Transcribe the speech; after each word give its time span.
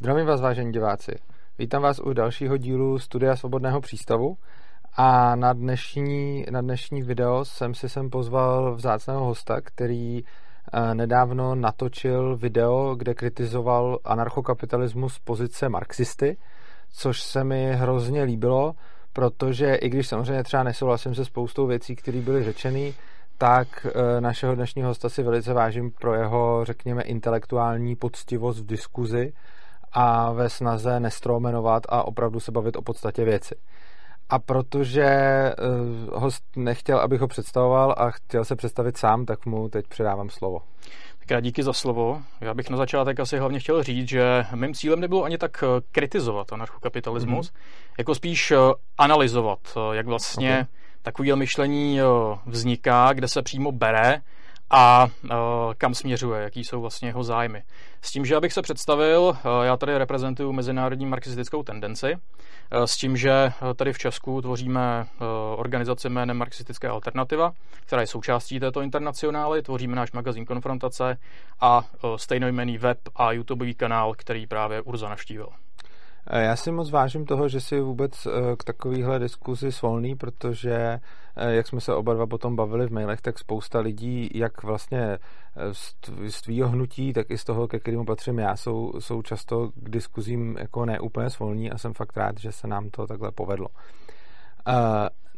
Zdravím 0.00 0.26
vás, 0.26 0.40
vážení 0.40 0.72
diváci. 0.72 1.12
Vítám 1.58 1.82
vás 1.82 1.98
u 1.98 2.12
dalšího 2.12 2.56
dílu 2.56 2.98
Studia 2.98 3.36
Svobodného 3.36 3.80
přístavu 3.80 4.36
a 4.96 5.36
na 5.36 5.52
dnešní, 5.52 6.44
na 6.50 6.60
dnešní 6.60 7.02
video 7.02 7.44
jsem 7.44 7.74
si 7.74 7.88
sem 7.88 8.10
pozval 8.10 8.74
vzácného 8.74 9.24
hosta, 9.24 9.60
který 9.60 10.20
eh, 10.20 10.94
nedávno 10.94 11.54
natočil 11.54 12.36
video, 12.36 12.94
kde 12.94 13.14
kritizoval 13.14 13.98
anarchokapitalismus 14.04 15.14
z 15.14 15.18
pozice 15.18 15.68
marxisty, 15.68 16.36
což 16.92 17.22
se 17.22 17.44
mi 17.44 17.72
hrozně 17.72 18.22
líbilo, 18.22 18.74
protože 19.12 19.74
i 19.74 19.88
když 19.88 20.08
samozřejmě 20.08 20.42
třeba 20.42 20.62
nesouhlasím 20.62 21.14
se 21.14 21.24
spoustou 21.24 21.66
věcí, 21.66 21.96
které 21.96 22.20
byly 22.20 22.44
řečeny, 22.44 22.94
tak 23.38 23.86
eh, 23.86 24.20
našeho 24.20 24.54
dnešního 24.54 24.88
hosta 24.88 25.08
si 25.08 25.22
velice 25.22 25.52
vážím 25.52 25.90
pro 25.90 26.14
jeho, 26.14 26.64
řekněme, 26.64 27.02
intelektuální 27.02 27.96
poctivost 27.96 28.60
v 28.60 28.66
diskuzi 28.66 29.32
a 29.92 30.32
ve 30.32 30.50
snaze 30.50 31.00
nestromenovat 31.00 31.82
a 31.88 32.06
opravdu 32.06 32.40
se 32.40 32.52
bavit 32.52 32.76
o 32.76 32.82
podstatě 32.82 33.24
věci. 33.24 33.54
A 34.28 34.38
protože 34.38 35.04
uh, 36.08 36.20
host 36.22 36.44
nechtěl, 36.56 36.98
abych 36.98 37.20
ho 37.20 37.28
představoval 37.28 37.94
a 37.98 38.10
chtěl 38.10 38.44
se 38.44 38.56
představit 38.56 38.96
sám, 38.96 39.26
tak 39.26 39.46
mu 39.46 39.68
teď 39.68 39.86
předávám 39.88 40.30
slovo. 40.30 40.58
Tak 41.18 41.30
já 41.30 41.40
díky 41.40 41.62
za 41.62 41.72
slovo. 41.72 42.22
Já 42.40 42.54
bych 42.54 42.70
na 42.70 42.76
začátek 42.76 43.20
asi 43.20 43.38
hlavně 43.38 43.60
chtěl 43.60 43.82
říct, 43.82 44.08
že 44.08 44.44
mým 44.54 44.74
cílem 44.74 45.00
nebylo 45.00 45.24
ani 45.24 45.38
tak 45.38 45.64
eh, 45.64 45.80
kritizovat 45.92 46.52
anarchokapitalismus, 46.52 47.50
mm-hmm. 47.50 47.94
jako 47.98 48.14
spíš 48.14 48.50
eh, 48.50 48.56
analyzovat, 48.98 49.58
jak 49.92 50.06
vlastně 50.06 50.52
okay. 50.52 50.64
takové 51.02 51.36
myšlení 51.36 52.00
vzniká, 52.46 53.12
kde 53.12 53.28
se 53.28 53.42
přímo 53.42 53.72
bere 53.72 54.20
a 54.70 55.08
uh, 55.24 55.30
kam 55.78 55.94
směřuje, 55.94 56.42
jaký 56.42 56.64
jsou 56.64 56.80
vlastně 56.80 57.08
jeho 57.08 57.24
zájmy. 57.24 57.62
S 58.02 58.10
tím, 58.10 58.24
že 58.24 58.36
abych 58.36 58.52
se 58.52 58.62
představil, 58.62 59.20
uh, 59.22 59.36
já 59.62 59.76
tady 59.76 59.98
reprezentuju 59.98 60.52
mezinárodní 60.52 61.06
marxistickou 61.06 61.62
tendenci, 61.62 62.14
uh, 62.14 62.84
s 62.84 62.96
tím, 62.96 63.16
že 63.16 63.52
tady 63.76 63.92
v 63.92 63.98
Česku 63.98 64.42
tvoříme 64.42 65.06
organizaci 65.56 66.08
jménem 66.08 66.36
Marxistická 66.36 66.92
alternativa, 66.92 67.52
která 67.86 68.00
je 68.00 68.06
součástí 68.06 68.60
této 68.60 68.80
internacionály, 68.80 69.62
tvoříme 69.62 69.96
náš 69.96 70.12
magazín 70.12 70.44
Konfrontace 70.46 71.16
a 71.60 71.82
stejnojmený 72.16 72.78
web 72.78 72.98
a 73.16 73.32
YouTubeový 73.32 73.74
kanál, 73.74 74.14
který 74.16 74.46
právě 74.46 74.80
Urza 74.80 75.08
navštívil. 75.08 75.48
Eh, 76.26 76.42
já 76.44 76.56
si 76.56 76.72
moc 76.72 76.90
vážím 76.90 77.26
toho, 77.26 77.48
že 77.48 77.60
si 77.60 77.80
vůbec 77.80 78.26
eh, 78.26 78.56
k 78.56 78.64
takovéhle 78.64 79.18
diskuzi 79.18 79.72
svolný, 79.72 80.16
protože 80.16 81.00
eh, 81.36 81.54
jak 81.54 81.66
jsme 81.66 81.80
se 81.80 81.94
oba 81.94 82.14
dva 82.14 82.26
potom 82.26 82.56
bavili 82.56 82.86
v 82.86 82.92
mailech, 82.92 83.20
tak 83.20 83.38
spousta 83.38 83.80
lidí, 83.80 84.30
jak 84.34 84.62
vlastně 84.62 85.18
z 86.28 86.42
tvýho 86.42 86.68
hnutí, 86.68 87.12
tak 87.12 87.30
i 87.30 87.38
z 87.38 87.44
toho, 87.44 87.68
ke 87.68 87.78
kterému 87.78 88.04
patřím 88.04 88.38
já, 88.38 88.56
jsou, 88.56 88.92
jsou 88.98 89.22
často 89.22 89.70
k 89.74 89.90
diskuzím 89.90 90.56
jako 90.58 90.84
neúplně 90.84 91.30
svolní 91.30 91.70
a 91.70 91.78
jsem 91.78 91.94
fakt 91.94 92.16
rád, 92.16 92.38
že 92.38 92.52
se 92.52 92.66
nám 92.68 92.90
to 92.90 93.06
takhle 93.06 93.30
povedlo. 93.32 93.66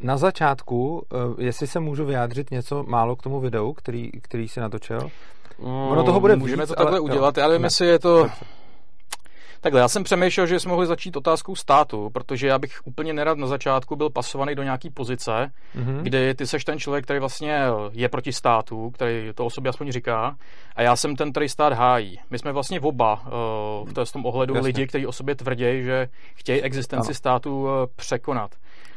Na 0.01 0.17
začátku, 0.17 1.07
jestli 1.39 1.67
se 1.67 1.81
můžu 1.81 2.05
vyjádřit 2.05 2.51
něco 2.51 2.83
málo 2.83 3.17
k 3.17 3.23
tomu 3.23 3.41
videu, 3.41 3.73
který, 3.73 4.11
který 4.11 4.49
si 4.49 4.61
natočil, 4.61 5.11
Mm, 5.59 5.69
ono 5.69 6.03
toho 6.03 6.21
bude 6.21 6.37
Můžeme 6.37 6.63
víc, 6.63 6.69
to 6.69 6.75
takhle 6.75 6.99
ale, 6.99 7.01
udělat, 7.01 7.37
já 7.37 7.49
nevím, 7.49 7.65
jestli 7.65 7.87
je 7.87 7.99
to... 7.99 8.27
Takhle, 9.63 9.81
já 9.81 9.89
jsem 9.89 10.05
přemýšlel, 10.05 10.47
že 10.47 10.61
jsme 10.61 10.71
mohli 10.71 10.87
začít 10.87 11.17
otázkou 11.17 11.55
státu, 11.55 12.11
protože 12.11 12.47
já 12.47 12.59
bych 12.59 12.81
úplně 12.85 13.13
nerad 13.13 13.39
na 13.39 13.47
začátku 13.47 13.97
byl 13.97 14.11
pasovaný 14.11 14.55
do 14.55 14.63
nějaký 14.63 14.91
pozice, 14.91 15.33
mm-hmm. 15.77 16.03
kdy 16.03 16.35
ty 16.35 16.47
seš 16.47 16.65
ten 16.65 16.79
člověk, 16.79 17.05
který 17.05 17.21
vlastně 17.21 17.63
je 17.93 18.09
proti 18.09 18.33
státu, 18.33 18.91
který 18.91 19.31
to 19.35 19.47
o 19.47 19.51
sobě 19.51 19.71
aspoň 19.71 19.93
říká, 19.93 20.37
a 20.77 20.83
já 20.83 20.97
jsem 20.97 21.17
ten, 21.17 21.31
který 21.31 21.49
stát 21.49 21.73
hájí. 21.73 22.21
My 22.31 22.39
jsme 22.39 22.53
vlastně 22.53 22.81
oba 22.81 23.23
uh, 23.85 24.05
v 24.05 24.13
tom 24.13 24.27
ohledu 24.27 24.55
Jasně. 24.55 24.67
lidi, 24.67 24.87
kteří 24.87 25.07
o 25.07 25.13
sobě 25.13 25.35
tvrdí, 25.35 25.83
že 25.83 26.09
chtějí 26.35 26.63
existenci 26.63 27.09
ano. 27.09 27.15
státu 27.15 27.63
uh, 27.63 27.71
překonat. 27.97 28.51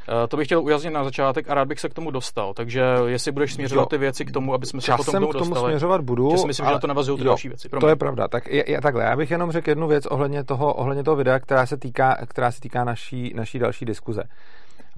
Uh, 0.07 0.27
to 0.27 0.37
bych 0.37 0.47
chtěl 0.47 0.61
ujasnit 0.61 0.93
na 0.93 1.03
začátek 1.03 1.49
a 1.49 1.53
rád 1.53 1.67
bych 1.67 1.79
se 1.79 1.89
k 1.89 1.93
tomu 1.93 2.11
dostal. 2.11 2.53
Takže 2.53 2.83
jestli 3.05 3.31
budeš 3.31 3.53
směřovat 3.53 3.81
jo. 3.81 3.85
ty 3.85 3.97
věci 3.97 4.25
k 4.25 4.31
tomu, 4.31 4.53
aby 4.53 4.65
jsme 4.65 4.81
se 4.81 4.91
potom 4.91 5.05
k 5.05 5.11
tomu, 5.11 5.27
k 5.27 5.33
tomu 5.33 5.49
dostali, 5.49 5.71
směřovat 5.71 6.01
budu. 6.01 6.37
Si 6.37 6.47
myslím, 6.47 6.65
ale, 6.65 6.73
že 6.73 6.75
na 6.75 6.79
to 6.79 6.87
navazují 6.87 7.17
ty 7.17 7.23
jo, 7.23 7.27
další 7.27 7.47
věci. 7.47 7.69
Promiň. 7.69 7.81
To 7.81 7.87
je 7.87 7.95
pravda. 7.95 8.27
Tak 8.27 8.47
je, 8.47 8.71
je, 8.71 8.81
takhle, 8.81 9.03
já 9.03 9.15
bych 9.15 9.31
jenom 9.31 9.51
řekl 9.51 9.69
jednu 9.69 9.87
věc 9.87 10.05
ohledně 10.05 10.43
toho, 10.43 10.73
ohledně 10.73 11.03
toho 11.03 11.15
videa, 11.15 11.39
která 11.39 11.65
se 11.65 11.77
týká, 11.77 12.17
která 12.27 12.51
se 12.51 12.61
týká 12.61 12.83
naší, 12.83 13.33
naší 13.35 13.59
další 13.59 13.85
diskuze. 13.85 14.23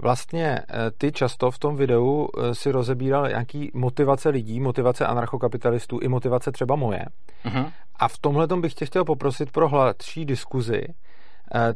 Vlastně 0.02 0.58
eh, 0.58 0.90
ty 0.98 1.12
často 1.12 1.50
v 1.50 1.58
tom 1.58 1.76
videu 1.76 2.28
eh, 2.28 2.54
si 2.54 2.70
rozebíral 2.70 3.28
nějaký 3.28 3.70
motivace 3.74 4.28
lidí, 4.28 4.60
motivace 4.60 5.06
anarchokapitalistů 5.06 5.98
i 5.98 6.08
motivace 6.08 6.52
třeba 6.52 6.76
moje. 6.76 7.04
Uh-huh. 7.44 7.72
A 7.96 8.08
v 8.08 8.18
tomhle 8.18 8.46
bych 8.46 8.74
tě 8.74 8.86
chtěl 8.86 9.04
poprosit 9.04 9.52
pro 9.52 9.68
hladší 9.68 10.24
diskuzi, 10.24 10.84
Eh, 10.84 11.07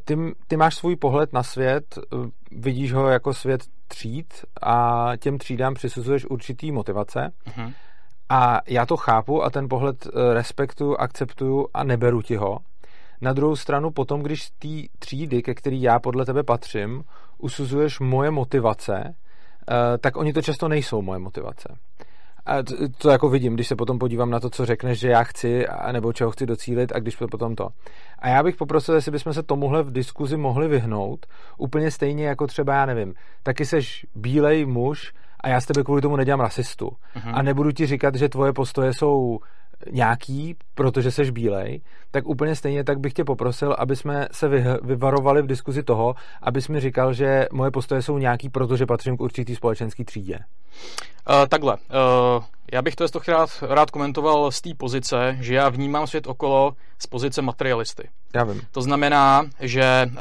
ty, 0.05 0.17
ty 0.47 0.57
máš 0.57 0.75
svůj 0.75 0.97
pohled 0.97 1.33
na 1.33 1.43
svět, 1.43 1.99
eh, 1.99 2.17
vidíš 2.51 2.93
ho 2.93 3.09
jako 3.09 3.35
svět 3.35 3.61
tříd 3.89 4.45
a 4.63 5.13
těm 5.19 5.39
třídám 5.39 5.75
přisuzuješ 5.75 6.27
určitý 6.27 6.73
motivace. 6.73 7.33
Uh-huh. 7.47 7.73
A 8.29 8.61
já 8.69 8.87
to 8.87 8.97
chápu 8.97 9.45
a 9.45 9.51
ten 9.51 9.69
pohled 9.69 10.07
eh, 10.07 10.35
respektuju, 10.35 10.97
akceptuju 10.97 11.69
a 11.75 11.85
neberu 11.85 12.23
ti 12.23 12.37
ho. 12.37 12.59
Na 13.21 13.33
druhou 13.33 13.57
stranu 13.57 13.91
potom, 13.91 14.23
když 14.23 14.43
z 14.43 14.51
té 14.51 14.95
třídy, 14.99 15.43
ke 15.43 15.55
který 15.55 15.83
já 15.83 15.99
podle 15.99 16.25
tebe 16.25 16.43
patřím, 16.43 17.05
usuzuješ 17.39 18.01
moje 18.01 18.31
motivace, 18.31 19.15
tak 20.01 20.17
oni 20.17 20.33
to 20.33 20.43
často 20.43 20.69
nejsou 20.69 21.03
moje 21.03 21.19
motivace. 21.19 21.77
A 22.47 22.63
to, 22.63 22.75
to 22.99 23.11
jako 23.11 23.29
vidím, 23.29 23.55
když 23.55 23.69
se 23.69 23.77
potom 23.77 23.99
podívám 23.99 24.31
na 24.31 24.41
to, 24.41 24.51
co 24.51 24.67
řekneš, 24.67 24.99
že 24.99 25.09
já 25.09 25.25
chci, 25.25 25.67
nebo 25.93 26.13
čeho 26.13 26.31
chci 26.31 26.47
docílit 26.47 26.93
a 26.95 26.99
když 26.99 27.17
to 27.17 27.29
potom 27.29 27.55
to. 27.57 27.69
A 28.19 28.29
já 28.29 28.43
bych 28.43 28.57
poprosil, 28.57 28.95
jestli 28.95 29.13
bychom 29.13 29.33
se 29.33 29.43
tomuhle 29.43 29.83
v 29.83 29.93
diskuzi 29.93 30.37
mohli 30.37 30.69
vyhnout, 30.69 31.27
úplně 31.59 31.91
stejně 31.91 32.27
jako 32.27 32.47
třeba, 32.47 32.75
já 32.75 32.87
nevím, 32.87 33.15
taky 33.43 33.67
seš 33.67 34.07
bílej 34.15 34.67
muž 34.67 35.13
a 35.41 35.49
já 35.49 35.61
s 35.61 35.67
tebe 35.67 35.85
kvůli 35.85 36.03
tomu 36.03 36.17
nedělám 36.17 36.41
rasistu. 36.41 36.87
Uh-huh. 36.87 37.33
A 37.35 37.43
nebudu 37.43 37.73
ti 37.73 37.87
říkat, 37.87 38.15
že 38.15 38.29
tvoje 38.29 38.53
postoje 38.53 38.95
jsou 38.95 39.39
nějaký, 39.91 40.57
protože 40.75 41.11
seš 41.11 41.31
bílej, 41.31 41.81
tak 42.11 42.27
úplně 42.27 42.57
stejně 42.57 42.85
tak 42.85 43.01
bych 43.01 43.13
tě 43.13 43.25
poprosil, 43.25 43.77
aby 43.79 43.97
jsme 43.97 44.29
se 44.33 44.49
vyvarovali 44.83 45.43
v 45.43 45.47
diskuzi 45.47 45.83
toho, 45.83 46.15
abys 46.43 46.69
mi 46.69 46.81
říkal, 46.81 47.13
že 47.13 47.47
moje 47.53 47.71
postoje 47.71 48.03
jsou 48.03 48.19
nějaký, 48.19 48.49
protože 48.49 48.87
patřím 48.87 49.17
k 49.17 49.21
určitý 49.21 49.57
společenský 49.57 50.05
třídě. 50.05 50.39
Uh, 51.31 51.47
takhle. 51.49 51.77
Uh, 51.77 52.45
já 52.73 52.83
bych 52.83 52.97
to 52.97 53.07
rád, 53.29 53.51
rád 53.69 53.91
komentoval 53.91 54.51
z 54.51 54.61
té 54.61 54.71
pozice, 54.75 55.37
že 55.41 55.55
já 55.55 55.69
vnímám 55.69 56.07
svět 56.07 56.27
okolo 56.27 56.73
z 56.99 57.07
pozice 57.07 57.43
materialisty. 57.43 58.09
Já 58.35 58.45
vím. 58.45 58.63
To 58.71 58.83
znamená, 58.83 59.47
že 59.61 60.07
uh, 60.07 60.19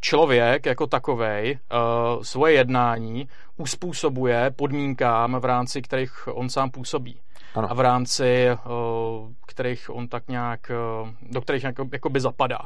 člověk 0.00 0.66
jako 0.66 0.86
takovej 0.86 1.58
uh, 1.72 2.22
svoje 2.22 2.54
jednání 2.54 3.28
uspůsobuje 3.56 4.50
podmínkám, 4.56 5.36
v 5.40 5.44
rámci 5.44 5.82
kterých 5.82 6.28
on 6.32 6.48
sám 6.48 6.70
působí. 6.70 7.20
Ano. 7.54 7.70
A 7.70 7.74
v 7.74 7.80
rámci 7.80 8.48
uh, 8.50 9.32
kterých 9.46 9.90
on 9.90 10.08
tak 10.08 10.28
nějak, 10.28 10.70
uh, 11.02 11.08
do 11.22 11.40
kterých 11.40 11.64
jako, 11.64 11.88
jakoby 11.92 12.20
zapadá. 12.20 12.58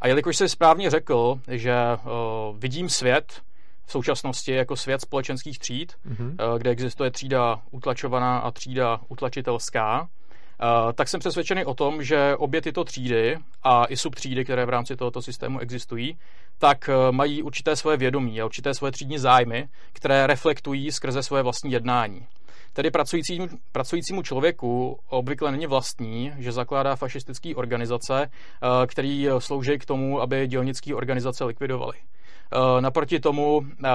A 0.00 0.08
jelikož 0.08 0.36
jsi 0.36 0.48
správně 0.48 0.90
řekl, 0.90 1.40
že 1.48 1.74
uh, 2.04 2.10
vidím 2.58 2.88
svět 2.88 3.42
v 3.86 3.92
současnosti 3.92 4.52
jako 4.52 4.76
svět 4.76 5.00
společenských 5.00 5.58
tříd, 5.58 5.92
mm-hmm. 6.08 6.58
kde 6.58 6.70
existuje 6.70 7.10
třída 7.10 7.60
utlačovaná 7.70 8.38
a 8.38 8.50
třída 8.50 9.00
utlačitelská, 9.08 10.08
tak 10.94 11.08
jsem 11.08 11.20
přesvědčený 11.20 11.64
o 11.64 11.74
tom, 11.74 12.02
že 12.02 12.36
obě 12.36 12.62
tyto 12.62 12.84
třídy 12.84 13.38
a 13.62 13.84
i 13.84 13.96
subtřídy, 13.96 14.44
které 14.44 14.66
v 14.66 14.68
rámci 14.68 14.96
tohoto 14.96 15.22
systému 15.22 15.58
existují, 15.58 16.18
tak 16.58 16.90
mají 17.10 17.42
určité 17.42 17.76
svoje 17.76 17.96
vědomí 17.96 18.40
a 18.40 18.44
určité 18.44 18.74
svoje 18.74 18.92
třídní 18.92 19.18
zájmy, 19.18 19.68
které 19.92 20.26
reflektují 20.26 20.92
skrze 20.92 21.22
svoje 21.22 21.42
vlastní 21.42 21.72
jednání. 21.72 22.26
Tedy 22.72 22.90
pracujícímu, 22.90 23.48
pracujícímu 23.72 24.22
člověku 24.22 24.98
obvykle 25.08 25.52
není 25.52 25.66
vlastní, 25.66 26.32
že 26.38 26.52
zakládá 26.52 26.96
fašistické 26.96 27.54
organizace, 27.54 28.30
který 28.86 29.26
slouží 29.38 29.78
k 29.78 29.86
tomu, 29.86 30.20
aby 30.20 30.48
dělnické 30.48 30.94
organizace 30.94 31.44
likvidovaly. 31.44 31.96
Eh, 32.52 32.80
naproti 32.80 33.20
tomu 33.20 33.60
eh, 33.84 33.88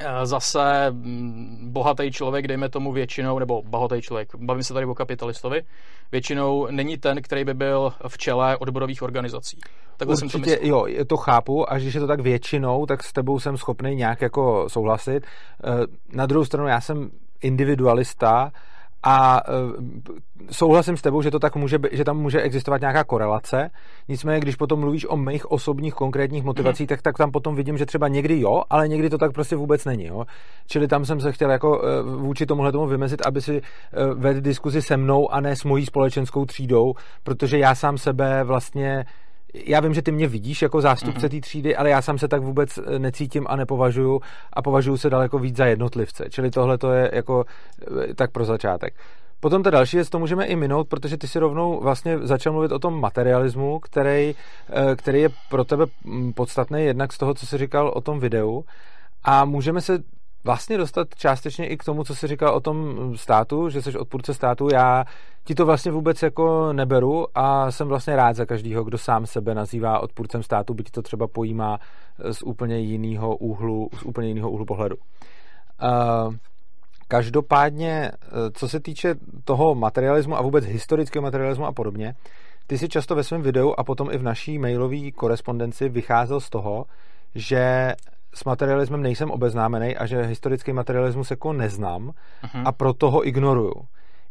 eh, 0.00 0.26
zase 0.26 0.90
mm, 0.90 1.72
bohatý 1.72 2.12
člověk, 2.12 2.48
dejme 2.48 2.68
tomu 2.68 2.92
většinou, 2.92 3.38
nebo 3.38 3.62
bohatý 3.62 4.00
člověk, 4.00 4.34
bavím 4.34 4.62
se 4.62 4.74
tady 4.74 4.86
o 4.86 4.94
kapitalistovi, 4.94 5.62
většinou 6.12 6.66
není 6.70 6.98
ten, 6.98 7.22
který 7.22 7.44
by 7.44 7.54
byl 7.54 7.92
v 8.08 8.18
čele 8.18 8.56
odborových 8.56 9.02
organizací. 9.02 9.58
Takhle 9.96 10.16
Určitě, 10.16 10.50
jsem 10.50 10.58
to 10.58 10.66
jo, 10.66 10.86
to 11.06 11.16
chápu 11.16 11.72
a 11.72 11.78
když 11.78 11.94
je 11.94 12.00
to 12.00 12.06
tak 12.06 12.20
většinou, 12.20 12.86
tak 12.86 13.02
s 13.02 13.12
tebou 13.12 13.40
jsem 13.40 13.56
schopný 13.56 13.94
nějak 13.94 14.22
jako 14.22 14.68
souhlasit. 14.68 15.20
Na 16.12 16.26
druhou 16.26 16.44
stranu 16.44 16.68
já 16.68 16.80
jsem 16.80 17.10
individualista 17.44 18.50
a 19.06 19.48
uh, 19.48 19.72
souhlasím 20.50 20.96
s 20.96 21.02
tebou, 21.02 21.22
že 21.22 21.30
to 21.30 21.38
tak 21.38 21.56
může, 21.56 21.78
že 21.92 22.04
tam 22.04 22.18
může 22.18 22.42
existovat 22.42 22.80
nějaká 22.80 23.04
korelace. 23.04 23.70
Nicméně, 24.08 24.40
když 24.40 24.56
potom 24.56 24.80
mluvíš 24.80 25.06
o 25.08 25.16
mých 25.16 25.50
osobních 25.50 25.94
konkrétních 25.94 26.44
motivacích, 26.44 26.86
mm-hmm. 26.86 26.88
tak, 26.88 27.02
tak 27.02 27.18
tam 27.18 27.30
potom 27.30 27.54
vidím, 27.54 27.78
že 27.78 27.86
třeba 27.86 28.08
někdy 28.08 28.40
jo, 28.40 28.62
ale 28.70 28.88
někdy 28.88 29.10
to 29.10 29.18
tak 29.18 29.32
prostě 29.32 29.56
vůbec 29.56 29.84
není. 29.84 30.06
Jo? 30.06 30.24
Čili 30.66 30.88
tam 30.88 31.04
jsem 31.04 31.20
se 31.20 31.32
chtěl 31.32 31.50
jako 31.50 31.78
uh, 31.78 32.22
vůči 32.22 32.46
tomuhle 32.46 32.72
tomu 32.72 32.86
vymezit, 32.86 33.26
aby 33.26 33.40
si 33.40 33.60
uh, 33.60 34.20
vedl 34.20 34.40
diskuzi 34.40 34.82
se 34.82 34.96
mnou 34.96 35.32
a 35.32 35.40
ne 35.40 35.56
s 35.56 35.64
mojí 35.64 35.86
společenskou 35.86 36.44
třídou, 36.44 36.94
protože 37.22 37.58
já 37.58 37.74
sám 37.74 37.98
sebe 37.98 38.44
vlastně 38.44 39.04
já 39.54 39.80
vím, 39.80 39.94
že 39.94 40.02
ty 40.02 40.12
mě 40.12 40.26
vidíš 40.26 40.62
jako 40.62 40.80
zástupce 40.80 41.26
mm-hmm. 41.26 41.30
té 41.30 41.40
třídy, 41.40 41.76
ale 41.76 41.90
já 41.90 42.02
sám 42.02 42.18
se 42.18 42.28
tak 42.28 42.42
vůbec 42.42 42.78
eh, 42.78 42.98
necítím 42.98 43.46
a 43.48 43.56
nepovažuju 43.56 44.20
a 44.52 44.62
považuji 44.62 44.96
se 44.96 45.10
daleko 45.10 45.38
víc 45.38 45.56
za 45.56 45.66
jednotlivce. 45.66 46.24
Čili 46.30 46.50
tohle 46.50 46.78
to 46.78 46.92
je 46.92 47.10
jako 47.12 47.44
eh, 48.10 48.14
tak 48.14 48.30
pro 48.30 48.44
začátek. 48.44 48.94
Potom 49.40 49.62
ta 49.62 49.70
další 49.70 49.96
věc, 49.96 50.10
to 50.10 50.18
můžeme 50.18 50.46
i 50.46 50.56
minout, 50.56 50.88
protože 50.88 51.16
ty 51.16 51.28
si 51.28 51.38
rovnou 51.38 51.80
vlastně 51.80 52.18
začal 52.18 52.52
mluvit 52.52 52.72
o 52.72 52.78
tom 52.78 53.00
materialismu, 53.00 53.78
který, 53.80 54.34
eh, 54.70 54.96
který 54.96 55.20
je 55.20 55.28
pro 55.50 55.64
tebe 55.64 55.86
mm, 56.04 56.32
podstatný 56.32 56.84
jednak 56.84 57.12
z 57.12 57.18
toho, 57.18 57.34
co 57.34 57.46
jsi 57.46 57.58
říkal 57.58 57.88
o 57.88 58.00
tom 58.00 58.20
videu. 58.20 58.64
A 59.24 59.44
můžeme 59.44 59.80
se 59.80 59.98
vlastně 60.44 60.78
dostat 60.78 61.08
částečně 61.16 61.66
i 61.68 61.76
k 61.76 61.84
tomu, 61.84 62.04
co 62.04 62.14
jsi 62.14 62.26
říkal 62.26 62.54
o 62.54 62.60
tom 62.60 62.96
státu, 63.16 63.68
že 63.68 63.82
jsi 63.82 63.98
odpůrce 63.98 64.34
státu. 64.34 64.68
Já 64.72 65.04
ti 65.44 65.54
to 65.54 65.66
vlastně 65.66 65.92
vůbec 65.92 66.22
jako 66.22 66.72
neberu 66.72 67.26
a 67.34 67.70
jsem 67.70 67.88
vlastně 67.88 68.16
rád 68.16 68.36
za 68.36 68.46
každého, 68.46 68.84
kdo 68.84 68.98
sám 68.98 69.26
sebe 69.26 69.54
nazývá 69.54 70.00
odpůrcem 70.00 70.42
státu, 70.42 70.74
byť 70.74 70.90
to 70.90 71.02
třeba 71.02 71.26
pojímá 71.26 71.78
z 72.30 72.42
úplně 72.42 72.78
jiného 72.78 73.36
úhlu, 73.36 73.88
z 73.98 74.02
úplně 74.02 74.28
jiného 74.28 74.50
úhlu 74.50 74.64
pohledu. 74.64 74.96
Uh, 75.82 76.34
Každopádně, 77.08 78.10
eh, 78.12 78.28
co 78.52 78.68
se 78.68 78.80
týče 78.80 79.14
toho 79.44 79.74
materialismu 79.74 80.36
a 80.36 80.42
vůbec 80.42 80.64
historického 80.64 81.22
materialismu 81.22 81.66
a 81.66 81.72
podobně, 81.72 82.14
ty 82.66 82.78
si 82.78 82.88
často 82.88 83.14
ve 83.14 83.24
svém 83.24 83.42
videu 83.42 83.74
a 83.78 83.84
potom 83.84 84.10
i 84.10 84.18
v 84.18 84.22
naší 84.22 84.58
mailové 84.58 85.10
korespondenci 85.10 85.88
vycházel 85.88 86.40
z 86.40 86.50
toho, 86.50 86.84
že 87.34 87.92
s 88.34 88.44
materialismem 88.44 89.02
nejsem 89.02 89.30
obeznámený 89.30 89.96
a 89.96 90.06
že 90.06 90.22
historický 90.22 90.72
materialismus 90.72 91.30
jako 91.30 91.52
neznám 91.52 92.08
uh-huh. 92.08 92.62
a 92.64 92.72
proto 92.72 93.10
ho 93.10 93.28
ignoruju. 93.28 93.74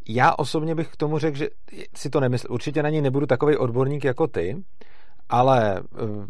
Já 0.07 0.33
osobně 0.37 0.75
bych 0.75 0.89
k 0.89 0.95
tomu 0.95 1.19
řekl, 1.19 1.37
že 1.37 1.47
si 1.95 2.09
to 2.09 2.19
nemyslím. 2.19 2.53
Určitě 2.53 2.83
na 2.83 2.89
něj 2.89 3.01
nebudu 3.01 3.25
takový 3.25 3.57
odborník 3.57 4.03
jako 4.03 4.27
ty, 4.27 4.63
ale 5.29 5.79
eh, 5.79 6.25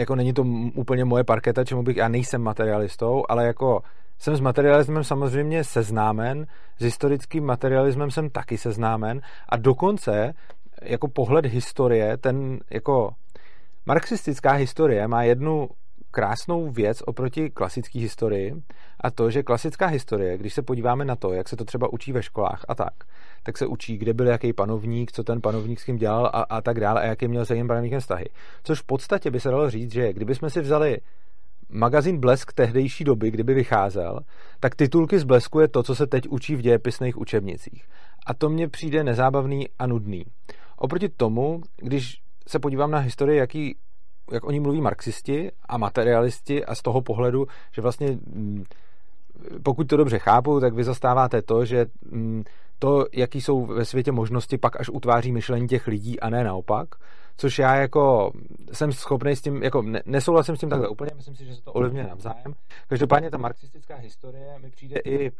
jako 0.00 0.16
není 0.16 0.32
to 0.32 0.42
úplně 0.74 1.04
moje 1.04 1.24
parketa, 1.24 1.64
čemu 1.64 1.82
bych, 1.82 1.96
já 1.96 2.08
nejsem 2.08 2.42
materialistou, 2.42 3.24
ale 3.28 3.46
jako 3.46 3.80
jsem 4.18 4.36
s 4.36 4.40
materialismem 4.40 5.04
samozřejmě 5.04 5.64
seznámen, 5.64 6.46
s 6.78 6.84
historickým 6.84 7.44
materialismem 7.44 8.10
jsem 8.10 8.30
taky 8.30 8.58
seznámen 8.58 9.20
a 9.48 9.56
dokonce 9.56 10.32
jako 10.82 11.08
pohled 11.08 11.46
historie, 11.46 12.16
ten 12.16 12.58
jako 12.70 13.10
marxistická 13.86 14.52
historie 14.52 15.08
má 15.08 15.22
jednu 15.22 15.68
krásnou 16.10 16.70
věc 16.70 17.02
oproti 17.06 17.50
klasické 17.50 17.98
historii 17.98 18.54
a 19.00 19.10
to, 19.10 19.30
že 19.30 19.42
klasická 19.42 19.86
historie, 19.86 20.38
když 20.38 20.54
se 20.54 20.62
podíváme 20.62 21.04
na 21.04 21.16
to, 21.16 21.32
jak 21.32 21.48
se 21.48 21.56
to 21.56 21.64
třeba 21.64 21.92
učí 21.92 22.12
ve 22.12 22.22
školách 22.22 22.64
a 22.68 22.74
tak, 22.74 22.94
tak 23.42 23.58
se 23.58 23.66
učí, 23.66 23.98
kde 23.98 24.14
byl 24.14 24.26
jaký 24.26 24.52
panovník, 24.52 25.12
co 25.12 25.24
ten 25.24 25.40
panovník 25.40 25.80
s 25.80 25.84
kým 25.84 25.96
dělal 25.96 26.26
a, 26.26 26.28
a 26.28 26.60
tak 26.60 26.80
dále 26.80 27.00
a 27.00 27.06
jaký 27.06 27.28
měl 27.28 27.44
s 27.46 27.50
jakým 27.50 27.68
panovníkem 27.68 28.00
vztahy. 28.00 28.24
Což 28.62 28.80
v 28.80 28.84
podstatě 28.84 29.30
by 29.30 29.40
se 29.40 29.50
dalo 29.50 29.70
říct, 29.70 29.92
že 29.92 30.12
kdybychom 30.12 30.50
si 30.50 30.60
vzali 30.60 30.98
magazín 31.68 32.20
Blesk 32.20 32.52
tehdejší 32.52 33.04
doby, 33.04 33.30
kdyby 33.30 33.54
vycházel, 33.54 34.20
tak 34.60 34.74
titulky 34.74 35.18
z 35.18 35.24
Blesku 35.24 35.60
je 35.60 35.68
to, 35.68 35.82
co 35.82 35.94
se 35.94 36.06
teď 36.06 36.28
učí 36.28 36.56
v 36.56 36.60
dějepisných 36.60 37.18
učebnicích. 37.18 37.84
A 38.26 38.34
to 38.34 38.48
mně 38.48 38.68
přijde 38.68 39.04
nezábavný 39.04 39.66
a 39.78 39.86
nudný. 39.86 40.24
Oproti 40.76 41.08
tomu, 41.08 41.60
když 41.76 42.20
se 42.48 42.58
podívám 42.58 42.90
na 42.90 42.98
historii, 42.98 43.38
jaký, 43.38 43.76
jak 44.32 44.44
oni 44.44 44.60
mluví 44.60 44.80
marxisti 44.80 45.50
a 45.68 45.78
materialisti 45.78 46.64
a 46.64 46.74
z 46.74 46.82
toho 46.82 47.00
pohledu, 47.00 47.46
že 47.72 47.82
vlastně 47.82 48.18
mm, 48.26 48.64
pokud 49.62 49.84
to 49.84 49.96
dobře 49.96 50.18
chápu, 50.18 50.60
tak 50.60 50.74
vy 50.74 50.84
zastáváte 50.84 51.42
to, 51.42 51.64
že 51.64 51.86
mm, 52.10 52.44
to, 52.78 53.06
jaký 53.12 53.40
jsou 53.40 53.66
ve 53.66 53.84
světě 53.84 54.12
možnosti, 54.12 54.58
pak 54.58 54.80
až 54.80 54.88
utváří 54.88 55.32
myšlení 55.32 55.68
těch 55.68 55.86
lidí 55.86 56.20
a 56.20 56.30
ne 56.30 56.44
naopak 56.44 56.88
což 57.38 57.58
já 57.58 57.76
jako 57.76 58.32
jsem 58.72 58.92
schopný 58.92 59.36
s 59.36 59.42
tím, 59.42 59.62
jako 59.62 59.82
ne, 59.82 60.02
nesouhlasím 60.06 60.56
s 60.56 60.60
tím 60.60 60.68
takhle 60.68 60.88
úplně, 60.88 61.10
myslím 61.16 61.34
si, 61.34 61.44
že 61.44 61.54
se 61.54 61.62
to 61.62 61.72
ovlivňuje 61.72 62.06
navzájem. 62.06 62.54
Každopádně 62.88 63.30
ta 63.30 63.38
marxistická 63.38 63.96
historie 63.96 64.58
mi 64.58 64.70
přijde 64.70 65.00
i 65.04 65.30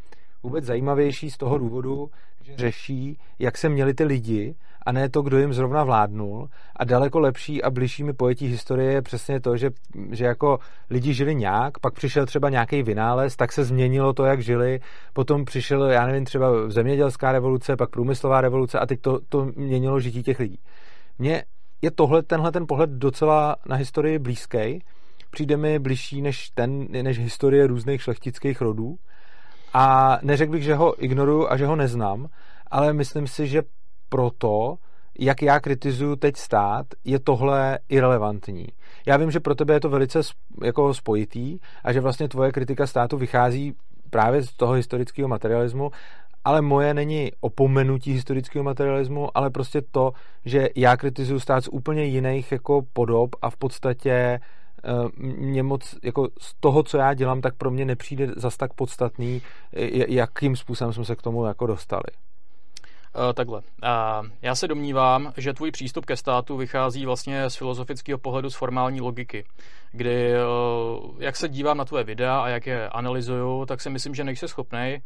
vůbec 0.42 0.64
zajímavější 0.64 1.30
z 1.30 1.36
toho 1.36 1.58
důvodu, 1.58 2.10
že 2.42 2.56
řeší, 2.56 3.18
jak 3.38 3.58
se 3.58 3.68
měli 3.68 3.94
ty 3.94 4.04
lidi 4.04 4.54
a 4.86 4.92
ne 4.92 5.08
to, 5.08 5.22
kdo 5.22 5.38
jim 5.38 5.52
zrovna 5.52 5.84
vládnul. 5.84 6.48
A 6.76 6.84
daleko 6.84 7.20
lepší 7.20 7.62
a 7.62 7.70
bližší 7.70 8.04
mi 8.04 8.12
pojetí 8.12 8.46
historie 8.46 8.92
je 8.92 9.02
přesně 9.02 9.40
to, 9.40 9.56
že, 9.56 9.70
že 10.10 10.24
jako 10.24 10.58
lidi 10.90 11.14
žili 11.14 11.34
nějak, 11.34 11.78
pak 11.78 11.94
přišel 11.94 12.26
třeba 12.26 12.50
nějaký 12.50 12.82
vynález, 12.82 13.36
tak 13.36 13.52
se 13.52 13.64
změnilo 13.64 14.12
to, 14.12 14.24
jak 14.24 14.42
žili, 14.42 14.80
potom 15.12 15.44
přišel, 15.44 15.82
já 15.82 16.06
nevím, 16.06 16.24
třeba 16.24 16.70
zemědělská 16.70 17.32
revoluce, 17.32 17.76
pak 17.76 17.90
průmyslová 17.90 18.40
revoluce 18.40 18.78
a 18.78 18.86
teď 18.86 19.00
to, 19.00 19.20
to 19.28 19.44
měnilo 19.56 20.00
žití 20.00 20.22
těch 20.22 20.38
lidí. 20.40 20.58
Mně 21.18 21.44
je 21.82 21.90
tohle, 21.90 22.22
tenhle 22.22 22.52
ten 22.52 22.66
pohled 22.66 22.90
docela 22.90 23.56
na 23.68 23.76
historii 23.76 24.18
blízký. 24.18 24.82
Přijde 25.30 25.56
mi 25.56 25.78
blížší 25.78 26.22
než, 26.22 26.50
ten, 26.50 26.86
než 27.02 27.18
historie 27.18 27.66
různých 27.66 28.02
šlechtických 28.02 28.60
rodů. 28.60 28.96
A 29.74 30.18
neřekl 30.22 30.52
bych, 30.52 30.62
že 30.62 30.74
ho 30.74 31.04
ignoruju 31.04 31.46
a 31.50 31.56
že 31.56 31.66
ho 31.66 31.76
neznám, 31.76 32.28
ale 32.70 32.92
myslím 32.92 33.26
si, 33.26 33.46
že 33.46 33.62
proto, 34.08 34.76
jak 35.18 35.42
já 35.42 35.60
kritizuju 35.60 36.16
teď 36.16 36.36
stát, 36.36 36.86
je 37.04 37.18
tohle 37.18 37.78
irrelevantní. 37.88 38.66
Já 39.06 39.16
vím, 39.16 39.30
že 39.30 39.40
pro 39.40 39.54
tebe 39.54 39.74
je 39.74 39.80
to 39.80 39.90
velice 39.90 40.20
jako 40.64 40.94
spojitý 40.94 41.58
a 41.84 41.92
že 41.92 42.00
vlastně 42.00 42.28
tvoje 42.28 42.52
kritika 42.52 42.86
státu 42.86 43.16
vychází 43.16 43.74
právě 44.10 44.42
z 44.42 44.52
toho 44.52 44.72
historického 44.72 45.28
materialismu 45.28 45.90
ale 46.44 46.62
moje 46.62 46.94
není 46.94 47.32
opomenutí 47.40 48.12
historického 48.12 48.64
materialismu, 48.64 49.28
ale 49.34 49.50
prostě 49.50 49.82
to, 49.90 50.12
že 50.44 50.68
já 50.76 50.96
kritizuju 50.96 51.40
stát 51.40 51.64
z 51.64 51.68
úplně 51.72 52.04
jiných 52.04 52.52
jako 52.52 52.82
podob 52.92 53.30
a 53.42 53.50
v 53.50 53.56
podstatě 53.56 54.40
mě 55.16 55.62
moc, 55.62 55.94
jako 56.02 56.28
z 56.38 56.54
toho, 56.60 56.82
co 56.82 56.98
já 56.98 57.14
dělám, 57.14 57.40
tak 57.40 57.54
pro 57.54 57.70
mě 57.70 57.84
nepřijde 57.84 58.28
zas 58.36 58.56
tak 58.56 58.74
podstatný, 58.74 59.42
jakým 60.08 60.56
způsobem 60.56 60.92
jsme 60.92 61.04
se 61.04 61.16
k 61.16 61.22
tomu 61.22 61.46
jako 61.46 61.66
dostali. 61.66 62.02
Uh, 63.16 63.32
takhle. 63.32 63.58
Uh, 63.58 64.26
já 64.42 64.54
se 64.54 64.68
domnívám, 64.68 65.32
že 65.36 65.52
tvůj 65.52 65.70
přístup 65.70 66.04
ke 66.04 66.16
státu 66.16 66.56
vychází 66.56 67.06
vlastně 67.06 67.50
z 67.50 67.56
filozofického 67.56 68.18
pohledu, 68.18 68.50
z 68.50 68.54
formální 68.54 69.00
logiky, 69.00 69.44
kdy, 69.92 70.32
uh, 70.32 71.22
jak 71.22 71.36
se 71.36 71.48
dívám 71.48 71.76
na 71.76 71.84
tvoje 71.84 72.04
videa 72.04 72.40
a 72.40 72.48
jak 72.48 72.66
je 72.66 72.88
analyzuju, 72.88 73.66
tak 73.66 73.80
si 73.80 73.90
myslím, 73.90 74.14
že 74.14 74.24
nejsi 74.24 74.48
schopný 74.48 74.98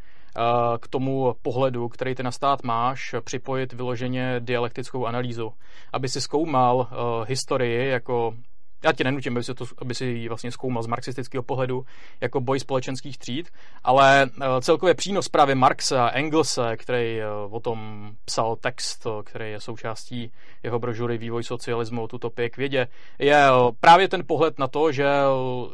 k 0.81 0.89
tomu 0.89 1.35
pohledu, 1.43 1.89
který 1.89 2.15
ty 2.15 2.23
na 2.23 2.31
stát 2.31 2.63
máš, 2.63 3.15
připojit 3.25 3.73
vyloženě 3.73 4.37
dialektickou 4.41 5.07
analýzu, 5.07 5.53
aby 5.93 6.09
si 6.09 6.21
zkoumal 6.21 6.89
historii 7.27 7.89
jako 7.89 8.35
já 8.85 8.93
tě 8.93 9.05
nenutím, 9.05 9.33
aby 9.37 9.45
si, 9.45 9.55
to, 9.55 9.65
aby 9.79 9.95
si 9.95 10.05
ji 10.05 10.29
vlastně 10.29 10.53
zkoumal 10.53 10.83
z 10.83 10.87
marxistického 10.87 11.43
pohledu 11.43 11.87
jako 12.21 12.41
boj 12.41 12.61
společenských 12.61 13.19
tříd, 13.19 13.51
ale 13.85 14.31
celkově 14.61 14.95
přínos 14.95 15.29
právě 15.29 15.55
Marxa, 15.55 16.09
Engelse, 16.09 16.77
který 16.77 17.21
o 17.51 17.61
tom 17.61 18.11
psal 18.25 18.57
text, 18.57 19.07
který 19.25 19.51
je 19.51 19.61
součástí 19.61 20.33
jeho 20.63 20.79
brožury 20.79 21.19
Vývoj 21.19 21.45
socialismu 21.45 22.03
od 22.03 22.15
utopie 22.15 22.51
k 22.51 22.57
vědě, 22.57 22.89
je 23.19 23.47
právě 23.81 24.09
ten 24.09 24.23
pohled 24.27 24.59
na 24.59 24.69
to, 24.69 24.93
že 24.93 25.09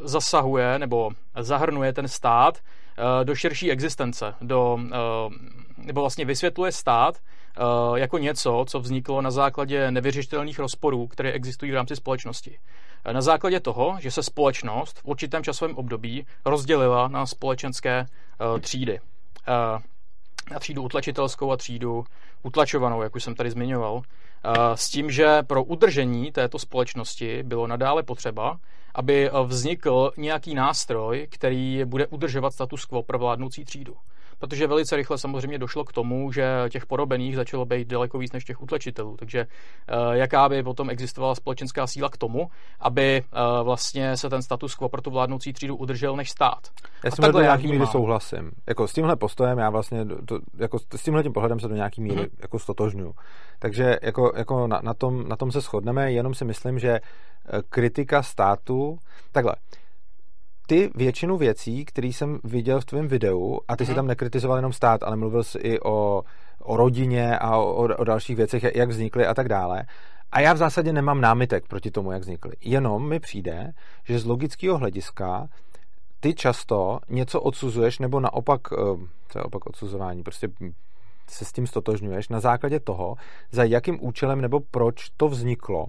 zasahuje 0.02 0.78
nebo 0.78 1.10
zahrnuje 1.40 1.92
ten 1.92 2.08
stát 2.08 2.58
Eh, 2.98 3.24
do 3.24 3.34
širší 3.34 3.70
existence, 3.70 4.34
do, 4.40 4.78
eh, 4.92 4.96
nebo 5.76 6.00
vlastně 6.00 6.24
vysvětluje 6.24 6.72
stát 6.72 7.16
eh, 7.16 7.60
jako 8.00 8.18
něco, 8.18 8.64
co 8.68 8.80
vzniklo 8.80 9.22
na 9.22 9.30
základě 9.30 9.90
nevyřešitelných 9.90 10.58
rozporů, 10.58 11.06
které 11.06 11.32
existují 11.32 11.72
v 11.72 11.74
rámci 11.74 11.96
společnosti. 11.96 12.58
Na 13.12 13.20
základě 13.20 13.60
toho, 13.60 13.96
že 14.00 14.10
se 14.10 14.22
společnost 14.22 14.98
v 14.98 15.04
určitém 15.04 15.44
časovém 15.44 15.76
období 15.76 16.26
rozdělila 16.44 17.08
na 17.08 17.26
společenské 17.26 18.06
třídy. 18.60 19.00
Na 20.50 20.58
třídu 20.58 20.82
utlačitelskou 20.82 21.52
a 21.52 21.56
třídu 21.56 22.04
utlačovanou, 22.42 23.02
jak 23.02 23.16
už 23.16 23.24
jsem 23.24 23.34
tady 23.34 23.50
zmiňoval. 23.50 24.02
S 24.74 24.90
tím, 24.90 25.10
že 25.10 25.42
pro 25.42 25.64
udržení 25.64 26.32
této 26.32 26.58
společnosti 26.58 27.42
bylo 27.42 27.66
nadále 27.66 28.02
potřeba, 28.02 28.58
aby 28.94 29.30
vznikl 29.46 30.12
nějaký 30.16 30.54
nástroj, 30.54 31.26
který 31.30 31.84
bude 31.84 32.06
udržovat 32.06 32.52
status 32.52 32.84
quo 32.84 33.02
pro 33.02 33.18
vládnoucí 33.18 33.64
třídu 33.64 33.96
protože 34.38 34.66
velice 34.66 34.97
rychle 34.97 35.18
samozřejmě 35.18 35.59
došlo 35.59 35.85
k 35.85 35.92
tomu, 35.92 36.33
že 36.33 36.45
těch 36.68 36.87
porobených 36.87 37.37
začalo 37.37 37.64
být 37.64 37.88
daleko 37.88 38.18
víc 38.18 38.33
než 38.33 38.45
těch 38.45 38.62
utlačitelů. 38.62 39.16
Takže 39.16 39.40
eh, 39.40 39.95
jaká 40.12 40.49
by 40.49 40.62
potom 40.62 40.90
existovala 40.90 41.35
společenská 41.35 41.87
síla 41.87 42.09
k 42.09 42.16
tomu, 42.16 42.50
aby 42.80 43.16
eh, 43.16 43.62
vlastně 43.62 44.16
se 44.16 44.30
ten 44.30 44.42
status 44.42 44.75
quo 44.75 44.88
pro 44.88 45.02
tu 45.02 45.11
vládnoucí 45.11 45.52
třídu 45.52 45.76
udržel 45.76 46.16
než 46.16 46.30
stát. 46.30 46.68
Já 47.04 47.11
s 47.11 47.14
tímhle 47.14 47.33
do 47.33 47.40
nějaký 47.40 47.66
míry 47.68 47.87
souhlasím. 47.87 48.50
Jako 48.66 48.88
s 48.88 48.92
tímhle 48.92 49.16
postojem 49.16 49.59
já 49.59 49.71
vlastně, 49.71 50.04
to, 50.04 50.38
jako 50.59 50.78
s 50.78 51.02
tímhle 51.02 51.23
tím 51.23 51.33
pohledem 51.33 51.61
se 51.61 51.68
do 51.68 51.75
nějaký 51.75 52.00
míry 52.00 52.23
mm-hmm. 52.23 52.42
jako 52.42 52.59
stotožňuju. 52.59 53.14
Takže 53.59 53.97
jako, 54.02 54.33
jako 54.37 54.66
na, 54.66 54.80
na, 54.83 54.95
tom, 54.95 55.28
na 55.28 55.37
tom 55.37 55.52
se 55.52 55.61
shodneme, 55.61 56.12
jenom 56.12 56.35
si 56.35 56.45
myslím, 56.45 56.78
že 56.78 56.90
eh, 56.90 57.00
kritika 57.68 58.23
státu, 58.23 58.99
takhle, 59.33 59.54
ty 60.68 60.90
většinu 60.94 61.37
věcí, 61.37 61.84
které 61.84 62.08
jsem 62.08 62.38
viděl 62.44 62.80
v 62.80 62.84
tvém 62.84 63.08
videu, 63.08 63.60
a 63.68 63.76
ty 63.76 63.84
hmm. 63.84 63.87
si 63.87 63.92
mhm. 63.92 63.96
tam 63.96 64.06
nekritizoval 64.06 64.58
jenom 64.58 64.72
stát, 64.72 65.02
ale 65.02 65.16
mluvil 65.16 65.44
jsi 65.44 65.58
i 65.58 65.80
o, 65.80 66.22
o 66.58 66.76
rodině 66.76 67.38
a 67.38 67.56
o, 67.56 67.96
o 67.96 68.04
dalších 68.04 68.37
věcech, 68.37 68.62
jak 68.75 68.88
vznikly 68.88 69.26
a 69.26 69.34
tak 69.34 69.48
dále. 69.48 69.84
A 70.32 70.40
já 70.40 70.52
v 70.52 70.56
zásadě 70.56 70.92
nemám 70.92 71.20
námitek 71.20 71.66
proti 71.68 71.90
tomu, 71.90 72.12
jak 72.12 72.22
vznikly. 72.22 72.52
Jenom 72.60 73.08
mi 73.08 73.20
přijde, 73.20 73.72
že 74.04 74.18
z 74.18 74.25
logického 74.25 74.78
hlediska 74.78 75.48
ty 76.20 76.34
často 76.34 76.98
něco 77.08 77.40
odsuzuješ, 77.40 77.98
nebo 77.98 78.20
naopak, 78.20 78.60
eh, 78.72 78.76
co 79.28 79.38
je 79.38 79.42
opak 79.42 79.66
odsuzování, 79.66 80.22
prostě 80.22 80.48
se 81.30 81.44
s 81.44 81.52
tím 81.52 81.66
stotožňuješ 81.66 82.28
na 82.28 82.40
základě 82.40 82.80
toho, 82.80 83.16
za 83.50 83.64
jakým 83.64 84.04
účelem 84.04 84.40
nebo 84.40 84.60
proč 84.60 85.08
to 85.16 85.28
vzniklo 85.28 85.87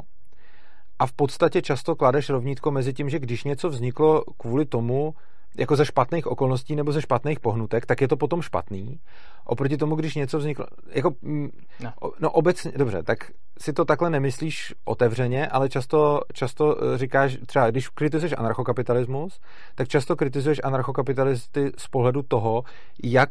a 1.00 1.06
v 1.06 1.13
podstatě 1.13 1.62
často 1.62 1.96
kladeš 1.96 2.29
rovnítko 2.29 2.72
mezi 2.72 2.94
tím, 2.94 3.10
že 3.10 3.20
když 3.20 3.44
něco 3.44 3.70
vzniklo 3.70 4.24
kvůli 4.38 4.65
tomu, 4.65 5.13
jako 5.58 5.75
ze 5.75 5.86
špatných 5.86 6.27
okolností 6.27 6.75
nebo 6.75 6.91
ze 6.91 7.01
špatných 7.01 7.39
pohnutek, 7.39 7.86
tak 7.86 8.01
je 8.01 8.08
to 8.08 8.18
potom 8.18 8.41
špatný. 8.41 9.00
Oproti 9.46 9.77
tomu, 9.77 9.96
když 9.96 10.15
něco 10.15 10.39
vzniklo, 10.39 10.65
jako, 10.89 11.12
mm, 11.22 11.50
no. 11.79 11.94
no 12.20 12.32
obecně, 12.32 12.72
dobře, 12.75 13.03
tak 13.03 13.32
si 13.62 13.74
to 13.74 13.86
takhle 13.86 14.10
nemyslíš 14.10 14.74
otevřeně, 14.86 15.48
ale 15.48 15.70
často, 15.70 16.22
často 16.34 16.84
eh, 16.84 16.98
říkáš, 16.98 17.38
třeba 17.46 17.72
když 17.72 17.88
kritizuješ 17.88 18.34
anarchokapitalismus, 18.38 19.39
tak 19.75 19.88
často 19.88 20.15
kritizuješ 20.15 20.62
anarchokapitalisty 20.63 21.72
z 21.77 21.88
pohledu 21.88 22.24
toho, 22.24 22.63
jak, 23.03 23.29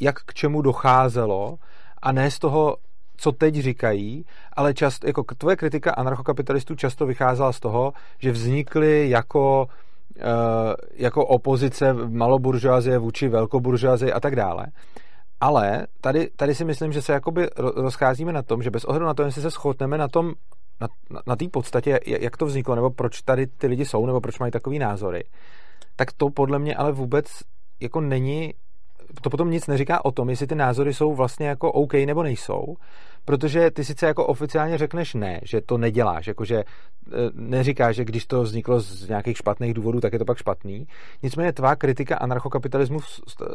jak 0.00 0.18
k 0.24 0.34
čemu 0.34 0.62
docházelo 0.62 1.58
a 2.02 2.12
ne 2.12 2.30
z 2.30 2.38
toho, 2.38 2.76
co 3.22 3.32
teď 3.32 3.54
říkají, 3.54 4.24
ale 4.56 4.74
často, 4.74 5.06
jako 5.06 5.24
tvoje 5.38 5.56
kritika 5.56 5.90
anarchokapitalistů 5.90 6.74
často 6.74 7.06
vycházela 7.06 7.52
z 7.52 7.60
toho, 7.60 7.92
že 8.18 8.32
vznikly 8.32 9.10
jako 9.10 9.66
Eh, 10.16 10.74
jako 10.94 11.26
opozice 11.26 11.92
maloburžoazie 11.94 12.98
vůči 12.98 13.28
velkoburžoazii 13.28 14.12
a 14.12 14.20
tak 14.20 14.36
dále. 14.36 14.66
Ale 15.40 15.86
tady, 16.00 16.30
tady 16.36 16.54
si 16.54 16.64
myslím, 16.64 16.92
že 16.92 17.02
se 17.02 17.12
jakoby 17.12 17.48
rozcházíme 17.56 18.32
na 18.32 18.42
tom, 18.42 18.62
že 18.62 18.70
bez 18.70 18.84
ohledu 18.84 19.06
na 19.06 19.14
to, 19.14 19.22
jestli 19.22 19.42
se 19.42 19.50
shodneme 19.50 19.98
na 19.98 20.08
tom, 20.08 20.32
na, 20.80 20.88
na, 21.26 21.36
té 21.36 21.48
podstatě, 21.48 22.00
jak 22.06 22.36
to 22.36 22.46
vzniklo, 22.46 22.74
nebo 22.74 22.90
proč 22.90 23.22
tady 23.22 23.46
ty 23.46 23.66
lidi 23.66 23.84
jsou, 23.84 24.06
nebo 24.06 24.20
proč 24.20 24.38
mají 24.38 24.52
takový 24.52 24.78
názory, 24.78 25.24
tak 25.96 26.12
to 26.12 26.28
podle 26.30 26.58
mě 26.58 26.76
ale 26.76 26.92
vůbec 26.92 27.26
jako 27.80 28.00
není 28.00 28.54
to 29.22 29.30
potom 29.30 29.50
nic 29.50 29.66
neříká 29.66 30.04
o 30.04 30.12
tom, 30.12 30.30
jestli 30.30 30.46
ty 30.46 30.54
názory 30.54 30.94
jsou 30.94 31.14
vlastně 31.14 31.46
jako 31.46 31.72
OK 31.72 31.92
nebo 31.92 32.22
nejsou, 32.22 32.76
protože 33.24 33.70
ty 33.70 33.84
sice 33.84 34.06
jako 34.06 34.26
oficiálně 34.26 34.78
řekneš 34.78 35.14
ne, 35.14 35.40
že 35.42 35.60
to 35.60 35.78
neděláš, 35.78 36.26
jakože 36.26 36.56
e, 36.56 36.64
neříkáš, 37.32 37.96
že 37.96 38.04
když 38.04 38.26
to 38.26 38.42
vzniklo 38.42 38.80
z 38.80 39.08
nějakých 39.08 39.36
špatných 39.36 39.74
důvodů, 39.74 40.00
tak 40.00 40.12
je 40.12 40.18
to 40.18 40.24
pak 40.24 40.38
špatný. 40.38 40.86
Nicméně 41.22 41.52
tvá 41.52 41.76
kritika 41.76 42.16
anarchokapitalismu 42.16 42.98
v 42.98 43.08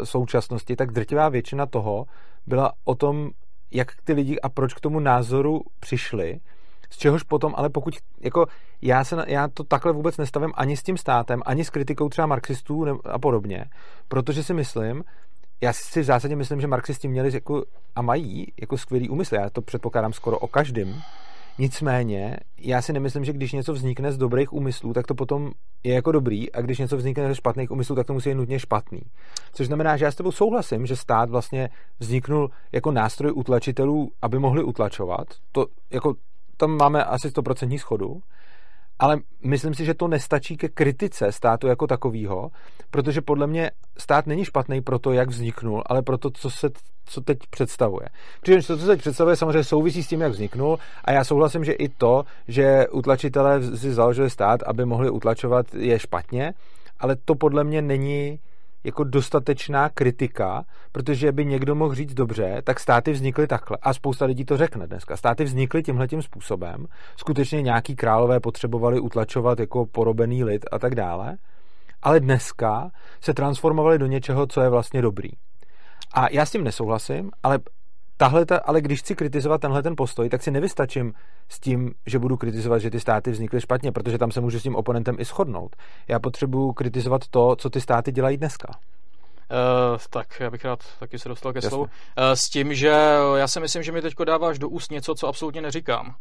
současnosti, 0.03 0.75
tak 0.75 0.91
drtivá 0.91 1.29
většina 1.29 1.65
toho 1.65 2.05
byla 2.47 2.71
o 2.85 2.95
tom, 2.95 3.29
jak 3.71 3.87
ty 4.03 4.13
lidi 4.13 4.39
a 4.39 4.49
proč 4.49 4.73
k 4.73 4.79
tomu 4.79 4.99
názoru 4.99 5.61
přišli, 5.79 6.39
z 6.89 6.97
čehož 6.97 7.23
potom, 7.23 7.53
ale 7.57 7.69
pokud, 7.69 7.93
jako 8.21 8.45
já, 8.81 9.03
se, 9.03 9.25
já 9.27 9.47
to 9.47 9.63
takhle 9.63 9.93
vůbec 9.93 10.17
nestavím 10.17 10.51
ani 10.55 10.77
s 10.77 10.83
tím 10.83 10.97
státem, 10.97 11.41
ani 11.45 11.65
s 11.65 11.69
kritikou 11.69 12.09
třeba 12.09 12.27
marxistů 12.27 12.85
a 13.05 13.19
podobně, 13.19 13.65
protože 14.07 14.43
si 14.43 14.53
myslím, 14.53 15.03
já 15.61 15.73
si 15.73 16.01
v 16.01 16.05
zásadě 16.05 16.35
myslím, 16.35 16.61
že 16.61 16.67
marxisti 16.67 17.07
měli 17.07 17.33
jako, 17.33 17.63
a 17.95 18.01
mají 18.01 18.47
jako 18.61 18.77
skvělý 18.77 19.09
úmysl. 19.09 19.35
Já 19.35 19.49
to 19.49 19.61
předpokládám 19.61 20.13
skoro 20.13 20.39
o 20.39 20.47
každém. 20.47 21.01
Nicméně, 21.59 22.37
já 22.57 22.81
si 22.81 22.93
nemyslím, 22.93 23.25
že 23.25 23.33
když 23.33 23.51
něco 23.51 23.73
vznikne 23.73 24.11
z 24.11 24.17
dobrých 24.17 24.53
úmyslů, 24.53 24.93
tak 24.93 25.07
to 25.07 25.15
potom 25.15 25.51
je 25.83 25.93
jako 25.93 26.11
dobrý, 26.11 26.51
a 26.51 26.61
když 26.61 26.77
něco 26.77 26.97
vznikne 26.97 27.27
ze 27.27 27.35
špatných 27.35 27.71
úmyslů, 27.71 27.95
tak 27.95 28.07
to 28.07 28.13
musí 28.13 28.29
být 28.29 28.35
nutně 28.35 28.59
špatný. 28.59 29.01
Což 29.53 29.67
znamená, 29.67 29.97
že 29.97 30.05
já 30.05 30.11
s 30.11 30.15
tebou 30.15 30.31
souhlasím, 30.31 30.85
že 30.85 30.95
stát 30.95 31.29
vlastně 31.29 31.69
vzniknul 31.99 32.49
jako 32.71 32.91
nástroj 32.91 33.31
utlačitelů, 33.35 34.11
aby 34.21 34.39
mohli 34.39 34.63
utlačovat. 34.63 35.27
To, 35.51 35.65
jako, 35.91 36.13
tam 36.57 36.77
máme 36.77 37.03
asi 37.03 37.27
100% 37.27 37.77
schodu 37.77 38.21
ale 38.99 39.19
myslím 39.43 39.73
si, 39.73 39.85
že 39.85 39.93
to 39.93 40.07
nestačí 40.07 40.57
ke 40.57 40.69
kritice 40.69 41.31
státu 41.31 41.67
jako 41.67 41.87
takového, 41.87 42.51
protože 42.91 43.21
podle 43.21 43.47
mě 43.47 43.71
stát 43.97 44.27
není 44.27 44.45
špatný 44.45 44.81
pro 44.81 44.99
to, 44.99 45.13
jak 45.13 45.29
vzniknul, 45.29 45.83
ale 45.85 46.01
pro 46.01 46.17
to, 46.17 46.29
co 46.29 46.49
se 46.49 46.69
co 47.09 47.21
teď 47.21 47.37
představuje. 47.49 48.07
Přičemž 48.41 48.67
to, 48.67 48.77
co 48.77 48.85
teď 48.85 48.99
představuje, 48.99 49.35
samozřejmě 49.35 49.63
souvisí 49.63 50.03
s 50.03 50.07
tím, 50.07 50.21
jak 50.21 50.31
vzniknul 50.31 50.79
a 51.05 51.11
já 51.11 51.23
souhlasím, 51.23 51.63
že 51.63 51.71
i 51.71 51.89
to, 51.89 52.23
že 52.47 52.87
utlačitelé 52.87 53.77
si 53.77 53.93
založili 53.93 54.29
stát, 54.29 54.63
aby 54.63 54.85
mohli 54.85 55.09
utlačovat, 55.09 55.75
je 55.75 55.99
špatně, 55.99 56.53
ale 56.99 57.15
to 57.25 57.35
podle 57.35 57.63
mě 57.63 57.81
není 57.81 58.39
jako 58.87 59.03
dostatečná 59.03 59.89
kritika, 59.89 60.65
protože 60.91 61.31
by 61.31 61.45
někdo 61.45 61.75
mohl 61.75 61.95
říct 61.95 62.13
dobře, 62.13 62.61
tak 62.63 62.79
státy 62.79 63.11
vznikly 63.11 63.47
takhle. 63.47 63.77
A 63.81 63.93
spousta 63.93 64.25
lidí 64.25 64.45
to 64.45 64.57
řekne 64.57 64.87
dneska. 64.87 65.17
Státy 65.17 65.43
vznikly 65.43 65.83
tímhletím 65.83 66.21
způsobem. 66.21 66.85
Skutečně 67.17 67.61
nějaký 67.61 67.95
králové 67.95 68.39
potřebovali 68.39 68.99
utlačovat 68.99 69.59
jako 69.59 69.85
porobený 69.85 70.43
lid 70.43 70.65
a 70.71 70.79
tak 70.79 70.95
dále. 70.95 71.37
Ale 72.01 72.19
dneska 72.19 72.91
se 73.21 73.33
transformovali 73.33 73.99
do 73.99 74.05
něčeho, 74.05 74.47
co 74.47 74.61
je 74.61 74.69
vlastně 74.69 75.01
dobrý. 75.01 75.29
A 76.13 76.29
já 76.31 76.45
s 76.45 76.51
tím 76.51 76.63
nesouhlasím, 76.63 77.31
ale 77.43 77.59
tahle, 78.17 78.45
ta, 78.45 78.57
ale 78.57 78.81
když 78.81 78.99
chci 78.99 79.15
kritizovat 79.15 79.61
tenhle 79.61 79.83
ten 79.83 79.93
postoj, 79.97 80.29
tak 80.29 80.43
si 80.43 80.51
nevystačím 80.51 81.13
s 81.49 81.59
tím, 81.59 81.93
že 82.05 82.19
budu 82.19 82.37
kritizovat, 82.37 82.79
že 82.79 82.91
ty 82.91 82.99
státy 82.99 83.31
vznikly 83.31 83.61
špatně, 83.61 83.91
protože 83.91 84.17
tam 84.17 84.31
se 84.31 84.41
můžu 84.41 84.59
s 84.59 84.63
tím 84.63 84.75
oponentem 84.75 85.15
i 85.19 85.25
shodnout. 85.25 85.75
Já 86.07 86.19
potřebuji 86.19 86.73
kritizovat 86.73 87.27
to, 87.27 87.55
co 87.55 87.69
ty 87.69 87.81
státy 87.81 88.11
dělají 88.11 88.37
dneska. 88.37 88.67
Uh, 89.51 89.97
tak 90.09 90.39
já 90.39 90.49
bych 90.49 90.65
rád 90.65 90.79
taky 90.99 91.19
se 91.19 91.29
dostal 91.29 91.53
ke 91.53 91.61
slovu. 91.61 91.83
Uh, 91.83 91.89
s 92.17 92.49
tím, 92.49 92.73
že 92.73 92.93
já 93.35 93.47
si 93.47 93.59
myslím, 93.59 93.83
že 93.83 93.91
mi 93.91 94.01
teď 94.01 94.13
dáváš 94.25 94.59
do 94.59 94.69
úst 94.69 94.91
něco, 94.91 95.15
co 95.15 95.27
absolutně 95.27 95.61
neříkám. 95.61 96.07
Uh, 96.07 96.13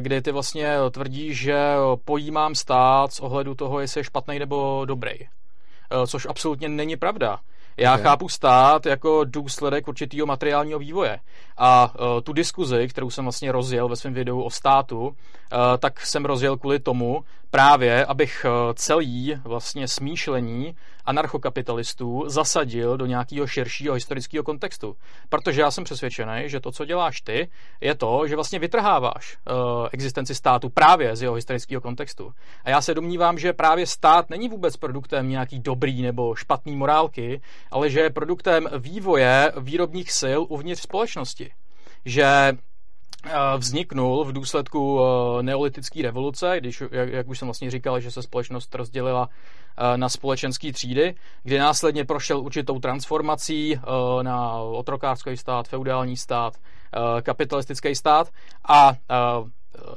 kdy 0.00 0.22
ty 0.22 0.32
vlastně 0.32 0.76
tvrdíš, 0.90 1.38
že 1.38 1.74
pojímám 2.04 2.54
stát 2.54 3.12
z 3.12 3.20
ohledu 3.20 3.54
toho, 3.54 3.80
jestli 3.80 4.00
je 4.00 4.04
špatný 4.04 4.38
nebo 4.38 4.84
dobrý. 4.84 5.12
Uh, 5.20 6.06
což 6.06 6.26
absolutně 6.30 6.68
není 6.68 6.96
pravda. 6.96 7.38
Já 7.76 7.92
okay. 7.94 8.02
chápu 8.04 8.28
stát 8.28 8.86
jako 8.86 9.24
důsledek 9.24 9.88
určitého 9.88 10.26
materiálního 10.26 10.78
vývoje. 10.78 11.20
A 11.58 11.94
uh, 12.00 12.20
tu 12.20 12.32
diskuzi, 12.32 12.88
kterou 12.88 13.10
jsem 13.10 13.24
vlastně 13.24 13.52
rozjel 13.52 13.88
ve 13.88 13.96
svém 13.96 14.14
videu 14.14 14.42
o 14.42 14.50
státu, 14.50 15.06
uh, 15.06 15.14
tak 15.78 16.06
jsem 16.06 16.24
rozjel 16.24 16.56
kvůli 16.56 16.78
tomu, 16.78 17.24
právě, 17.50 18.04
abych 18.04 18.46
uh, 18.48 18.72
celý 18.74 19.34
vlastně 19.44 19.88
smýšlení 19.88 20.76
anarchokapitalistů 21.04 22.24
zasadil 22.26 22.96
do 22.96 23.06
nějakého 23.06 23.46
širšího 23.46 23.94
historického 23.94 24.44
kontextu. 24.44 24.96
Protože 25.28 25.60
já 25.60 25.70
jsem 25.70 25.84
přesvědčený, 25.84 26.42
že 26.44 26.60
to, 26.60 26.72
co 26.72 26.84
děláš 26.84 27.20
ty, 27.20 27.48
je 27.80 27.94
to, 27.94 28.28
že 28.28 28.34
vlastně 28.34 28.58
vytrháváš 28.58 29.36
uh, 29.36 29.88
existenci 29.92 30.34
státu 30.34 30.68
právě 30.68 31.16
z 31.16 31.22
jeho 31.22 31.34
historického 31.34 31.80
kontextu. 31.80 32.32
A 32.64 32.70
já 32.70 32.80
se 32.80 32.94
domnívám, 32.94 33.38
že 33.38 33.52
právě 33.52 33.86
stát 33.86 34.30
není 34.30 34.48
vůbec 34.48 34.76
produktem 34.76 35.28
nějaký 35.28 35.58
dobrý 35.58 36.02
nebo 36.02 36.34
špatný 36.34 36.76
morálky, 36.76 37.40
ale 37.70 37.90
že 37.90 38.00
je 38.00 38.10
produktem 38.10 38.68
vývoje 38.78 39.52
výrobních 39.60 40.12
sil 40.20 40.40
uvnitř 40.48 40.82
společnosti. 40.82 41.45
Že 42.06 42.24
eh, 42.24 43.32
vzniknul 43.58 44.24
v 44.24 44.32
důsledku 44.32 45.00
eh, 45.00 45.42
neolitické 45.42 46.02
revoluce, 46.02 46.56
když, 46.60 46.82
jak, 46.90 47.08
jak 47.08 47.28
už 47.28 47.38
jsem 47.38 47.48
vlastně 47.48 47.70
říkal, 47.70 48.00
že 48.00 48.10
se 48.10 48.22
společnost 48.22 48.74
rozdělila 48.74 49.28
eh, 49.28 49.96
na 49.96 50.08
společenské 50.08 50.72
třídy, 50.72 51.14
kdy 51.42 51.58
následně 51.58 52.04
prošel 52.04 52.40
určitou 52.40 52.78
transformací 52.78 53.80
na 54.22 54.52
otrokářský 54.54 55.36
stát, 55.36 55.68
feudální 55.68 56.16
stát, 56.16 56.54
kapitalistický 57.22 57.94
stát 57.94 58.28
a 58.68 58.92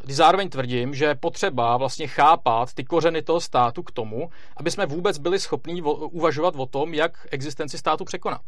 když 0.03 0.15
zároveň 0.15 0.49
tvrdím, 0.49 0.93
že 0.93 1.05
je 1.05 1.15
potřeba 1.15 1.77
vlastně 1.77 2.07
chápat 2.07 2.73
ty 2.73 2.83
kořeny 2.83 3.21
toho 3.21 3.41
státu 3.41 3.83
k 3.83 3.91
tomu, 3.91 4.29
aby 4.57 4.71
jsme 4.71 4.85
vůbec 4.85 5.17
byli 5.17 5.39
schopni 5.39 5.81
uvažovat 5.81 6.53
o 6.57 6.65
tom, 6.65 6.93
jak 6.93 7.27
existenci 7.31 7.77
státu 7.77 8.05
překonat. 8.05 8.41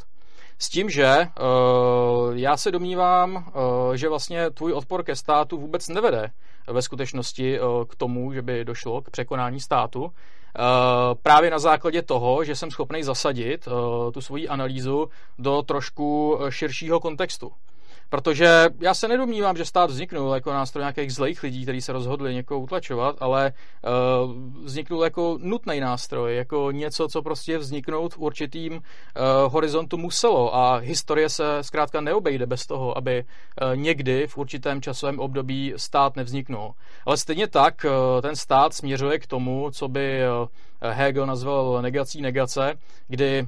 S 0.62 0.68
tím, 0.68 0.90
že 0.90 1.16
uh, 1.16 2.36
já 2.36 2.56
se 2.56 2.70
domnívám, 2.70 3.34
uh, 3.34 3.94
že 3.94 4.08
vlastně 4.08 4.50
tvůj 4.50 4.72
odpor 4.72 5.04
ke 5.04 5.16
státu 5.16 5.58
vůbec 5.58 5.88
nevede 5.88 6.30
ve 6.66 6.82
skutečnosti 6.82 7.60
uh, 7.60 7.84
k 7.84 7.96
tomu, 7.96 8.32
že 8.32 8.42
by 8.42 8.64
došlo 8.64 9.02
k 9.02 9.10
překonání 9.10 9.60
státu. 9.60 10.12
Právě 11.22 11.50
na 11.50 11.58
základě 11.58 12.02
toho, 12.02 12.44
že 12.44 12.56
jsem 12.56 12.70
schopný 12.70 13.02
zasadit 13.02 13.68
tu 14.12 14.20
svoji 14.20 14.48
analýzu 14.48 15.08
do 15.38 15.62
trošku 15.62 16.38
širšího 16.48 17.00
kontextu. 17.00 17.52
Protože 18.12 18.66
já 18.80 18.94
se 18.94 19.08
nedomnívám, 19.08 19.56
že 19.56 19.64
stát 19.64 19.90
vzniknul 19.90 20.34
jako 20.34 20.52
nástroj 20.52 20.82
nějakých 20.82 21.14
zlých 21.14 21.42
lidí, 21.42 21.62
kteří 21.62 21.80
se 21.80 21.92
rozhodli 21.92 22.34
někoho 22.34 22.60
utlačovat, 22.60 23.16
ale 23.20 23.52
uh, 23.52 24.64
vzniknul 24.64 25.04
jako 25.04 25.38
nutný 25.40 25.80
nástroj, 25.80 26.36
jako 26.36 26.70
něco, 26.70 27.08
co 27.08 27.22
prostě 27.22 27.58
vzniknout 27.58 28.14
v 28.14 28.18
určitým 28.18 28.72
uh, 28.72 28.80
horizontu 29.52 29.96
muselo 29.96 30.56
a 30.56 30.76
historie 30.76 31.28
se 31.28 31.44
zkrátka 31.60 32.00
neobejde 32.00 32.46
bez 32.46 32.66
toho, 32.66 32.98
aby 32.98 33.24
uh, 33.24 33.76
někdy 33.76 34.26
v 34.26 34.38
určitém 34.38 34.82
časovém 34.82 35.20
období 35.20 35.74
stát 35.76 36.16
nevzniknul. 36.16 36.72
Ale 37.06 37.16
stejně 37.16 37.48
tak 37.48 37.84
uh, 37.84 38.20
ten 38.20 38.36
stát 38.36 38.74
směřuje 38.74 39.18
k 39.18 39.26
tomu, 39.26 39.70
co 39.70 39.88
by 39.88 40.20
uh, 40.42 40.48
Hegel 40.90 41.26
nazval 41.26 41.82
negací 41.82 42.22
negace, 42.22 42.74
kdy 43.08 43.46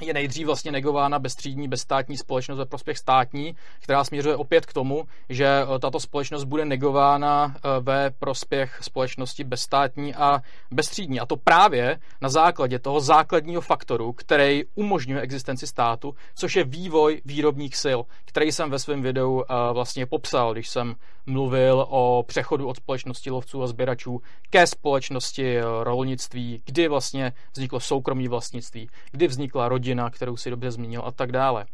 je 0.00 0.14
nejdřív 0.14 0.46
vlastně 0.46 0.72
negována 0.72 1.18
bezstřídní, 1.18 1.68
bezstátní 1.68 2.16
společnost 2.16 2.58
ve 2.58 2.66
prospěch 2.66 2.98
státní, 2.98 3.54
která 3.80 4.04
směřuje 4.04 4.36
opět 4.36 4.66
k 4.66 4.72
tomu, 4.72 5.04
že 5.28 5.46
eh, 5.46 5.78
tato 5.78 6.00
společnost 6.00 6.44
bude 6.44 6.64
negována 6.64 7.56
eh, 7.56 7.68
ve 7.80 8.10
prospěch 8.10 8.78
společnosti 8.82 9.44
bezstátní 9.44 10.14
a 10.14 10.40
bezstřídní. 10.70 11.20
A 11.20 11.26
to 11.26 11.36
právě 11.36 12.00
na 12.20 12.28
základě 12.28 12.78
toho 12.78 13.00
základního 13.00 13.60
faktoru, 13.60 14.12
který 14.12 14.64
umožňuje 14.74 15.20
existenci 15.20 15.66
státu, 15.66 16.14
což 16.34 16.56
je 16.56 16.64
vývoj 16.64 17.22
výrobních 17.24 17.76
sil, 17.84 18.00
který 18.24 18.52
jsem 18.52 18.70
ve 18.70 18.78
svém 18.78 19.02
videu 19.02 19.42
eh, 19.42 19.54
vlastně 19.72 20.06
popsal, 20.06 20.52
když 20.52 20.68
jsem 20.68 20.94
mluvil 21.26 21.86
o 21.88 22.24
přechodu 22.26 22.68
od 22.68 22.76
společnosti 22.76 23.30
lovců 23.30 23.62
a 23.62 23.66
sběračů 23.66 24.20
ke 24.50 24.66
společnosti 24.66 25.60
rolnictví, 25.82 26.62
kdy 26.64 26.88
vlastně 26.88 27.32
vzniklo 27.52 27.80
soukromí 27.80 28.28
vlastnictví, 28.28 28.88
kdy 29.10 29.26
vznikla 29.26 29.68
rodina 29.68 29.87
rodina, 29.88 30.10
kterou 30.10 30.36
si 30.36 30.50
dobře 30.50 30.70
zmínil 30.70 31.02
a 31.04 31.10
tak 31.10 31.32
dále. 31.32 31.66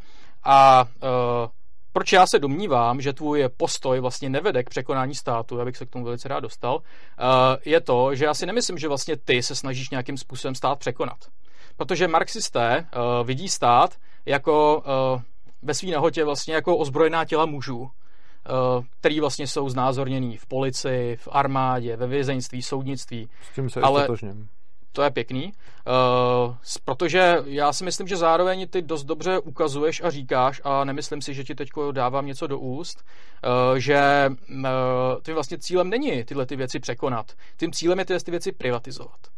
A 0.44 0.84
uh, 0.84 1.08
proč 1.92 2.12
já 2.12 2.26
se 2.26 2.38
domnívám, 2.38 3.00
že 3.00 3.12
tvůj 3.12 3.48
postoj 3.56 4.00
vlastně 4.00 4.30
nevede 4.30 4.62
k 4.62 4.70
překonání 4.70 5.14
státu, 5.14 5.58
já 5.58 5.64
bych 5.64 5.76
se 5.76 5.86
k 5.86 5.90
tomu 5.90 6.04
velice 6.04 6.28
rád 6.28 6.40
dostal, 6.40 6.74
uh, 6.74 6.80
je 7.64 7.80
to, 7.80 8.14
že 8.14 8.24
já 8.24 8.34
si 8.34 8.46
nemyslím, 8.46 8.78
že 8.78 8.88
vlastně 8.88 9.16
ty 9.16 9.42
se 9.42 9.54
snažíš 9.54 9.90
nějakým 9.90 10.16
způsobem 10.16 10.54
stát 10.54 10.78
překonat. 10.78 11.18
Protože 11.76 12.08
marxisté 12.08 12.86
uh, 12.96 13.26
vidí 13.26 13.48
stát 13.48 13.96
jako 14.26 14.76
uh, 14.76 15.20
ve 15.62 15.74
své 15.74 15.90
nahotě 15.90 16.24
vlastně 16.24 16.54
jako 16.54 16.76
ozbrojená 16.76 17.24
těla 17.24 17.46
mužů, 17.46 17.90
který 19.00 19.20
vlastně 19.20 19.46
jsou 19.46 19.68
znázorněný 19.68 20.36
v 20.36 20.46
policii, 20.46 21.16
v 21.16 21.28
armádě, 21.32 21.96
ve 21.96 22.06
vězeňství, 22.06 22.62
soudnictví. 22.62 23.28
S 23.52 23.54
tím 23.54 23.70
se 23.70 23.80
ale, 23.80 24.08
to 24.94 25.02
je 25.02 25.10
pěkný, 25.10 25.44
uh, 25.44 26.54
protože 26.84 27.36
já 27.44 27.72
si 27.72 27.84
myslím, 27.84 28.08
že 28.08 28.16
zároveň 28.16 28.68
ty 28.68 28.82
dost 28.82 29.04
dobře 29.04 29.38
ukazuješ 29.38 30.02
a 30.04 30.10
říkáš 30.10 30.60
a 30.64 30.84
nemyslím 30.84 31.22
si, 31.22 31.34
že 31.34 31.44
ti 31.44 31.54
teď 31.54 31.68
dávám 31.92 32.26
něco 32.26 32.46
do 32.46 32.58
úst, 32.58 33.02
uh, 33.02 33.78
že 33.78 34.30
uh, 34.50 34.64
tím 35.22 35.34
vlastně 35.34 35.58
cílem 35.58 35.90
není 35.90 36.24
tyhle 36.24 36.46
ty 36.46 36.56
věci 36.56 36.80
překonat. 36.80 37.32
Tím 37.56 37.72
cílem 37.72 37.98
je 37.98 38.04
ty 38.04 38.30
věci 38.30 38.52
privatizovat. 38.52 39.33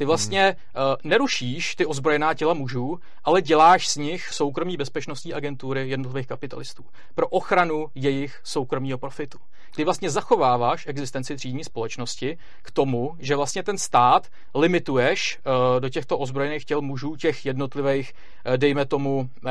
Ty 0.00 0.04
vlastně 0.04 0.56
uh, 0.56 0.82
nerušíš 1.04 1.74
ty 1.74 1.86
ozbrojená 1.86 2.34
těla 2.34 2.54
mužů, 2.54 2.98
ale 3.24 3.42
děláš 3.42 3.88
z 3.88 3.96
nich 3.96 4.28
soukromí 4.28 4.76
bezpečnostní 4.76 5.34
agentury 5.34 5.88
jednotlivých 5.88 6.26
kapitalistů 6.26 6.84
pro 7.14 7.28
ochranu 7.28 7.86
jejich 7.94 8.40
soukromního 8.44 8.98
profitu. 8.98 9.38
Ty 9.76 9.84
vlastně 9.84 10.10
zachováváš 10.10 10.86
existenci 10.86 11.36
třídní 11.36 11.64
společnosti 11.64 12.38
k 12.62 12.70
tomu, 12.70 13.16
že 13.18 13.36
vlastně 13.36 13.62
ten 13.62 13.78
stát 13.78 14.28
limituješ 14.54 15.38
uh, 15.38 15.80
do 15.80 15.88
těchto 15.88 16.18
ozbrojených 16.18 16.64
těl 16.64 16.80
mužů 16.80 17.16
těch 17.16 17.46
jednotlivých, 17.46 18.12
uh, 18.46 18.56
dejme 18.56 18.86
tomu, 18.86 19.18
uh, 19.18 19.50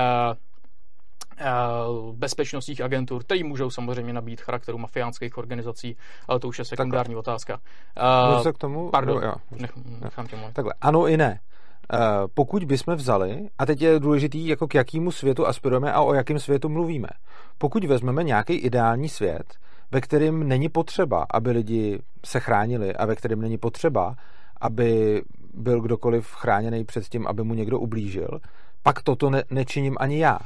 bezpečnostních 2.12 2.82
agentur, 2.82 3.24
které 3.24 3.44
můžou 3.44 3.70
samozřejmě 3.70 4.14
nabít 4.14 4.42
charakteru 4.42 4.78
mafiánských 4.78 5.38
organizací, 5.38 5.98
ale 6.28 6.40
to 6.40 6.48
už 6.48 6.60
je 6.60 6.66
sekundární 6.66 7.16
Takhle. 7.16 7.20
otázka. 7.20 7.60
Můžu 8.32 8.44
se 8.44 8.54
k 8.54 8.58
tomu? 8.58 8.90
Pardon, 8.90 9.22
no, 9.22 9.28
jo. 9.28 9.34
Nech, 9.60 9.72
nechám 10.02 10.28
tě 10.28 10.36
mluvit. 10.36 10.54
Takhle, 10.54 10.74
ano 10.82 11.08
i 11.08 11.18
ne. 11.18 11.40
Uh, 11.94 12.00
pokud 12.34 12.64
bychom 12.64 12.96
vzali, 12.96 13.50
a 13.60 13.66
teď 13.66 13.82
je 13.82 14.00
důležitý, 14.00 14.48
jako 14.48 14.68
k 14.68 14.76
jakému 14.76 15.12
světu 15.12 15.48
aspirujeme 15.48 15.94
a 15.94 16.02
o 16.02 16.14
jakém 16.14 16.40
světu 16.40 16.70
mluvíme. 16.70 17.08
Pokud 17.58 17.84
vezmeme 17.84 18.24
nějaký 18.24 18.54
ideální 18.54 19.10
svět, 19.10 19.44
ve 19.92 20.02
kterém 20.02 20.48
není 20.48 20.70
potřeba, 20.70 21.26
aby 21.34 21.52
lidi 21.52 22.00
se 22.26 22.40
chránili 22.40 22.96
a 22.96 23.06
ve 23.06 23.16
kterém 23.16 23.42
není 23.42 23.58
potřeba, 23.58 24.16
aby 24.62 25.22
byl 25.54 25.82
kdokoliv 25.82 26.28
chráněný 26.28 26.86
před 26.86 27.04
tím, 27.10 27.28
aby 27.28 27.44
mu 27.44 27.54
někdo 27.54 27.80
ublížil, 27.80 28.40
pak 28.84 29.02
toto 29.02 29.30
ne- 29.30 29.44
nečiním 29.50 29.96
ani 30.00 30.20
já. 30.20 30.40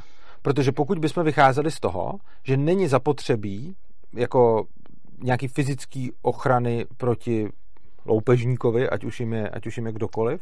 Protože 0.44 0.72
pokud 0.72 0.98
bychom 0.98 1.24
vycházeli 1.24 1.70
z 1.70 1.80
toho, 1.80 2.12
že 2.42 2.56
není 2.56 2.88
zapotřebí 2.88 3.76
jako 4.12 4.66
nějaký 5.22 5.48
fyzický 5.48 6.12
ochrany 6.22 6.86
proti 6.96 7.48
loupežníkovi, 8.06 8.88
ať 8.88 9.04
už 9.04 9.20
jim 9.20 9.32
je, 9.32 9.48
ať 9.48 9.66
už 9.66 9.76
jim 9.76 9.86
je 9.86 9.92
kdokoliv, 9.92 10.40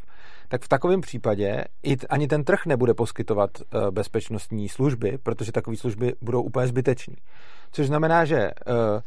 tak 0.49 0.63
v 0.63 0.69
takovém 0.69 1.01
případě 1.01 1.65
i 1.83 1.97
t, 1.97 2.07
ani 2.07 2.29
ten 2.29 2.45
trh 2.45 2.67
nebude 2.67 2.95
poskytovat 2.95 3.51
uh, 3.61 3.91
bezpečnostní 3.91 4.69
služby, 4.69 5.19
protože 5.23 5.53
takové 5.53 5.77
služby 5.77 6.15
budou 6.21 6.43
úplně 6.43 6.67
zbytečné. 6.67 7.15
Což 7.73 7.87
znamená, 7.87 8.25
že 8.25 8.51
uh, 8.67 9.01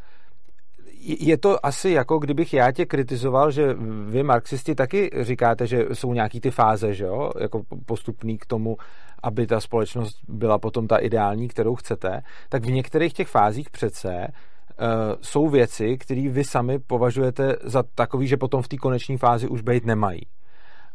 je 1.06 1.38
to 1.38 1.66
asi 1.66 1.90
jako 1.90 2.18
kdybych 2.18 2.54
já 2.54 2.72
tě 2.72 2.86
kritizoval, 2.86 3.50
že 3.50 3.74
vy 4.06 4.22
marxisti 4.22 4.74
taky 4.74 5.10
říkáte, 5.20 5.66
že 5.66 5.84
jsou 5.92 6.12
nějaký 6.12 6.40
ty 6.40 6.50
fáze, 6.50 6.94
že 6.94 7.04
jo, 7.04 7.30
jako 7.40 7.62
postupný 7.86 8.38
k 8.38 8.46
tomu, 8.46 8.76
aby 9.22 9.46
ta 9.46 9.60
společnost 9.60 10.18
byla 10.28 10.58
potom 10.58 10.86
ta 10.86 10.96
ideální, 10.96 11.48
kterou 11.48 11.74
chcete, 11.74 12.22
tak 12.48 12.64
v 12.64 12.70
některých 12.70 13.12
těch 13.12 13.28
fázích 13.28 13.70
přece 13.70 14.08
uh, 14.08 14.86
jsou 15.20 15.48
věci, 15.48 15.96
které 15.98 16.28
vy 16.28 16.44
sami 16.44 16.78
považujete 16.78 17.56
za 17.64 17.84
takový, 17.94 18.26
že 18.26 18.36
potom 18.36 18.62
v 18.62 18.68
té 18.68 18.76
koneční 18.76 19.18
fázi 19.18 19.48
už 19.48 19.62
být 19.62 19.86
nemají. 19.86 20.20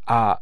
A 0.07 0.37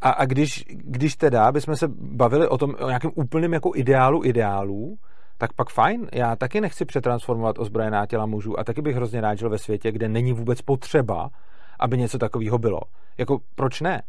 a, 0.00 0.10
a 0.10 0.24
když, 0.24 0.64
když 0.68 1.16
teda 1.16 1.52
bychom 1.52 1.76
se 1.76 1.88
bavili 1.98 2.48
o 2.48 2.58
tom, 2.58 2.74
o 2.80 2.86
nějakém 2.86 3.10
úplném 3.14 3.52
jako 3.52 3.72
ideálu 3.74 4.24
ideálů, 4.24 4.96
tak 5.40 5.52
pak 5.52 5.70
fajn, 5.70 6.08
já 6.12 6.36
taky 6.36 6.60
nechci 6.60 6.84
přetransformovat 6.84 7.58
ozbrojená 7.58 8.06
těla 8.06 8.26
mužů 8.26 8.60
a 8.60 8.64
taky 8.64 8.82
bych 8.82 8.96
hrozně 8.96 9.20
rád 9.20 9.34
žil 9.34 9.50
ve 9.50 9.58
světě, 9.58 9.92
kde 9.92 10.08
není 10.08 10.32
vůbec 10.32 10.62
potřeba, 10.62 11.30
aby 11.78 11.98
něco 11.98 12.18
takového 12.18 12.58
bylo. 12.58 12.80
Jako 13.18 13.38
proč 13.54 13.80
ne? 13.80 14.02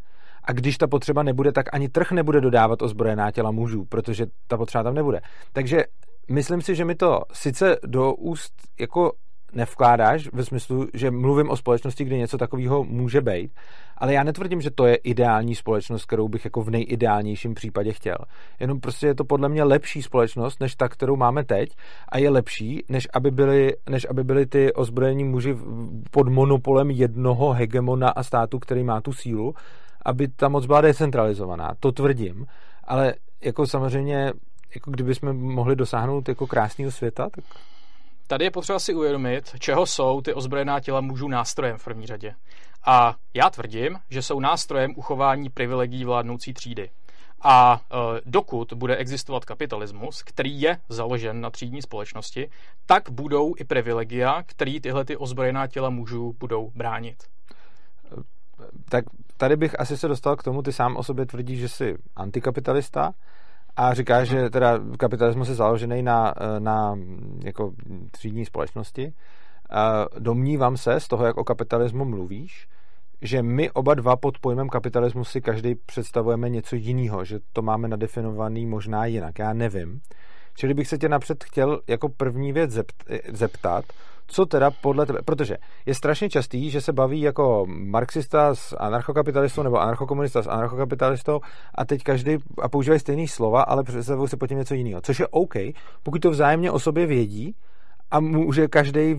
A 0.43 0.51
když 0.51 0.77
ta 0.77 0.87
potřeba 0.87 1.23
nebude, 1.23 1.51
tak 1.51 1.73
ani 1.73 1.89
trh 1.89 2.11
nebude 2.11 2.41
dodávat 2.41 2.81
ozbrojená 2.81 3.31
těla 3.31 3.51
mužů, 3.51 3.85
protože 3.85 4.25
ta 4.47 4.57
potřeba 4.57 4.83
tam 4.83 4.93
nebude. 4.93 5.21
Takže 5.53 5.83
myslím 6.31 6.61
si, 6.61 6.75
že 6.75 6.85
mi 6.85 6.95
to 6.95 7.21
sice 7.33 7.75
do 7.87 8.13
úst 8.13 8.53
jako 8.79 9.11
nevkládáš 9.53 10.29
ve 10.33 10.45
smyslu, 10.45 10.87
že 10.93 11.11
mluvím 11.11 11.49
o 11.49 11.57
společnosti, 11.57 12.03
kde 12.03 12.17
něco 12.17 12.37
takového 12.37 12.83
může 12.83 13.21
být, 13.21 13.51
ale 13.97 14.13
já 14.13 14.23
netvrdím, 14.23 14.61
že 14.61 14.71
to 14.71 14.85
je 14.85 14.95
ideální 14.95 15.55
společnost, 15.55 16.05
kterou 16.05 16.27
bych 16.27 16.45
jako 16.45 16.61
v 16.61 16.69
nejideálnějším 16.69 17.53
případě 17.53 17.93
chtěl. 17.93 18.15
Jenom 18.59 18.79
prostě 18.79 19.07
je 19.07 19.15
to 19.15 19.23
podle 19.23 19.49
mě 19.49 19.63
lepší 19.63 20.01
společnost, 20.01 20.59
než 20.59 20.75
ta, 20.75 20.89
kterou 20.89 21.15
máme 21.15 21.43
teď 21.43 21.69
a 22.09 22.17
je 22.17 22.29
lepší, 22.29 22.83
než 22.89 23.07
aby 23.13 23.31
byly, 23.31 23.73
než 23.89 24.07
aby 24.09 24.23
byly 24.23 24.45
ty 24.45 24.73
ozbrojení 24.73 25.23
muži 25.23 25.57
pod 26.11 26.29
monopolem 26.29 26.91
jednoho 26.91 27.53
hegemona 27.53 28.09
a 28.09 28.23
státu, 28.23 28.59
který 28.59 28.83
má 28.83 29.01
tu 29.01 29.13
sílu, 29.13 29.53
aby 30.05 30.27
ta 30.27 30.49
moc 30.49 30.65
byla 30.65 30.81
decentralizovaná. 30.81 31.71
To 31.79 31.91
tvrdím, 31.91 32.45
ale 32.83 33.13
jako 33.43 33.67
samozřejmě 33.67 34.33
jako 34.75 34.91
kdybychom 34.91 35.37
mohli 35.37 35.75
dosáhnout 35.75 36.29
jako 36.29 36.47
krásného 36.47 36.91
světa, 36.91 37.29
tak 37.35 37.43
Tady 38.31 38.45
je 38.45 38.51
potřeba 38.51 38.79
si 38.79 38.93
uvědomit, 38.93 39.55
čeho 39.59 39.85
jsou 39.85 40.21
ty 40.21 40.33
ozbrojená 40.33 40.79
těla 40.79 41.01
mužů 41.01 41.27
nástrojem 41.27 41.77
v 41.77 41.83
první 41.83 42.07
řadě. 42.07 42.35
A 42.85 43.15
já 43.33 43.49
tvrdím, 43.49 43.99
že 44.09 44.21
jsou 44.21 44.39
nástrojem 44.39 44.93
uchování 44.95 45.49
privilegií 45.49 46.05
vládnoucí 46.05 46.53
třídy. 46.53 46.89
A 47.41 47.81
e, 47.81 48.21
dokud 48.25 48.73
bude 48.73 48.95
existovat 48.95 49.45
kapitalismus, 49.45 50.23
který 50.23 50.61
je 50.61 50.77
založen 50.89 51.41
na 51.41 51.49
třídní 51.49 51.81
společnosti, 51.81 52.49
tak 52.85 53.09
budou 53.09 53.53
i 53.57 53.63
privilegia, 53.63 54.43
který 54.45 54.81
tyhle 54.81 55.05
ty 55.05 55.17
ozbrojená 55.17 55.67
těla 55.67 55.89
mužů 55.89 56.35
budou 56.39 56.71
bránit. 56.75 57.23
Tak 58.89 59.05
tady 59.37 59.55
bych 59.55 59.79
asi 59.79 59.97
se 59.97 60.07
dostal 60.07 60.35
k 60.35 60.43
tomu, 60.43 60.61
ty 60.61 60.71
sám 60.71 60.97
o 60.97 61.03
sobě 61.03 61.25
tvrdíš, 61.25 61.59
že 61.59 61.69
jsi 61.69 61.95
antikapitalista, 62.15 63.13
a 63.75 63.93
říká, 63.93 64.23
že 64.23 64.49
teda 64.49 64.79
kapitalismus 64.97 65.49
je 65.49 65.55
založený 65.55 66.03
na, 66.03 66.33
na 66.59 66.97
jako 67.43 67.73
třídní 68.11 68.45
společnosti. 68.45 69.13
Domnívám 70.19 70.77
se 70.77 70.99
z 70.99 71.07
toho, 71.07 71.25
jak 71.25 71.37
o 71.37 71.43
kapitalismu 71.43 72.05
mluvíš, 72.05 72.67
že 73.21 73.43
my 73.43 73.71
oba 73.71 73.93
dva 73.93 74.15
pod 74.15 74.39
pojmem 74.39 74.69
kapitalismus 74.69 75.29
si 75.29 75.41
každý 75.41 75.75
představujeme 75.75 76.49
něco 76.49 76.75
jiného, 76.75 77.25
že 77.25 77.39
to 77.53 77.61
máme 77.61 77.87
nadefinovaný 77.87 78.65
možná 78.65 79.05
jinak, 79.05 79.39
já 79.39 79.53
nevím. 79.53 80.01
Čili 80.55 80.73
bych 80.73 80.87
se 80.87 80.97
tě 80.97 81.09
napřed 81.09 81.43
chtěl 81.43 81.81
jako 81.87 82.09
první 82.09 82.53
věc 82.53 82.79
zeptat, 83.33 83.85
co 84.31 84.45
teda 84.45 84.71
podle 84.71 85.05
tebe, 85.05 85.19
protože 85.25 85.57
je 85.85 85.95
strašně 85.95 86.29
častý, 86.29 86.69
že 86.69 86.81
se 86.81 86.93
baví 86.93 87.21
jako 87.21 87.65
marxista 87.67 88.55
s 88.55 88.75
anarchokapitalistou 88.79 89.63
nebo 89.63 89.81
anarchokomunista 89.81 90.41
s 90.41 90.47
anarchokapitalistou 90.47 91.39
a 91.75 91.85
teď 91.85 92.03
každý 92.03 92.37
a 92.61 92.69
používají 92.69 92.99
stejný 92.99 93.27
slova, 93.27 93.61
ale 93.61 93.83
představují 93.83 94.29
se 94.29 94.37
po 94.37 94.47
tím 94.47 94.57
něco 94.57 94.73
jiného. 94.73 95.01
Což 95.01 95.19
je 95.19 95.27
OK, 95.27 95.53
pokud 96.03 96.21
to 96.21 96.29
vzájemně 96.29 96.71
o 96.71 96.79
sobě 96.79 97.05
vědí 97.05 97.55
a 98.11 98.19
může 98.19 98.67
každý, 98.67 99.15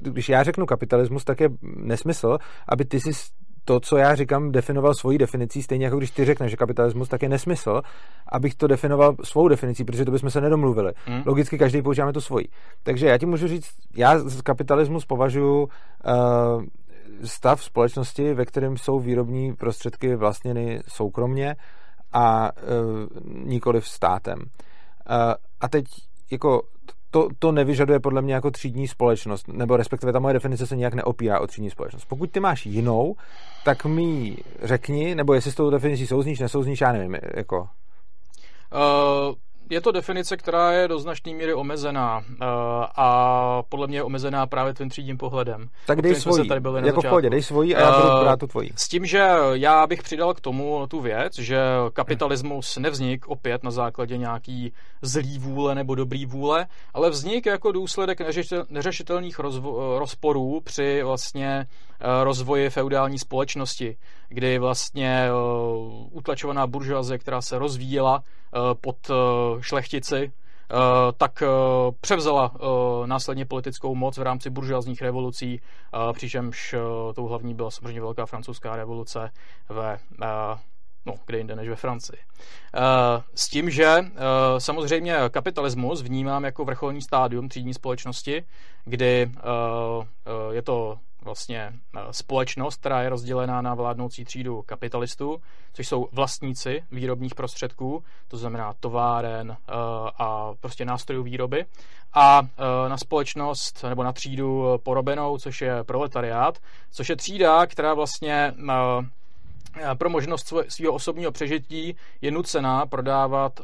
když 0.00 0.28
já 0.28 0.42
řeknu 0.42 0.66
kapitalismus, 0.66 1.24
tak 1.24 1.40
je 1.40 1.48
nesmysl, 1.62 2.38
aby 2.68 2.84
ty 2.84 3.00
si 3.00 3.10
to, 3.64 3.80
co 3.80 3.96
já 3.96 4.14
říkám, 4.14 4.52
definoval 4.52 4.94
svojí 4.94 5.18
definicí, 5.18 5.62
stejně 5.62 5.84
jako 5.84 5.98
když 5.98 6.10
ty 6.10 6.24
řekneš, 6.24 6.50
že 6.50 6.56
kapitalismus, 6.56 7.08
tak 7.08 7.22
je 7.22 7.28
nesmysl, 7.28 7.82
abych 8.32 8.54
to 8.54 8.66
definoval 8.66 9.16
svou 9.24 9.48
definicí, 9.48 9.84
protože 9.84 10.04
to 10.04 10.10
bychom 10.10 10.30
se 10.30 10.40
nedomluvili. 10.40 10.92
Mm. 11.08 11.22
Logicky 11.26 11.58
každý 11.58 11.82
používáme 11.82 12.12
tu 12.12 12.20
svoji. 12.20 12.48
Takže 12.82 13.06
já 13.06 13.18
ti 13.18 13.26
můžu 13.26 13.48
říct, 13.48 13.70
já 13.96 14.18
z 14.18 14.42
kapitalismus 14.42 15.06
považuji 15.06 15.62
uh, 15.62 15.68
stav 17.24 17.64
společnosti, 17.64 18.34
ve 18.34 18.44
kterém 18.44 18.76
jsou 18.76 18.98
výrobní 18.98 19.54
prostředky 19.54 20.16
vlastněny 20.16 20.80
soukromně 20.88 21.56
a 22.12 22.50
nikoli 23.44 23.80
v 23.80 23.88
státem. 23.88 24.38
A 25.60 25.68
teď 25.68 25.84
jako 26.30 26.62
to, 27.10 27.28
to 27.38 27.52
nevyžaduje 27.52 28.00
podle 28.00 28.22
mě 28.22 28.34
jako 28.34 28.50
třídní 28.50 28.88
společnost, 28.88 29.48
nebo 29.48 29.76
respektive 29.76 30.12
ta 30.12 30.18
moje 30.18 30.34
definice 30.34 30.66
se 30.66 30.76
nějak 30.76 30.94
neopírá 30.94 31.40
o 31.40 31.46
třídní 31.46 31.70
společnost. 31.70 32.04
Pokud 32.04 32.30
ty 32.30 32.40
máš 32.40 32.66
jinou, 32.66 33.16
tak 33.64 33.84
mi 33.84 34.36
řekni, 34.62 35.14
nebo 35.14 35.34
jestli 35.34 35.52
s 35.52 35.54
tou 35.54 35.70
definicí 35.70 36.06
souzníš, 36.06 36.38
nesouzníš, 36.38 36.80
já 36.80 36.92
nevím, 36.92 37.16
jako... 37.34 37.68
Uh, 38.72 39.34
je 39.70 39.80
to 39.80 39.92
definice, 39.92 40.36
která 40.36 40.72
je 40.72 40.88
do 40.88 40.98
značné 40.98 41.34
míry 41.34 41.54
omezená 41.54 42.18
uh, 42.18 42.24
a 42.96 43.62
podle 43.68 43.86
mě 43.86 43.98
je 43.98 44.02
omezená 44.02 44.46
právě 44.46 44.74
tvým 44.74 44.88
třídním 44.88 45.18
pohledem. 45.18 45.68
Tak 45.86 46.02
dej 46.02 46.14
svoji, 46.14 46.48
jako 46.84 47.00
v 47.00 47.08
pohodě, 47.08 47.30
dej 47.30 47.42
svoji 47.42 47.76
a 47.76 47.80
já 47.80 48.00
budu 48.00 48.14
uh, 48.14 48.20
brát 48.20 48.40
tu 48.40 48.46
tvoji. 48.46 48.70
S 48.76 48.88
tím, 48.88 49.06
že 49.06 49.28
já 49.52 49.86
bych 49.86 50.02
přidal 50.02 50.34
k 50.34 50.40
tomu 50.40 50.86
tu 50.86 51.00
věc, 51.00 51.38
že 51.38 51.60
kapitalismus 51.92 52.76
nevznik 52.76 53.28
opět 53.28 53.62
na 53.62 53.70
základě 53.70 54.16
nějaký 54.16 54.72
zlý 55.02 55.38
vůle 55.38 55.74
nebo 55.74 55.94
dobrý 55.94 56.26
vůle, 56.26 56.66
ale 56.94 57.10
vznik 57.10 57.46
jako 57.46 57.72
důsledek 57.72 58.18
neřešitelných 58.70 59.38
rozvo- 59.38 59.98
rozporů 59.98 60.60
při 60.64 61.02
vlastně 61.02 61.66
rozvoji 62.22 62.70
feudální 62.70 63.18
společnosti, 63.18 63.96
kdy 64.28 64.58
vlastně 64.58 65.28
utlačovaná 66.10 66.66
buržoazie, 66.66 67.18
která 67.18 67.42
se 67.42 67.58
rozvíjela 67.58 68.22
pod 68.80 68.96
šlechtici, 69.62 70.32
tak 71.16 71.42
převzala 72.00 72.52
následně 73.06 73.46
politickou 73.46 73.94
moc 73.94 74.18
v 74.18 74.22
rámci 74.22 74.50
buržoazních 74.50 75.02
revolucí, 75.02 75.60
přičemž 76.12 76.74
tou 77.14 77.26
hlavní 77.26 77.54
byla 77.54 77.70
samozřejmě 77.70 78.00
Velká 78.00 78.26
francouzská 78.26 78.76
revoluce 78.76 79.30
ve 79.68 79.98
no, 81.06 81.14
kde 81.26 81.38
jinde 81.38 81.56
než 81.56 81.68
ve 81.68 81.76
Francii. 81.76 82.18
S 83.34 83.48
tím, 83.48 83.70
že 83.70 83.96
samozřejmě 84.58 85.16
kapitalismus 85.30 86.02
vnímám 86.02 86.44
jako 86.44 86.64
vrcholní 86.64 87.02
stádium 87.02 87.48
třídní 87.48 87.74
společnosti, 87.74 88.44
kdy 88.84 89.30
je 90.50 90.62
to 90.62 90.98
vlastně 91.22 91.72
eh, 91.96 92.00
společnost, 92.10 92.80
která 92.80 93.02
je 93.02 93.08
rozdělená 93.08 93.62
na 93.62 93.74
vládnoucí 93.74 94.24
třídu 94.24 94.62
kapitalistů, 94.62 95.42
což 95.72 95.88
jsou 95.88 96.08
vlastníci 96.12 96.84
výrobních 96.92 97.34
prostředků, 97.34 98.04
to 98.28 98.36
znamená 98.36 98.74
továren 98.80 99.50
eh, 99.50 99.72
a 100.18 100.54
prostě 100.60 100.84
nástrojů 100.84 101.22
výroby, 101.22 101.64
a 102.12 102.42
eh, 102.42 102.88
na 102.88 102.96
společnost 102.96 103.84
nebo 103.88 104.04
na 104.04 104.12
třídu 104.12 104.78
porobenou, 104.82 105.38
což 105.38 105.60
je 105.60 105.84
proletariát, 105.84 106.58
což 106.90 107.08
je 107.08 107.16
třída, 107.16 107.66
která 107.66 107.94
vlastně 107.94 108.54
pro 109.98 110.10
možnost 110.10 110.52
svého 110.68 110.94
osobního 110.94 111.32
přežití 111.32 111.96
je 112.20 112.30
nucená 112.30 112.86
prodávat 112.86 113.60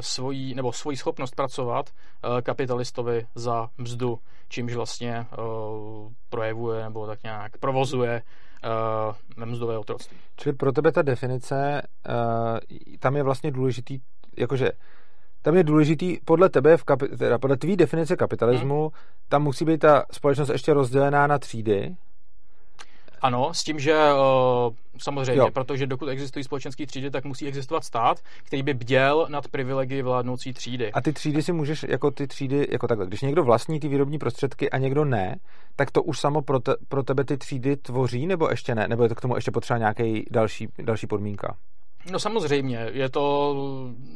svoji, 0.00 0.54
nebo 0.54 0.72
svoji 0.72 0.96
schopnost 0.96 1.34
pracovat 1.34 1.90
kapitalistovi 2.42 3.26
za 3.34 3.68
mzdu 3.78 4.18
čímž 4.48 4.74
vlastně 4.74 5.26
uh, 5.38 6.12
projevuje 6.28 6.84
nebo 6.84 7.06
tak 7.06 7.22
nějak 7.22 7.58
provozuje 7.58 8.22
mzdové 9.44 9.78
otroctví. 9.78 10.16
Čili 10.36 10.52
pro 10.52 10.72
tebe 10.72 10.92
ta 10.92 11.02
definice, 11.02 11.82
tam 12.98 13.16
je 13.16 13.22
vlastně 13.22 13.50
důležitý, 13.50 14.00
jakože 14.36 14.72
tam 15.42 15.56
je 15.56 15.64
důležitý, 15.64 16.18
podle 16.24 16.48
tebe, 16.48 16.76
v 16.76 16.84
kapi, 16.84 17.08
teda 17.08 17.38
podle 17.38 17.56
tvý 17.56 17.76
definice 17.76 18.16
kapitalismu, 18.16 18.80
hmm. 18.80 18.90
tam 19.28 19.42
musí 19.42 19.64
být 19.64 19.78
ta 19.78 20.04
společnost 20.12 20.48
ještě 20.48 20.72
rozdělená 20.74 21.26
na 21.26 21.38
třídy, 21.38 21.96
ano, 23.22 23.54
s 23.54 23.64
tím, 23.64 23.78
že 23.78 23.94
uh, 23.94 24.74
samozřejmě, 24.98 25.38
jo. 25.38 25.50
protože 25.50 25.86
dokud 25.86 26.08
existují 26.08 26.44
společenské 26.44 26.86
třídy, 26.86 27.10
tak 27.10 27.24
musí 27.24 27.46
existovat 27.46 27.84
stát, 27.84 28.18
který 28.44 28.62
by 28.62 28.74
bděl 28.74 29.26
nad 29.30 29.48
privilegii 29.48 30.02
vládnoucí 30.02 30.52
třídy. 30.52 30.92
A 30.92 31.00
ty 31.00 31.12
třídy 31.12 31.42
si 31.42 31.52
můžeš, 31.52 31.86
jako 31.88 32.10
ty 32.10 32.26
třídy, 32.26 32.66
jako 32.70 32.88
takhle, 32.88 33.06
když 33.06 33.22
někdo 33.22 33.44
vlastní 33.44 33.80
ty 33.80 33.88
výrobní 33.88 34.18
prostředky 34.18 34.70
a 34.70 34.78
někdo 34.78 35.04
ne, 35.04 35.36
tak 35.76 35.90
to 35.90 36.02
už 36.02 36.20
samo 36.20 36.42
pro, 36.42 36.60
te, 36.60 36.74
pro 36.88 37.02
tebe 37.02 37.24
ty 37.24 37.36
třídy 37.36 37.76
tvoří, 37.76 38.26
nebo 38.26 38.50
ještě 38.50 38.74
ne? 38.74 38.88
Nebo 38.88 39.02
je 39.02 39.08
to 39.08 39.14
k 39.14 39.20
tomu 39.20 39.34
ještě 39.34 39.50
potřeba 39.50 39.78
nějaký 39.78 40.24
další, 40.30 40.68
další 40.82 41.06
podmínka? 41.06 41.56
No 42.06 42.18
samozřejmě, 42.18 42.88
je 42.92 43.08
to 43.08 43.54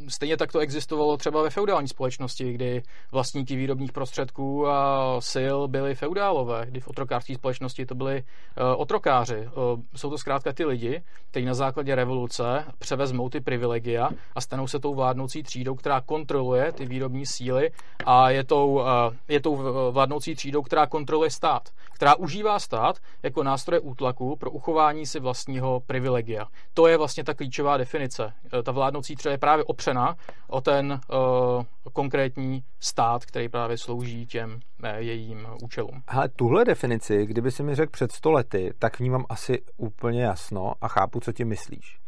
stejně 0.09 0.37
tak 0.37 0.53
to 0.53 0.59
existovalo 0.59 1.17
třeba 1.17 1.43
ve 1.43 1.51
feudální 1.51 1.89
společnosti, 1.89 2.53
kdy 2.53 2.83
vlastníky 3.13 3.57
výrobních 3.57 3.93
prostředků 3.93 4.69
a 4.69 5.17
sil 5.33 5.57
byli 5.69 5.95
feudálové, 5.95 6.67
kdy 6.67 6.81
v 6.81 6.89
otrokářské 6.89 7.35
společnosti 7.35 7.87
to 7.87 7.95
byli 7.95 8.23
uh, 8.23 8.81
otrokáři. 8.81 9.49
Uh, 9.49 9.81
jsou 9.97 10.11
to 10.11 10.19
zkrátka 10.19 10.53
ty 10.53 10.65
lidi, 10.65 11.03
kteří 11.31 11.47
na 11.47 11.55
základě 11.55 11.95
revoluce 11.95 12.65
převezmou 12.79 13.29
ty 13.29 13.41
privilegia 13.41 14.09
a 14.35 14.41
stanou 14.41 14.67
se 14.67 14.79
tou 14.79 14.95
vládnoucí 14.95 15.43
třídou, 15.43 15.75
která 15.75 16.01
kontroluje 16.01 16.73
ty 16.73 16.87
výrobní 16.87 17.27
síly 17.27 17.71
a 18.07 18.31
je 18.31 18.45
tou, 18.45 18.75
uh, 18.75 18.85
je 19.29 19.41
tou 19.41 19.57
vládnoucí 19.91 20.35
třídou, 20.35 20.63
která 20.63 20.87
kontroluje 20.87 21.31
stát, 21.31 21.69
která 21.93 22.15
užívá 22.15 22.59
stát 22.59 22.99
jako 23.23 23.43
nástroje 23.43 23.81
útlaku 23.81 24.37
pro 24.37 24.51
uchování 24.51 25.07
si 25.07 25.21
vlastního 25.21 25.81
privilegia. 25.87 26.47
To 26.75 26.87
je 26.87 26.97
vlastně 26.97 27.25
ta 27.25 27.35
klíčová 27.35 27.74
definice. 27.77 28.33
Eh, 28.59 28.63
ta 28.63 28.73
vládnoucí 28.73 29.17
třeba 29.17 29.33
je 29.33 29.39
právě 29.39 29.65
opřena 29.65 30.17
o 30.49 30.61
ten 30.61 30.93
uh, 30.93 31.65
konkrétní 31.93 32.65
stát, 32.81 33.25
který 33.25 33.49
právě 33.49 33.79
slouží 33.79 34.27
těm 34.27 34.51
uh, 34.51 34.89
jejím 34.97 35.47
účelům. 35.63 36.03
Ale 36.07 36.29
tuhle 36.29 36.65
definici, 36.65 37.27
kdyby 37.27 37.51
si 37.51 37.63
mi 37.63 37.75
řekl 37.75 37.91
před 37.91 38.13
sto 38.13 38.31
lety, 38.31 38.71
tak 38.79 38.99
vnímám 38.99 39.25
asi 39.29 39.63
úplně 39.77 40.23
jasno 40.23 40.73
a 40.81 40.89
chápu, 40.89 41.21
co 41.21 41.33
ti 41.33 41.45
myslíš. 41.45 41.99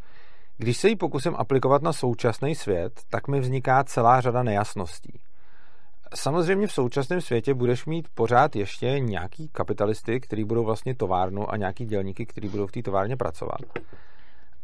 Když 0.57 0.77
se 0.77 0.89
ji 0.89 0.95
pokusím 0.95 1.35
aplikovat 1.35 1.81
na 1.81 1.93
současný 1.93 2.55
svět, 2.55 3.01
tak 3.09 3.27
mi 3.27 3.39
vzniká 3.39 3.83
celá 3.83 4.21
řada 4.21 4.43
nejasností. 4.43 5.19
Samozřejmě 6.15 6.67
v 6.67 6.71
současném 6.71 7.21
světě 7.21 7.53
budeš 7.53 7.85
mít 7.85 8.07
pořád 8.13 8.55
ještě 8.55 8.99
nějaký 8.99 9.49
kapitalisty, 9.49 10.19
kteří 10.19 10.43
budou 10.43 10.63
vlastně 10.63 10.95
továrnu 10.95 11.51
a 11.51 11.57
nějaký 11.57 11.85
dělníky, 11.85 12.25
kteří 12.25 12.47
budou 12.47 12.67
v 12.67 12.71
té 12.71 12.81
továrně 12.81 13.17
pracovat. 13.17 13.61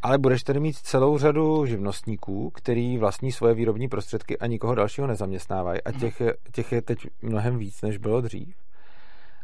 Ale 0.03 0.17
budeš 0.17 0.43
tedy 0.43 0.59
mít 0.59 0.77
celou 0.77 1.17
řadu 1.17 1.65
živnostníků, 1.65 2.49
který 2.49 2.97
vlastní 2.97 3.31
svoje 3.31 3.53
výrobní 3.53 3.89
prostředky 3.89 4.39
a 4.39 4.47
nikoho 4.47 4.75
dalšího 4.75 5.07
nezaměstnávají 5.07 5.83
a 5.83 5.91
těch, 5.91 6.21
těch 6.51 6.71
je 6.71 6.81
teď 6.81 7.07
mnohem 7.21 7.57
víc, 7.57 7.81
než 7.81 7.97
bylo 7.97 8.21
dřív. 8.21 8.55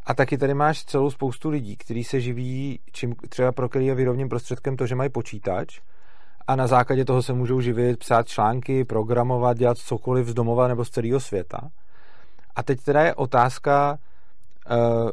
A 0.06 0.14
taky 0.14 0.38
tady 0.38 0.54
máš 0.54 0.86
celou 0.86 1.12
spoustu 1.12 1.50
lidí, 1.50 1.78
kteří 1.78 2.04
se 2.04 2.22
živí, 2.22 2.80
čím 2.92 3.16
třeba 3.30 3.52
pro 3.52 3.70
který 3.70 3.86
je 3.86 3.96
výrobním 3.96 4.30
prostředkem 4.30 4.78
to, 4.78 4.88
že 4.88 4.96
mají 4.96 5.10
počítač 5.10 5.80
a 6.48 6.56
na 6.56 6.68
základě 6.68 7.06
toho 7.06 7.24
se 7.24 7.34
můžou 7.34 7.62
živit, 7.62 8.00
psát 8.00 8.28
články, 8.28 8.86
programovat, 8.86 9.58
dělat 9.58 9.78
cokoliv 9.78 10.28
z 10.28 10.34
domova 10.34 10.68
nebo 10.68 10.86
z 10.86 10.90
celého 10.90 11.20
světa. 11.20 11.60
A 12.56 12.64
teď 12.64 12.82
teda 12.82 13.02
je 13.02 13.16
otázka, 13.16 13.98
uh, 14.72 15.12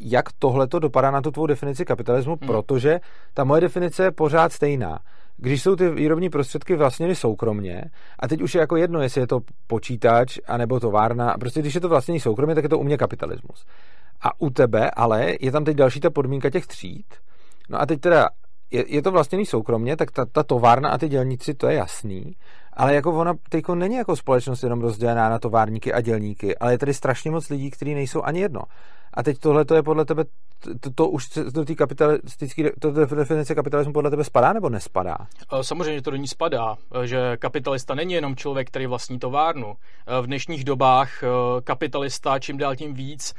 jak 0.00 0.24
tohle 0.38 0.68
to 0.68 0.78
dopadá 0.78 1.10
na 1.10 1.20
tu 1.20 1.30
tvou 1.30 1.46
definici 1.46 1.84
kapitalismu, 1.84 2.36
hmm. 2.40 2.46
protože 2.46 3.00
ta 3.34 3.44
moje 3.44 3.60
definice 3.60 4.04
je 4.04 4.10
pořád 4.10 4.52
stejná. 4.52 4.98
Když 5.36 5.62
jsou 5.62 5.76
ty 5.76 5.90
výrobní 5.90 6.30
prostředky 6.30 6.76
vlastněny 6.76 7.14
soukromně, 7.14 7.84
a 8.18 8.28
teď 8.28 8.42
už 8.42 8.54
je 8.54 8.60
jako 8.60 8.76
jedno, 8.76 9.00
jestli 9.00 9.20
je 9.20 9.26
to 9.26 9.40
počítač, 9.66 10.38
anebo 10.46 10.80
továrna, 10.80 11.34
prostě 11.40 11.60
když 11.60 11.74
je 11.74 11.80
to 11.80 11.88
vlastněný 11.88 12.20
soukromně, 12.20 12.54
tak 12.54 12.64
je 12.64 12.68
to 12.68 12.78
u 12.78 12.84
mě 12.84 12.96
kapitalismus. 12.96 13.64
A 14.20 14.40
u 14.40 14.50
tebe 14.50 14.90
ale 14.90 15.34
je 15.40 15.52
tam 15.52 15.64
teď 15.64 15.76
další 15.76 16.00
ta 16.00 16.10
podmínka 16.10 16.50
těch 16.50 16.66
tříd. 16.66 17.06
No 17.68 17.80
a 17.80 17.86
teď 17.86 18.00
teda 18.00 18.28
je, 18.70 18.84
je 18.88 19.02
to 19.02 19.10
vlastněný 19.10 19.46
soukromně, 19.46 19.96
tak 19.96 20.10
ta, 20.10 20.24
ta 20.24 20.42
továrna 20.42 20.90
a 20.90 20.98
ty 20.98 21.08
dělníci, 21.08 21.54
to 21.54 21.68
je 21.68 21.74
jasný, 21.74 22.36
ale 22.72 22.94
jako 22.94 23.12
ona 23.12 23.34
teďko 23.48 23.74
není 23.74 23.96
jako 23.96 24.16
společnost 24.16 24.62
jenom 24.62 24.80
rozdělená 24.80 25.28
na 25.28 25.38
továrníky 25.38 25.92
a 25.92 26.00
dělníky, 26.00 26.58
ale 26.58 26.72
je 26.72 26.78
tady 26.78 26.94
strašně 26.94 27.30
moc 27.30 27.48
lidí, 27.48 27.70
kteří 27.70 27.94
nejsou 27.94 28.22
ani 28.22 28.40
jedno. 28.40 28.60
A 29.18 29.22
teď 29.22 29.38
tohle 29.38 29.64
to 29.64 29.74
je 29.74 29.82
podle 29.82 30.04
tebe, 30.04 30.24
to, 30.80 30.90
to 30.94 31.08
už 31.08 31.28
do 31.52 31.64
té 31.64 31.74
kapitalistické, 31.74 32.70
to 32.80 32.90
definice 32.90 33.54
kapitalismu 33.54 33.92
podle 33.92 34.10
tebe 34.10 34.24
spadá 34.24 34.52
nebo 34.52 34.68
nespadá? 34.68 35.16
E, 35.60 35.64
samozřejmě 35.64 36.02
to 36.02 36.10
do 36.10 36.16
ní 36.16 36.28
spadá, 36.28 36.76
e, 37.02 37.06
že 37.06 37.36
kapitalista 37.36 37.94
není 37.94 38.12
jenom 38.12 38.36
člověk, 38.36 38.68
který 38.68 38.86
vlastní 38.86 39.18
továrnu. 39.18 39.74
E, 40.06 40.22
v 40.22 40.26
dnešních 40.26 40.64
dobách 40.64 41.22
kapitalista 41.64 42.38
čím 42.38 42.58
dál 42.58 42.76
tím 42.76 42.94
víc 42.94 43.34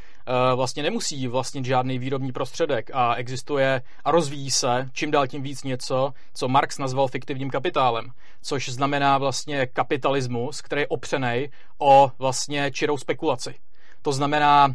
vlastně 0.55 0.83
nemusí 0.83 1.27
vlastnit 1.27 1.65
žádný 1.65 1.99
výrobní 1.99 2.31
prostředek 2.31 2.89
a 2.93 3.15
existuje 3.15 3.81
a 4.05 4.11
rozvíjí 4.11 4.51
se 4.51 4.89
čím 4.93 5.11
dál 5.11 5.27
tím 5.27 5.41
víc 5.41 5.63
něco, 5.63 6.13
co 6.33 6.47
Marx 6.47 6.77
nazval 6.77 7.07
fiktivním 7.07 7.49
kapitálem, 7.49 8.11
což 8.41 8.69
znamená 8.69 9.17
vlastně 9.17 9.65
kapitalismus, 9.65 10.61
který 10.61 10.81
je 10.81 10.87
opřený 10.87 11.49
o 11.77 12.11
vlastně 12.19 12.71
čirou 12.71 12.97
spekulaci 12.97 13.55
to 14.01 14.12
znamená 14.12 14.67
uh, 14.67 14.73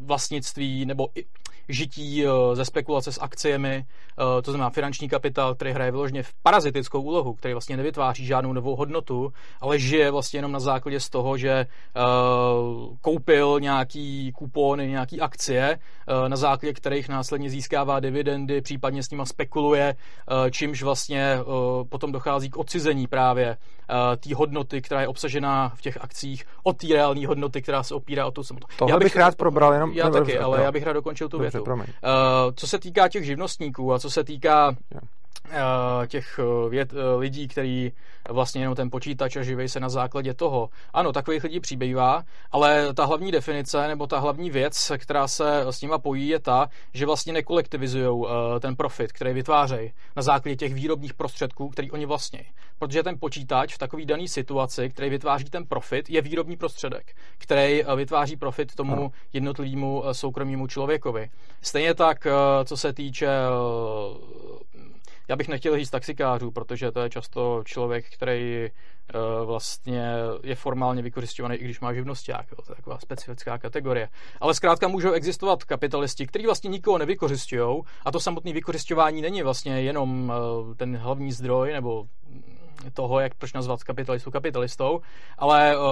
vlastnictví 0.00 0.86
nebo 0.86 1.08
žití 1.68 2.26
uh, 2.26 2.54
ze 2.54 2.64
spekulace 2.64 3.12
s 3.12 3.20
akciemi, 3.20 3.84
uh, 4.18 4.42
to 4.42 4.50
znamená 4.50 4.70
finanční 4.70 5.08
kapitál, 5.08 5.54
který 5.54 5.72
hraje 5.72 5.90
vyloženě 5.90 6.22
v 6.22 6.32
parazitickou 6.42 7.02
úlohu, 7.02 7.34
který 7.34 7.54
vlastně 7.54 7.76
nevytváří 7.76 8.26
žádnou 8.26 8.52
novou 8.52 8.76
hodnotu, 8.76 9.32
ale 9.60 9.78
žije 9.78 10.10
vlastně 10.10 10.38
jenom 10.38 10.52
na 10.52 10.60
základě 10.60 11.00
z 11.00 11.10
toho, 11.10 11.36
že 11.36 11.66
koupil 13.00 13.60
nějaký 13.60 14.32
kupony, 14.32 14.88
nějaký 14.88 15.20
akcie, 15.20 15.78
na 16.28 16.36
základě 16.36 16.72
kterých 16.72 17.08
následně 17.08 17.50
získává 17.50 18.00
dividendy, 18.00 18.60
případně 18.60 19.02
s 19.02 19.10
nima 19.10 19.24
spekuluje, 19.24 19.96
čímž 20.50 20.82
vlastně 20.82 21.38
potom 21.88 22.12
dochází 22.12 22.50
k 22.50 22.56
odcizení 22.56 23.06
právě 23.06 23.56
té 24.16 24.34
hodnoty, 24.34 24.82
která 24.82 25.00
je 25.00 25.08
obsažená 25.08 25.72
v 25.74 25.80
těch 25.80 25.98
akcích, 26.00 26.44
od 26.62 26.76
té 26.76 26.86
reální 26.86 27.26
hodnoty, 27.26 27.62
která 27.62 27.82
se 27.82 27.94
opírá 27.94 28.26
o 28.26 28.30
tu 28.30 28.42
samotu. 28.42 28.66
Tohle 28.78 28.92
já 28.92 28.98
bych, 28.98 29.06
bych 29.06 29.16
rád 29.16 29.36
probral, 29.36 29.72
jenom... 29.72 29.92
Já 29.92 30.10
taky, 30.10 30.38
ale 30.38 30.62
já 30.62 30.72
bych 30.72 30.82
rád 30.82 30.92
dokončil 30.92 31.28
tu 31.28 31.38
Dobře, 31.38 31.58
větu. 31.58 31.72
Uh, 31.72 31.80
co 32.54 32.66
se 32.66 32.78
týká 32.78 33.08
těch 33.08 33.24
živnostníků 33.24 33.92
a 33.92 33.98
co 33.98 34.10
se 34.10 34.24
týká 34.24 34.76
Eh, 34.94 35.00
těch 36.06 36.38
eh, 36.38 36.68
věd, 36.68 36.92
eh, 36.92 37.16
lidí, 37.16 37.48
který 37.48 37.92
vlastně 38.30 38.62
jenom 38.62 38.74
ten 38.74 38.90
počítač 38.90 39.36
a 39.36 39.42
živí 39.42 39.68
se 39.68 39.80
na 39.80 39.88
základě 39.88 40.34
toho. 40.34 40.68
Ano, 40.92 41.12
takových 41.12 41.44
lidí 41.44 41.60
přibývá, 41.60 42.22
ale 42.52 42.94
ta 42.94 43.04
hlavní 43.04 43.32
definice 43.32 43.88
nebo 43.88 44.06
ta 44.06 44.18
hlavní 44.18 44.50
věc, 44.50 44.92
která 44.98 45.28
se 45.28 45.60
s 45.60 45.82
nima 45.82 45.98
pojí, 45.98 46.28
je 46.28 46.38
ta, 46.38 46.68
že 46.94 47.06
vlastně 47.06 47.32
nekolektivizují 47.32 48.24
ten 48.60 48.76
profit, 48.76 49.12
který 49.12 49.32
vytvářejí 49.32 49.92
na 50.16 50.22
základě 50.22 50.56
těch 50.56 50.74
výrobních 50.74 51.14
prostředků, 51.14 51.68
který 51.68 51.90
oni 51.90 52.06
vlastně. 52.06 52.44
Protože 52.78 53.02
ten 53.02 53.18
počítač 53.18 53.74
v 53.74 53.78
takové 53.78 54.04
dané 54.04 54.28
situaci, 54.28 54.90
který 54.90 55.10
vytváří 55.10 55.44
ten 55.44 55.66
profit, 55.66 56.10
je 56.10 56.22
výrobní 56.22 56.56
prostředek, 56.56 57.16
který 57.38 57.82
vytváří 57.96 58.36
profit 58.36 58.74
tomu 58.74 59.12
jednotlivému 59.32 60.04
soukromému 60.12 60.66
člověkovi. 60.66 61.30
Stejně 61.62 61.94
tak, 61.94 62.26
co 62.64 62.76
se 62.76 62.92
týče 62.92 63.28
já 65.28 65.36
bych 65.36 65.48
nechtěl 65.48 65.76
říct 65.76 65.90
taxikářů, 65.90 66.50
protože 66.50 66.92
to 66.92 67.00
je 67.00 67.10
často 67.10 67.62
člověk, 67.64 68.04
který 68.14 68.68
uh, 69.14 69.46
vlastně 69.46 70.04
je 70.42 70.54
formálně 70.54 71.02
vykořišťovaný, 71.02 71.56
i 71.56 71.64
když 71.64 71.80
má 71.80 71.92
živnosták. 71.92 72.46
Jo, 72.50 72.56
to 72.66 72.72
je 72.72 72.76
taková 72.76 72.98
specifická 72.98 73.58
kategorie. 73.58 74.08
Ale 74.40 74.54
zkrátka 74.54 74.88
můžou 74.88 75.12
existovat 75.12 75.64
kapitalisti, 75.64 76.26
kteří 76.26 76.46
vlastně 76.46 76.70
nikoho 76.70 76.98
nevykořišťují 76.98 77.82
a 78.04 78.10
to 78.12 78.20
samotné 78.20 78.52
vykořišťování 78.52 79.22
není 79.22 79.42
vlastně 79.42 79.82
jenom 79.82 80.28
uh, 80.28 80.74
ten 80.74 80.96
hlavní 80.96 81.32
zdroj 81.32 81.72
nebo 81.72 82.04
toho, 82.94 83.20
jak 83.20 83.34
proč 83.34 83.52
nazvat 83.52 83.84
kapitalistu 83.84 84.30
kapitalistou, 84.30 85.00
ale 85.38 85.76
uh, 85.76 85.82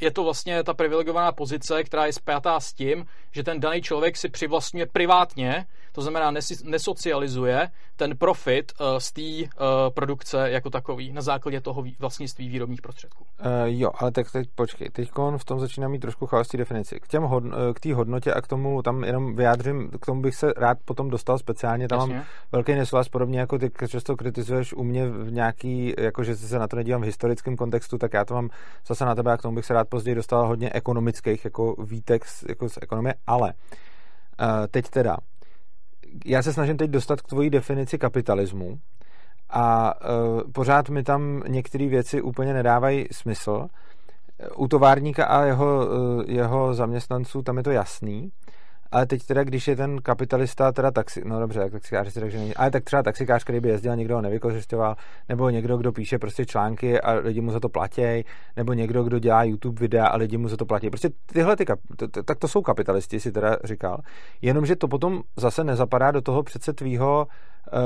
je 0.00 0.10
to 0.10 0.24
vlastně 0.24 0.64
ta 0.64 0.74
privilegovaná 0.74 1.32
pozice, 1.32 1.84
která 1.84 2.06
je 2.06 2.12
spjatá 2.12 2.60
s 2.60 2.72
tím, 2.72 3.06
že 3.32 3.42
ten 3.42 3.60
daný 3.60 3.82
člověk 3.82 4.16
si 4.16 4.28
přivlastňuje 4.28 4.86
privátně, 4.86 5.66
to 5.92 6.02
znamená 6.02 6.32
nesocializuje 6.64 7.68
ten 7.96 8.16
profit 8.16 8.72
uh, 8.80 8.86
z 8.98 9.12
té 9.12 9.22
uh, 9.22 9.48
produkce 9.94 10.50
jako 10.50 10.70
takový 10.70 11.12
na 11.12 11.22
základě 11.22 11.60
toho 11.60 11.84
vlastnictví 11.98 12.48
výrobních 12.48 12.82
prostředků. 12.82 13.24
Uh, 13.24 13.46
jo, 13.64 13.90
ale 13.94 14.12
tak 14.12 14.32
teď 14.32 14.48
počkej, 14.54 14.90
teď 14.90 15.10
v 15.36 15.44
tom 15.44 15.60
začíná 15.60 15.88
mít 15.88 15.98
trošku 15.98 16.26
chaosní 16.26 16.58
definici. 16.58 17.00
K 17.00 17.08
těm 17.08 17.22
hodn- 17.22 17.72
k 17.74 17.80
té 17.80 17.94
hodnotě 17.94 18.32
a 18.32 18.40
k 18.40 18.46
tomu 18.46 18.82
tam 18.82 19.04
jenom 19.04 19.36
vyjádřím, 19.36 19.90
k 20.00 20.06
tomu 20.06 20.22
bych 20.22 20.34
se 20.34 20.52
rád 20.56 20.78
potom 20.84 21.10
dostal 21.10 21.38
speciálně, 21.38 21.88
tam 21.88 21.98
Jasně. 21.98 22.14
mám 22.14 22.24
velký 22.52 22.74
nesouhlas, 22.74 23.08
podobně 23.08 23.40
jako 23.40 23.58
ty 23.58 23.70
často 23.88 24.16
kritizuješ 24.16 24.72
u 24.72 24.84
mě 24.84 25.08
v 25.08 25.32
nějaký, 25.32 25.94
jakože 26.28 26.48
se 26.48 26.58
na 26.58 26.68
to 26.68 26.76
nedívám 26.76 27.02
v 27.02 27.04
historickém 27.04 27.56
kontextu, 27.56 27.98
tak 27.98 28.12
já 28.12 28.24
to 28.24 28.34
mám 28.34 28.50
zase 28.86 29.04
na 29.04 29.14
tebe 29.14 29.32
a 29.32 29.36
k 29.36 29.42
tomu 29.42 29.54
bych 29.54 29.66
se 29.66 29.74
rád 29.74 29.88
později 29.88 30.14
dostal 30.14 30.46
hodně 30.46 30.70
ekonomických 30.72 31.44
jako 31.44 31.74
výtek 31.84 32.24
jako 32.48 32.68
z 32.68 32.78
ekonomie, 32.82 33.14
ale 33.26 33.52
uh, 34.40 34.66
teď 34.70 34.88
teda, 34.88 35.16
já 36.24 36.42
se 36.42 36.52
snažím 36.52 36.76
teď 36.76 36.90
dostat 36.90 37.20
k 37.20 37.28
tvojí 37.28 37.50
definici 37.50 37.98
kapitalismu 37.98 38.78
a 39.50 39.94
uh, 39.94 40.40
pořád 40.52 40.88
mi 40.88 41.02
tam 41.02 41.42
některé 41.48 41.88
věci 41.88 42.22
úplně 42.22 42.54
nedávají 42.54 43.06
smysl. 43.12 43.66
U 44.56 44.68
továrníka 44.68 45.26
a 45.26 45.44
jeho, 45.44 45.86
uh, 45.86 46.22
jeho 46.26 46.74
zaměstnanců 46.74 47.42
tam 47.42 47.56
je 47.56 47.62
to 47.62 47.70
jasný, 47.70 48.30
ale 48.92 49.06
teď 49.06 49.26
teda, 49.26 49.44
když 49.44 49.68
je 49.68 49.76
ten 49.76 50.02
kapitalista, 50.02 50.72
teda 50.72 50.90
taxi, 50.90 51.22
no 51.24 51.40
dobře, 51.40 51.60
tak 51.60 51.72
taxikář 51.72 52.12
si 52.12 52.20
takže 52.20 52.38
není, 52.38 52.54
ale 52.54 52.70
tak 52.70 52.84
třeba 52.84 53.02
taxikář, 53.02 53.44
který 53.44 53.60
by 53.60 53.68
jezdil, 53.68 53.96
někdo 53.96 54.14
ho 54.14 54.20
nevykořišťoval, 54.20 54.96
nebo 55.28 55.50
někdo, 55.50 55.76
kdo 55.76 55.92
píše 55.92 56.18
prostě 56.18 56.46
články 56.46 57.00
a 57.00 57.12
lidi 57.12 57.40
mu 57.40 57.50
za 57.50 57.60
to 57.60 57.68
platí, 57.68 58.24
nebo 58.56 58.72
někdo, 58.72 59.04
kdo 59.04 59.18
dělá 59.18 59.44
YouTube 59.44 59.80
videa 59.80 60.06
a 60.06 60.16
lidi 60.16 60.36
mu 60.36 60.48
za 60.48 60.56
to 60.56 60.66
platí. 60.66 60.90
Prostě 60.90 61.10
tyhle 61.32 61.56
ty, 61.56 61.64
tak 62.24 62.38
to 62.38 62.48
jsou 62.48 62.62
kapitalisti, 62.62 63.20
si 63.20 63.32
teda 63.32 63.56
říkal. 63.64 63.98
Jenomže 64.42 64.76
to 64.76 64.88
potom 64.88 65.22
zase 65.36 65.64
nezapadá 65.64 66.10
do 66.10 66.20
toho 66.20 66.42
přece 66.42 66.72
tvýho 66.72 67.26
uh, 67.72 67.80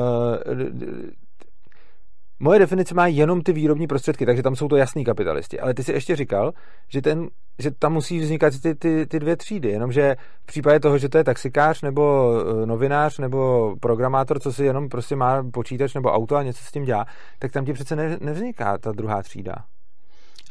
Moje 2.43 2.59
definice 2.59 2.95
má 2.95 3.07
jenom 3.07 3.43
ty 3.43 3.53
výrobní 3.53 3.87
prostředky, 3.87 4.27
takže 4.27 4.43
tam 4.43 4.57
jsou 4.57 4.69
to 4.69 4.77
jasný 4.77 5.05
kapitalisti. 5.05 5.61
Ale 5.61 5.75
ty 5.75 5.85
si 5.85 5.93
ještě 5.93 6.17
říkal, 6.17 6.53
že, 6.89 7.03
ten, 7.03 7.29
že 7.59 7.71
tam 7.71 7.93
musí 7.93 8.19
vznikat 8.19 8.55
ty, 8.63 8.75
ty, 8.75 9.07
ty 9.07 9.19
dvě 9.19 9.37
třídy, 9.37 9.69
jenomže 9.69 10.17
v 10.43 10.47
případě 10.47 10.81
toho, 10.81 10.99
že 10.99 11.09
to 11.09 11.19
je 11.19 11.25
taxikář 11.25 11.83
nebo 11.83 12.33
eh, 12.63 12.67
novinář 12.67 13.19
nebo 13.19 13.75
programátor, 13.81 14.41
co 14.41 14.53
si 14.53 14.65
jenom 14.65 14.89
prostě 14.89 15.17
má 15.17 15.43
počítač 15.53 15.95
nebo 15.95 16.13
auto 16.13 16.37
a 16.37 16.43
něco 16.43 16.65
s 16.65 16.73
tím 16.73 16.85
dělá, 16.85 17.07
tak 17.39 17.53
tam 17.53 17.65
ti 17.65 17.73
přece 17.73 17.97
ne, 17.97 18.17
nevzniká 18.21 18.79
ta 18.79 18.93
druhá 18.93 19.23
třída. 19.23 19.55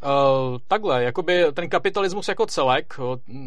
Uh, 0.03 0.57
takhle, 0.67 1.03
jakoby 1.03 1.45
ten 1.53 1.69
kapitalismus 1.69 2.27
jako 2.27 2.45
celek, 2.45 2.93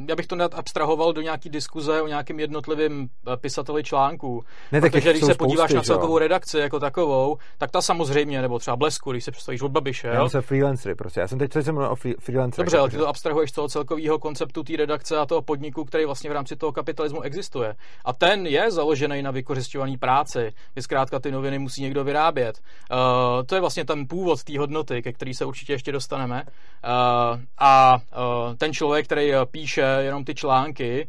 já 0.09 0.17
bych 0.17 0.27
to 0.27 0.37
abstrahoval 0.53 1.13
do 1.13 1.21
nějaký 1.21 1.51
diskuze 1.51 2.03
o 2.03 2.07
nějakým 2.07 2.41
jednotlivým 2.41 3.09
eh, 3.33 3.37
pisateli 3.37 3.85
článků. 3.85 4.45
Ne, 4.73 4.81
tak 4.81 4.93
protože 4.93 5.11
když 5.11 5.25
se 5.25 5.35
podíváš 5.35 5.71
spousty, 5.71 5.77
na 5.77 5.83
celkovou 5.83 6.19
redakci 6.19 6.59
jako 6.59 6.81
takovou, 6.81 7.39
tak 7.59 7.71
ta 7.71 7.83
samozřejmě, 7.83 8.43
nebo 8.43 8.59
třeba 8.59 8.77
Blesku, 8.77 9.13
když 9.13 9.25
se 9.25 9.31
představíš 9.31 9.63
od 9.63 9.71
Babiše. 9.71 10.09
Já 10.09 10.29
se 10.29 10.41
freelancery, 10.41 10.95
prostě. 10.95 11.21
Já 11.21 11.29
jsem 11.29 11.39
teď 11.39 11.53
jsem 11.61 11.79
o 11.79 11.95
freelancery. 12.19 12.65
Dobře, 12.65 12.79
ale 12.79 12.91
ty 12.91 12.97
to 12.97 13.09
abstrahuješ 13.09 13.51
z 13.51 13.53
toho 13.53 13.69
celkového 13.69 14.19
konceptu 14.19 14.63
té 14.63 14.77
redakce 14.77 15.19
a 15.19 15.27
toho 15.27 15.43
podniku, 15.43 15.85
který 15.85 16.05
vlastně 16.05 16.31
v 16.31 16.33
rámci 16.33 16.57
toho 16.57 16.73
kapitalismu 16.73 17.23
existuje. 17.23 17.75
A 18.05 18.13
ten 18.13 18.47
je 18.47 18.71
založený 18.71 19.23
na 19.23 19.31
vykořišťované 19.31 19.99
práci, 19.99 20.53
kdy 20.73 20.83
zkrátka 20.83 21.19
ty 21.19 21.31
noviny 21.31 21.59
musí 21.59 21.83
někdo 21.83 22.05
vyrábět. 22.05 22.61
Uh, 22.91 22.99
to 23.47 23.55
je 23.55 23.61
vlastně 23.61 23.85
ten 23.85 24.07
původ 24.09 24.45
té 24.45 24.59
hodnoty, 24.59 25.03
ke 25.03 25.13
který 25.13 25.35
se 25.35 25.45
určitě 25.45 25.73
ještě 25.73 25.93
dostaneme. 25.93 26.42
Uh, 26.45 27.41
a 27.59 27.95
uh, 27.95 28.55
ten 28.57 28.73
člověk, 28.73 29.07
který 29.07 29.31
uh, 29.31 29.45
píše 29.51 29.83
jenom 30.01 30.25
ty 30.25 30.35
články 30.35 31.09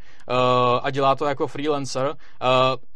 a 0.84 0.90
dělá 0.90 1.16
to 1.16 1.26
jako 1.26 1.48
freelancer, 1.48 2.16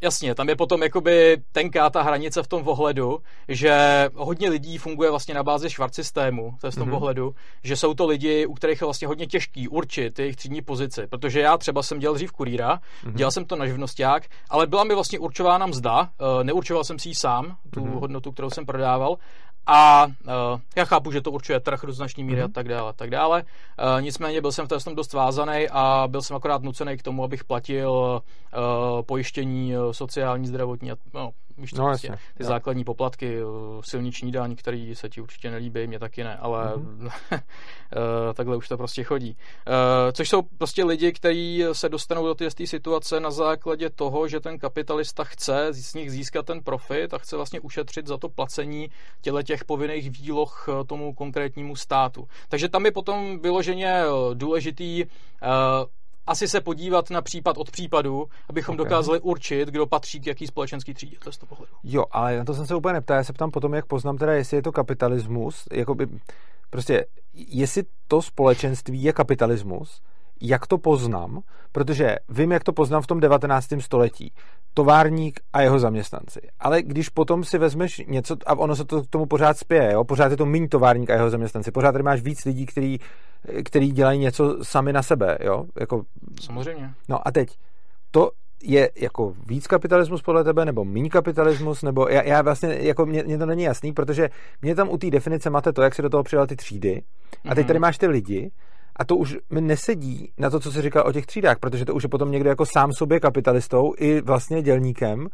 jasně, 0.01 0.35
tam 0.35 0.49
je 0.49 0.55
potom 0.55 0.83
jakoby 0.83 1.37
tenká 1.51 1.89
ta 1.89 2.01
hranice 2.01 2.43
v 2.43 2.47
tom 2.47 2.67
ohledu, 2.67 3.19
že 3.47 4.05
hodně 4.15 4.49
lidí 4.49 4.77
funguje 4.77 5.09
vlastně 5.09 5.33
na 5.33 5.43
bázi 5.43 5.69
švart 5.69 5.95
systému, 5.95 6.53
to 6.61 6.67
je 6.67 6.71
v 6.71 6.75
tom 6.75 6.89
mm-hmm. 6.89 6.95
ohledu, 6.95 7.35
že 7.63 7.75
jsou 7.75 7.93
to 7.93 8.07
lidi, 8.07 8.45
u 8.45 8.53
kterých 8.53 8.81
je 8.81 8.85
vlastně 8.85 9.07
hodně 9.07 9.27
těžký 9.27 9.67
určit 9.67 10.19
jejich 10.19 10.35
třídní 10.35 10.61
pozici, 10.61 11.07
protože 11.07 11.39
já 11.39 11.57
třeba 11.57 11.83
jsem 11.83 11.99
dělal 11.99 12.15
dřív 12.15 12.31
kurýra, 12.31 12.75
mm-hmm. 12.75 13.13
dělal 13.13 13.31
jsem 13.31 13.45
to 13.45 13.55
na 13.55 13.65
živnosták, 13.65 14.23
ale 14.49 14.67
byla 14.67 14.83
mi 14.83 14.93
vlastně 14.93 15.19
určována 15.19 15.65
mzda, 15.65 16.09
neurčoval 16.43 16.83
jsem 16.83 16.99
si 16.99 17.09
ji 17.09 17.15
sám, 17.15 17.57
tu 17.73 17.79
mm-hmm. 17.79 17.99
hodnotu, 17.99 18.31
kterou 18.31 18.49
jsem 18.49 18.65
prodával, 18.65 19.15
a 19.67 20.05
uh, 20.05 20.59
já 20.75 20.85
chápu, 20.85 21.11
že 21.11 21.21
to 21.21 21.31
určuje 21.31 21.59
trh 21.59 21.79
do 21.85 21.93
značné 21.93 22.23
míry 22.23 22.41
mm-hmm. 22.41 22.45
a 22.45 22.47
tak 22.53 22.67
dále, 22.67 22.93
tak 22.93 23.09
dále. 23.09 23.43
Uh, 23.43 24.01
nicméně 24.01 24.41
byl 24.41 24.51
jsem 24.51 24.67
v 24.67 24.83
tom 24.83 24.95
dost 24.95 25.13
vázaný 25.13 25.67
a 25.71 26.07
byl 26.07 26.21
jsem 26.21 26.35
akorát 26.35 26.63
nucený 26.63 26.97
k 26.97 27.03
tomu, 27.03 27.23
abych 27.23 27.43
platil 27.43 27.91
uh, 27.91 29.01
pojištění 29.01 29.73
sociální, 29.91 30.47
zdravotní 30.47 30.91
a 30.91 30.95
no, 31.13 31.31
víš 31.57 31.73
no, 31.73 31.85
prostě, 31.85 32.07
jasně, 32.07 32.25
ty 32.37 32.43
jo. 32.43 32.47
základní 32.47 32.83
poplatky, 32.83 33.37
silniční 33.81 34.31
daň, 34.31 34.55
který 34.55 34.95
se 34.95 35.09
ti 35.09 35.21
určitě 35.21 35.51
nelíbí, 35.51 35.87
mě 35.87 35.99
taky 35.99 36.23
ne, 36.23 36.37
ale 36.37 36.73
mm-hmm. 36.75 37.41
takhle 38.33 38.57
už 38.57 38.67
to 38.67 38.77
prostě 38.77 39.03
chodí. 39.03 39.37
Což 40.11 40.29
jsou 40.29 40.41
prostě 40.41 40.83
lidi, 40.83 41.11
kteří 41.11 41.63
se 41.71 41.89
dostanou 41.89 42.25
do 42.25 42.35
té 42.35 42.49
situace 42.65 43.19
na 43.19 43.31
základě 43.31 43.89
toho, 43.89 44.27
že 44.27 44.39
ten 44.39 44.59
kapitalista 44.59 45.23
chce 45.23 45.67
z 45.71 45.93
nich 45.93 46.11
získat 46.11 46.45
ten 46.45 46.63
profit 46.63 47.13
a 47.13 47.17
chce 47.17 47.35
vlastně 47.35 47.59
ušetřit 47.59 48.07
za 48.07 48.17
to 48.17 48.29
placení 48.29 48.89
těle 49.21 49.43
těch 49.43 49.65
povinných 49.65 50.11
výloh 50.21 50.67
tomu 50.87 51.13
konkrétnímu 51.13 51.75
státu. 51.75 52.27
Takže 52.49 52.69
tam 52.69 52.85
je 52.85 52.91
potom 52.91 53.39
vyloženě 53.39 54.03
důležitý 54.33 55.05
asi 56.27 56.47
se 56.47 56.61
podívat 56.61 57.09
na 57.09 57.21
případ 57.21 57.57
od 57.57 57.71
případu, 57.71 58.27
abychom 58.49 58.75
okay. 58.75 58.85
dokázali 58.85 59.19
určit, 59.19 59.69
kdo 59.69 59.85
patří 59.85 60.19
k 60.19 60.27
jaký 60.27 60.47
společenský 60.47 60.93
třídě. 60.93 61.17
To 61.23 61.31
z 61.31 61.37
toho 61.37 61.47
pohledu. 61.47 61.73
Jo, 61.83 62.05
ale 62.11 62.37
na 62.37 62.45
to 62.45 62.53
jsem 62.53 62.65
se 62.67 62.75
úplně 62.75 62.93
neptal. 62.93 63.17
Já 63.17 63.23
se 63.23 63.33
ptám 63.33 63.51
potom, 63.51 63.73
jak 63.73 63.85
poznám 63.85 64.17
teda, 64.17 64.33
jestli 64.33 64.57
je 64.57 64.63
to 64.63 64.71
kapitalismus, 64.71 65.67
jakoby, 65.71 66.07
prostě, 66.69 67.05
jestli 67.33 67.83
to 68.07 68.21
společenství 68.21 69.03
je 69.03 69.13
kapitalismus, 69.13 70.01
jak 70.41 70.67
to 70.67 70.77
poznám, 70.77 71.41
protože 71.71 72.15
vím, 72.29 72.51
jak 72.51 72.63
to 72.63 72.73
poznám 72.73 73.01
v 73.01 73.07
tom 73.07 73.19
19. 73.19 73.67
století. 73.79 74.33
Továrník 74.77 75.39
a 75.53 75.61
jeho 75.61 75.79
zaměstnanci. 75.79 76.39
Ale 76.59 76.81
když 76.81 77.09
potom 77.09 77.43
si 77.43 77.57
vezmeš 77.57 78.01
něco, 78.07 78.35
a 78.45 78.55
ono 78.57 78.75
se 78.75 78.85
to 78.85 79.03
k 79.03 79.07
tomu 79.09 79.25
pořád 79.25 79.57
spěje, 79.57 79.93
jo? 79.93 80.03
pořád 80.03 80.31
je 80.31 80.37
to 80.37 80.45
méně 80.45 80.69
továrník 80.69 81.09
a 81.09 81.13
jeho 81.13 81.29
zaměstnanci, 81.29 81.71
pořád 81.71 81.91
tady 81.91 82.03
máš 82.03 82.21
víc 82.21 82.45
lidí, 82.45 82.65
který, 82.65 82.97
který 83.65 83.91
dělají 83.91 84.19
něco 84.19 84.57
sami 84.61 84.93
na 84.93 85.03
sebe. 85.03 85.37
Jo? 85.41 85.65
Jako... 85.79 86.03
Samozřejmě. 86.41 86.93
No 87.09 87.27
a 87.27 87.31
teď, 87.31 87.57
to 88.11 88.31
je 88.63 88.89
jako 88.95 89.33
víc 89.47 89.67
kapitalismus 89.67 90.21
podle 90.21 90.43
tebe, 90.43 90.65
nebo 90.65 90.85
méně 90.85 91.09
kapitalismus, 91.09 91.83
nebo 91.83 92.07
já, 92.09 92.21
já 92.21 92.41
vlastně, 92.41 92.77
jako 92.79 93.05
mě, 93.05 93.23
mě, 93.23 93.37
to 93.37 93.45
není 93.45 93.63
jasný, 93.63 93.93
protože 93.93 94.29
mě 94.61 94.75
tam 94.75 94.89
u 94.89 94.97
té 94.97 95.09
definice 95.09 95.49
máte 95.49 95.73
to, 95.73 95.81
jak 95.81 95.95
si 95.95 96.01
do 96.01 96.09
toho 96.09 96.23
přidal 96.23 96.47
ty 96.47 96.55
třídy, 96.55 97.01
a 97.49 97.55
teď 97.55 97.63
mhm. 97.63 97.67
tady 97.67 97.79
máš 97.79 97.97
ty 97.97 98.07
lidi, 98.07 98.51
a 98.97 99.05
to 99.05 99.15
už 99.15 99.37
mi 99.49 99.61
nesedí 99.61 100.31
na 100.37 100.49
to, 100.49 100.59
co 100.59 100.71
jsi 100.71 100.81
říkal 100.81 101.03
o 101.07 101.11
těch 101.11 101.25
třídách, 101.25 101.59
protože 101.59 101.85
to 101.85 101.93
už 101.93 102.03
je 102.03 102.09
potom 102.09 102.31
někdo 102.31 102.49
jako 102.49 102.65
sám 102.65 102.93
sobě 102.93 103.19
kapitalistou 103.19 103.93
i 103.97 104.21
vlastně 104.21 104.61
dělníkem. 104.61 105.27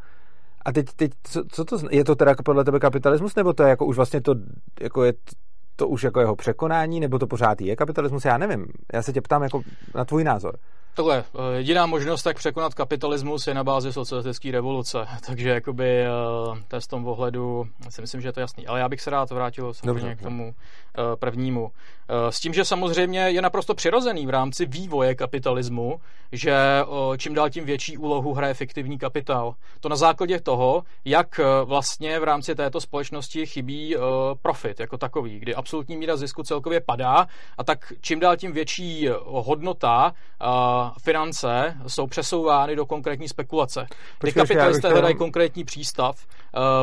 A 0.66 0.72
teď, 0.72 0.86
teď 0.96 1.12
co, 1.24 1.44
co 1.52 1.66
to, 1.66 1.78
je 1.92 2.04
to 2.04 2.16
teda 2.16 2.36
podle 2.46 2.64
tebe 2.64 2.80
kapitalismus, 2.80 3.36
nebo 3.36 3.54
to 3.54 3.64
je 3.64 3.70
jako 3.70 3.86
už 3.86 3.96
vlastně 3.96 4.22
to, 4.22 4.36
jako 4.82 5.04
je 5.04 5.14
to 5.76 5.88
už 5.88 6.04
jako 6.04 6.20
jeho 6.20 6.36
překonání, 6.36 7.00
nebo 7.00 7.20
to 7.20 7.28
pořád 7.28 7.62
je 7.62 7.76
kapitalismus? 7.76 8.26
Já 8.26 8.38
nevím. 8.38 8.66
Já 8.94 9.02
se 9.02 9.14
tě 9.14 9.22
ptám 9.22 9.44
jako 9.44 9.62
na 9.96 10.06
tvůj 10.06 10.24
názor. 10.24 10.58
Tohle, 10.96 11.24
eh, 11.36 11.56
jediná 11.58 11.86
možnost, 11.86 12.26
jak 12.26 12.38
překonat 12.38 12.74
kapitalismus, 12.74 13.48
je 13.48 13.54
na 13.54 13.64
bázi 13.64 13.94
socialistické 13.94 14.52
revoluce. 14.52 14.98
Takže 15.28 15.50
jakoby 15.50 16.02
eh, 16.02 16.10
to 16.68 16.82
z 16.82 16.88
tom 16.88 17.08
ohledu 17.08 17.66
si 17.90 18.02
myslím, 18.02 18.22
že 18.22 18.28
je 18.28 18.34
to 18.34 18.40
jasný. 18.40 18.68
Ale 18.68 18.80
já 18.80 18.90
bych 18.90 19.02
se 19.02 19.10
rád 19.10 19.30
vrátil 19.30 19.74
samozřejmě 19.74 19.94
Dobře, 19.94 20.16
k 20.16 20.22
tomu 20.22 20.56
eh, 20.98 21.16
prvnímu. 21.16 21.72
S 22.30 22.40
tím, 22.40 22.54
že 22.54 22.66
samozřejmě 22.66 23.20
je 23.20 23.42
naprosto 23.42 23.76
přirozený 23.76 24.26
v 24.26 24.30
rámci 24.30 24.66
vývoje 24.66 25.16
kapitalismu, 25.16 26.00
že 26.32 26.56
čím 27.18 27.34
dál 27.34 27.50
tím 27.50 27.66
větší 27.66 27.98
úlohu 27.98 28.34
hraje 28.34 28.54
fiktivní 28.54 28.98
kapitál. 28.98 29.54
To 29.80 29.90
na 29.90 29.96
základě 29.96 30.40
toho, 30.40 30.84
jak 31.06 31.40
vlastně 31.66 32.20
v 32.20 32.24
rámci 32.24 32.56
této 32.56 32.82
společnosti 32.82 33.46
chybí 33.46 33.96
profit 34.42 34.80
jako 34.80 34.98
takový, 34.98 35.40
kdy 35.40 35.56
absolutní 35.56 35.98
míra 35.98 36.16
zisku 36.16 36.44
celkově 36.44 36.82
padá 36.82 37.28
a 37.58 37.64
tak 37.64 37.94
čím 38.02 38.20
dál 38.20 38.38
tím 38.38 38.52
větší 38.52 39.10
hodnota 39.26 40.14
finance 41.04 41.78
jsou 41.88 42.08
přesouvány 42.08 42.76
do 42.76 42.86
konkrétní 42.86 43.28
spekulace. 43.28 43.86
Ty 44.20 44.32
kapitalisté 44.32 44.90
hledají 44.90 45.16
konkrétní 45.16 45.64
přístav 45.64 46.26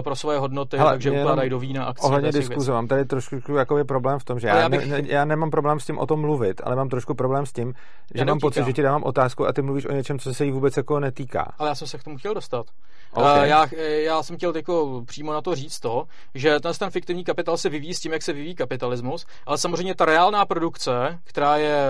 pro 0.04 0.16
svoje 0.16 0.38
hodnoty, 0.38 0.76
Hele, 0.76 0.90
takže 0.90 1.10
ukládají 1.10 1.50
do 1.50 1.58
vína 1.58 1.84
akcí. 1.84 2.06
Ohledně 2.06 2.32
diskuze, 2.32 2.72
mám 2.72 2.88
tady 2.88 3.04
trošku 3.04 3.56
jako 3.58 3.78
je 3.78 3.84
problém 3.84 4.18
v 4.18 4.24
tom, 4.24 4.40
že 4.40 4.48
já, 4.48 4.56
já, 4.58 4.68
bych... 4.68 4.86
ne, 4.86 5.02
já 5.10 5.24
nemám 5.24 5.50
problém 5.50 5.80
s 5.80 5.86
tím 5.86 5.98
o 5.98 6.06
tom 6.06 6.20
mluvit, 6.20 6.60
ale 6.64 6.76
mám 6.76 6.88
trošku 6.88 7.14
problém 7.14 7.46
s 7.46 7.52
tím, 7.52 7.74
že 8.14 8.24
mám 8.24 8.38
pocit, 8.38 8.64
že 8.64 8.72
ti 8.72 8.82
dávám 8.82 9.02
otázku 9.04 9.46
a 9.46 9.52
ty 9.52 9.62
mluvíš 9.62 9.86
o 9.86 9.92
něčem, 9.92 10.18
co 10.18 10.34
se 10.34 10.44
jí 10.44 10.50
vůbec 10.50 10.76
jako 10.76 11.00
netýká. 11.00 11.52
Ale 11.58 11.68
já 11.68 11.74
jsem 11.74 11.88
se 11.88 11.98
k 11.98 12.04
tomu 12.04 12.18
chtěl 12.18 12.34
dostat. 12.34 12.66
Okay. 13.12 13.38
Uh, 13.38 13.44
já, 13.44 13.66
já 13.82 14.22
jsem 14.22 14.36
chtěl 14.36 14.56
jako 14.56 15.02
přímo 15.06 15.32
na 15.32 15.40
to 15.40 15.54
říct 15.54 15.80
to, 15.80 16.04
že 16.34 16.60
ten, 16.60 16.72
ten 16.78 16.90
fiktivní 16.90 17.24
kapitál 17.24 17.56
se 17.56 17.68
vyvíjí 17.68 17.94
s 17.94 18.00
tím, 18.00 18.12
jak 18.12 18.22
se 18.22 18.32
vyvíjí 18.32 18.54
kapitalismus, 18.54 19.26
ale 19.46 19.58
samozřejmě 19.58 19.94
ta 19.94 20.04
reálná 20.04 20.44
produkce, 20.44 21.18
která 21.24 21.56
je 21.56 21.84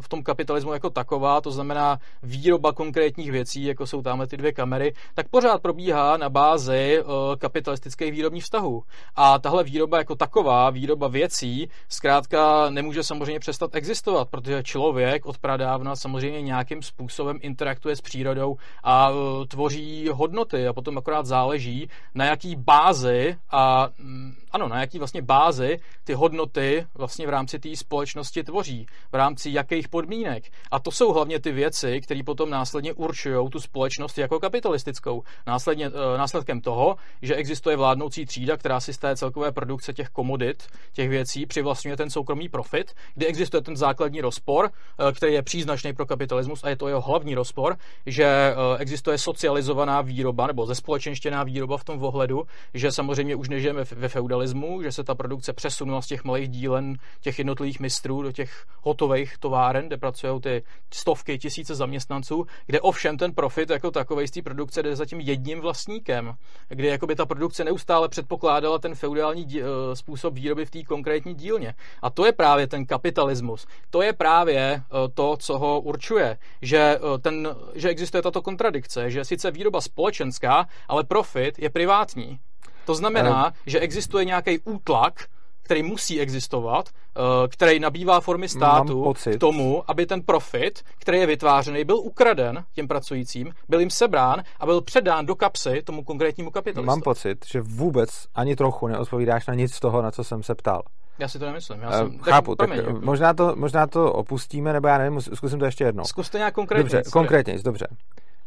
v 0.00 0.08
tom 0.08 0.22
kapitalismu 0.22 0.72
jako 0.72 0.90
taková, 0.90 1.40
to 1.40 1.50
znamená 1.50 1.98
výroba 2.22 2.72
konkrétních 2.72 3.30
věcí, 3.30 3.64
jako 3.64 3.86
jsou 3.86 4.02
tamhle 4.02 4.26
ty 4.26 4.36
dvě 4.36 4.52
kamery, 4.52 4.92
tak 5.14 5.28
pořád 5.28 5.62
probíhá 5.62 6.16
na 6.16 6.28
bázi 6.28 7.02
uh, 7.02 7.36
kapitalistických 7.36 8.12
výrobních 8.12 8.44
vztahů. 8.44 8.82
A 9.16 9.38
tahle 9.38 9.64
výroba 9.64 9.98
jako 9.98 10.14
taková, 10.14 10.70
výroba 10.70 11.08
věcí, 11.08 11.68
zkrátka 11.88 12.61
nemůže 12.70 13.02
samozřejmě 13.02 13.40
přestat 13.40 13.74
existovat, 13.74 14.28
protože 14.28 14.62
člověk 14.62 15.26
od 15.26 15.38
pradávna 15.38 15.96
samozřejmě 15.96 16.42
nějakým 16.42 16.82
způsobem 16.82 17.38
interaktuje 17.40 17.96
s 17.96 18.00
přírodou 18.00 18.56
a 18.82 19.10
uh, 19.10 19.16
tvoří 19.46 20.08
hodnoty 20.12 20.68
a 20.68 20.72
potom 20.72 20.98
akorát 20.98 21.26
záleží, 21.26 21.88
na 22.14 22.24
jaký 22.24 22.56
bázi 22.56 23.36
a 23.50 23.88
mm, 23.98 24.34
ano, 24.52 24.68
na 24.68 24.80
jaký 24.80 24.98
vlastně 24.98 25.22
bázi 25.22 25.78
ty 26.04 26.14
hodnoty 26.14 26.86
vlastně 26.94 27.26
v 27.26 27.30
rámci 27.30 27.58
té 27.58 27.76
společnosti 27.76 28.44
tvoří, 28.44 28.86
v 29.12 29.14
rámci 29.14 29.50
jakých 29.50 29.88
podmínek. 29.88 30.44
A 30.70 30.78
to 30.78 30.90
jsou 30.90 31.12
hlavně 31.12 31.40
ty 31.40 31.52
věci, 31.52 32.00
které 32.00 32.20
potom 32.26 32.50
následně 32.50 32.92
určují 32.92 33.48
tu 33.50 33.60
společnost 33.60 34.18
jako 34.18 34.40
kapitalistickou. 34.40 35.22
Následně, 35.46 35.86
eh, 35.86 36.18
následkem 36.18 36.60
toho, 36.60 36.96
že 37.22 37.34
existuje 37.34 37.76
vládnoucí 37.76 38.26
třída, 38.26 38.56
která 38.56 38.80
si 38.80 38.92
z 38.92 38.98
té 38.98 39.16
celkové 39.16 39.52
produkce 39.52 39.92
těch 39.92 40.08
komodit, 40.08 40.66
těch 40.92 41.08
věcí 41.08 41.46
přivlastňuje 41.46 41.96
ten 41.96 42.10
soukromý 42.10 42.48
profit, 42.52 42.92
kde 43.14 43.26
existuje 43.26 43.60
ten 43.62 43.76
základní 43.76 44.20
rozpor, 44.20 44.70
eh, 44.70 45.12
který 45.12 45.32
je 45.32 45.42
příznačný 45.42 45.92
pro 45.92 46.06
kapitalismus 46.06 46.64
a 46.64 46.68
je 46.68 46.76
to 46.76 46.88
jeho 46.88 47.00
hlavní 47.00 47.34
rozpor, 47.34 47.76
že 48.06 48.24
eh, 48.24 48.54
existuje 48.78 49.18
socializovaná 49.18 50.00
výroba 50.00 50.46
nebo 50.46 50.66
zespolečenštěná 50.66 51.42
výroba 51.42 51.76
v 51.76 51.84
tom 51.84 52.04
ohledu, 52.04 52.44
že 52.74 52.92
samozřejmě 52.92 53.36
už 53.36 53.48
nežijeme 53.48 53.84
ve 53.84 54.08
feudalismu, 54.08 54.82
že 54.82 54.92
se 54.92 55.04
ta 55.04 55.14
produkce 55.14 55.52
přesunula 55.52 56.02
z 56.02 56.06
těch 56.06 56.24
malých 56.24 56.48
dílen 56.48 56.96
těch 57.20 57.38
jednotlivých 57.38 57.80
mistrů 57.80 58.22
do 58.22 58.32
těch 58.32 58.66
hotových 58.82 59.38
továren, 59.38 59.86
kde 59.86 59.96
pracují 59.96 60.40
ty 60.40 60.62
stovky, 60.94 61.38
tisíce 61.38 61.74
zaměstnanců, 61.74 62.46
kde 62.66 62.80
ovšem 62.80 63.16
ten 63.16 63.32
profit 63.32 63.70
jako 63.70 63.90
takový 63.90 64.28
z 64.28 64.30
té 64.30 64.42
produkce 64.42 64.82
jde 64.82 64.96
za 64.96 65.06
tím 65.06 65.20
jedním 65.20 65.60
vlastníkem, 65.60 66.34
kde 66.68 66.88
jakoby 66.88 67.16
ta 67.16 67.26
produkce 67.26 67.64
neustále 67.64 68.08
předpokládala 68.08 68.78
ten 68.78 68.94
feudální 68.94 69.44
dí, 69.44 69.62
eh, 69.62 69.64
způsob 69.94 70.34
výroby 70.34 70.64
v 70.64 70.70
té 70.70 70.82
konkrétní 70.82 71.34
dílně. 71.34 71.74
A 72.02 72.10
to 72.10 72.26
je 72.26 72.32
právě 72.42 72.66
ten 72.66 72.86
kapitalismus. 72.86 73.66
To 73.90 74.02
je 74.02 74.12
právě 74.12 74.58
eh, 74.58 75.08
to, 75.14 75.36
co 75.36 75.58
ho 75.58 75.80
určuje, 75.80 76.38
že, 76.62 76.78
eh, 76.78 77.18
ten, 77.18 77.48
že 77.74 77.88
existuje 77.88 78.22
tato 78.22 78.42
kontradikce, 78.42 79.10
že 79.10 79.24
sice 79.24 79.50
výroba 79.50 79.80
společenská, 79.80 80.66
ale 80.88 81.04
profit 81.04 81.58
je 81.58 81.70
privátní. 81.70 82.38
To 82.84 82.94
znamená, 82.94 83.52
že 83.66 83.80
existuje 83.80 84.24
nějaký 84.24 84.58
útlak, 84.58 85.14
který 85.62 85.82
musí 85.82 86.20
existovat, 86.20 86.88
eh, 86.88 87.48
který 87.48 87.80
nabývá 87.80 88.20
formy 88.20 88.48
státu 88.48 89.14
k 89.34 89.38
tomu, 89.38 89.84
aby 89.86 90.06
ten 90.06 90.22
profit, 90.22 90.82
který 90.98 91.18
je 91.18 91.26
vytvářený, 91.26 91.84
byl 91.84 91.96
ukraden 91.96 92.64
těm 92.74 92.88
pracujícím, 92.88 93.52
byl 93.68 93.80
jim 93.80 93.90
sebrán 93.90 94.42
a 94.60 94.66
byl 94.66 94.80
předán 94.80 95.26
do 95.26 95.34
kapsy 95.34 95.82
tomu 95.82 96.04
konkrétnímu 96.04 96.50
kapitalistovi. 96.50 96.86
Mám 96.86 97.02
pocit, 97.02 97.46
že 97.46 97.60
vůbec 97.60 98.08
ani 98.34 98.56
trochu 98.56 98.86
neodpovídáš 98.86 99.46
na 99.46 99.54
nic 99.54 99.74
z 99.74 99.80
toho, 99.80 100.02
na 100.02 100.10
co 100.10 100.24
jsem 100.24 100.42
se 100.42 100.54
ptal. 100.54 100.82
Já 101.18 101.28
si 101.28 101.38
to 101.38 101.46
nemyslím. 101.46 101.80
Já 101.80 101.92
jsem, 101.92 102.06
uh, 102.06 102.20
chápu, 102.20 102.54
tak, 102.54 102.68
promiň, 102.68 102.84
tak 102.84 103.02
možná, 103.04 103.34
to, 103.34 103.56
možná 103.56 103.86
to 103.86 104.12
opustíme, 104.12 104.72
nebo 104.72 104.88
já 104.88 104.98
nevím, 104.98 105.20
zkusím 105.20 105.58
to 105.58 105.64
ještě 105.64 105.84
jednou. 105.84 106.04
Zkuste 106.04 106.38
nějak 106.38 106.54
konkrétně. 106.54 106.82
Dobře, 106.82 107.10
konkrétně, 107.10 107.58
dobře 107.64 107.86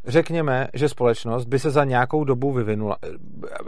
řekněme, 0.08 0.68
že 0.74 0.90
společnost 0.90 1.46
by 1.46 1.60
se 1.60 1.72
za 1.72 1.84
nějakou 1.84 2.24
dobu 2.24 2.54
vyvinula. 2.54 2.98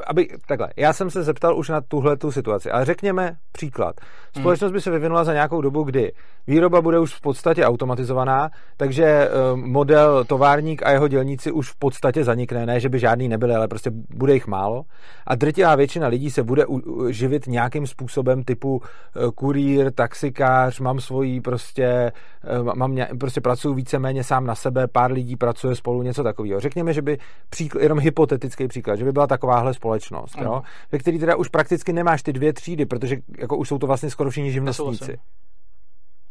Aby, 0.08 0.28
takhle, 0.47 0.69
já 0.78 0.93
jsem 0.93 1.10
se 1.10 1.23
zeptal 1.23 1.58
už 1.58 1.69
na 1.69 1.82
tuhle 1.82 2.17
tu 2.17 2.32
situaci, 2.32 2.71
ale 2.71 2.86
řekněme 2.86 3.36
příklad. 3.52 3.95
Hmm. 4.36 4.43
Společnost 4.43 4.71
by 4.71 4.82
se 4.82 4.91
vyvinula 4.91 5.23
za 5.23 5.34
nějakou 5.34 5.62
dobu, 5.62 5.84
kdy 5.84 6.12
výroba 6.47 6.82
bude 6.82 7.00
už 7.00 7.13
v 7.13 7.21
podstatě 7.21 7.65
automatizovaná, 7.65 8.50
takže 8.78 9.06
eh, 9.06 9.30
model 9.56 10.26
továrník 10.26 10.84
a 10.84 10.91
jeho 10.91 11.08
dělníci 11.08 11.52
už 11.52 11.71
v 11.71 11.76
podstatě 11.76 12.23
zanikne, 12.23 12.65
ne, 12.65 12.80
že 12.80 12.89
by 12.89 13.00
žádný 13.00 13.28
nebyly, 13.28 13.56
ale 13.56 13.67
prostě 13.67 13.91
bude 13.93 14.34
jich 14.34 14.47
málo. 14.47 14.84
A 15.28 15.36
drtivá 15.36 15.76
většina 15.76 16.08
lidí 16.08 16.30
se 16.30 16.43
bude 16.43 16.65
živit 17.10 17.47
nějakým 17.47 17.88
způsobem 17.88 18.43
typu 18.43 18.82
eh, 18.82 19.19
kurýr, 19.36 19.91
taxikář, 19.91 20.80
mám 20.80 21.00
svojí 21.00 21.41
prostě, 21.41 22.12
eh, 22.43 22.63
mám, 22.76 22.97
prostě 23.19 23.41
pracuji 23.41 23.73
víceméně 23.73 24.23
sám 24.23 24.45
na 24.45 24.56
sebe, 24.56 24.88
pár 24.88 25.12
lidí 25.12 25.36
pracuje 25.36 25.76
spolu, 25.76 26.04
něco 26.04 26.23
takového. 26.27 26.59
Řekněme, 26.59 26.93
že 26.93 27.01
by 27.01 27.17
příklad, 27.49 27.81
jenom 27.81 27.99
hypotetický 27.99 28.67
příklad, 28.67 28.95
že 28.95 29.05
by 29.05 29.11
byla 29.11 29.27
takováhle 29.27 29.73
společnost, 29.73 30.35
jo, 30.41 30.61
ve 30.91 30.99
který 30.99 31.19
teda 31.19 31.35
už 31.35 31.47
prakticky 31.47 31.93
nemáš 31.93 32.23
ty 32.23 32.33
dvě 32.33 32.53
třídy, 32.53 32.85
protože 32.85 33.15
jako 33.37 33.57
už 33.57 33.67
jsou 33.67 33.77
to 33.77 33.87
vlastně 33.87 34.09
skoro 34.09 34.29
všichni 34.29 34.51
živnostníci. 34.51 35.17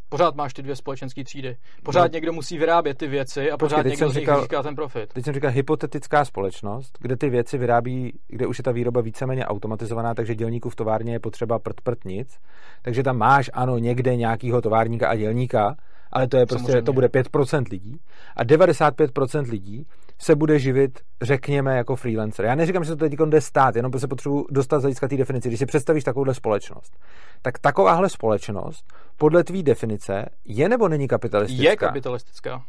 Pořád 0.09 0.35
máš 0.35 0.54
ty 0.54 0.62
dvě 0.62 0.76
společenské 0.76 1.24
třídy. 1.24 1.56
Pořád 1.82 2.02
no. 2.02 2.09
někdo 2.12 2.32
musí 2.32 2.59
vyrábět 2.59 2.98
ty 2.98 3.06
věci 3.06 3.50
a 3.50 3.56
pořád 3.56 3.76
Počkej, 3.76 3.90
někdo 3.90 4.09
z 4.11 4.14
nich 4.14 4.20
říkal, 4.20 4.40
získá 4.40 4.62
ten 4.62 4.74
profit. 4.74 5.12
Teď 5.12 5.24
jsem 5.24 5.35
říkal 5.35 5.50
hypotetická 5.50 6.24
společnost, 6.24 6.98
kde 7.00 7.16
ty 7.16 7.30
věci 7.30 7.59
vyrábí, 7.59 8.18
kde 8.28 8.46
už 8.46 8.59
je 8.59 8.64
ta 8.64 8.72
výroba 8.72 9.00
víceméně 9.00 9.46
automatizovaná, 9.46 10.14
takže 10.14 10.35
dělníků 10.35 10.70
v 10.70 10.76
továrně 10.76 11.12
je 11.12 11.20
potřeba 11.20 11.59
prd, 11.59 11.80
prd 11.80 12.04
nic. 12.04 12.38
Takže 12.82 13.02
tam 13.02 13.16
máš, 13.18 13.50
ano, 13.52 13.78
někde 13.78 14.16
nějakýho 14.16 14.62
továrníka 14.62 15.09
a 15.09 15.16
dělníka, 15.16 15.76
ale 16.16 16.29
to 16.29 16.37
je 16.37 16.46
prostě, 16.46 16.66
Samozřejmě. 16.66 16.83
to 16.83 16.92
bude 16.92 17.07
5% 17.07 17.64
lidí 17.70 18.00
a 18.37 18.44
95% 18.44 19.50
lidí 19.50 19.87
se 20.18 20.35
bude 20.35 20.59
živit, 20.59 20.98
řekněme, 21.22 21.76
jako 21.76 21.96
freelancer. 21.96 22.44
Já 22.44 22.55
neříkám, 22.55 22.85
že 22.85 22.90
to 22.90 22.96
teď 22.96 23.14
jde 23.26 23.40
stát, 23.40 23.76
jenom 23.76 23.92
se 23.98 24.09
potřebuji 24.09 24.46
dostat 24.50 24.79
z 24.79 24.83
hlediska 24.83 25.09
té 25.09 25.16
definici. 25.16 25.48
Když 25.48 25.59
si 25.59 25.66
představíš 25.66 26.05
takovouhle 26.05 26.35
společnost, 26.35 26.98
tak 27.42 27.59
takováhle 27.59 28.09
společnost 28.09 28.85
podle 29.16 29.44
tvý 29.44 29.62
definice 29.62 30.24
je 30.44 30.68
nebo 30.68 30.88
není 30.88 31.09
kapitalistická? 31.09 31.70
Je 31.70 31.76
kapitalistická. 31.76 32.62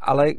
Ale 0.00 0.32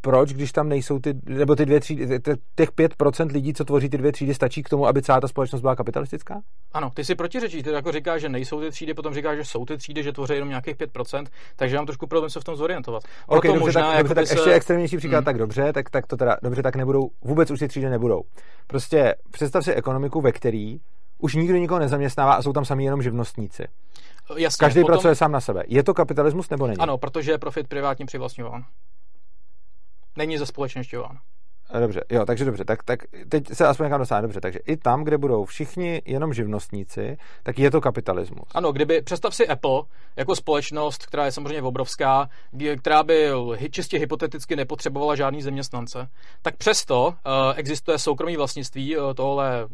proč, 0.00 0.32
když 0.32 0.52
tam 0.52 0.68
nejsou 0.68 0.98
ty, 0.98 1.14
nebo 1.26 1.56
ty 1.56 1.66
dvě 1.66 1.80
třídy, 1.80 2.20
těch 2.54 2.72
5% 2.72 3.32
lidí, 3.32 3.54
co 3.54 3.64
tvoří 3.64 3.88
ty 3.88 3.98
dvě 3.98 4.12
třídy, 4.12 4.34
stačí 4.34 4.62
k 4.62 4.68
tomu, 4.68 4.86
aby 4.86 5.02
celá 5.02 5.20
ta 5.20 5.28
společnost 5.28 5.60
byla 5.60 5.76
kapitalistická? 5.76 6.40
Ano, 6.72 6.90
ty 6.94 7.04
si 7.04 7.14
protiřečíš, 7.14 7.62
ty 7.62 7.70
jako 7.70 7.92
říkáš, 7.92 8.20
že 8.20 8.28
nejsou 8.28 8.60
ty 8.60 8.70
třídy, 8.70 8.94
potom 8.94 9.14
říkáš, 9.14 9.36
že 9.36 9.44
jsou 9.44 9.64
ty 9.64 9.76
třídy, 9.76 10.02
že 10.02 10.12
tvoří 10.12 10.34
jenom 10.34 10.48
nějakých 10.48 10.76
5%, 10.76 11.24
takže 11.56 11.76
mám 11.76 11.86
trošku 11.86 12.06
problém 12.06 12.30
se 12.30 12.40
v 12.40 12.44
tom 12.44 12.56
zorientovat. 12.56 13.02
Okay, 13.26 13.48
dobře, 13.48 13.64
možná, 13.64 13.92
tak, 13.92 13.98
dobře, 13.98 14.14
tak 14.14 14.26
se... 14.26 14.34
ještě 14.34 14.52
extrémnější 14.52 14.96
příklad, 14.96 15.18
hmm. 15.18 15.24
tak 15.24 15.38
dobře, 15.38 15.72
tak, 15.72 15.90
tak 15.90 16.06
to 16.06 16.16
teda, 16.16 16.36
dobře, 16.42 16.62
tak 16.62 16.76
nebudou, 16.76 17.08
vůbec 17.22 17.50
už 17.50 17.58
ty 17.58 17.68
třídy 17.68 17.90
nebudou. 17.90 18.22
Prostě 18.66 19.14
představ 19.30 19.64
si 19.64 19.72
ekonomiku, 19.72 20.20
ve 20.20 20.32
který 20.32 20.78
už 21.18 21.34
nikdo 21.34 21.56
nikoho 21.56 21.80
nezaměstnává 21.80 22.32
a 22.32 22.42
jsou 22.42 22.52
tam 22.52 22.64
sami 22.64 22.84
jenom 22.84 23.02
živnostníci. 23.02 23.64
Jasně, 24.36 24.64
Každý 24.64 24.80
potom... 24.80 24.94
pracuje 24.94 25.14
sám 25.14 25.32
na 25.32 25.40
sebe. 25.40 25.62
Je 25.66 25.82
to 25.82 25.94
kapitalismus 25.94 26.50
nebo 26.50 26.66
není? 26.66 26.78
Ano, 26.78 26.98
protože 26.98 27.30
je 27.30 27.38
profit 27.38 27.68
privátně 27.68 28.06
přivlastňován. 28.06 28.64
Není 30.16 30.38
ze 30.38 30.46
společenšťován. 30.46 31.18
Dobře, 31.80 32.04
jo, 32.10 32.26
takže 32.26 32.44
dobře, 32.44 32.64
tak, 32.64 32.82
tak 32.82 33.00
teď 33.28 33.44
se 33.52 33.66
aspoň 33.66 33.86
někam 33.86 34.00
dostane, 34.00 34.22
dobře, 34.22 34.40
takže 34.40 34.58
i 34.58 34.76
tam, 34.76 35.04
kde 35.04 35.18
budou 35.18 35.44
všichni 35.44 36.02
jenom 36.04 36.34
živnostníci, 36.34 37.16
tak 37.42 37.58
je 37.58 37.70
to 37.70 37.80
kapitalismus. 37.80 38.48
Ano, 38.54 38.72
kdyby, 38.72 39.02
představ 39.02 39.34
si 39.34 39.48
Apple 39.48 39.82
jako 40.16 40.36
společnost, 40.36 41.06
která 41.06 41.24
je 41.24 41.32
samozřejmě 41.32 41.62
obrovská, 41.62 42.28
která 42.78 43.02
by 43.02 43.30
čistě 43.70 43.98
hypoteticky 43.98 44.56
nepotřebovala 44.56 45.16
žádný 45.16 45.42
zaměstnance, 45.42 46.08
tak 46.42 46.56
přesto 46.56 47.06
uh, 47.06 47.12
existuje 47.56 47.98
soukromý 47.98 48.36
vlastnictví 48.36 48.96
uh, 48.96 49.14
tohle, 49.14 49.68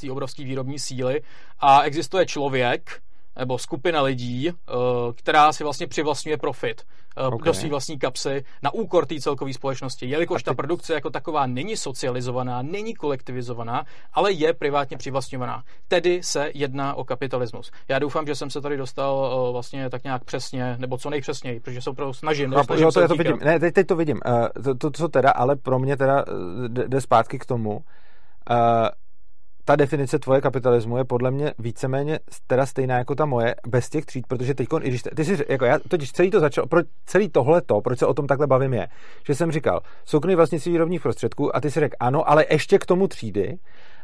té 0.00 0.10
obrovské 0.10 0.44
výrobní 0.44 0.78
síly 0.78 1.22
a 1.58 1.82
existuje 1.82 2.26
člověk, 2.26 3.00
nebo 3.38 3.58
skupina 3.58 4.02
lidí, 4.02 4.48
eh, 4.48 4.72
která 5.14 5.52
si 5.52 5.64
vlastně 5.64 5.86
přivlastňuje 5.86 6.36
profit 6.36 6.82
eh, 7.16 7.26
okay. 7.26 7.44
do 7.44 7.54
své 7.54 7.68
vlastní 7.68 7.98
kapsy 7.98 8.44
na 8.62 8.74
úkor 8.74 9.06
té 9.06 9.20
celkové 9.20 9.52
společnosti. 9.52 10.06
Jelikož 10.06 10.42
ty... 10.42 10.50
ta 10.50 10.54
produkce 10.54 10.94
jako 10.94 11.10
taková 11.10 11.46
není 11.46 11.76
socializovaná, 11.76 12.62
není 12.62 12.94
kolektivizovaná, 12.94 13.84
ale 14.12 14.32
je 14.32 14.52
privátně 14.52 14.96
přivlastňovaná. 14.96 15.62
Tedy 15.88 16.22
se 16.22 16.50
jedná 16.54 16.94
o 16.94 17.04
kapitalismus. 17.04 17.70
Já 17.88 17.98
doufám, 17.98 18.26
že 18.26 18.34
jsem 18.34 18.50
se 18.50 18.60
tady 18.60 18.76
dostal 18.76 19.46
eh, 19.48 19.52
vlastně 19.52 19.90
tak 19.90 20.04
nějak 20.04 20.24
přesně, 20.24 20.76
nebo 20.78 20.98
co 20.98 21.10
nejpřesněji, 21.10 21.60
protože 21.60 21.82
se 21.82 21.90
opravdu 21.90 22.12
snažím. 22.12 22.52
Snažím 22.52 22.84
jo, 22.84 22.92
to, 22.92 23.00
já 23.00 23.08
to 23.08 23.14
vidím. 23.14 23.38
Ne, 23.44 23.60
teď, 23.60 23.74
teď 23.74 23.86
to 23.86 23.96
vidím. 23.96 24.20
to, 24.64 24.74
to, 24.74 24.90
co 24.90 25.08
teda, 25.08 25.30
ale 25.30 25.56
pro 25.56 25.78
mě 25.78 25.96
teda 25.96 26.24
jde 26.68 27.00
zpátky 27.00 27.38
k 27.38 27.46
tomu, 27.46 27.80
ta 29.66 29.76
definice 29.76 30.18
tvoje 30.18 30.40
kapitalismu 30.40 30.96
je 30.96 31.04
podle 31.04 31.30
mě 31.30 31.54
víceméně 31.58 32.18
teda 32.46 32.66
stejná 32.66 32.98
jako 32.98 33.14
ta 33.14 33.26
moje, 33.26 33.54
bez 33.66 33.88
těch 33.88 34.06
tříd, 34.06 34.26
protože 34.26 34.54
teď, 34.54 34.68
i 34.82 34.88
když 34.88 35.02
ty 35.02 35.24
si, 35.24 35.44
jako 35.48 35.64
já 35.64 35.78
totiž 35.78 36.12
celý 36.12 36.30
to 36.30 36.40
začal, 36.40 36.66
pro, 36.66 36.80
celý 37.06 37.28
tohleto, 37.28 37.80
proč 37.80 37.98
se 37.98 38.06
o 38.06 38.14
tom 38.14 38.26
takhle 38.26 38.46
bavím 38.46 38.74
je, 38.74 38.88
že 39.26 39.34
jsem 39.34 39.52
říkal, 39.52 39.80
soukromý 40.04 40.34
vlastnictví 40.34 40.72
výrobních 40.72 41.02
prostředků 41.02 41.56
a 41.56 41.60
ty 41.60 41.70
si 41.70 41.80
řekl 41.80 41.96
ano, 42.00 42.30
ale 42.30 42.44
ještě 42.50 42.78
k 42.78 42.86
tomu 42.86 43.08
třídy. 43.08 43.58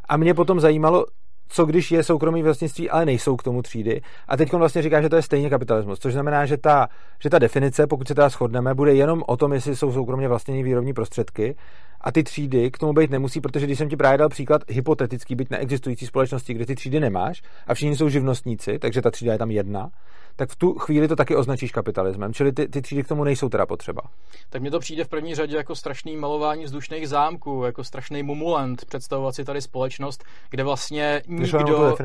A 0.09 0.17
mě 0.17 0.35
potom 0.35 0.61
zajímalo, 0.61 1.07
co 1.53 1.65
když 1.65 1.93
je 1.93 2.03
soukromý 2.03 2.43
vlastnictví, 2.43 2.91
ale 2.91 3.07
nejsou 3.07 3.37
k 3.37 3.43
tomu 3.43 3.63
třídy. 3.63 4.03
A 4.29 4.37
teď 4.37 4.53
vlastně 4.53 4.83
říká, 4.83 5.03
že 5.03 5.09
to 5.09 5.17
je 5.17 5.23
stejně 5.23 5.51
kapitalismus, 5.51 5.99
což 5.99 6.13
znamená, 6.13 6.47
že 6.47 6.57
ta, 6.57 6.89
že 7.19 7.31
ta 7.31 7.39
definice, 7.39 7.87
pokud 7.87 8.09
se 8.09 8.15
teda 8.15 8.29
shodneme, 8.29 8.75
bude 8.75 8.95
jenom 8.95 9.23
o 9.27 9.37
tom, 9.37 9.53
jestli 9.53 9.77
jsou 9.77 9.93
soukromně 9.93 10.29
vlastnění 10.29 10.63
výrobní 10.63 10.93
prostředky 10.93 11.57
a 12.01 12.13
ty 12.13 12.23
třídy 12.23 12.71
k 12.71 12.79
tomu 12.79 12.93
být 12.93 13.11
nemusí, 13.11 13.41
protože 13.41 13.67
když 13.67 13.79
jsem 13.79 13.89
ti 13.89 13.97
právě 13.97 14.19
dal 14.19 14.29
příklad 14.29 14.63
hypotetický, 14.69 15.35
byť 15.35 15.51
neexistující 15.51 16.07
společnosti, 16.07 16.55
kde 16.55 16.67
ty 16.67 16.75
třídy 16.75 17.01
nemáš 17.01 17.43
a 17.67 17.75
všichni 17.75 17.97
jsou 17.97 18.09
živnostníci, 18.09 18.79
takže 18.79 19.03
ta 19.03 19.11
třída 19.11 19.33
je 19.33 19.39
tam 19.39 19.51
jedna, 19.51 19.91
tak 20.37 20.51
v 20.51 20.57
tu 20.57 20.75
chvíli 20.75 21.09
to 21.09 21.17
taky 21.17 21.37
označíš 21.37 21.73
kapitalismem. 21.73 22.35
Čili 22.35 22.53
ty, 22.53 22.69
ty 22.69 22.83
třídy 22.83 23.03
k 23.03 23.09
tomu 23.09 23.25
nejsou 23.25 23.49
teda 23.49 23.67
potřeba. 23.67 24.03
Tak 24.51 24.63
mně 24.63 24.71
to 24.71 24.79
přijde 24.79 25.05
v 25.05 25.09
první 25.09 25.35
řadě 25.35 25.57
jako 25.57 25.75
strašný 25.75 26.17
malování 26.17 26.65
vzdušných 26.65 27.09
zámků, 27.09 27.63
jako 27.65 27.85
strašný 27.85 28.23
mumulant, 28.23 28.85
představovat 28.85 29.35
si 29.35 29.45
tady 29.45 29.63
společnost, 29.63 30.25
kde 30.51 30.65
vlastně 30.65 31.23
nikdo 31.27 31.97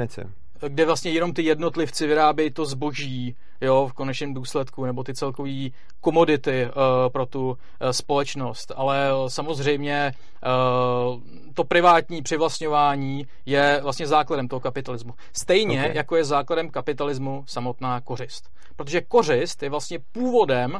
kde 0.67 0.85
vlastně 0.85 1.11
jenom 1.11 1.33
ty 1.33 1.41
jednotlivci 1.41 2.07
vyrábějí 2.07 2.51
to 2.51 2.65
zboží, 2.65 3.35
jo, 3.61 3.87
v 3.87 3.93
konečném 3.93 4.33
důsledku, 4.33 4.85
nebo 4.85 5.03
ty 5.03 5.13
celkové 5.13 5.69
komodity 6.01 6.65
uh, 6.65 6.71
pro 7.11 7.25
tu 7.25 7.47
uh, 7.47 7.55
společnost. 7.91 8.71
Ale 8.75 9.13
uh, 9.13 9.27
samozřejmě 9.27 10.13
uh, 10.13 11.21
to 11.53 11.63
privátní 11.63 12.21
přivlastňování 12.21 13.27
je 13.45 13.79
vlastně 13.83 14.07
základem 14.07 14.47
toho 14.47 14.59
kapitalismu. 14.59 15.13
Stejně 15.33 15.79
okay. 15.79 15.95
jako 15.95 16.15
je 16.15 16.23
základem 16.23 16.69
kapitalismu 16.69 17.43
samotná 17.47 18.01
kořist. 18.01 18.49
Protože 18.75 19.01
kořist 19.01 19.63
je 19.63 19.69
vlastně 19.69 19.99
původem 20.11 20.73
uh, 20.73 20.79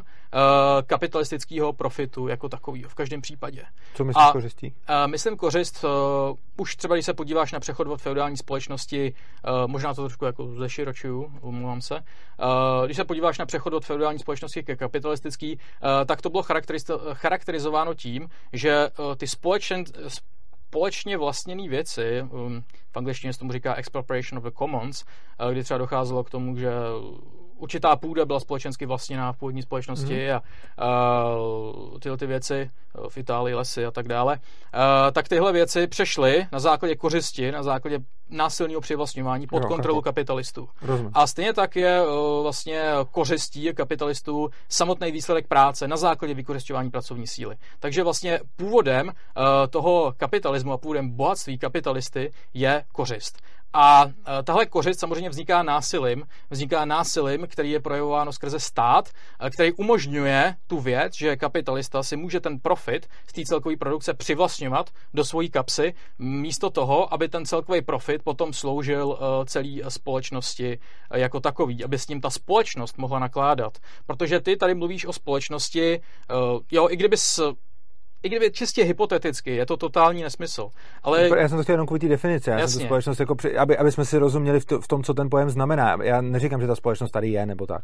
kapitalistického 0.86 1.72
profitu 1.72 2.28
jako 2.28 2.48
takového 2.48 2.88
v 2.88 2.94
každém 2.94 3.20
případě. 3.20 3.62
Co 3.94 4.04
myslíš 4.04 4.24
A, 4.28 4.32
kořistí? 4.32 4.66
Uh, 4.66 5.10
myslím 5.10 5.36
kořist, 5.36 5.84
uh, 5.84 5.90
už 6.56 6.76
třeba 6.76 6.94
když 6.94 7.06
se 7.06 7.14
podíváš 7.14 7.52
na 7.52 7.60
přechod 7.60 7.86
od 7.88 8.00
feudální 8.00 8.36
společnosti, 8.36 9.14
uh, 9.48 9.70
možná 9.70 9.94
to 9.94 10.02
trošku 10.02 10.24
jako 10.24 10.46
zeširočuju, 10.46 11.32
omlouvám 11.40 11.80
se, 11.80 11.94
uh, 11.94 12.02
když 12.84 12.96
se 12.96 13.04
podíváš 13.04 13.38
na 13.38 13.46
přechod 13.46 13.74
od 13.74 13.84
feudální 13.84 14.18
společnosti 14.18 14.62
ke 14.62 14.76
kapitalistický, 14.76 15.56
uh, 15.56 15.60
tak 16.06 16.22
to 16.22 16.30
bylo 16.30 16.44
charakterizováno 17.12 17.94
tím, 17.94 18.28
že 18.52 18.88
uh, 18.98 19.14
ty 19.14 19.26
společen, 19.26 19.84
společně 20.68 21.16
vlastněné 21.16 21.68
věci, 21.68 22.22
um, 22.22 22.62
v 22.92 22.96
angličtině 22.96 23.32
se 23.32 23.38
tomu 23.38 23.52
říká 23.52 23.74
expropriation 23.74 24.38
of 24.38 24.44
the 24.44 24.58
commons, 24.58 25.04
kdy 25.50 25.64
třeba 25.64 25.78
docházelo 25.78 26.24
k 26.24 26.30
tomu, 26.30 26.56
že 26.56 26.70
určitá 27.58 27.96
půda 27.96 28.24
byla 28.24 28.40
společensky 28.40 28.86
vlastněná 28.86 29.32
v 29.32 29.36
původní 29.36 29.62
společnosti 29.62 30.28
mm. 30.28 30.34
a 30.34 30.42
uh, 31.36 31.98
tyhle 31.98 32.18
ty 32.18 32.26
věci 32.26 32.70
v 33.08 33.18
Itálii, 33.18 33.54
lesy 33.54 33.86
a 33.86 33.90
tak 33.90 34.08
dále, 34.08 34.36
uh, 34.36 34.80
tak 35.12 35.28
tyhle 35.28 35.52
věci 35.52 35.86
přešly 35.86 36.46
na 36.52 36.60
základě 36.60 36.96
kořisti, 36.96 37.52
na 37.52 37.62
základě 37.62 37.98
násilného 38.30 38.80
přivlastňování 38.80 39.46
pod 39.46 39.62
jo, 39.62 39.68
kontrolu 39.68 40.00
kapitalistů. 40.00 40.68
Rozumím. 40.82 41.12
A 41.14 41.26
stejně 41.26 41.52
tak 41.52 41.76
je 41.76 42.02
uh, 42.06 42.42
vlastně 42.42 42.82
kořistí 43.10 43.72
kapitalistů 43.74 44.48
samotný 44.68 45.12
výsledek 45.12 45.46
práce 45.46 45.88
na 45.88 45.96
základě 45.96 46.34
vykořišťování 46.34 46.90
pracovní 46.90 47.26
síly. 47.26 47.56
Takže 47.78 48.02
vlastně 48.02 48.40
původem 48.56 49.06
uh, 49.06 49.12
toho 49.70 50.14
kapitalismu 50.16 50.72
a 50.72 50.78
původem 50.78 51.10
bohatství 51.10 51.58
kapitalisty 51.58 52.32
je 52.54 52.84
kořist. 52.92 53.42
A 53.72 54.06
e, 54.06 54.42
tahle 54.42 54.66
kořist 54.66 55.00
samozřejmě 55.00 55.30
vzniká 55.30 55.62
násilím. 55.62 56.24
Vzniká 56.50 56.84
násilím, 56.84 57.46
který 57.46 57.70
je 57.70 57.80
projevováno 57.80 58.32
skrze 58.32 58.60
stát, 58.60 59.08
e, 59.40 59.50
který 59.50 59.72
umožňuje 59.72 60.54
tu 60.66 60.80
věc, 60.80 61.14
že 61.16 61.36
kapitalista 61.36 62.02
si 62.02 62.16
může 62.16 62.40
ten 62.40 62.58
profit 62.58 63.08
z 63.26 63.32
té 63.32 63.42
celkové 63.44 63.76
produkce 63.76 64.14
přivlastňovat 64.14 64.90
do 65.14 65.24
svojí 65.24 65.50
kapsy, 65.50 65.94
místo 66.18 66.70
toho, 66.70 67.14
aby 67.14 67.28
ten 67.28 67.44
celkový 67.44 67.82
profit 67.82 68.22
potom 68.22 68.52
sloužil 68.52 69.18
e, 69.20 69.46
celé 69.46 69.68
společnosti 69.88 70.78
jako 71.14 71.40
takový, 71.40 71.84
aby 71.84 71.98
s 71.98 72.08
ním 72.08 72.20
ta 72.20 72.30
společnost 72.30 72.98
mohla 72.98 73.18
nakládat. 73.18 73.78
Protože 74.06 74.40
ty 74.40 74.56
tady 74.56 74.74
mluvíš 74.74 75.06
o 75.06 75.12
společnosti, 75.12 76.00
jo, 76.70 76.88
i 76.90 76.96
kdyby 76.96 77.16
i 78.28 78.30
kdyby 78.30 78.52
čistě 78.52 78.84
hypoteticky, 78.84 79.56
je 79.56 79.66
to 79.66 79.76
totální 79.76 80.22
nesmysl. 80.22 80.70
Ale... 81.02 81.28
Já 81.38 81.48
jsem 81.48 81.58
to 81.58 81.62
chtěl 81.62 81.72
jenom 81.72 81.86
kvůli 81.86 82.00
té 82.00 82.08
definici. 82.08 82.50
Já 82.50 82.58
Jasně. 82.58 82.72
jsem 82.72 82.80
tu 82.80 82.86
společnost, 82.86 83.20
jako 83.20 83.34
při, 83.34 83.56
aby, 83.56 83.76
aby 83.76 83.92
jsme 83.92 84.04
si 84.04 84.18
rozuměli 84.18 84.60
v, 84.60 84.64
to, 84.64 84.80
v 84.80 84.88
tom, 84.88 85.02
co 85.02 85.14
ten 85.14 85.30
pojem 85.30 85.50
znamená. 85.50 85.96
Já 86.02 86.20
neříkám, 86.20 86.60
že 86.60 86.66
ta 86.66 86.76
společnost 86.76 87.10
tady 87.10 87.28
je, 87.28 87.46
nebo 87.46 87.66
tak. 87.66 87.82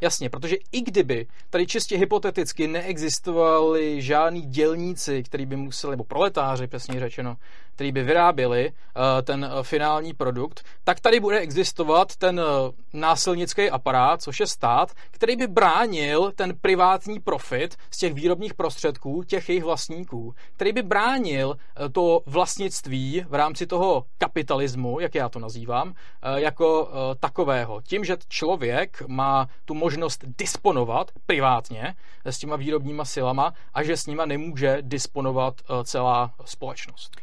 Jasně, 0.00 0.30
protože 0.30 0.56
i 0.72 0.80
kdyby 0.80 1.26
tady 1.50 1.66
čistě 1.66 1.98
hypoteticky 1.98 2.66
neexistovali 2.66 4.02
žádní 4.02 4.40
dělníci, 4.40 5.22
kteří 5.22 5.46
by 5.46 5.56
museli, 5.56 5.90
nebo 5.90 6.04
proletáři, 6.04 6.66
přesně 6.66 7.00
řečeno, 7.00 7.36
kteří 7.74 7.92
by 7.92 8.02
vyráběli 8.02 8.70
uh, 8.70 9.02
ten 9.22 9.44
uh, 9.44 9.62
finální 9.62 10.14
produkt, 10.14 10.64
tak 10.84 11.00
tady 11.00 11.20
bude 11.20 11.38
existovat 11.38 12.16
ten 12.16 12.40
uh, 12.40 12.44
násilnický 12.92 13.70
aparát, 13.70 14.22
což 14.22 14.40
je 14.40 14.46
stát, 14.46 14.92
který 15.10 15.36
by 15.36 15.46
bránil 15.46 16.32
ten 16.34 16.52
privátní 16.60 17.20
profit 17.20 17.76
z 17.90 17.98
těch 17.98 18.14
výrobních 18.14 18.54
prostředků 18.54 19.22
těch 19.22 19.48
jejich 19.48 19.64
vlastníků, 19.76 20.34
který 20.56 20.72
by 20.72 20.82
bránil 20.82 21.48
uh, 21.48 21.88
to 21.92 22.20
vlastnictví 22.26 23.24
v 23.28 23.34
rámci 23.34 23.66
toho 23.66 24.04
kapitalismu, 24.18 25.00
jak 25.00 25.14
já 25.14 25.28
to 25.28 25.38
nazývám, 25.38 25.88
uh, 25.88 25.94
jako 26.36 26.84
uh, 26.84 26.90
takového. 27.20 27.80
Tím, 27.82 28.04
že 28.04 28.16
člověk 28.28 29.02
má 29.08 29.48
tu 29.64 29.74
možnost 29.74 30.24
disponovat 30.38 31.10
privátně 31.26 31.94
s 32.24 32.38
těma 32.38 32.56
výrobníma 32.56 33.04
silama 33.04 33.52
a 33.74 33.82
že 33.82 33.96
s 33.96 34.06
nima 34.06 34.26
nemůže 34.26 34.78
disponovat 34.80 35.54
celá 35.84 36.34
společnost. 36.44 37.16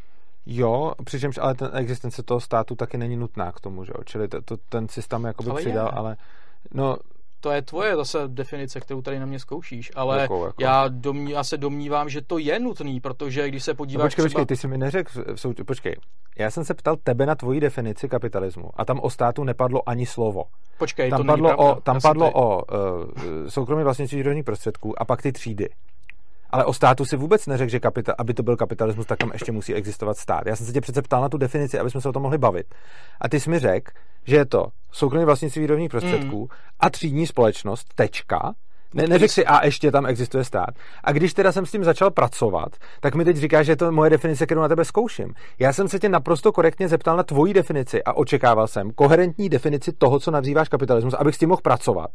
Jo, 0.45 0.93
přičemž 1.05 1.37
ale 1.37 1.55
ten 1.55 1.71
existence 1.73 2.23
toho 2.23 2.39
státu 2.39 2.75
taky 2.75 2.97
není 2.97 3.15
nutná 3.15 3.51
k 3.51 3.59
tomu, 3.59 3.85
že 3.85 3.91
jo? 3.97 4.03
Čili 4.05 4.27
to, 4.27 4.41
to, 4.41 4.57
ten 4.57 4.87
systém 4.87 5.23
jakoby 5.23 5.49
ale 5.49 5.61
přidal, 5.61 5.85
je. 5.85 5.91
ale 5.91 6.17
no, 6.73 6.97
to 7.43 7.51
je 7.51 7.61
tvoje 7.61 7.95
zase 7.95 8.19
definice, 8.27 8.79
kterou 8.79 9.01
tady 9.01 9.19
na 9.19 9.25
mě 9.25 9.39
zkoušíš, 9.39 9.91
ale 9.95 10.21
jako, 10.21 10.45
jako. 10.45 10.63
Já, 10.63 10.87
domní, 10.87 11.31
já 11.31 11.43
se 11.43 11.57
domnívám, 11.57 12.09
že 12.09 12.21
to 12.21 12.37
je 12.37 12.59
nutný, 12.59 12.99
protože 12.99 13.47
když 13.47 13.63
se 13.63 13.73
podíváš 13.73 14.03
no 14.03 14.05
počkej, 14.05 14.25
třeba... 14.25 14.41
počkej, 14.41 14.45
ty 14.45 14.61
jsi 14.61 14.67
mi 14.67 14.77
neřekl, 14.77 15.23
počkej, 15.65 15.95
já 16.37 16.51
jsem 16.51 16.65
se 16.65 16.73
ptal 16.73 16.95
tebe 17.03 17.25
na 17.25 17.35
tvoji 17.35 17.59
definici 17.59 18.09
kapitalismu 18.09 18.69
a 18.73 18.85
tam 18.85 18.99
o 18.99 19.09
státu 19.09 19.43
nepadlo 19.43 19.89
ani 19.89 20.05
slovo. 20.05 20.43
Počkej, 20.77 21.09
tam 21.09 21.17
to 21.17 21.23
padlo 21.23 21.49
není 21.49 21.59
o, 21.59 21.81
Tam 21.81 22.01
padlo 22.01 22.27
ty... 22.27 22.33
o 22.33 22.61
uh, 22.63 23.47
soukromí 23.47 23.83
vlastnictví 23.83 24.17
výrobních 24.17 24.45
prostředků 24.45 25.01
a 25.01 25.05
pak 25.05 25.21
ty 25.21 25.31
třídy. 25.31 25.69
Ale 26.49 26.65
o 26.65 26.73
státu 26.73 27.05
si 27.05 27.17
vůbec 27.17 27.47
neřekl, 27.47 27.71
že 27.71 27.79
kapita, 27.79 28.13
aby 28.17 28.33
to 28.33 28.43
byl 28.43 28.57
kapitalismus, 28.57 29.05
tak 29.05 29.19
tam 29.19 29.29
ještě 29.33 29.51
musí 29.51 29.73
existovat 29.73 30.17
stát. 30.17 30.45
Já 30.45 30.55
jsem 30.55 30.65
se 30.65 30.73
tě 30.73 30.81
přece 30.81 31.01
ptal 31.01 31.21
na 31.21 31.29
tu 31.29 31.37
definici, 31.37 31.79
aby 31.79 31.89
jsme 31.89 32.01
se 32.01 32.09
o 32.09 32.13
tom 32.13 32.23
mohli 32.23 32.37
bavit. 32.37 32.75
A 33.21 33.29
ty 33.29 33.39
jsi 33.39 33.49
mi 33.49 33.59
řekl, 33.59 33.91
že 34.25 34.35
je 34.35 34.45
to 34.45 34.65
soukromé 34.91 35.25
vlastnictví 35.25 35.61
výrobních 35.61 35.89
prostředků 35.89 36.39
mm. 36.39 36.47
a 36.79 36.89
třídní 36.89 37.27
společnost, 37.27 37.87
tečka, 37.95 38.53
ne, 38.93 39.07
neřekl 39.07 39.33
si, 39.33 39.45
a 39.45 39.65
ještě 39.65 39.91
tam 39.91 40.05
existuje 40.05 40.43
stát. 40.43 40.69
A 41.03 41.11
když 41.11 41.33
teda 41.33 41.51
jsem 41.51 41.65
s 41.65 41.71
tím 41.71 41.83
začal 41.83 42.11
pracovat, 42.11 42.71
tak 42.99 43.15
mi 43.15 43.25
teď 43.25 43.37
říká, 43.37 43.63
že 43.63 43.71
je 43.71 43.75
to 43.75 43.91
moje 43.91 44.09
definice, 44.09 44.45
kterou 44.45 44.61
na 44.61 44.67
tebe 44.67 44.85
zkouším. 44.85 45.33
Já 45.59 45.73
jsem 45.73 45.87
se 45.87 45.99
tě 45.99 46.09
naprosto 46.09 46.51
korektně 46.51 46.87
zeptal 46.87 47.17
na 47.17 47.23
tvoji 47.23 47.53
definici 47.53 48.03
a 48.03 48.13
očekával 48.13 48.67
jsem 48.67 48.91
koherentní 48.91 49.49
definici 49.49 49.91
toho, 49.91 50.19
co 50.19 50.31
nazýváš 50.31 50.69
kapitalismus, 50.69 51.13
abych 51.13 51.35
s 51.35 51.37
tím 51.37 51.49
mohl 51.49 51.61
pracovat. 51.61 52.09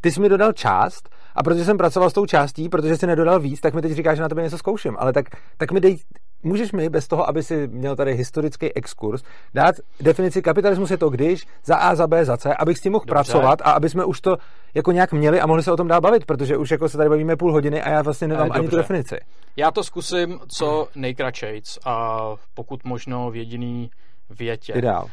Ty 0.00 0.12
jsi 0.12 0.20
mi 0.20 0.28
dodal 0.28 0.52
část 0.52 1.08
a 1.34 1.42
protože 1.42 1.64
jsem 1.64 1.78
pracoval 1.78 2.10
s 2.10 2.12
tou 2.12 2.26
částí, 2.26 2.68
protože 2.68 2.96
jsi 2.96 3.06
nedodal 3.06 3.40
víc, 3.40 3.60
tak 3.60 3.74
mi 3.74 3.82
teď 3.82 3.92
říkáš, 3.92 4.16
že 4.16 4.22
na 4.22 4.28
tebe 4.28 4.42
něco 4.42 4.58
zkouším. 4.58 4.96
Ale 4.98 5.12
tak, 5.12 5.26
tak 5.56 5.72
mi 5.72 5.80
dej, 5.80 5.98
můžeš 6.44 6.72
mi 6.72 6.88
bez 6.88 7.08
toho, 7.08 7.28
aby 7.28 7.42
si 7.42 7.68
měl 7.68 7.96
tady 7.96 8.14
historický 8.14 8.74
exkurs, 8.74 9.22
dát 9.54 9.74
definici 10.00 10.42
kapitalismus 10.42 10.90
je 10.90 10.98
to, 10.98 11.10
když 11.10 11.46
za 11.64 11.76
A, 11.76 11.94
za 11.94 12.06
B, 12.06 12.24
za 12.24 12.36
C, 12.36 12.54
abych 12.54 12.78
s 12.78 12.80
tím 12.80 12.92
mohl 12.92 13.04
Dobře. 13.04 13.14
pracovat 13.14 13.62
a 13.62 13.70
aby 13.70 13.88
jsme 13.88 14.04
už 14.04 14.20
to 14.20 14.36
jako 14.74 14.92
nějak 14.92 15.12
měli 15.12 15.40
a 15.40 15.46
mohli 15.46 15.62
se 15.62 15.72
o 15.72 15.76
tom 15.76 15.88
dál 15.88 16.00
bavit, 16.00 16.24
protože 16.24 16.56
už 16.56 16.70
jako 16.70 16.88
se 16.88 16.96
tady 16.96 17.08
bavíme 17.08 17.36
půl 17.36 17.52
hodiny 17.52 17.82
a 17.82 17.90
já 17.90 18.02
vlastně 18.02 18.28
nedám 18.28 18.46
Dobře. 18.46 18.60
ani 18.60 18.68
tu 18.68 18.76
definici. 18.76 19.16
Já 19.56 19.70
to 19.70 19.84
zkusím 19.84 20.40
co 20.48 20.88
nejkračejc 20.94 21.78
a 21.84 22.20
pokud 22.54 22.84
možno 22.84 23.30
v 23.30 23.36
jediný 23.36 23.90
větě. 24.30 24.72
Ideál. 24.72 25.04
Uh, 25.04 25.08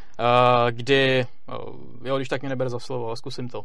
kdy, 0.70 1.26
uh, 1.48 1.74
jo, 2.04 2.16
když 2.16 2.28
tak 2.28 2.42
mě 2.42 2.48
neber 2.48 2.68
za 2.68 2.78
slovo, 2.78 3.06
ale 3.06 3.16
zkusím 3.16 3.48
to. 3.48 3.58
Uh, 3.60 3.64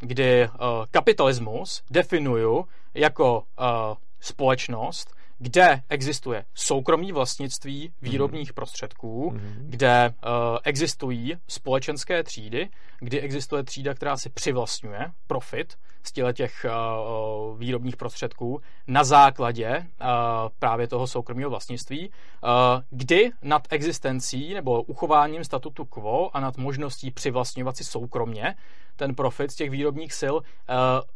kdy 0.00 0.48
uh, 0.48 0.84
kapitalismus 0.90 1.82
definuju 1.90 2.64
jako 2.94 3.34
uh, 3.38 3.96
společnost, 4.20 5.14
kde 5.38 5.82
existuje 5.88 6.44
soukromí 6.54 7.12
vlastnictví 7.12 7.92
výrobních 8.02 8.48
mm. 8.48 8.54
prostředků, 8.54 9.30
mm. 9.30 9.66
kde 9.68 10.08
uh, 10.08 10.58
existují 10.64 11.36
společenské 11.48 12.22
třídy, 12.22 12.68
kdy 12.98 13.20
existuje 13.20 13.62
třída, 13.62 13.94
která 13.94 14.16
si 14.16 14.30
přivlastňuje 14.30 15.10
profit 15.26 15.74
z 16.06 16.12
těch 16.32 16.66
uh, 16.66 17.58
výrobních 17.58 17.96
prostředků 17.96 18.60
na 18.86 19.04
základě 19.04 19.78
uh, 19.78 20.06
právě 20.58 20.88
toho 20.88 21.06
soukromého 21.06 21.50
vlastnictví, 21.50 22.08
uh, 22.08 22.50
kdy 22.90 23.30
nad 23.42 23.62
existencí 23.70 24.54
nebo 24.54 24.82
uchováním 24.82 25.44
statutu 25.44 25.84
quo 25.84 26.36
a 26.36 26.40
nad 26.40 26.56
možností 26.56 27.10
přivlastňovat 27.10 27.76
si 27.76 27.84
soukromně 27.84 28.54
ten 28.96 29.14
profit 29.14 29.50
z 29.50 29.54
těch 29.54 29.70
výrobních 29.70 30.12
sil 30.20 30.34
uh, 30.36 30.42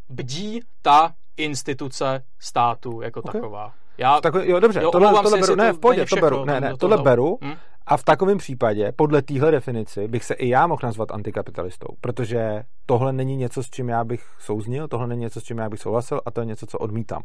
bdí 0.09 0.61
ta 0.83 1.15
instituce 1.37 2.25
státu 2.39 3.01
jako 3.03 3.21
okay. 3.21 3.33
taková. 3.33 3.75
Já, 3.99 4.21
tak, 4.21 4.35
jo, 4.43 4.61
dobře, 4.61 4.83
jo, 4.83 4.91
tohle, 4.91 5.13
tohle 5.23 5.41
beru, 5.41 5.57
ne, 5.57 5.73
v 5.73 5.79
pohodě, 5.79 6.07
to 6.07 6.17
beru, 6.17 6.45
ne, 6.45 6.61
ne, 6.61 6.77
tohle 6.77 6.99
beru 7.03 7.39
hm? 7.45 7.55
a 7.87 7.97
v 7.97 8.05
takovém 8.05 8.39
případě, 8.39 8.93
podle 8.97 9.23
téhle 9.23 9.51
definici, 9.51 10.09
bych 10.09 10.25
se 10.25 10.35
i 10.35 10.49
já 10.49 10.67
mohl 10.67 10.81
nazvat 10.83 11.11
antikapitalistou, 11.11 11.89
protože 12.01 12.63
tohle 12.87 13.13
není 13.13 13.37
něco, 13.37 13.63
s 13.63 13.71
čím 13.71 13.89
já 13.89 14.05
bych 14.05 14.25
souznil, 14.39 14.89
tohle 14.89 15.07
není 15.07 15.21
něco, 15.21 15.41
s 15.41 15.45
čím 15.45 15.59
já 15.59 15.69
bych 15.69 15.81
souhlasil 15.81 16.21
a 16.27 16.31
to 16.31 16.41
je 16.41 16.47
něco, 16.47 16.67
co 16.67 16.79
odmítám. 16.79 17.23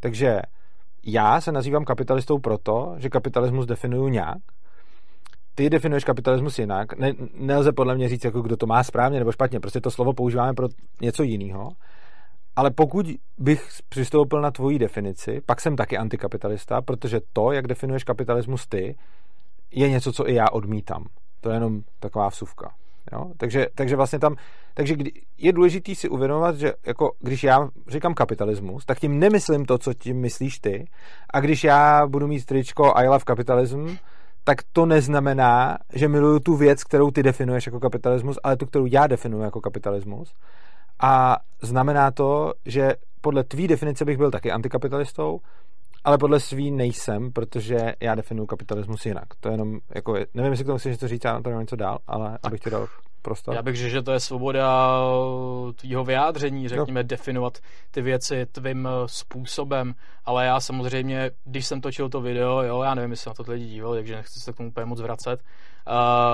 Takže 0.00 0.40
já 1.06 1.40
se 1.40 1.52
nazývám 1.52 1.84
kapitalistou 1.84 2.38
proto, 2.38 2.94
že 2.98 3.08
kapitalismus 3.08 3.66
definuju 3.66 4.08
nějak, 4.08 4.38
ty 5.54 5.70
definuješ 5.70 6.04
kapitalismus 6.04 6.58
jinak, 6.58 6.98
ne, 6.98 7.12
nelze 7.34 7.72
podle 7.72 7.94
mě 7.94 8.08
říct, 8.08 8.24
jako 8.24 8.42
kdo 8.42 8.56
to 8.56 8.66
má 8.66 8.82
správně 8.82 9.18
nebo 9.18 9.32
špatně, 9.32 9.60
prostě 9.60 9.80
to 9.80 9.90
slovo 9.90 10.12
používáme 10.12 10.54
pro 10.54 10.68
něco 11.00 11.22
jiného 11.22 11.68
ale 12.56 12.70
pokud 12.70 13.06
bych 13.38 13.68
přistoupil 13.88 14.40
na 14.40 14.50
tvoji 14.50 14.78
definici, 14.78 15.40
pak 15.46 15.60
jsem 15.60 15.76
taky 15.76 15.98
antikapitalista, 15.98 16.82
protože 16.82 17.20
to, 17.32 17.52
jak 17.52 17.66
definuješ 17.66 18.04
kapitalismus 18.04 18.66
ty, 18.66 18.96
je 19.70 19.90
něco, 19.90 20.12
co 20.12 20.28
i 20.28 20.34
já 20.34 20.50
odmítám. 20.52 21.04
To 21.40 21.50
je 21.50 21.56
jenom 21.56 21.80
taková 22.00 22.28
vsuvka. 22.28 22.74
Jo? 23.12 23.32
Takže, 23.36 23.66
takže 23.74 23.96
vlastně 23.96 24.18
tam, 24.18 24.36
takže 24.74 24.96
kdy, 24.96 25.10
je 25.38 25.52
důležité 25.52 25.94
si 25.94 26.08
uvědomovat, 26.08 26.56
že 26.56 26.72
jako, 26.86 27.10
když 27.20 27.44
já 27.44 27.68
říkám 27.88 28.14
kapitalismus, 28.14 28.84
tak 28.84 29.00
tím 29.00 29.18
nemyslím 29.18 29.64
to, 29.64 29.78
co 29.78 29.94
tím 29.94 30.20
myslíš 30.20 30.58
ty. 30.58 30.84
A 31.34 31.40
když 31.40 31.64
já 31.64 32.06
budu 32.06 32.26
mít 32.26 32.46
tričko 32.46 32.92
I 32.96 33.08
love 33.08 33.24
capitalism, 33.26 33.86
tak 34.44 34.58
to 34.72 34.86
neznamená, 34.86 35.78
že 35.94 36.08
miluju 36.08 36.40
tu 36.40 36.56
věc, 36.56 36.84
kterou 36.84 37.10
ty 37.10 37.22
definuješ 37.22 37.66
jako 37.66 37.80
kapitalismus, 37.80 38.38
ale 38.42 38.56
tu, 38.56 38.66
kterou 38.66 38.86
já 38.86 39.06
definuji 39.06 39.42
jako 39.42 39.60
kapitalismus. 39.60 40.34
A 41.00 41.36
znamená 41.62 42.10
to, 42.10 42.52
že 42.66 42.92
podle 43.20 43.44
tvý 43.44 43.68
definice 43.68 44.04
bych 44.04 44.16
byl 44.16 44.30
taky 44.30 44.52
antikapitalistou, 44.52 45.40
ale 46.04 46.18
podle 46.18 46.40
svý 46.40 46.70
nejsem, 46.70 47.32
protože 47.32 47.94
já 48.00 48.14
definuji 48.14 48.46
kapitalismus 48.46 49.06
jinak. 49.06 49.24
To 49.40 49.48
je 49.48 49.52
jenom, 49.52 49.78
jako, 49.94 50.14
nevím, 50.34 50.50
jestli 50.52 50.64
k 50.64 50.66
tomu 50.66 50.78
chceš 50.78 50.92
něco 50.92 51.08
říct, 51.08 51.24
já 51.24 51.32
na 51.32 51.40
to 51.40 51.50
něco 51.50 51.76
dál, 51.76 51.98
ale 52.06 52.30
tak. 52.30 52.40
abych 52.42 52.60
ti 52.60 52.70
dal 52.70 52.86
prostor. 53.22 53.54
Já 53.54 53.62
bych 53.62 53.76
řekl, 53.76 53.90
že 53.90 54.02
to 54.02 54.12
je 54.12 54.20
svoboda 54.20 54.98
tvýho 55.74 56.04
vyjádření, 56.04 56.68
řekněme, 56.68 57.00
jo. 57.00 57.04
definovat 57.06 57.58
ty 57.90 58.02
věci 58.02 58.46
tvým 58.46 58.88
eh, 58.88 58.90
způsobem, 59.06 59.94
ale 60.24 60.46
já 60.46 60.60
samozřejmě, 60.60 61.30
když 61.44 61.66
jsem 61.66 61.80
točil 61.80 62.08
to 62.08 62.20
video, 62.20 62.62
jo, 62.62 62.82
já 62.82 62.94
nevím, 62.94 63.10
jestli 63.10 63.28
na 63.28 63.34
to 63.34 63.52
lidi 63.52 63.66
dívali, 63.66 63.98
takže 63.98 64.16
nechci 64.16 64.40
se 64.40 64.52
k 64.52 64.56
tomu 64.56 64.68
úplně 64.68 64.86
moc 64.86 65.00
vracet, 65.00 65.42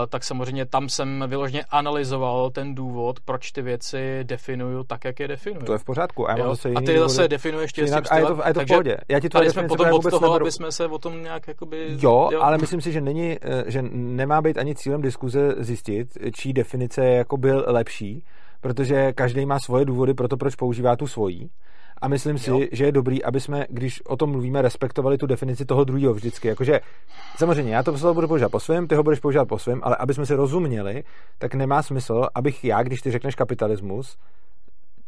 tak 0.08 0.24
samozřejmě 0.24 0.66
tam 0.66 0.88
jsem 0.88 1.24
vyloženě 1.26 1.64
analyzoval 1.70 2.50
ten 2.50 2.74
důvod, 2.74 3.20
proč 3.20 3.52
ty 3.52 3.62
věci 3.62 4.20
definuju 4.22 4.84
tak, 4.84 5.04
jak 5.04 5.20
je 5.20 5.28
definuju. 5.28 5.66
To 5.66 5.72
je 5.72 5.78
v 5.78 5.84
pořádku. 5.84 6.28
A, 6.28 6.32
já 6.32 6.44
mám 6.44 6.48
zase 6.48 6.70
a 6.70 6.80
ty 6.80 6.98
zase 6.98 7.28
definuješ 7.28 7.72
tě 7.72 7.82
jinak, 7.82 8.12
a 8.12 8.16
je 8.18 8.26
to, 8.26 8.44
a 8.44 8.48
je 8.48 8.54
to 8.54 8.60
v 8.60 8.66
pohodě. 8.66 8.96
Já 9.08 9.20
ti 9.20 9.28
to 9.28 9.42
jsme 9.42 9.68
potom 9.68 9.92
od 9.92 10.10
toho, 10.10 10.26
neberu. 10.26 10.44
aby 10.44 10.52
jsme 10.52 10.72
se 10.72 10.86
o 10.86 10.98
tom 10.98 11.22
nějak 11.22 11.48
jakoby... 11.48 11.86
Jo, 12.00 12.28
jo, 12.32 12.42
ale 12.42 12.58
myslím 12.58 12.80
si, 12.80 12.92
že 12.92 13.00
není, 13.00 13.38
eh, 13.42 13.64
že 13.66 13.82
nemá 13.92 14.42
být 14.42 14.58
ani 14.58 14.74
cílem 14.74 15.02
diskuze 15.02 15.54
zjistit, 15.58 16.08
čí 16.32 16.52
definice 16.52 17.04
jako 17.04 17.36
byl 17.36 17.64
lepší, 17.66 18.24
protože 18.60 19.12
každý 19.12 19.46
má 19.46 19.60
svoje 19.60 19.84
důvody 19.84 20.14
pro 20.14 20.28
to, 20.28 20.36
proč 20.36 20.54
používá 20.54 20.96
tu 20.96 21.06
svojí. 21.06 21.50
A 22.02 22.08
myslím 22.08 22.38
si, 22.38 22.50
jo. 22.50 22.60
že 22.72 22.84
je 22.84 22.92
dobrý, 22.92 23.24
aby 23.24 23.40
jsme, 23.40 23.66
když 23.68 24.06
o 24.06 24.16
tom 24.16 24.30
mluvíme, 24.30 24.62
respektovali 24.62 25.18
tu 25.18 25.26
definici 25.26 25.64
toho 25.64 25.84
druhého 25.84 26.14
vždycky. 26.14 26.48
Jakože, 26.48 26.80
samozřejmě, 27.36 27.74
já 27.74 27.82
to 27.82 27.98
slovo 27.98 28.14
budu 28.14 28.28
používat 28.28 28.48
po 28.48 28.60
svém, 28.60 28.86
ty 28.86 28.94
ho 28.94 29.02
budeš 29.02 29.20
používat 29.20 29.48
po 29.48 29.58
svém, 29.58 29.80
ale 29.82 29.96
aby 29.96 30.14
jsme 30.14 30.26
si 30.26 30.34
rozuměli, 30.34 31.04
tak 31.38 31.54
nemá 31.54 31.82
smysl, 31.82 32.26
abych 32.34 32.64
já, 32.64 32.82
když 32.82 33.02
ty 33.02 33.10
řekneš 33.10 33.34
kapitalismus, 33.34 34.16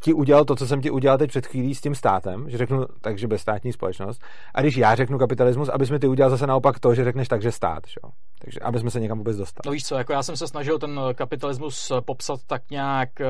ti 0.01 0.15
udělal 0.15 0.45
to, 0.45 0.57
co 0.57 0.67
jsem 0.67 0.81
ti 0.81 0.91
udělal 0.91 1.19
teď 1.19 1.31
před 1.31 1.47
chvílí 1.47 1.75
s 1.75 1.81
tím 1.81 1.95
státem, 1.95 2.51
že 2.51 2.59
řeknu 2.59 2.87
takže 3.01 3.29
bezstátní 3.29 3.73
společnost, 3.73 4.23
a 4.55 4.61
když 4.61 4.77
já 4.77 4.95
řeknu 4.95 5.19
kapitalismus, 5.19 5.69
aby 5.69 5.87
jsme 5.87 5.99
ty 5.99 6.09
udělal 6.09 6.31
zase 6.31 6.47
naopak 6.47 6.79
to, 6.79 6.95
že 6.95 7.05
řekneš 7.05 7.29
takže 7.29 7.53
stát, 7.53 7.87
že? 7.87 8.01
takže 8.39 8.61
aby 8.61 8.79
jsme 8.79 8.91
se 8.91 9.01
někam 9.01 9.19
vůbec 9.19 9.37
dostali. 9.37 9.63
No 9.67 9.73
víš 9.73 9.87
co, 9.87 9.95
jako 9.95 10.13
já 10.13 10.23
jsem 10.23 10.37
se 10.37 10.49
snažil 10.49 10.79
ten 10.79 11.01
kapitalismus 11.15 11.93
popsat 12.05 12.41
tak 12.47 12.63
nějak 12.71 13.21
eh, 13.21 13.27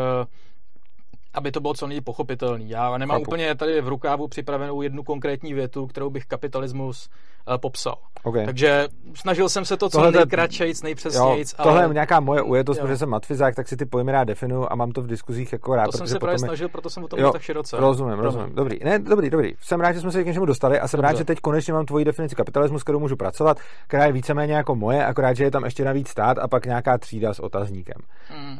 aby 1.38 1.52
to 1.52 1.60
bylo 1.60 1.74
co 1.74 1.86
nejpochopitelný. 1.86 2.70
Já 2.70 2.98
nemám 2.98 3.18
Chápu. 3.18 3.30
úplně 3.30 3.54
tady 3.54 3.80
v 3.80 3.88
rukávu 3.88 4.28
připravenou 4.28 4.82
jednu 4.82 5.02
konkrétní 5.02 5.54
větu, 5.54 5.86
kterou 5.86 6.10
bych 6.10 6.26
kapitalismus 6.26 7.08
uh, 7.48 7.56
popsal. 7.56 7.94
Okay. 8.22 8.44
Takže 8.44 8.88
snažil 9.14 9.48
jsem 9.48 9.64
se 9.64 9.76
to 9.76 9.88
co 9.88 10.10
nejkratšejc, 10.10 10.82
nejpřesnějc. 10.82 11.54
Jo, 11.58 11.62
tohle 11.62 11.82
ale... 11.82 11.90
je 11.90 11.94
nějaká 11.94 12.20
moje 12.20 12.42
ujetost, 12.42 12.80
protože 12.80 12.96
jsem 12.96 13.08
matfizák, 13.08 13.54
tak 13.54 13.68
si 13.68 13.76
ty 13.76 13.86
pojmy 13.86 14.12
rád 14.12 14.24
definuju 14.24 14.66
a 14.70 14.74
mám 14.74 14.92
to 14.92 15.02
v 15.02 15.06
diskuzích 15.06 15.52
jako 15.52 15.74
rád. 15.74 15.86
To 15.86 15.98
jsem 15.98 16.06
se 16.06 16.18
právě 16.18 16.38
snažil, 16.38 16.68
proto 16.68 16.90
jsem 16.90 17.04
o 17.04 17.08
tom 17.08 17.18
jo, 17.18 17.32
tak 17.32 17.42
široce. 17.42 17.76
Rozumím, 17.76 18.12
Promiň. 18.12 18.24
rozumím. 18.24 18.54
Dobrý, 18.54 18.78
ne, 18.84 18.98
dobrý, 18.98 19.30
dobrý. 19.30 19.54
Jsem 19.60 19.80
rád, 19.80 19.92
že 19.92 20.00
jsme 20.00 20.12
se 20.12 20.22
k 20.22 20.26
něčemu 20.26 20.46
dostali 20.46 20.80
a 20.80 20.88
jsem 20.88 20.98
Dobře. 20.98 21.12
rád, 21.12 21.18
že 21.18 21.24
teď 21.24 21.40
konečně 21.40 21.72
mám 21.72 21.86
tvoji 21.86 22.04
definici 22.04 22.34
kapitalismu, 22.34 22.78
s 22.78 22.82
kterou 22.82 22.98
můžu 23.00 23.16
pracovat, 23.16 23.58
která 23.86 24.06
je 24.06 24.12
víceméně 24.12 24.54
jako 24.54 24.74
moje, 24.74 25.06
akorát, 25.06 25.36
že 25.36 25.44
je 25.44 25.50
tam 25.50 25.64
ještě 25.64 25.84
navíc 25.84 26.08
stát 26.08 26.38
a 26.38 26.48
pak 26.48 26.66
nějaká 26.66 26.98
třída 26.98 27.34
s 27.34 27.40
otazníkem. 27.40 28.02
Mm. 28.38 28.52
Uh, 28.52 28.58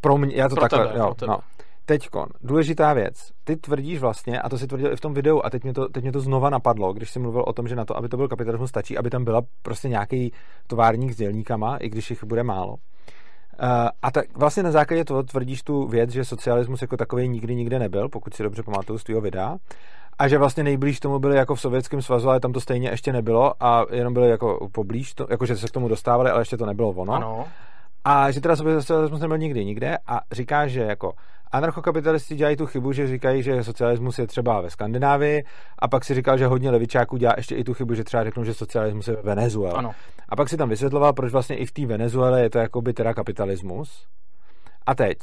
pro 0.00 0.18
mě, 0.18 0.36
já 0.36 0.48
to 0.48 0.54
pro 0.54 0.60
takhle, 0.60 0.86
tebe, 0.86 0.98
jo, 0.98 1.14
no. 1.26 1.38
Teďkon, 1.90 2.26
důležitá 2.40 2.92
věc. 2.92 3.30
Ty 3.44 3.56
tvrdíš 3.56 3.98
vlastně, 3.98 4.40
a 4.40 4.48
to 4.48 4.58
si 4.58 4.66
tvrdil 4.66 4.92
i 4.92 4.96
v 4.96 5.00
tom 5.00 5.14
videu, 5.14 5.40
a 5.44 5.50
teď 5.50 5.62
mě 5.64 5.74
to, 5.74 5.88
teď 5.88 6.02
mě 6.02 6.12
to 6.12 6.20
znova 6.20 6.50
napadlo, 6.50 6.92
když 6.92 7.10
jsi 7.10 7.18
mluvil 7.18 7.44
o 7.46 7.52
tom, 7.52 7.68
že 7.68 7.76
na 7.76 7.84
to, 7.84 7.96
aby 7.96 8.08
to 8.08 8.16
byl 8.16 8.28
kapitalismus, 8.28 8.70
stačí, 8.70 8.98
aby 8.98 9.10
tam 9.10 9.24
byla 9.24 9.42
prostě 9.62 9.88
nějaký 9.88 10.32
továrník 10.66 11.12
s 11.12 11.16
dělníkama, 11.16 11.76
i 11.76 11.88
když 11.88 12.10
jich 12.10 12.24
bude 12.24 12.42
málo. 12.42 12.72
Uh, 12.72 12.78
a 14.02 14.10
tak 14.10 14.38
vlastně 14.38 14.62
na 14.62 14.70
základě 14.70 15.04
toho 15.04 15.22
tvrdíš 15.22 15.62
tu 15.62 15.86
věc, 15.86 16.10
že 16.10 16.24
socialismus 16.24 16.82
jako 16.82 16.96
takový 16.96 17.28
nikdy 17.28 17.54
nikde 17.54 17.78
nebyl, 17.78 18.08
pokud 18.08 18.34
si 18.34 18.42
dobře 18.42 18.62
pamatuju 18.62 18.98
z 18.98 19.04
tvého 19.04 19.20
videa, 19.20 19.56
a 20.18 20.28
že 20.28 20.38
vlastně 20.38 20.62
nejblíž 20.62 21.00
tomu 21.00 21.18
byli 21.18 21.36
jako 21.36 21.54
v 21.54 21.60
Sovětském 21.60 22.02
svazu, 22.02 22.28
ale 22.28 22.40
tam 22.40 22.52
to 22.52 22.60
stejně 22.60 22.88
ještě 22.90 23.12
nebylo 23.12 23.52
a 23.60 23.86
jenom 23.92 24.14
byli 24.14 24.30
jako 24.30 24.68
poblíž, 24.72 25.14
to, 25.14 25.26
jako 25.30 25.46
že 25.46 25.56
se 25.56 25.68
k 25.68 25.70
tomu 25.70 25.88
dostávali, 25.88 26.30
ale 26.30 26.40
ještě 26.40 26.56
to 26.56 26.66
nebylo 26.66 26.90
ono. 26.90 27.12
Ano. 27.12 27.46
A 28.04 28.30
že 28.30 28.40
teda 28.40 28.56
socialismus 28.56 29.20
nebyl 29.20 29.38
nikdy 29.38 29.64
nikde 29.64 29.98
a 30.06 30.20
říká, 30.32 30.66
že 30.66 30.80
jako 30.80 31.12
anarchokapitalisti 31.52 32.34
dělají 32.34 32.56
tu 32.56 32.66
chybu, 32.66 32.92
že 32.92 33.06
říkají, 33.06 33.42
že 33.42 33.64
socialismus 33.64 34.18
je 34.18 34.26
třeba 34.26 34.60
ve 34.60 34.70
Skandinávii 34.70 35.44
a 35.78 35.88
pak 35.88 36.04
si 36.04 36.14
říkal, 36.14 36.38
že 36.38 36.46
hodně 36.46 36.70
levičáků 36.70 37.16
dělá 37.16 37.34
ještě 37.36 37.54
i 37.54 37.64
tu 37.64 37.74
chybu, 37.74 37.94
že 37.94 38.04
třeba 38.04 38.24
řeknou, 38.24 38.44
že 38.44 38.54
socialismus 38.54 39.08
je 39.08 39.16
ve 39.16 39.22
Venezuele. 39.22 39.78
Ano. 39.78 39.92
A 40.28 40.36
pak 40.36 40.48
si 40.48 40.56
tam 40.56 40.68
vysvětloval, 40.68 41.12
proč 41.12 41.32
vlastně 41.32 41.56
i 41.56 41.66
v 41.66 41.72
té 41.72 41.86
Venezuele 41.86 42.42
je 42.42 42.50
to 42.50 42.58
jakoby 42.58 42.92
teda 42.92 43.14
kapitalismus. 43.14 44.06
A 44.86 44.94
teď, 44.94 45.18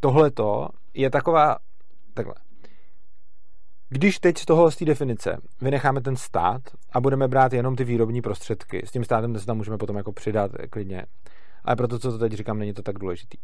tohleto 0.00 0.68
je 0.94 1.10
taková, 1.10 1.56
takhle, 2.14 2.34
když 3.88 4.18
teď 4.18 4.38
z 4.38 4.46
toho, 4.46 4.70
z 4.70 4.76
té 4.76 4.84
definice, 4.84 5.36
vynecháme 5.60 6.00
ten 6.00 6.16
stát 6.16 6.62
a 6.92 7.00
budeme 7.00 7.28
brát 7.28 7.52
jenom 7.52 7.76
ty 7.76 7.84
výrobní 7.84 8.22
prostředky, 8.22 8.82
s 8.86 8.90
tím 8.90 9.04
státem 9.04 9.38
se 9.38 9.46
tam 9.46 9.56
můžeme 9.56 9.78
potom 9.78 9.96
jako 9.96 10.12
přidat 10.12 10.50
klidně, 10.70 11.06
ale 11.64 11.76
proto, 11.76 11.98
co 11.98 12.12
to 12.12 12.18
teď 12.18 12.32
říkám, 12.32 12.58
není 12.58 12.72
to 12.72 12.82
tak 12.82 12.98
důležitý. 12.98 13.38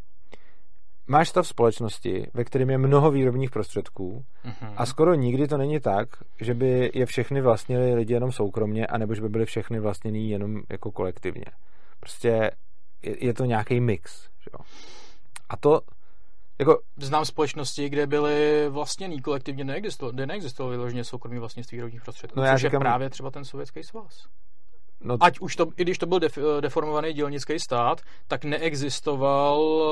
Máš 1.06 1.28
stav 1.28 1.48
společnosti, 1.48 2.26
ve 2.34 2.44
kterém 2.44 2.70
je 2.70 2.78
mnoho 2.78 3.10
výrobních 3.10 3.50
prostředků 3.50 4.24
mm-hmm. 4.44 4.72
a 4.76 4.86
skoro 4.86 5.14
nikdy 5.14 5.48
to 5.48 5.56
není 5.56 5.80
tak, 5.80 6.08
že 6.40 6.54
by 6.54 6.90
je 6.94 7.06
všechny 7.06 7.40
vlastnili 7.40 7.94
lidi 7.94 8.14
jenom 8.14 8.32
soukromně, 8.32 8.86
anebo 8.86 9.14
že 9.14 9.22
by 9.22 9.28
byly 9.28 9.44
všechny 9.44 9.80
vlastněný 9.80 10.30
jenom 10.30 10.62
jako 10.70 10.92
kolektivně. 10.92 11.44
Prostě 12.00 12.50
je, 13.02 13.26
je 13.26 13.34
to 13.34 13.44
nějaký 13.44 13.80
mix. 13.80 14.22
Že 14.22 14.50
jo? 14.52 14.64
A 15.48 15.56
to 15.56 15.80
jako... 16.58 16.78
Znám 16.96 17.24
společnosti, 17.24 17.88
kde 17.88 18.06
byly 18.06 18.68
vlastněný 18.68 19.20
kolektivně, 19.20 19.64
neexistovalo, 19.64 20.12
kde 20.12 20.26
neexistovalo 20.26 20.70
vyloženě 20.70 21.04
soukromí 21.04 21.38
vlastnictví 21.38 21.76
výrobních 21.76 22.02
prostředků, 22.02 22.40
no 22.40 22.46
já 22.46 22.52
což 22.52 22.60
říkám... 22.60 22.80
je 22.80 22.84
právě 22.84 23.10
třeba 23.10 23.30
ten 23.30 23.44
sovětský 23.44 23.82
svaz. 23.82 24.26
No, 25.00 25.16
Ať 25.20 25.40
už 25.40 25.56
to, 25.56 25.66
i 25.76 25.82
když 25.82 25.98
to 25.98 26.06
byl 26.06 26.18
def, 26.18 26.38
deformovaný 26.60 27.12
dělnický 27.12 27.58
stát, 27.58 28.00
tak 28.28 28.44
neexistoval 28.44 29.82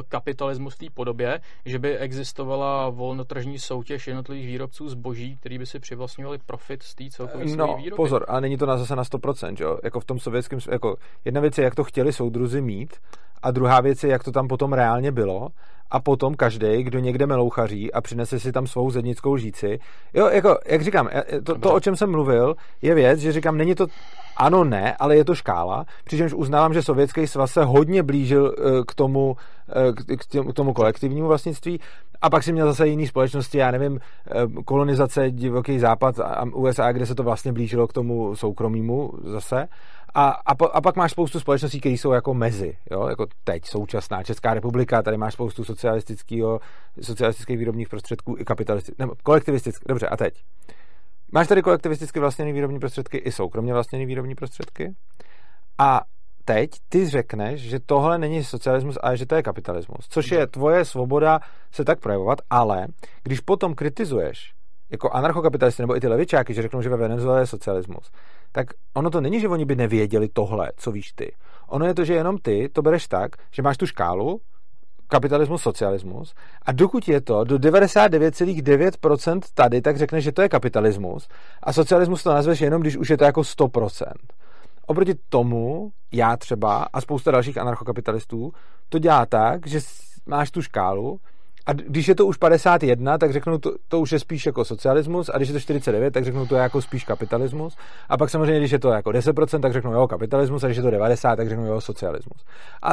eh, 0.00 0.02
kapitalismus 0.08 0.74
v 0.74 0.78
té 0.78 0.86
podobě, 0.94 1.40
že 1.64 1.78
by 1.78 1.98
existovala 1.98 2.88
volnotržní 2.88 3.58
soutěž 3.58 4.06
jednotlivých 4.06 4.46
výrobců 4.46 4.88
zboží, 4.88 5.36
který 5.36 5.58
by 5.58 5.66
si 5.66 5.78
přivlastňovali 5.78 6.38
profit 6.46 6.82
z 6.82 6.94
té 6.94 7.04
celkové 7.10 7.44
no, 7.44 7.76
výroby. 7.76 7.96
pozor, 7.96 8.24
a 8.28 8.40
není 8.40 8.56
to 8.56 8.66
na 8.66 8.76
zase 8.76 8.96
na 8.96 9.02
100%, 9.02 9.56
jo? 9.60 9.78
Jako 9.84 10.00
v 10.00 10.04
tom 10.04 10.20
sovětském, 10.20 10.58
jako 10.70 10.96
jedna 11.24 11.40
věc 11.40 11.58
je, 11.58 11.64
jak 11.64 11.74
to 11.74 11.84
chtěli 11.84 12.12
soudruzi 12.12 12.60
mít, 12.60 12.96
a 13.42 13.50
druhá 13.50 13.80
věc 13.80 14.04
je, 14.04 14.10
jak 14.10 14.24
to 14.24 14.32
tam 14.32 14.48
potom 14.48 14.72
reálně 14.72 15.12
bylo 15.12 15.48
a 15.90 16.00
potom 16.00 16.34
každý, 16.34 16.82
kdo 16.82 16.98
někde 16.98 17.26
melouchaří 17.26 17.92
a 17.92 18.00
přinese 18.00 18.40
si 18.40 18.52
tam 18.52 18.66
svou 18.66 18.90
zednickou 18.90 19.32
lžíci. 19.32 19.78
Jo, 20.14 20.28
jako, 20.28 20.58
jak 20.66 20.82
říkám, 20.82 21.08
to, 21.44 21.58
to, 21.58 21.74
o 21.74 21.80
čem 21.80 21.96
jsem 21.96 22.10
mluvil, 22.10 22.56
je 22.82 22.94
věc, 22.94 23.20
že 23.20 23.32
říkám, 23.32 23.56
není 23.56 23.74
to 23.74 23.86
ano, 24.36 24.64
ne, 24.64 24.96
ale 24.96 25.16
je 25.16 25.24
to 25.24 25.34
škála, 25.34 25.84
přičemž 26.04 26.32
uznávám, 26.32 26.74
že 26.74 26.82
Sovětský 26.82 27.26
svaz 27.26 27.52
se 27.52 27.64
hodně 27.64 28.02
blížil 28.02 28.54
eh, 28.58 28.62
k 28.86 28.94
tomu, 28.94 29.36
k 30.50 30.52
tomu 30.54 30.72
kolektivnímu 30.72 31.28
vlastnictví 31.28 31.80
a 32.22 32.30
pak 32.30 32.42
si 32.42 32.52
měl 32.52 32.66
zase 32.66 32.88
jiný 32.88 33.06
společnosti, 33.06 33.58
já 33.58 33.70
nevím, 33.70 34.00
kolonizace 34.64 35.30
divoký 35.30 35.78
západ 35.78 36.20
a 36.20 36.44
USA, 36.54 36.92
kde 36.92 37.06
se 37.06 37.14
to 37.14 37.22
vlastně 37.22 37.52
blížilo 37.52 37.86
k 37.86 37.92
tomu 37.92 38.36
soukromému 38.36 39.12
zase. 39.24 39.68
A, 40.18 40.28
a, 40.28 40.52
a 40.72 40.80
pak 40.80 40.96
máš 40.96 41.10
spoustu 41.10 41.40
společností, 41.40 41.80
které 41.80 41.92
jsou 41.92 42.12
jako 42.12 42.34
mezi, 42.34 42.76
jo? 42.90 43.06
jako 43.08 43.26
teď 43.44 43.64
současná 43.64 44.22
Česká 44.22 44.54
republika, 44.54 45.02
tady 45.02 45.16
máš 45.16 45.32
spoustu 45.32 45.64
socialistického, 45.64 46.60
socialistických 47.02 47.58
výrobních 47.58 47.88
prostředků 47.88 48.36
i 48.38 48.44
kapitalistických, 48.44 48.98
nebo 48.98 49.12
kolektivistických, 49.22 49.84
dobře, 49.88 50.08
a 50.08 50.16
teď. 50.16 50.34
Máš 51.32 51.48
tady 51.48 51.62
kolektivisticky 51.62 52.20
vlastněné 52.20 52.52
výrobní 52.52 52.78
prostředky 52.78 53.18
i 53.18 53.32
soukromně 53.32 53.72
vlastněné 53.72 54.06
výrobní 54.06 54.34
prostředky 54.34 54.94
a 55.78 56.00
teď 56.44 56.70
ty 56.88 57.08
řekneš, 57.08 57.60
že 57.60 57.80
tohle 57.86 58.18
není 58.18 58.44
socialismus, 58.44 58.98
ale 59.02 59.16
že 59.16 59.26
to 59.26 59.34
je 59.34 59.42
kapitalismus, 59.42 60.06
což 60.08 60.30
je 60.30 60.46
tvoje 60.46 60.84
svoboda 60.84 61.40
se 61.72 61.84
tak 61.84 62.00
projevovat, 62.00 62.38
ale 62.50 62.86
když 63.22 63.40
potom 63.40 63.74
kritizuješ 63.74 64.55
jako 64.90 65.10
anarchokapitalisty 65.10 65.82
nebo 65.82 65.96
i 65.96 66.00
ty 66.00 66.08
levičáky, 66.08 66.54
že 66.54 66.62
řeknou, 66.62 66.82
že 66.82 66.88
ve 66.88 66.96
Venezuele 66.96 67.40
je 67.40 67.46
socialismus, 67.46 68.10
tak 68.52 68.66
ono 68.94 69.10
to 69.10 69.20
není, 69.20 69.40
že 69.40 69.48
oni 69.48 69.64
by 69.64 69.76
nevěděli 69.76 70.28
tohle, 70.28 70.70
co 70.76 70.92
víš 70.92 71.12
ty. 71.12 71.32
Ono 71.68 71.86
je 71.86 71.94
to, 71.94 72.04
že 72.04 72.14
jenom 72.14 72.38
ty 72.38 72.68
to 72.72 72.82
bereš 72.82 73.08
tak, 73.08 73.36
že 73.52 73.62
máš 73.62 73.76
tu 73.76 73.86
škálu, 73.86 74.40
kapitalismus, 75.08 75.62
socialismus 75.62 76.34
a 76.62 76.72
dokud 76.72 77.08
je 77.08 77.20
to 77.20 77.44
do 77.44 77.56
99,9% 77.56 79.40
tady, 79.54 79.80
tak 79.82 79.96
řekneš, 79.96 80.24
že 80.24 80.32
to 80.32 80.42
je 80.42 80.48
kapitalismus 80.48 81.28
a 81.62 81.72
socialismus 81.72 82.22
to 82.22 82.30
nazveš 82.34 82.60
jenom, 82.60 82.80
když 82.80 82.96
už 82.96 83.10
je 83.10 83.16
to 83.16 83.24
jako 83.24 83.40
100%. 83.40 84.12
Oproti 84.86 85.14
tomu 85.28 85.90
já 86.12 86.36
třeba 86.36 86.86
a 86.92 87.00
spousta 87.00 87.30
dalších 87.30 87.58
anarchokapitalistů 87.58 88.52
to 88.88 88.98
dělá 88.98 89.26
tak, 89.26 89.66
že 89.66 89.80
máš 90.26 90.50
tu 90.50 90.62
škálu 90.62 91.20
a 91.66 91.72
když 91.72 92.08
je 92.08 92.14
to 92.14 92.26
už 92.26 92.36
51, 92.36 93.18
tak 93.18 93.32
řeknu, 93.32 93.58
to, 93.58 93.72
to 93.88 94.00
už 94.00 94.12
je 94.12 94.18
spíš 94.18 94.46
jako 94.46 94.64
socialismus, 94.64 95.30
a 95.34 95.36
když 95.36 95.48
je 95.48 95.52
to 95.52 95.60
49, 95.60 96.10
tak 96.14 96.24
řeknu, 96.24 96.46
to 96.46 96.54
je 96.54 96.62
jako 96.62 96.82
spíš 96.82 97.04
kapitalismus. 97.04 97.76
A 98.08 98.16
pak 98.16 98.30
samozřejmě, 98.30 98.58
když 98.58 98.70
je 98.70 98.78
to 98.78 98.88
jako 98.88 99.10
10%, 99.10 99.60
tak 99.60 99.72
řeknu, 99.72 99.92
jo, 99.92 100.08
kapitalismus, 100.08 100.64
a 100.64 100.66
když 100.66 100.76
je 100.76 100.82
to 100.82 100.90
90, 100.90 101.36
tak 101.36 101.48
řeknu, 101.48 101.66
jo, 101.66 101.80
socialismus. 101.80 102.44
A 102.82 102.92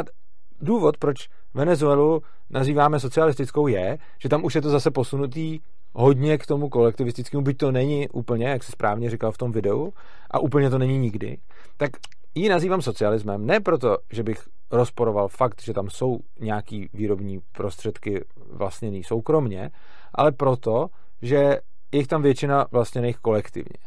důvod, 0.61 0.97
proč 0.97 1.29
Venezuelu 1.53 2.21
nazýváme 2.49 2.99
socialistickou, 2.99 3.67
je, 3.67 3.97
že 4.19 4.29
tam 4.29 4.45
už 4.45 4.55
je 4.55 4.61
to 4.61 4.69
zase 4.69 4.91
posunutý 4.91 5.59
hodně 5.93 6.37
k 6.37 6.45
tomu 6.45 6.69
kolektivistickému, 6.69 7.43
byť 7.43 7.57
to 7.57 7.71
není 7.71 8.09
úplně, 8.09 8.47
jak 8.47 8.63
se 8.63 8.71
správně 8.71 9.09
říkal 9.09 9.31
v 9.31 9.37
tom 9.37 9.51
videu, 9.51 9.93
a 10.31 10.39
úplně 10.39 10.69
to 10.69 10.77
není 10.77 10.97
nikdy, 10.97 11.37
tak 11.77 11.91
ji 12.35 12.49
nazývám 12.49 12.81
socialismem 12.81 13.45
ne 13.45 13.59
proto, 13.59 13.97
že 14.11 14.23
bych 14.23 14.43
rozporoval 14.73 15.27
fakt, 15.27 15.61
že 15.61 15.73
tam 15.73 15.89
jsou 15.89 16.19
nějaký 16.39 16.89
výrobní 16.93 17.39
prostředky 17.51 18.25
vlastněný 18.51 19.03
soukromně, 19.03 19.71
ale 20.15 20.31
proto, 20.31 20.87
že 21.21 21.59
je 21.91 22.07
tam 22.07 22.21
většina 22.21 22.65
vlastněných 22.71 23.17
kolektivně. 23.17 23.77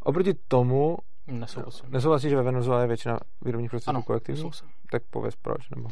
Oproti 0.00 0.34
tomu 0.48 0.96
Nesouhlasím. 1.26 1.90
Nesouhlasíš, 1.90 2.30
že 2.30 2.36
ve 2.36 2.42
Venezuele 2.42 2.82
je 2.82 2.86
většina 2.86 3.18
výrobních 3.42 3.70
prostředků 3.70 4.02
kolektivní? 4.02 4.50
Tak 4.90 5.02
pověz 5.10 5.36
proč. 5.36 5.70
Nebo? 5.70 5.84
Uh, 5.84 5.90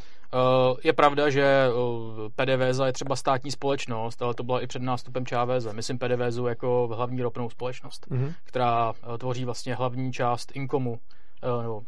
je 0.85 0.93
pravda, 0.93 1.31
že 1.31 1.69
uh, 1.69 2.29
PDVSA 2.37 2.87
je 2.87 2.93
třeba 2.93 3.17
státní 3.17 3.51
společnost, 3.51 4.23
ale 4.23 4.35
to 4.35 4.43
byla 4.43 4.61
i 4.61 4.67
před 4.67 4.83
nástupem 4.83 5.27
ČVZ. 5.27 5.73
Myslím 5.73 5.99
PDVSu 5.99 6.47
jako 6.47 6.91
hlavní 6.95 7.23
ropnou 7.23 7.51
společnost, 7.51 8.07
mm-hmm. 8.11 8.35
která 8.45 8.91
uh, 8.91 9.17
tvoří 9.19 9.45
vlastně 9.45 9.75
hlavní 9.75 10.13
část 10.13 10.53
inkomu, 10.57 10.91
uh, 10.91 11.63
nebo 11.63 11.83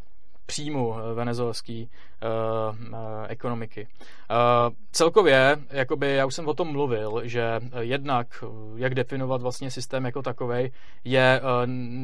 příjmu 0.47 0.95
eh, 0.97 1.15
venezuelské 1.15 1.73
uh, 1.83 2.89
uh, 2.89 2.97
ekonomiky. 3.29 3.89
Uh, 4.31 4.75
celkově, 4.93 5.57
jakoby, 5.71 6.15
já 6.15 6.27
už 6.27 6.35
jsem 6.35 6.49
o 6.49 6.55
tom 6.55 6.69
mluvil, 6.73 7.21
že 7.25 7.61
jednak, 7.81 8.45
jak 8.77 8.95
definovat 8.95 9.43
vlastně 9.43 9.71
systém 9.71 10.05
jako 10.05 10.23
takový, 10.23 10.73
je 11.05 11.41
uh, 11.41 11.49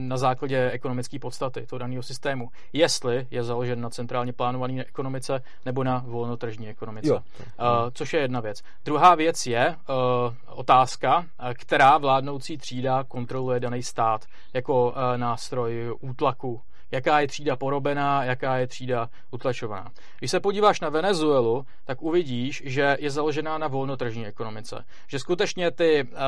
na 0.09 0.17
základě 0.17 0.71
ekonomické 0.71 1.19
podstaty 1.19 1.67
toho 1.67 1.79
daného 1.79 2.03
systému. 2.03 2.49
Jestli 2.73 3.27
je 3.31 3.45
založen 3.45 3.81
na 3.81 3.91
centrálně 3.91 4.33
plánované 4.33 4.85
ekonomice 4.85 5.43
nebo 5.67 5.85
na 5.85 6.05
volnotržní 6.07 6.69
ekonomice. 6.69 7.09
Jo. 7.09 7.17
Uh, 7.17 7.91
což 7.93 8.13
je 8.13 8.21
jedna 8.21 8.41
věc. 8.41 8.63
Druhá 8.85 9.15
věc 9.15 9.47
je 9.47 9.77
uh, 9.89 10.35
otázka, 10.47 11.27
která 11.55 11.99
vládnoucí 11.99 12.59
třída 12.59 13.05
kontroluje 13.05 13.61
daný 13.61 13.83
stát 13.83 14.25
jako 14.55 14.89
uh, 14.89 14.95
nástroj 15.17 15.95
útlaku 16.01 16.61
jaká 16.91 17.21
je 17.21 17.27
třída 17.27 17.57
porobená, 17.57 18.25
jaká 18.25 18.57
je 18.57 18.67
třída 18.67 19.09
utlačovaná. 19.31 19.91
Když 20.19 20.31
se 20.31 20.41
podíváš 20.41 20.81
na 20.81 20.89
Venezuelu, 20.89 21.65
tak 21.85 22.03
uvidíš, 22.03 22.63
že 22.65 22.97
je 23.01 23.11
založená 23.11 23.59
na 23.59 23.69
volnotržní 23.69 24.27
ekonomice. 24.27 24.85
Že 25.09 25.19
skutečně 25.19 25.71
ty 25.71 26.05
uh, 26.05 26.19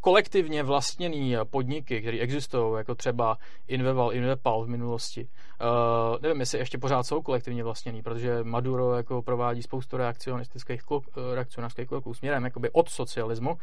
kolektivně 0.00 0.62
vlastněné 0.62 1.44
podniky, 1.44 2.00
které 2.00 2.18
existují, 2.18 2.76
jako 2.76 2.94
třeba 2.94 3.38
Inveval, 3.68 4.12
Invepal 4.12 4.64
v 4.64 4.68
minulosti, 4.68 5.28
uh, 5.60 6.16
nevím, 6.22 6.40
jestli 6.40 6.58
ještě 6.58 6.78
pořád 6.78 7.02
jsou 7.02 7.22
kolektivně 7.22 7.64
vlastněný, 7.64 8.02
protože 8.02 8.38
Maduro 8.42 8.94
jako 8.94 9.22
provádí 9.22 9.62
spoustu 9.62 9.96
reakcionistických 9.96 10.82
kluk, 10.82 11.04
eh, 11.08 11.34
reakcionářských 11.34 11.88
kroků 11.88 12.14
směrem 12.14 12.44
jakoby 12.44 12.70
od 12.70 12.88
socialismu, 12.88 13.50
uh, 13.50 13.58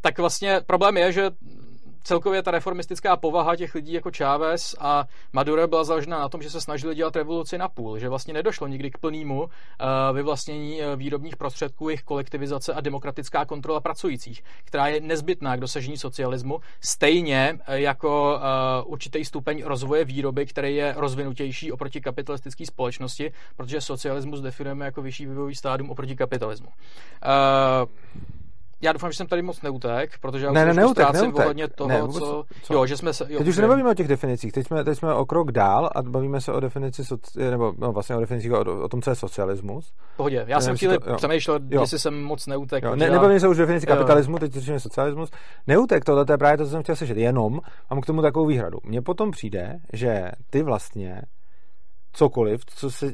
tak 0.00 0.18
vlastně 0.18 0.60
problém 0.66 0.96
je, 0.96 1.12
že 1.12 1.30
celkově 2.06 2.42
ta 2.42 2.50
reformistická 2.50 3.16
povaha 3.16 3.56
těch 3.56 3.74
lidí 3.74 3.92
jako 3.92 4.10
Chávez 4.16 4.76
a 4.80 5.04
Maduro 5.32 5.68
byla 5.68 5.84
založena 5.84 6.18
na 6.18 6.28
tom, 6.28 6.42
že 6.42 6.50
se 6.50 6.60
snažili 6.60 6.94
dělat 6.94 7.16
revoluci 7.16 7.58
na 7.58 7.68
půl, 7.68 7.98
že 7.98 8.08
vlastně 8.08 8.34
nedošlo 8.34 8.66
nikdy 8.66 8.90
k 8.90 8.98
plnému 8.98 9.42
uh, 9.42 9.48
vyvlastnění 10.12 10.80
uh, 10.80 10.96
výrobních 10.96 11.36
prostředků, 11.36 11.88
jejich 11.88 12.02
kolektivizace 12.02 12.74
a 12.74 12.80
demokratická 12.80 13.44
kontrola 13.44 13.80
pracujících, 13.80 14.44
která 14.64 14.86
je 14.86 15.00
nezbytná 15.00 15.56
k 15.56 15.60
dosažení 15.60 15.96
socialismu, 15.96 16.60
stejně 16.80 17.58
uh, 17.68 17.74
jako 17.74 18.40
určitý 18.84 19.24
stupeň 19.24 19.62
rozvoje 19.64 20.04
výroby, 20.04 20.46
který 20.46 20.76
je 20.76 20.94
rozvinutější 20.96 21.72
oproti 21.72 22.00
kapitalistické 22.00 22.66
společnosti, 22.66 23.32
protože 23.56 23.80
socialismus 23.80 24.40
definujeme 24.40 24.84
jako 24.84 25.02
vyšší 25.02 25.26
vývojový 25.26 25.54
stádium 25.54 25.90
oproti 25.90 26.16
kapitalismu 26.16 26.68
já 28.86 28.92
doufám, 28.92 29.10
že 29.12 29.16
jsem 29.16 29.26
tady 29.26 29.42
moc 29.42 29.62
neutek, 29.62 30.18
protože 30.20 30.46
já 30.46 30.52
ne, 30.52 30.64
ne, 30.64 30.74
neutek, 30.74 31.12
neutek. 31.12 31.38
ohledně 31.38 31.68
toho, 31.68 31.88
ne, 31.88 32.00
vůbec, 32.00 32.18
co, 32.18 32.44
co? 32.62 32.74
Jo, 32.74 32.86
že 32.86 32.96
jsme 32.96 33.12
se... 33.12 33.26
Jo, 33.28 33.38
teď 33.38 33.48
už 33.48 33.58
nebavíme 33.58 33.90
o 33.90 33.94
těch 33.94 34.08
definicích, 34.08 34.52
teď 34.52 34.66
jsme, 34.66 34.84
teď 34.84 34.98
jsme 34.98 35.14
o 35.14 35.26
krok 35.26 35.52
dál 35.52 35.90
a 35.94 36.02
bavíme 36.02 36.40
se 36.40 36.52
o 36.52 36.60
definici, 36.60 37.04
soci, 37.04 37.50
nebo 37.50 37.74
no, 37.78 37.92
vlastně 37.92 38.16
o 38.16 38.20
definicích, 38.20 38.52
o, 38.52 38.60
o 38.82 38.88
tom, 38.88 39.02
co 39.02 39.10
je 39.10 39.16
socialismus. 39.16 39.92
Pohodě, 40.16 40.44
já 40.48 40.60
jsem 40.60 40.76
chvíli 40.76 40.98
přemýšlel, 41.16 41.58
jestli 41.68 41.98
jsem 41.98 42.22
moc 42.22 42.46
neutek. 42.46 42.84
Jo, 42.84 42.96
ne, 42.96 43.10
nebavíme 43.10 43.40
se 43.40 43.48
už 43.48 43.58
o 43.58 43.60
definici 43.60 43.86
kapitalismu, 43.86 44.38
teď 44.38 44.52
řešíme 44.52 44.80
socialismus. 44.80 45.30
Neutek, 45.66 46.04
tohle 46.04 46.24
je 46.30 46.38
právě 46.38 46.58
to, 46.58 46.64
co 46.64 46.70
jsem 46.70 46.82
chtěl 46.82 46.96
slyšet, 46.96 47.16
jenom 47.16 47.60
mám 47.90 48.00
k 48.00 48.06
tomu 48.06 48.22
takovou 48.22 48.46
výhradu. 48.46 48.78
Mně 48.84 49.02
potom 49.02 49.30
přijde, 49.30 49.78
že 49.92 50.30
ty 50.50 50.62
vlastně 50.62 51.22
cokoliv, 52.12 52.60
co 52.66 52.90
se 52.90 53.12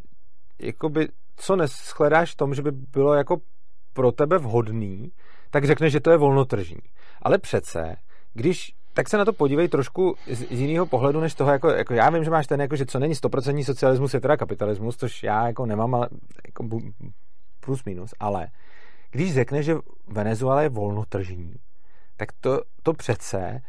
jakoby, 0.63 1.09
co 1.37 1.57
neschledáš 1.57 2.33
v 2.33 2.37
tom, 2.37 2.55
že 2.55 2.63
by 2.63 2.71
bylo 2.73 3.15
jako 3.15 3.37
pro 3.93 4.13
tebe 4.13 4.39
vhodný, 4.39 5.13
tak 5.53 5.65
řekne, 5.65 5.91
že 5.91 6.01
to 6.01 6.11
je 6.11 6.17
volnotržní. 6.17 6.81
Ale 7.23 7.39
přece, 7.39 7.97
když 8.35 8.73
tak 8.95 9.09
se 9.09 9.19
na 9.19 9.25
to 9.25 9.33
podívej 9.33 9.69
trošku 9.69 10.15
z, 10.27 10.39
z 10.39 10.61
jiného 10.61 10.87
pohledu, 10.87 11.21
než 11.21 11.35
toho, 11.35 11.51
jako, 11.51 11.69
jako 11.69 11.95
já 11.95 12.11
vím, 12.11 12.25
že 12.25 12.31
máš 12.31 12.47
ten, 12.47 12.61
jako, 12.61 12.77
že 12.77 12.87
co 12.87 12.99
není 12.99 13.15
100% 13.15 13.65
socialismus, 13.65 14.15
je 14.15 14.21
teda 14.21 14.37
kapitalismus, 14.37 14.97
což 14.97 15.23
já 15.23 15.47
jako 15.47 15.67
nemám, 15.67 15.95
ale 15.95 16.09
jako 16.47 16.69
plus 17.61 17.85
minus, 17.85 18.15
ale 18.21 18.49
když 19.11 19.35
řekne, 19.35 19.63
že 19.63 19.75
Venezuela 20.09 20.63
je 20.63 20.69
volnotržní, 20.69 21.55
tak 22.17 22.29
to, 22.41 22.61
to 22.83 22.93
přece 22.93 23.61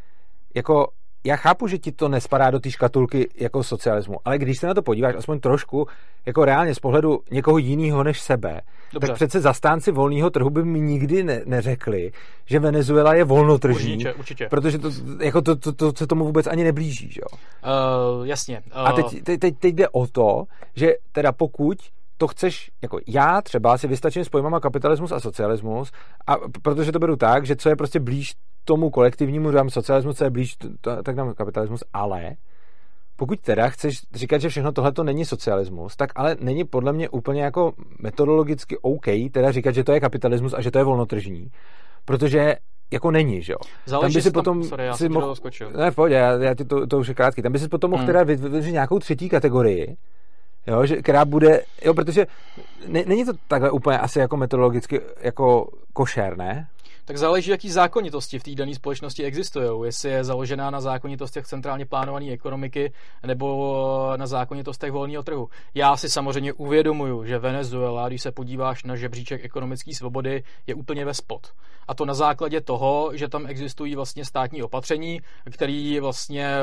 jako 0.55 0.87
já 1.25 1.35
chápu, 1.35 1.67
že 1.67 1.77
ti 1.77 1.91
to 1.91 2.09
nespadá 2.09 2.51
do 2.51 2.59
té 2.59 2.71
škatulky 2.71 3.29
jako 3.39 3.63
socialismu, 3.63 4.15
ale 4.25 4.37
když 4.37 4.59
se 4.59 4.67
na 4.67 4.73
to 4.73 4.81
podíváš 4.81 5.15
aspoň 5.15 5.39
trošku 5.39 5.87
jako 6.25 6.45
reálně 6.45 6.75
z 6.75 6.79
pohledu 6.79 7.19
někoho 7.31 7.57
jiného 7.57 8.03
než 8.03 8.21
sebe, 8.21 8.61
Dobře. 8.93 9.07
tak 9.07 9.15
přece 9.15 9.41
zastánci 9.41 9.91
volného 9.91 10.29
trhu 10.29 10.49
by 10.49 10.63
mi 10.63 10.79
nikdy 10.79 11.23
ne, 11.23 11.41
neřekli, 11.45 12.11
že 12.45 12.59
Venezuela 12.59 13.13
je 13.13 13.23
volnotržní. 13.23 13.93
Určitě, 13.93 14.13
určitě. 14.13 14.47
Protože 14.49 14.79
to, 14.79 14.91
jako 15.21 15.41
to, 15.41 15.55
to, 15.55 15.73
to, 15.73 15.93
to 15.93 16.07
tomu 16.07 16.25
vůbec 16.25 16.47
ani 16.47 16.63
neblíží. 16.63 17.11
Že? 17.11 17.21
Uh, 17.21 18.27
jasně. 18.27 18.61
Uh... 18.75 18.87
A 18.87 18.91
teď, 18.91 19.23
teď, 19.23 19.39
teď, 19.39 19.57
teď 19.59 19.75
jde 19.75 19.89
o 19.89 20.07
to, 20.07 20.43
že 20.75 20.93
teda 21.11 21.31
pokud 21.31 21.77
to 22.17 22.27
chceš, 22.27 22.71
jako 22.81 22.99
já 23.07 23.41
třeba 23.41 23.77
si 23.77 23.87
vystačím 23.87 24.25
s 24.25 24.29
pojmama 24.29 24.59
kapitalismus 24.59 25.11
a 25.11 25.19
socialismus, 25.19 25.91
a 26.27 26.35
protože 26.61 26.91
to 26.91 26.99
beru 26.99 27.15
tak, 27.15 27.45
že 27.45 27.55
co 27.55 27.69
je 27.69 27.75
prostě 27.75 27.99
blíž 27.99 28.33
tomu 28.65 28.89
kolektivnímu, 28.89 29.51
dám 29.51 29.69
socialismu, 29.69 30.13
co 30.13 30.23
je 30.23 30.29
blíž, 30.29 30.57
tak 31.03 31.15
dám 31.15 31.33
kapitalismus, 31.33 31.83
ale 31.93 32.35
pokud 33.15 33.39
teda 33.39 33.69
chceš 33.69 34.01
říkat, 34.13 34.41
že 34.41 34.49
všechno 34.49 34.71
tohle 34.71 34.91
to 34.91 35.03
není 35.03 35.25
socialismus, 35.25 35.95
tak 35.95 36.09
ale 36.15 36.35
není 36.39 36.63
podle 36.63 36.93
mě 36.93 37.09
úplně 37.09 37.43
jako 37.43 37.73
metodologicky 37.99 38.77
OK 38.77 39.05
teda 39.31 39.51
říkat, 39.51 39.71
že 39.71 39.83
to 39.83 39.91
je 39.91 39.99
kapitalismus 39.99 40.53
a 40.53 40.61
že 40.61 40.71
to 40.71 40.77
je 40.77 40.83
volnotržní, 40.83 41.51
protože 42.05 42.55
jako 42.91 43.11
není, 43.11 43.41
že 43.41 43.53
jo. 43.53 43.57
Záleží, 43.85 44.13
tam 44.13 44.19
by 44.19 44.21
si 44.21 44.31
potom 44.31 44.61
tam, 44.61 44.69
sorry, 44.69 44.85
já 44.85 44.97
si 44.97 45.09
mohl, 45.09 45.35
ne, 45.77 45.91
pohodě, 45.91 46.15
já, 46.15 46.33
já 46.33 46.55
ty 46.55 46.65
to, 46.65 46.87
to 46.87 46.99
už 46.99 47.07
je 47.07 47.13
krátký, 47.13 47.41
tam 47.41 47.51
by 47.51 47.59
si 47.59 47.67
potom 47.67 47.91
mohl 47.91 48.03
hmm. 48.03 48.07
teda 48.07 48.23
vytvořit 48.23 48.71
nějakou 48.71 48.99
třetí 48.99 49.29
kategorii, 49.29 49.97
jo, 50.67 50.85
že, 50.85 50.95
která 50.95 51.25
bude, 51.25 51.61
jo, 51.85 51.93
protože 51.93 52.25
ne, 52.87 53.03
není 53.07 53.25
to 53.25 53.31
takhle 53.47 53.71
úplně 53.71 53.99
asi 53.99 54.19
jako 54.19 54.37
metodologicky 54.37 55.01
jako 55.21 55.69
košer, 55.93 56.37
ne? 56.37 56.67
Tak 57.05 57.17
záleží, 57.17 57.51
jaký 57.51 57.71
zákonitosti 57.71 58.39
v 58.39 58.43
té 58.43 58.55
dané 58.55 58.75
společnosti 58.75 59.23
existují. 59.23 59.85
Jestli 59.85 60.09
je 60.09 60.23
založená 60.23 60.69
na 60.69 60.81
zákonitostech 60.81 61.45
centrálně 61.45 61.85
plánované 61.85 62.31
ekonomiky 62.31 62.93
nebo 63.25 64.13
na 64.17 64.27
zákonitostech 64.27 64.91
volného 64.91 65.23
trhu. 65.23 65.49
Já 65.73 65.97
si 65.97 66.09
samozřejmě 66.09 66.53
uvědomuju, 66.53 67.25
že 67.25 67.39
Venezuela, 67.39 68.07
když 68.07 68.21
se 68.21 68.31
podíváš 68.31 68.83
na 68.83 68.95
žebříček 68.95 69.45
ekonomické 69.45 69.95
svobody, 69.95 70.43
je 70.67 70.75
úplně 70.75 71.05
ve 71.05 71.13
spod. 71.13 71.47
A 71.87 71.93
to 71.93 72.05
na 72.05 72.13
základě 72.13 72.61
toho, 72.61 73.11
že 73.13 73.27
tam 73.27 73.47
existují 73.47 73.95
vlastně 73.95 74.25
státní 74.25 74.63
opatření, 74.63 75.21
které 75.51 75.97
vlastně 76.01 76.57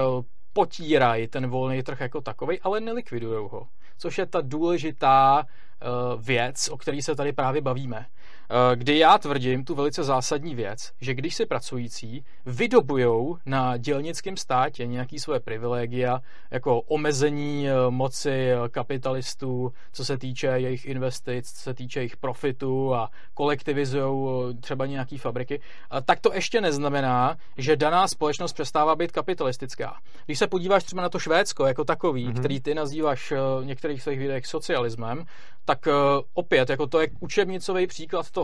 potírají 0.53 1.29
ten 1.29 1.47
volný 1.47 1.83
trh 1.83 2.01
jako 2.01 2.21
takový, 2.21 2.61
ale 2.61 2.81
nelikvidují 2.81 3.49
ho. 3.51 3.67
Což 3.99 4.19
je 4.19 4.27
ta 4.27 4.41
důležitá 4.41 5.45
uh, 5.45 6.23
věc, 6.23 6.69
o 6.69 6.77
které 6.77 7.03
se 7.03 7.15
tady 7.15 7.33
právě 7.33 7.63
bavíme. 7.63 8.07
Eh, 8.51 8.77
kdy 8.77 8.99
já 8.99 9.19
tvrdím 9.19 9.65
tu 9.65 9.75
velice 9.75 10.05
zásadní 10.05 10.55
věc, 10.55 10.93
že 11.01 11.15
když 11.15 11.35
si 11.35 11.47
pracující 11.47 12.25
vydobujou 12.47 13.37
na 13.47 13.77
dělnickém 13.77 14.37
státě 14.37 14.87
nějaký 14.87 15.19
svoje 15.19 15.41
privilegia, 15.41 16.21
jako 16.51 16.81
omezení 16.81 17.69
eh, 17.69 17.73
moci 17.91 18.31
eh, 18.31 18.69
kapitalistů, 18.69 19.73
co 19.93 20.05
se 20.05 20.19
týče 20.19 20.47
jejich 20.47 20.87
investic, 20.87 21.53
co 21.53 21.63
se 21.63 21.75
týče 21.75 22.01
jejich 22.01 22.17
profitu 22.17 22.95
a 22.95 23.11
kolektivizují 23.35 24.57
třeba 24.61 24.87
nějaký 24.87 25.19
fabriky, 25.19 25.61
tak 26.05 26.21
to 26.21 26.35
ještě 26.35 26.61
neznamená, 26.61 27.37
že 27.57 27.77
daná 27.77 28.09
společnost 28.09 28.53
přestává 28.53 28.97
být 28.97 29.13
kapitalistická. 29.13 29.97
Když 30.27 30.39
se 30.39 30.47
podíváš 30.47 30.85
třeba 30.85 31.03
na 31.03 31.09
to 31.09 31.19
Švédsko 31.19 31.67
jako 31.67 31.85
takový, 31.85 32.29
mm-hmm. 32.29 32.39
který 32.39 32.61
ty 32.61 32.75
nazýváš 32.75 33.33
v 33.61 33.65
některých 33.65 34.03
svých 34.03 34.19
videích 34.19 34.47
socialismem, 34.47 35.25
tak 35.65 35.89
opět, 36.35 36.71
jako 36.71 36.87
to 36.87 37.01
je 37.01 37.09
učebnicový 37.21 37.87
příklad 37.87 38.31
toho, 38.31 38.40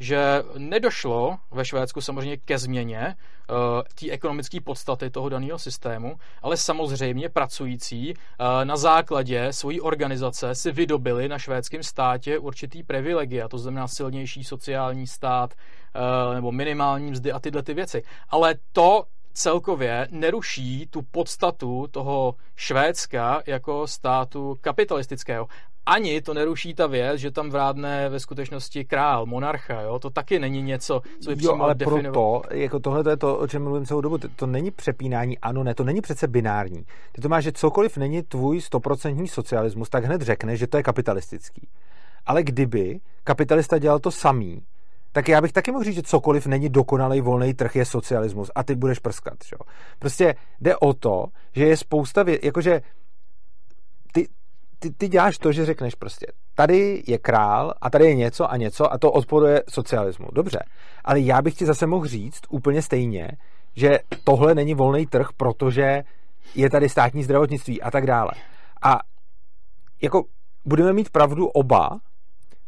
že 0.00 0.42
nedošlo 0.58 1.36
ve 1.50 1.64
Švédsku 1.64 2.00
samozřejmě 2.00 2.36
ke 2.36 2.58
změně 2.58 3.16
uh, 3.50 3.56
té 4.00 4.10
ekonomické 4.10 4.60
podstaty 4.60 5.10
toho 5.10 5.28
daného 5.28 5.58
systému, 5.58 6.16
ale 6.42 6.56
samozřejmě 6.56 7.28
pracující 7.28 8.14
uh, 8.14 8.64
na 8.64 8.76
základě 8.76 9.52
svojí 9.52 9.80
organizace 9.80 10.54
si 10.54 10.72
vydobili 10.72 11.28
na 11.28 11.38
švédském 11.38 11.82
státě 11.82 12.38
určitý 12.38 12.82
privilegia, 12.82 13.48
to 13.48 13.58
znamená 13.58 13.88
silnější 13.88 14.44
sociální 14.44 15.06
stát 15.06 15.54
uh, 15.54 16.34
nebo 16.34 16.52
minimální 16.52 17.10
mzdy 17.10 17.32
a 17.32 17.40
tyhle 17.40 17.62
ty 17.62 17.74
věci. 17.74 18.02
Ale 18.28 18.54
to 18.72 19.04
celkově 19.32 20.08
neruší 20.10 20.86
tu 20.86 21.02
podstatu 21.02 21.86
toho 21.90 22.34
Švédska 22.56 23.42
jako 23.46 23.86
státu 23.86 24.58
kapitalistického 24.60 25.48
ani 25.86 26.22
to 26.22 26.34
neruší 26.34 26.74
ta 26.74 26.86
věc, 26.86 27.20
že 27.20 27.30
tam 27.30 27.50
vrádne 27.50 28.08
ve 28.08 28.20
skutečnosti 28.20 28.84
král, 28.84 29.26
monarcha, 29.26 29.80
jo? 29.80 29.98
To 29.98 30.10
taky 30.10 30.38
není 30.38 30.62
něco, 30.62 31.02
co 31.20 31.30
by 31.30 31.36
přímo 31.36 31.62
ale 31.62 31.74
definoval. 31.74 32.40
proto, 32.40 32.54
jako 32.56 32.80
tohle 32.80 33.04
to 33.04 33.10
je 33.10 33.16
to, 33.16 33.38
o 33.38 33.46
čem 33.46 33.62
mluvím 33.62 33.86
celou 33.86 34.00
dobu, 34.00 34.18
to, 34.36 34.46
není 34.46 34.70
přepínání, 34.70 35.38
ano, 35.38 35.64
ne, 35.64 35.74
to 35.74 35.84
není 35.84 36.00
přece 36.00 36.26
binární. 36.28 36.84
Ty 37.12 37.20
to 37.20 37.28
máš, 37.28 37.44
že 37.44 37.52
cokoliv 37.52 37.96
není 37.96 38.22
tvůj 38.22 38.60
stoprocentní 38.60 39.28
socialismus, 39.28 39.88
tak 39.88 40.04
hned 40.04 40.22
řekne, 40.22 40.56
že 40.56 40.66
to 40.66 40.76
je 40.76 40.82
kapitalistický. 40.82 41.68
Ale 42.26 42.42
kdyby 42.42 43.00
kapitalista 43.24 43.78
dělal 43.78 43.98
to 43.98 44.10
samý, 44.10 44.62
tak 45.12 45.28
já 45.28 45.40
bych 45.40 45.52
taky 45.52 45.72
mohl 45.72 45.84
říct, 45.84 45.94
že 45.94 46.02
cokoliv 46.02 46.46
není 46.46 46.68
dokonalý 46.68 47.20
volný 47.20 47.54
trh, 47.54 47.76
je 47.76 47.84
socialismus 47.84 48.50
a 48.54 48.62
ty 48.62 48.74
budeš 48.74 48.98
prskat. 48.98 49.34
Že? 49.44 49.56
Prostě 49.98 50.34
jde 50.60 50.76
o 50.76 50.94
to, 50.94 51.26
že 51.52 51.64
je 51.66 51.76
spousta 51.76 52.22
věcí, 52.22 52.46
jakože 52.46 52.82
ty, 54.82 54.90
ty 54.90 55.08
děláš 55.08 55.38
to, 55.38 55.52
že 55.52 55.64
řekneš 55.64 55.94
prostě, 55.94 56.26
tady 56.54 57.02
je 57.06 57.18
král 57.18 57.74
a 57.80 57.90
tady 57.90 58.04
je 58.04 58.14
něco 58.14 58.50
a 58.50 58.56
něco 58.56 58.92
a 58.92 58.98
to 58.98 59.12
odporuje 59.12 59.62
socialismu. 59.68 60.26
Dobře, 60.32 60.58
ale 61.04 61.20
já 61.20 61.42
bych 61.42 61.54
ti 61.54 61.66
zase 61.66 61.86
mohl 61.86 62.06
říct 62.06 62.40
úplně 62.48 62.82
stejně, 62.82 63.28
že 63.76 63.98
tohle 64.24 64.54
není 64.54 64.74
volný 64.74 65.06
trh, 65.06 65.28
protože 65.36 66.02
je 66.54 66.70
tady 66.70 66.88
státní 66.88 67.24
zdravotnictví 67.24 67.82
a 67.82 67.90
tak 67.90 68.06
dále. 68.06 68.30
A 68.82 68.98
jako 70.02 70.24
budeme 70.64 70.92
mít 70.92 71.10
pravdu 71.10 71.46
oba, 71.46 72.00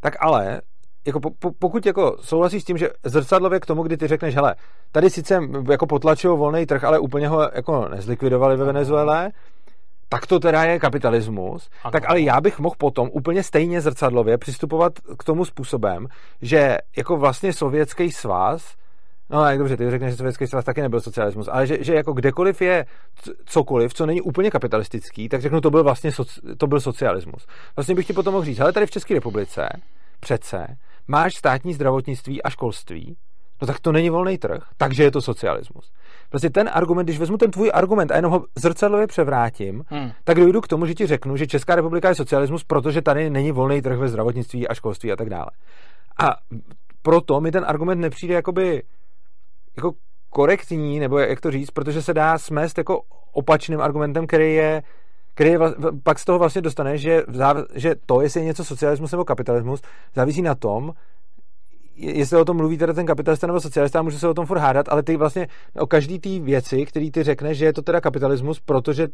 tak 0.00 0.14
ale 0.20 0.60
jako 1.06 1.20
po, 1.20 1.30
po, 1.38 1.50
pokud 1.58 1.86
jako 1.86 2.16
souhlasíš 2.20 2.62
s 2.62 2.66
tím, 2.66 2.78
že 2.78 2.88
zrcadlově 3.04 3.60
k 3.60 3.66
tomu, 3.66 3.82
kdy 3.82 3.96
ty 3.96 4.06
řekneš, 4.06 4.34
hele, 4.34 4.54
tady 4.92 5.10
sice 5.10 5.40
jako 5.70 5.86
potlačují 5.86 6.38
volný 6.38 6.66
trh, 6.66 6.84
ale 6.84 6.98
úplně 6.98 7.28
ho 7.28 7.50
jako 7.54 7.88
nezlikvidovali 7.88 8.56
ve 8.56 8.64
Venezuele, 8.64 9.30
tak 10.14 10.26
to 10.26 10.40
teda 10.40 10.64
je 10.64 10.78
kapitalismus, 10.78 11.70
ano. 11.84 11.92
tak 11.92 12.04
ale 12.06 12.20
já 12.20 12.40
bych 12.40 12.58
mohl 12.58 12.74
potom 12.78 13.08
úplně 13.12 13.42
stejně 13.42 13.80
zrcadlově 13.80 14.38
přistupovat 14.38 14.92
k 15.18 15.24
tomu 15.24 15.44
způsobem, 15.44 16.06
že 16.42 16.78
jako 16.96 17.16
vlastně 17.16 17.52
sovětský 17.52 18.12
svaz, 18.12 18.76
no 19.30 19.42
tak 19.42 19.58
dobře, 19.58 19.76
ty 19.76 19.90
řekneš, 19.90 20.10
že 20.10 20.16
sovětský 20.16 20.46
svaz 20.46 20.64
taky 20.64 20.82
nebyl 20.82 21.00
socialismus, 21.00 21.48
ale 21.52 21.66
že, 21.66 21.78
že 21.80 21.94
jako 21.94 22.12
kdekoliv 22.12 22.62
je 22.62 22.86
cokoliv, 23.44 23.94
co 23.94 24.06
není 24.06 24.20
úplně 24.20 24.50
kapitalistický, 24.50 25.28
tak 25.28 25.42
řeknu, 25.42 25.60
to 25.60 25.70
byl 25.70 25.82
vlastně 25.82 26.12
soci, 26.12 26.40
to 26.58 26.66
byl 26.66 26.80
socialismus. 26.80 27.46
Vlastně 27.76 27.94
bych 27.94 28.06
ti 28.06 28.12
potom 28.12 28.34
mohl 28.34 28.44
říct, 28.44 28.60
ale 28.60 28.72
tady 28.72 28.86
v 28.86 28.90
České 28.90 29.14
republice 29.14 29.68
přece 30.20 30.66
máš 31.08 31.34
státní 31.34 31.74
zdravotnictví 31.74 32.42
a 32.42 32.50
školství, 32.50 33.16
no 33.62 33.66
tak 33.66 33.80
to 33.80 33.92
není 33.92 34.10
volný 34.10 34.38
trh, 34.38 34.62
takže 34.76 35.02
je 35.02 35.10
to 35.10 35.22
socialismus. 35.22 35.92
Prostě 36.35 36.51
ten 36.51 36.70
argument, 36.72 37.07
když 37.07 37.18
vezmu 37.18 37.37
ten 37.37 37.51
tvůj 37.51 37.70
argument 37.74 38.11
a 38.11 38.16
jenom 38.16 38.32
ho 38.32 38.45
zrcadlově 38.59 39.07
převrátím, 39.07 39.85
hmm. 39.89 40.11
tak 40.24 40.37
dojdu 40.37 40.61
k 40.61 40.68
tomu, 40.68 40.87
že 40.87 40.95
ti 40.95 41.07
řeknu, 41.07 41.37
že 41.37 41.47
Česká 41.47 41.74
republika 41.74 42.09
je 42.09 42.14
socialismus, 42.14 42.64
protože 42.64 43.03
tady 43.03 43.30
není 43.30 43.53
volný 43.53 43.82
trh 43.82 43.99
ve 43.99 44.09
zdravotnictví 44.09 44.68
a 44.68 44.74
školství 44.74 45.12
a 45.12 45.16
tak 45.16 45.30
dále. 45.30 45.51
A 46.24 46.37
proto 47.03 47.41
mi 47.41 47.53
ten 47.53 47.64
argument 47.66 48.01
nepřijde 48.01 48.35
jakoby 48.35 48.82
jako 49.76 49.93
korektní, 50.30 51.01
nebo 51.01 51.18
jak 51.18 51.41
to 51.41 51.51
říct, 51.51 51.70
protože 51.70 52.03
se 52.03 52.14
dá 52.14 52.39
smést 52.39 52.78
jako 52.78 53.03
opačným 53.32 53.80
argumentem, 53.80 54.26
který 54.26 54.55
je 54.55 54.82
který 55.35 55.51
je, 55.51 55.59
pak 56.03 56.18
z 56.18 56.24
toho 56.24 56.39
vlastně 56.39 56.62
dostane, 56.62 56.99
že, 56.99 57.22
že 57.74 57.95
to, 58.07 58.20
jestli 58.20 58.41
je 58.41 58.47
něco 58.47 58.64
socialismus 58.64 59.12
nebo 59.12 59.24
kapitalismus, 59.24 59.82
závisí 60.14 60.43
na 60.43 60.55
tom, 60.55 60.93
jestli 61.97 62.38
o 62.38 62.45
tom 62.45 62.57
mluví 62.57 62.78
teda 62.78 62.92
ten 62.92 63.07
kapitalista 63.07 63.47
nebo 63.47 63.61
socialista, 63.61 64.03
může 64.03 64.18
se 64.18 64.28
o 64.28 64.34
tom 64.34 64.47
furt 64.47 64.59
hádat, 64.59 64.88
ale 64.88 65.03
ty 65.03 65.16
vlastně 65.16 65.49
o 65.78 65.86
každý 65.86 66.18
té 66.18 66.40
věci, 66.40 66.86
který 66.86 67.11
ty 67.11 67.22
řekneš, 67.22 67.59
že 67.59 67.64
je 67.64 67.72
to 67.72 67.82
teda 67.82 68.01
kapitalismus, 68.01 68.61
protože 68.61 69.09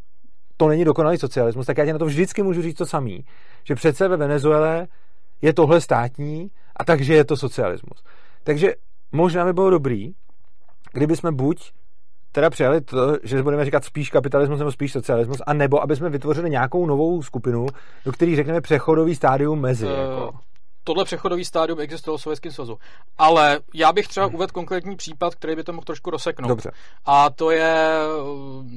to 0.56 0.68
není 0.68 0.84
dokonalý 0.84 1.18
socialismus, 1.18 1.66
tak 1.66 1.78
já 1.78 1.84
ti 1.84 1.92
na 1.92 1.98
to 1.98 2.06
vždycky 2.06 2.42
můžu 2.42 2.62
říct 2.62 2.78
to 2.78 2.86
samý, 2.86 3.24
že 3.64 3.74
přece 3.74 4.08
ve 4.08 4.16
Venezuele 4.16 4.86
je 5.42 5.52
tohle 5.52 5.80
státní 5.80 6.50
a 6.76 6.84
takže 6.84 7.14
je 7.14 7.24
to 7.24 7.36
socialismus. 7.36 8.02
Takže 8.44 8.74
možná 9.12 9.44
by 9.44 9.52
bylo 9.52 9.70
dobrý, 9.70 10.12
kdyby 10.92 11.16
jsme 11.16 11.32
buď 11.32 11.72
teda 12.32 12.50
přijali 12.50 12.80
to, 12.80 13.16
že 13.22 13.42
budeme 13.42 13.64
říkat 13.64 13.84
spíš 13.84 14.10
kapitalismus 14.10 14.58
nebo 14.58 14.72
spíš 14.72 14.92
socialismus, 14.92 15.38
a 15.46 15.54
nebo 15.54 15.82
aby 15.82 15.96
jsme 15.96 16.10
vytvořili 16.10 16.50
nějakou 16.50 16.86
novou 16.86 17.22
skupinu, 17.22 17.66
do 18.04 18.12
které 18.12 18.36
řekneme 18.36 18.60
přechodový 18.60 19.14
stádium 19.14 19.60
mezi. 19.60 19.86
Uh, 19.86 19.92
jako. 19.92 20.49
Tohle 20.90 21.04
přechodový 21.04 21.44
stádium 21.44 21.80
existovalo 21.80 22.18
v 22.18 22.22
Sovětském 22.22 22.52
svazu. 22.52 22.78
Ale 23.18 23.60
já 23.74 23.92
bych 23.92 24.08
třeba 24.08 24.26
hmm. 24.26 24.34
uvedl 24.34 24.52
konkrétní 24.52 24.96
případ, 24.96 25.34
který 25.34 25.56
by 25.56 25.64
to 25.64 25.72
mohl 25.72 25.84
trošku 25.84 26.10
rozseknout. 26.10 26.48
Dobře. 26.48 26.70
A 27.04 27.30
to 27.30 27.50
je 27.50 27.90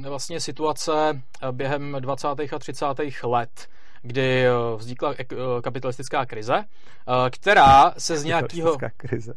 eh, 0.05 0.09
vlastně 0.09 0.39
situace 0.39 0.91
eh, 1.41 1.51
během 1.51 1.97
20. 1.99 2.28
a 2.28 2.59
30. 2.59 2.86
let 3.24 3.68
kdy 4.05 4.45
vznikla 4.78 5.14
kapitalistická 5.64 6.26
krize, 6.26 6.64
která 7.30 7.93
se 7.97 8.18
z 8.18 8.24
nějakého... 8.24 8.78
krize 8.97 9.34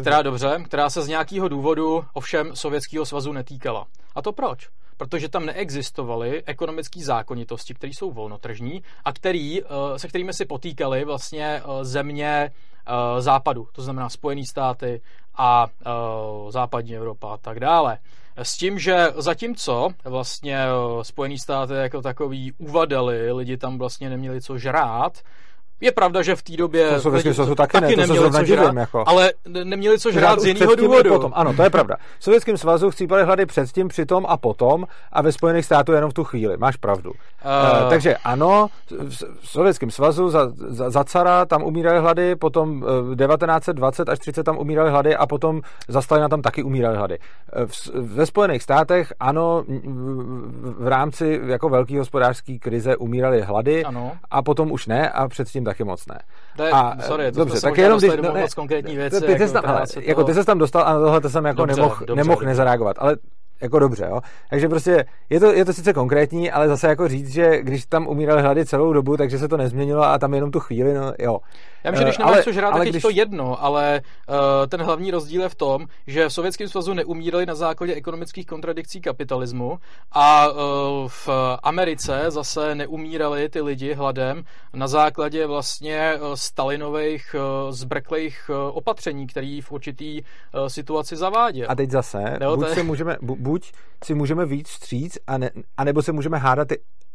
která 0.00 0.22
dobře, 0.22 0.62
která 0.64 0.90
se 0.90 1.02
z 1.02 1.08
nějakého 1.08 1.48
důvodu 1.48 2.04
ovšem 2.12 2.56
Sovětského 2.56 3.06
svazu 3.06 3.32
netýkala. 3.32 3.86
A 4.14 4.22
to 4.22 4.32
proč? 4.32 4.68
Protože 4.98 5.28
tam 5.28 5.46
neexistovaly 5.46 6.42
ekonomické 6.46 7.00
zákonitosti, 7.04 7.74
které 7.74 7.92
jsou 7.92 8.10
volnotržní 8.12 8.82
a 9.04 9.12
který, 9.12 9.62
eh, 9.62 9.66
se 9.96 10.08
kterými 10.08 10.32
si 10.32 10.44
potýkaly 10.44 11.04
vlastně 11.04 11.62
eh, 11.64 11.84
země 11.84 12.50
eh, 12.86 13.22
západu, 13.22 13.68
to 13.72 13.82
znamená 13.82 14.08
Spojené 14.08 14.44
státy 14.44 15.00
a 15.40 15.66
západní 16.48 16.96
Evropa 16.96 17.34
a 17.34 17.36
tak 17.36 17.60
dále. 17.60 17.98
S 18.36 18.56
tím, 18.56 18.78
že 18.78 19.06
zatímco 19.16 19.88
vlastně 20.04 20.58
Spojené 21.02 21.38
státy 21.38 21.72
jako 21.72 22.02
takový 22.02 22.52
uvadali, 22.58 23.32
lidi 23.32 23.56
tam 23.56 23.78
vlastně 23.78 24.10
neměli 24.10 24.40
co 24.40 24.58
žrát, 24.58 25.22
je 25.80 25.92
pravda, 25.92 26.22
že 26.22 26.36
v 26.36 26.42
té 26.42 26.56
době... 26.56 26.90
To 26.90 27.00
Sovětském 27.00 27.34
svazu 27.34 27.54
taky, 27.54 27.80
taky 27.80 27.96
ne, 27.96 28.06
to 28.06 28.12
neměli 28.12 28.32
co 28.32 28.44
žrát, 28.44 28.76
jako. 28.76 29.04
ale 29.06 29.32
neměli 29.64 29.98
co 29.98 30.12
žrát 30.12 30.40
z 30.40 30.44
jiného 30.44 30.74
důvodu. 30.74 31.10
Potom. 31.10 31.32
Ano, 31.34 31.54
to 31.54 31.62
je 31.62 31.70
pravda. 31.70 31.96
V 32.18 32.24
Sovětském 32.24 32.56
svazu 32.56 32.90
chcípali 32.90 33.24
hlady 33.24 33.46
předtím, 33.46 33.88
přitom 33.88 34.26
a 34.28 34.36
potom 34.36 34.86
a 35.12 35.22
ve 35.22 35.32
Spojených 35.32 35.64
států 35.64 35.92
jenom 35.92 36.10
v 36.10 36.14
tu 36.14 36.24
chvíli. 36.24 36.56
Máš 36.56 36.76
pravdu. 36.76 37.10
Uh... 37.10 37.48
Uh, 37.48 37.90
takže 37.90 38.16
ano, 38.16 38.66
v 39.40 39.48
Sovětském 39.48 39.90
svazu 39.90 40.30
za, 40.30 40.52
za, 40.54 40.90
za 40.90 41.04
cara 41.04 41.44
tam 41.44 41.62
umírali 41.62 42.00
hlady, 42.00 42.36
potom 42.36 42.80
1920 42.80 44.08
až 44.08 44.18
30 44.18 44.42
tam 44.42 44.58
umírali 44.58 44.90
hlady 44.90 45.16
a 45.16 45.26
potom 45.26 45.60
za 45.88 46.02
Stalina 46.02 46.28
tam 46.28 46.42
taky 46.42 46.62
umírali 46.62 46.96
hlady. 46.96 47.18
V, 47.66 47.90
ve 47.94 48.26
Spojených 48.26 48.62
státech 48.62 49.12
ano, 49.20 49.64
v 50.78 50.88
rámci 50.88 51.40
jako 51.46 51.68
velké 51.68 51.98
hospodářské 51.98 52.58
krize 52.58 52.96
umírali 52.96 53.42
hlady 53.42 53.84
ano. 53.84 54.12
a 54.30 54.42
potom 54.42 54.72
už 54.72 54.86
ne 54.86 55.10
a 55.10 55.28
předtím 55.28 55.64
taky 55.68 55.84
moc 55.84 56.06
ne. 56.06 56.18
Je, 56.64 56.70
a, 56.70 57.02
sorry, 57.02 57.32
to 57.32 57.38
dobře, 57.38 57.60
tak 57.60 57.78
jenom 57.78 57.98
když, 57.98 58.12
no, 58.22 58.32
ne, 58.32 58.40
moc 58.40 58.54
konkrétní 58.54 58.96
věci. 58.96 59.20
Ty, 59.20 59.26
ty, 59.26 59.32
jako, 59.32 59.52
tam, 59.52 59.64
ale, 59.66 59.84
jako, 60.00 60.24
ty 60.24 60.34
jsi 60.34 60.44
tam 60.44 60.58
dostal 60.58 60.82
a 60.82 60.92
na 60.92 60.98
tohle 60.98 61.30
jsem 61.30 61.44
jako 61.44 61.66
nemohl 61.66 61.96
nemoh 62.14 62.42
nezareagovat, 62.42 62.96
ale 62.98 63.16
jako 63.60 63.78
dobře, 63.78 64.06
jo. 64.10 64.20
Takže 64.50 64.68
prostě 64.68 65.04
je 65.30 65.40
to, 65.40 65.52
je 65.52 65.64
to 65.64 65.72
sice 65.72 65.92
konkrétní, 65.92 66.50
ale 66.50 66.68
zase 66.68 66.88
jako 66.88 67.08
říct, 67.08 67.28
že 67.28 67.62
když 67.62 67.86
tam 67.86 68.06
umírali 68.06 68.42
hlady 68.42 68.66
celou 68.66 68.92
dobu, 68.92 69.16
takže 69.16 69.38
se 69.38 69.48
to 69.48 69.56
nezměnilo 69.56 70.02
a 70.02 70.18
tam 70.18 70.34
jenom 70.34 70.50
tu 70.50 70.60
chvíli, 70.60 70.94
no 70.94 71.12
jo. 71.18 71.38
Já 71.84 71.90
myslím, 71.90 72.06
že 72.06 72.10
když 72.10 72.18
eh, 72.18 72.24
nemáš 72.24 72.44
co 72.44 72.52
žrát, 72.52 72.72
tak 72.72 72.82
když... 72.82 72.94
je 72.94 73.00
to 73.00 73.10
jedno, 73.10 73.64
ale 73.64 74.00
uh, 74.28 74.34
ten 74.68 74.82
hlavní 74.82 75.10
rozdíl 75.10 75.42
je 75.42 75.48
v 75.48 75.54
tom, 75.54 75.86
že 76.06 76.28
v 76.28 76.32
Sovětském 76.32 76.68
svazu 76.68 76.94
neumírali 76.94 77.46
na 77.46 77.54
základě 77.54 77.94
ekonomických 77.94 78.46
kontradikcí 78.46 79.00
kapitalismu 79.00 79.78
a 80.12 80.48
uh, 80.48 80.54
v 81.06 81.28
Americe 81.62 82.24
zase 82.28 82.74
neumírali 82.74 83.48
ty 83.48 83.60
lidi 83.60 83.94
hladem 83.94 84.44
na 84.74 84.88
základě 84.88 85.46
vlastně 85.46 86.18
Stalinových 86.34 87.34
uh, 87.34 87.72
zbrklých 87.72 88.50
uh, 88.50 88.76
opatření, 88.76 89.26
který 89.26 89.60
v 89.60 89.72
určitý 89.72 90.22
uh, 90.22 90.66
situaci 90.66 91.16
zaváděl. 91.16 91.66
A 91.68 91.74
teď 91.74 91.90
zase, 91.90 92.38
jo, 92.40 92.56
buď, 92.56 92.68
se 92.68 92.82
můžeme, 92.82 93.16
bu, 93.22 93.36
buď 93.48 93.72
si 94.04 94.14
můžeme 94.14 94.46
víc 94.46 94.68
vstříc, 94.68 95.18
a 95.26 95.38
ne, 95.38 95.50
anebo 95.76 96.02
se 96.02 96.12
můžeme 96.12 96.38
hádat 96.38 96.68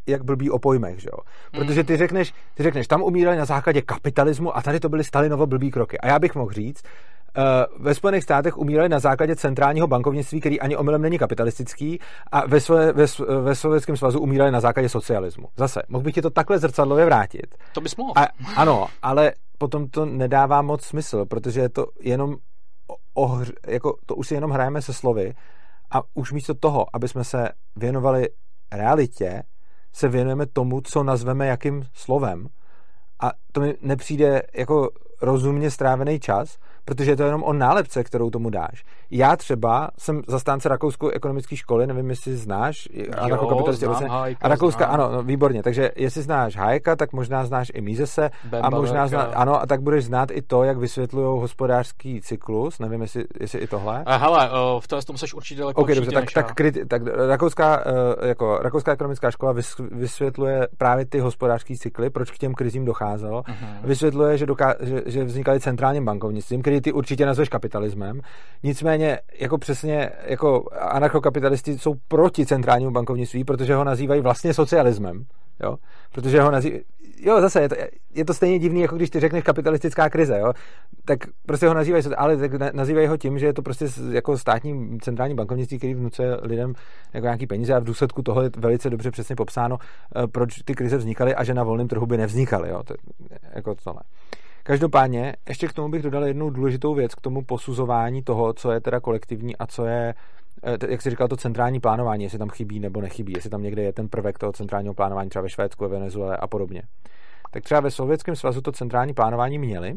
jak 0.08 0.24
blbý 0.24 0.50
o 0.50 0.60
pojmech, 0.60 1.00
že 1.00 1.10
jo? 1.14 1.20
Protože 1.52 1.82
hmm. 1.82 1.86
ty 1.86 1.98
řekneš, 1.98 2.34
ty 2.56 2.64
řekneš, 2.64 2.88
tam 2.88 3.04
umírali 3.04 3.38
na 3.38 3.46
základě 3.46 3.82
kapitalismu 3.82 4.58
a 4.58 4.62
tady 4.62 4.80
to 4.80 4.90
byly 4.90 5.04
Stalinovo 5.04 5.48
blbý 5.48 5.72
kroky. 5.72 5.98
A 5.98 6.08
já 6.08 6.20
bych 6.20 6.36
mohl 6.36 6.52
říct, 6.52 6.82
Uh, 7.38 7.86
ve 7.86 7.94
Spojených 7.96 8.24
státech 8.24 8.58
umírali 8.58 8.90
na 8.90 9.00
základě 9.00 9.36
centrálního 9.36 9.88
bankovnictví, 9.88 10.40
který 10.40 10.60
ani 10.60 10.78
omylem 10.78 11.02
není 11.02 11.18
kapitalistický, 11.18 12.00
a 12.32 12.48
ve, 12.48 12.60
sve, 12.60 12.94
ve, 12.94 13.06
ve 13.42 13.56
Sovětském 13.56 13.98
svazu 13.98 14.20
umírali 14.20 14.52
na 14.52 14.60
základě 14.60 14.90
socialismu. 14.90 15.48
Zase, 15.58 15.82
mohl 15.90 16.04
bych 16.04 16.14
ti 16.14 16.22
to 16.22 16.30
takhle 16.30 16.60
zrcadlově 16.60 17.06
vrátit. 17.06 17.56
To 17.74 17.82
bys 17.82 17.96
mohl. 17.96 18.14
A, 18.16 18.28
ano, 18.56 18.88
ale 19.02 19.34
potom 19.58 19.88
to 19.88 20.06
nedává 20.06 20.62
moc 20.62 20.86
smysl, 20.86 21.26
protože 21.26 21.62
je 21.62 21.70
to 21.70 21.86
jenom 22.02 22.36
ohr, 23.14 23.48
jako 23.68 23.98
to 24.06 24.16
už 24.16 24.28
si 24.28 24.34
jenom 24.34 24.52
hrajeme 24.52 24.82
se 24.82 24.94
slovy 24.94 25.34
a 25.94 26.02
už 26.14 26.32
místo 26.32 26.54
toho, 26.54 26.86
aby 26.94 27.08
jsme 27.08 27.24
se 27.24 27.50
věnovali 27.76 28.28
realitě, 28.72 29.44
se 29.94 30.08
věnujeme 30.08 30.46
tomu, 30.46 30.82
co 30.82 31.04
nazveme 31.04 31.48
jakým 31.48 31.86
slovem. 31.94 32.48
A 33.22 33.32
to 33.52 33.62
mi 33.62 33.76
nepřijde 33.82 34.42
jako 34.56 34.90
rozumně 35.22 35.72
strávený 35.72 36.20
čas, 36.20 36.58
protože 36.86 37.12
je 37.12 37.16
to 37.16 37.24
jenom 37.24 37.44
o 37.44 37.54
nálepce, 37.54 38.04
kterou 38.04 38.30
tomu 38.30 38.50
dáš. 38.50 38.84
Já 39.12 39.36
třeba 39.36 39.90
jsem 39.98 40.22
zastánce 40.28 40.70
rakouskou 40.70 41.10
ekonomické 41.10 41.56
školy, 41.56 41.88
nevím, 41.88 42.10
jestli 42.10 42.36
znáš, 42.36 42.90
anarchokapitalisti 43.18 43.86
A 44.42 44.48
Rakouska, 44.48 44.86
ano, 44.86 45.12
no, 45.12 45.24
výborně. 45.24 45.64
Takže 45.64 45.92
jestli 45.96 46.22
znáš 46.22 46.56
Hayeka, 46.56 46.96
tak 46.96 47.14
možná 47.14 47.46
znáš 47.46 47.72
i 47.74 47.82
Misese 47.82 48.30
a 48.62 48.70
možná 48.70 49.08
zná, 49.08 49.22
ano, 49.22 49.62
a 49.62 49.66
tak 49.66 49.82
budeš 49.82 50.06
znát 50.06 50.32
i 50.32 50.42
to, 50.42 50.64
jak 50.64 50.78
vysvětlují 50.78 51.42
hospodářský 51.42 52.22
cyklus. 52.22 52.80
Nevím, 52.80 53.02
jestli, 53.02 53.24
jestli 53.40 53.60
i 53.60 53.68
tohle. 53.68 54.04
A 54.06 54.16
hele, 54.16 54.50
v 54.80 54.88
tom 54.88 55.14
tom 55.14 55.18
seš 55.18 55.34
určitě 55.34 55.62
daleko 55.62 55.82
okay, 55.82 55.96
dobře, 55.96 56.12
tak, 56.12 56.32
tak, 56.34 56.54
kriti, 56.54 56.86
tak 56.86 57.02
rakouská, 57.28 57.84
e, 58.24 58.28
jako, 58.28 58.58
rakouská 58.62 58.92
ekonomická 58.92 59.32
škola 59.32 59.54
vysvětluje 59.92 60.68
právě 60.78 61.06
ty 61.06 61.20
hospodářské 61.20 61.78
cykly, 61.78 62.10
proč 62.10 62.32
k 62.32 62.38
těm 62.38 62.54
krizím 62.54 62.86
docházelo. 62.86 63.42
Uh-huh. 63.42 63.78
Vysvětluje, 63.84 64.38
že, 64.38 64.46
doká, 64.46 64.76
že, 64.80 65.02
že 65.06 65.24
vznikaly 65.24 65.60
centrálním 65.60 66.06
bankovnictvím, 66.06 66.62
který 66.62 66.73
ty 66.82 66.92
určitě 66.92 67.26
nazveš 67.26 67.50
kapitalismem. 67.50 68.22
Nicméně, 68.64 69.20
jako 69.40 69.58
přesně, 69.58 70.10
jako 70.26 70.66
anarchokapitalisti 70.80 71.78
jsou 71.78 71.94
proti 72.08 72.46
centrálnímu 72.46 72.92
bankovnictví, 72.92 73.44
protože 73.44 73.76
ho 73.76 73.84
nazývají 73.84 74.22
vlastně 74.22 74.54
socialismem. 74.54 75.26
Jo? 75.64 75.78
Protože 76.12 76.42
ho 76.42 76.52
nazývají, 76.52 76.84
jo, 77.24 77.42
zase 77.42 77.62
je 77.62 77.70
to, 77.70 77.76
je 78.16 78.26
to 78.26 78.34
stejně 78.34 78.60
divný, 78.60 78.82
jako 78.82 78.96
když 78.96 79.10
ty 79.10 79.20
řekneš 79.20 79.44
kapitalistická 79.44 80.10
krize, 80.10 80.40
jo? 80.40 80.54
tak 81.06 81.20
prostě 81.46 81.68
ho 81.68 81.74
nazývají, 81.74 82.04
ale 82.18 82.38
tak 82.38 82.74
nazývají 82.74 83.08
ho 83.08 83.18
tím, 83.18 83.40
že 83.40 83.46
je 83.46 83.54
to 83.54 83.62
prostě 83.62 83.86
jako 84.12 84.38
státní 84.38 85.00
centrální 85.00 85.36
bankovnictví, 85.36 85.78
který 85.78 85.94
vnucuje 85.94 86.38
lidem 86.42 86.74
jako 87.14 87.26
nějaký 87.26 87.48
peníze 87.48 87.74
a 87.74 87.80
v 87.80 87.84
důsledku 87.84 88.22
toho 88.22 88.42
je 88.42 88.50
velice 88.58 88.90
dobře 88.90 89.12
přesně 89.12 89.36
popsáno, 89.36 89.78
eh, 89.80 90.28
proč 90.28 90.56
ty 90.66 90.76
krize 90.76 90.98
vznikaly 90.98 91.36
a 91.36 91.44
že 91.44 91.54
na 91.54 91.64
volném 91.64 91.88
trhu 91.88 92.06
by 92.06 92.18
nevznikaly, 92.18 92.70
jo? 92.70 92.84
To, 92.84 92.94
jako 93.56 93.76
tohle. 93.84 94.02
Každopádně, 94.64 95.36
ještě 95.50 95.68
k 95.68 95.74
tomu 95.74 95.90
bych 95.90 96.02
dodal 96.02 96.26
jednu 96.26 96.50
důležitou 96.50 96.94
věc, 96.94 97.16
k 97.16 97.22
tomu 97.22 97.42
posuzování 97.42 98.24
toho, 98.24 98.54
co 98.54 98.72
je 98.72 98.82
teda 98.82 99.00
kolektivní 99.00 99.56
a 99.58 99.68
co 99.68 99.86
je, 99.86 100.14
eh, 100.64 100.92
jak 100.92 101.02
jsi 101.02 101.10
říkal, 101.10 101.28
to 101.28 101.38
centrální 101.38 101.80
plánování, 101.80 102.24
jestli 102.24 102.40
tam 102.40 102.50
chybí 102.50 102.80
nebo 102.80 103.02
nechybí, 103.02 103.34
jestli 103.36 103.50
tam 103.50 103.64
někde 103.64 103.84
je 103.84 103.94
ten 103.94 104.10
prvek 104.10 104.40
toho 104.40 104.54
centrálního 104.54 104.94
plánování, 104.94 105.30
třeba 105.30 105.44
ve 105.44 105.50
Švédsku, 105.50 105.84
ve 105.84 105.90
Venezuele 105.90 106.38
a 106.38 106.48
podobně. 106.48 106.82
Tak 107.52 107.64
třeba 107.64 107.80
ve 107.80 107.92
Sovětském 107.92 108.36
svazu 108.36 108.62
to 108.62 108.72
centrální 108.72 109.14
plánování 109.14 109.60
měli 109.60 109.94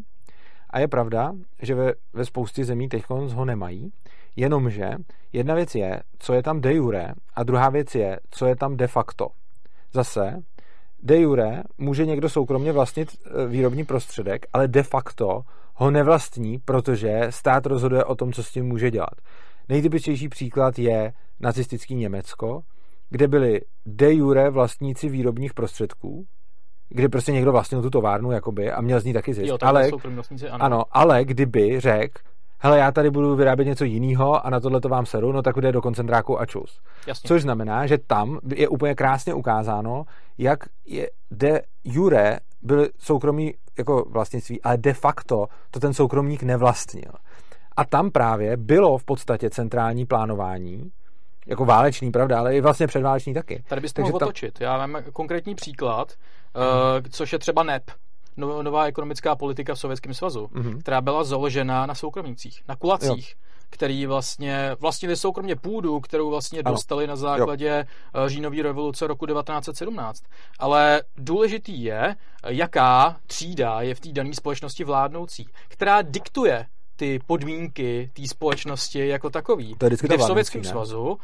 a 0.70 0.78
je 0.78 0.88
pravda, 0.88 1.32
že 1.62 1.74
ve, 1.74 1.92
ve 2.12 2.24
spoustě 2.24 2.64
zemí 2.64 2.88
teď 2.88 3.04
ho 3.10 3.44
nemají, 3.44 3.92
jenomže 4.36 4.90
jedna 5.32 5.54
věc 5.54 5.74
je, 5.74 6.02
co 6.18 6.34
je 6.34 6.42
tam 6.42 6.60
de 6.60 6.74
jure 6.74 7.12
a 7.34 7.42
druhá 7.42 7.70
věc 7.70 7.94
je, 7.94 8.20
co 8.30 8.46
je 8.46 8.56
tam 8.56 8.76
de 8.76 8.86
facto. 8.86 9.28
Zase 9.92 10.42
de 11.07 11.20
jure 11.20 11.62
může 11.78 12.07
někdo 12.07 12.28
soukromně 12.28 12.72
vlastnit 12.72 13.09
e, 13.11 13.46
výrobní 13.46 13.84
prostředek, 13.84 14.46
ale 14.52 14.68
de 14.68 14.82
facto 14.82 15.40
ho 15.74 15.90
nevlastní, 15.90 16.59
protože 16.64 17.26
stát 17.30 17.66
rozhoduje 17.66 18.04
o 18.04 18.14
tom, 18.14 18.32
co 18.32 18.42
s 18.42 18.50
tím 18.50 18.66
může 18.66 18.90
dělat. 18.90 19.14
Nejtypičtější 19.68 20.28
příklad 20.28 20.78
je 20.78 21.12
nacistický 21.40 21.94
Německo, 21.94 22.61
kde 23.11 23.28
byli 23.28 23.61
de 23.86 24.14
jure 24.14 24.50
vlastníci 24.50 25.09
výrobních 25.09 25.54
prostředků, 25.54 26.26
kde 26.88 27.09
prostě 27.09 27.32
někdo 27.32 27.52
vlastnil 27.52 27.82
tu 27.82 27.90
továrnu 27.90 28.30
jakoby, 28.30 28.70
a 28.70 28.80
měl 28.80 29.00
z 29.00 29.04
ní 29.04 29.12
taky 29.12 29.34
zisk. 29.34 29.46
Jo, 29.48 29.59
ale, 29.62 29.90
ano. 30.50 30.64
ano, 30.64 30.84
ale 30.90 31.24
kdyby 31.24 31.80
řekl, 31.80 32.22
hele, 32.59 32.78
já 32.78 32.92
tady 32.92 33.11
budu 33.11 33.36
vyrábět 33.36 33.64
něco 33.64 33.84
jiného 33.84 34.46
a 34.46 34.50
na 34.50 34.61
tohle 34.61 34.80
to 34.80 34.88
vám 34.88 35.07
seru, 35.07 35.32
no 35.32 35.42
tak 35.42 35.57
jde 35.57 35.72
do 35.72 35.82
koncentráku 35.82 36.40
a 36.40 36.46
čus. 36.46 36.80
Jasně. 37.07 37.28
Což 37.28 37.42
znamená, 37.42 37.86
že 37.86 37.98
tam 37.98 38.38
je 38.54 38.68
úplně 38.68 38.94
krásně 38.94 39.34
ukázáno, 39.34 40.04
jak 40.38 40.59
je 40.86 41.11
de 41.30 41.62
jure 41.84 42.38
byly 42.62 42.88
soukromí 42.98 43.54
jako 43.78 44.04
vlastnictví, 44.11 44.62
ale 44.62 44.76
de 44.76 44.92
facto 44.92 45.46
to 45.70 45.80
ten 45.80 45.94
soukromník 45.94 46.42
nevlastnil. 46.42 47.12
A 47.76 47.84
tam 47.84 48.11
právě 48.11 48.57
bylo 48.57 48.98
v 48.98 49.04
podstatě 49.04 49.50
centrální 49.50 50.07
plánování, 50.07 50.90
jako 51.46 51.64
válečný, 51.64 52.11
pravda, 52.11 52.38
ale 52.38 52.57
i 52.57 52.61
vlastně 52.61 52.86
předválečný 52.86 53.34
taky. 53.34 53.64
Tady 53.68 53.80
byste 53.80 54.02
mohl 54.02 54.16
otočit. 54.16 54.61
Já 54.61 54.86
mám 54.86 55.02
konkrétní 55.12 55.54
příklad, 55.54 56.12
hmm. 56.54 56.64
uh, 56.64 57.02
což 57.11 57.32
je 57.32 57.38
třeba 57.38 57.62
NEP, 57.62 57.90
nová 58.37 58.87
ekonomická 58.87 59.37
politika 59.37 59.74
v 59.74 59.78
Sovětském 59.80 60.14
svazu, 60.14 60.51
hmm. 60.55 60.78
která 60.80 61.01
byla 61.01 61.24
založena 61.24 61.87
na 61.87 61.95
soukromnících, 61.95 62.62
na 62.68 62.76
kulacích. 62.76 63.34
Jo 63.41 63.47
který 63.70 64.07
vlastně 64.07 64.76
vlastnili 64.80 65.16
soukromně 65.16 65.57
půdu, 65.57 66.01
kterou 66.01 66.30
vlastně 66.30 66.61
ano. 66.61 66.74
dostali 66.74 67.07
na 67.07 67.16
základě 67.16 67.87
jo. 68.14 68.24
Eh, 68.24 68.28
říjnové 68.28 68.62
revoluce 68.62 69.07
roku 69.07 69.26
1917. 69.26 70.22
Ale 70.59 71.03
důležitý 71.16 71.82
je, 71.82 72.16
jaká 72.47 73.16
třída 73.26 73.80
je 73.80 73.95
v 73.95 74.01
té 74.01 74.12
dané 74.12 74.34
společnosti 74.34 74.84
vládnoucí, 74.84 75.49
která 75.68 76.03
diktuje 76.03 76.66
ty 76.97 77.18
podmínky 77.26 78.11
té 78.12 78.28
společnosti 78.28 79.09
jako 79.09 79.30
takový. 79.30 79.74
To 79.78 79.86
je 79.86 79.90
Kdy 80.01 80.16
v 80.16 80.22
Sovětském 80.22 80.64
svazu 80.64 81.03
uh, 81.05 81.16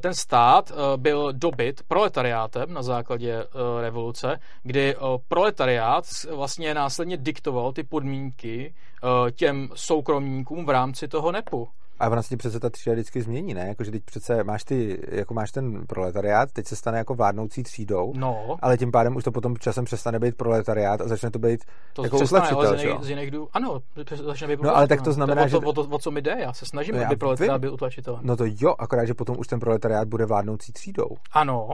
ten 0.00 0.14
stát 0.14 0.70
uh, 0.70 0.76
byl 0.96 1.32
dobyt 1.32 1.82
proletariátem 1.88 2.74
na 2.74 2.82
základě 2.82 3.44
uh, 3.44 3.60
revoluce, 3.80 4.40
kdy 4.62 4.96
uh, 4.96 5.02
proletariát 5.28 6.04
vlastně 6.30 6.74
následně 6.74 7.16
diktoval 7.16 7.72
ty 7.72 7.82
podmínky 7.82 8.74
uh, 9.02 9.30
těm 9.30 9.68
soukromníkům 9.74 10.66
v 10.66 10.70
rámci 10.70 11.08
toho 11.08 11.32
NEPu. 11.32 11.68
A 11.98 12.08
vlastně 12.08 12.36
přece 12.36 12.60
ta 12.60 12.70
třída 12.70 12.94
vždycky 12.94 13.22
změní, 13.22 13.54
ne? 13.54 13.68
Jakože 13.68 13.90
teď 13.90 14.02
přece 14.04 14.44
máš 14.44 14.64
ty, 14.64 15.00
jako 15.08 15.34
máš 15.34 15.52
ten 15.52 15.86
proletariát, 15.86 16.52
teď 16.52 16.66
se 16.66 16.76
stane 16.76 16.98
jako 16.98 17.14
vládnoucí 17.14 17.62
třídou, 17.62 18.12
no. 18.16 18.56
ale 18.62 18.78
tím 18.78 18.92
pádem 18.92 19.16
už 19.16 19.24
to 19.24 19.32
potom 19.32 19.56
časem 19.56 19.84
přesane 19.84 20.18
být 20.18 20.36
proletariát 20.36 21.00
a 21.00 21.08
začne 21.08 21.30
to 21.30 21.38
být 21.38 21.64
to 21.92 22.04
jako 22.04 22.16
přestane, 22.16 22.48
ale 22.48 22.78
z 22.78 22.82
jiných, 22.82 23.02
z 23.02 23.10
jiných 23.10 23.30
dů... 23.30 23.48
Ano, 23.52 23.80
začne 24.24 24.48
být 24.48 24.62
No 24.62 24.76
ale 24.76 24.88
tak 24.88 25.02
to 25.02 25.12
znamená, 25.12 25.42
to, 25.42 25.48
že... 25.48 25.56
O, 25.56 25.72
to, 25.72 25.80
o, 25.80 25.88
o, 25.88 25.98
co 25.98 26.10
mi 26.10 26.22
jde, 26.22 26.36
já 26.38 26.52
se 26.52 26.66
snažím, 26.66 26.96
no, 26.96 27.06
aby 27.06 27.16
proletariát 27.16 27.60
byl 27.60 27.74
utlačitelný. 27.74 28.20
No 28.22 28.36
to 28.36 28.44
jo, 28.46 28.74
akorát, 28.78 29.04
že 29.04 29.14
potom 29.14 29.38
už 29.38 29.46
ten 29.46 29.60
proletariát 29.60 30.08
bude 30.08 30.26
vládnoucí 30.26 30.72
třídou. 30.72 31.08
Ano, 31.32 31.68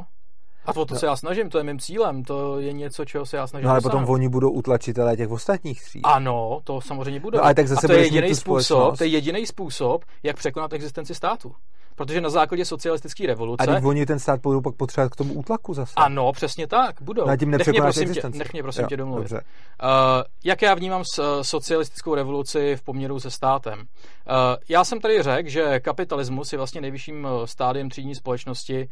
a 0.65 0.73
to, 0.73 0.85
to 0.85 0.95
no. 0.95 1.01
se 1.01 1.07
já 1.07 1.17
snažím, 1.17 1.49
to 1.51 1.59
je 1.59 1.65
mým 1.65 1.79
cílem, 1.79 2.23
to 2.23 2.59
je 2.61 2.73
něco, 2.73 3.05
čeho 3.05 3.27
se 3.27 3.37
já 3.37 3.47
snažím. 3.47 3.65
No 3.65 3.71
ale 3.71 3.81
dosáhnout. 3.81 4.01
potom 4.01 4.15
oni 4.15 4.29
budou 4.29 4.51
utlačitelé 4.51 5.17
těch 5.17 5.31
ostatních 5.31 5.83
tříd. 5.83 6.01
Ano, 6.05 6.61
to 6.65 6.81
samozřejmě 6.81 7.21
budou. 7.21 7.39
No, 7.39 7.45
ale 7.45 7.55
tak 7.55 7.69
zase 7.69 7.87
a 7.87 7.89
to 7.89 7.93
je 7.93 8.05
jediný 8.05 8.35
způsob, 8.35 8.99
to 8.99 9.05
je 9.05 9.11
jediný 9.11 9.47
způsob, 9.47 10.05
jak 10.23 10.37
překonat 10.37 10.73
existenci 10.73 11.15
státu. 11.15 11.55
Protože 12.01 12.21
na 12.21 12.31
základě 12.31 12.65
socialistické 12.65 13.27
revoluce. 13.27 13.67
A 13.67 13.87
oni 13.87 14.07
ten 14.07 14.19
stát 14.19 14.41
budou 14.41 14.61
pak 14.61 14.75
potřebovat 14.75 15.13
k 15.13 15.17
tomu 15.17 15.35
útlaku 15.35 15.75
zase. 15.75 15.93
Ano, 15.97 16.33
přesně 16.33 16.67
tak, 16.67 17.03
budou. 17.03 17.27
No, 17.27 17.37
tím 17.37 17.51
nech 17.51 17.67
mě 17.67 17.81
prosím, 17.81 18.15
tě, 18.15 18.23
nech 18.35 18.53
mě 18.53 18.63
prosím 18.63 18.83
jo, 18.83 18.89
tě 18.89 18.97
domluvit. 18.97 19.23
Dobře. 19.23 19.45
Uh, 19.83 19.89
jak 20.45 20.63
já 20.63 20.75
vnímám 20.75 21.03
socialistickou 21.43 22.15
revoluci 22.15 22.77
v 22.77 22.83
poměru 22.83 23.21
se 23.21 23.31
státem? 23.31 23.79
Uh, 23.79 23.85
já 24.69 24.85
jsem 24.85 25.01
tady 25.01 25.23
řekl, 25.23 25.49
že 25.49 25.81
kapitalismus 25.81 26.53
je 26.53 26.59
vlastně 26.59 26.81
nejvyšším 26.81 27.29
stádiem 27.45 27.89
třídní 27.89 28.15
společnosti 28.15 28.89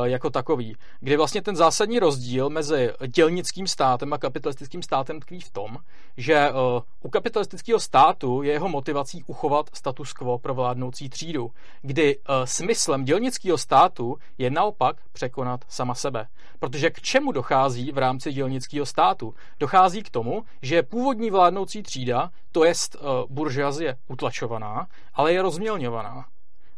uh, 0.00 0.04
jako 0.04 0.30
takový, 0.30 0.76
kdy 1.00 1.16
vlastně 1.16 1.42
ten 1.42 1.56
zásadní 1.56 1.98
rozdíl 1.98 2.50
mezi 2.50 2.90
dělnickým 3.06 3.66
státem 3.66 4.12
a 4.12 4.18
kapitalistickým 4.18 4.82
státem 4.82 5.20
tkví 5.20 5.40
v 5.40 5.50
tom, 5.50 5.76
že 6.16 6.50
uh, 6.50 6.82
u 7.02 7.10
kapitalistického 7.10 7.80
státu 7.80 8.42
je 8.42 8.52
jeho 8.52 8.68
motivací 8.68 9.24
uchovat 9.26 9.70
status 9.74 10.12
quo 10.12 10.38
pro 10.38 10.54
vládnoucí 10.54 11.08
třídu, 11.08 11.50
kdy 11.82 12.16
uh, 12.16 12.24
smyslem 12.52 13.04
dělnického 13.04 13.58
státu 13.58 14.16
je 14.38 14.50
naopak 14.50 14.96
překonat 15.12 15.64
sama 15.68 15.94
sebe. 15.94 16.26
Protože 16.58 16.90
k 16.90 17.00
čemu 17.00 17.32
dochází 17.32 17.92
v 17.92 17.98
rámci 17.98 18.32
dělnického 18.32 18.86
státu? 18.86 19.34
Dochází 19.60 20.02
k 20.02 20.10
tomu, 20.10 20.42
že 20.62 20.82
původní 20.82 21.30
vládnoucí 21.30 21.82
třída, 21.82 22.30
to 22.52 22.64
jest 22.64 22.94
uh, 22.94 23.02
buržazie, 23.28 23.96
utlačovaná, 24.08 24.86
ale 25.14 25.32
je 25.32 25.42
rozmělňovaná 25.42 26.24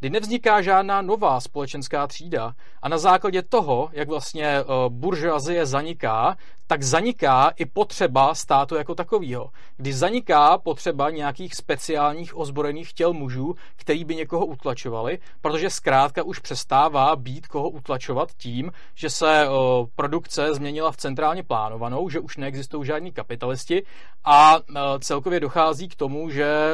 kdy 0.05 0.11
nevzniká 0.11 0.62
žádná 0.62 1.03
nová 1.03 1.41
společenská 1.41 2.07
třída 2.07 2.55
a 2.83 2.89
na 2.89 2.99
základě 2.99 3.43
toho, 3.43 3.89
jak 3.93 4.09
vlastně 4.09 4.62
uh, 4.62 4.93
buržoazie 4.93 5.66
zaniká, 5.66 6.37
tak 6.67 6.83
zaniká 6.83 7.53
i 7.57 7.67
potřeba 7.67 8.35
státu 8.35 8.75
jako 8.75 8.95
takového. 8.95 9.51
Když 9.77 9.97
zaniká 9.97 10.59
potřeba 10.59 11.11
nějakých 11.11 11.55
speciálních 11.55 12.37
ozbrojených 12.37 12.93
těl 12.93 13.12
mužů, 13.12 13.55
který 13.77 14.05
by 14.05 14.15
někoho 14.15 14.47
utlačovali, 14.47 15.19
protože 15.41 15.71
zkrátka 15.71 16.23
už 16.23 16.39
přestává 16.39 17.17
být 17.17 17.47
koho 17.47 17.69
utlačovat 17.69 18.33
tím, 18.37 18.73
že 18.95 19.11
se 19.11 19.49
o, 19.49 19.87
produkce 19.97 20.55
změnila 20.55 20.93
v 20.93 20.97
centrálně 20.97 21.43
plánovanou, 21.43 22.09
že 22.09 22.21
už 22.21 22.37
neexistují 22.37 22.87
žádní 22.87 23.12
kapitalisti 23.12 23.83
a 24.25 24.57
o, 24.57 24.61
celkově 24.99 25.41
dochází 25.41 25.89
k 25.89 25.97
tomu, 25.97 26.31
že 26.31 26.73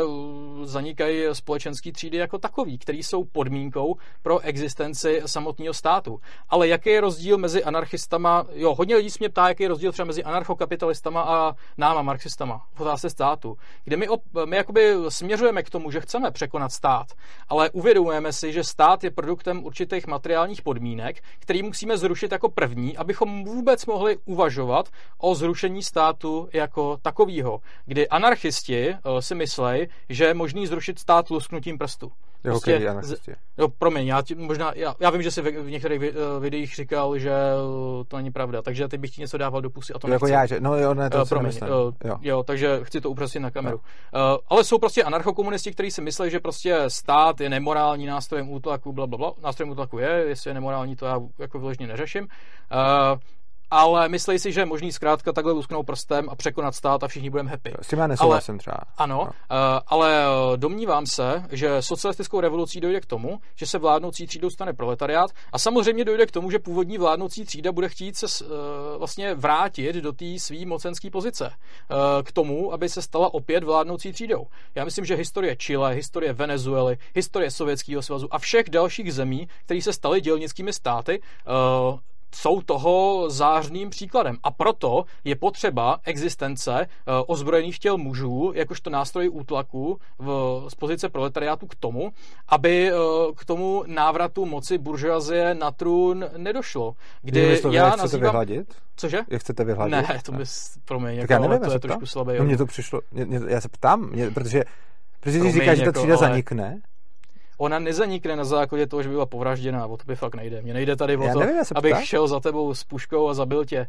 zanikají 0.62 1.24
společenské 1.32 1.92
třídy 1.92 2.16
jako 2.16 2.38
takový, 2.38 2.78
které 2.78 2.98
jsou 2.98 3.24
podmínkou 3.24 3.96
pro 4.22 4.40
existenci 4.40 5.22
samotného 5.26 5.74
státu. 5.74 6.20
Ale 6.48 6.68
jaký 6.68 6.90
je 6.90 7.00
rozdíl 7.00 7.38
mezi 7.38 7.64
anarchistama? 7.64 8.46
Jo, 8.52 8.74
hodně 8.74 8.96
lidí 8.96 9.10
se 9.10 9.16
mě 9.20 9.28
ptá, 9.28 9.48
jaký 9.48 9.62
je 9.62 9.68
rozdíl 9.68 9.79
rozdíl 9.80 9.92
třeba 9.92 10.06
mezi 10.06 10.24
anarchokapitalistama 10.24 11.22
a 11.22 11.54
náma, 11.78 12.02
marxistama, 12.02 12.66
v 12.74 12.80
otázce 12.80 13.10
státu, 13.10 13.56
kde 13.84 13.96
my, 13.96 14.08
op, 14.08 14.22
my 14.44 14.56
jakoby 14.56 14.94
směřujeme 15.08 15.62
k 15.62 15.70
tomu, 15.70 15.90
že 15.90 16.00
chceme 16.00 16.30
překonat 16.30 16.72
stát, 16.72 17.06
ale 17.48 17.70
uvědomujeme 17.70 18.32
si, 18.32 18.52
že 18.52 18.64
stát 18.64 19.04
je 19.04 19.10
produktem 19.10 19.64
určitých 19.64 20.06
materiálních 20.06 20.62
podmínek, 20.62 21.22
který 21.38 21.62
musíme 21.62 21.98
zrušit 21.98 22.32
jako 22.32 22.48
první, 22.48 22.96
abychom 22.96 23.44
vůbec 23.44 23.86
mohli 23.86 24.16
uvažovat 24.24 24.88
o 25.18 25.34
zrušení 25.34 25.82
státu 25.82 26.48
jako 26.52 26.96
takového, 27.02 27.60
kdy 27.86 28.08
anarchisti 28.08 28.88
eh, 28.88 29.22
si 29.22 29.34
myslí, 29.34 29.88
že 30.08 30.24
je 30.24 30.34
možný 30.34 30.66
zrušit 30.66 30.98
stát 30.98 31.30
lusknutím 31.30 31.78
prstu. 31.78 32.12
Jo, 32.44 32.52
prostě, 32.52 32.76
okay, 32.76 33.02
z, 33.02 33.16
jo, 33.58 33.68
promiň, 33.68 34.06
já, 34.06 34.22
ti, 34.22 34.34
možná, 34.34 34.72
já, 34.76 34.94
já 35.00 35.10
vím, 35.10 35.22
že 35.22 35.30
jsi 35.30 35.42
v, 35.42 35.62
v 35.62 35.70
některých 35.70 36.00
videích 36.40 36.74
říkal, 36.74 37.18
že 37.18 37.30
uh, 37.30 38.04
to 38.08 38.16
není 38.16 38.30
pravda, 38.30 38.62
takže 38.62 38.88
teď 38.88 39.00
bych 39.00 39.10
ti 39.10 39.20
něco 39.20 39.38
dával 39.38 39.62
do 39.62 39.70
pusy 39.70 39.92
a 39.92 39.98
to 39.98 40.08
Jako 40.08 40.26
já, 40.26 40.46
že, 40.46 40.60
no 40.60 40.76
jo, 40.76 40.94
ne, 40.94 41.10
to 41.10 41.22
uh, 41.22 41.28
promiň, 41.28 41.52
uh, 41.62 41.68
jo. 42.04 42.16
jo. 42.20 42.42
takže 42.42 42.80
chci 42.82 43.00
to 43.00 43.10
uprostit 43.10 43.42
na 43.42 43.50
kameru. 43.50 43.80
No. 44.14 44.32
Uh, 44.32 44.38
ale 44.48 44.64
jsou 44.64 44.78
prostě 44.78 45.02
anarchokomunisti, 45.02 45.72
kteří 45.72 45.90
si 45.90 46.02
myslí, 46.02 46.30
že 46.30 46.40
prostě 46.40 46.84
stát 46.88 47.40
je 47.40 47.48
nemorální 47.48 48.06
nástrojem 48.06 48.50
útlaku, 48.50 48.92
bla, 48.92 49.06
bla, 49.06 49.18
bla. 49.18 49.32
Nástrojem 49.42 49.70
útlaku 49.70 49.98
je, 49.98 50.08
jestli 50.08 50.50
je 50.50 50.54
nemorální, 50.54 50.96
to 50.96 51.06
já 51.06 51.20
jako 51.38 51.58
vyloženě 51.58 51.86
neřeším. 51.86 52.22
Uh, 52.24 53.18
ale 53.70 54.08
myslí 54.08 54.38
si, 54.38 54.52
že 54.52 54.60
je 54.60 54.66
možný 54.66 54.92
zkrátka 54.92 55.32
takhle 55.32 55.52
lusknout 55.52 55.86
prstem 55.86 56.28
a 56.30 56.34
překonat 56.34 56.74
stát 56.74 57.04
a 57.04 57.08
všichni 57.08 57.30
budeme 57.30 57.50
happy. 57.50 57.74
S 57.82 57.88
tím 57.88 57.98
já 57.98 58.06
nesouhlasím 58.06 58.58
třeba. 58.58 58.76
Ano, 58.98 59.16
no. 59.16 59.22
uh, 59.22 59.30
ale 59.86 60.24
eh, 60.24 60.56
domnívám 60.56 61.06
se, 61.06 61.42
že 61.50 61.82
socialistickou 61.82 62.40
revolucí 62.40 62.80
dojde 62.80 63.00
k 63.00 63.06
tomu, 63.06 63.38
že 63.56 63.66
se 63.66 63.78
vládnoucí 63.78 64.26
třídou 64.26 64.50
stane 64.50 64.72
proletariát 64.72 65.30
a 65.52 65.58
samozřejmě 65.58 66.04
dojde 66.04 66.26
k 66.26 66.30
tomu, 66.30 66.50
že 66.50 66.58
původní 66.58 66.98
vládnoucí 66.98 67.44
třída 67.44 67.72
bude 67.72 67.88
chtít 67.88 68.16
se 68.16 68.44
uh, 68.44 68.50
vlastně 68.98 69.34
vrátit 69.34 69.96
do 69.96 70.12
té 70.12 70.38
své 70.38 70.66
mocenské 70.66 71.10
pozice. 71.10 71.44
Uh, 71.46 71.96
k 72.22 72.32
tomu, 72.32 72.72
aby 72.72 72.88
se 72.88 73.02
stala 73.02 73.34
opět 73.34 73.64
vládnoucí 73.64 74.12
třídou. 74.12 74.46
Já 74.74 74.84
myslím, 74.84 75.04
že 75.04 75.14
historie 75.14 75.56
Chile, 75.56 75.94
historie 75.94 76.32
Venezuely, 76.32 76.98
historie 77.14 77.50
Sovětského 77.50 78.02
svazu 78.02 78.34
a 78.34 78.38
všech 78.38 78.70
dalších 78.70 79.14
zemí, 79.14 79.48
které 79.64 79.82
se 79.82 79.92
staly 79.92 80.20
dělnickými 80.20 80.72
státy, 80.72 81.20
uh, 81.92 81.98
jsou 82.34 82.62
toho 82.62 83.24
zářným 83.30 83.90
příkladem. 83.90 84.36
A 84.42 84.50
proto 84.50 85.04
je 85.24 85.36
potřeba 85.36 85.98
existence 86.04 86.80
eh, 86.80 86.86
ozbrojených 87.26 87.78
těl 87.78 87.98
mužů, 87.98 88.52
jakožto 88.54 88.90
nástroj 88.90 89.30
útlaku 89.32 89.98
v, 90.18 90.64
z 90.68 90.74
pozice 90.74 91.08
proletariátu 91.08 91.66
k 91.66 91.74
tomu, 91.74 92.12
aby 92.48 92.90
eh, 92.90 92.94
k 93.36 93.44
tomu 93.44 93.84
návratu 93.86 94.46
moci 94.46 94.78
buržoazie 94.78 95.54
na 95.54 95.70
trůn 95.70 96.24
nedošlo. 96.36 96.94
Kdy 97.22 97.58
to, 97.58 97.72
já 97.72 97.96
nazývám... 97.96 98.22
vyhladit? 98.22 98.74
Cože? 98.96 99.18
Jak 99.28 99.40
chcete 99.40 99.64
vyhladit? 99.64 100.08
Ne, 100.08 100.20
to 100.24 100.32
bys, 100.32 100.78
promiň, 100.84 101.16
jako, 101.16 101.32
já 101.32 101.38
nevím, 101.38 101.58
to 101.58 101.72
je 101.72 101.80
trošku 101.80 102.06
slabé. 102.06 102.38
No, 102.38 102.44
mně 102.44 102.56
to 102.56 102.66
přišlo, 102.66 103.00
mě, 103.10 103.24
mě, 103.24 103.40
já 103.46 103.60
se 103.60 103.68
ptám, 103.68 104.10
mě, 104.10 104.30
protože 104.30 104.64
Protože 105.20 105.38
když 105.38 105.54
říkáš, 105.54 105.78
že 105.78 105.84
ta 105.84 105.88
jako, 105.88 105.98
třída 105.98 106.16
ale... 106.16 106.28
zanikne, 106.28 106.80
ona 107.60 107.78
nezanikne 107.78 108.36
na 108.36 108.44
základě 108.44 108.86
toho, 108.86 109.02
že 109.02 109.08
by 109.08 109.12
byla 109.12 109.26
povražděná, 109.26 109.86
o 109.86 109.96
to 109.96 110.04
by 110.06 110.16
fakt 110.16 110.34
nejde. 110.34 110.62
Mně 110.62 110.74
nejde 110.74 110.96
tady 110.96 111.16
o 111.16 111.22
já 111.22 111.32
to, 111.32 111.40
nevím, 111.40 111.62
abych 111.74 111.92
ptá? 111.92 112.04
šel 112.04 112.28
za 112.28 112.40
tebou 112.40 112.74
s 112.74 112.84
puškou 112.84 113.28
a 113.28 113.34
zabil 113.34 113.64
tě. 113.64 113.80
Uh, 113.80 113.86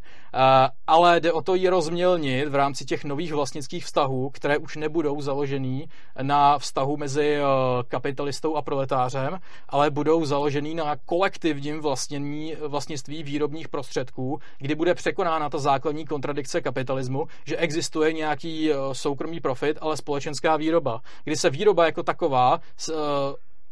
ale 0.87 1.19
jde 1.19 1.31
o 1.31 1.41
to 1.41 1.55
ji 1.55 1.69
rozmělnit 1.69 2.47
v 2.47 2.55
rámci 2.55 2.85
těch 2.85 3.03
nových 3.03 3.33
vlastnických 3.33 3.85
vztahů, 3.85 4.29
které 4.29 4.57
už 4.57 4.75
nebudou 4.75 5.21
založený 5.21 5.87
na 6.21 6.57
vztahu 6.57 6.97
mezi 6.97 7.37
uh, 7.39 7.47
kapitalistou 7.87 8.55
a 8.55 8.61
proletářem, 8.61 9.39
ale 9.69 9.89
budou 9.89 10.25
založený 10.25 10.75
na 10.75 10.95
kolektivním 11.05 11.81
vlastnění, 11.81 12.55
vlastnictví 12.67 13.23
výrobních 13.23 13.69
prostředků, 13.69 14.39
kdy 14.57 14.75
bude 14.75 14.93
překonána 14.93 15.49
ta 15.49 15.57
základní 15.57 16.05
kontradikce 16.05 16.61
kapitalismu, 16.61 17.27
že 17.45 17.57
existuje 17.57 18.13
nějaký 18.13 18.71
uh, 18.71 18.77
soukromý 18.91 19.39
profit, 19.39 19.77
ale 19.81 19.97
společenská 19.97 20.57
výroba, 20.57 21.01
kdy 21.23 21.35
se 21.35 21.49
výroba 21.49 21.85
jako 21.85 22.03
taková 22.03 22.59
uh, 22.89 22.95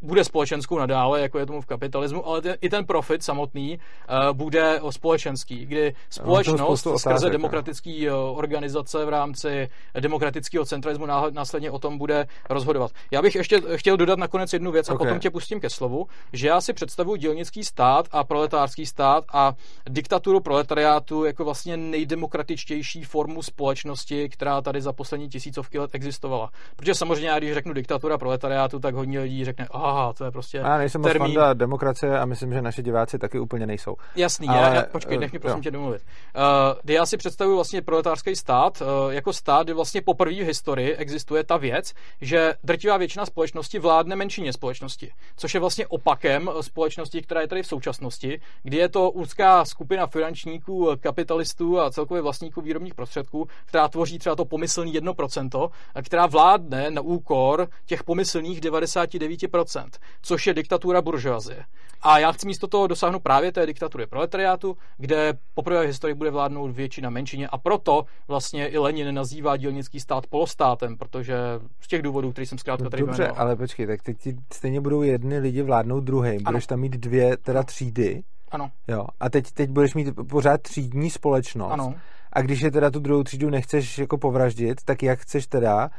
bude 0.02 0.24
společenskou 0.24 0.80
nadále, 0.80 1.22
jako 1.22 1.40
je 1.40 1.46
tomu 1.46 1.62
v 1.62 1.66
kapitalismu, 1.66 2.28
ale 2.28 2.42
ten, 2.42 2.56
i 2.62 2.70
ten 2.70 2.86
profit 2.86 3.24
samotný 3.24 3.80
uh, 3.80 4.38
bude 4.38 4.80
společenský, 4.90 5.66
kdy 5.66 5.96
společnost 6.10 6.86
no, 6.86 6.98
skrze 6.98 7.10
otázek, 7.10 7.32
demokratický 7.32 8.10
uh, 8.10 8.38
organizace 8.38 9.06
v 9.06 9.10
rámci 9.10 9.70
demokratického 10.00 10.66
centralismu 10.66 11.06
následně 11.32 11.72
o 11.72 11.80
tom 11.80 11.98
bude 11.98 12.28
rozhodovat. 12.50 12.92
Já 13.12 13.22
bych 13.22 13.36
ještě 13.36 13.62
chtěl 13.76 13.98
dodat 13.98 14.20
nakonec 14.20 14.54
jednu 14.54 14.72
věc 14.72 14.90
a 14.90 14.94
okay. 14.94 15.08
potom 15.08 15.20
tě 15.20 15.30
pustím 15.30 15.60
ke 15.60 15.70
slovu, 15.70 16.08
že 16.34 16.48
já 16.48 16.62
si 16.62 16.74
představuji 16.74 17.16
dělnický 17.16 17.64
stát 17.64 18.08
a 18.12 18.24
proletářský 18.24 18.86
stát 18.86 19.24
a 19.34 19.54
diktaturu 19.90 20.40
proletariátu 20.40 21.26
jako 21.26 21.44
vlastně 21.46 21.78
nejdemokratičtější 21.78 23.04
formu 23.04 23.42
společnosti, 23.42 24.30
která 24.30 24.62
tady 24.62 24.82
za 24.82 24.94
poslední 24.94 25.30
tisícovky 25.30 25.80
let 25.80 25.92
existovala. 25.94 26.50
Protože 26.76 26.96
samozřejmě, 26.96 27.32
když 27.38 27.54
řeknu 27.54 27.74
diktatura 27.74 28.18
proletariátu, 28.18 28.80
tak 28.80 28.96
hodně 28.96 29.20
lidí 29.20 29.46
řekne, 29.46 29.68
aha, 29.72 29.89
to 30.18 30.26
je 30.26 30.32
prostě 30.32 30.58
Já 30.58 30.78
nejsem 30.78 31.04
termín. 31.04 31.40
moc 31.40 31.48
demokracie 31.54 32.20
a 32.20 32.26
myslím, 32.26 32.54
že 32.54 32.62
naše 32.62 32.84
diváci 32.84 33.20
taky 33.20 33.40
úplně 33.40 33.68
nejsou. 33.68 33.96
Jasný, 34.16 34.48
Ale, 34.48 34.60
já, 34.60 34.74
já, 34.74 34.84
počkej, 34.84 35.18
nech 35.18 35.32
mě 35.32 35.40
prosím 35.40 35.58
jo. 35.58 35.64
tě 35.64 35.72
domluvit. 35.72 36.02
Uh, 36.02 36.80
kdy 36.84 36.94
já 36.94 37.06
si 37.06 37.18
představuji 37.18 37.56
vlastně 37.56 37.82
proletářský 37.82 38.36
stát 38.36 38.82
uh, 38.82 39.14
jako 39.14 39.34
stát, 39.34 39.64
kdy 39.64 39.74
vlastně 39.74 40.02
poprvé 40.02 40.36
v 40.36 40.46
historii 40.46 40.96
existuje 40.96 41.44
ta 41.44 41.58
věc, 41.58 41.94
že 42.22 42.54
drtivá 42.64 42.98
většina 42.98 43.26
společnosti 43.26 43.80
vládne 43.80 44.16
menšině 44.16 44.54
společnosti, 44.54 45.12
což 45.38 45.54
je 45.54 45.60
vlastně 45.60 45.88
opakem 45.88 46.50
společnosti, 46.62 47.22
která 47.22 47.42
je 47.42 47.48
tady 47.48 47.64
v 47.64 47.68
současnosti, 47.68 48.42
kdy 48.64 48.78
je 48.78 48.90
to 48.90 49.12
úzká 49.12 49.66
skupina 49.66 50.08
finančníků, 50.08 50.90
kapitalistů 51.00 51.80
a 51.80 51.92
celkově 51.92 52.22
vlastníků 52.22 52.62
výrobních 52.62 52.94
prostředků, 52.94 53.48
která 53.66 53.88
tvoří 53.88 54.20
třeba 54.20 54.36
to 54.36 54.46
pomyslný 54.46 55.00
1%, 55.00 55.70
která 56.04 56.26
vládne 56.26 56.92
na 56.92 57.02
úkor 57.02 57.68
těch 57.86 58.04
pomyslných 58.04 58.62
99%, 58.62 59.79
což 60.22 60.48
je 60.48 60.54
diktatura 60.54 61.02
buržoazie. 61.02 61.66
A 62.02 62.20
já 62.20 62.32
chci 62.32 62.48
místo 62.48 62.68
toho 62.68 62.88
dosáhnout 62.88 63.24
právě 63.24 63.52
té 63.52 63.66
diktatury 63.66 64.08
proletariátu, 64.08 64.78
kde 64.98 65.34
poprvé 65.54 65.84
v 65.84 65.88
historii 65.88 66.14
bude 66.14 66.32
vládnout 66.32 66.72
většina 66.72 67.10
menšině 67.10 67.48
a 67.48 67.58
proto 67.58 68.06
vlastně 68.28 68.68
i 68.68 68.78
Lenin 68.78 69.16
nazývá 69.16 69.58
dělnický 69.58 70.00
stát 70.00 70.28
polostátem, 70.28 70.98
protože 70.98 71.36
z 71.82 71.88
těch 71.88 72.02
důvodů, 72.02 72.32
který 72.32 72.48
jsem 72.48 72.58
zkrátka 72.58 72.90
tady 72.90 73.02
Dobře, 73.02 73.24
jmenoval. 73.24 73.42
ale 73.42 73.56
počkej, 73.56 73.88
tak 73.88 74.04
teď 74.04 74.18
stejně 74.54 74.82
budou 74.82 75.02
jedny 75.02 75.40
lidi 75.40 75.62
vládnout 75.62 76.00
druhým. 76.00 76.44
Budeš 76.44 76.68
tam 76.68 76.80
mít 76.80 76.94
dvě 76.94 77.38
teda 77.38 77.64
třídy. 77.64 78.24
Ano. 78.52 78.72
Jo. 78.88 79.06
A 79.20 79.30
teď, 79.30 79.52
teď 79.52 79.70
budeš 79.70 79.94
mít 79.94 80.08
pořád 80.30 80.62
třídní 80.62 81.10
společnost. 81.10 81.72
Ano. 81.72 81.94
A 82.34 82.42
když 82.42 82.62
je 82.62 82.72
teda 82.72 82.92
tu 82.92 83.00
druhou 83.00 83.24
třídu 83.24 83.50
nechceš 83.50 83.98
jako 83.98 84.18
povraždit, 84.18 84.84
tak 84.86 85.04
jak 85.04 85.20
chceš 85.20 85.48
teda 85.48 85.90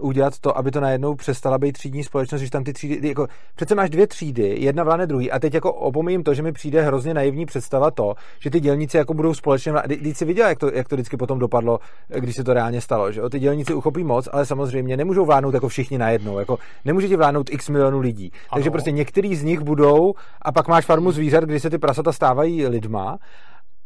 udělat 0.00 0.38
to, 0.38 0.58
aby 0.58 0.70
to 0.70 0.80
najednou 0.80 1.14
přestala 1.14 1.58
být 1.58 1.72
třídní 1.72 2.04
společnost, 2.04 2.40
když 2.40 2.50
tam 2.50 2.64
ty 2.64 2.72
třídy, 2.72 3.08
jako, 3.08 3.26
přece 3.56 3.74
máš 3.74 3.90
dvě 3.90 4.06
třídy, 4.06 4.56
jedna 4.58 4.84
vládne 4.84 5.06
druhý 5.06 5.30
a 5.30 5.38
teď 5.38 5.54
jako 5.54 5.72
opomíjím 5.72 6.22
to, 6.22 6.34
že 6.34 6.42
mi 6.42 6.52
přijde 6.52 6.82
hrozně 6.82 7.14
naivní 7.14 7.46
představa 7.46 7.90
to, 7.90 8.14
že 8.38 8.50
ty 8.50 8.60
dělníci 8.60 8.96
jako 8.96 9.14
budou 9.14 9.34
společně, 9.34 9.72
když 9.86 10.18
si 10.18 10.24
viděl, 10.24 10.48
jak 10.48 10.58
to, 10.58 10.70
jak 10.72 10.88
to 10.88 10.96
vždycky 10.96 11.16
potom 11.16 11.38
dopadlo, 11.38 11.78
když 12.08 12.36
se 12.36 12.44
to 12.44 12.54
reálně 12.54 12.80
stalo, 12.80 13.12
že 13.12 13.20
jo? 13.20 13.28
ty 13.28 13.38
dělníci 13.38 13.74
uchopí 13.74 14.04
moc, 14.04 14.28
ale 14.32 14.46
samozřejmě 14.46 14.96
nemůžou 14.96 15.24
vládnout 15.24 15.54
jako 15.54 15.68
všichni 15.68 15.98
najednou, 15.98 16.38
jako 16.38 16.58
nemůžete 16.84 17.16
vládnout 17.16 17.50
x 17.50 17.68
milionů 17.68 18.00
lidí, 18.00 18.30
ano. 18.32 18.54
takže 18.54 18.70
prostě 18.70 18.90
některý 18.90 19.36
z 19.36 19.42
nich 19.42 19.60
budou 19.60 20.14
a 20.42 20.52
pak 20.52 20.68
máš 20.68 20.86
farmu 20.86 21.12
zvířat, 21.12 21.44
kdy 21.44 21.60
se 21.60 21.70
ty 21.70 21.78
prasata 21.78 22.12
stávají 22.12 22.66
lidma 22.66 23.18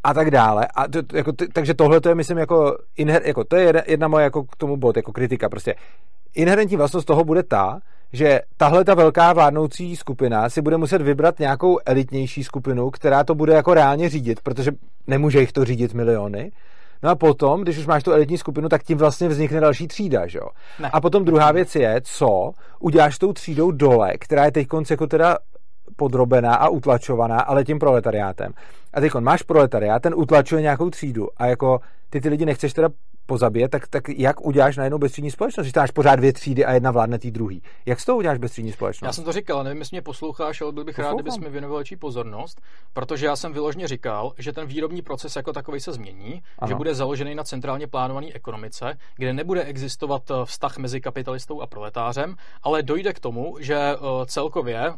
a 0.05 0.15
tak 0.15 0.31
dále. 0.31 0.67
A 0.75 0.89
to, 0.89 0.99
jako, 1.13 1.33
t, 1.33 1.47
takže 1.53 1.75
tohle 1.75 2.01
to 2.01 2.09
je, 2.09 2.15
myslím, 2.15 2.39
jako, 2.39 2.77
inher, 2.97 3.23
jako 3.25 3.45
to 3.45 3.57
je 3.57 3.65
jedna, 3.65 3.83
jedna 3.87 4.09
moje 4.09 4.25
jako 4.25 4.45
k 4.45 4.57
tomu 4.57 4.77
bod, 4.77 4.97
jako 4.97 5.13
kritika. 5.13 5.49
Prostě 5.49 5.75
inherentní 6.35 6.77
vlastnost 6.77 7.07
toho 7.07 7.25
bude 7.25 7.43
ta, 7.43 7.81
že 8.13 8.41
tahle 8.57 8.85
ta 8.85 8.95
velká 8.95 9.33
vládnoucí 9.33 9.97
skupina 9.97 10.49
si 10.49 10.63
bude 10.63 10.77
muset 10.77 11.03
vybrat 11.03 11.39
nějakou 11.39 11.79
elitnější 11.87 12.45
skupinu, 12.45 12.91
která 12.91 13.25
to 13.25 13.35
bude 13.35 13.53
jako 13.53 13.75
reálně 13.75 14.09
řídit, 14.09 14.41
protože 14.41 14.71
nemůže 15.07 15.41
jich 15.41 15.53
to 15.53 15.65
řídit 15.65 15.95
miliony. 15.95 16.51
No 17.03 17.11
a 17.11 17.15
potom, 17.15 17.63
když 17.63 17.79
už 17.79 17.87
máš 17.87 18.03
tu 18.03 18.13
elitní 18.13 18.39
skupinu, 18.39 18.69
tak 18.69 18.83
tím 18.83 18.99
vlastně 18.99 19.29
vznikne 19.29 19.61
další 19.61 19.89
třída, 19.89 20.27
že 20.27 20.39
jo? 20.39 20.49
A 20.93 21.01
potom 21.01 21.25
druhá 21.25 21.53
věc 21.53 21.75
je, 21.77 22.01
co 22.05 22.51
uděláš 22.81 23.15
s 23.15 23.19
tou 23.19 23.33
třídou 23.33 23.71
dole, 23.71 24.13
která 24.19 24.45
je 24.45 24.53
teď 24.53 24.67
jako 24.91 25.07
teda 25.07 25.37
podrobená 25.97 26.55
a 26.55 26.69
utlačovaná, 26.69 27.41
ale 27.41 27.65
tím 27.65 27.79
proletariátem. 27.79 28.53
A 28.95 29.01
teď 29.01 29.15
máš 29.15 29.43
proletariát, 29.43 30.03
ten 30.03 30.15
utlačuje 30.17 30.63
nějakou 30.63 30.91
třídu 30.91 31.29
a 31.37 31.47
jako 31.47 31.81
ty 32.11 32.21
ty 32.21 32.29
lidi 32.29 32.47
nechceš 32.47 32.73
teda 32.73 32.89
pozabije, 33.29 33.69
tak, 33.69 33.89
tak 33.89 34.09
jak 34.09 34.47
uděláš 34.47 34.77
najednou 34.77 34.99
bezstřídní 34.99 35.31
společnost, 35.31 35.65
když 35.67 35.75
máš 35.75 35.91
pořád 35.91 36.17
dvě 36.17 36.33
třídy 36.33 36.65
a 36.65 36.73
jedna 36.73 36.91
vládne 36.91 37.19
tý 37.19 37.31
druhý? 37.31 37.63
Jak 37.87 38.01
z 38.01 38.05
toho 38.05 38.19
uděláš 38.19 38.39
bezstřídní 38.39 38.73
společnost? 38.73 39.09
Já 39.09 39.13
jsem 39.13 39.25
to 39.25 39.33
říkal, 39.33 39.65
nevím, 39.65 39.79
jestli 39.79 39.95
mě 39.95 40.03
posloucháš, 40.03 40.61
ale 40.61 40.73
byl 40.73 40.85
bych 40.85 40.97
Poslouchám. 40.97 41.17
rád, 41.17 41.23
kdybys 41.23 41.39
mi 41.39 41.51
věnoval 41.51 41.79
větší 41.79 41.97
pozornost, 41.97 42.61
protože 42.93 43.27
já 43.27 43.37
jsem 43.37 43.53
vyložně 43.53 43.89
říkal, 43.89 44.33
že 44.39 44.53
ten 44.53 44.67
výrobní 44.67 45.03
proces 45.03 45.37
jako 45.37 45.53
takový 45.53 45.81
se 45.81 45.93
změní, 45.93 46.43
ano. 46.59 46.69
že 46.69 46.75
bude 46.75 46.95
založený 46.95 47.35
na 47.35 47.45
centrálně 47.45 47.87
plánované 47.87 48.27
ekonomice, 48.35 48.99
kde 49.17 49.33
nebude 49.33 49.65
existovat 49.65 50.31
eh, 50.31 50.35
vztah 50.45 50.79
mezi 50.79 51.01
kapitalistou 51.01 51.61
a 51.61 51.67
proletářem, 51.67 52.37
ale 52.63 52.83
dojde 52.83 53.13
k 53.13 53.21
tomu, 53.21 53.57
že 53.61 53.77
eh, 53.77 53.97
celkově 54.27 54.79
eh, 54.79 54.93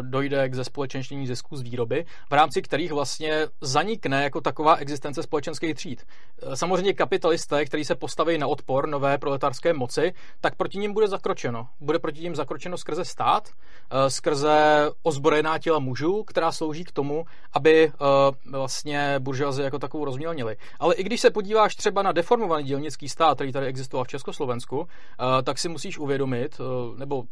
dojde 0.00 0.48
k 0.48 0.54
zespolečenštění 0.54 1.26
zisku 1.26 1.56
z 1.56 1.62
výroby, 1.62 2.04
v 2.30 2.32
rámci 2.32 2.62
kterých 2.62 2.92
vlastně 2.92 3.46
zanikne 3.60 4.22
jako 4.22 4.40
taková 4.40 4.76
existence 4.76 5.22
společenských 5.22 5.74
tříd. 5.74 6.06
Samozřejmě 6.54 6.92
kapitalisté, 6.92 7.64
který 7.68 7.84
se 7.84 7.94
postaví 7.94 8.38
na 8.38 8.46
odpor 8.46 8.88
nové 8.88 9.18
proletářské 9.18 9.72
moci, 9.72 10.12
tak 10.40 10.56
proti 10.56 10.78
ním 10.78 10.92
bude 10.92 11.08
zakročeno. 11.08 11.68
Bude 11.80 11.98
proti 11.98 12.20
ním 12.20 12.36
zakročeno 12.36 12.78
skrze 12.78 13.04
stát, 13.04 13.48
eh, 13.48 14.10
skrze 14.10 14.90
ozbrojená 15.02 15.58
těla 15.58 15.78
mužů, 15.78 16.24
která 16.24 16.52
slouží 16.52 16.84
k 16.84 16.92
tomu, 16.92 17.24
aby 17.52 17.92
eh, 17.94 18.50
vlastně 18.50 19.14
buržoazi 19.18 19.62
jako 19.62 19.78
takovou 19.78 20.04
rozmělnili. 20.04 20.56
Ale 20.80 20.94
i 20.94 21.04
když 21.04 21.20
se 21.20 21.30
podíváš 21.30 21.76
třeba 21.76 22.02
na 22.02 22.12
deformovaný 22.12 22.64
dělnický 22.64 23.08
stát, 23.08 23.34
který 23.34 23.52
tady 23.52 23.66
existoval 23.66 24.04
v 24.04 24.08
Československu, 24.08 24.88
eh, 24.88 25.42
tak 25.42 25.58
si 25.58 25.68
musíš 25.68 25.98
uvědomit, 25.98 26.60
nebo 26.96 27.24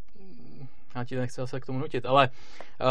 já 0.97 1.05
ti 1.05 1.17
nechci 1.17 1.41
se 1.45 1.61
k 1.61 1.67
tomu 1.67 1.79
nutit, 1.79 2.07
ale 2.07 2.29
uh, 2.29 2.87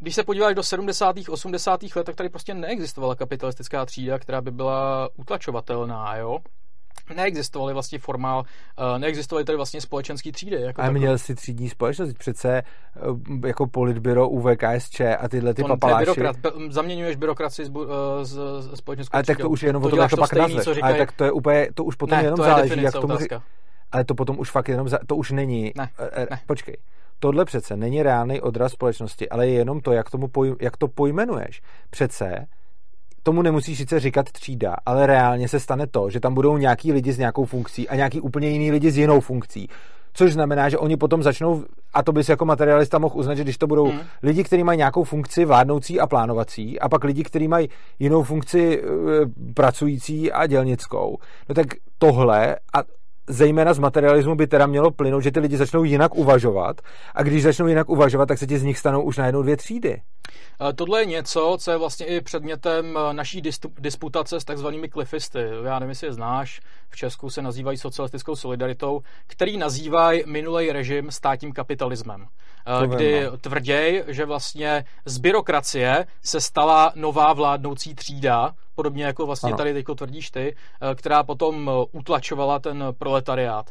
když 0.00 0.14
se 0.14 0.24
podíváš 0.24 0.54
do 0.54 0.62
70. 0.62 1.16
80. 1.28 1.80
let, 1.96 2.04
tak 2.04 2.16
tady 2.16 2.28
prostě 2.28 2.54
neexistovala 2.54 3.14
kapitalistická 3.14 3.86
třída, 3.86 4.18
která 4.18 4.40
by 4.40 4.50
byla 4.50 5.08
utlačovatelná, 5.16 6.16
jo 6.16 6.38
neexistovaly 7.14 7.72
vlastně 7.72 7.98
formál, 7.98 8.38
uh, 8.38 8.98
neexistovaly 8.98 9.44
tady 9.44 9.56
vlastně 9.56 9.80
společenský 9.80 10.32
třídy. 10.32 10.60
Jako 10.60 10.82
a 10.82 10.90
měl 10.90 11.18
si 11.18 11.34
třídní 11.34 11.68
společnost, 11.68 12.14
přece 12.18 12.62
uh, 13.08 13.46
jako 13.46 13.66
politbyro 13.66 14.28
UVKSČ 14.28 15.00
a 15.00 15.28
tyhle 15.28 15.54
ty 15.54 15.62
to 15.62 15.68
papaláši. 15.68 16.04
Byrokrat, 16.04 16.36
zaměňuješ 16.68 17.16
byrokracii 17.16 17.66
s, 17.66 17.70
uh, 17.70 17.84
s, 18.22 18.32
s 18.60 18.78
společenskou 18.78 19.16
Ale 19.16 19.24
tak 19.24 19.38
to 19.38 19.50
už 19.50 19.62
je 19.62 19.68
jenom 19.68 19.82
to 19.82 19.88
o 19.88 19.90
tom, 19.90 19.98
jak 19.98 20.10
to 20.10 20.16
pak 20.16 20.32
nazveš. 20.32 20.78
Ale 20.82 20.94
tak 20.94 21.12
to 21.12 21.24
je 21.24 21.32
úplně, 21.32 21.68
to 21.74 21.84
už 21.84 21.94
potom 21.94 22.18
ne, 22.18 22.24
jenom 22.24 22.36
to 22.36 22.42
je 22.42 22.50
záleží, 22.50 22.82
jak 22.82 22.92
tomu 22.92 23.16
řík... 23.16 23.32
Ale 23.92 24.04
to 24.04 24.14
potom 24.14 24.38
už 24.38 24.50
fakt 24.50 24.68
jenom, 24.68 24.88
za... 24.88 24.98
to 25.06 25.16
už 25.16 25.30
není. 25.30 25.72
Ne, 25.76 25.88
ne. 26.30 26.40
Počkej. 26.46 26.76
Tohle 27.18 27.44
přece 27.44 27.76
není 27.76 28.02
reálný 28.02 28.40
odraz 28.40 28.72
společnosti, 28.72 29.28
ale 29.28 29.48
je 29.48 29.52
jenom 29.52 29.80
to, 29.80 29.92
jak, 29.92 30.10
tomu 30.10 30.28
poj... 30.28 30.56
jak 30.60 30.76
to 30.76 30.88
pojmenuješ. 30.88 31.62
Přece 31.90 32.46
tomu 33.26 33.42
nemusíš 33.42 33.78
sice 33.78 34.00
říkat 34.00 34.32
třída, 34.32 34.76
ale 34.86 35.06
reálně 35.06 35.48
se 35.48 35.60
stane 35.60 35.86
to, 35.86 36.10
že 36.10 36.20
tam 36.20 36.34
budou 36.34 36.56
nějaký 36.56 36.92
lidi 36.92 37.12
s 37.12 37.18
nějakou 37.18 37.44
funkcí 37.44 37.88
a 37.88 37.96
nějaký 37.96 38.20
úplně 38.20 38.48
jiný 38.48 38.70
lidi 38.70 38.90
s 38.90 38.98
jinou 38.98 39.20
funkcí. 39.20 39.68
Což 40.12 40.32
znamená, 40.32 40.68
že 40.68 40.78
oni 40.78 40.96
potom 40.96 41.22
začnou, 41.22 41.64
a 41.94 42.02
to 42.02 42.12
bys 42.12 42.28
jako 42.28 42.44
materialista 42.44 42.98
mohl 42.98 43.18
uznat, 43.18 43.34
že 43.34 43.42
když 43.42 43.58
to 43.58 43.66
budou 43.66 43.90
hmm. 43.90 44.00
lidi, 44.22 44.44
kteří 44.44 44.64
mají 44.64 44.78
nějakou 44.78 45.04
funkci 45.04 45.44
vládnoucí 45.44 46.00
a 46.00 46.06
plánovací, 46.06 46.80
a 46.80 46.88
pak 46.88 47.04
lidi, 47.04 47.22
kteří 47.22 47.48
mají 47.48 47.68
jinou 47.98 48.22
funkci 48.22 48.82
e, 48.82 48.82
pracující 49.54 50.32
a 50.32 50.46
dělnickou, 50.46 51.18
no 51.48 51.54
tak 51.54 51.66
tohle 51.98 52.56
a 52.74 52.82
zejména 53.28 53.74
z 53.74 53.78
materialismu 53.78 54.34
by 54.34 54.46
teda 54.46 54.66
mělo 54.66 54.90
plynout, 54.90 55.22
že 55.22 55.30
ty 55.30 55.40
lidi 55.40 55.56
začnou 55.56 55.84
jinak 55.84 56.14
uvažovat 56.14 56.80
a 57.14 57.22
když 57.22 57.42
začnou 57.42 57.66
jinak 57.66 57.88
uvažovat, 57.88 58.26
tak 58.26 58.38
se 58.38 58.46
ti 58.46 58.58
z 58.58 58.62
nich 58.62 58.78
stanou 58.78 59.02
už 59.02 59.16
najednou 59.16 59.42
dvě 59.42 59.56
třídy. 59.56 60.00
Eh, 60.60 60.72
tohle 60.72 61.02
je 61.02 61.06
něco, 61.06 61.56
co 61.60 61.70
je 61.70 61.76
vlastně 61.76 62.06
i 62.06 62.20
předmětem 62.20 62.98
eh, 62.98 63.12
naší 63.12 63.42
disputace 63.78 64.40
s 64.40 64.44
takzvanými 64.44 64.88
klifisty. 64.88 65.38
Já 65.64 65.78
nevím, 65.78 65.88
jestli 65.88 66.06
je 66.06 66.12
znáš, 66.12 66.60
v 66.88 66.96
Česku 66.96 67.30
se 67.30 67.42
nazývají 67.42 67.78
socialistickou 67.78 68.36
solidaritou, 68.36 69.00
který 69.26 69.56
nazývají 69.56 70.22
minulý 70.26 70.72
režim 70.72 71.10
státním 71.10 71.52
kapitalismem. 71.52 72.26
To 72.80 72.86
kdy 72.86 73.24
no. 73.24 73.36
tvrděj, 73.36 74.04
že 74.06 74.24
vlastně 74.24 74.84
z 75.04 75.18
byrokracie 75.18 76.06
se 76.24 76.40
stala 76.40 76.92
nová 76.94 77.32
vládnoucí 77.32 77.94
třída, 77.94 78.54
podobně 78.74 79.04
jako 79.04 79.26
vlastně 79.26 79.50
ano. 79.50 79.56
tady 79.56 79.72
teď 79.72 79.84
tvrdíš 79.96 80.30
ty, 80.30 80.56
eh, 80.56 80.94
která 80.94 81.22
potom 81.22 81.70
utlačovala 81.92 82.58
ten 82.58 82.84
proletariát. 82.98 83.70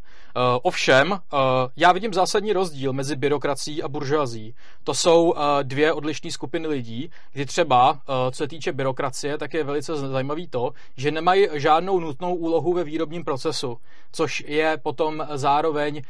Ovšem, 0.62 1.20
já 1.76 1.92
vidím 1.92 2.14
zásadní 2.14 2.54
rozdíl 2.54 2.94
mezi 2.94 3.16
byrokracií 3.16 3.84
a 3.84 3.88
buržoazí. 3.88 4.56
To 4.84 4.94
jsou 4.94 5.34
dvě 5.64 5.94
odlišné 5.94 6.32
skupiny 6.32 6.68
lidí, 6.76 7.10
kdy 7.34 7.46
třeba, 7.46 8.00
co 8.32 8.38
se 8.38 8.48
týče 8.48 8.72
byrokracie, 8.72 9.38
tak 9.38 9.54
je 9.54 9.64
velice 9.64 9.96
zajímavý 9.96 10.48
to, 10.48 10.74
že 10.98 11.12
nemají 11.12 11.48
žádnou 11.54 12.00
nutnou 12.00 12.36
úlohu 12.36 12.74
ve 12.74 12.84
výrobním 12.84 13.24
procesu, 13.24 13.78
což 14.12 14.44
je 14.48 14.78
potom 14.84 15.28
zároveň 15.34 16.02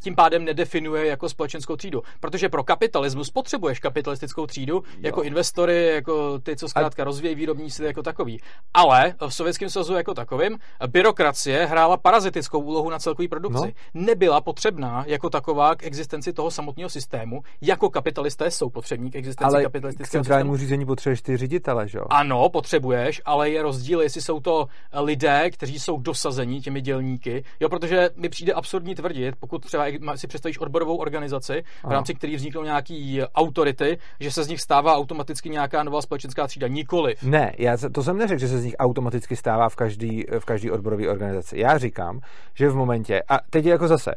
tím 0.00 0.14
pádem 0.14 0.44
nedefinuje 0.44 1.06
jako 1.06 1.28
společenskou 1.28 1.76
třídu. 1.76 2.02
Protože 2.20 2.48
pro 2.48 2.64
kapitalismus 2.64 3.30
potřebuješ 3.30 3.78
kapitalistickou 3.78 4.46
třídu 4.46 4.74
jo. 4.74 4.82
jako 5.02 5.22
investory, 5.22 5.86
jako 5.86 6.38
ty, 6.38 6.56
co 6.56 6.68
zkrátka 6.68 7.04
rozvíjí 7.04 7.34
výrobní 7.34 7.70
síly 7.70 7.88
jako 7.88 8.02
takový. 8.02 8.40
Ale 8.74 9.14
v 9.28 9.34
Sovětském 9.34 9.70
svazu 9.70 9.94
jako 9.94 10.14
takovým 10.14 10.58
byrokracie 10.86 11.66
hrála 11.66 11.96
parazitickou 11.96 12.60
úlohu 12.60 12.90
na 12.90 12.98
celkový 12.98 13.28
produkci. 13.28 13.74
No. 13.94 14.04
Nebyla 14.04 14.40
potřebná 14.40 15.04
jako 15.06 15.30
taková 15.30 15.74
k 15.76 15.82
existenci 15.84 16.32
toho 16.32 16.50
samotného 16.50 16.90
systému, 16.90 17.42
jako 17.60 17.90
kapitalisté 17.90 18.50
jsou 18.50 18.70
potřební 18.70 19.10
k 19.10 19.16
existenci 19.16 19.54
ale 19.54 19.62
kapitalistického 19.62 20.08
k 20.08 20.24
centrálnímu 20.24 20.54
systému. 20.54 20.66
řízení 20.66 20.86
potřebuješ 20.86 21.22
ty 21.22 21.36
ředitele, 21.36 21.88
že 21.88 21.98
jo? 21.98 22.04
Ano, 22.10 22.48
potřebuješ, 22.48 23.22
ale 23.24 23.50
je 23.50 23.62
rozdíl, 23.62 24.00
jestli 24.00 24.22
jsou 24.22 24.40
to 24.40 24.66
lidé, 24.92 25.50
kteří 25.50 25.78
jsou 25.78 25.98
dosazení 25.98 26.60
těmi 26.60 26.80
dělníky, 26.80 27.44
jo, 27.60 27.68
protože 27.68 28.10
mi 28.16 28.28
přijde 28.28 28.52
absurdní 28.52 28.94
tvrdit, 28.94 29.36
pokud 29.36 29.64
třeba 29.64 29.86
si 30.16 30.26
představíš 30.26 30.58
odborovou 30.58 30.96
organizaci, 30.96 31.62
v 31.84 31.90
rámci 31.90 32.14
které 32.14 32.36
vzniknou 32.36 32.62
nějaký 32.62 33.22
autority, 33.22 33.98
že 34.20 34.32
se 34.32 34.44
z 34.44 34.48
nich 34.48 34.60
stává 34.60 34.96
automaticky 34.96 35.48
nějaká 35.50 35.82
nová 35.82 36.02
společenská 36.02 36.46
třída. 36.46 36.68
Nikoli. 36.68 37.14
Ne, 37.22 37.52
já 37.58 37.76
to 37.92 38.02
jsem 38.02 38.18
neřekl, 38.18 38.40
že 38.40 38.48
se 38.48 38.58
z 38.58 38.64
nich 38.64 38.74
automaticky 38.78 39.36
stává 39.36 39.68
v 39.68 39.76
každý, 39.76 40.24
v 40.38 40.44
každý 40.44 40.70
odborové 40.70 41.08
organizaci. 41.08 41.58
Já 41.58 41.78
říkám, 41.78 42.20
že 42.54 42.68
v 42.68 42.74
momentě, 42.74 43.22
a 43.28 43.38
teď 43.50 43.64
je 43.64 43.70
jako 43.70 43.88
zase, 43.88 44.10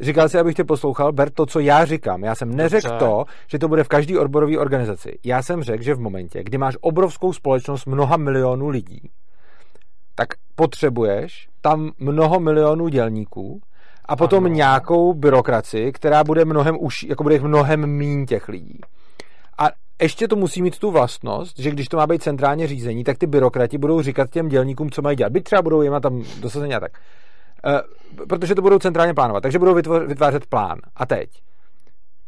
Říkal 0.00 0.28
si, 0.28 0.38
abych 0.38 0.56
tě 0.56 0.64
poslouchal, 0.64 1.12
ber 1.12 1.30
to, 1.30 1.46
co 1.46 1.60
já 1.60 1.84
říkám. 1.84 2.24
Já 2.24 2.34
jsem 2.34 2.56
neřekl 2.56 2.88
Dobře. 2.88 3.06
to, 3.06 3.24
že 3.46 3.58
to 3.58 3.68
bude 3.68 3.84
v 3.84 3.88
každý 3.88 4.18
odborové 4.18 4.58
organizaci. 4.58 5.18
Já 5.24 5.42
jsem 5.42 5.62
řekl, 5.62 5.82
že 5.82 5.94
v 5.94 6.00
momentě, 6.00 6.42
kdy 6.42 6.58
máš 6.58 6.76
obrovskou 6.80 7.32
společnost 7.32 7.86
mnoha 7.86 8.16
milionů 8.16 8.68
lidí, 8.68 9.10
tak 10.14 10.28
potřebuješ 10.54 11.48
tam 11.60 11.90
mnoho 11.98 12.40
milionů 12.40 12.88
dělníků 12.88 13.60
a 14.08 14.16
potom 14.16 14.44
ano. 14.44 14.54
nějakou 14.54 15.14
byrokracii, 15.14 15.92
která 15.92 16.24
bude 16.24 16.44
mnohem 16.44 16.76
už, 16.80 17.02
jako 17.02 17.22
bude 17.22 17.40
mnohem 17.40 17.86
mín 17.86 18.26
těch 18.26 18.48
lidí. 18.48 18.80
A 19.58 19.68
ještě 20.02 20.28
to 20.28 20.36
musí 20.36 20.62
mít 20.62 20.78
tu 20.78 20.90
vlastnost, 20.90 21.58
že 21.58 21.70
když 21.70 21.88
to 21.88 21.96
má 21.96 22.06
být 22.06 22.22
centrálně 22.22 22.66
řízení, 22.66 23.04
tak 23.04 23.18
ty 23.18 23.26
byrokrati 23.26 23.78
budou 23.78 24.02
říkat 24.02 24.30
těm 24.30 24.48
dělníkům, 24.48 24.90
co 24.90 25.02
mají 25.02 25.16
dělat. 25.16 25.32
Byť 25.32 25.44
třeba 25.44 25.62
budou 25.62 25.82
jim 25.82 26.00
tam 26.02 26.22
dosazení 26.40 26.74
a 26.74 26.80
tak. 26.80 26.92
E, 27.66 28.26
protože 28.28 28.54
to 28.54 28.62
budou 28.62 28.78
centrálně 28.78 29.14
plánovat. 29.14 29.42
Takže 29.42 29.58
budou 29.58 29.74
vytvářet 30.06 30.46
plán. 30.46 30.78
A 30.96 31.06
teď. 31.06 31.30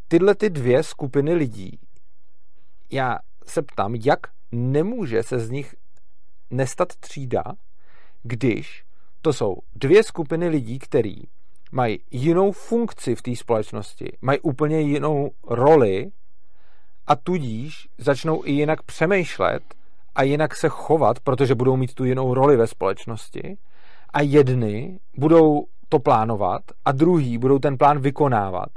Tyhle 0.09 0.35
ty 0.35 0.51
dvě 0.51 0.83
skupiny 0.83 1.35
lidí, 1.35 1.79
já 2.93 3.19
se 3.47 3.63
ptám, 3.63 3.95
jak 3.95 4.19
nemůže 4.53 5.23
se 5.23 5.39
z 5.39 5.51
nich 5.51 5.75
nestat 6.51 6.89
třída, 6.97 7.43
když 8.23 8.85
to 9.23 9.33
jsou 9.33 9.57
dvě 9.75 10.03
skupiny 10.03 10.49
lidí, 10.49 10.79
který 10.79 11.17
mají 11.73 11.99
jinou 12.11 12.53
funkci 12.53 13.15
v 13.15 13.23
té 13.23 13.37
společnosti, 13.37 14.13
mají 14.21 14.41
úplně 14.41 14.81
jinou 14.81 15.31
roli 15.47 16.07
a 17.07 17.17
tudíž 17.17 17.89
začnou 17.99 18.43
i 18.45 18.53
jinak 18.53 18.83
přemýšlet 18.83 19.63
a 20.15 20.23
jinak 20.23 20.57
se 20.57 20.69
chovat, 20.69 21.21
protože 21.21 21.55
budou 21.55 21.77
mít 21.77 21.95
tu 21.95 22.05
jinou 22.05 22.35
roli 22.35 22.57
ve 22.57 22.67
společnosti. 22.67 23.57
A 24.13 24.23
jedny 24.23 24.99
budou 25.17 25.65
to 25.89 25.99
plánovat 25.99 26.63
a 26.85 26.93
druhý 26.93 27.39
budou 27.39 27.59
ten 27.59 27.79
plán 27.79 27.99
vykonávat, 27.99 28.69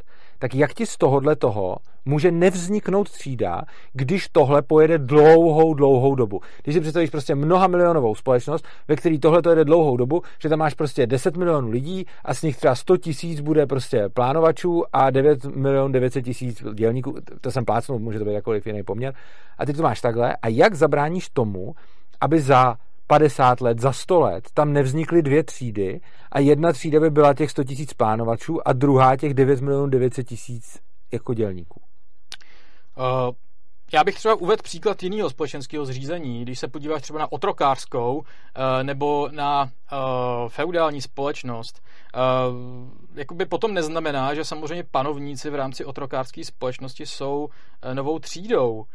tak 0.41 0.55
jak 0.55 0.73
ti 0.73 0.85
z 0.85 0.97
tohohle 0.97 1.35
toho 1.35 1.77
může 2.05 2.31
nevzniknout 2.31 3.09
třída, 3.09 3.61
když 3.93 4.27
tohle 4.31 4.61
pojede 4.61 4.97
dlouhou, 4.97 5.73
dlouhou 5.73 6.15
dobu. 6.15 6.41
Když 6.63 6.75
si 6.75 6.81
představíš 6.81 7.09
prostě 7.09 7.35
mnoha 7.35 7.67
milionovou 7.67 8.15
společnost, 8.15 8.65
ve 8.87 8.95
které 8.95 9.19
tohle 9.19 9.41
to 9.41 9.49
jede 9.49 9.65
dlouhou 9.65 9.97
dobu, 9.97 10.21
že 10.39 10.49
tam 10.49 10.59
máš 10.59 10.73
prostě 10.73 11.07
10 11.07 11.37
milionů 11.37 11.69
lidí 11.69 12.05
a 12.25 12.33
z 12.33 12.41
nich 12.41 12.57
třeba 12.57 12.75
100 12.75 12.97
tisíc 12.97 13.41
bude 13.41 13.65
prostě 13.65 14.09
plánovačů 14.13 14.83
a 14.93 15.09
9 15.09 15.45
milion 15.45 15.91
900 15.91 16.25
tisíc 16.25 16.63
dělníků, 16.73 17.15
to 17.41 17.51
jsem 17.51 17.65
plácnul, 17.65 17.99
může 17.99 18.19
to 18.19 18.25
být 18.25 18.33
jakoliv 18.33 18.67
jiný 18.67 18.83
poměr. 18.83 19.13
A 19.57 19.65
ty 19.65 19.73
to 19.73 19.83
máš 19.83 20.01
takhle. 20.01 20.35
A 20.41 20.47
jak 20.47 20.75
zabráníš 20.75 21.29
tomu, 21.29 21.73
aby 22.21 22.41
za 22.41 22.75
50 23.11 23.61
let, 23.61 23.79
za 23.79 23.91
100 23.91 24.19
let 24.19 24.47
tam 24.53 24.73
nevznikly 24.73 25.21
dvě 25.21 25.43
třídy 25.43 26.01
a 26.31 26.39
jedna 26.39 26.71
třída 26.71 26.99
by 26.99 27.09
byla 27.09 27.33
těch 27.33 27.51
100 27.51 27.63
tisíc 27.63 27.93
plánovačů 27.93 28.67
a 28.67 28.73
druhá 28.73 29.15
těch 29.15 29.33
9 29.33 29.61
milionů 29.61 29.87
900 29.87 30.27
tisíc 30.27 30.79
jako 31.11 31.33
dělníků. 31.33 31.81
Uh, 32.97 33.35
já 33.93 34.03
bych 34.03 34.15
třeba 34.15 34.35
uvedl 34.35 34.63
příklad 34.63 35.03
jiného 35.03 35.29
společenského 35.29 35.85
zřízení. 35.85 36.41
Když 36.41 36.59
se 36.59 36.67
podíváš 36.67 37.01
třeba 37.01 37.19
na 37.19 37.31
otrokářskou 37.31 38.15
uh, 38.15 38.23
nebo 38.83 39.29
na 39.31 39.63
uh, 39.63 39.69
feudální 40.49 41.01
společnost, 41.01 41.81
uh, 42.15 42.19
jakoby 43.13 43.45
potom 43.45 43.73
neznamená, 43.73 44.33
že 44.33 44.45
samozřejmě 44.45 44.83
panovníci 44.91 45.49
v 45.49 45.55
rámci 45.55 45.85
otrokářské 45.85 46.45
společnosti 46.45 47.05
jsou 47.05 47.49
novou 47.93 48.19
třídou. 48.19 48.85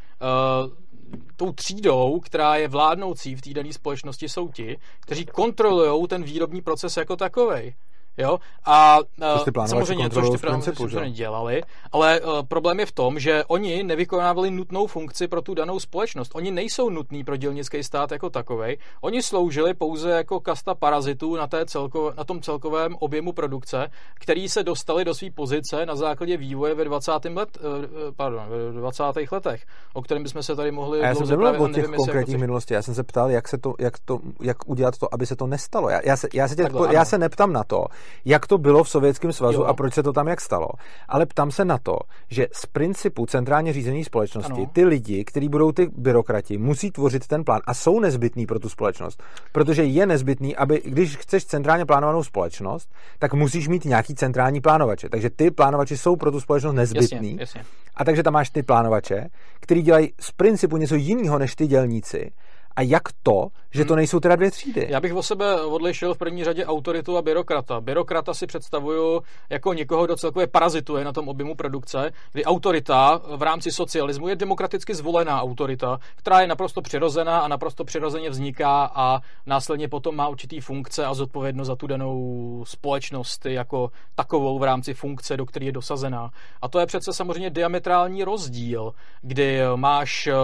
Tou 1.37 1.53
třídou, 1.53 2.21
která 2.21 2.57
je 2.57 2.69
vládnoucí 2.69 3.35
v 3.35 3.41
té 3.41 3.51
dané 3.51 3.73
společnosti, 3.73 4.29
jsou 4.29 4.49
ti, 4.49 4.79
kteří 5.01 5.27
kontrolují 5.27 6.09
ten 6.09 6.23
výrobní 6.23 6.61
proces 6.63 6.97
jako 6.97 7.17
takový. 7.17 7.75
Jo? 8.19 8.39
A 8.65 8.99
uh, 8.99 9.67
samozřejmě, 9.67 10.11
což 10.11 10.31
ty 10.31 10.39
principu, 10.39 10.89
že? 10.89 11.11
dělali, 11.11 11.63
ale 11.93 12.21
uh, 12.21 12.43
problém 12.49 12.81
je 12.81 12.87
v 12.87 12.93
tom, 12.93 13.19
že 13.19 13.45
oni 13.45 13.83
nevykonávali 13.83 14.51
nutnou 14.51 14.87
funkci 14.87 15.29
pro 15.29 15.43
tu 15.43 15.55
danou 15.55 15.81
společnost. 15.81 16.33
Oni 16.35 16.51
nejsou 16.51 16.91
nutní 16.91 17.25
pro 17.25 17.37
dělnický 17.37 17.83
stát 17.83 18.13
jako 18.13 18.31
takový. 18.31 18.79
Oni 19.01 19.23
sloužili 19.23 19.75
pouze 19.75 20.11
jako 20.11 20.41
kasta 20.41 20.75
parazitů 20.75 21.37
na, 21.37 21.47
té 21.47 21.67
celko, 21.67 22.13
na 22.17 22.25
tom 22.25 22.41
celkovém 22.41 22.97
objemu 22.99 23.33
produkce, 23.33 23.91
který 24.15 24.49
se 24.49 24.63
dostali 24.63 25.05
do 25.05 25.15
své 25.15 25.31
pozice 25.31 25.87
na 25.87 25.97
základě 25.97 26.37
vývoje 26.37 26.75
ve 26.75 26.85
20. 26.85 27.13
Let, 27.35 27.59
uh, 27.61 27.85
pardon, 28.17 28.45
ve 28.49 28.81
20. 28.81 29.03
letech, 29.33 29.63
o 29.93 30.03
kterém 30.03 30.23
bychom 30.23 30.43
se 30.43 30.57
tady 30.57 30.71
mohli 30.71 31.01
a 31.01 31.07
já 31.07 31.15
jsem 31.15 31.29
nemluvil 31.29 31.63
o 31.63 31.69
těch 31.69 31.87
konkrétních 31.87 32.35
jako... 32.35 32.41
minulosti, 32.41 32.75
já 32.75 32.83
jsem 32.83 32.95
se 32.95 33.03
ptal, 33.03 33.31
jak, 33.31 33.49
se 33.49 33.59
to, 33.59 33.75
jak, 33.79 33.99
to, 33.99 34.19
jak 34.43 34.69
udělat 34.69 34.99
to, 34.99 35.15
aby 35.15 35.27
se 35.27 35.37
to 35.37 35.47
nestalo. 35.47 35.91
Já, 35.91 36.01
já, 36.05 36.17
se, 36.17 36.29
já, 36.35 36.49
se, 36.49 36.57
tě, 36.57 36.63
Takhle, 36.63 36.95
já 36.95 37.05
se 37.05 37.19
neptám 37.19 37.53
na 37.53 37.65
to, 37.65 37.87
jak 38.25 38.47
to 38.47 38.59
bylo 38.59 38.85
v 38.85 38.89
Sovětském 38.89 39.33
svazu 39.33 39.61
jo. 39.61 39.65
a 39.65 39.75
proč 39.75 39.95
se 39.95 40.03
to 40.03 40.13
tam 40.13 40.29
jak 40.29 40.41
stalo. 40.41 40.69
Ale 41.09 41.27
ptám 41.27 41.51
se 41.51 41.65
na 41.65 41.79
to, 41.79 41.99
že 42.31 42.47
z 42.53 42.67
principu 42.67 43.27
centrálně 43.27 43.73
řízení 43.73 44.05
společnosti 44.05 44.53
ano. 44.53 44.71
ty 44.73 44.85
lidi, 44.85 45.25
kteří 45.25 45.49
budou 45.49 45.73
ty 45.73 45.89
byrokrati, 45.97 46.59
musí 46.59 46.91
tvořit 46.91 47.27
ten 47.27 47.45
plán 47.45 47.61
a 47.67 47.75
jsou 47.75 48.01
nezbytní 48.01 48.47
pro 48.47 48.59
tu 48.59 48.69
společnost. 48.69 49.23
Protože 49.53 49.85
je 49.85 50.07
nezbytný, 50.07 50.57
aby 50.57 50.83
když 50.85 51.17
chceš 51.17 51.45
centrálně 51.45 51.85
plánovanou 51.85 52.23
společnost, 52.23 52.91
tak 53.19 53.35
musíš 53.35 53.69
mít 53.69 53.85
nějaký 53.85 54.15
centrální 54.15 54.61
plánovače. 54.61 55.09
Takže 55.09 55.31
ty 55.31 55.51
plánovači 55.51 55.97
jsou 55.97 56.17
pro 56.17 56.31
tu 56.31 56.41
společnost 56.41 56.75
nezbytný. 56.75 57.31
Jasně, 57.31 57.43
jasně. 57.43 57.65
A 57.97 58.05
takže 58.05 58.23
tam 58.23 58.33
máš 58.33 58.51
ty 58.51 58.63
plánovače, 58.63 59.29
který 59.61 59.83
dělají 59.83 60.13
z 60.21 60.33
principu 60.33 60.77
něco 60.77 60.95
jiného 60.95 61.39
než 61.39 61.55
ty 61.55 61.67
dělníci 61.67 62.31
a 62.77 62.83
jak 62.83 63.03
to, 63.23 63.49
že 63.71 63.85
to 63.85 63.93
hmm. 63.93 63.97
nejsou 63.97 64.21
teda 64.21 64.37
dvě 64.37 64.51
třídy? 64.51 64.87
Já 64.91 65.01
bych 65.01 65.15
o 65.15 65.23
sebe 65.23 65.61
odlišil 65.61 66.15
v 66.15 66.19
první 66.19 66.45
řadě 66.45 66.67
autoritu 66.67 67.17
a 67.17 67.23
byrokrata. 67.23 67.81
Byrokrata 67.81 68.35
si 68.35 68.47
představuju 68.47 69.23
jako 69.51 69.73
někoho, 69.73 70.05
kdo 70.05 70.17
celkově 70.17 70.47
parazituje 70.47 71.05
na 71.05 71.13
tom 71.13 71.29
objemu 71.29 71.55
produkce, 71.55 72.11
kdy 72.33 72.45
autorita 72.45 73.21
v 73.37 73.43
rámci 73.43 73.73
socialismu 73.73 74.29
je 74.29 74.37
demokraticky 74.37 74.95
zvolená 74.95 75.43
autorita, 75.43 75.99
která 76.17 76.41
je 76.41 76.47
naprosto 76.47 76.83
přirozená 76.83 77.39
a 77.39 77.49
naprosto 77.49 77.85
přirozeně 77.85 78.31
vzniká 78.31 78.91
a 78.95 79.21
následně 79.47 79.89
potom 79.89 80.17
má 80.17 80.29
určitý 80.29 80.61
funkce 80.61 81.05
a 81.05 81.15
zodpovědnost 81.15 81.67
za 81.67 81.77
tu 81.77 81.87
danou 81.87 82.65
společnost 82.67 83.47
jako 83.47 83.91
takovou 84.15 84.59
v 84.59 84.63
rámci 84.63 84.95
funkce, 84.95 85.37
do 85.37 85.47
které 85.47 85.67
je 85.67 85.73
dosazená. 85.73 86.31
A 86.63 86.69
to 86.69 86.81
je 86.81 86.87
přece 86.87 87.13
samozřejmě 87.13 87.51
diametrální 87.51 88.25
rozdíl, 88.25 88.93
kdy 89.23 89.61
máš 89.77 90.27
eh, 90.27 90.35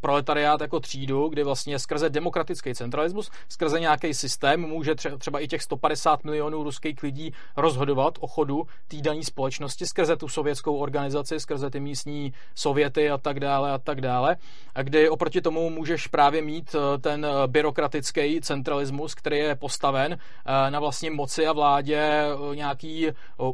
proletariát 0.00 0.60
jako 0.60 0.80
třídu, 0.80 1.28
kdy 1.28 1.44
vlastně 1.44 1.79
skrze 1.80 2.10
demokratický 2.10 2.74
centralismus, 2.74 3.30
skrze 3.48 3.80
nějaký 3.80 4.14
systém 4.14 4.60
může 4.60 4.94
třeba 4.94 5.40
i 5.40 5.48
těch 5.48 5.62
150 5.62 6.24
milionů 6.24 6.62
ruských 6.62 7.02
lidí 7.02 7.32
rozhodovat 7.56 8.18
o 8.20 8.26
chodu 8.26 8.66
té 8.88 8.96
dané 8.96 9.22
společnosti 9.22 9.86
skrze 9.86 10.16
tu 10.16 10.28
sovětskou 10.28 10.76
organizaci, 10.76 11.40
skrze 11.40 11.70
ty 11.70 11.80
místní 11.80 12.32
sověty 12.54 13.10
a 13.10 13.18
tak 13.18 13.40
dále 13.40 13.72
a 13.72 13.78
tak 13.78 14.00
dále. 14.00 14.36
A 14.74 14.82
kdy 14.82 15.08
oproti 15.08 15.40
tomu 15.40 15.70
můžeš 15.70 16.06
právě 16.06 16.42
mít 16.42 16.74
eh, 16.74 16.98
ten 16.98 17.26
eh, 17.26 17.46
byrokratický 17.46 18.40
centralismus, 18.40 19.14
který 19.14 19.38
je 19.38 19.54
postaven 19.54 20.12
eh, 20.12 20.70
na 20.70 20.80
vlastně 20.80 21.10
moci 21.10 21.46
a 21.46 21.52
vládě 21.52 22.24
nějaký 22.54 23.06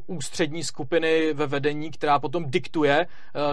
ústřední 0.07 0.65
skupiny 0.65 1.33
ve 1.33 1.47
vedení, 1.47 1.91
která 1.91 2.19
potom 2.19 2.51
diktuje 2.51 3.07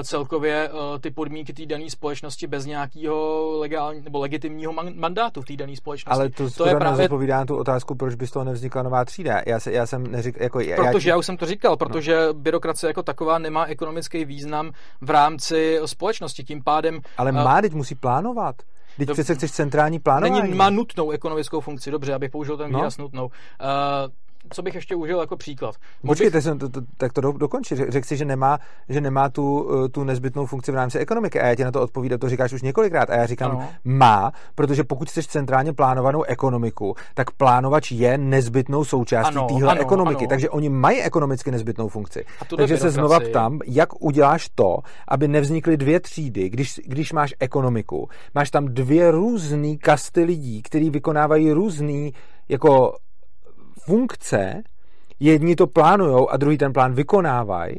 celkově 0.03 0.69
ty 1.01 1.11
podmínky 1.11 1.53
té 1.53 1.65
dané 1.65 1.89
společnosti 1.89 2.47
bez 2.47 2.65
nějakého 2.65 3.49
legální 3.59 4.01
nebo 4.01 4.19
legitimního 4.19 4.62
legitimního 4.71 5.01
mandátu 5.01 5.41
v 5.41 5.45
té 5.45 5.55
dané 5.55 5.75
společnosti. 5.75 6.19
Ale 6.19 6.29
to, 6.29 6.51
to 6.51 6.67
je 6.67 6.75
právě 6.75 7.09
na 7.27 7.45
tu 7.45 7.57
otázku, 7.57 7.95
proč 7.95 8.15
by 8.15 8.27
z 8.27 8.31
toho 8.31 8.45
nevznikla 8.45 8.83
nová 8.83 9.05
třída. 9.05 9.41
Já, 9.47 9.59
se, 9.59 9.71
já 9.71 9.85
jsem 9.85 10.11
neříkal, 10.11 10.43
jako, 10.43 10.59
protože 10.91 11.09
já, 11.09 11.13
já 11.13 11.17
už 11.17 11.25
jsem 11.25 11.37
to 11.37 11.45
říkal, 11.45 11.77
protože 11.77 12.27
no. 12.27 12.33
byrokracie 12.33 12.87
jako 12.89 13.03
taková 13.03 13.39
nemá 13.39 13.65
ekonomický 13.65 14.25
význam 14.25 14.71
v 15.01 15.09
rámci 15.09 15.79
společnosti. 15.85 16.43
Tím 16.43 16.63
pádem. 16.63 16.99
Ale 17.17 17.31
má, 17.31 17.61
teď 17.61 17.73
musí 17.73 17.95
plánovat. 17.95 18.55
Teď 18.97 19.11
přece 19.11 19.35
chceš 19.35 19.51
centrální 19.51 19.99
plánování. 19.99 20.41
Není, 20.41 20.55
má 20.55 20.69
nutnou 20.69 21.11
ekonomickou 21.11 21.59
funkci, 21.59 21.91
dobře, 21.91 22.13
abych 22.13 22.31
použil 22.31 22.57
ten 22.57 22.71
no. 22.71 22.79
výraz 22.79 22.97
nutnou. 22.97 23.25
Uh, 23.25 23.31
co 24.49 24.61
bych 24.61 24.75
ještě 24.75 24.95
užil 24.95 25.19
jako 25.19 25.37
příklad? 25.37 25.75
Počkejte, 26.05 26.37
bych... 26.37 26.59
to, 26.59 26.69
to, 26.69 26.81
tak 26.97 27.13
to 27.13 27.21
do, 27.21 27.31
dokončí. 27.31 27.75
Řekl 27.75 28.07
si, 28.07 28.17
že 28.17 28.25
nemá, 28.25 28.59
že 28.89 29.01
nemá 29.01 29.29
tu, 29.29 29.69
eh, 29.85 29.89
tu 29.89 30.03
nezbytnou 30.03 30.45
funkci 30.45 30.71
v 30.71 30.75
rámci 30.75 30.99
ekonomiky 30.99 31.41
a 31.41 31.47
já 31.47 31.55
ti 31.55 31.63
na 31.63 31.71
to 31.71 31.81
odpovídám, 31.81 32.19
to 32.19 32.29
říkáš 32.29 32.53
už 32.53 32.61
několikrát 32.61 33.09
a 33.09 33.15
já 33.15 33.25
říkám, 33.25 33.51
ano. 33.51 33.69
má, 33.83 34.31
protože 34.55 34.83
pokud 34.83 35.09
chceš 35.09 35.27
centrálně 35.27 35.73
plánovanou 35.73 36.23
ekonomiku, 36.23 36.95
tak 37.13 37.31
plánovač 37.31 37.91
je 37.91 38.17
nezbytnou 38.17 38.83
součástí 38.83 39.39
téhle 39.47 39.79
ekonomiky, 39.79 40.23
ano. 40.23 40.29
takže 40.29 40.49
oni 40.49 40.69
mají 40.69 41.01
ekonomicky 41.01 41.51
nezbytnou 41.51 41.87
funkci. 41.87 42.25
Takže 42.57 42.77
se 42.77 42.89
znova 42.89 43.19
ptám, 43.19 43.59
jak 43.65 44.03
uděláš 44.03 44.49
to, 44.55 44.77
aby 45.07 45.27
nevznikly 45.27 45.77
dvě 45.77 45.99
třídy, 45.99 46.49
když, 46.49 46.81
když 46.85 47.13
máš 47.13 47.33
ekonomiku, 47.39 48.09
máš 48.35 48.51
tam 48.51 48.65
dvě 48.65 49.11
různé 49.11 49.77
kasty 49.77 50.23
lidí, 50.23 50.61
kteří 50.61 50.89
vykonávají 50.89 51.51
různý 51.51 52.13
jako 52.49 52.93
funkce, 53.85 54.63
jedni 55.19 55.55
to 55.55 55.67
plánujou 55.67 56.29
a 56.29 56.37
druhý 56.37 56.57
ten 56.57 56.73
plán 56.73 56.93
vykonávají 56.93 57.75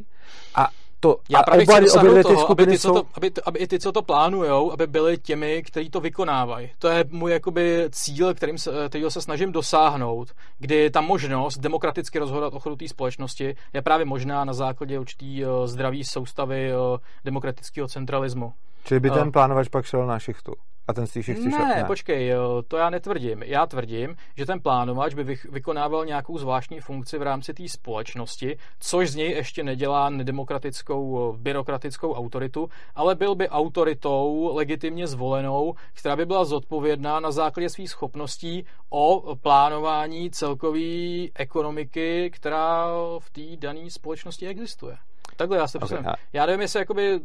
a 0.55 0.69
to, 1.05 1.17
Já 1.29 1.43
právě 1.43 1.67
oba, 1.67 1.81
chci 1.81 1.99
obě 1.99 2.23
toho, 2.23 2.51
aby 2.51 2.67
ty, 2.67 2.79
jsou... 2.79 2.95
to, 2.95 3.07
aby, 3.15 3.31
aby 3.45 3.59
i 3.59 3.67
ty, 3.67 3.79
co 3.79 3.93
to 3.93 4.03
plánujou, 4.03 4.73
aby 4.73 4.87
byli 4.87 5.19
těmi, 5.19 5.63
kteří 5.63 5.91
to 5.91 6.01
vykonávají. 6.01 6.71
To 6.79 6.89
je 6.89 7.05
můj 7.11 7.33
jakoby 7.33 7.89
cíl, 7.91 8.35
kterým 8.35 8.59
se, 8.59 8.71
kterýho 8.89 9.11
se 9.11 9.21
snažím 9.21 9.53
dosáhnout, 9.53 10.33
kdy 10.59 10.91
ta 10.91 11.01
možnost 11.01 11.59
demokraticky 11.59 12.19
rozhodovat 12.19 12.55
o 12.55 12.59
chodu 12.59 12.77
té 12.77 12.89
společnosti 12.89 13.57
je 13.73 13.83
právě 13.83 14.05
možná 14.05 14.45
na 14.45 14.53
základě 14.53 14.99
určitý 14.99 15.45
uh, 15.45 15.67
zdraví 15.67 16.05
soustavy 16.05 16.73
uh, 16.73 16.99
demokratického 17.25 17.89
centralismu. 17.89 18.53
Čili 18.85 19.01
by 19.01 19.11
ten 19.11 19.33
plánovač 19.33 19.69
pak 19.69 19.85
šel 19.85 20.07
na 20.07 20.19
šichtu? 20.19 20.53
A 20.87 20.93
ten 20.93 21.07
si 21.07 21.35
ne, 21.51 21.59
ne, 21.59 21.85
počkej, 21.87 22.33
to 22.69 22.77
já 22.77 22.91
netvrdím. 22.91 23.43
Já 23.43 23.67
tvrdím, 23.67 24.17
že 24.37 24.47
ten 24.47 24.61
plánovač 24.61 25.15
by 25.15 25.37
vykonával 25.51 26.07
nějakou 26.07 26.39
zvláštní 26.39 26.81
funkci 26.81 27.19
v 27.19 27.23
rámci 27.23 27.55
té 27.55 27.69
společnosti, 27.69 28.57
což 28.81 29.11
z 29.11 29.15
něj 29.15 29.31
ještě 29.31 29.63
nedělá 29.63 30.11
nedemokratickou, 30.11 31.33
byrokratickou 31.39 32.15
autoritu, 32.15 32.69
ale 32.95 33.15
byl 33.15 33.35
by 33.35 33.49
autoritou 33.49 34.51
legitimně 34.55 35.07
zvolenou, 35.07 35.75
která 35.93 36.17
by 36.17 36.27
byla 36.27 36.45
zodpovědná 36.45 37.21
na 37.21 37.31
základě 37.31 37.69
svých 37.69 37.91
schopností 37.91 38.67
o 38.91 39.37
plánování 39.37 40.31
celkové 40.31 41.27
ekonomiky, 41.35 42.31
která 42.31 42.87
v 43.19 43.31
té 43.31 43.57
dané 43.57 43.91
společnosti 43.91 44.47
existuje. 44.47 44.97
Takhle 45.37 45.57
já 45.57 45.69
se 45.69 45.79
okay, 45.79 46.05
Já 46.33 46.47
nevím, 46.47 46.61
jestli 46.61 46.79
jakoby 46.79 47.21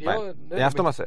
Jo, 0.00 0.24
já 0.50 0.70
v 0.70 0.74
tom 0.74 0.86
asi, 0.86 1.02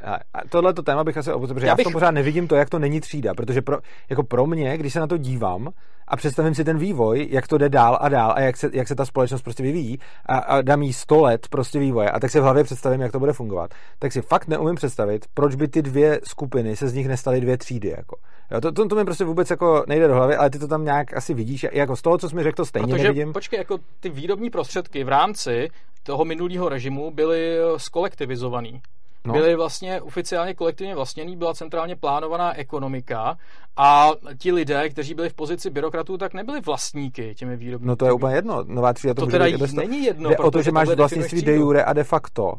tohle 0.50 0.74
téma 0.74 1.04
bych 1.04 1.18
asi 1.18 1.34
opustil, 1.34 1.56
protože 1.56 1.66
já, 1.66 1.72
já 1.72 1.76
bych... 1.76 1.84
v 1.84 1.88
tom 1.88 1.94
pořád 1.94 2.12
nevidím 2.12 2.48
to, 2.48 2.56
jak 2.56 2.70
to 2.70 2.80
není 2.80 3.02
třída, 3.02 3.34
protože 3.34 3.62
pro, 3.62 3.78
jako 4.10 4.24
pro 4.24 4.46
mě, 4.46 4.78
když 4.78 4.94
se 4.94 5.00
na 5.00 5.08
to 5.08 5.18
dívám 5.18 5.70
a 6.08 6.18
představím 6.18 6.56
si 6.56 6.64
ten 6.64 6.78
vývoj, 6.78 7.28
jak 7.32 7.48
to 7.48 7.58
jde 7.58 7.70
dál 7.70 7.98
a 8.02 8.10
dál 8.10 8.34
a 8.36 8.42
jak 8.42 8.58
se, 8.58 8.70
jak 8.74 8.88
se 8.88 8.96
ta 8.96 9.06
společnost 9.06 9.42
prostě 9.42 9.64
vyvíjí 9.64 10.00
a, 10.26 10.38
a 10.38 10.62
dám 10.62 10.82
jí 10.82 10.94
100 10.94 11.22
let 11.22 11.48
prostě 11.50 11.80
vývoje 11.80 12.10
a 12.10 12.20
tak 12.20 12.32
si 12.32 12.40
v 12.40 12.44
hlavě 12.44 12.64
představím, 12.64 13.02
jak 13.02 13.12
to 13.12 13.20
bude 13.20 13.34
fungovat, 13.34 13.74
tak 14.00 14.12
si 14.12 14.22
fakt 14.22 14.48
neumím 14.48 14.76
představit, 14.76 15.26
proč 15.34 15.56
by 15.56 15.68
ty 15.68 15.82
dvě 15.82 16.20
skupiny 16.24 16.76
se 16.76 16.88
z 16.88 16.94
nich 16.94 17.08
nestaly 17.08 17.42
dvě 17.42 17.58
třídy. 17.58 17.94
Jako. 17.98 18.18
Jo, 18.52 18.62
to, 18.62 18.72
to, 18.72 18.88
to 18.88 18.96
mi 18.96 19.06
prostě 19.06 19.24
vůbec 19.24 19.50
jako 19.50 19.84
nejde 19.88 20.08
do 20.08 20.14
hlavy, 20.14 20.36
ale 20.36 20.50
ty 20.50 20.60
to 20.60 20.68
tam 20.68 20.86
nějak 20.86 21.18
asi 21.18 21.34
vidíš. 21.34 21.66
Jako 21.72 21.96
z 21.96 22.02
toho, 22.02 22.18
co 22.18 22.30
jsi 22.30 22.36
mi 22.36 22.44
řekl, 22.44 22.56
to 22.56 22.66
stejně 22.66 22.94
Protože, 22.94 23.04
nevidím. 23.04 23.34
Počkej, 23.34 23.58
jako 23.58 23.78
ty 24.00 24.10
výrobní 24.10 24.50
prostředky 24.50 25.04
v 25.04 25.10
rámci 25.10 25.70
toho 26.04 26.26
minulého 26.26 26.70
režimu 26.70 27.12
byly 27.12 27.58
skolektivizovaný. 27.78 28.82
No. 29.26 29.34
Byly 29.34 29.56
vlastně 29.56 30.02
oficiálně 30.02 30.54
kolektivně 30.54 30.96
vlastněný, 30.96 31.38
byla 31.38 31.54
centrálně 31.54 31.96
plánovaná 31.96 32.58
ekonomika 32.58 33.38
a 33.78 34.12
ti 34.38 34.52
lidé, 34.52 34.90
kteří 34.90 35.14
byli 35.14 35.30
v 35.30 35.34
pozici 35.34 35.70
byrokratů, 35.70 36.18
tak 36.18 36.34
nebyli 36.34 36.62
vlastníky 36.62 37.36
těmi 37.36 37.58
výrobníky. 37.58 37.88
No 37.88 37.96
to 37.96 38.06
je 38.06 38.12
úplně 38.12 38.36
jedno. 38.36 38.64
Nová 38.68 38.94
třída 38.94 39.14
to, 39.14 39.26
to 39.26 39.32
teda 39.32 39.46
není 39.74 40.04
jedno. 40.04 40.30
Jde 40.30 40.38
o 40.38 40.52
to, 40.52 40.62
že 40.62 40.72
máš 40.72 40.90
vlastnictví 40.90 41.42
de 41.42 41.56
jure 41.56 41.84
a 41.84 41.94
de 41.94 42.04
facto. 42.04 42.54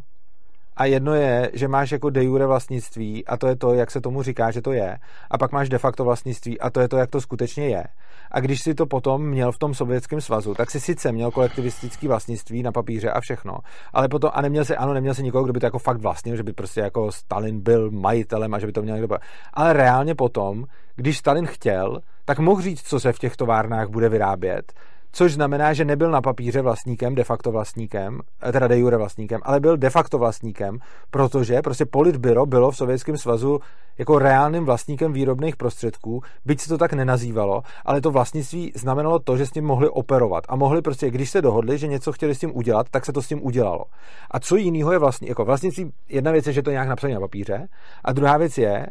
A 0.76 0.84
jedno 0.84 1.14
je, 1.14 1.50
že 1.54 1.68
máš 1.68 1.92
jako 1.92 2.10
de 2.10 2.24
jure 2.24 2.46
vlastnictví 2.46 3.26
a 3.26 3.36
to 3.36 3.46
je 3.46 3.56
to, 3.56 3.74
jak 3.74 3.90
se 3.90 4.00
tomu 4.00 4.22
říká, 4.22 4.50
že 4.50 4.62
to 4.62 4.72
je. 4.72 4.98
A 5.30 5.38
pak 5.38 5.52
máš 5.52 5.68
de 5.68 5.78
facto 5.78 6.04
vlastnictví 6.04 6.60
a 6.60 6.70
to 6.70 6.80
je 6.80 6.88
to, 6.88 6.96
jak 6.96 7.10
to 7.10 7.20
skutečně 7.20 7.68
je. 7.68 7.84
A 8.30 8.40
když 8.40 8.62
si 8.62 8.74
to 8.74 8.86
potom 8.86 9.26
měl 9.26 9.52
v 9.52 9.58
tom 9.58 9.74
sovětském 9.74 10.20
svazu, 10.20 10.54
tak 10.54 10.70
si 10.70 10.80
sice 10.80 11.12
měl 11.12 11.30
kolektivistický 11.30 12.08
vlastnictví 12.08 12.62
na 12.62 12.72
papíře 12.72 13.10
a 13.10 13.20
všechno, 13.20 13.58
ale 13.92 14.08
potom, 14.08 14.30
a 14.34 14.42
neměl 14.42 14.64
si, 14.64 14.76
ano, 14.76 14.94
neměl 14.94 15.14
si 15.14 15.22
nikoho, 15.22 15.44
kdo 15.44 15.52
by 15.52 15.60
to 15.60 15.66
jako 15.66 15.78
fakt 15.78 16.00
vlastnil, 16.00 16.36
že 16.36 16.42
by 16.42 16.52
prostě 16.52 16.80
jako 16.80 17.12
Stalin 17.12 17.60
byl 17.60 17.90
majitelem 17.90 18.54
a 18.54 18.58
že 18.58 18.66
by 18.66 18.72
to 18.72 18.82
měl 18.82 18.96
někdo. 18.96 19.16
Ale 19.52 19.72
reálně 19.72 20.14
potom, 20.14 20.64
když 20.96 21.18
Stalin 21.18 21.46
chtěl, 21.46 22.00
tak 22.24 22.38
mohl 22.38 22.62
říct, 22.62 22.82
co 22.82 23.00
se 23.00 23.12
v 23.12 23.18
těch 23.18 23.36
továrnách 23.36 23.88
bude 23.88 24.08
vyrábět 24.08 24.72
což 25.14 25.34
znamená, 25.34 25.72
že 25.72 25.84
nebyl 25.84 26.10
na 26.10 26.22
papíře 26.22 26.62
vlastníkem, 26.62 27.14
de 27.14 27.24
facto 27.24 27.52
vlastníkem, 27.52 28.20
eh, 28.42 28.52
teda 28.52 28.68
de 28.68 28.78
jure 28.78 28.96
vlastníkem, 28.96 29.40
ale 29.44 29.60
byl 29.60 29.76
de 29.76 29.90
facto 29.90 30.18
vlastníkem, 30.18 30.78
protože 31.10 31.62
prostě 31.62 31.86
politbyro 31.86 32.46
bylo 32.46 32.70
v 32.70 32.76
Sovětském 32.76 33.18
svazu 33.18 33.60
jako 33.98 34.18
reálným 34.18 34.64
vlastníkem 34.64 35.12
výrobných 35.12 35.56
prostředků, 35.56 36.22
byť 36.44 36.60
se 36.60 36.68
to 36.68 36.78
tak 36.78 36.92
nenazývalo, 36.92 37.62
ale 37.84 38.00
to 38.00 38.10
vlastnictví 38.10 38.72
znamenalo 38.74 39.18
to, 39.18 39.36
že 39.36 39.46
s 39.46 39.50
tím 39.50 39.64
mohli 39.64 39.88
operovat 39.88 40.44
a 40.48 40.56
mohli 40.56 40.82
prostě, 40.82 41.10
když 41.10 41.30
se 41.30 41.42
dohodli, 41.42 41.78
že 41.78 41.86
něco 41.86 42.12
chtěli 42.12 42.34
s 42.34 42.38
tím 42.38 42.56
udělat, 42.56 42.86
tak 42.90 43.06
se 43.06 43.12
to 43.12 43.22
s 43.22 43.28
tím 43.28 43.46
udělalo. 43.46 43.84
A 44.30 44.40
co 44.40 44.56
jiného 44.56 44.92
je 44.92 44.98
vlastní, 44.98 45.28
jako 45.28 45.44
vlastnictví, 45.44 45.92
jedna 46.08 46.32
věc 46.32 46.46
je, 46.46 46.52
že 46.52 46.62
to 46.62 46.70
nějak 46.70 46.88
napsané 46.88 47.14
na 47.14 47.20
papíře, 47.20 47.68
a 48.04 48.12
druhá 48.12 48.36
věc 48.36 48.58
je, 48.58 48.86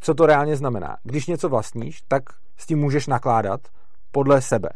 co 0.00 0.14
to 0.14 0.26
reálně 0.26 0.56
znamená. 0.56 0.96
Když 1.02 1.26
něco 1.26 1.48
vlastníš, 1.48 2.02
tak 2.08 2.22
s 2.56 2.66
tím 2.66 2.78
můžeš 2.78 3.06
nakládat 3.06 3.60
podle 4.12 4.40
sebe. 4.40 4.68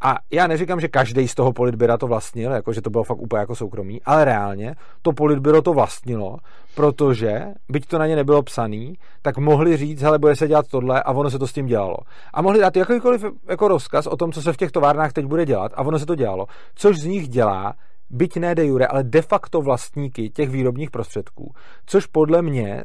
A 0.00 0.16
já 0.30 0.46
neříkám, 0.46 0.80
že 0.80 0.88
každý 0.88 1.28
z 1.28 1.34
toho 1.34 1.52
politbyra 1.52 1.98
to 1.98 2.06
vlastnil, 2.06 2.52
jako 2.52 2.72
že 2.72 2.82
to 2.82 2.90
bylo 2.90 3.04
fakt 3.04 3.18
úplně 3.18 3.40
jako 3.40 3.54
soukromí, 3.54 4.02
ale 4.04 4.24
reálně 4.24 4.74
to 5.02 5.12
politbyro 5.12 5.62
to 5.62 5.72
vlastnilo, 5.72 6.36
protože, 6.74 7.46
byť 7.68 7.86
to 7.86 7.98
na 7.98 8.06
ně 8.06 8.16
nebylo 8.16 8.42
psaný, 8.42 8.94
tak 9.22 9.38
mohli 9.38 9.76
říct, 9.76 10.02
hele, 10.02 10.18
bude 10.18 10.36
se 10.36 10.48
dělat 10.48 10.66
tohle 10.68 11.02
a 11.02 11.12
ono 11.12 11.30
se 11.30 11.38
to 11.38 11.46
s 11.46 11.52
tím 11.52 11.66
dělalo. 11.66 11.96
A 12.34 12.42
mohli 12.42 12.60
dát 12.60 12.76
jakýkoliv 12.76 13.24
jako 13.48 13.68
rozkaz 13.68 14.06
o 14.06 14.16
tom, 14.16 14.32
co 14.32 14.42
se 14.42 14.52
v 14.52 14.56
těch 14.56 14.70
továrnách 14.70 15.12
teď 15.12 15.26
bude 15.26 15.46
dělat 15.46 15.72
a 15.74 15.82
ono 15.82 15.98
se 15.98 16.06
to 16.06 16.14
dělalo, 16.14 16.46
což 16.74 16.96
z 16.96 17.04
nich 17.04 17.28
dělá 17.28 17.74
byť 18.10 18.36
ne 18.36 18.54
de 18.54 18.66
jure, 18.66 18.86
ale 18.86 19.04
de 19.04 19.22
facto 19.22 19.60
vlastníky 19.60 20.30
těch 20.30 20.50
výrobních 20.50 20.90
prostředků, 20.90 21.54
což 21.86 22.06
podle 22.06 22.42
mě 22.42 22.84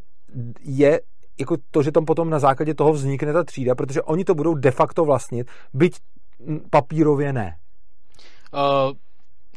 je 0.61 1.01
jako 1.39 1.57
to, 1.71 1.83
že 1.83 1.91
tam 1.91 2.05
potom 2.05 2.29
na 2.29 2.39
základě 2.39 2.73
toho 2.73 2.93
vznikne 2.93 3.33
ta 3.33 3.43
třída, 3.43 3.75
protože 3.75 4.01
oni 4.01 4.23
to 4.23 4.35
budou 4.35 4.53
de 4.53 4.71
facto 4.71 5.05
vlastnit, 5.05 5.47
byť 5.73 5.93
papírově 6.69 7.33
ne. 7.33 7.55
Uh, 8.53 8.93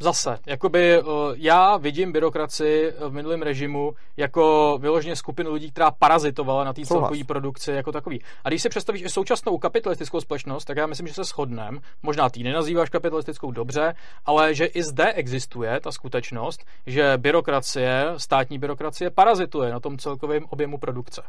zase, 0.00 0.38
jakoby 0.46 1.02
uh, 1.02 1.08
já 1.36 1.76
vidím 1.76 2.12
byrokraci 2.12 2.92
v 3.08 3.12
minulém 3.12 3.42
režimu 3.42 3.92
jako 4.16 4.78
vyloženě 4.80 5.16
skupinu 5.16 5.52
lidí, 5.52 5.70
která 5.70 5.90
parazitovala 5.90 6.64
na 6.64 6.72
té 6.72 6.82
celkové 6.86 7.24
produkci 7.24 7.72
jako 7.72 7.92
takový. 7.92 8.22
A 8.44 8.48
když 8.48 8.62
si 8.62 8.68
představíš 8.68 9.02
i 9.02 9.08
současnou 9.08 9.58
kapitalistickou 9.58 10.20
společnost, 10.20 10.64
tak 10.64 10.76
já 10.76 10.86
myslím, 10.86 11.06
že 11.06 11.14
se 11.14 11.24
shodneme. 11.24 11.78
Možná 12.02 12.30
ty 12.30 12.42
nenazýváš 12.42 12.90
kapitalistickou 12.90 13.50
dobře, 13.50 13.94
ale 14.24 14.54
že 14.54 14.64
i 14.66 14.82
zde 14.82 15.12
existuje 15.12 15.80
ta 15.80 15.92
skutečnost, 15.92 16.64
že 16.86 17.12
byrokracie, 17.16 18.06
státní 18.16 18.58
byrokracie 18.58 19.10
parazituje 19.10 19.72
na 19.72 19.80
tom 19.80 19.98
celkovém 19.98 20.44
objemu 20.50 20.78
produkce. 20.78 21.22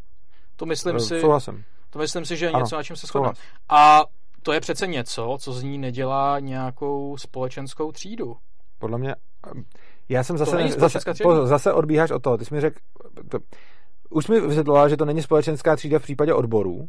To 0.56 0.66
myslím 0.66 1.00
si. 1.00 1.22
Souhlasím. 1.22 1.64
To 1.90 2.00
myslím 2.00 2.26
si, 2.26 2.38
že 2.38 2.46
je 2.46 2.52
něco, 2.52 2.76
na 2.76 2.84
čem 2.84 2.96
se 2.96 3.08
shodneme. 3.08 3.34
A 3.70 4.04
to 4.46 4.54
je 4.54 4.60
přece 4.60 4.88
něco, 4.88 5.38
co 5.40 5.54
z 5.54 5.64
ní 5.64 5.78
nedělá 5.78 6.40
nějakou 6.40 7.18
společenskou 7.18 7.92
třídu. 7.92 8.36
Podle 8.80 8.98
mě, 8.98 9.16
já 10.10 10.24
jsem 10.24 10.38
zase, 10.38 10.70
zase, 10.78 11.00
po, 11.24 11.48
zase 11.48 11.74
odbíháš 11.74 12.12
o 12.12 12.20
to, 12.20 12.38
ty 12.38 12.46
jsi 12.46 12.56
mi 12.56 12.62
řekl, 12.62 12.80
to, 13.30 13.40
už 14.10 14.28
mi 14.28 14.42
vysvětlovala, 14.42 14.90
že 14.90 14.98
to 14.98 15.06
není 15.06 15.22
společenská 15.22 15.76
třída 15.76 16.00
v 16.00 16.02
případě 16.02 16.34
odborů, 16.34 16.88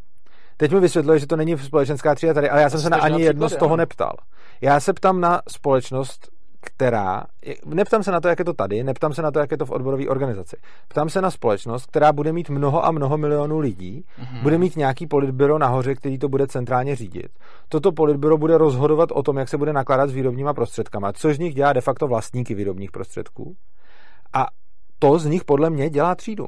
Teď 0.57 0.73
mi 0.73 0.79
vysvětluje, 0.79 1.19
že 1.19 1.27
to 1.27 1.35
není 1.35 1.57
společenská 1.57 2.15
třída 2.15 2.33
tady, 2.33 2.49
ale 2.49 2.61
já 2.61 2.69
jsem 2.69 2.79
se 2.79 2.89
na 2.89 2.97
ani 2.97 3.23
jedno 3.23 3.49
z 3.49 3.55
toho 3.55 3.77
neptal. 3.77 4.15
Já 4.61 4.79
se 4.79 4.93
ptám 4.93 5.21
na 5.21 5.41
společnost, 5.49 6.29
která, 6.61 7.23
neptám 7.65 8.03
se 8.03 8.11
na 8.11 8.21
to, 8.21 8.27
jak 8.27 8.39
je 8.39 8.45
to 8.45 8.53
tady, 8.53 8.83
neptám 8.83 9.13
se 9.13 9.21
na 9.21 9.31
to, 9.31 9.39
jak 9.39 9.51
je 9.51 9.57
to 9.57 9.65
v 9.65 9.71
odborové 9.71 10.07
organizaci. 10.07 10.57
Ptám 10.87 11.09
se 11.09 11.21
na 11.21 11.31
společnost, 11.31 11.85
která 11.85 12.13
bude 12.13 12.33
mít 12.33 12.49
mnoho 12.49 12.85
a 12.85 12.91
mnoho 12.91 13.17
milionů 13.17 13.59
lidí, 13.59 14.05
mm-hmm. 14.19 14.41
bude 14.41 14.57
mít 14.57 14.75
nějaký 14.75 15.07
politbyro 15.07 15.59
nahoře, 15.59 15.95
který 15.95 16.17
to 16.17 16.29
bude 16.29 16.47
centrálně 16.47 16.95
řídit. 16.95 17.29
Toto 17.69 17.91
politbyro 17.91 18.37
bude 18.37 18.57
rozhodovat 18.57 19.09
o 19.11 19.23
tom, 19.23 19.37
jak 19.37 19.49
se 19.49 19.57
bude 19.57 19.73
nakládat 19.73 20.09
s 20.09 20.13
výrobníma 20.13 20.53
prostředkama, 20.53 21.13
což 21.13 21.35
z 21.35 21.39
nich 21.39 21.53
dělá 21.53 21.73
de 21.73 21.81
facto 21.81 22.07
vlastníky 22.07 22.55
výrobních 22.55 22.91
prostředků. 22.91 23.55
A 24.33 24.47
to 24.99 25.19
z 25.19 25.25
nich 25.25 25.43
podle 25.45 25.69
mě 25.69 25.89
dělá 25.89 26.15
třídu. 26.15 26.47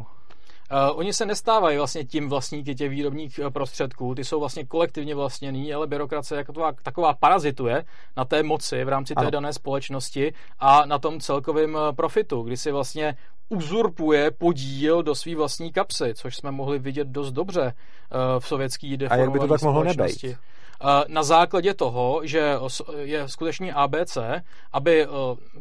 Uh, 0.71 0.99
oni 0.99 1.13
se 1.13 1.25
nestávají 1.25 1.77
vlastně 1.77 2.05
tím 2.05 2.29
vlastníky 2.29 2.75
těch 2.75 2.89
výrobních 2.89 3.39
eh, 3.39 3.49
prostředků, 3.49 4.15
ty 4.15 4.23
jsou 4.23 4.39
vlastně 4.39 4.65
kolektivně 4.65 5.15
vlastněný, 5.15 5.73
ale 5.73 5.87
byrokracie 5.87 6.37
jako 6.37 6.51
taková, 6.53 6.73
taková 6.83 7.13
parazituje 7.13 7.85
na 8.17 8.25
té 8.25 8.43
moci 8.43 8.83
v 8.83 8.89
rámci 8.89 9.15
té 9.15 9.21
ano. 9.21 9.31
dané 9.31 9.53
společnosti 9.53 10.33
a 10.59 10.85
na 10.85 10.99
tom 10.99 11.19
celkovém 11.19 11.77
eh, 11.77 11.93
profitu, 11.93 12.41
kdy 12.41 12.57
si 12.57 12.71
vlastně 12.71 13.15
uzurpuje 13.49 14.31
podíl 14.31 15.03
do 15.03 15.15
své 15.15 15.35
vlastní 15.35 15.71
kapsy, 15.71 16.13
což 16.15 16.35
jsme 16.35 16.51
mohli 16.51 16.79
vidět 16.79 17.07
dost 17.07 17.31
dobře 17.31 17.61
uh, 17.63 18.39
v 18.39 18.47
sovětský 18.47 18.97
deformované 18.97 19.21
A 19.21 19.25
jak 19.25 19.33
by 19.33 19.39
to 19.39 19.47
tak 19.47 19.61
mohlo 19.61 19.83
nebejt? 19.83 20.25
Na 21.07 21.23
základě 21.23 21.73
toho, 21.73 22.21
že 22.23 22.55
je 22.99 23.27
skutečně 23.27 23.73
ABC, 23.73 24.17
aby 24.73 25.07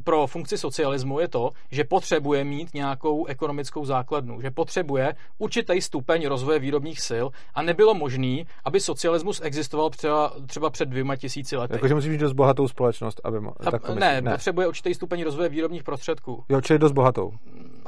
pro 0.04 0.26
funkci 0.26 0.58
socialismu 0.58 1.20
je 1.20 1.28
to, 1.28 1.50
že 1.70 1.84
potřebuje 1.84 2.44
mít 2.44 2.74
nějakou 2.74 3.26
ekonomickou 3.26 3.84
základnu, 3.84 4.40
že 4.40 4.50
potřebuje 4.50 5.14
určitý 5.38 5.80
stupeň 5.80 6.26
rozvoje 6.26 6.58
výrobních 6.58 7.00
sil 7.08 7.26
a 7.54 7.62
nebylo 7.62 7.94
možné, 7.94 8.44
aby 8.64 8.80
socialismus 8.80 9.40
existoval 9.44 9.90
třeba, 9.90 10.32
třeba 10.46 10.70
před 10.70 10.88
dvěma 10.88 11.16
tisíci 11.16 11.56
lety. 11.56 11.74
Jakože 11.74 11.94
musí 11.94 12.08
mít 12.08 12.20
dost 12.20 12.32
bohatou 12.32 12.68
společnost, 12.68 13.20
aby 13.24 13.38
mo- 13.38 13.70
tak 13.70 13.82
to 13.86 13.94
ne, 13.94 14.20
ne, 14.20 14.30
potřebuje 14.30 14.68
určitý 14.68 14.94
stupeň 14.94 15.24
rozvoje 15.24 15.48
výrobních 15.48 15.82
prostředků. 15.82 16.44
Jo, 16.48 16.60
čili 16.60 16.78
dost 16.78 16.92
bohatou. 16.92 17.32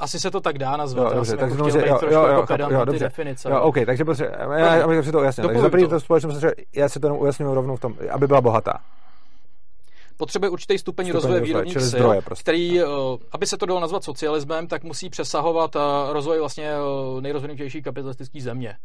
Asi 0.01 0.19
se 0.19 0.31
to 0.31 0.41
tak 0.41 0.57
dá 0.57 0.77
nazvat. 0.77 1.11
Jo, 1.11 1.15
dobře, 1.15 1.37
tak 1.37 1.49
jako 1.49 1.67
jo, 1.67 1.77
jo, 1.85 2.09
jo, 2.11 2.27
jako 2.27 2.53
jo, 2.59 2.69
jo, 2.69 2.85
dobře. 2.85 3.05
definice. 3.05 3.49
Jo, 3.49 3.61
OK, 3.61 3.75
takže 3.85 4.03
potře- 4.03 4.31
já, 4.39 4.57
já, 4.57 4.91
já, 4.91 5.03
si 5.03 5.11
to 5.11 5.19
ujasnil. 5.19 5.47
Takže 5.47 5.61
za 5.61 5.69
první 5.69 5.87
to 5.87 5.99
společnost, 5.99 6.43
já 6.75 6.89
si 6.89 6.99
to 6.99 7.07
jenom 7.07 7.21
ujasním 7.21 7.47
rovnou 7.47 7.75
v 7.75 7.79
tom, 7.79 7.95
aby 8.11 8.27
byla 8.27 8.41
bohatá 8.41 8.73
potřebuje 10.21 10.49
určitý 10.49 10.77
stupeň, 10.77 11.05
stupeň 11.05 11.13
rozvoje 11.13 11.41
výrobních 11.41 11.81
sil, 11.91 12.09
prostě. 12.21 12.41
který, 12.43 12.81
eh, 12.81 12.85
aby 13.31 13.45
se 13.47 13.57
to 13.57 13.65
dalo 13.65 13.79
nazvat 13.79 14.03
socialismem, 14.03 14.67
tak 14.67 14.83
musí 14.83 15.09
přesahovat 15.09 15.75
eh, 15.75 15.79
rozvoj 16.13 16.39
vlastně 16.39 16.69
eh, 16.71 17.21
nejrozvinutější 17.21 17.81
kapitalistické 17.81 18.41
země. 18.41 18.75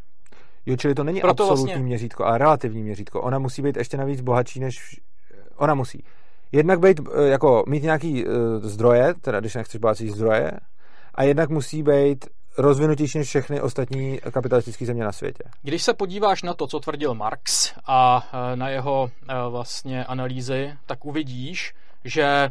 Jo, 0.67 0.77
čili 0.77 0.95
to 0.95 1.05
není 1.05 1.21
Proto 1.21 1.43
absolutní 1.43 1.65
vlastně... 1.65 1.85
měřítko, 1.85 2.25
ale 2.25 2.39
relativní 2.39 2.83
měřítko. 2.83 3.21
Ona 3.21 3.39
musí 3.39 3.63
být 3.63 3.77
ještě 3.77 3.97
navíc 3.97 4.21
bohatší, 4.21 4.61
než... 4.61 5.01
Ona 5.57 5.75
musí. 5.75 6.05
Jednak 6.53 6.81
být, 6.81 7.01
jako 7.25 7.65
mít 7.69 7.83
nějaký 7.83 8.27
uh, 8.27 8.33
zdroje, 8.63 9.15
teda 9.21 9.41
když 9.41 9.55
nechceš 9.55 9.81
bohatší 9.81 10.11
zdroje, 10.11 10.51
a 11.17 11.23
jednak 11.23 11.51
musí 11.51 11.83
být 11.83 12.27
rozvinutější 12.59 13.19
než 13.19 13.29
všechny 13.29 13.61
ostatní 13.61 14.19
kapitalistické 14.31 14.87
země 14.87 15.05
na 15.05 15.13
světě. 15.13 15.45
Když 15.63 15.83
se 15.83 15.95
podíváš 15.95 16.43
na 16.43 16.55
to, 16.55 16.67
co 16.67 16.81
tvrdil 16.81 17.15
Marx 17.15 17.73
a 17.87 18.29
e, 18.53 18.57
na 18.57 18.69
jeho 18.69 19.11
e, 19.29 19.35
vlastně 19.51 20.05
analýzy, 20.05 20.73
tak 20.87 21.05
uvidíš, 21.05 21.75
že 22.05 22.23
e, 22.23 22.51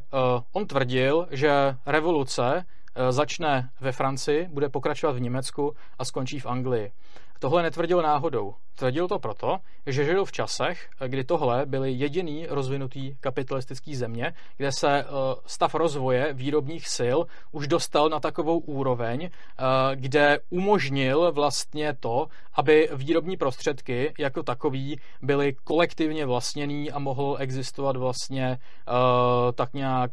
on 0.51 0.67
tvrdil, 0.67 1.27
že 1.31 1.75
revoluce 1.85 2.65
začne 3.09 3.69
ve 3.81 3.91
Francii, 3.91 4.47
bude 4.51 4.69
pokračovat 4.69 5.15
v 5.15 5.21
Německu 5.21 5.75
a 5.99 6.05
skončí 6.05 6.39
v 6.39 6.45
Anglii. 6.45 6.91
Tohle 7.39 7.63
netvrdil 7.63 8.01
náhodou. 8.01 8.53
Tvrdil 8.75 9.07
to 9.07 9.19
proto, 9.19 9.57
že 9.85 10.05
žil 10.05 10.25
v 10.25 10.31
časech, 10.31 10.89
kdy 11.07 11.23
tohle 11.23 11.65
byly 11.65 11.91
jediný 11.91 12.47
rozvinutý 12.49 13.15
kapitalistický 13.19 13.95
země, 13.95 14.33
kde 14.57 14.71
se 14.71 14.99
eh, 14.99 15.05
stav 15.45 15.75
rozvoje 15.75 16.33
výrobních 16.33 16.87
sil 16.97 17.17
už 17.51 17.67
dostal 17.67 18.09
na 18.09 18.19
takovou 18.19 18.57
úroveň, 18.59 19.29
eh, 19.29 19.61
kde 19.95 20.39
umožnil 20.49 21.31
vlastně 21.31 21.93
to, 21.99 22.27
aby 22.53 22.89
výrobní 22.93 23.37
prostředky 23.37 24.13
jako 24.19 24.43
takový 24.43 24.99
byly 25.21 25.53
kolektivně 25.63 26.25
vlastněný 26.25 26.91
a 26.91 26.99
mohl 26.99 27.37
existovat 27.39 27.95
vlastně 27.95 28.57
eh, 28.87 29.51
tak 29.53 29.73
nějak 29.73 30.11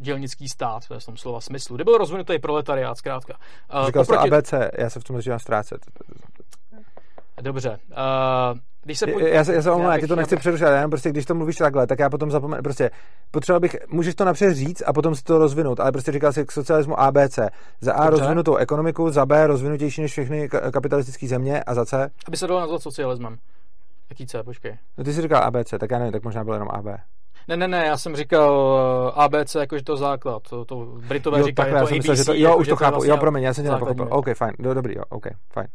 dělnický 0.00 0.48
stát 0.48 0.82
v 0.98 1.06
tom 1.06 1.16
slova 1.16 1.40
smyslu, 1.40 1.76
kde 1.76 1.84
byl 1.84 1.98
rozvinutý 1.98 2.38
proletariát 2.38 2.98
zkrátka. 2.98 3.38
Říkal 3.86 4.02
oproti... 4.02 4.28
jsi 4.28 4.34
ABC, 4.34 4.54
já 4.78 4.90
se 4.90 5.00
v 5.00 5.04
tom 5.04 5.16
začínám 5.16 5.38
ztrácet. 5.38 5.80
Dobře. 7.42 7.78
Uh, 7.90 8.58
když 8.84 8.98
se 8.98 9.06
podí... 9.06 9.24
Já 9.28 9.44
se, 9.44 9.54
já 9.54 9.62
se 9.62 9.70
omlouvám, 9.70 9.92
já 9.94 10.00
ti 10.00 10.06
to 10.06 10.16
nechci 10.16 10.36
přerušit, 10.36 10.64
ale 10.64 10.88
prostě 10.88 11.10
když 11.10 11.26
to 11.26 11.34
mluvíš 11.34 11.56
takhle, 11.56 11.86
tak 11.86 11.98
já 11.98 12.10
potom 12.10 12.30
zapomenu, 12.30 12.62
prostě 12.62 12.90
potřeboval 13.30 13.60
bych, 13.60 13.76
můžeš 13.88 14.14
to 14.14 14.24
napřed 14.24 14.54
říct 14.54 14.82
a 14.86 14.92
potom 14.92 15.14
si 15.14 15.22
to 15.22 15.38
rozvinout, 15.38 15.80
ale 15.80 15.92
prostě 15.92 16.12
říkal 16.12 16.32
jsi 16.32 16.46
k 16.46 16.52
socialismu 16.52 17.00
ABC. 17.00 17.38
Za 17.80 17.92
A 17.92 18.10
Dobře. 18.10 18.20
rozvinutou 18.20 18.56
ekonomiku, 18.56 19.10
za 19.10 19.26
B 19.26 19.46
rozvinutější 19.46 20.02
než 20.02 20.12
všechny 20.12 20.48
kapitalistické 20.48 21.28
země 21.28 21.62
a 21.62 21.74
za 21.74 21.86
C? 21.86 22.10
Aby 22.26 22.36
se 22.36 22.46
dalo 22.46 22.60
nazvat 22.60 22.82
socialismem. 22.82 23.36
Jaký 24.10 24.26
C, 24.26 24.42
počkej. 24.42 24.78
No 24.98 25.04
ty 25.04 25.12
jsi 25.12 25.22
říkal 25.22 25.42
ABC, 25.42 25.74
tak 25.78 25.90
já 25.90 25.98
nevím, 25.98 26.12
tak 26.12 26.24
možná 26.24 26.44
bylo 26.44 26.54
jenom 26.54 26.68
AB. 26.70 26.86
Ne, 27.48 27.56
ne, 27.56 27.68
ne, 27.68 27.86
já 27.86 27.96
jsem 27.96 28.16
říkal 28.16 28.78
eh, 29.08 29.22
ABC 29.22 29.54
jakože 29.54 29.84
to 29.84 29.96
základ. 29.96 30.42
To, 30.42 30.64
to 30.64 30.76
Britové 31.08 31.38
jo, 31.38 31.44
říkají, 31.44 31.72
to 31.72 31.78
ABC. 31.78 31.90
Myslel, 31.90 32.16
že 32.16 32.24
to, 32.24 32.34
jo, 32.34 32.56
už 32.56 32.68
to 32.68 32.76
chápu. 32.76 32.94
Vlastně 32.94 33.10
jo, 33.10 33.16
promiň, 33.16 33.42
já 33.42 33.54
jsem 33.54 33.64
tě 33.64 33.70
nepochopil. 33.70 34.08
OK, 34.10 34.26
fajn, 34.34 34.52
do, 34.58 34.74
dobrý, 34.74 34.94
jo, 34.94 35.02
OK, 35.08 35.26
fajn. 35.52 35.66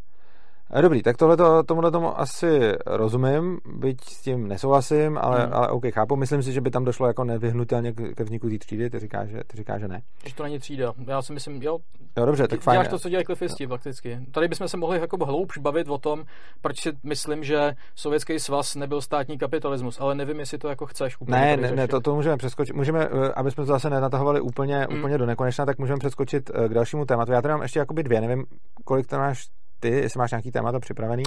Dobrý, 0.81 1.03
tak 1.03 1.17
tohle 1.17 1.63
tomuhle 1.63 1.91
tomu 1.91 2.19
asi 2.19 2.73
rozumím, 2.85 3.57
byť 3.75 4.01
s 4.03 4.21
tím 4.21 4.47
nesouhlasím, 4.47 5.17
ale, 5.17 5.43
hmm. 5.43 5.53
ale 5.53 5.67
OK, 5.67 5.83
chápu. 5.93 6.15
Myslím 6.15 6.43
si, 6.43 6.53
že 6.53 6.61
by 6.61 6.71
tam 6.71 6.85
došlo 6.85 7.07
jako 7.07 7.23
nevyhnutelně 7.23 7.93
ke 7.93 8.23
vzniku 8.23 8.49
té 8.49 8.57
třídy, 8.57 8.89
ty 8.89 8.99
říkáš, 8.99 9.29
že, 9.29 9.41
ty 9.47 9.57
říkáš, 9.57 9.81
že 9.81 9.87
ne. 9.87 10.01
Že 10.25 10.35
to 10.35 10.43
není 10.43 10.59
třída. 10.59 10.93
Já 11.07 11.21
si 11.21 11.33
myslím, 11.33 11.63
jo. 11.63 11.77
Jo, 12.17 12.25
dobře, 12.25 12.47
tak 12.47 12.61
fajn. 12.61 12.75
Děláš 12.75 12.87
to, 12.87 12.99
co 12.99 13.09
dělají 13.09 13.25
klifisti, 13.25 13.63
jo. 13.63 13.69
fakticky. 13.69 14.19
Tady 14.31 14.47
bychom 14.47 14.67
se 14.67 14.77
mohli 14.77 14.99
jako 14.99 15.25
hloubš 15.25 15.57
bavit 15.57 15.89
o 15.89 15.97
tom, 15.97 16.23
proč 16.61 16.81
si 16.81 16.91
myslím, 17.03 17.43
že 17.43 17.73
Sovětský 17.95 18.39
svaz 18.39 18.75
nebyl 18.75 19.01
státní 19.01 19.37
kapitalismus, 19.37 19.99
ale 19.99 20.15
nevím, 20.15 20.39
jestli 20.39 20.57
to 20.57 20.69
jako 20.69 20.85
chceš 20.85 21.21
úplně. 21.21 21.41
Ne, 21.41 21.57
ne, 21.57 21.71
ne, 21.71 21.87
to, 21.87 22.01
to 22.01 22.15
můžeme 22.15 22.37
přeskočit. 22.37 22.75
Můžeme, 22.75 23.05
eh, 23.05 23.33
aby 23.35 23.51
jsme 23.51 23.61
to 23.61 23.65
zase 23.65 23.89
nenatahovali 23.89 24.41
úplně, 24.41 24.87
hmm. 24.89 24.99
úplně 24.99 25.17
do 25.17 25.25
nekonečna, 25.25 25.65
tak 25.65 25.77
můžeme 25.77 25.99
přeskočit 25.99 26.51
eh, 26.53 26.69
k 26.69 26.73
dalšímu 26.73 27.05
tématu. 27.05 27.31
Já 27.31 27.41
tady 27.41 27.51
mám 27.51 27.61
ještě 27.61 27.79
jakoby 27.79 28.03
dvě, 28.03 28.21
nevím, 28.21 28.45
kolik 28.85 29.07
to 29.07 29.17
máš 29.17 29.47
ty, 29.79 29.89
jestli 29.89 30.17
máš 30.17 30.31
nějaký 30.31 30.51
témata 30.51 30.79
připravený. 30.79 31.23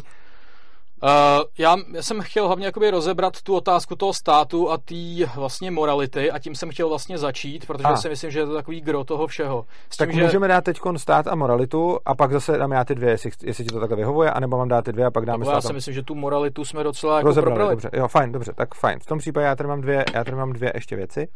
Uh, 1.03 1.11
já, 1.59 1.77
já 1.95 2.03
jsem 2.03 2.21
chtěl 2.21 2.47
hlavně 2.47 2.67
jakoby 2.67 2.91
rozebrat 2.91 3.43
tu 3.43 3.57
otázku 3.57 3.97
toho 3.97 4.13
státu 4.13 4.71
a 4.71 4.79
té 4.79 5.27
vlastně 5.35 5.71
morality 5.71 6.31
a 6.31 6.39
tím 6.39 6.55
jsem 6.55 6.71
chtěl 6.71 6.89
vlastně 6.89 7.19
začít, 7.19 7.67
protože 7.67 7.85
a. 7.85 7.97
si 7.97 8.09
myslím, 8.09 8.31
že 8.31 8.39
je 8.39 8.47
to 8.47 8.55
takový 8.55 8.81
gro 8.81 9.05
toho 9.05 9.27
všeho. 9.27 9.65
S 9.91 9.97
tak 9.97 10.09
tím, 10.09 10.19
že... 10.19 10.25
můžeme 10.25 10.49
dát 10.49 10.65
teď 10.65 10.81
stát 10.97 11.27
a 11.27 11.35
moralitu 11.35 11.99
a 12.05 12.15
pak 12.15 12.33
zase 12.33 12.59
dám 12.59 12.73
já 12.73 12.85
ty 12.85 12.95
dvě, 12.95 13.11
jestli, 13.11 13.31
jestli 13.43 13.65
ti 13.65 13.71
to 13.71 13.81
takhle 13.81 13.97
vyhovuje, 13.97 14.31
anebo 14.31 14.59
mám 14.59 14.69
dát 14.69 14.85
ty 14.85 14.93
dvě 14.93 15.07
a 15.07 15.11
pak 15.11 15.27
dáme 15.27 15.45
stát. 15.45 15.55
Já 15.55 15.61
si 15.61 15.73
myslím, 15.73 15.95
že 15.95 16.03
tu 16.03 16.15
moralitu 16.15 16.65
jsme 16.65 16.83
docela 16.83 17.17
jako 17.17 17.29
Rozebrali, 17.29 17.55
probrali. 17.55 17.71
Dobře, 17.71 17.91
jo, 17.93 18.09
fajn, 18.09 18.33
dobře, 18.33 18.53
tak 18.57 18.75
fajn. 18.75 18.99
V 18.99 19.07
tom 19.07 19.19
případě 19.19 19.47
já 19.47 19.57
tady 19.57 19.69
mám 19.69 19.81
dvě, 19.81 20.05
já 20.15 20.25
tady 20.25 20.37
mám 20.37 20.53
dvě 20.53 20.73
ještě 20.75 20.97
věci. 20.97 21.29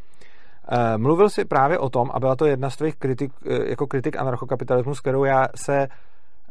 Uh, 0.72 0.78
mluvil 0.96 1.30
jsi 1.30 1.44
právě 1.44 1.78
o 1.78 1.88
tom, 1.88 2.10
a 2.14 2.20
byla 2.20 2.36
to 2.36 2.46
jedna 2.46 2.70
z 2.70 2.76
tvých 2.76 2.96
kritik, 2.96 3.32
uh, 3.46 3.52
jako 3.66 3.86
kritik 3.86 4.16
anarchokapitalismu, 4.16 4.94
s 4.94 5.00
kterou 5.00 5.24
já 5.24 5.46
se 5.56 5.88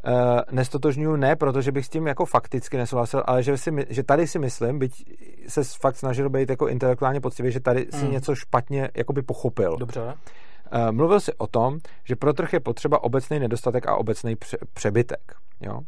uh, 0.07 0.39
nestotožňuju 0.51 1.15
ne, 1.15 1.35
protože 1.35 1.71
bych 1.71 1.85
s 1.85 1.89
tím 1.89 2.07
jako 2.07 2.25
fakticky 2.25 2.77
nesouhlasil, 2.77 3.23
ale 3.25 3.43
že, 3.43 3.57
si, 3.57 3.71
že 3.89 4.03
tady 4.03 4.27
si 4.27 4.39
myslím, 4.39 4.80
byť 4.80 4.91
se 5.47 5.63
fakt 5.63 5.95
snažil 5.95 6.30
být 6.30 6.49
jako 6.49 6.67
intelektuálně 6.67 7.21
poctivý, 7.21 7.51
že 7.51 7.59
tady 7.59 7.88
si 7.89 8.05
mm. 8.05 8.11
něco 8.11 8.35
špatně 8.35 8.89
jakoby 8.95 9.21
pochopil. 9.21 9.77
Dobře. 9.77 10.01
Uh, 10.01 10.91
mluvil 10.91 11.19
si 11.19 11.34
o 11.34 11.47
tom, 11.47 11.77
že 12.03 12.15
pro 12.15 12.34
trh 12.34 12.53
je 12.53 12.59
potřeba 12.59 13.03
obecný 13.03 13.39
nedostatek 13.39 13.88
a 13.88 13.95
obecný 13.95 14.35
pře- 14.35 14.57
přebytek. 14.73 15.35
Jo? 15.61 15.80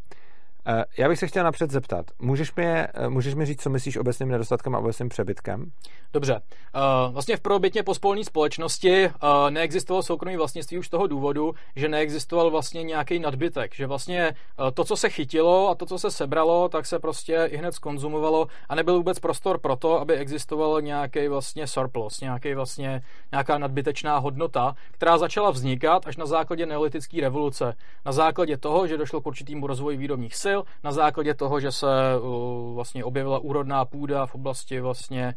Eh, 0.68 0.86
já 0.98 1.10
bych 1.10 1.20
se 1.20 1.28
chtěl 1.28 1.44
napřed 1.44 1.72
zeptat, 1.72 2.06
můžeš 2.20 2.56
mi, 2.56 2.66
eh, 2.66 3.10
můžeš 3.10 3.36
mi 3.36 3.46
říct, 3.46 3.62
co 3.62 3.70
myslíš 3.70 3.98
obecným 3.98 4.30
nedostatkem 4.30 4.76
a 4.76 4.80
obecným 4.80 5.10
přebytkem? 5.10 5.72
Dobře. 6.14 6.42
Eh, 6.76 6.80
vlastně 7.12 7.38
v 7.38 7.42
prvobytně 7.42 7.84
pospolní 7.84 8.26
společnosti 8.26 9.10
neexistovalo 9.50 10.04
soukromí 10.04 10.38
vlastnictví 10.38 10.78
už 10.78 10.88
z 10.88 10.90
toho 10.90 11.08
důvodu, 11.08 11.54
že 11.76 11.90
neexistoval 11.90 12.52
vlastně 12.52 12.84
nějaký 12.84 13.20
nadbytek, 13.20 13.76
že 13.76 13.88
vlastně 13.88 14.36
to, 14.74 14.84
co 14.84 14.98
se 14.98 15.10
chytilo 15.10 15.70
a 15.70 15.76
to, 15.76 15.86
co 15.86 16.00
se 16.00 16.12
sebralo, 16.12 16.70
tak 16.70 16.86
se 16.86 17.00
prostě 17.00 17.50
i 17.52 17.58
hned 17.58 17.72
skonzumovalo 17.72 18.48
a 18.70 18.76
nebyl 18.76 18.98
vůbec 18.98 19.20
prostor 19.20 19.60
pro 19.60 19.76
to, 19.76 20.00
aby 20.00 20.14
existoval 20.14 20.82
nějaký 20.82 21.28
vlastně 21.28 21.68
surplus, 21.68 22.22
nějaký 22.22 22.54
vlastně, 22.54 23.02
nějaká 23.32 23.58
nadbytečná 23.58 24.18
hodnota, 24.18 24.76
která 24.92 25.18
začala 25.18 25.52
vznikat 25.52 26.08
až 26.08 26.18
na 26.18 26.26
základě 26.26 26.66
neolitické 26.66 27.22
revoluce. 27.22 27.76
Na 28.06 28.12
základě 28.12 28.58
toho, 28.58 28.88
že 28.88 28.98
došlo 28.98 29.22
k 29.22 29.28
určitému 29.28 29.68
rozvoji 29.68 29.98
výrobních 29.98 30.36
sil, 30.44 30.55
na 30.84 30.92
základě 30.92 31.34
toho, 31.34 31.60
že 31.60 31.72
se 31.72 31.88
uh, 32.22 32.76
vlastně 32.76 33.04
objevila 33.04 33.40
úrodná 33.40 33.86
půda 33.86 34.26
v 34.26 34.36
oblasti 34.36 34.82
vlastně 34.82 35.34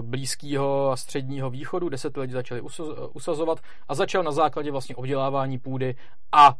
blízkého 0.00 0.90
a 0.90 0.96
středního 0.96 1.50
východu, 1.50 1.88
kde 1.88 1.98
se 1.98 2.10
ty 2.10 2.20
lidi 2.20 2.32
začali 2.32 2.60
usazovat 3.12 3.60
a 3.88 3.94
začal 3.94 4.22
na 4.22 4.32
základě 4.32 4.70
vlastně 4.70 4.96
obdělávání 4.96 5.58
půdy 5.58 5.94
a 6.32 6.48
uh, 6.48 6.54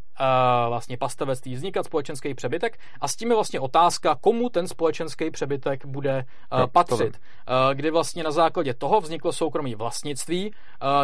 vlastně 0.69 0.97
pastavectví 0.97 1.55
vznikat 1.55 1.87
společenský 1.87 2.35
přebytek 2.35 2.79
a 3.01 3.09
s 3.09 3.17
tím 3.17 3.29
je 3.29 3.35
vlastně 3.35 3.61
otázka, 3.61 4.15
komu 4.21 4.49
ten 4.49 4.69
společenský 4.69 5.31
přebytek 5.31 5.87
bude 5.87 6.25
patřit. 6.73 7.21
Kdy 7.75 7.91
vlastně 7.91 8.23
na 8.23 8.31
základě 8.31 8.75
toho 8.75 9.01
vzniklo 9.01 9.33
soukromí 9.33 9.75
vlastnictví 9.75 10.55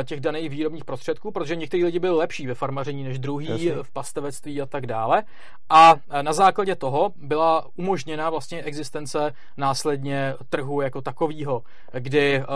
těch 0.05 0.21
daných 0.21 0.51
výrobních 0.51 0.85
prostředků, 0.85 1.31
protože 1.31 1.57
někteří 1.57 1.85
lidi 1.85 1.99
byli 1.99 2.17
lepší 2.17 2.47
ve 2.47 2.55
farmaření 2.55 3.05
než 3.05 3.19
druhý, 3.19 3.49
Jasně. 3.49 3.83
v 3.83 3.91
pastevectví 3.93 4.61
a 4.63 4.67
tak 4.67 4.87
dále. 4.87 5.23
A 5.71 5.95
na 6.23 6.33
základě 6.33 6.77
toho 6.77 7.13
byla 7.17 7.67
umožněna 7.77 8.31
vlastně 8.31 8.63
existence 8.63 9.33
následně 9.57 10.35
trhu 10.49 10.81
jako 10.81 11.03
takového, 11.03 11.63
kdy 11.93 12.43
uh, 12.43 12.47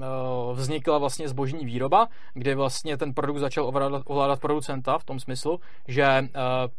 uh, 0.00 0.56
vznikla 0.56 0.98
vlastně 0.98 1.28
zbožní 1.28 1.64
výroba, 1.64 2.08
kdy 2.34 2.54
vlastně 2.54 2.96
ten 2.96 3.14
produkt 3.14 3.38
začal 3.38 3.66
ovládat, 3.66 4.02
ovládat 4.06 4.40
producenta 4.40 4.98
v 4.98 5.04
tom 5.04 5.20
smyslu, 5.20 5.60
že 5.88 6.04
uh, 6.20 6.70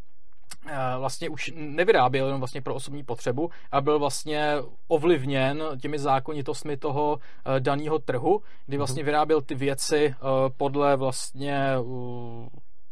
vlastně 0.97 1.29
už 1.29 1.51
nevyráběl 1.55 2.25
jenom 2.25 2.41
vlastně 2.41 2.61
pro 2.61 2.75
osobní 2.75 3.03
potřebu 3.03 3.49
a 3.71 3.81
byl 3.81 3.99
vlastně 3.99 4.55
ovlivněn 4.87 5.63
těmi 5.81 5.99
zákonitostmi 5.99 6.77
toho 6.77 7.19
daného 7.59 7.99
trhu, 7.99 8.41
kdy 8.65 8.77
vlastně 8.77 9.01
mhm. 9.01 9.05
vyráběl 9.05 9.41
ty 9.41 9.55
věci 9.55 10.15
podle 10.57 10.95
vlastně 10.95 11.75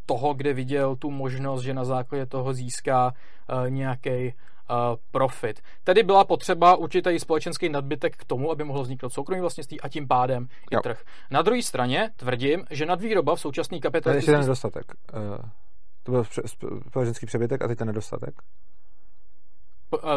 toho, 0.06 0.34
kde 0.34 0.54
viděl 0.54 0.96
tu 0.96 1.12
možnost, 1.12 1.62
že 1.62 1.74
na 1.74 1.86
základě 1.86 2.26
toho 2.26 2.54
získá 2.54 3.14
nějaký 3.70 4.34
profit. 5.12 5.62
Tedy 5.84 6.04
byla 6.04 6.24
potřeba 6.24 6.76
určitý 6.76 7.20
společenský 7.20 7.70
nadbytek 7.70 8.16
k 8.18 8.26
tomu, 8.26 8.52
aby 8.52 8.64
mohlo 8.64 8.84
vzniknout 8.84 9.14
soukromý 9.14 9.42
vlastnictví 9.42 9.82
a 9.82 9.90
tím 9.90 10.08
pádem 10.08 10.48
i 10.72 10.76
trh. 10.84 11.04
Na 11.32 11.42
druhé 11.42 11.62
straně 11.62 12.10
tvrdím, 12.16 12.66
že 12.70 12.86
nadvýroba 12.86 13.36
v 13.36 13.40
současný 13.40 13.82
kapitalistický... 13.82 14.32
To 14.32 14.36
je 14.36 14.42
nedostatek. 14.42 14.86
Uh, 15.14 15.50
to 16.04 16.12
byl 16.12 16.24
společenský 16.88 17.26
přebytek 17.26 17.62
a 17.62 17.68
teď 17.68 17.78
ten 17.78 17.88
nedostatek. 17.88 18.36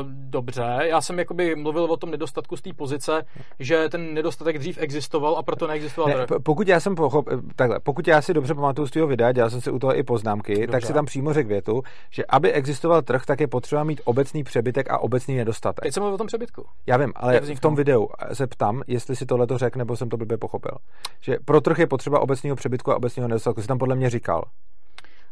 Dobře, 0.02 0.78
já 0.82 1.00
jsem 1.00 1.18
jakoby 1.18 1.56
mluvil 1.56 1.84
o 1.84 1.96
tom 1.96 2.10
nedostatku 2.10 2.56
z 2.56 2.62
té 2.62 2.72
pozice, 2.72 3.24
že 3.58 3.88
ten 3.88 4.14
nedostatek 4.14 4.58
dřív 4.58 4.78
existoval 4.80 5.36
a 5.36 5.42
proto 5.42 5.66
neexistoval. 5.66 6.18
Ne, 6.18 6.26
pokud 6.42 6.68
já 6.68 6.80
jsem 6.80 6.94
pochop, 6.94 7.28
takhle, 7.56 7.80
pokud 7.80 8.08
já 8.08 8.22
si 8.22 8.34
dobře 8.34 8.54
pamatuju 8.54 8.88
z 8.88 8.90
toho 8.90 9.06
videa, 9.06 9.32
dělal 9.32 9.50
jsem 9.50 9.60
si 9.60 9.70
u 9.70 9.78
toho 9.78 9.98
i 9.98 10.02
poznámky, 10.02 10.54
dobře. 10.54 10.72
tak 10.72 10.84
si 10.84 10.92
tam 10.92 11.06
přímo 11.06 11.32
řekl 11.32 11.48
větu, 11.48 11.82
že 12.10 12.24
aby 12.28 12.52
existoval 12.52 13.02
trh, 13.02 13.26
tak 13.26 13.40
je 13.40 13.46
potřeba 13.46 13.84
mít 13.84 14.00
obecný 14.04 14.44
přebytek 14.44 14.90
a 14.90 14.98
obecný 14.98 15.36
nedostatek. 15.36 15.82
Teď 15.82 15.94
jsem 15.94 16.00
mluvil 16.00 16.14
o 16.14 16.18
tom 16.18 16.26
přebytku. 16.26 16.64
Já 16.86 16.96
vím, 16.96 17.12
ale 17.16 17.40
v 17.40 17.60
tom 17.60 17.74
videu 17.74 18.08
se 18.32 18.46
ptám, 18.46 18.82
jestli 18.86 19.16
si 19.16 19.26
tohle 19.26 19.46
to 19.46 19.58
řekl, 19.58 19.78
nebo 19.78 19.96
jsem 19.96 20.08
to 20.08 20.16
blbě 20.16 20.38
pochopil. 20.38 20.78
Že 21.20 21.36
pro 21.44 21.60
trh 21.60 21.78
je 21.78 21.86
potřeba 21.86 22.20
obecného 22.20 22.56
přebytku 22.56 22.92
a 22.92 22.96
obecného 22.96 23.28
nedostatku. 23.28 23.62
Jsi 23.62 23.68
tam 23.68 23.78
podle 23.78 23.94
mě 23.94 24.10
říkal. 24.10 24.42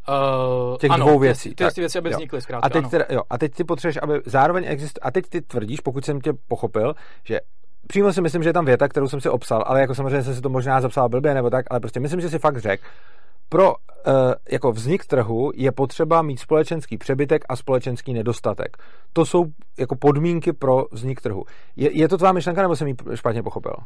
Uh, 0.08 0.76
těch 0.76 0.90
ano, 0.90 1.06
dvou 1.06 1.18
věcí. 1.18 1.48
Ty, 1.48 1.64
ty, 1.64 1.74
ty 1.74 1.80
věci, 1.80 1.98
aby 1.98 2.10
vznikly 2.10 2.42
zkrátka, 2.42 2.66
a 2.66 2.70
teď, 2.70 2.90
teda, 2.90 3.04
jo, 3.10 3.22
a 3.30 3.38
teď 3.38 3.54
ty 3.54 3.64
potřebuješ, 3.64 3.98
aby 4.02 4.20
zároveň 4.26 4.64
exist... 4.66 4.98
A 5.02 5.10
teď 5.10 5.24
ty 5.28 5.40
tvrdíš, 5.40 5.80
pokud 5.80 6.04
jsem 6.04 6.20
tě 6.20 6.32
pochopil, 6.48 6.94
že 7.24 7.40
přímo 7.86 8.12
si 8.12 8.20
myslím, 8.20 8.42
že 8.42 8.48
je 8.48 8.52
tam 8.52 8.64
věta, 8.64 8.88
kterou 8.88 9.08
jsem 9.08 9.20
si 9.20 9.28
obsal, 9.28 9.64
ale 9.66 9.80
jako 9.80 9.94
samozřejmě 9.94 10.22
jsem 10.22 10.34
si 10.34 10.40
to 10.40 10.48
možná 10.48 10.80
zapsal 10.80 11.08
blbě 11.08 11.34
nebo 11.34 11.50
tak, 11.50 11.66
ale 11.70 11.80
prostě 11.80 12.00
myslím, 12.00 12.20
že 12.20 12.28
si 12.28 12.38
fakt 12.38 12.58
řekl, 12.58 12.84
pro 13.48 13.74
uh, 13.74 14.12
jako 14.50 14.72
vznik 14.72 15.06
trhu 15.06 15.52
je 15.54 15.72
potřeba 15.72 16.22
mít 16.22 16.40
společenský 16.40 16.98
přebytek 16.98 17.44
a 17.48 17.56
společenský 17.56 18.12
nedostatek. 18.12 18.76
To 19.12 19.26
jsou 19.26 19.44
jako 19.78 19.96
podmínky 19.96 20.52
pro 20.52 20.84
vznik 20.92 21.20
trhu. 21.20 21.44
Je, 21.76 21.98
je 21.98 22.08
to 22.08 22.18
tvá 22.18 22.32
myšlenka, 22.32 22.62
nebo 22.62 22.76
jsem 22.76 22.88
ji 22.88 22.94
špatně 23.14 23.42
pochopil? 23.42 23.74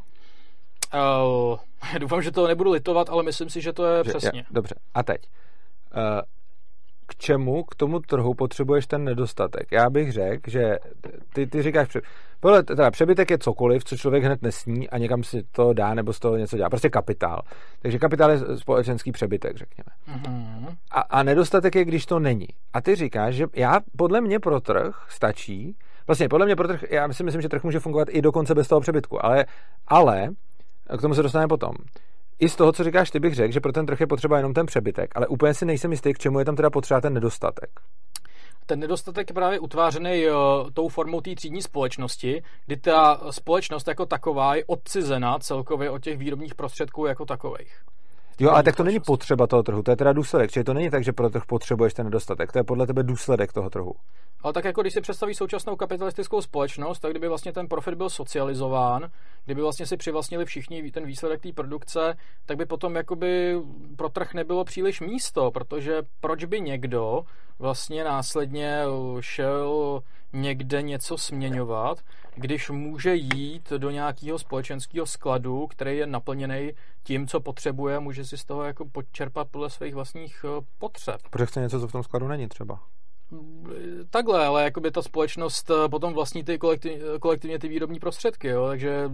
Uh, 0.95 1.59
doufám, 1.99 2.23
že 2.23 2.31
to 2.31 2.49
nebudu 2.49 2.71
litovat, 2.71 3.11
ale 3.11 3.23
myslím 3.23 3.51
si, 3.51 3.61
že 3.61 3.73
to 3.73 3.87
je 3.87 4.05
že, 4.05 4.11
přesně. 4.11 4.41
Je, 4.41 4.45
dobře. 4.51 4.75
A 4.95 5.03
teď. 5.03 5.21
K 7.11 7.17
čemu 7.17 7.65
k 7.65 7.75
tomu 7.75 8.01
trhu 8.01 8.35
potřebuješ 8.35 8.87
ten 8.87 9.05
nedostatek? 9.05 9.73
Já 9.73 9.91
bych 9.91 10.13
řekl, 10.13 10.51
že 10.51 10.79
ty, 11.33 11.47
ty 11.47 11.63
říkáš, 11.63 11.89
podle, 12.41 12.63
teda 12.63 12.91
přebytek 12.91 13.31
je 13.31 13.39
cokoliv, 13.39 13.85
co 13.85 13.97
člověk 13.97 14.25
hned 14.25 14.43
nesní 14.43 14.91
a 14.91 14.99
někam 14.99 15.23
si 15.23 15.43
to 15.43 15.73
dá 15.73 15.95
nebo 15.95 16.13
z 16.13 16.19
toho 16.19 16.37
něco 16.37 16.57
dělá. 16.57 16.71
Prostě 16.71 16.91
kapitál. 16.91 17.41
Takže 17.83 17.99
kapitál 17.99 18.31
je 18.31 18.39
společenský 18.57 19.13
přebytek, 19.13 19.57
řekněme. 19.57 20.19
Mm-hmm. 20.19 20.77
A, 20.91 21.01
a 21.01 21.23
nedostatek 21.23 21.75
je, 21.75 21.85
když 21.85 22.07
to 22.07 22.19
není. 22.19 22.47
A 22.73 22.81
ty 22.81 22.95
říkáš, 22.95 23.35
že 23.35 23.47
já 23.55 23.81
podle 23.97 24.21
mě 24.21 24.41
pro 24.41 24.61
trh 24.61 25.07
stačí, 25.09 25.77
vlastně 26.07 26.29
podle 26.29 26.47
mě 26.47 26.57
pro 26.57 26.69
trh, 26.69 26.85
já 26.91 27.13
si 27.13 27.25
myslím, 27.25 27.43
že 27.43 27.49
trh 27.49 27.65
může 27.65 27.81
fungovat 27.81 28.09
i 28.11 28.23
dokonce 28.23 28.55
bez 28.55 28.69
toho 28.69 28.81
přebytku, 28.81 29.25
ale, 29.25 29.47
ale 29.87 30.29
k 30.99 31.01
tomu 31.01 31.15
se 31.15 31.23
dostaneme 31.23 31.49
potom 31.49 31.73
i 32.41 32.49
z 32.49 32.57
toho, 32.57 32.73
co 32.73 32.85
říkáš, 32.85 33.11
ty 33.11 33.21
bych 33.21 33.35
řekl, 33.35 33.53
že 33.53 33.61
pro 33.61 33.73
ten 33.73 33.87
trh 33.87 34.01
je 34.01 34.07
potřeba 34.07 34.37
jenom 34.37 34.55
ten 34.55 34.67
přebytek, 34.67 35.11
ale 35.17 35.27
úplně 35.27 35.55
si 35.55 35.65
nejsem 35.65 35.91
jistý, 35.91 36.15
k 36.15 36.19
čemu 36.19 36.39
je 36.39 36.45
tam 36.45 36.57
teda 36.57 36.71
potřeba 36.71 37.01
ten 37.01 37.15
nedostatek. 37.15 37.71
Ten 38.67 38.81
nedostatek 38.81 39.31
je 39.31 39.35
právě 39.35 39.61
utvářený 39.61 40.27
uh, 40.27 40.35
tou 40.75 40.89
formou 40.89 41.21
té 41.21 41.35
třídní 41.35 41.63
společnosti, 41.63 42.43
kdy 42.67 42.77
ta 42.77 43.21
společnost 43.31 43.89
jako 43.89 44.07
taková 44.07 44.55
je 44.55 44.65
odcizena 44.65 45.39
celkově 45.39 45.91
od 45.91 46.03
těch 46.03 46.19
výrobních 46.19 46.55
prostředků 46.55 47.07
jako 47.07 47.25
takových. 47.25 47.83
Jo, 48.41 48.51
ale 48.51 48.63
tak 48.63 48.77
to 48.77 48.85
není 48.85 49.01
potřeba 49.01 49.47
toho 49.47 49.63
trhu, 49.63 49.83
to 49.83 49.91
je 49.91 49.97
teda 49.97 50.13
důsledek. 50.13 50.51
Čili 50.51 50.65
to 50.65 50.75
není 50.75 50.91
tak, 50.91 51.05
že 51.05 51.13
pro 51.13 51.31
trh 51.31 51.43
potřebuješ 51.47 51.95
ten 51.95 52.07
nedostatek, 52.07 52.53
to 52.53 52.59
je 52.59 52.65
podle 52.65 52.87
tebe 52.87 53.03
důsledek 53.03 53.53
toho 53.53 53.71
trhu. 53.71 53.93
Ale 54.43 54.53
tak 54.53 54.65
jako 54.65 54.81
když 54.81 54.93
si 54.93 55.01
představí 55.01 55.35
současnou 55.35 55.77
kapitalistickou 55.77 56.41
společnost, 56.41 56.99
tak 56.99 57.11
kdyby 57.11 57.29
vlastně 57.29 57.53
ten 57.53 57.69
profit 57.69 57.95
byl 57.95 58.11
socializován, 58.11 59.11
kdyby 59.45 59.61
vlastně 59.61 59.87
si 59.87 59.97
přivlastnili 59.97 60.45
všichni 60.45 60.91
ten 60.91 61.07
výsledek 61.07 61.41
té 61.41 61.53
produkce, 61.53 62.15
tak 62.47 62.57
by 62.57 62.67
potom 62.67 62.97
jakoby 62.97 63.57
pro 63.97 64.09
trh 64.09 64.35
nebylo 64.35 64.65
příliš 64.65 65.01
místo, 65.01 65.51
protože 65.51 66.03
proč 66.21 66.45
by 66.45 66.61
někdo 66.61 67.23
vlastně 67.59 68.05
následně 68.05 68.83
šel 69.21 70.01
někde 70.33 70.83
něco 70.83 71.19
směňovat, 71.19 71.99
když 72.35 72.71
může 72.71 73.15
jít 73.15 73.73
do 73.79 73.91
nějakého 73.91 74.39
společenského 74.39 75.07
skladu, 75.07 75.67
který 75.67 75.97
je 75.97 76.07
naplněný 76.07 76.73
tím, 77.03 77.27
co 77.27 77.41
potřebuje, 77.41 78.01
může 78.01 78.25
si 78.25 78.39
z 78.39 78.45
toho 78.45 78.65
jako 78.65 78.85
počerpat 78.85 79.49
podle 79.49 79.71
svých 79.71 79.95
vlastních 79.95 80.45
eh, 80.45 80.65
potřeb. 80.79 81.17
Protože 81.31 81.47
chce 81.47 81.61
něco, 81.61 81.81
co 81.81 81.89
v 81.89 81.93
tom 81.93 82.03
skladu 82.03 82.29
není 82.29 82.49
třeba 82.49 82.81
takhle, 84.11 84.47
ale 84.47 84.65
jakoby 84.65 84.91
ta 84.91 85.03
společnost 85.03 85.71
eh, 85.71 85.89
potom 85.89 86.13
vlastní 86.15 86.45
ty 86.45 86.59
kolektiv, 86.59 86.93
kolektivně 87.21 87.59
ty 87.59 87.69
výrobní 87.69 87.99
prostředky, 87.99 88.49
jo, 88.49 88.67
takže 88.67 89.11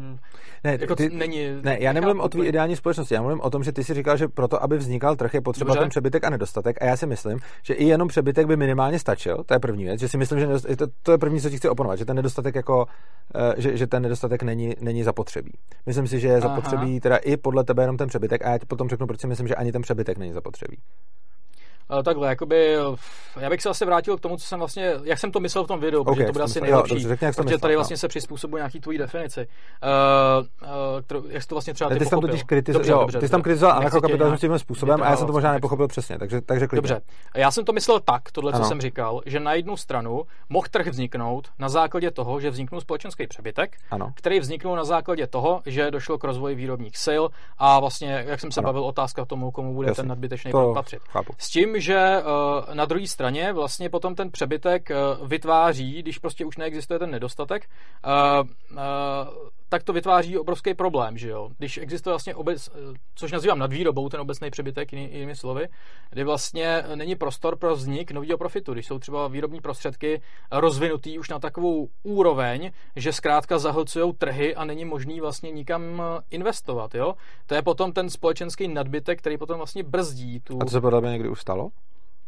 ne, 0.64 0.78
jako 0.80 0.96
ty, 0.96 1.08
není... 1.08 1.48
Ne, 1.62 1.76
já 1.80 1.92
nemluvím 1.92 2.20
o 2.20 2.28
tvý 2.28 2.46
ideální 2.46 2.76
společnosti, 2.76 3.14
já 3.14 3.22
mluvím 3.22 3.40
o 3.40 3.50
tom, 3.50 3.64
že 3.64 3.72
ty 3.72 3.84
si 3.84 3.94
říkal, 3.94 4.16
že 4.16 4.28
proto, 4.28 4.62
aby 4.62 4.78
vznikal 4.78 5.16
trh, 5.16 5.34
je 5.34 5.40
potřeba 5.40 5.68
Dobře. 5.68 5.80
ten 5.80 5.88
přebytek 5.88 6.24
a 6.24 6.30
nedostatek 6.30 6.82
a 6.82 6.84
já 6.84 6.96
si 6.96 7.06
myslím, 7.06 7.38
že 7.62 7.74
i 7.74 7.84
jenom 7.84 8.08
přebytek 8.08 8.46
by 8.46 8.56
minimálně 8.56 8.98
stačil, 8.98 9.44
to 9.46 9.54
je 9.54 9.60
první 9.60 9.84
věc, 9.84 10.00
že 10.00 10.08
si 10.08 10.18
myslím, 10.18 10.40
že 10.40 10.76
to, 10.76 10.86
to 11.02 11.12
je 11.12 11.18
první, 11.18 11.40
co 11.40 11.50
ti 11.50 11.56
chci 11.56 11.68
oponovat, 11.68 11.98
že 11.98 12.04
ten 12.04 12.16
nedostatek 12.16 12.54
jako, 12.54 12.86
eh, 13.34 13.54
že, 13.56 13.76
že 13.76 13.86
ten 13.86 14.02
nedostatek 14.02 14.42
není, 14.42 14.74
není 14.80 15.02
zapotřebí. 15.02 15.52
Myslím 15.86 16.06
si, 16.06 16.20
že 16.20 16.28
je 16.28 16.40
zapotřebí 16.40 16.90
Aha. 16.90 17.00
teda 17.00 17.16
i 17.16 17.36
podle 17.36 17.64
tebe 17.64 17.82
jenom 17.82 17.96
ten 17.96 18.08
přebytek 18.08 18.44
a 18.46 18.50
já 18.50 18.58
ti 18.58 18.66
potom 18.66 18.88
řeknu, 18.88 19.06
proč 19.06 19.20
si 19.20 19.26
myslím, 19.26 19.48
že 19.48 19.54
ani 19.54 19.72
ten 19.72 19.82
přebytek 19.82 20.18
není 20.18 20.32
zapotřebí. 20.32 20.76
Uh, 21.90 22.02
takhle, 22.02 22.28
jakoby, 22.28 22.76
já 23.40 23.50
bych 23.50 23.62
se 23.62 23.68
asi 23.68 23.84
vrátil 23.84 24.16
k 24.16 24.20
tomu, 24.20 24.36
co 24.36 24.46
jsem 24.46 24.58
vlastně, 24.58 24.92
jak 25.02 25.18
jsem 25.18 25.32
to 25.32 25.40
myslel 25.40 25.64
v 25.64 25.66
tom 25.66 25.80
videu, 25.80 26.00
okay, 26.00 26.14
protože 26.14 26.26
to 26.26 26.32
bude 26.32 26.44
asi 26.44 26.60
nejlepší, 26.60 27.02
jo, 27.02 27.08
dobře, 27.08 27.32
protože 27.36 27.58
tady 27.58 27.76
vlastně 27.76 27.94
no. 27.94 27.98
se 27.98 28.08
přizpůsobuje 28.08 28.60
nějaký 28.60 28.80
tvojí 28.80 28.98
definici. 28.98 29.40
Uh, 29.40 30.46
uh, 30.62 31.02
kterou, 31.02 31.24
jak 31.28 31.42
jsi 31.42 31.48
to 31.48 31.54
vlastně 31.54 31.74
třeba 31.74 31.90
ty, 31.90 31.98
ty 31.98 32.04
jsi 32.04 32.10
tam 32.10 32.20
totiž 32.20 32.42
kritizoval, 32.42 32.88
jo, 32.88 32.98
dobře, 32.98 33.18
ty 33.18 33.26
jsi 33.26 33.32
tam 33.32 33.42
kritizoval 33.42 33.76
anarchokapitalismus 33.76 34.40
tím 34.40 34.58
způsobem 34.58 35.02
a 35.02 35.10
já 35.10 35.16
jsem 35.16 35.26
to 35.26 35.32
možná 35.32 35.52
nepochopil 35.52 35.88
přesně, 35.88 36.18
takže, 36.18 36.40
takže 36.40 36.66
klidně. 36.66 36.76
Dobře, 36.76 37.00
já 37.36 37.50
jsem 37.50 37.64
to 37.64 37.72
myslel 37.72 38.00
tak, 38.00 38.32
tohle, 38.32 38.52
co 38.52 38.56
ano. 38.56 38.64
jsem 38.64 38.80
říkal, 38.80 39.20
že 39.26 39.40
na 39.40 39.54
jednu 39.54 39.76
stranu 39.76 40.22
mohl 40.48 40.66
trh 40.70 40.86
vzniknout 40.86 41.48
na 41.58 41.68
základě 41.68 42.10
toho, 42.10 42.40
že 42.40 42.50
vzniknul 42.50 42.80
společenský 42.80 43.26
přebytek, 43.26 43.76
ano. 43.90 44.12
který 44.14 44.40
vzniknul 44.40 44.76
na 44.76 44.84
základě 44.84 45.26
toho, 45.26 45.62
že 45.66 45.90
došlo 45.90 46.18
k 46.18 46.24
rozvoji 46.24 46.54
výrobních 46.54 46.96
sil 47.06 47.22
a 47.58 47.80
vlastně, 47.80 48.24
jak 48.26 48.40
jsem 48.40 48.52
se 48.52 48.60
ano. 48.60 48.66
bavil, 48.66 48.84
otázka 48.84 49.24
tomu, 49.24 49.50
komu 49.50 49.74
bude 49.74 49.92
ten 49.92 50.08
nadbytečný 50.08 50.52
patřit. 50.74 51.02
S 51.38 51.48
tím, 51.48 51.73
že 51.80 51.96
eh, 51.98 52.74
na 52.74 52.84
druhé 52.84 53.06
straně 53.06 53.52
vlastně 53.52 53.90
potom 53.90 54.14
ten 54.14 54.30
přebytek 54.30 54.90
eh, 54.90 54.96
vytváří, 55.26 56.02
když 56.02 56.18
prostě 56.18 56.44
už 56.44 56.56
neexistuje 56.56 56.98
ten 56.98 57.10
nedostatek, 57.10 57.68
eh, 58.04 58.78
tak 59.68 59.82
to 59.82 59.92
vytváří 59.92 60.38
obrovský 60.38 60.74
problém, 60.74 61.18
že 61.18 61.28
jo. 61.28 61.50
Když 61.58 61.78
existuje 61.78 62.12
vlastně 62.12 62.34
obec, 62.34 62.70
což 63.14 63.32
nazývám 63.32 63.58
nadvýrobou, 63.58 64.08
ten 64.08 64.20
obecný 64.20 64.50
přebytek, 64.50 64.92
jiný, 64.92 65.08
jinými 65.12 65.36
slovy, 65.36 65.68
kdy 66.10 66.24
vlastně 66.24 66.84
není 66.94 67.16
prostor 67.16 67.56
pro 67.56 67.76
vznik 67.76 68.10
nového 68.10 68.38
profitu, 68.38 68.72
když 68.72 68.86
jsou 68.86 68.98
třeba 68.98 69.28
výrobní 69.28 69.60
prostředky 69.60 70.22
rozvinutý 70.52 71.18
už 71.18 71.28
na 71.28 71.38
takovou 71.38 71.88
úroveň, 72.02 72.70
že 72.96 73.12
zkrátka 73.12 73.58
zahlcují 73.58 74.12
trhy 74.12 74.54
a 74.54 74.64
není 74.64 74.84
možný 74.84 75.20
vlastně 75.20 75.50
nikam 75.50 76.02
investovat, 76.30 76.94
jo. 76.94 77.14
To 77.46 77.54
je 77.54 77.62
potom 77.62 77.92
ten 77.92 78.10
společenský 78.10 78.68
nadbytek, 78.68 79.18
který 79.18 79.38
potom 79.38 79.56
vlastně 79.56 79.82
brzdí 79.82 80.40
tu... 80.40 80.58
A 80.60 80.64
to 80.64 80.70
se 80.70 80.80
podle 80.80 81.00
mě 81.00 81.10
někdy 81.10 81.28
ustalo? 81.28 81.70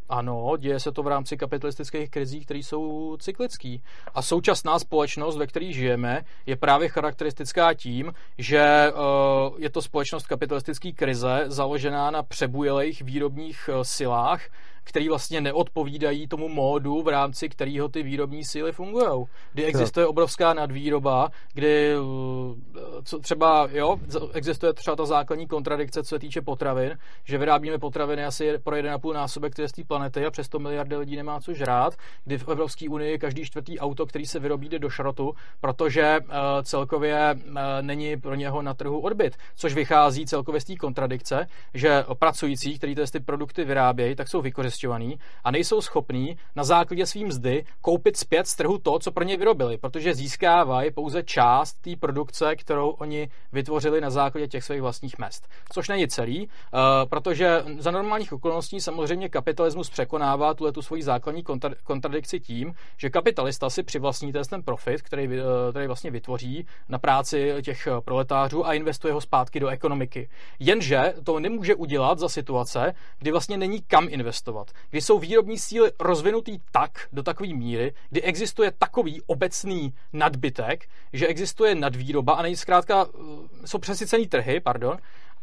Ano, 0.09 0.57
děje 0.59 0.81
se 0.81 0.93
to 0.93 1.03
v 1.03 1.07
rámci 1.07 1.37
kapitalistických 1.37 2.11
krizí, 2.11 2.41
které 2.41 2.59
jsou 2.59 3.17
cyklické. 3.21 3.77
A 4.15 4.23
současná 4.23 4.79
společnost, 4.79 5.37
ve 5.37 5.47
které 5.47 5.73
žijeme, 5.73 6.25
je 6.47 6.57
právě 6.57 6.89
charakteristická 6.89 7.75
tím, 7.75 8.13
že 8.39 8.93
uh, 8.93 9.61
je 9.61 9.71
to 9.71 9.83
společnost 9.83 10.27
kapitalistické 10.27 10.93
krize 10.93 11.45
založená 11.47 12.11
na 12.11 12.23
přebujelých 12.23 13.03
výrobních 13.03 13.71
uh, 13.73 13.83
silách, 13.83 14.43
který 14.87 15.09
vlastně 15.09 15.41
neodpovídají 15.41 16.29
tomu 16.29 16.49
módu, 16.49 17.03
v 17.03 17.09
rámci 17.09 17.49
kterého 17.49 17.89
ty 17.89 18.03
výrobní 18.03 18.45
síly 18.45 18.73
fungují. 18.73 19.25
Kdy 19.53 19.65
existuje 19.65 20.07
obrovská 20.07 20.55
nadvýroba, 20.55 21.31
kdy 21.55 21.93
eh, 21.93 22.81
co 23.05 23.19
třeba, 23.19 23.69
jo, 23.73 23.97
existuje 24.33 24.73
třeba 24.73 24.97
ta 24.97 25.05
základní 25.05 25.47
kontradikce, 25.47 26.03
co 26.03 26.09
se 26.09 26.19
týče 26.19 26.41
potravin, 26.41 26.99
že 27.25 27.39
vyrábíme 27.39 27.79
potraviny 27.79 28.25
asi 28.25 28.59
pro 28.59 28.77
1,5 28.77 29.15
násobek 29.15 29.53
z 29.67 29.73
té 29.73 29.85
planety 29.85 30.27
a 30.27 30.31
přesto 30.31 30.59
miliardy 30.59 30.97
lidí 30.97 31.17
nemá 31.17 31.41
co 31.41 31.55
žrát, 31.55 31.95
kdy 32.25 32.39
v 32.39 32.49
Evropské 32.49 32.89
unii 32.89 33.19
každý 33.19 33.45
čtvrtý 33.45 33.79
auto, 33.79 34.07
který 34.07 34.27
se 34.27 34.39
vyrobí, 34.39 34.69
jde 34.69 34.79
do 34.79 34.91
šrotu, 34.91 35.33
protože 35.61 36.19
uh, 36.21 36.35
celkově 36.63 37.35
uh, 37.35 37.55
není 37.81 38.17
pro 38.17 38.35
něho 38.35 38.63
na 38.63 38.75
trhu 38.75 39.01
odbyt, 39.01 39.37
což 39.57 39.75
vychází 39.75 40.27
celkově 40.27 40.61
z 40.61 40.65
té 40.65 40.77
kontradikce, 40.77 41.47
že 41.75 42.05
pracující, 42.19 42.79
kteří 42.79 42.95
ty 43.13 43.21
produkty 43.21 43.65
vyrábějí, 43.65 44.15
tak 44.15 44.29
jsou 44.29 44.41
vykořistěni 44.41 44.76
proinvestovaný 44.77 45.19
a 45.45 45.51
nejsou 45.51 45.81
schopní 45.81 46.37
na 46.57 46.65
základě 46.65 47.07
svým 47.07 47.29
mzdy 47.29 47.65
koupit 47.81 48.17
zpět 48.17 48.47
z 48.47 48.57
trhu 48.57 48.79
to, 48.79 48.99
co 48.99 49.13
pro 49.13 49.25
ně 49.25 49.37
vyrobili, 49.37 49.79
protože 49.79 50.15
získávají 50.15 50.91
pouze 50.91 51.23
část 51.23 51.75
té 51.75 51.97
produkce, 51.97 52.57
kterou 52.57 52.91
oni 52.91 53.29
vytvořili 53.53 54.01
na 54.01 54.11
základě 54.11 54.49
těch 54.49 54.65
svých 54.65 54.83
vlastních 54.83 55.19
mest. 55.19 55.49
Což 55.73 55.89
není 55.89 56.09
celý, 56.09 56.47
uh, 56.47 56.81
protože 57.09 57.65
za 57.79 57.91
normálních 57.91 58.33
okolností 58.33 58.81
samozřejmě 58.81 59.29
kapitalismus 59.29 59.91
překonává 59.91 60.55
tuhle 60.55 60.73
tu 60.73 60.83
svoji 60.83 61.03
základní 61.03 61.45
kontradikci 61.85 62.41
tím, 62.41 62.75
že 62.97 63.11
kapitalista 63.11 63.71
si 63.71 63.83
přivlastní 63.83 64.33
ten 64.33 64.63
profit, 64.63 65.03
který, 65.03 65.29
uh, 65.29 65.35
který 65.71 65.87
vlastně 65.87 66.11
vytvoří 66.11 66.67
na 66.89 66.99
práci 66.99 67.55
těch 67.63 67.89
proletářů 68.05 68.67
a 68.67 68.75
investuje 68.75 69.13
ho 69.15 69.21
zpátky 69.21 69.61
do 69.61 69.69
ekonomiky. 69.69 70.29
Jenže 70.59 71.15
to 71.25 71.41
nemůže 71.41 71.75
udělat 71.75 72.19
za 72.19 72.29
situace, 72.29 72.95
kdy 73.19 73.31
vlastně 73.31 73.57
není 73.57 73.83
kam 73.83 74.07
investovat, 74.11 74.66
kdy 74.91 75.01
jsou 75.01 75.19
výrobní 75.19 75.59
síly 75.59 75.91
rozvinutý 76.01 76.59
tak 76.73 77.09
do 77.13 77.23
takové 77.23 77.49
míry, 77.49 77.95
kdy 78.11 78.23
existuje 78.23 78.73
takový 78.79 79.23
obecný 79.27 79.95
nadbytek, 80.13 80.89
že 81.13 81.27
existuje 81.27 81.75
nadvýroba 81.75 82.35
a 82.35 82.43
není 82.43 82.57
zkrátka, 82.57 83.07
eh, 83.07 83.67
jsou 83.67 83.79
přesycený 83.79 84.27
trhy, 84.27 84.61
pardon, 84.61 84.99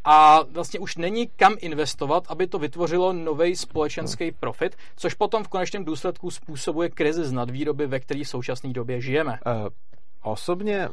a 0.05 0.43
vlastně 0.43 0.79
už 0.79 0.95
není 0.95 1.27
kam 1.27 1.55
investovat, 1.59 2.23
aby 2.27 2.47
to 2.47 2.59
vytvořilo 2.59 3.13
nový 3.13 3.55
společenský 3.55 4.31
profit, 4.31 4.75
což 4.95 5.13
potom 5.13 5.43
v 5.43 5.47
konečném 5.47 5.85
důsledku 5.85 6.31
způsobuje 6.31 6.89
krizi 6.89 7.23
z 7.23 7.31
nadvýroby, 7.31 7.87
ve 7.87 7.99
které 7.99 8.23
v 8.23 8.29
současné 8.29 8.73
době 8.73 9.01
žijeme. 9.01 9.31
Uh, 9.45 9.67
osobně 10.23 10.89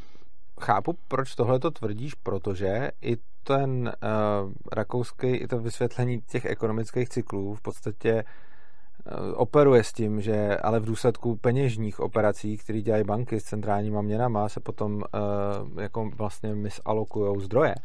chápu, 0.61 0.95
proč 1.07 1.35
tohle 1.35 1.59
to 1.59 1.71
tvrdíš, 1.71 2.13
protože 2.15 2.91
i 3.01 3.17
ten 3.43 3.91
uh, 4.03 4.51
rakouský, 4.71 5.27
i 5.27 5.47
to 5.47 5.59
vysvětlení 5.59 6.21
těch 6.21 6.45
ekonomických 6.45 7.09
cyklů 7.09 7.55
v 7.55 7.61
podstatě 7.61 8.23
uh, 8.23 9.33
operuje 9.35 9.83
s 9.83 9.93
tím, 9.93 10.21
že 10.21 10.57
ale 10.57 10.79
v 10.79 10.85
důsledku 10.85 11.35
peněžních 11.35 11.99
operací, 11.99 12.57
které 12.57 12.81
dělají 12.81 13.03
banky 13.03 13.39
s 13.39 13.43
centrálníma 13.43 14.01
měnama, 14.01 14.49
se 14.49 14.59
potom 14.59 14.93
uh, 14.95 15.81
jako 15.81 16.09
vlastně 16.15 16.55
misalokují 16.55 17.41
zdroje. 17.41 17.75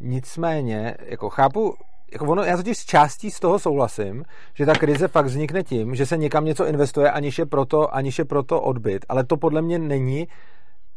Nicméně, 0.00 0.96
jako 1.00 1.30
chápu, 1.30 1.74
jako 2.12 2.26
ono, 2.26 2.42
já 2.42 2.56
totiž 2.56 2.78
s 2.78 2.84
částí 2.84 3.30
z 3.30 3.40
toho 3.40 3.58
souhlasím, 3.58 4.24
že 4.54 4.66
ta 4.66 4.72
krize 4.72 5.08
fakt 5.08 5.26
vznikne 5.26 5.62
tím, 5.62 5.94
že 5.94 6.06
se 6.06 6.16
někam 6.16 6.44
něco 6.44 6.66
investuje, 6.66 7.10
aniž 7.10 7.38
je 7.38 7.46
proto, 7.46 7.94
aniž 7.94 8.18
je 8.18 8.24
proto 8.24 8.60
odbyt. 8.60 9.06
Ale 9.08 9.24
to 9.24 9.36
podle 9.36 9.62
mě 9.62 9.78
není, 9.78 10.28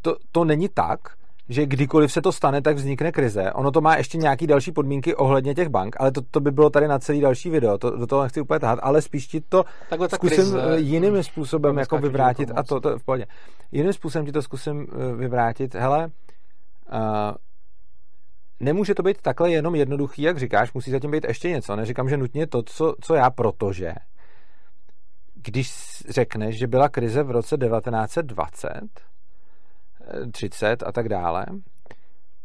to, 0.08 0.16
to 0.32 0.46
není 0.46 0.70
tak, 0.70 1.00
že 1.50 1.66
kdykoliv 1.66 2.12
se 2.12 2.22
to 2.22 2.32
stane, 2.32 2.62
tak 2.62 2.76
vznikne 2.76 3.12
krize. 3.12 3.52
Ono 3.52 3.72
to 3.72 3.82
má 3.82 3.98
ještě 3.98 4.18
nějaký 4.18 4.48
další 4.48 4.72
podmínky 4.72 5.16
ohledně 5.16 5.56
těch 5.56 5.70
bank, 5.70 5.96
ale 6.00 6.12
to, 6.12 6.22
to 6.32 6.40
by 6.40 6.52
bylo 6.52 6.70
tady 6.70 6.88
na 6.88 7.00
celý 7.00 7.22
další 7.22 7.50
video, 7.50 7.78
to, 7.78 7.92
do 7.92 8.08
toho 8.08 8.24
nechci 8.24 8.42
úplně 8.42 8.60
tahat, 8.60 8.80
ale 8.82 9.02
spíš 9.02 9.28
ti 9.28 9.42
to 9.42 9.66
Takhle 9.90 10.10
zkusím 10.10 10.36
krize, 10.38 10.76
eh, 10.76 10.80
jiným 10.80 11.24
způsobem 11.24 11.78
jako 11.78 11.98
vyvrátit 11.98 12.52
a 12.56 12.64
to, 12.64 12.80
to 12.80 13.00
v 13.00 13.04
pohodě. 13.04 13.26
Jiným 13.72 13.94
způsobem 13.94 14.26
ti 14.26 14.32
to 14.32 14.42
zkusím 14.42 14.88
eh, 14.92 15.16
vyvrátit. 15.16 15.76
Hele, 15.76 16.08
uh, 16.08 17.00
nemůže 18.60 18.96
to 18.96 19.04
být 19.04 19.22
takhle 19.22 19.52
jenom 19.52 19.76
jednoduchý, 19.76 20.22
jak 20.22 20.38
říkáš, 20.38 20.74
musí 20.74 20.92
zatím 20.92 21.12
být 21.12 21.26
ještě 21.28 21.50
něco. 21.50 21.76
Neříkám, 21.76 22.10
že 22.10 22.18
nutně 22.18 22.48
to, 22.48 22.64
co, 22.64 22.96
co 23.02 23.16
já, 23.16 23.30
protože 23.30 23.94
když 25.34 25.74
řekneš, 26.10 26.58
že 26.58 26.68
byla 26.68 26.90
krize 26.90 27.24
v 27.24 27.32
roce 27.32 27.58
1920, 27.58 28.72
30 30.32 30.84
a 30.84 30.92
tak 30.92 31.10
dále, 31.10 31.46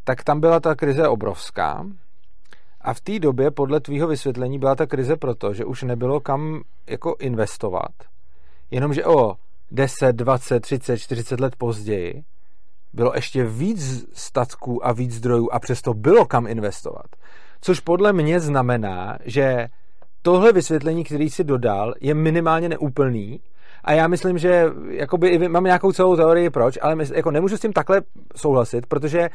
tak 0.03 0.23
tam 0.23 0.39
byla 0.39 0.59
ta 0.59 0.75
krize 0.75 1.07
obrovská. 1.07 1.85
A 2.81 2.93
v 2.93 3.01
té 3.01 3.19
době, 3.19 3.51
podle 3.51 3.79
tvýho 3.79 4.07
vysvětlení, 4.07 4.59
byla 4.59 4.75
ta 4.75 4.85
krize 4.85 5.15
proto, 5.15 5.53
že 5.53 5.65
už 5.65 5.83
nebylo 5.83 6.19
kam 6.19 6.61
jako 6.87 7.15
investovat. 7.19 7.91
Jenomže 8.71 9.05
o 9.05 9.35
10, 9.71 10.15
20, 10.15 10.59
30, 10.59 10.97
40 10.97 11.39
let 11.39 11.55
později 11.55 12.23
bylo 12.93 13.11
ještě 13.15 13.45
víc 13.45 14.05
statků 14.13 14.87
a 14.87 14.93
víc 14.93 15.13
zdrojů 15.13 15.49
a 15.51 15.59
přesto 15.59 15.93
bylo 15.93 16.25
kam 16.25 16.47
investovat. 16.47 17.05
Což 17.61 17.79
podle 17.79 18.13
mě 18.13 18.39
znamená, 18.39 19.17
že 19.25 19.67
tohle 20.21 20.51
vysvětlení, 20.51 21.03
který 21.03 21.29
si 21.29 21.43
dodal, 21.43 21.93
je 22.01 22.13
minimálně 22.13 22.69
neúplný 22.69 23.39
a 23.83 23.93
já 23.93 24.07
myslím, 24.07 24.37
že 24.37 24.65
jakoby, 24.89 25.49
mám 25.49 25.63
nějakou 25.63 25.91
celou 25.91 26.15
teorii 26.15 26.49
proč, 26.49 26.77
ale 26.81 26.95
mysl, 26.95 27.15
jako 27.15 27.31
nemůžu 27.31 27.57
s 27.57 27.61
tím 27.61 27.73
takhle 27.73 28.01
souhlasit, 28.35 28.85
protože 28.85 29.29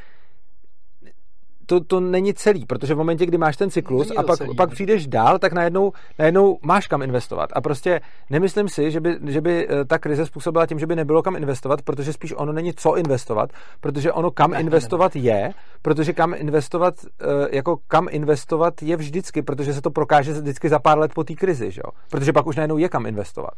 to, 1.68 1.80
to 1.80 2.00
není 2.00 2.34
celý, 2.34 2.66
protože 2.66 2.94
v 2.94 2.98
momentě, 2.98 3.26
kdy 3.26 3.38
máš 3.38 3.56
ten 3.56 3.70
cyklus 3.70 4.12
a 4.16 4.22
pak, 4.22 4.38
celý, 4.38 4.56
pak 4.56 4.70
přijdeš 4.70 5.06
dál, 5.06 5.38
tak 5.38 5.52
najednou, 5.52 5.92
najednou 6.18 6.58
máš 6.62 6.86
kam 6.86 7.02
investovat. 7.02 7.50
A 7.52 7.60
prostě 7.60 8.00
nemyslím 8.30 8.68
si, 8.68 8.90
že 8.90 9.00
by, 9.00 9.18
že 9.26 9.40
by 9.40 9.68
eh, 9.68 9.84
ta 9.84 9.98
krize 9.98 10.26
způsobila 10.26 10.66
tím, 10.66 10.78
že 10.78 10.86
by 10.86 10.96
nebylo 10.96 11.22
kam 11.22 11.36
investovat, 11.36 11.82
protože 11.82 12.12
spíš 12.12 12.34
ono 12.36 12.52
není 12.52 12.72
co 12.74 12.96
investovat, 12.96 13.50
protože 13.80 14.12
ono 14.12 14.30
kam 14.30 14.50
ne, 14.50 14.60
investovat 14.60 15.14
ne, 15.14 15.20
ne. 15.20 15.28
je, 15.28 15.54
protože 15.82 16.12
kam 16.12 16.34
investovat, 16.34 16.94
eh, 17.20 17.56
jako 17.56 17.76
kam 17.88 18.06
investovat 18.10 18.82
je 18.82 18.96
vždycky, 18.96 19.42
protože 19.42 19.74
se 19.74 19.80
to 19.80 19.90
prokáže 19.90 20.32
vždycky 20.32 20.68
za 20.68 20.78
pár 20.78 20.98
let 20.98 21.14
po 21.14 21.24
té 21.24 21.34
krizi, 21.34 21.70
že 21.70 21.80
jo? 21.84 21.90
Protože 22.10 22.32
pak 22.32 22.46
už 22.46 22.56
najednou 22.56 22.78
je 22.78 22.88
kam 22.88 23.06
investovat. 23.06 23.54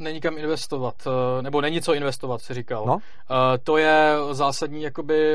Není 0.00 0.20
kam 0.20 0.38
investovat, 0.38 0.94
uh, 1.06 1.42
nebo 1.42 1.60
není 1.60 1.82
co 1.82 1.94
investovat, 1.94 2.40
si 2.40 2.54
říkal. 2.54 2.86
No? 2.86 2.94
Uh, 2.94 3.00
to 3.64 3.76
je 3.76 4.14
zásadní, 4.32 4.82
jakoby, 4.82 5.34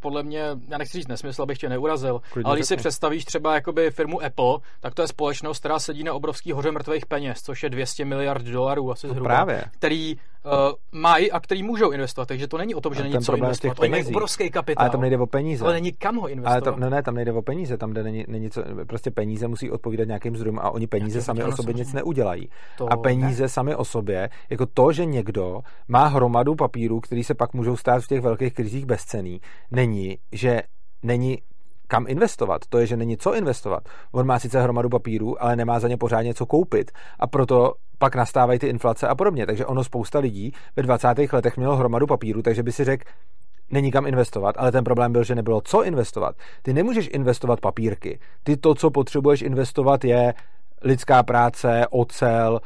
podle 0.00 0.22
mě, 0.22 0.42
já 0.68 0.78
nechci 0.78 0.98
říct 0.98 1.08
nesmysl, 1.08 1.42
abych 1.42 1.58
tě 1.58 1.68
neurazil, 1.68 2.20
Klidně 2.32 2.48
ale 2.48 2.56
když 2.56 2.68
si 2.68 2.76
představíš 2.76 3.24
třeba 3.24 3.54
jakoby 3.54 3.90
firmu 3.90 4.22
Apple, 4.22 4.58
tak 4.80 4.94
to 4.94 5.02
je 5.02 5.08
společnost, 5.08 5.58
která 5.58 5.78
sedí 5.78 6.04
na 6.04 6.14
obrovský 6.14 6.52
hoře 6.52 6.70
mrtvých 6.70 7.06
peněz, 7.06 7.42
což 7.42 7.62
je 7.62 7.70
200 7.70 8.04
miliard 8.04 8.44
dolarů 8.44 8.90
asi 8.90 9.06
no 9.06 9.12
zhruba, 9.12 9.28
právě. 9.28 9.64
který 9.70 10.16
uh, 10.44 11.00
mají 11.00 11.32
a 11.32 11.40
který 11.40 11.62
můžou 11.62 11.90
investovat. 11.90 12.26
Takže 12.26 12.48
to 12.48 12.58
není 12.58 12.74
o 12.74 12.80
tom, 12.80 12.94
že 12.94 13.02
není 13.02 13.24
co 13.24 13.36
investovat. 13.36 13.78
Oni 13.78 13.90
mají 13.90 14.06
obrovský 14.06 14.50
kapitál. 14.50 14.82
Ale 14.82 14.90
tam 14.90 15.00
nejde 15.00 15.18
o 15.18 15.26
peníze. 15.26 15.64
Ale 15.64 15.72
není 15.72 15.92
kam 15.92 16.16
ho 16.16 16.28
investovat. 16.28 16.52
Ale 16.52 16.62
tam, 16.62 16.80
no 16.80 16.90
ne, 16.90 17.02
tam 17.02 17.14
nejde 17.14 17.32
o 17.32 17.42
peníze, 17.42 17.78
tam 17.78 17.92
jde 17.92 18.02
není, 18.02 18.24
není 18.28 18.50
co, 18.50 18.62
prostě 18.86 19.10
peníze 19.10 19.48
musí 19.48 19.70
odpovídat 19.70 20.04
nějakým 20.04 20.36
zdrojům 20.36 20.58
a 20.58 20.70
oni 20.70 20.86
peníze 20.86 21.22
sami 21.22 21.44
o 21.44 21.52
sobě 21.52 21.74
nic 21.74 21.92
neudělají. 21.92 22.48
To 22.78 22.92
a 22.92 22.96
peníze 22.96 23.42
ne. 23.42 23.48
sami 23.48 23.74
o 23.74 23.84
sobě, 23.84 24.30
jako 24.50 24.66
to, 24.66 24.92
že 24.92 25.04
někdo 25.04 25.60
má 25.88 26.06
hromadu 26.06 26.54
papíru, 26.54 27.00
který 27.00 27.24
se 27.24 27.34
pak 27.34 27.54
můžou 27.54 27.76
stát 27.76 28.02
v 28.02 28.06
těch 28.06 28.20
velkých 28.20 28.54
krizích 28.54 28.86
bezcený, 28.86 29.40
není, 29.70 30.18
že 30.32 30.62
není 31.02 31.38
kam 31.86 32.04
investovat. 32.08 32.62
To 32.68 32.78
je, 32.78 32.86
že 32.86 32.96
není 32.96 33.16
co 33.16 33.34
investovat. 33.34 33.82
On 34.12 34.26
má 34.26 34.38
sice 34.38 34.62
hromadu 34.62 34.88
papíru, 34.88 35.42
ale 35.42 35.56
nemá 35.56 35.80
za 35.80 35.88
ně 35.88 35.96
pořádně 35.96 36.34
co 36.34 36.46
koupit. 36.46 36.90
A 37.18 37.26
proto 37.26 37.74
pak 38.00 38.14
nastávají 38.14 38.58
ty 38.58 38.66
inflace 38.66 39.08
a 39.08 39.14
podobně. 39.14 39.46
Takže 39.46 39.66
ono 39.66 39.84
spousta 39.84 40.18
lidí 40.18 40.52
ve 40.76 40.82
20. 40.82 41.08
letech 41.32 41.56
mělo 41.56 41.76
hromadu 41.76 42.06
papíru, 42.06 42.42
takže 42.42 42.62
by 42.62 42.72
si 42.72 42.84
řekl, 42.84 43.04
není 43.70 43.92
kam 43.92 44.06
investovat, 44.06 44.54
ale 44.58 44.72
ten 44.72 44.84
problém 44.84 45.12
byl, 45.12 45.24
že 45.24 45.34
nebylo 45.34 45.60
co 45.60 45.84
investovat. 45.84 46.36
Ty 46.62 46.72
nemůžeš 46.72 47.08
investovat 47.12 47.60
papírky. 47.60 48.18
Ty 48.42 48.56
to, 48.56 48.74
co 48.74 48.90
potřebuješ 48.90 49.42
investovat, 49.42 50.04
je 50.04 50.34
lidská 50.82 51.22
práce, 51.22 51.86
ocel, 51.90 52.60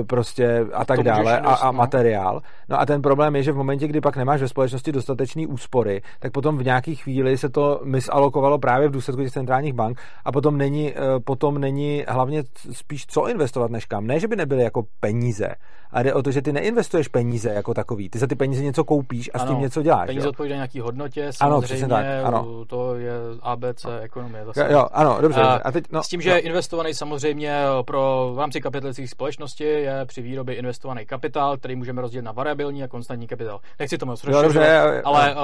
e, 0.00 0.04
prostě 0.04 0.66
a 0.74 0.84
tak 0.84 1.02
dále 1.02 1.40
a, 1.40 1.54
a 1.54 1.66
no. 1.66 1.72
materiál. 1.72 2.40
No 2.68 2.80
a 2.80 2.86
ten 2.86 3.02
problém 3.02 3.36
je, 3.36 3.42
že 3.42 3.52
v 3.52 3.56
momentě, 3.56 3.86
kdy 3.86 4.00
pak 4.00 4.16
nemáš 4.16 4.40
ve 4.40 4.48
společnosti 4.48 4.92
dostatečný 4.92 5.46
úspory, 5.46 6.02
tak 6.18 6.32
potom 6.32 6.58
v 6.58 6.64
nějaký 6.64 6.96
chvíli 6.96 7.38
se 7.38 7.48
to 7.48 7.80
misalokovalo 7.84 8.58
právě 8.58 8.88
v 8.88 8.92
důsledku 8.92 9.22
těch 9.22 9.32
centrálních 9.32 9.72
bank 9.72 10.00
a 10.24 10.32
potom 10.32 10.58
není, 10.58 10.92
e, 10.92 11.00
potom 11.24 11.58
není 11.58 12.04
hlavně 12.08 12.42
spíš 12.72 13.06
co 13.06 13.28
investovat 13.28 13.70
než 13.70 13.84
kam. 13.84 14.06
Ne, 14.06 14.20
že 14.20 14.28
by 14.28 14.36
nebyly 14.36 14.62
jako 14.62 14.82
peníze, 15.00 15.48
ale 15.90 16.04
jde 16.04 16.14
o 16.14 16.22
to, 16.22 16.30
že 16.30 16.42
ty 16.42 16.52
neinvestuješ 16.52 17.08
peníze 17.08 17.50
jako 17.50 17.74
takový. 17.74 18.08
Ty 18.08 18.18
za 18.18 18.26
ty 18.26 18.34
peníze 18.34 18.62
něco 18.62 18.84
koupíš 18.84 19.30
a 19.34 19.38
ano, 19.38 19.46
s 19.46 19.48
tím 19.48 19.60
něco 19.60 19.82
děláš. 19.82 20.06
Peníze 20.06 20.28
odpovídají 20.28 20.58
nějaký 20.58 20.80
hodnotě, 20.80 21.32
samozřejmě 21.32 21.84
ano, 21.84 21.94
tak, 21.96 22.24
ano. 22.24 22.64
to 22.64 22.94
je 22.94 23.12
ABC 23.42 23.86
ekonomie. 24.00 24.44
Zase. 24.44 24.68
Jo, 24.70 24.86
ano, 24.92 25.18
dobře. 25.20 25.40
A, 25.40 25.60
a 25.64 25.72
teď, 25.72 25.84
no, 25.92 26.02
s 26.02 26.08
tím, 26.08 26.20
že 26.20 26.30
no. 26.30 26.36
je 26.36 26.40
investovaný 26.40 26.94
samozřejmě 26.94 27.57
pro 27.86 28.30
v 28.34 28.38
rámci 28.38 28.60
kapitalistických 28.60 29.10
společnosti 29.10 29.64
je 29.64 30.04
při 30.06 30.22
výrobě 30.22 30.54
investovaný 30.54 31.06
kapitál, 31.06 31.56
který 31.56 31.76
můžeme 31.76 32.02
rozdělit 32.02 32.24
na 32.24 32.32
variabilní 32.32 32.82
a 32.82 32.88
konstantní 32.88 33.26
kapitál. 33.26 33.60
Nechci 33.78 33.98
to 33.98 34.06
moc 34.06 34.24
rozšiřovat, 34.24 35.00
ale 35.04 35.34
uh, 35.34 35.40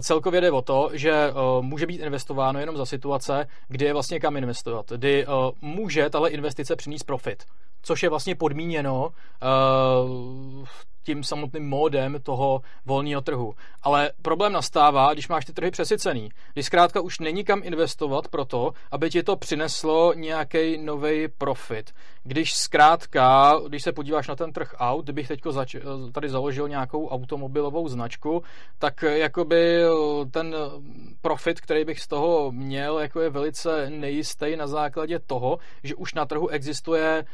celkově 0.00 0.40
jde 0.40 0.50
o 0.50 0.62
to, 0.62 0.90
že 0.92 1.32
uh, 1.32 1.64
může 1.64 1.86
být 1.86 2.00
investováno 2.00 2.60
jenom 2.60 2.76
za 2.76 2.86
situace, 2.86 3.46
kdy 3.68 3.84
je 3.84 3.92
vlastně 3.92 4.20
kam 4.20 4.36
investovat, 4.36 4.86
kdy 4.96 5.26
uh, 5.26 5.32
může 5.60 6.10
tahle 6.10 6.30
investice 6.30 6.76
přinést 6.76 7.04
profit 7.04 7.44
což 7.82 8.02
je 8.02 8.08
vlastně 8.08 8.34
podmíněno 8.34 9.08
uh, 9.08 10.64
tím 11.02 11.24
samotným 11.24 11.68
módem 11.68 12.16
toho 12.22 12.60
volného 12.86 13.20
trhu. 13.20 13.54
Ale 13.82 14.12
problém 14.22 14.52
nastává, 14.52 15.12
když 15.12 15.28
máš 15.28 15.44
ty 15.44 15.52
trhy 15.52 15.70
přesycený. 15.70 16.28
Když 16.52 16.66
zkrátka 16.66 17.00
už 17.00 17.18
není 17.18 17.44
kam 17.44 17.60
investovat 17.64 18.28
pro 18.28 18.44
to, 18.44 18.72
aby 18.90 19.10
ti 19.10 19.22
to 19.22 19.36
přineslo 19.36 20.14
nějaký 20.14 20.78
nový 20.78 21.28
profit. 21.28 21.90
Když 22.22 22.54
zkrátka, 22.54 23.54
když 23.68 23.82
se 23.82 23.92
podíváš 23.92 24.28
na 24.28 24.36
ten 24.36 24.52
trh 24.52 24.74
aut, 24.78 25.04
kdybych 25.04 25.28
teď 25.28 25.40
zač- 25.50 25.76
tady 26.12 26.28
založil 26.28 26.68
nějakou 26.68 27.08
automobilovou 27.08 27.88
značku, 27.88 28.42
tak 28.78 29.02
jakoby 29.02 29.82
ten 30.30 30.54
profit, 31.20 31.60
který 31.60 31.84
bych 31.84 32.00
z 32.00 32.06
toho 32.06 32.52
měl, 32.52 32.98
jako 32.98 33.20
je 33.20 33.30
velice 33.30 33.90
nejistý 33.90 34.56
na 34.56 34.66
základě 34.66 35.18
toho, 35.18 35.58
že 35.84 35.94
už 35.94 36.14
na 36.14 36.26
trhu 36.26 36.48
existuje 36.48 37.24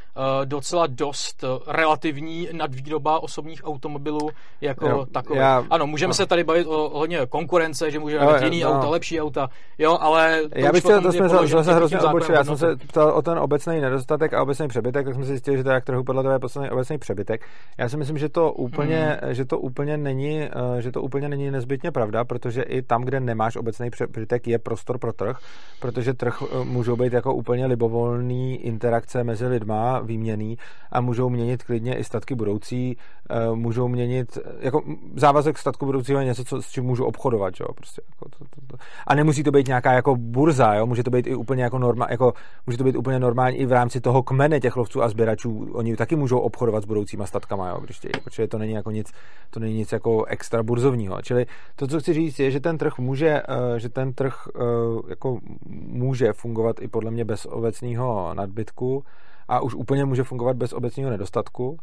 docela 0.44 0.86
dost 0.86 1.44
relativní 1.66 2.48
nadvýroba 2.52 3.22
osobních 3.22 3.55
automobilů 3.64 4.28
jako 4.60 4.88
jo, 4.88 5.06
takové. 5.12 5.38
Já, 5.38 5.64
ano, 5.70 5.86
můžeme 5.86 6.10
no. 6.10 6.14
se 6.14 6.26
tady 6.26 6.44
bavit 6.44 6.66
o, 6.66 6.84
o 6.84 6.98
hodně 6.98 7.26
konkurence, 7.28 7.90
že 7.90 7.98
můžeme 7.98 8.26
mít 8.26 8.44
jiný 8.44 8.60
no. 8.60 8.70
auta, 8.70 8.88
lepší 8.88 9.20
auta, 9.20 9.48
jo, 9.78 9.98
ale 10.00 10.40
to 10.52 10.58
já 10.58 10.72
bych 10.72 10.82
chtěl, 10.82 11.02
to 11.02 11.12
jsme 11.12 11.28
zase 11.28 11.74
hrozně 11.74 11.98
odbočili, 12.00 12.38
já 12.38 12.44
jsem 12.44 12.56
se 12.56 12.76
ptal 12.76 13.10
o 13.10 13.22
ten 13.22 13.38
obecný 13.38 13.80
nedostatek 13.80 14.34
a 14.34 14.42
obecný 14.42 14.68
přebytek, 14.68 15.04
tak 15.04 15.14
jsme 15.14 15.24
si 15.24 15.28
zjistili, 15.28 15.56
že 15.56 15.64
to 15.64 15.70
je 15.70 15.74
jak 15.74 15.84
trhu 15.84 16.04
podle 16.04 16.22
toho 16.22 16.32
je 16.32 16.38
poslední 16.38 16.70
obecný 16.70 16.98
přebytek. 16.98 17.40
Já 17.78 17.88
si 17.88 17.96
myslím, 17.96 18.18
že 18.18 18.28
to 18.28 18.52
úplně, 18.52 19.18
hmm. 19.22 19.34
že 19.34 19.44
to 19.44 19.58
úplně 19.58 19.96
není, 19.96 20.42
eh, 20.42 20.50
že 20.82 20.92
to 20.92 21.02
úplně 21.02 21.28
není 21.28 21.50
nezbytně 21.50 21.92
pravda, 21.92 22.24
protože 22.24 22.62
i 22.62 22.82
tam, 22.82 23.02
kde 23.02 23.20
nemáš 23.20 23.56
obecný 23.56 23.90
přebytek, 23.90 24.46
je 24.46 24.58
prostor 24.58 24.98
pro 24.98 25.12
trh, 25.12 25.38
protože 25.80 26.14
trh 26.14 26.42
eh, 26.42 26.64
můžou 26.64 26.96
být 26.96 27.12
jako 27.12 27.34
úplně 27.34 27.66
libovolný 27.66 28.56
interakce 28.56 29.24
mezi 29.24 29.46
lidma, 29.46 30.00
výměný 30.00 30.58
a 30.92 31.00
můžou 31.00 31.30
měnit 31.30 31.62
klidně 31.62 31.94
i 31.94 32.04
statky 32.04 32.34
budoucí, 32.34 32.96
eh, 33.30 33.45
můžou 33.54 33.88
měnit, 33.88 34.38
jako 34.60 34.82
závazek 35.16 35.58
statku 35.58 35.86
budoucího 35.86 36.20
je 36.20 36.26
něco, 36.26 36.44
co, 36.44 36.62
s 36.62 36.70
čím 36.70 36.84
můžu 36.84 37.04
obchodovat, 37.04 37.54
jo, 37.60 37.66
prostě. 37.74 38.02
Jako 38.08 38.28
to, 38.28 38.38
to, 38.38 38.66
to. 38.66 38.76
A 39.06 39.14
nemusí 39.14 39.42
to 39.42 39.50
být 39.50 39.66
nějaká 39.66 39.92
jako 39.92 40.16
burza, 40.16 40.74
jo, 40.74 40.86
může 40.86 41.02
to 41.02 41.10
být 41.10 41.26
i 41.26 41.34
úplně 41.34 41.62
jako 41.62 41.78
norma, 41.78 42.06
jako, 42.10 42.32
může 42.66 42.78
to 42.78 42.84
být 42.84 42.96
úplně 42.96 43.18
normální 43.18 43.56
i 43.56 43.66
v 43.66 43.72
rámci 43.72 44.00
toho 44.00 44.22
kmene 44.22 44.60
těch 44.60 44.76
lovců 44.76 45.02
a 45.02 45.08
sběračů, 45.08 45.68
oni 45.72 45.96
taky 45.96 46.16
můžou 46.16 46.38
obchodovat 46.38 46.82
s 46.82 46.86
budoucíma 46.86 47.26
statkama, 47.26 47.68
jo, 47.68 47.80
když 47.80 47.96
chtějí, 47.96 48.12
protože 48.24 48.48
to 48.48 48.58
není 48.58 48.72
jako 48.72 48.90
nic, 48.90 49.12
to 49.50 49.60
není 49.60 49.74
nic 49.74 49.92
jako 49.92 50.24
extra 50.24 50.62
burzovního. 50.62 51.22
Čili 51.22 51.46
to, 51.76 51.86
co 51.86 52.00
chci 52.00 52.14
říct, 52.14 52.38
je, 52.38 52.50
že 52.50 52.60
ten 52.60 52.78
trh 52.78 52.98
může, 52.98 53.42
eh, 53.48 53.80
že 53.80 53.88
ten 53.88 54.12
trh 54.12 54.48
eh, 54.54 54.60
jako 55.08 55.38
může 55.86 56.32
fungovat 56.32 56.76
i 56.80 56.88
podle 56.88 57.10
mě 57.10 57.24
bez 57.24 57.46
obecného 57.46 58.34
nadbytku 58.34 59.04
a 59.48 59.60
už 59.60 59.74
úplně 59.74 60.04
může 60.04 60.24
fungovat 60.24 60.56
bez 60.56 60.72
obecného 60.72 61.10
nedostatku. 61.10 61.78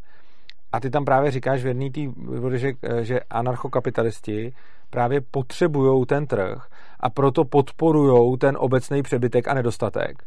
A 0.74 0.80
ty 0.80 0.90
tam 0.90 1.06
právě 1.06 1.32
říkáš 1.32 1.64
v 1.64 1.68
jedné 1.68 1.90
té 1.90 2.02
že, 2.58 2.72
eh, 2.84 3.04
že 3.06 3.20
anarchokapitalisti 3.20 4.54
právě 4.90 5.22
potřebují 5.22 6.06
ten 6.06 6.28
trh 6.28 6.68
a 7.00 7.10
proto 7.10 7.46
podporují 7.46 8.38
ten 8.38 8.58
obecný 8.60 9.04
přebytek 9.04 9.48
a 9.48 9.54
nedostatek. 9.54 10.24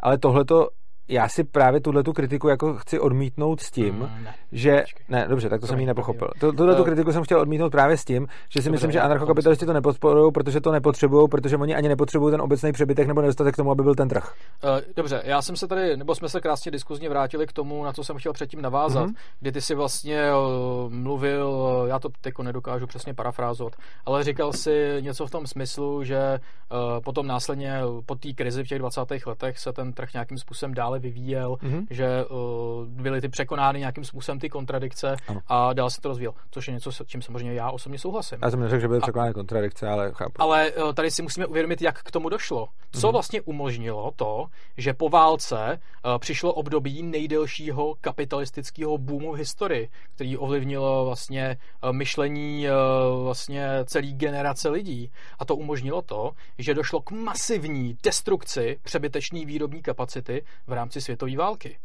Ale 0.00 0.18
tohleto 0.18 0.68
já 1.10 1.28
si 1.28 1.44
právě 1.44 1.80
tuhle 1.80 2.02
tu 2.02 2.12
kritiku 2.12 2.48
jako 2.48 2.74
chci 2.74 3.00
odmítnout 3.00 3.60
s 3.60 3.70
tím, 3.70 3.94
mm, 3.94 4.24
ne, 4.24 4.34
že... 4.52 4.80
Počkej. 4.80 5.06
Ne, 5.08 5.26
dobře, 5.28 5.48
tak 5.48 5.60
to, 5.60 5.66
to 5.66 5.70
jsem 5.70 5.80
ji 5.80 5.86
nepochopil. 5.86 6.28
Tuhle 6.40 6.74
tu 6.74 6.84
kritiku 6.84 7.12
jsem 7.12 7.24
chtěl 7.24 7.40
odmítnout 7.40 7.70
právě 7.70 7.96
s 7.96 8.04
tím, 8.04 8.26
že 8.48 8.62
si 8.62 8.68
dobře, 8.68 8.70
myslím, 8.70 8.90
že 8.90 9.00
anarchokapitalisti 9.00 9.66
to 9.66 9.72
nepodporují, 9.72 10.32
protože 10.32 10.60
to 10.60 10.72
nepotřebují, 10.72 11.28
protože 11.28 11.56
oni 11.56 11.74
ani 11.74 11.88
nepotřebují 11.88 12.32
ten 12.32 12.40
obecný 12.40 12.72
přebytek 12.72 13.06
nebo 13.06 13.20
nedostatek 13.20 13.54
k 13.54 13.56
tomu, 13.56 13.70
aby 13.70 13.82
byl 13.82 13.94
ten 13.94 14.08
trh. 14.08 14.32
Uh, 14.64 14.70
dobře, 14.96 15.22
já 15.24 15.42
jsem 15.42 15.56
se 15.56 15.68
tady, 15.68 15.96
nebo 15.96 16.14
jsme 16.14 16.28
se 16.28 16.40
krásně 16.40 16.70
diskuzně 16.70 17.08
vrátili 17.08 17.46
k 17.46 17.52
tomu, 17.52 17.84
na 17.84 17.92
co 17.92 18.04
jsem 18.04 18.18
chtěl 18.18 18.32
předtím 18.32 18.62
navázat, 18.62 19.08
mm-hmm. 19.08 19.14
kdy 19.40 19.52
ty 19.52 19.60
si 19.60 19.74
vlastně 19.74 20.30
uh, 20.34 20.92
mluvil, 20.92 21.84
já 21.88 21.98
to 21.98 22.08
teď 22.20 22.34
nedokážu 22.42 22.86
přesně 22.86 23.14
parafrázovat, 23.14 23.76
ale 24.06 24.24
říkal 24.24 24.52
si 24.52 24.96
něco 25.00 25.26
v 25.26 25.30
tom 25.30 25.46
smyslu, 25.46 26.04
že 26.04 26.40
uh, 26.72 26.78
potom 27.04 27.26
následně 27.26 27.80
po 28.06 28.14
té 28.14 28.32
krizi 28.32 28.64
v 28.64 28.68
těch 28.68 28.78
20. 28.78 29.00
letech 29.26 29.58
se 29.58 29.72
ten 29.72 29.92
trh 29.92 30.12
nějakým 30.12 30.38
způsobem 30.38 30.74
dále 30.74 30.99
vyvíjel, 31.00 31.54
mm-hmm. 31.54 31.86
že 31.90 32.24
uh, 32.24 32.86
byly 32.86 33.20
ty 33.20 33.28
překonány 33.28 33.78
nějakým 33.78 34.04
způsobem 34.04 34.38
ty 34.38 34.48
kontradikce 34.48 35.16
ano. 35.28 35.40
a 35.46 35.72
dál 35.72 35.90
se 35.90 36.00
to 36.00 36.08
rozvíjel. 36.08 36.32
Což 36.50 36.68
je 36.68 36.74
něco, 36.74 36.92
s 36.92 37.04
čím 37.06 37.22
samozřejmě 37.22 37.54
já 37.54 37.70
osobně 37.70 37.98
souhlasím. 37.98 38.38
Já 38.42 38.50
jsem 38.50 38.60
neřekl, 38.60 38.80
že 38.80 38.88
byly 38.88 39.00
překonány 39.00 39.32
kontradikce, 39.32 39.88
ale 39.88 40.12
chápu. 40.14 40.32
Ale 40.38 40.72
uh, 40.72 40.92
tady 40.92 41.10
si 41.10 41.22
musíme 41.22 41.46
uvědomit, 41.46 41.82
jak 41.82 42.02
k 42.02 42.10
tomu 42.10 42.28
došlo. 42.28 42.68
Co 42.92 43.08
mm-hmm. 43.08 43.12
vlastně 43.12 43.40
umožnilo 43.40 44.10
to, 44.16 44.46
že 44.76 44.94
po 44.94 45.08
válce 45.08 45.78
uh, 46.04 46.18
přišlo 46.18 46.52
období 46.52 47.02
nejdelšího 47.02 47.94
kapitalistického 48.00 48.98
boomu 48.98 49.32
v 49.32 49.36
historii, 49.36 49.88
který 50.14 50.36
ovlivnilo 50.36 51.04
vlastně 51.04 51.56
uh, 51.84 51.92
myšlení 51.92 52.66
uh, 52.66 53.24
vlastně 53.24 53.68
celý 53.84 54.14
generace 54.14 54.68
lidí. 54.68 55.12
A 55.38 55.44
to 55.44 55.56
umožnilo 55.56 56.02
to, 56.02 56.32
že 56.58 56.74
došlo 56.74 57.00
k 57.00 57.10
masivní 57.10 57.96
destrukci 58.02 58.78
přebytečné 58.82 59.44
výrobní 59.44 59.82
kapacity 59.82 60.44
v 60.66 60.72
rámci 60.72 60.89
rámci 60.90 61.00
světové 61.00 61.36
války 61.36 61.78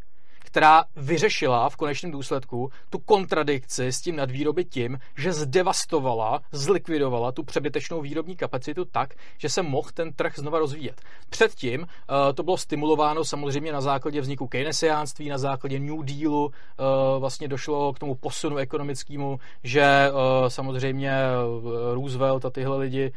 která 0.45 0.84
vyřešila 0.95 1.69
v 1.69 1.76
konečném 1.76 2.11
důsledku 2.11 2.69
tu 2.89 2.99
kontradikci 2.99 3.88
s 3.88 4.01
tím 4.01 4.15
nadvýroby 4.15 4.65
tím, 4.65 4.99
že 5.17 5.34
zdevastovala, 5.34 6.41
zlikvidovala 6.51 7.31
tu 7.31 7.43
přebytečnou 7.43 8.01
výrobní 8.01 8.35
kapacitu 8.35 8.85
tak, 8.85 9.13
že 9.38 9.49
se 9.49 9.61
mohl 9.61 9.89
ten 9.93 10.13
trh 10.13 10.34
znova 10.35 10.59
rozvíjet. 10.59 11.01
Předtím 11.30 11.81
uh, 11.81 11.88
to 12.34 12.43
bylo 12.43 12.57
stimulováno 12.57 13.26
samozřejmě 13.26 13.72
na 13.72 13.81
základě 13.81 14.22
vzniku 14.22 14.47
keynesiánství, 14.47 15.30
na 15.30 15.38
základě 15.38 15.80
New 15.80 16.03
Dealu, 16.03 16.45
uh, 16.45 16.51
vlastně 17.19 17.47
došlo 17.47 17.93
k 17.93 17.99
tomu 17.99 18.15
posunu 18.15 18.57
ekonomickému, 18.57 19.39
že 19.63 20.11
uh, 20.11 20.47
samozřejmě 20.47 21.11
Roosevelt 21.93 22.45
a 22.45 22.49
tyhle 22.49 22.77
lidi 22.77 23.11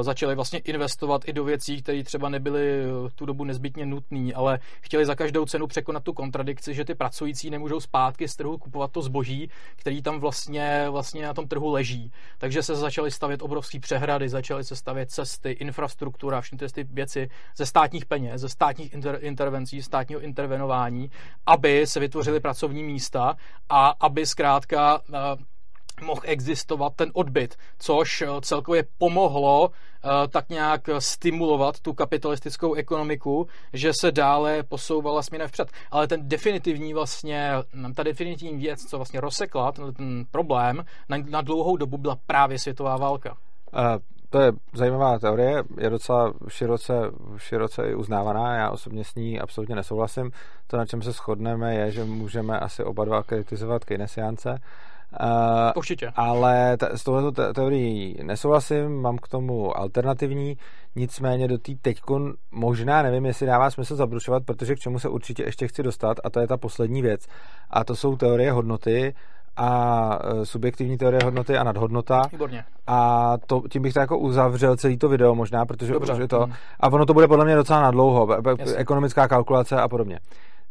začali 0.00 0.34
vlastně 0.34 0.58
investovat 0.58 1.22
i 1.28 1.32
do 1.32 1.44
věcí, 1.44 1.82
které 1.82 2.02
třeba 2.02 2.28
nebyly 2.28 2.82
tu 3.14 3.26
dobu 3.26 3.44
nezbytně 3.44 3.86
nutné, 3.86 4.32
ale 4.34 4.58
chtěli 4.80 5.06
za 5.06 5.14
každou 5.14 5.44
cenu 5.44 5.66
překonat 5.66 6.02
tu 6.02 6.12
kontradikci 6.12 6.53
restrikci, 6.54 6.74
že 6.74 6.84
ty 6.84 6.94
pracující 6.94 7.50
nemůžou 7.50 7.80
zpátky 7.80 8.28
z 8.28 8.36
trhu 8.36 8.58
kupovat 8.58 8.92
to 8.92 9.02
zboží, 9.02 9.50
který 9.76 10.02
tam 10.02 10.20
vlastně, 10.20 10.86
vlastně 10.90 11.26
na 11.26 11.34
tom 11.34 11.48
trhu 11.48 11.70
leží. 11.70 12.12
Takže 12.38 12.62
se 12.62 12.76
začaly 12.76 13.10
stavět 13.10 13.42
obrovské 13.42 13.80
přehrady, 13.80 14.28
začaly 14.28 14.64
se 14.64 14.76
stavět 14.76 15.10
cesty, 15.10 15.50
infrastruktura, 15.50 16.40
všechny 16.40 16.68
ty 16.68 16.84
věci 16.84 17.28
ze 17.56 17.66
státních 17.66 18.06
peněz, 18.06 18.40
ze 18.40 18.48
státních 18.48 18.92
inter, 18.92 19.18
intervencí, 19.20 19.82
státního 19.82 20.20
intervenování, 20.20 21.10
aby 21.46 21.86
se 21.86 22.00
vytvořily 22.00 22.40
pracovní 22.40 22.82
místa 22.82 23.36
a 23.68 23.94
aby 24.00 24.26
zkrátka 24.26 25.00
eh, 25.12 25.53
mohl 26.02 26.20
existovat 26.24 26.92
ten 26.96 27.10
odbyt, 27.14 27.56
což 27.78 28.22
eh, 28.22 28.28
celkově 28.40 28.84
pomohlo 28.98 29.70
eh, 29.70 30.08
tak 30.28 30.48
nějak 30.48 30.88
stimulovat 30.98 31.80
tu 31.80 31.92
kapitalistickou 31.92 32.74
ekonomiku, 32.74 33.46
že 33.72 33.92
se 34.00 34.12
dále 34.12 34.62
posouvala 34.62 35.22
směrem 35.22 35.48
vpřed. 35.48 35.70
Ale 35.90 36.06
ten 36.06 36.28
definitivní 36.28 36.94
vlastně, 36.94 37.50
ta 37.94 38.02
definitivní 38.02 38.58
věc, 38.58 38.80
co 38.80 38.96
vlastně 38.98 39.20
rozsekla 39.20 39.72
ten 39.72 40.24
problém 40.30 40.84
na, 41.08 41.16
na 41.28 41.40
dlouhou 41.40 41.76
dobu 41.76 41.98
byla 41.98 42.18
právě 42.26 42.58
světová 42.58 42.96
válka. 42.96 43.36
Uh, 43.72 43.80
to 44.34 44.40
je 44.40 44.52
zajímavá 44.72 45.18
teorie, 45.18 45.62
je 45.78 45.90
docela 45.90 46.32
široce, 46.48 46.92
široce 47.36 47.90
i 47.90 47.94
uznávaná, 47.94 48.56
já 48.56 48.70
osobně 48.70 49.04
s 49.04 49.14
ní 49.14 49.40
absolutně 49.40 49.74
nesouhlasím. 49.74 50.30
To, 50.66 50.76
na 50.76 50.86
čem 50.86 51.02
se 51.02 51.12
shodneme, 51.12 51.74
je, 51.74 51.90
že 51.90 52.04
můžeme 52.04 52.58
asi 52.58 52.84
oba 52.84 53.04
dva 53.04 53.22
kritizovat 53.22 53.84
Keynesiánce, 53.84 54.58
Uh, 55.20 55.72
Určitě. 55.76 56.12
Ale 56.16 56.76
t- 56.76 56.90
s 56.94 57.04
touhle 57.04 57.32
te- 57.32 57.52
teorií 57.52 58.18
nesouhlasím, 58.22 59.02
mám 59.02 59.18
k 59.18 59.28
tomu 59.28 59.78
alternativní, 59.78 60.56
nicméně 60.96 61.48
do 61.48 61.58
té 61.58 61.72
teďkon 61.82 62.32
možná 62.50 63.02
nevím, 63.02 63.26
jestli 63.26 63.46
dává 63.46 63.70
smysl 63.70 63.96
zabrušovat, 63.96 64.42
protože 64.44 64.74
k 64.74 64.78
čemu 64.78 64.98
se 64.98 65.08
určitě 65.08 65.42
ještě 65.42 65.68
chci 65.68 65.82
dostat 65.82 66.16
a 66.24 66.30
to 66.30 66.40
je 66.40 66.46
ta 66.46 66.56
poslední 66.56 67.02
věc. 67.02 67.26
A 67.70 67.84
to 67.84 67.96
jsou 67.96 68.16
teorie 68.16 68.52
hodnoty 68.52 69.14
a 69.56 70.18
e, 70.24 70.46
subjektivní 70.46 70.98
teorie 70.98 71.20
hodnoty 71.24 71.56
a 71.56 71.64
nadhodnota. 71.64 72.22
Výborně. 72.32 72.64
A 72.86 73.32
to, 73.46 73.62
tím 73.70 73.82
bych 73.82 73.94
to 73.94 74.00
jako 74.00 74.18
uzavřel 74.18 74.76
celý 74.76 74.98
to 74.98 75.08
video 75.08 75.34
možná, 75.34 75.66
protože 75.66 75.92
Dobře. 75.92 76.28
to... 76.28 76.40
Hmm. 76.40 76.54
A 76.80 76.88
ono 76.88 77.06
to 77.06 77.14
bude 77.14 77.28
podle 77.28 77.44
mě 77.44 77.54
docela 77.56 77.82
nadlouho, 77.82 78.28
ekonomická 78.76 79.28
kalkulace 79.28 79.76
a 79.80 79.88
podobně. 79.88 80.20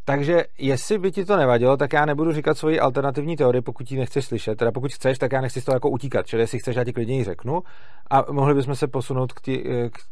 Takže 0.04 0.44
jestli 0.58 0.98
by 0.98 1.12
ti 1.12 1.24
to 1.24 1.36
nevadilo, 1.36 1.76
tak 1.76 1.92
já 1.92 2.06
nebudu 2.06 2.32
říkat 2.32 2.58
svoji 2.58 2.80
alternativní 2.80 3.36
teorii, 3.36 3.62
pokud 3.62 3.90
ji 3.90 3.98
nechceš 3.98 4.24
slyšet. 4.24 4.58
Teda 4.58 4.72
pokud 4.72 4.92
chceš, 4.92 5.18
tak 5.18 5.32
já 5.32 5.40
nechci 5.40 5.60
z 5.60 5.64
toho 5.64 5.76
jako 5.76 5.90
utíkat. 5.90 6.26
Čili 6.26 6.42
jestli 6.42 6.58
chceš, 6.58 6.76
já 6.76 6.84
ti 6.84 6.92
klidně 6.92 7.16
ji 7.16 7.24
řeknu. 7.24 7.62
A 8.10 8.32
mohli 8.32 8.54
bychom 8.54 8.74
se 8.74 8.86
posunout 8.86 9.32
k 9.32 9.40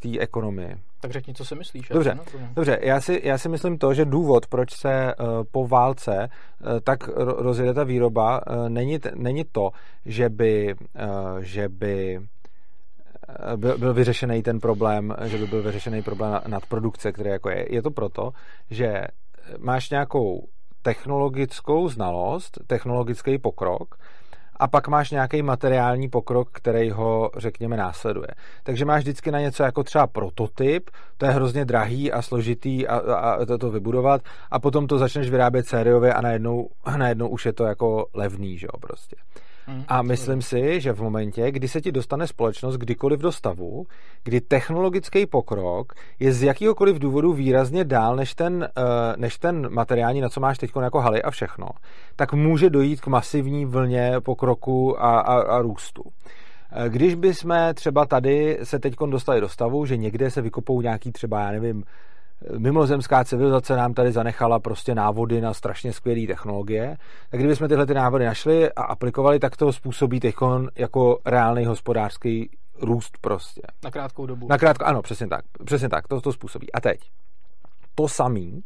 té 0.01 0.19
ekonomii. 0.19 0.77
Tak 1.01 1.11
řekni, 1.11 1.35
co 1.35 1.45
si 1.45 1.55
myslíš. 1.55 1.89
Dobře, 1.89 2.19
dobře 2.55 2.79
já, 2.83 3.01
si, 3.01 3.21
já 3.25 3.39
si 3.39 3.49
myslím 3.49 3.79
to, 3.79 3.95
že 3.95 4.05
důvod, 4.05 4.47
proč 4.47 4.75
se 4.75 5.15
uh, 5.15 5.27
po 5.53 5.67
válce 5.67 6.29
uh, 6.29 6.81
tak 6.85 7.09
rozjede 7.17 7.75
ta 7.75 7.85
výroba, 7.85 8.41
uh, 8.47 8.69
není, 8.69 8.99
t- 8.99 9.13
není 9.15 9.45
to, 9.53 9.71
že 10.07 10.29
by, 10.29 10.75
uh, 10.75 11.39
že 11.41 11.69
by 11.69 12.21
byl, 13.57 13.79
byl 13.79 13.95
vyřešený 13.95 14.43
ten 14.43 14.61
problém, 14.61 15.15
že 15.25 15.39
by 15.39 15.47
byl 15.47 15.63
vyřešený 15.63 16.03
problém 16.03 16.41
nadprodukce, 16.47 17.13
který 17.13 17.31
jako 17.31 17.51
je. 17.51 17.75
Je 17.75 17.83
to 17.83 17.91
proto, 17.91 18.31
že 18.71 19.03
máš 19.59 19.91
nějakou 19.91 20.49
technologickou 20.83 21.89
znalost, 21.89 22.59
technologický 22.67 23.39
pokrok 23.39 23.95
a 24.57 24.69
pak 24.69 24.89
máš 24.89 25.11
nějaký 25.11 25.43
materiální 25.43 26.09
pokrok, 26.09 26.49
který 26.53 26.91
ho, 26.91 27.31
řekněme, 27.37 27.77
následuje. 27.77 28.29
Takže 28.63 28.85
máš 28.85 29.03
vždycky 29.03 29.31
na 29.31 29.41
něco 29.41 29.63
jako 29.63 29.83
třeba 29.83 30.07
prototyp, 30.07 30.91
to 31.17 31.27
je 31.27 31.33
hrozně 31.33 31.65
drahý 31.65 32.13
a 32.13 32.23
složitý 32.23 32.87
a, 32.87 32.97
a, 32.97 33.31
a 33.31 33.45
to, 33.45 33.59
to 33.59 33.71
vybudovat 33.71 34.23
a 34.51 34.59
potom 34.59 34.87
to 34.87 34.99
začneš 34.99 35.31
vyrábět 35.31 35.67
sériově 35.69 36.15
a 36.15 36.21
najednou, 36.21 36.69
najednou 36.97 37.29
už 37.29 37.47
je 37.47 37.53
to 37.53 37.65
jako 37.65 38.07
levný, 38.15 38.59
že 38.59 38.67
jo, 38.67 38.79
prostě. 38.81 39.17
Mm, 39.17 39.52
a 39.89 40.03
myslím 40.03 40.43
si, 40.43 40.81
že 40.81 40.93
v 40.93 41.03
momentě, 41.03 41.51
kdy 41.51 41.69
se 41.69 41.81
ti 41.81 41.93
dostane 41.93 42.27
společnost 42.27 42.77
kdykoliv 42.77 43.21
do 43.21 43.33
stavu, 43.33 43.87
kdy 44.25 44.41
technologický 44.41 45.27
pokrok 45.27 45.93
je 46.21 46.33
z 46.33 46.43
jakýhokoliv 46.43 46.99
důvodu 46.99 47.33
výrazně 47.33 47.85
dál 47.85 48.17
než 48.17 48.35
ten, 48.35 48.69
eh, 48.77 48.83
než 49.17 49.39
ten 49.39 49.73
materiální, 49.75 50.21
na 50.21 50.29
co 50.29 50.41
máš 50.41 50.59
teď 50.59 50.71
jako 50.83 51.01
haly 51.01 51.23
a 51.23 51.31
všechno, 51.31 51.69
tak 52.17 52.33
může 52.33 52.71
dojít 52.71 53.01
k 53.01 53.07
masivní 53.07 53.67
vlně 53.67 54.13
pokroku 54.21 55.03
a, 55.03 55.21
a, 55.21 55.41
a 55.41 55.63
růstu. 55.63 56.03
Eh, 56.73 56.89
když 56.89 57.15
bychom 57.15 57.57
třeba 57.75 58.07
tady 58.07 58.59
se 58.63 58.79
teď 58.79 58.95
dostali 59.11 59.41
do 59.41 59.49
stavu, 59.49 59.87
že 59.87 59.97
někde 59.97 60.31
se 60.31 60.43
vykopou 60.43 60.81
nějaký 60.81 61.13
třeba, 61.13 61.41
já 61.41 61.51
nevím, 61.51 61.85
mimozemská 62.59 63.25
civilizace 63.25 63.77
nám 63.77 63.95
tady 63.95 64.13
zanechala 64.13 64.61
prostě 64.61 64.95
návody 64.95 65.41
na 65.41 65.55
strašně 65.55 65.93
skvělé 65.93 66.27
technologie, 66.27 66.97
tak 67.31 67.41
kdybychom 67.41 67.69
tyhle 67.69 67.87
ty 67.87 67.95
návody 67.95 68.25
našli 68.25 68.73
a 68.73 68.83
aplikovali, 68.83 69.39
tak 69.39 69.57
to 69.57 69.73
způsobí 69.73 70.21
teď 70.21 70.35
jako 70.77 71.19
reálný 71.27 71.65
hospodářský 71.65 72.51
růst 72.81 73.19
prostě. 73.21 73.63
Na 73.85 73.91
krátkou 73.91 74.27
dobu. 74.27 74.47
Na 74.49 74.59
krátko, 74.59 74.85
ano, 74.85 75.03
přesně 75.03 75.29
tak. 75.29 75.45
Přesně 75.65 75.89
tak, 75.89 76.09
to 76.09 76.21
to 76.21 76.33
způsobí. 76.33 76.73
A 76.73 76.81
teď, 76.81 77.01
to 77.95 78.09
samý 78.09 78.63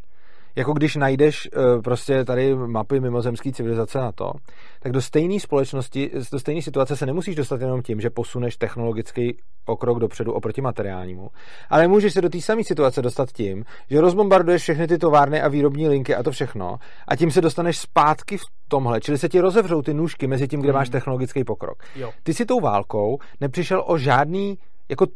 jako 0.57 0.73
když 0.73 0.97
najdeš 0.97 1.49
eh, 1.53 1.83
prostě 1.83 2.25
tady 2.25 2.55
mapy 2.55 3.01
mimozemské 3.01 3.53
civilizace 3.53 3.99
na 3.99 4.13
to, 4.13 4.33
tak 4.81 4.93
do 4.93 5.01
stejné 5.01 5.41
společnosti, 5.41 6.11
do 6.33 6.39
stejné 6.39 6.63
situace 6.63 6.97
se 6.97 7.07
nemusíš 7.07 7.35
dostat 7.35 7.61
jenom 7.61 7.83
tím, 7.83 8.01
že 8.01 8.11
posuneš 8.11 8.57
technologický 8.57 9.37
pokrok 9.65 9.99
dopředu 9.99 10.33
oproti 10.33 10.61
materiálnímu, 10.61 11.29
ale 11.71 11.89
můžeš 11.89 12.13
se 12.13 12.21
do 12.21 12.29
té 12.29 12.41
samé 12.41 12.65
situace 12.65 13.03
dostat 13.03 13.33
tím, 13.33 13.65
že 13.91 14.01
rozbombarduješ 14.01 14.63
všechny 14.63 14.87
ty 14.87 14.99
továrny 14.99 15.43
a 15.43 15.49
výrobní 15.49 15.89
linky 15.89 16.15
a 16.15 16.23
to 16.23 16.31
všechno 16.31 16.77
a 17.09 17.17
tím 17.17 17.31
se 17.31 17.41
dostaneš 17.41 17.79
zpátky 17.79 18.39
v 18.39 18.45
tomhle, 18.69 19.01
čili 19.01 19.19
se 19.19 19.29
ti 19.29 19.41
rozevřou 19.41 19.83
ty 19.83 19.95
nůžky 19.95 20.27
mezi 20.27 20.49
tím, 20.49 20.61
kde 20.61 20.71
hmm. 20.71 20.79
máš 20.79 20.89
technologický 20.89 21.45
pokrok. 21.45 21.83
Jo. 21.97 22.13
Ty 22.23 22.35
si 22.35 22.47
tou 22.47 22.61
válkou 22.61 23.19
nepřišel 23.41 23.85
o 23.87 23.99
žádný 23.99 24.59
jako 24.89 25.07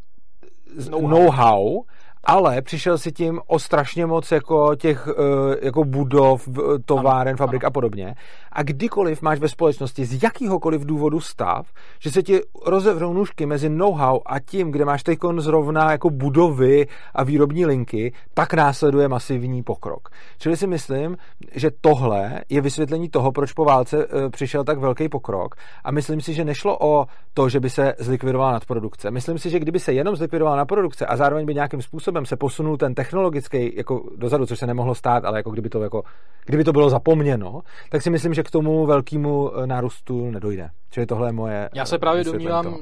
know-how, 1.01 1.83
ale 2.25 2.63
přišel 2.63 2.99
si 2.99 3.13
tím 3.13 3.41
o 3.47 3.59
strašně 3.59 4.07
moc 4.07 4.31
jako 4.33 4.75
těch 4.77 5.09
eh, 5.09 5.67
jako 5.67 5.85
budov, 5.85 6.49
továren, 6.85 7.37
fabrik 7.37 7.65
a 7.65 7.71
podobně. 7.71 8.15
A 8.53 8.63
kdykoliv 8.63 9.23
máš 9.23 9.39
ve 9.39 9.49
společnosti 9.49 10.05
z 10.05 10.23
jakýhokoliv 10.23 10.85
důvodu 10.85 11.21
stav, 11.21 11.67
že 11.99 12.11
se 12.11 12.23
ti 12.23 12.41
rozevřou 12.67 13.13
nůžky 13.13 13.47
mezi 13.47 13.69
know-how 13.69 14.21
a 14.27 14.41
tím, 14.41 14.71
kde 14.71 14.85
máš 14.85 15.03
teď 15.03 15.19
zrovna 15.39 15.93
jako 15.93 16.11
budovy 16.11 16.87
a 17.15 17.25
výrobní 17.25 17.67
linky, 17.67 18.13
tak 18.35 18.55
následuje 18.55 19.09
masivní 19.09 19.63
pokrok. 19.63 20.09
Čili 20.39 20.57
si 20.57 20.67
myslím, 20.67 21.17
že 21.55 21.71
tohle 21.81 22.41
je 22.49 22.61
vysvětlení 22.61 23.09
toho, 23.09 23.33
proč 23.33 23.53
po 23.53 23.65
válce 23.65 24.07
eh, 24.11 24.31
přišel 24.31 24.65
tak 24.65 24.79
velký 24.79 25.09
pokrok. 25.09 25.55
A 25.85 25.91
myslím 25.91 26.21
si, 26.21 26.35
že 26.35 26.45
nešlo 26.45 26.79
o 26.81 27.07
to, 27.35 27.49
že 27.49 27.61
by 27.61 27.71
se 27.71 27.95
zlikvidovala 27.99 28.53
nadprodukce. 28.53 29.11
Myslím 29.11 29.39
si, 29.39 29.51
že 29.51 29.59
kdyby 29.59 29.79
se 29.81 29.93
jenom 29.93 30.17
zlikvidovala 30.17 30.57
nadprodukce 30.57 31.07
a 31.07 31.17
zároveň 31.17 31.47
by 31.47 31.55
nějakým 31.55 31.83
způsobem 31.83 32.10
způsobem 32.11 32.27
se 32.27 32.37
posunul 32.37 32.77
ten 32.77 32.95
technologický 32.95 33.77
jako 33.77 34.03
dozadu, 34.17 34.47
což 34.47 34.59
se 34.59 34.67
nemohlo 34.67 34.95
stát, 34.95 35.25
ale 35.25 35.39
jako 35.39 35.51
kdyby 35.51 35.69
to, 35.69 35.83
jako, 35.83 36.03
kdyby 36.47 36.65
to 36.65 36.73
bylo 36.73 36.91
zapomněno, 36.91 37.61
tak 37.91 38.03
si 38.03 38.11
myslím, 38.11 38.35
že 38.35 38.43
k 38.43 38.51
tomu 38.51 38.87
velkému 38.87 39.51
eh, 39.57 39.67
nárůstu 39.67 40.31
nedojde. 40.31 40.71
Čili 40.91 41.07
tohle 41.07 41.29
je 41.29 41.33
moje. 41.33 41.69
Já 41.75 41.85
se 41.85 41.99
právě 41.99 42.25
domnívám, 42.25 42.65
toho. 42.65 42.79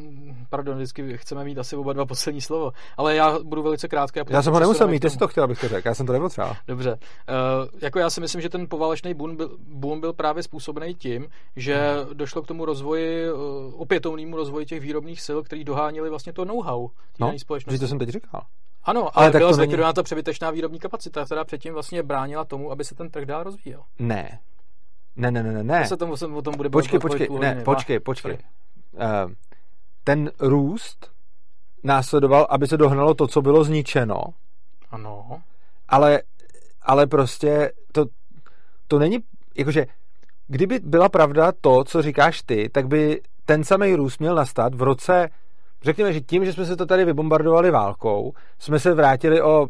pardon, 0.50 0.76
vždycky 0.76 1.16
chceme 1.16 1.44
mít 1.44 1.58
asi 1.58 1.76
oba 1.76 1.92
dva 1.92 2.06
poslední 2.06 2.40
slovo, 2.40 2.72
ale 2.96 3.16
já 3.16 3.38
budu 3.38 3.62
velice 3.62 3.88
krátký. 3.88 4.20
Já 4.30 4.42
jsem 4.42 4.52
ho 4.52 4.60
nemusel 4.60 4.88
mít, 4.88 5.00
ty 5.00 5.10
jsi 5.10 5.18
to 5.18 5.28
chtěl, 5.28 5.44
abych 5.44 5.60
to 5.60 5.68
řekl, 5.68 5.88
já 5.88 5.94
jsem 5.94 6.06
to 6.06 6.12
nepotřeboval. 6.12 6.56
Dobře. 6.66 6.92
Uh, 6.92 6.98
jako 7.82 7.98
já 7.98 8.10
si 8.10 8.20
myslím, 8.20 8.40
že 8.40 8.48
ten 8.48 8.66
poválečný 8.68 9.14
boom 9.14 9.36
byl, 9.36 9.56
boom 9.68 10.00
byl 10.00 10.12
právě 10.12 10.42
způsobený 10.42 10.94
tím, 10.94 11.28
že 11.56 11.76
hmm. 11.76 12.16
došlo 12.16 12.42
k 12.42 12.46
tomu 12.46 12.64
rozvoji, 12.64 13.32
uh, 13.32 13.40
opětovnému 13.76 14.36
rozvoji 14.36 14.66
těch 14.66 14.80
výrobních 14.80 15.20
sil, 15.26 15.38
který 15.42 15.64
doháněli 15.64 16.10
vlastně 16.10 16.32
to 16.32 16.44
know-how 16.44 16.88
no, 17.20 17.32
to 17.80 17.86
jsem 17.88 17.98
teď 17.98 18.08
říkal. 18.08 18.42
Ano, 18.88 19.18
ale, 19.18 19.26
ale 19.26 19.38
byla 19.38 19.52
zlikvidována 19.52 19.88
není... 19.88 19.94
ta 19.94 20.02
přebytečná 20.02 20.50
výrobní 20.50 20.78
kapacita, 20.78 21.24
která 21.24 21.44
předtím 21.44 21.74
vlastně 21.74 22.02
bránila 22.02 22.44
tomu, 22.44 22.70
aby 22.70 22.84
se 22.84 22.94
ten 22.94 23.10
trh 23.10 23.24
dál 23.24 23.42
rozvíjel. 23.42 23.82
Ne. 23.98 24.38
Ne, 25.16 25.30
ne, 25.30 25.42
ne, 25.42 25.52
ne. 25.52 25.62
ne. 25.62 25.86
Se 25.86 25.96
tomu, 25.96 26.16
se 26.16 26.26
o 26.26 26.42
tom 26.42 26.56
bude 26.56 26.70
počkej, 26.70 27.00
počkej, 27.00 27.28
ne, 27.40 27.62
počkej, 27.64 28.00
počkej. 28.00 28.38
Uh, 28.92 29.32
ten 30.04 30.30
růst 30.40 31.10
následoval, 31.84 32.46
aby 32.50 32.66
se 32.66 32.76
dohnalo 32.76 33.14
to, 33.14 33.26
co 33.26 33.42
bylo 33.42 33.64
zničeno. 33.64 34.22
Ano. 34.90 35.42
Ale, 35.88 36.22
ale 36.82 37.06
prostě 37.06 37.72
to, 37.92 38.04
to 38.86 38.98
není, 38.98 39.18
jakože, 39.56 39.86
kdyby 40.46 40.78
byla 40.78 41.08
pravda 41.08 41.52
to, 41.60 41.84
co 41.84 42.02
říkáš 42.02 42.42
ty, 42.42 42.68
tak 42.68 42.86
by 42.86 43.20
ten 43.44 43.64
samý 43.64 43.94
růst 43.94 44.20
měl 44.20 44.34
nastat 44.34 44.74
v 44.74 44.82
roce 44.82 45.28
řekněme, 45.82 46.12
že 46.12 46.20
tím, 46.20 46.44
že 46.44 46.52
jsme 46.52 46.64
se 46.64 46.76
to 46.76 46.86
tady 46.86 47.04
vybombardovali 47.04 47.70
válkou, 47.70 48.32
jsme 48.58 48.78
se 48.78 48.94
vrátili 48.94 49.42
o, 49.42 49.68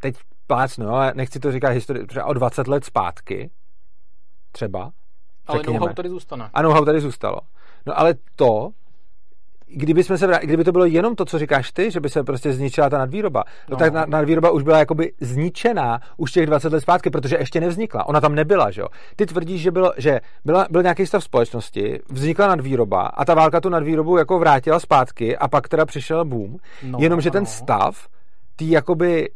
teď 0.00 0.16
plácnu, 0.46 0.88
ale 0.88 1.12
nechci 1.14 1.40
to 1.40 1.52
říkat 1.52 1.68
historii, 1.68 2.06
třeba 2.06 2.26
o 2.26 2.32
20 2.32 2.68
let 2.68 2.84
zpátky, 2.84 3.50
třeba. 4.52 4.90
Ale 5.46 5.62
know-how 5.62 5.88
tady 5.94 6.08
zůstane. 6.08 6.50
A 6.54 6.62
know-how 6.62 6.84
tady 6.84 7.00
zůstalo. 7.00 7.40
No 7.86 7.98
ale 7.98 8.14
to, 8.36 8.70
kdyby, 9.70 10.04
jsme 10.04 10.18
se 10.18 10.26
vrát, 10.26 10.42
kdyby 10.42 10.64
to 10.64 10.72
bylo 10.72 10.84
jenom 10.84 11.16
to, 11.16 11.24
co 11.24 11.38
říkáš 11.38 11.72
ty, 11.72 11.90
že 11.90 12.00
by 12.00 12.08
se 12.08 12.24
prostě 12.24 12.52
zničila 12.52 12.90
ta 12.90 12.98
nadvýroba, 12.98 13.44
no, 13.46 13.52
no 13.70 13.76
tak 13.76 13.92
na, 13.92 14.06
nadvýroba 14.06 14.50
už 14.50 14.62
byla 14.62 14.78
jakoby 14.78 15.12
zničená 15.20 16.00
už 16.16 16.32
těch 16.32 16.46
20 16.46 16.72
let 16.72 16.80
zpátky, 16.80 17.10
protože 17.10 17.36
ještě 17.38 17.60
nevznikla. 17.60 18.08
Ona 18.08 18.20
tam 18.20 18.34
nebyla, 18.34 18.70
že 18.70 18.80
jo. 18.80 18.88
Ty 19.16 19.26
tvrdíš, 19.26 19.62
že, 19.62 19.70
bylo, 19.70 19.92
že 19.96 20.20
byla, 20.44 20.66
byl 20.70 20.82
nějaký 20.82 21.06
stav 21.06 21.24
společnosti, 21.24 22.00
vznikla 22.08 22.46
nadvýroba 22.46 23.02
a 23.02 23.24
ta 23.24 23.34
válka 23.34 23.60
tu 23.60 23.68
nadvýrobu 23.68 24.18
jako 24.18 24.38
vrátila 24.38 24.80
zpátky 24.80 25.36
a 25.36 25.48
pak 25.48 25.68
teda 25.68 25.86
přišel 25.86 26.24
boom. 26.24 26.56
No, 26.82 26.98
jenomže 27.00 27.30
ten 27.30 27.46
stav, 27.46 28.08
ty 28.56 28.70
jakoby 28.70 29.30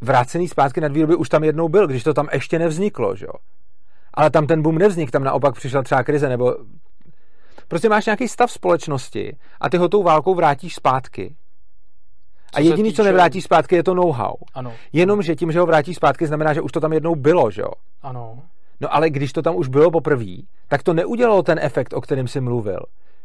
vrácený 0.00 0.48
zpátky 0.48 0.80
nadvýroby 0.80 1.16
už 1.16 1.28
tam 1.28 1.44
jednou 1.44 1.68
byl, 1.68 1.86
když 1.86 2.02
to 2.02 2.14
tam 2.14 2.28
ještě 2.32 2.58
nevzniklo, 2.58 3.16
že 3.16 3.26
jo. 3.26 3.32
Ale 4.14 4.30
tam 4.30 4.46
ten 4.46 4.62
boom 4.62 4.78
nevznikl, 4.78 5.10
tam 5.10 5.24
naopak 5.24 5.54
přišla 5.54 5.82
třeba 5.82 6.02
krize 6.02 6.28
nebo 6.28 6.56
Prostě 7.68 7.88
máš 7.88 8.06
nějaký 8.06 8.28
stav 8.28 8.52
společnosti 8.52 9.36
a 9.60 9.70
ty 9.70 9.76
ho 9.76 9.88
tou 9.88 10.02
válkou 10.02 10.34
vrátíš 10.34 10.74
zpátky. 10.74 11.34
Co 12.50 12.58
a 12.58 12.60
jediný, 12.60 12.88
týče... 12.88 12.96
co 12.96 13.04
nevrátíš 13.04 13.44
zpátky, 13.44 13.74
je 13.74 13.82
to 13.82 13.94
know-how. 13.94 14.34
Ano. 14.54 14.72
Jenomže 14.92 15.36
tím, 15.36 15.52
že 15.52 15.60
ho 15.60 15.66
vrátíš 15.66 15.96
zpátky, 15.96 16.26
znamená, 16.26 16.52
že 16.54 16.60
už 16.60 16.72
to 16.72 16.80
tam 16.80 16.92
jednou 16.92 17.14
bylo, 17.14 17.50
že 17.50 17.62
jo? 17.62 17.70
Ano. 18.02 18.42
No 18.80 18.94
ale 18.94 19.10
když 19.10 19.32
to 19.32 19.42
tam 19.42 19.56
už 19.56 19.68
bylo 19.68 19.90
poprvé, 19.90 20.36
tak 20.68 20.82
to 20.82 20.94
neudělalo 20.94 21.42
ten 21.42 21.58
efekt, 21.62 21.92
o 21.92 22.00
kterém 22.00 22.28
jsi 22.28 22.40
mluvil. 22.40 22.80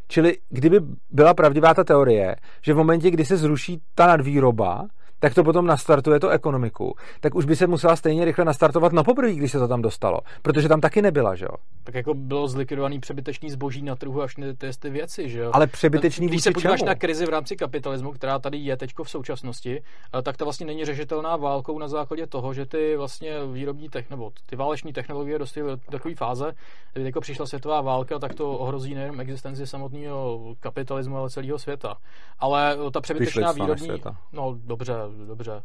Čili 0.07 0.38
kdyby 0.49 0.80
byla 1.09 1.34
pravdivá 1.34 1.73
ta 1.73 1.84
teorie, 1.84 2.35
že 2.61 2.73
v 2.73 2.77
momentě, 2.77 3.11
kdy 3.11 3.26
se 3.26 3.38
zruší 3.38 3.81
ta 3.95 4.07
nadvýroba, 4.07 4.88
tak 5.22 5.34
to 5.34 5.43
potom 5.43 5.65
nastartuje 5.65 6.19
to 6.19 6.30
ekonomiku, 6.30 6.95
tak 7.19 7.35
už 7.35 7.45
by 7.45 7.56
se 7.56 7.68
musela 7.68 7.95
stejně 7.95 8.26
rychle 8.26 8.45
nastartovat 8.45 8.93
na 8.93 9.03
poprvé, 9.03 9.34
když 9.34 9.52
se 9.52 9.60
to 9.60 9.68
tam 9.68 9.81
dostalo, 9.81 10.19
protože 10.41 10.68
tam 10.69 10.81
taky 10.81 11.02
nebyla, 11.02 11.35
že 11.35 11.45
jo? 11.45 11.56
Tak 11.84 11.95
jako 11.95 12.14
bylo 12.14 12.48
zlikvidovaný 12.48 12.99
přebytečný 12.99 13.52
zboží 13.52 13.81
na 13.81 13.95
trhu 13.95 14.22
až 14.22 14.35
ty, 14.35 14.69
ty 14.80 14.89
věci, 14.89 15.30
že 15.30 15.39
jo? 15.39 15.52
Ale 15.53 15.68
přebytečný 15.68 16.27
Když 16.27 16.43
se 16.43 16.52
podíváš 16.52 16.80
čemu? 16.80 16.88
na 16.88 16.95
krizi 16.95 17.26
v 17.26 17.30
rámci 17.30 17.56
kapitalismu, 17.56 18.11
která 18.11 18.39
tady 18.39 18.57
je 18.57 18.77
teď 18.77 18.91
v 19.03 19.10
současnosti, 19.10 19.81
eh, 20.19 20.22
tak 20.22 20.38
to 20.38 20.45
vlastně 20.45 20.65
není 20.65 20.85
řešitelná 20.85 21.35
válkou 21.35 21.80
na 21.80 21.88
základě 21.88 22.27
toho, 22.27 22.53
že 22.53 22.65
ty 22.65 22.98
vlastně 22.98 23.34
výrobní 23.53 23.89
tech, 23.89 24.10
nebo 24.10 24.31
ty 24.45 24.56
váleční 24.56 24.93
technologie 24.93 25.39
dostaly 25.39 25.65
do 25.65 25.77
takové 25.91 26.15
fáze, 26.15 26.52
kdy 26.93 27.06
jako 27.06 27.22
přišla 27.22 27.45
světová 27.45 27.81
válka, 27.81 28.19
tak 28.19 28.34
to 28.34 28.52
ohrozí 28.52 28.95
nejen 28.95 29.22
existenci 29.22 29.68
samotného 29.68 30.39
kapitalismu, 30.60 31.18
ale 31.18 31.30
celého 31.30 31.60
světa. 31.60 31.98
Ale 32.39 32.77
ta 32.93 33.02
přebytečná 33.02 33.52
výrobní, 33.52 33.88
světa. 33.88 34.18
no 34.34 34.56
dobře, 34.64 34.93
dobře. 35.27 35.53
Uh, 35.53 35.59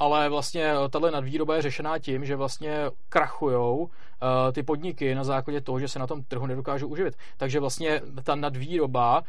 ale 0.00 0.28
vlastně 0.28 0.72
tahle 0.90 1.10
nadvýroba 1.10 1.56
je 1.56 1.62
řešená 1.62 1.98
tím, 1.98 2.24
že 2.24 2.36
vlastně 2.36 2.90
krachujou 3.08 3.76
uh, 3.78 3.88
ty 4.52 4.62
podniky 4.62 5.14
na 5.14 5.24
základě 5.24 5.60
toho, 5.60 5.80
že 5.80 5.88
se 5.88 5.98
na 5.98 6.06
tom 6.06 6.22
trhu 6.22 6.46
nedokážou 6.46 6.88
uživit. 6.88 7.14
Takže 7.36 7.60
vlastně 7.60 8.00
ta 8.24 8.34
nadvýroba 8.34 9.18
uh, 9.18 9.24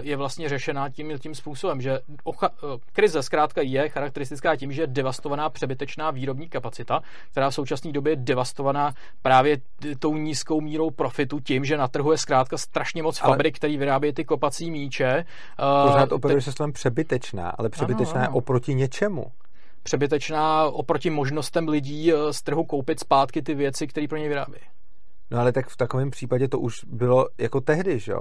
je 0.00 0.16
vlastně 0.16 0.48
řešená 0.48 0.88
tím, 0.88 1.18
tím 1.18 1.34
způsobem, 1.34 1.80
že 1.80 1.98
ocha- 2.24 2.50
uh, 2.62 2.80
krize 2.92 3.22
zkrátka 3.22 3.62
je 3.62 3.88
charakteristická 3.88 4.56
tím, 4.56 4.72
že 4.72 4.82
je 4.82 4.86
devastovaná 4.86 5.50
přebytečná 5.50 6.10
výrobní 6.10 6.48
kapacita, 6.48 7.00
která 7.30 7.50
v 7.50 7.54
současné 7.54 7.92
době 7.92 8.12
je 8.12 8.16
devastovaná 8.16 8.94
právě 9.22 9.58
tou 9.98 10.16
nízkou 10.16 10.60
mírou 10.60 10.90
profitu 10.90 11.40
tím, 11.40 11.64
že 11.64 11.76
na 11.76 11.88
trhu 11.88 12.12
je 12.12 12.18
zkrátka 12.18 12.58
strašně 12.58 13.02
moc 13.02 13.22
ale... 13.22 13.32
fabrik, 13.32 13.56
který 13.56 13.76
vyrábí 13.76 14.12
ty 14.12 14.24
kopací 14.24 14.70
míče. 14.70 15.24
Pořád 15.86 16.12
operuje 16.12 16.42
se 16.42 16.52
slovem 16.52 16.72
přebytečná, 16.72 17.50
ale 17.58 17.68
přebytečná 17.68 18.14
ano, 18.14 18.24
ano. 18.24 18.32
je 18.32 18.38
oproti 18.38 18.74
něčemu 18.74 19.24
přebytečná 19.82 20.64
oproti 20.64 21.10
možnostem 21.10 21.68
lidí 21.68 22.12
eh, 22.12 22.32
z 22.32 22.42
trhu 22.42 22.64
koupit 22.64 23.00
zpátky 23.00 23.42
ty 23.42 23.54
věci, 23.54 23.86
které 23.86 24.08
pro 24.08 24.18
ně 24.18 24.28
vyrábí. 24.28 24.58
No 25.30 25.38
ale 25.38 25.52
tak 25.52 25.68
v 25.68 25.76
takovém 25.76 26.10
případě 26.10 26.48
to 26.48 26.58
už 26.58 26.84
bylo 26.84 27.26
jako 27.38 27.60
tehdy, 27.60 27.98
že 27.98 28.12
jo? 28.12 28.20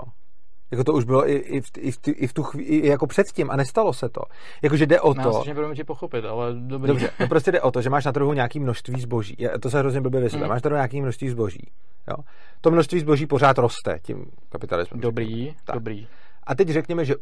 Jako 0.71 0.83
to 0.83 0.93
už 0.93 1.03
bylo 1.03 1.29
i, 1.29 1.35
i, 1.35 1.61
v, 1.61 1.65
i, 1.77 1.91
v, 1.91 1.99
i 2.07 2.27
v 2.27 2.33
tu 2.33 2.43
chvíli, 2.43 2.87
jako 2.87 3.07
předtím 3.07 3.51
a 3.51 3.55
nestalo 3.55 3.93
se 3.93 4.09
to. 4.09 4.21
Jakože 4.61 4.85
jde 4.85 5.01
o 5.01 5.13
to... 5.13 5.43
Já 5.47 5.53
budeme 5.53 5.75
tě 5.75 5.83
pochopit, 5.83 6.25
ale 6.25 6.53
dobrý. 6.53 6.87
Dobře, 6.87 7.11
no 7.19 7.27
prostě 7.27 7.51
jde 7.51 7.61
o 7.61 7.71
to, 7.71 7.81
že 7.81 7.89
máš 7.89 8.05
na 8.05 8.11
trhu 8.11 8.33
nějaký 8.33 8.59
množství 8.59 9.01
zboží. 9.01 9.37
To 9.61 9.69
se 9.69 9.79
hrozně 9.79 10.01
blbě 10.01 10.21
vysvětlí. 10.21 10.43
Mm. 10.43 10.49
Máš 10.49 10.57
na 10.57 10.61
trhu 10.61 10.75
nějaký 10.75 11.01
množství 11.01 11.29
zboží. 11.29 11.71
Jo? 12.07 12.15
To 12.61 12.71
množství 12.71 12.99
zboží 12.99 13.25
pořád 13.25 13.57
roste 13.57 13.99
tím 14.01 14.25
kapitalismem. 14.49 15.01
Dobrý, 15.01 15.55
tak. 15.65 15.73
dobrý. 15.73 16.07
A 16.43 16.55
teď 16.55 16.69
řekněme, 16.69 17.05
že 17.05 17.15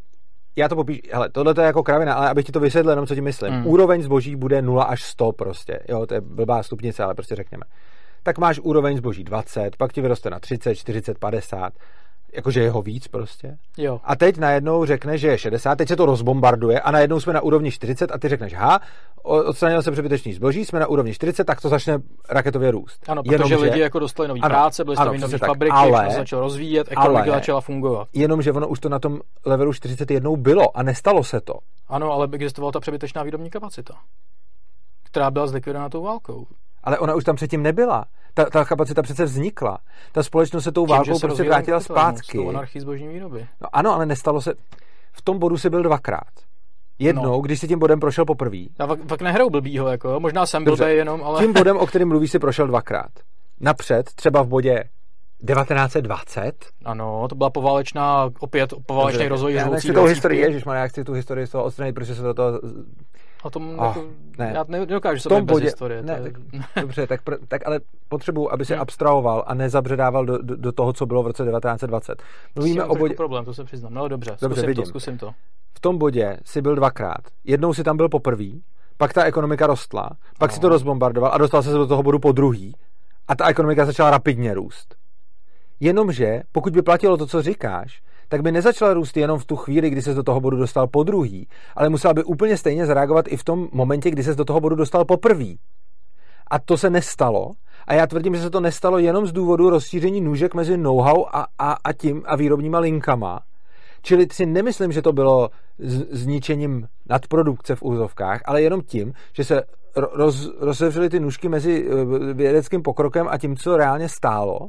já 0.58 0.70
to 0.70 0.76
popíš, 0.76 1.02
hele, 1.12 1.30
tohle 1.30 1.54
to 1.54 1.62
je 1.62 1.68
jako 1.68 1.84
kravina, 1.84 2.14
ale 2.14 2.30
abych 2.30 2.46
ti 2.46 2.52
to 2.52 2.60
vysvětlil 2.60 2.92
jenom, 2.92 3.08
co 3.08 3.16
ti 3.16 3.22
myslím. 3.22 3.54
Mm. 3.54 3.68
Úroveň 3.68 4.02
zboží 4.02 4.36
bude 4.36 4.62
0 4.62 4.84
až 4.84 5.04
100 5.04 5.32
prostě, 5.32 5.80
jo, 5.90 6.06
to 6.06 6.14
je 6.14 6.22
blbá 6.22 6.64
stupnice, 6.64 7.04
ale 7.04 7.14
prostě 7.14 7.36
řekněme. 7.36 7.64
Tak 8.24 8.38
máš 8.38 8.60
úroveň 8.60 8.98
zboží 8.98 9.24
20, 9.24 9.76
pak 9.76 9.94
ti 9.94 10.02
vyroste 10.02 10.30
na 10.30 10.40
30, 10.40 10.76
40, 10.76 11.20
50 11.20 11.74
jakože 12.34 12.64
jeho 12.64 12.82
víc 12.82 13.08
prostě. 13.08 13.58
Jo. 13.78 14.00
A 14.04 14.16
teď 14.16 14.38
najednou 14.38 14.86
řekne, 14.86 15.18
že 15.18 15.28
je 15.28 15.38
60, 15.38 15.76
teď 15.76 15.88
se 15.88 15.96
to 15.96 16.06
rozbombarduje 16.06 16.80
a 16.82 16.92
najednou 16.92 17.20
jsme 17.20 17.34
na 17.34 17.42
úrovni 17.42 17.72
40 17.72 18.12
a 18.12 18.18
ty 18.18 18.30
řekneš, 18.30 18.54
ha, 18.54 18.80
odstranil 19.24 19.82
se 19.82 19.92
přebytečný 19.92 20.34
zboží, 20.34 20.66
jsme 20.66 20.80
na 20.80 20.88
úrovni 20.88 21.14
40, 21.14 21.44
tak 21.44 21.62
to 21.62 21.70
začne 21.70 22.00
raketově 22.30 22.72
růst. 22.72 23.10
Ano, 23.10 23.24
protože 23.24 23.54
Jenom, 23.54 23.62
lidi 23.62 23.80
jako 23.80 24.00
dostali 24.00 24.28
nový 24.30 24.42
ano, 24.42 24.50
práce, 24.50 24.84
byli 24.84 24.98
stavěni 24.98 25.22
nové 25.22 25.38
fabriky, 25.38 25.76
ale, 25.76 26.10
se 26.10 26.18
začalo 26.18 26.42
rozvíjet, 26.42 26.88
ekonomika 26.92 27.24
ale, 27.24 27.32
začala 27.32 27.62
fungovat. 27.62 28.08
Jenomže 28.14 28.52
ono 28.52 28.68
už 28.68 28.80
to 28.80 28.90
na 28.90 29.00
tom 29.00 29.20
levelu 29.46 29.74
40 29.74 30.12
jednou 30.12 30.38
bylo 30.38 30.78
a 30.78 30.84
nestalo 30.84 31.24
se 31.24 31.42
to. 31.42 31.54
Ano, 31.88 32.12
ale 32.12 32.28
existovala 32.32 32.72
ta 32.72 32.80
přebytečná 32.80 33.24
výrobní 33.24 33.50
kapacita, 33.50 33.94
která 35.04 35.32
byla 35.32 35.48
zlikvidována 35.48 35.90
tou 35.90 36.04
válkou. 36.04 36.48
Ale 36.84 37.00
ona 37.00 37.16
už 37.16 37.24
tam 37.24 37.36
předtím 37.36 37.64
nebyla. 37.64 38.06
Ta, 38.38 38.46
ta 38.46 38.66
kapacita 38.66 39.02
přece 39.02 39.26
vznikla. 39.26 39.78
Ta 40.12 40.24
společnost 40.24 40.64
se 40.64 40.72
tou 40.72 40.86
Tím, 40.86 40.96
válkou 40.96 41.20
prostě 41.20 41.44
vrátila 41.44 41.80
zpátky. 41.80 42.48
anarchii 42.50 42.82
zbožní 42.82 43.08
výroby. 43.08 43.48
No 43.62 43.68
ano, 43.74 43.94
ale 43.94 44.06
nestalo 44.06 44.42
se. 44.42 44.54
V 45.12 45.22
tom 45.22 45.40
bodu 45.40 45.58
si 45.58 45.70
byl 45.70 45.84
dvakrát. 45.84 46.32
Jednou, 47.00 47.24
no. 47.24 47.40
když 47.40 47.60
si 47.60 47.68
tím 47.68 47.80
bodem 47.80 48.00
prošel 48.00 48.26
poprvé. 48.26 48.58
Já 48.80 48.88
fakt, 48.88 49.00
fakt 49.08 49.22
nehrou 49.22 49.50
blbýho, 49.50 49.88
jako, 49.88 50.20
možná 50.20 50.46
jsem 50.46 50.64
byl 50.64 50.88
jenom, 50.88 51.24
ale... 51.24 51.42
Tím 51.42 51.54
bodem, 51.54 51.78
o 51.78 51.88
kterém 51.88 52.08
mluví, 52.08 52.28
si 52.28 52.40
prošel 52.40 52.68
dvakrát. 52.68 53.12
Napřed, 53.60 54.06
třeba 54.16 54.42
v 54.42 54.48
bodě 54.48 54.84
1920. 55.54 56.52
Ano, 56.86 57.28
to 57.30 57.36
byla 57.36 57.50
poválečná, 57.50 58.30
opět 58.40 58.74
poválečný 58.86 59.28
rozvoj. 59.28 59.54
Já 59.54 59.70
nechci 59.70 59.94
tou 59.94 60.06
historii, 60.06 60.42
ježiš, 60.42 60.64
já 60.74 60.88
chci 60.88 61.04
tu 61.04 61.14
historii 61.14 61.48
z 61.48 61.50
toho 61.50 61.64
odstranit, 61.64 61.96
protože 61.96 62.16
se 62.16 62.22
do 62.22 62.34
toho 62.34 62.60
O 63.44 63.50
tom 63.50 63.80
oh, 63.80 63.86
jako, 63.86 64.06
ne. 64.38 64.52
já 64.56 64.66
nedokážu 64.68 65.20
se 65.20 65.30
tom 65.30 65.46
bodě, 65.46 65.64
bez 65.64 65.74
historie. 65.74 66.04
Ne, 66.04 66.22
tak, 66.22 66.34
dobře, 66.82 67.08
tak, 67.08 67.22
pr- 67.22 67.38
tak 67.48 67.68
ale 67.68 67.80
potřebuji, 68.10 68.54
aby 68.54 68.66
se 68.66 68.74
hmm. 68.74 68.82
abstrahoval 68.82 69.44
a 69.48 69.54
nezabředával 69.54 70.26
do, 70.26 70.38
do, 70.38 70.56
do 70.56 70.72
toho, 70.72 70.94
co 70.94 71.06
bylo 71.06 71.24
v 71.24 71.28
roce 71.28 71.44
1920. 71.44 72.24
Mluvíme 72.56 72.84
o 72.84 72.96
bodě... 72.96 73.16
problém, 73.16 73.46
to 73.46 73.54
se 73.54 73.64
přiznám. 73.64 73.94
No 73.94 74.08
dobře, 74.08 74.38
dobře 74.42 74.62
zkusím 74.62 74.68
vidím. 74.68 74.84
to, 74.84 74.90
zkusím 74.90 75.18
to. 75.18 75.32
V 75.74 75.80
tom 75.80 75.98
bodě 75.98 76.38
si 76.46 76.62
byl 76.62 76.76
dvakrát. 76.76 77.22
Jednou 77.44 77.74
si 77.74 77.84
tam 77.84 77.98
byl 77.98 78.10
poprvé, 78.10 78.50
pak 78.98 79.14
ta 79.14 79.24
ekonomika 79.24 79.68
rostla, 79.68 80.10
pak 80.40 80.52
no. 80.52 80.56
si 80.56 80.62
to 80.62 80.70
rozbombardoval 80.70 81.32
a 81.34 81.38
dostal 81.38 81.64
se 81.64 81.72
do 81.72 81.88
toho 81.88 82.04
bodu 82.04 82.20
po 82.20 82.32
druhý 82.32 82.76
a 83.28 83.36
ta 83.36 83.48
ekonomika 83.48 83.86
začala 83.86 84.10
rapidně 84.12 84.54
růst. 84.54 84.96
Jenomže, 85.80 86.42
pokud 86.52 86.74
by 86.74 86.82
platilo 86.82 87.18
to, 87.18 87.26
co 87.26 87.42
říkáš, 87.42 88.02
tak 88.28 88.42
by 88.42 88.52
nezačala 88.52 88.94
růst 88.94 89.18
jenom 89.18 89.40
v 89.40 89.46
tu 89.46 89.56
chvíli, 89.56 89.90
kdy 89.90 90.02
se 90.02 90.14
do 90.14 90.24
toho 90.24 90.40
bodu 90.40 90.58
dostal 90.58 90.88
po 90.88 91.04
druhý, 91.04 91.48
ale 91.76 91.90
musela 91.90 92.14
by 92.14 92.24
úplně 92.24 92.58
stejně 92.58 92.86
zareagovat 92.86 93.26
i 93.28 93.38
v 93.38 93.44
tom 93.44 93.68
momentě, 93.72 94.12
kdy 94.12 94.24
se 94.24 94.36
do 94.36 94.46
toho 94.46 94.60
bodu 94.60 94.76
dostal 94.76 95.06
poprvý. 95.06 95.60
A 96.52 96.60
to 96.60 96.78
se 96.78 96.90
nestalo. 96.90 97.52
A 97.88 97.94
já 97.94 98.08
tvrdím, 98.08 98.36
že 98.36 98.42
se 98.42 98.50
to 98.50 98.60
nestalo 98.60 98.98
jenom 98.98 99.28
z 99.28 99.32
důvodu 99.32 99.70
rozšíření 99.70 100.22
nůžek 100.22 100.54
mezi 100.54 100.78
know-how 100.78 101.26
a, 101.34 101.46
a, 101.60 101.76
a 101.84 101.94
tím 101.94 102.24
a 102.26 102.36
výrobníma 102.36 102.80
linkama. 102.80 103.40
Čili 104.02 104.28
si 104.32 104.46
nemyslím, 104.46 104.92
že 104.92 105.02
to 105.02 105.14
bylo 105.14 105.50
zničením 106.12 106.88
nadprodukce 107.10 107.76
v 107.76 107.84
úzovkách, 107.84 108.42
ale 108.46 108.62
jenom 108.62 108.82
tím, 108.82 109.14
že 109.34 109.44
se 109.44 109.64
roz, 109.96 110.50
rozevřely 110.60 111.10
ty 111.10 111.20
nůžky 111.20 111.50
mezi 111.50 111.90
eh, 111.90 112.34
vědeckým 112.34 112.82
pokrokem 112.82 113.28
a 113.30 113.38
tím, 113.38 113.58
co 113.58 113.78
reálně 113.78 114.10
stálo 114.10 114.60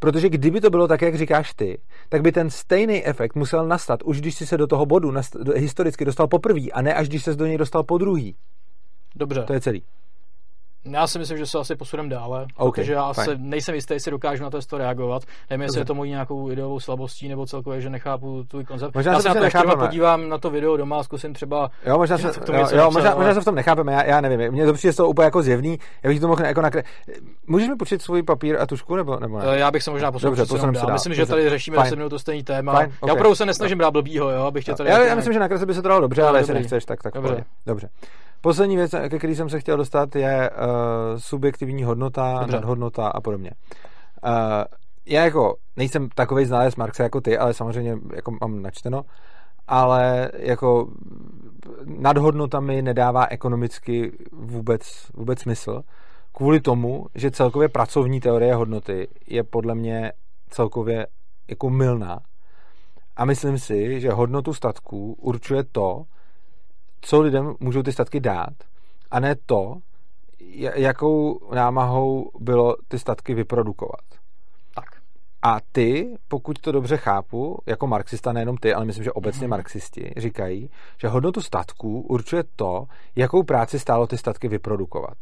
Protože 0.00 0.28
kdyby 0.28 0.60
to 0.60 0.70
bylo 0.70 0.88
tak, 0.88 1.02
jak 1.02 1.14
říkáš 1.14 1.54
ty, 1.54 1.78
tak 2.08 2.22
by 2.22 2.32
ten 2.32 2.50
stejný 2.50 3.06
efekt 3.06 3.34
musel 3.34 3.66
nastat 3.68 4.02
už 4.02 4.20
když 4.20 4.34
jsi 4.34 4.46
se 4.46 4.56
do 4.56 4.66
toho 4.66 4.86
bodu 4.86 5.12
historicky 5.54 6.04
dostal 6.04 6.26
poprvé 6.26 6.60
a 6.72 6.82
ne 6.82 6.94
až 6.94 7.08
když 7.08 7.24
se 7.24 7.34
do 7.34 7.46
něj 7.46 7.58
dostal 7.58 7.82
po 7.82 7.98
druhý. 7.98 8.36
Dobře. 9.16 9.42
To 9.42 9.52
je 9.52 9.60
celý. 9.60 9.82
Já 10.84 11.06
si 11.06 11.18
myslím, 11.18 11.38
že 11.38 11.46
se 11.46 11.58
asi 11.58 11.76
posuneme 11.76 12.08
dále, 12.08 12.46
okay, 12.56 12.82
protože 12.82 12.92
já 12.92 13.02
asi 13.02 13.30
nejsem 13.36 13.74
jistý, 13.74 13.94
jestli 13.94 14.10
dokážu 14.10 14.42
na 14.42 14.50
to 14.50 14.78
reagovat. 14.78 15.22
Nevím, 15.50 15.62
jestli 15.62 15.80
je 15.80 15.84
to 15.84 15.94
mojí 15.94 16.10
nějakou 16.10 16.50
ideovou 16.50 16.80
slabostí 16.80 17.28
nebo 17.28 17.46
celkově, 17.46 17.80
že 17.80 17.90
nechápu 17.90 18.44
tvůj 18.44 18.64
koncept. 18.64 18.94
Možná 18.94 19.12
já 19.12 19.20
se 19.20 19.28
na 19.28 19.34
to 19.34 19.44
ještě 19.44 19.58
podívám 19.78 20.28
na 20.28 20.38
to 20.38 20.50
video 20.50 20.76
doma 20.76 20.98
a 20.98 21.02
zkusím 21.02 21.34
třeba. 21.34 21.70
Jo, 21.86 21.98
možná 21.98 22.18
se, 22.18 22.32
v 22.32 22.38
tom 22.38 22.54
jo, 22.54 22.68
jo, 22.72 22.90
možná, 22.90 23.14
možná 23.14 23.34
se 23.34 23.40
v 23.40 23.44
tom 23.44 23.54
nechápeme, 23.54 23.92
já, 23.92 24.04
já 24.04 24.20
nevím. 24.20 24.52
Mně 24.52 24.66
to 24.66 24.72
přijde 24.72 24.92
z 24.92 24.96
toho 24.96 25.08
úplně 25.08 25.24
jako 25.24 25.42
zjevný. 25.42 25.78
Já 26.02 26.10
bych 26.10 26.20
to 26.20 26.28
mohl 26.28 26.44
jako 26.44 26.60
nakre... 26.60 26.82
Můžeš 27.46 27.68
mi 27.68 27.76
počít 27.76 28.02
svůj 28.02 28.22
papír 28.22 28.56
a 28.60 28.66
tušku 28.66 28.96
nebo, 28.96 29.16
nebo 29.20 29.38
ne? 29.38 29.44
Eh, 29.48 29.58
já 29.58 29.70
bych 29.70 29.82
se 29.82 29.90
možná 29.90 30.12
posunul 30.12 30.36
Dobře, 30.36 30.54
posunul 30.54 30.74
dál. 30.74 30.92
Myslím, 30.92 31.14
že 31.14 31.26
tady 31.26 31.50
řešíme 31.50 31.76
10 31.76 31.96
minut 31.96 32.08
to 32.08 32.18
stejný 32.18 32.42
téma. 32.42 32.72
Fine, 32.72 32.86
okay. 32.86 33.08
Já 33.08 33.12
opravdu 33.12 33.34
se 33.34 33.46
nesnažím 33.46 33.78
brát 33.78 33.90
blbýho, 33.90 34.30
jo, 34.30 34.42
abych 34.42 34.64
tě 34.64 34.74
tady. 34.74 34.90
Já, 34.90 34.98
já 34.98 35.14
myslím, 35.14 35.32
že 35.32 35.40
nakreslit 35.40 35.66
by 35.66 35.74
se 35.74 35.82
to 35.82 35.88
dalo 35.88 36.00
dobře, 36.00 36.22
ale 36.22 36.38
jestli 36.38 36.54
nechceš, 36.54 36.84
tak 36.84 37.02
tak. 37.02 37.14
Dobře. 37.66 37.88
Poslední 38.40 38.76
věc, 38.76 38.90
ke 39.08 39.18
který 39.18 39.34
jsem 39.34 39.48
se 39.48 39.60
chtěl 39.60 39.76
dostat, 39.76 40.16
je 40.16 40.50
uh, 40.50 40.56
subjektivní 41.18 41.84
hodnota, 41.84 42.38
Dobře. 42.40 42.56
nadhodnota 42.56 43.08
a 43.08 43.20
podobně. 43.20 43.50
Uh, 44.24 44.32
já 45.06 45.24
jako 45.24 45.56
nejsem 45.76 46.08
takový 46.14 46.44
znalec 46.44 46.76
Marxe 46.76 47.02
jako 47.02 47.20
ty, 47.20 47.38
ale 47.38 47.54
samozřejmě 47.54 47.98
jako 48.14 48.32
mám 48.40 48.62
načteno, 48.62 49.02
ale 49.68 50.30
jako 50.36 50.88
nadhodnota 51.84 52.60
mi 52.60 52.82
nedává 52.82 53.26
ekonomicky 53.26 54.12
vůbec, 54.32 55.10
vůbec 55.14 55.40
smysl. 55.40 55.82
Kvůli 56.32 56.60
tomu, 56.60 57.06
že 57.14 57.30
celkově 57.30 57.68
pracovní 57.68 58.20
teorie 58.20 58.54
hodnoty 58.54 59.08
je 59.26 59.44
podle 59.44 59.74
mě 59.74 60.12
celkově 60.48 61.06
jako 61.48 61.70
milná. 61.70 62.20
A 63.16 63.24
myslím 63.24 63.58
si, 63.58 64.00
že 64.00 64.10
hodnotu 64.10 64.54
statků 64.54 65.12
určuje 65.12 65.64
to, 65.72 66.04
co 67.00 67.20
lidem 67.20 67.54
můžou 67.60 67.82
ty 67.82 67.92
statky 67.92 68.20
dát, 68.20 68.54
a 69.10 69.20
ne 69.20 69.34
to, 69.46 69.76
jakou 70.74 71.40
námahou 71.54 72.30
bylo 72.40 72.76
ty 72.88 72.98
statky 72.98 73.34
vyprodukovat. 73.34 74.04
Tak. 74.74 74.84
A 75.42 75.58
ty, 75.72 76.16
pokud 76.28 76.58
to 76.60 76.72
dobře 76.72 76.96
chápu, 76.96 77.58
jako 77.66 77.86
marxista, 77.86 78.32
nejenom 78.32 78.56
ty, 78.56 78.74
ale 78.74 78.84
myslím, 78.84 79.04
že 79.04 79.12
obecně 79.12 79.46
mm-hmm. 79.46 79.50
marxisti 79.50 80.12
říkají, 80.16 80.70
že 80.98 81.08
hodnotu 81.08 81.40
statků 81.40 82.00
určuje 82.00 82.44
to, 82.56 82.84
jakou 83.16 83.42
práci 83.42 83.78
stálo 83.78 84.06
ty 84.06 84.18
statky 84.18 84.48
vyprodukovat. 84.48 85.16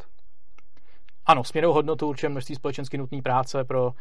Ano, 1.28 1.44
směrou 1.44 1.72
hodnotu 1.72 2.09
určuje 2.09 2.30
množství 2.30 2.55
společensky 2.55 2.98
nutné 2.98 3.22
práce 3.22 3.64
pro 3.64 3.86
uh, 3.86 3.92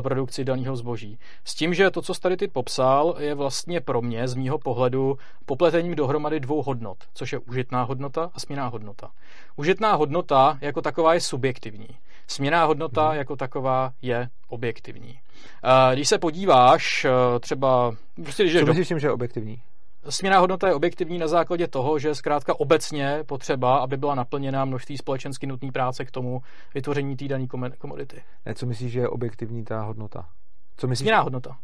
produkci 0.00 0.44
daného 0.44 0.76
zboží. 0.76 1.18
S 1.44 1.54
tím, 1.54 1.74
že 1.74 1.90
to, 1.90 2.02
co 2.02 2.14
tady 2.14 2.36
ty 2.36 2.48
popsal, 2.48 3.14
je 3.18 3.34
vlastně 3.34 3.80
pro 3.80 4.02
mě 4.02 4.28
z 4.28 4.34
mýho 4.34 4.58
pohledu 4.58 5.18
popletením 5.46 5.94
dohromady 5.94 6.40
dvou 6.40 6.62
hodnot, 6.62 6.98
což 7.14 7.32
je 7.32 7.38
užitná 7.38 7.82
hodnota 7.82 8.30
a 8.34 8.40
směná 8.40 8.66
hodnota. 8.66 9.10
Užitná 9.56 9.94
hodnota 9.94 10.58
jako 10.60 10.82
taková 10.82 11.14
je 11.14 11.20
subjektivní. 11.20 11.88
Směná 12.26 12.64
hodnota 12.64 13.08
hmm. 13.08 13.18
jako 13.18 13.36
taková 13.36 13.92
je 14.02 14.28
objektivní. 14.48 15.10
Uh, 15.10 15.94
když 15.94 16.08
se 16.08 16.18
podíváš 16.18 17.04
uh, 17.04 17.38
třeba... 17.40 17.92
Prostě, 18.22 18.42
když 18.42 18.54
Co 18.54 18.66
myslíš 18.66 18.86
do... 18.86 18.88
tím, 18.88 18.98
že 18.98 19.06
je 19.06 19.12
objektivní? 19.12 19.62
Směná 20.08 20.38
hodnota 20.38 20.68
je 20.68 20.74
objektivní 20.74 21.18
na 21.18 21.28
základě 21.28 21.68
toho, 21.68 21.98
že 21.98 22.08
je 22.08 22.14
zkrátka 22.14 22.60
obecně 22.60 23.22
potřeba, 23.26 23.76
aby 23.76 23.96
byla 23.96 24.14
naplněna 24.14 24.64
množství 24.64 24.98
společensky 24.98 25.46
nutné 25.46 25.72
práce 25.72 26.04
k 26.04 26.10
tomu 26.10 26.42
vytvoření 26.74 27.16
té 27.16 27.28
dané 27.28 27.46
komodity. 27.78 28.22
Ne, 28.46 28.54
co 28.54 28.66
myslíš, 28.66 28.92
že 28.92 29.00
je 29.00 29.08
objektivní 29.08 29.64
ta 29.64 29.82
hodnota? 29.82 30.28
Co 30.76 30.86
myslíš? 30.86 31.04
Směná 31.04 31.20
hodnota. 31.20 31.56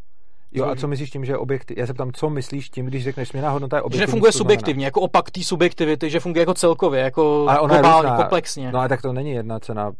Jo, 0.51 0.65
a 0.65 0.75
co 0.75 0.87
myslíš 0.87 1.09
tím, 1.09 1.25
že 1.25 1.31
je 1.31 1.37
objektiv? 1.37 1.77
Já 1.77 1.87
se 1.87 1.93
ptám, 1.93 2.11
co 2.11 2.29
myslíš 2.29 2.69
tím, 2.69 2.85
když 2.85 3.03
řekneš 3.03 3.29
směná 3.29 3.49
hodnota 3.49 3.77
je 3.77 3.81
objektivní? 3.81 3.99
Že 3.99 4.07
nefunguje 4.07 4.31
subjektivně, 4.31 4.85
jako 4.85 5.01
opak 5.01 5.31
té 5.31 5.43
subjektivity, 5.43 6.09
že 6.09 6.19
funguje 6.19 6.41
jako 6.41 6.53
celkově, 6.53 7.01
jako 7.01 7.45
ale 7.49 7.59
ona 7.59 7.73
globálně, 7.73 8.09
je 8.09 8.15
komplexně. 8.15 8.71
No 8.71 8.79
ale 8.79 8.89
tak 8.89 9.01
to 9.01 9.13
není 9.13 9.31
jedna 9.31 9.59
cena 9.59 9.91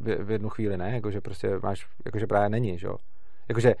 v, 0.00 0.24
v 0.24 0.30
jednu 0.30 0.48
chvíli, 0.48 0.76
ne? 0.76 0.90
Jakože 0.94 1.20
prostě 1.20 1.58
máš, 1.62 1.86
jakože 2.04 2.26
právě 2.26 2.48
není, 2.48 2.78
že 2.78 2.86
jo? 2.86 2.96
Jakože 3.48 3.74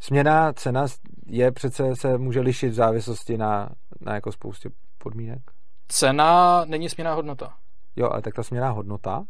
Směná 0.00 0.52
cena 0.52 0.86
je 1.26 1.52
přece 1.52 1.96
se 1.96 2.18
může 2.18 2.40
lišit 2.40 2.68
v 2.68 2.74
závislosti 2.74 3.38
na, 3.38 3.70
na 4.00 4.14
jako 4.14 4.32
spoustě 4.32 4.70
podmínek. 4.98 5.50
Cena 5.88 6.64
není 6.64 6.88
směná 6.88 7.14
hodnota. 7.14 7.54
Jo, 7.96 8.08
ale 8.10 8.22
tak 8.22 8.34
ta 8.34 8.42
směná 8.42 8.70
hodnota 8.70 9.24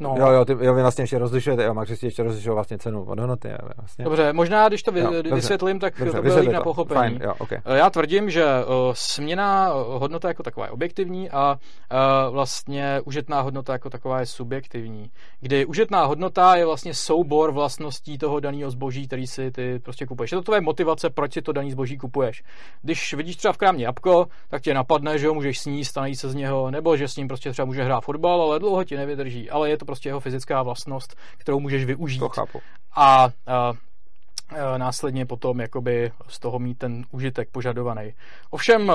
No. 0.00 0.14
Jo, 0.18 0.30
jo, 0.30 0.44
ty, 0.44 0.52
jo, 0.52 0.74
vy 0.74 0.82
vlastně 0.82 1.02
ještě 1.02 1.18
rozlišujete, 1.18 1.64
jo, 1.64 1.74
Max 1.74 2.02
ještě 2.02 2.22
rozlišuje 2.22 2.54
vlastně 2.54 2.78
cenu 2.78 3.02
od 3.02 3.18
hodnoty. 3.18 3.48
Jo, 3.48 3.68
vlastně. 3.76 4.04
Dobře, 4.04 4.32
možná, 4.32 4.68
když 4.68 4.82
to 4.82 4.92
vy, 4.92 5.00
jo, 5.00 5.12
vysvětlím, 5.32 5.78
tak 5.78 5.94
dobře, 5.98 6.12
to 6.12 6.22
bude 6.22 6.52
na 6.52 6.60
pochopení. 6.60 7.14
Fine, 7.14 7.24
jo, 7.24 7.34
okay. 7.38 7.58
Eh, 7.64 7.76
já 7.78 7.90
tvrdím, 7.90 8.30
že 8.30 8.44
uh, 8.44 8.92
směna 8.92 9.68
hodnota 9.74 10.28
jako 10.28 10.42
taková 10.42 10.66
je 10.66 10.72
objektivní 10.72 11.30
a 11.30 11.52
uh, 11.56 12.34
vlastně 12.34 13.00
užitná 13.04 13.40
hodnota 13.40 13.72
jako 13.72 13.90
taková 13.90 14.20
je 14.20 14.26
subjektivní. 14.26 15.10
Kdy 15.40 15.66
užitná 15.66 16.04
hodnota 16.04 16.56
je 16.56 16.66
vlastně 16.66 16.94
soubor 16.94 17.52
vlastností 17.52 18.18
toho 18.18 18.40
daného 18.40 18.70
zboží, 18.70 19.06
který 19.06 19.26
si 19.26 19.50
ty 19.50 19.78
prostě 19.78 20.06
kupuješ. 20.06 20.32
Je 20.32 20.38
to 20.38 20.42
tvoje 20.42 20.60
motivace, 20.60 21.10
proč 21.10 21.32
si 21.32 21.42
to 21.42 21.52
daný 21.52 21.70
zboží 21.70 21.98
kupuješ. 21.98 22.42
Když 22.82 23.14
vidíš 23.14 23.36
třeba 23.36 23.52
v 23.52 23.56
krámě 23.56 23.84
jabko, 23.84 24.26
tak 24.48 24.62
tě 24.62 24.74
napadne, 24.74 25.18
že 25.18 25.28
ho 25.28 25.34
můžeš 25.34 25.58
sníst 25.58 25.98
a 25.98 26.00
najít 26.00 26.16
se 26.16 26.28
z 26.28 26.34
něho, 26.34 26.70
nebo 26.70 26.96
že 26.96 27.08
s 27.08 27.16
ním 27.16 27.28
prostě 27.28 27.50
třeba 27.50 27.66
může 27.66 27.84
hrát 27.84 28.00
fotbal, 28.00 28.42
ale 28.42 28.58
dlouho 28.58 28.84
ti 28.84 28.96
nevydrží. 28.96 29.50
Ale 29.50 29.70
je 29.70 29.78
to 29.78 29.85
prostě 29.86 30.08
jeho 30.08 30.20
fyzická 30.20 30.62
vlastnost, 30.62 31.16
kterou 31.38 31.60
můžeš 31.60 31.84
využít. 31.84 32.18
To 32.18 32.28
chápu. 32.28 32.60
A, 32.96 33.28
a 33.46 34.78
následně 34.78 35.26
potom 35.26 35.60
jakoby 35.60 36.12
z 36.28 36.38
toho 36.38 36.58
mít 36.58 36.78
ten 36.78 37.04
užitek 37.10 37.50
požadovaný. 37.50 38.14
Ovšem 38.50 38.92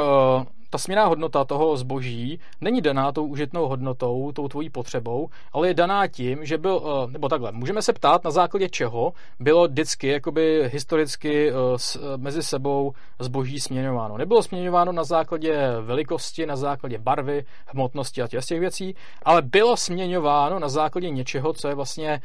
ta 0.71 0.77
směná 0.77 1.05
hodnota 1.05 1.43
toho 1.45 1.77
zboží 1.77 2.39
není 2.61 2.81
daná 2.81 3.11
tou 3.11 3.25
užitnou 3.25 3.67
hodnotou, 3.67 4.31
tou 4.31 4.47
tvojí 4.47 4.69
potřebou, 4.69 5.29
ale 5.53 5.67
je 5.67 5.73
daná 5.73 6.07
tím, 6.07 6.45
že 6.45 6.57
byl, 6.57 6.81
eh, 6.83 7.11
nebo 7.11 7.29
takhle, 7.29 7.51
můžeme 7.51 7.81
se 7.81 7.93
ptát, 7.93 8.23
na 8.23 8.31
základě 8.31 8.69
čeho 8.69 9.13
bylo 9.39 9.67
vždycky 9.67 10.07
jakoby 10.07 10.69
historicky 10.73 11.49
eh, 11.49 11.53
eh, 11.53 12.17
mezi 12.17 12.43
sebou 12.43 12.93
zboží 13.19 13.59
směňováno. 13.59 14.17
Nebylo 14.17 14.43
směňováno 14.43 14.91
na 14.91 15.03
základě 15.03 15.57
velikosti, 15.81 16.45
na 16.45 16.55
základě 16.55 16.97
barvy, 16.97 17.45
hmotnosti 17.65 18.21
a 18.21 18.27
těch 18.27 18.59
věcí, 18.59 18.95
ale 19.23 19.41
bylo 19.41 19.77
směňováno 19.77 20.59
na 20.59 20.69
základě 20.69 21.09
něčeho, 21.09 21.53
co 21.53 21.67
je 21.67 21.75
vlastně 21.75 22.21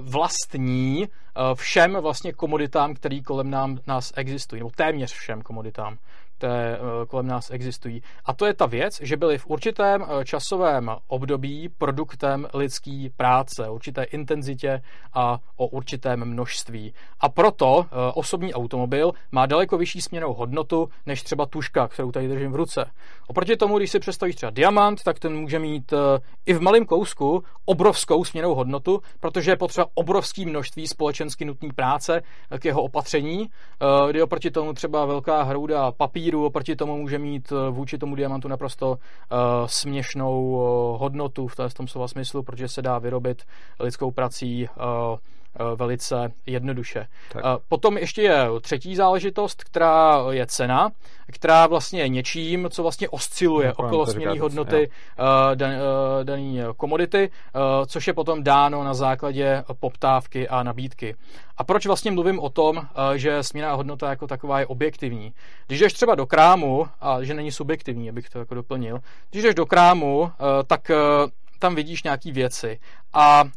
vlastní 0.00 1.08
všem 1.54 1.96
vlastně 2.00 2.32
komoditám, 2.32 2.94
které 2.94 3.20
kolem 3.20 3.50
nám, 3.50 3.78
nás 3.86 4.12
existují, 4.16 4.60
nebo 4.60 4.70
téměř 4.70 5.12
všem 5.12 5.42
komoditám 5.42 5.98
které 6.38 6.76
eh, 6.76 7.06
kolem 7.06 7.26
nás 7.26 7.50
existují. 7.50 8.02
A 8.24 8.32
to 8.32 8.46
je 8.46 8.54
ta 8.54 8.66
věc, 8.66 9.00
že 9.02 9.16
byly 9.16 9.38
v 9.38 9.46
určitém 9.46 10.04
eh, 10.08 10.24
časovém 10.24 10.90
období 11.08 11.68
produktem 11.78 12.48
lidské 12.54 13.08
práce, 13.16 13.68
určité 13.68 14.04
intenzitě 14.04 14.82
a 15.14 15.38
o 15.56 15.66
určitém 15.66 16.24
množství. 16.24 16.94
A 17.20 17.28
proto 17.28 17.86
eh, 17.86 18.12
osobní 18.14 18.54
automobil 18.54 19.12
má 19.32 19.46
daleko 19.46 19.78
vyšší 19.78 20.00
směnou 20.00 20.34
hodnotu 20.34 20.88
než 21.06 21.22
třeba 21.22 21.46
tuška, 21.46 21.88
kterou 21.88 22.12
tady 22.12 22.28
držím 22.28 22.52
v 22.52 22.56
ruce. 22.56 22.90
Oproti 23.26 23.56
tomu, 23.56 23.78
když 23.78 23.90
si 23.90 23.98
představíš 23.98 24.36
třeba 24.36 24.50
diamant, 24.50 25.02
tak 25.02 25.18
ten 25.18 25.36
může 25.36 25.58
mít 25.58 25.92
i 26.46 26.54
v 26.54 26.60
malém 26.60 26.84
kousku 26.84 27.44
obrovskou 27.64 28.24
směnou 28.24 28.54
hodnotu, 28.54 29.00
protože 29.20 29.50
je 29.50 29.56
potřeba 29.56 29.86
obrovské 29.94 30.46
množství 30.46 30.86
společensky 30.86 31.44
nutné 31.44 31.68
práce 31.74 32.22
k 32.58 32.64
jeho 32.64 32.82
opatření, 32.82 33.50
kdy 34.08 34.22
oproti 34.22 34.50
tomu 34.50 34.72
třeba 34.72 35.04
velká 35.04 35.42
hrouda 35.42 35.92
papíru 35.92 36.25
papíru 36.26 36.44
oproti 36.44 36.76
tomu 36.76 36.96
může 36.96 37.18
mít 37.18 37.52
eh, 37.52 37.70
vůči 37.70 37.98
tomu 37.98 38.14
diamantu 38.14 38.48
naprosto 38.48 38.90
uh, 38.90 38.96
směšnou 39.66 40.50
uh, 40.50 41.00
hodnotu 41.00 41.48
v 41.48 41.74
tom 41.74 41.88
slova 41.88 42.08
smyslu, 42.08 42.42
protože 42.42 42.68
se 42.68 42.82
dá 42.82 42.98
vyrobit 42.98 43.42
lidskou 43.80 44.10
prací 44.10 44.68
uh, 44.68 45.18
velice 45.76 46.32
jednoduše. 46.46 47.06
Tak. 47.32 47.44
Eh, 47.44 47.58
potom 47.68 47.98
ještě 47.98 48.22
je 48.22 48.46
třetí 48.60 48.96
záležitost, 48.96 49.64
která 49.64 50.24
je 50.30 50.46
cena, 50.46 50.90
která 51.32 51.66
vlastně 51.66 52.00
je 52.00 52.08
něčím, 52.08 52.68
co 52.70 52.82
vlastně 52.82 53.08
osciluje 53.08 53.68
no, 53.68 53.86
okolo 53.86 54.06
směrné 54.06 54.40
hodnoty 54.40 54.90
eh, 54.90 55.56
dan, 55.56 55.70
dané 56.22 56.64
komodity, 56.76 57.30
což 57.86 58.06
je 58.06 58.12
potom 58.12 58.42
dáno 58.42 58.84
na 58.84 58.94
základě 58.94 59.64
poptávky 59.80 60.48
a 60.48 60.62
nabídky. 60.62 61.16
A 61.56 61.64
proč 61.64 61.86
vlastně 61.86 62.10
mluvím 62.10 62.40
o 62.40 62.48
tom, 62.48 62.88
že 63.14 63.42
směná 63.42 63.74
hodnota 63.74 64.10
jako 64.10 64.26
taková 64.26 64.60
je 64.60 64.66
objektivní? 64.66 65.32
Když 65.66 65.80
jdeš 65.80 65.92
třeba 65.92 66.14
do 66.14 66.26
krámu, 66.26 66.86
a 67.00 67.22
že 67.22 67.34
není 67.34 67.52
subjektivní, 67.52 68.08
abych 68.08 68.30
to 68.30 68.38
jako 68.38 68.54
doplnil, 68.54 68.98
když 69.30 69.42
jdeš 69.42 69.54
do 69.54 69.66
krámu, 69.66 70.30
tak 70.66 70.90
tam 71.58 71.74
vidíš 71.74 72.02
nějaký 72.02 72.32
věci. 72.32 72.80
A 73.12 73.42
uh, 73.44 73.50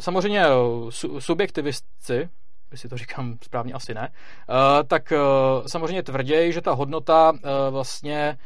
samozřejmě 0.00 0.44
su- 0.90 1.20
subjektivistci, 1.20 2.28
jestli 2.72 2.88
to 2.88 2.96
říkám 2.96 3.34
správně, 3.44 3.72
asi 3.72 3.94
ne, 3.94 4.08
uh, 4.48 4.56
tak 4.86 5.12
uh, 5.12 5.66
samozřejmě 5.66 6.02
tvrději, 6.02 6.52
že 6.52 6.60
ta 6.60 6.72
hodnota 6.72 7.32
uh, 7.32 7.38
vlastně 7.70 8.36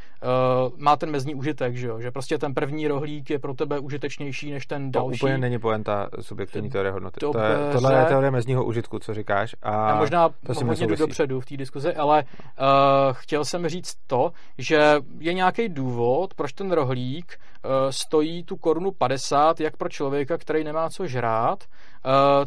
má 0.76 0.96
ten 0.96 1.10
mezní 1.10 1.34
užitek, 1.34 1.76
že, 1.76 1.86
jo? 1.86 2.00
že 2.00 2.10
prostě 2.10 2.38
ten 2.38 2.54
první 2.54 2.88
rohlík 2.88 3.30
je 3.30 3.38
pro 3.38 3.54
tebe 3.54 3.78
užitečnější 3.78 4.50
než 4.50 4.66
ten 4.66 4.90
další. 4.90 5.18
To 5.18 5.26
úplně 5.26 5.38
není 5.38 5.58
poenta 5.58 6.08
subjektivní 6.20 6.70
teorie 6.70 6.92
hodnoty. 6.92 7.20
To 7.20 7.38
je, 7.38 7.72
tohle 7.72 7.98
je 7.98 8.04
teorie 8.04 8.30
mezního 8.30 8.64
užitku, 8.64 8.98
co 8.98 9.14
říkáš. 9.14 9.56
A 9.62 9.88
Já 9.88 9.96
možná 9.96 10.28
to 10.46 10.54
si 10.54 10.64
hodně 10.64 10.86
jdu 10.86 10.96
dopředu 10.96 11.40
v 11.40 11.46
té 11.46 11.56
diskuzi, 11.56 11.94
ale 11.94 12.24
uh, 12.24 12.66
chtěl 13.12 13.44
jsem 13.44 13.68
říct 13.68 13.94
to, 14.06 14.32
že 14.58 14.96
je 15.18 15.34
nějaký 15.34 15.68
důvod, 15.68 16.34
proč 16.34 16.52
ten 16.52 16.72
rohlík 16.72 17.38
uh, 17.64 17.70
stojí 17.90 18.44
tu 18.44 18.56
korunu 18.56 18.90
50, 18.92 19.60
jak 19.60 19.76
pro 19.76 19.88
člověka, 19.88 20.38
který 20.38 20.64
nemá 20.64 20.90
co 20.90 21.06
žrát, 21.06 21.64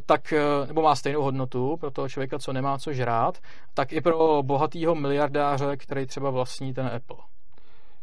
tak, 0.06 0.34
uh, 0.61 0.68
nebo 0.68 0.81
má 0.81 0.95
stejnou 0.95 1.22
hodnotu 1.22 1.77
pro 1.77 1.91
toho 1.91 2.10
člověka, 2.10 2.40
co 2.40 2.53
nemá 2.53 2.77
co 2.77 2.94
žrát, 2.94 3.38
tak 3.73 3.94
i 3.94 4.02
pro 4.02 4.44
bohatýho 4.44 4.95
miliardáře, 4.95 5.77
který 5.77 6.06
třeba 6.06 6.30
vlastní 6.30 6.73
ten 6.73 6.86
Apple. 6.95 7.18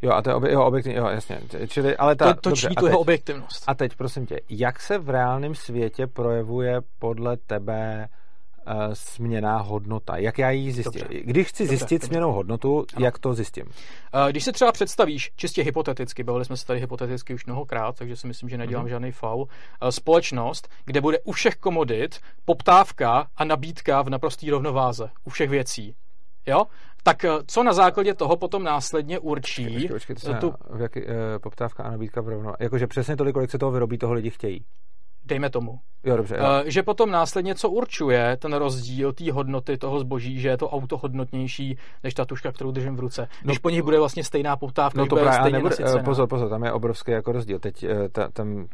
Jo, 0.03 0.12
a 0.12 0.23
to 0.23 0.31
je 0.31 0.35
obje, 0.35 0.53
jo, 0.53 0.65
objektivní, 0.65 0.99
jo, 0.99 1.07
jasně. 1.07 1.41
Čili, 1.69 1.97
ale 1.97 2.16
ta, 2.16 2.35
to, 2.35 2.41
to 2.41 2.51
dobře, 2.51 2.69
tu 2.78 2.87
jeho 2.87 2.99
objektivnost. 2.99 3.65
A 3.66 3.74
teď, 3.74 3.97
prosím 3.97 4.27
tě, 4.27 4.41
jak 4.51 4.81
se 4.81 4.99
v 4.99 5.11
reálném 5.11 5.55
světě 5.55 6.07
projevuje 6.07 6.81
podle 6.99 7.37
tebe 7.37 8.09
směná 8.93 9.59
hodnota? 9.59 10.17
Jak 10.17 10.39
já 10.39 10.51
ji 10.51 10.73
zjistím? 10.73 11.03
Dobře. 11.03 11.21
Když 11.25 11.47
chci 11.49 11.63
dobře, 11.63 11.77
zjistit 11.77 11.95
dobře. 11.95 12.07
směnou 12.07 12.33
hodnotu, 12.33 12.87
ano. 12.97 13.05
jak 13.05 13.19
to 13.19 13.35
zjistím? 13.35 13.65
Uh, 13.65 14.31
když 14.31 14.45
se 14.45 14.53
třeba 14.53 14.73
představíš, 14.73 15.33
čistě 15.37 15.63
hypoteticky, 15.63 16.23
bavili 16.23 16.45
jsme 16.45 16.57
se 16.57 16.67
tady 16.67 16.81
hypoteticky 16.81 17.35
už 17.35 17.47
mnohokrát, 17.47 17.97
takže 17.99 18.17
si 18.17 18.27
myslím, 18.27 18.49
že 18.49 18.59
nedělám 18.59 18.87
uh-huh. 18.87 18.91
žádný 18.91 19.13
faul, 19.13 19.41
uh, 19.41 19.89
společnost, 19.89 20.69
kde 20.85 21.01
bude 21.01 21.19
u 21.19 21.33
všech 21.33 21.57
komodit 21.57 22.21
poptávka 22.45 23.27
a 23.37 23.45
nabídka 23.45 24.03
v 24.03 24.11
naprostý 24.11 24.51
rovnováze, 24.51 25.11
u 25.25 25.31
všech 25.31 25.51
věcí. 25.51 25.95
Jo? 26.47 26.65
Tak 27.03 27.25
eh, 27.25 27.31
co 27.47 27.63
na 27.63 27.73
základě 27.73 28.15
toho 28.15 28.37
potom 28.37 28.65
následně 28.65 29.19
určí? 29.19 29.65
Počkej, 29.65 29.89
počkej, 29.89 30.17
počkej 30.17 30.35
tu... 30.35 30.55
v 30.71 30.81
jaký, 30.81 31.03
uh, 31.03 31.09
poptávka 31.43 31.83
a 31.83 31.91
nabídka 31.91 32.21
v 32.21 32.29
rovno. 32.29 32.53
Jakože 32.61 32.87
přesně 32.87 33.17
tolik, 33.17 33.35
kolik 33.35 33.51
se 33.51 33.59
toho 33.59 33.73
vyrobí, 33.73 33.99
toho 33.99 34.13
lidi 34.13 34.31
chtějí. 34.31 34.65
Dejme 35.27 35.51
tomu. 35.51 35.78
Jo, 36.05 36.16
dobře. 36.16 36.36
Jo. 36.36 36.43
Uh, 36.43 36.48
že 36.66 36.82
potom 36.82 37.11
následně 37.11 37.55
co 37.55 37.70
určuje 37.70 38.36
ten 38.36 38.53
rozdíl 38.53 39.12
té 39.12 39.32
hodnoty 39.32 39.78
toho 39.78 40.01
zboží, 40.01 40.40
že 40.40 40.48
je 40.48 40.57
to 40.57 40.70
auto 40.70 40.97
hodnotnější 40.97 41.78
než 42.05 42.15
ta 42.15 42.24
tuška, 42.24 42.53
kterou 42.53 42.70
držím 42.70 42.97
v 42.97 43.01
ruce. 43.01 43.28
Když 43.43 43.59
no, 43.59 43.62
po 43.62 43.70
nich 43.70 43.82
bude 43.82 43.98
vlastně 43.98 44.24
stejná 44.24 44.57
poptávka, 44.57 45.01
no 45.01 45.07
to 45.07 45.16
bude 45.16 45.23
právě, 45.23 45.53
nebude, 45.53 45.77
pozor, 46.05 46.28
pozor, 46.28 46.48
tam 46.48 46.65
je 46.65 46.73
obrovský 46.73 47.11
jako 47.11 47.32
rozdíl. 47.32 47.59
Teď 47.59 47.85
ta, 48.12 48.28
tam 48.28 48.66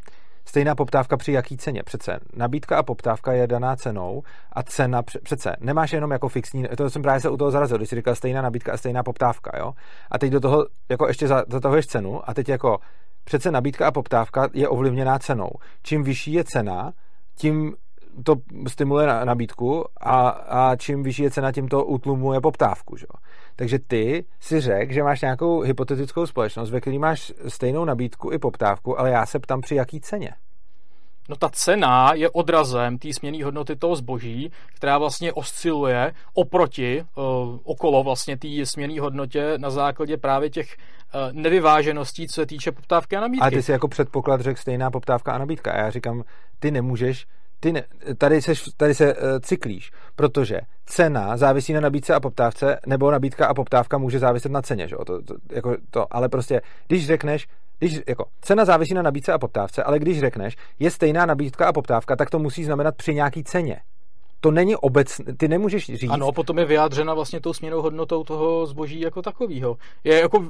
Stejná 0.44 0.74
poptávka 0.74 1.16
při 1.16 1.32
jaký 1.32 1.56
ceně? 1.56 1.82
Přece 1.82 2.18
nabídka 2.36 2.78
a 2.78 2.82
poptávka 2.82 3.32
je 3.32 3.46
daná 3.46 3.76
cenou 3.76 4.22
a 4.52 4.62
cena 4.62 5.02
přece 5.02 5.56
nemáš 5.60 5.92
jenom 5.92 6.10
jako 6.10 6.28
fixní, 6.28 6.64
to 6.76 6.90
jsem 6.90 7.02
právě 7.02 7.20
se 7.20 7.30
u 7.30 7.36
toho 7.36 7.50
zarazil, 7.50 7.76
když 7.76 7.88
jsi 7.88 7.96
říkal 7.96 8.14
stejná 8.14 8.42
nabídka 8.42 8.72
a 8.72 8.76
stejná 8.76 9.02
poptávka, 9.02 9.58
jo? 9.58 9.72
A 10.10 10.18
teď 10.18 10.32
do 10.32 10.40
toho 10.40 10.66
jako 10.88 11.08
ještě 11.08 11.28
zatahuješ 11.28 11.86
cenu 11.86 12.30
a 12.30 12.34
teď 12.34 12.48
jako 12.48 12.78
přece 13.24 13.50
nabídka 13.50 13.86
a 13.86 13.92
poptávka 13.92 14.48
je 14.52 14.68
ovlivněná 14.68 15.18
cenou. 15.18 15.50
Čím 15.82 16.02
vyšší 16.02 16.32
je 16.32 16.44
cena, 16.44 16.92
tím 17.36 17.74
to 18.24 18.34
stimuluje 18.68 19.06
na 19.06 19.24
nabídku 19.24 19.84
a, 20.00 20.28
a 20.28 20.76
čím 20.76 21.02
vyšší 21.02 21.22
je 21.22 21.30
cena, 21.30 21.52
tím 21.52 21.68
to 21.68 21.84
utlumuje 21.84 22.40
poptávku. 22.40 22.96
Že? 22.96 23.06
Takže 23.56 23.78
ty 23.78 24.24
si 24.40 24.60
řek, 24.60 24.92
že 24.92 25.02
máš 25.02 25.20
nějakou 25.20 25.60
hypotetickou 25.60 26.26
společnost, 26.26 26.70
ve 26.70 26.80
které 26.80 26.98
máš 26.98 27.32
stejnou 27.48 27.84
nabídku 27.84 28.32
i 28.32 28.38
poptávku, 28.38 29.00
ale 29.00 29.10
já 29.10 29.26
se 29.26 29.38
ptám 29.38 29.60
při 29.60 29.74
jaký 29.74 30.00
ceně. 30.00 30.34
No 31.28 31.36
ta 31.36 31.48
cena 31.48 32.14
je 32.14 32.30
odrazem 32.30 32.98
té 32.98 33.12
směné 33.12 33.44
hodnoty 33.44 33.76
toho 33.76 33.96
zboží, 33.96 34.52
která 34.74 34.98
vlastně 34.98 35.32
osciluje 35.32 36.12
oproti, 36.34 37.04
uh, 37.14 37.24
okolo 37.64 38.02
vlastně 38.02 38.36
té 38.36 38.48
směné 38.64 39.00
hodnotě 39.00 39.54
na 39.56 39.70
základě 39.70 40.16
právě 40.16 40.50
těch 40.50 40.76
uh, 41.14 41.20
nevyvážeností, 41.32 42.28
co 42.28 42.34
se 42.34 42.46
týče 42.46 42.72
poptávky 42.72 43.16
a 43.16 43.20
nabídky. 43.20 43.46
A 43.46 43.50
ty 43.50 43.62
si 43.62 43.72
jako 43.72 43.88
předpoklad 43.88 44.40
řekl 44.40 44.60
stejná 44.60 44.90
poptávka 44.90 45.32
a 45.32 45.38
nabídka. 45.38 45.72
A 45.72 45.78
já 45.78 45.90
říkám, 45.90 46.22
ty 46.58 46.70
nemůžeš 46.70 47.26
ty 47.60 47.72
ne, 47.72 47.84
tady, 48.18 48.42
seš, 48.42 48.64
tady 48.76 48.94
se 48.94 49.14
uh, 49.14 49.20
cyklíš, 49.40 49.90
protože 50.16 50.60
cena 50.86 51.36
závisí 51.36 51.72
na 51.72 51.80
nabídce 51.80 52.14
a 52.14 52.20
poptávce, 52.20 52.80
nebo 52.86 53.10
nabídka 53.10 53.46
a 53.46 53.54
poptávka 53.54 53.98
může 53.98 54.18
záviset 54.18 54.52
na 54.52 54.62
ceně, 54.62 54.88
že? 54.88 54.96
To, 54.96 55.22
to, 55.22 55.34
jako 55.52 55.76
to, 55.90 56.06
ale 56.10 56.28
prostě, 56.28 56.60
když 56.86 57.06
řekneš, 57.06 57.48
když, 57.82 58.00
jako, 58.08 58.24
cena 58.40 58.64
závisí 58.64 58.94
na 58.94 59.02
nabídce 59.02 59.32
a 59.32 59.38
poptávce, 59.38 59.82
ale 59.82 59.98
když 59.98 60.20
řekneš, 60.20 60.56
je 60.78 60.90
stejná 60.90 61.26
nabídka 61.26 61.66
a 61.66 61.72
poptávka, 61.72 62.16
tak 62.16 62.30
to 62.30 62.38
musí 62.38 62.64
znamenat 62.64 62.96
při 62.96 63.14
nějaký 63.14 63.44
ceně. 63.44 63.80
to 64.40 64.50
není 64.50 64.76
obecné, 64.76 65.24
ty 65.36 65.48
nemůžeš 65.48 65.86
říct. 65.94 66.10
Ano, 66.10 66.32
potom 66.32 66.58
je 66.58 66.64
vyjádřena 66.64 67.14
vlastně 67.14 67.40
tou 67.40 67.52
směnou 67.52 67.82
hodnotou 67.82 68.24
toho 68.24 68.66
zboží 68.66 69.00
jako 69.00 69.22
takového. 69.22 69.76
Je 70.04 70.20
jako 70.20 70.44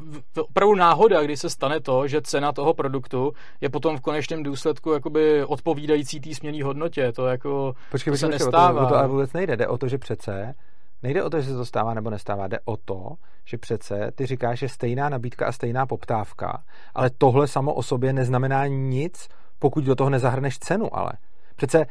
opravdu 0.48 0.74
náhoda, 0.74 1.22
kdy 1.22 1.36
se 1.36 1.50
stane 1.50 1.80
to, 1.80 2.08
že 2.08 2.22
cena 2.22 2.52
toho 2.52 2.74
produktu 2.74 3.32
je 3.60 3.68
potom 3.68 3.96
v 3.96 4.00
konečném 4.00 4.42
důsledku 4.42 4.92
jakoby 4.92 5.44
odpovídající 5.44 6.20
té 6.20 6.34
směné 6.34 6.64
hodnotě. 6.64 7.12
To 7.12 7.26
jako 7.26 7.74
počkej, 7.90 8.10
to 8.12 8.16
se 8.16 8.26
počkej, 8.26 8.44
nestává. 8.46 8.80
O 8.80 8.84
to, 8.84 8.86
o 8.86 8.88
to 8.88 8.96
ale 8.96 9.08
vůbec 9.08 9.32
nejde. 9.32 9.56
Jde 9.56 9.66
o 9.66 9.78
to, 9.78 9.88
že 9.88 9.98
přece 9.98 10.54
Nejde 11.02 11.22
o 11.22 11.30
to, 11.30 11.40
že 11.40 11.50
se 11.50 11.56
to 11.56 11.64
stává 11.64 11.94
nebo 11.94 12.10
nestává, 12.10 12.48
jde 12.48 12.58
o 12.64 12.76
to, 12.76 13.14
že 13.44 13.58
přece 13.58 14.10
ty 14.14 14.26
říkáš, 14.26 14.58
že 14.58 14.68
stejná 14.68 15.08
nabídka 15.08 15.46
a 15.46 15.52
stejná 15.52 15.86
poptávka, 15.86 16.62
ale 16.94 17.10
tohle 17.18 17.48
samo 17.48 17.74
o 17.74 17.82
sobě 17.82 18.12
neznamená 18.12 18.66
nic, 18.66 19.28
pokud 19.58 19.84
do 19.84 19.94
toho 19.94 20.10
nezahrneš 20.10 20.58
cenu, 20.58 20.96
ale. 20.96 21.12
Přece 21.56 21.86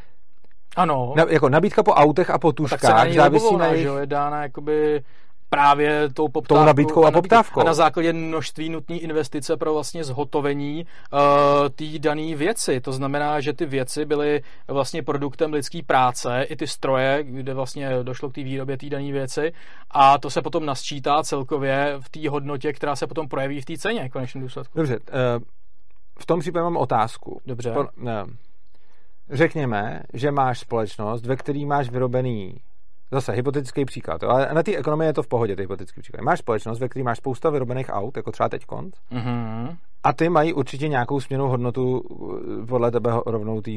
ano. 0.75 1.13
Na, 1.17 1.25
jako 1.29 1.49
nabídka 1.49 1.83
po 1.83 1.91
autech 1.91 2.29
a 2.29 2.37
po 2.37 2.51
tuškách 2.51 2.83
no, 2.83 2.89
tak 2.89 3.13
závisí 3.13 3.55
na 3.57 3.67
jejich... 3.67 3.87
je 3.99 4.05
dána 4.07 4.43
jakoby 4.43 5.03
právě 5.53 6.09
tou 6.09 6.27
poptávkou. 6.27 6.61
Tou 6.61 6.65
nabídkou 6.65 7.05
a 7.05 7.11
poptávkou. 7.11 7.61
A 7.61 7.63
na 7.63 7.73
základě 7.73 8.13
množství 8.13 8.69
nutné 8.69 8.97
investice 8.97 9.57
pro 9.57 9.73
vlastně 9.73 10.03
zhotovení 10.03 10.85
uh, 11.13 11.69
té 11.69 11.99
dané 11.99 12.35
věci. 12.35 12.81
To 12.81 12.91
znamená, 12.91 13.39
že 13.39 13.53
ty 13.53 13.65
věci 13.65 14.05
byly 14.05 14.41
vlastně 14.67 15.03
produktem 15.03 15.53
lidské 15.53 15.79
práce, 15.83 16.43
i 16.43 16.55
ty 16.55 16.67
stroje, 16.67 17.23
kde 17.23 17.53
vlastně 17.53 17.89
došlo 18.03 18.29
k 18.29 18.33
té 18.33 18.43
výrobě 18.43 18.77
té 18.77 18.89
dané 18.89 19.11
věci 19.11 19.53
a 19.91 20.17
to 20.17 20.29
se 20.29 20.41
potom 20.41 20.65
nasčítá 20.65 21.23
celkově 21.23 21.95
v 21.99 22.09
té 22.09 22.29
hodnotě, 22.29 22.73
která 22.73 22.95
se 22.95 23.07
potom 23.07 23.27
projeví 23.27 23.61
v 23.61 23.65
té 23.65 23.77
ceně 23.77 24.09
konečném 24.09 24.43
důsledku. 24.43 24.77
Dobře, 24.77 24.99
uh, 24.99 25.43
v 26.19 26.25
tom 26.25 26.39
případě 26.39 26.63
mám 26.63 26.77
otázku. 26.77 27.41
Dobře. 27.45 27.71
Po, 27.71 27.79
uh, 27.79 27.87
řekněme, 29.29 30.03
že 30.13 30.31
máš 30.31 30.59
společnost, 30.59 31.25
ve 31.25 31.35
které 31.35 31.65
máš 31.65 31.89
vyrobený 31.89 32.55
Zase 33.11 33.31
hypotetický 33.31 33.85
příklad, 33.85 34.23
ale 34.23 34.49
na 34.53 34.63
té 34.63 34.75
ekonomii 34.75 35.09
je 35.09 35.13
to 35.13 35.23
v 35.23 35.27
pohodě, 35.27 35.55
ty 35.55 35.61
hypotetický 35.61 36.01
příklad. 36.01 36.23
Máš 36.23 36.39
společnost, 36.39 36.79
ve 36.79 36.89
které 36.89 37.03
máš 37.03 37.17
spousta 37.17 37.49
vyrobených 37.49 37.89
aut, 37.89 38.17
jako 38.17 38.31
třeba 38.31 38.49
teď 38.49 38.65
kont, 38.65 38.95
mm-hmm. 39.11 39.77
a 40.03 40.13
ty 40.13 40.29
mají 40.29 40.53
určitě 40.53 40.87
nějakou 40.87 41.19
směnou 41.19 41.47
hodnotu 41.47 42.01
eh, 42.63 42.65
podle 42.65 42.91
tebe 42.91 43.11
rovnou 43.25 43.61
té 43.61 43.71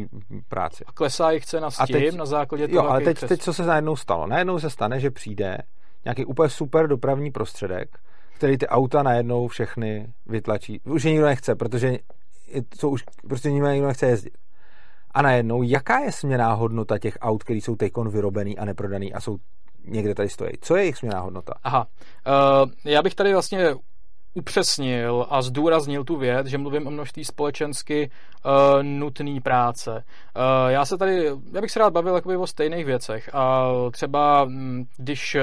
práci. 0.48 0.84
A 0.86 0.92
klesá 0.92 1.30
jich 1.30 1.46
cena 1.46 1.70
s 1.70 1.86
tím 1.86 1.96
teď, 1.96 2.14
na 2.14 2.26
základě 2.26 2.68
toho, 2.68 2.84
Jo, 2.84 2.90
ale 2.90 3.00
teď, 3.00 3.20
teď, 3.20 3.40
co 3.40 3.52
se 3.52 3.66
najednou 3.66 3.96
stalo? 3.96 4.26
Najednou 4.26 4.58
se 4.58 4.70
stane, 4.70 5.00
že 5.00 5.10
přijde 5.10 5.58
nějaký 6.04 6.24
úplně 6.24 6.48
super 6.48 6.88
dopravní 6.88 7.30
prostředek, 7.30 7.98
který 8.36 8.58
ty 8.58 8.66
auta 8.66 9.02
najednou 9.02 9.48
všechny 9.48 10.12
vytlačí. 10.26 10.80
Už 10.84 11.04
je 11.04 11.10
nikdo 11.10 11.26
nechce, 11.26 11.54
protože 11.54 11.98
to 12.80 12.90
už 12.90 13.04
prostě 13.28 13.50
nikdo 13.50 13.86
nechce 13.86 14.06
jezdit. 14.06 14.32
A 15.14 15.22
najednou, 15.22 15.62
jaká 15.62 15.98
je 15.98 16.12
směná 16.12 16.52
hodnota 16.52 16.98
těch 16.98 17.18
aut, 17.20 17.42
které 17.44 17.58
jsou 17.58 17.76
teď 17.76 17.92
vyrobený 18.08 18.58
a 18.58 18.64
neprodaný 18.64 19.12
a 19.12 19.20
jsou 19.20 19.36
někde 19.84 20.14
tady 20.14 20.28
stojí? 20.28 20.50
Co 20.60 20.76
je 20.76 20.82
jejich 20.82 20.96
směná 20.96 21.20
hodnota? 21.20 21.52
Aha. 21.62 21.86
Uh, 21.86 22.70
já 22.84 23.02
bych 23.02 23.14
tady 23.14 23.32
vlastně 23.32 23.74
upřesnil 24.34 25.26
a 25.30 25.42
zdůraznil 25.42 26.04
tu 26.04 26.16
věc, 26.16 26.46
že 26.46 26.58
mluvím 26.58 26.86
o 26.86 26.90
množství 26.90 27.24
společensky 27.24 28.10
uh, 28.44 28.82
nutné 28.82 29.40
práce. 29.40 29.90
Uh, 29.90 30.70
já 30.70 30.84
se 30.84 30.98
tady, 30.98 31.24
já 31.52 31.60
bych 31.60 31.70
se 31.70 31.78
rád 31.78 31.92
bavil 31.92 32.22
o 32.38 32.46
stejných 32.46 32.86
věcech 32.86 33.34
a 33.34 33.68
třeba 33.90 34.44
mm, 34.44 34.84
když 34.96 35.34
uh, 35.34 35.40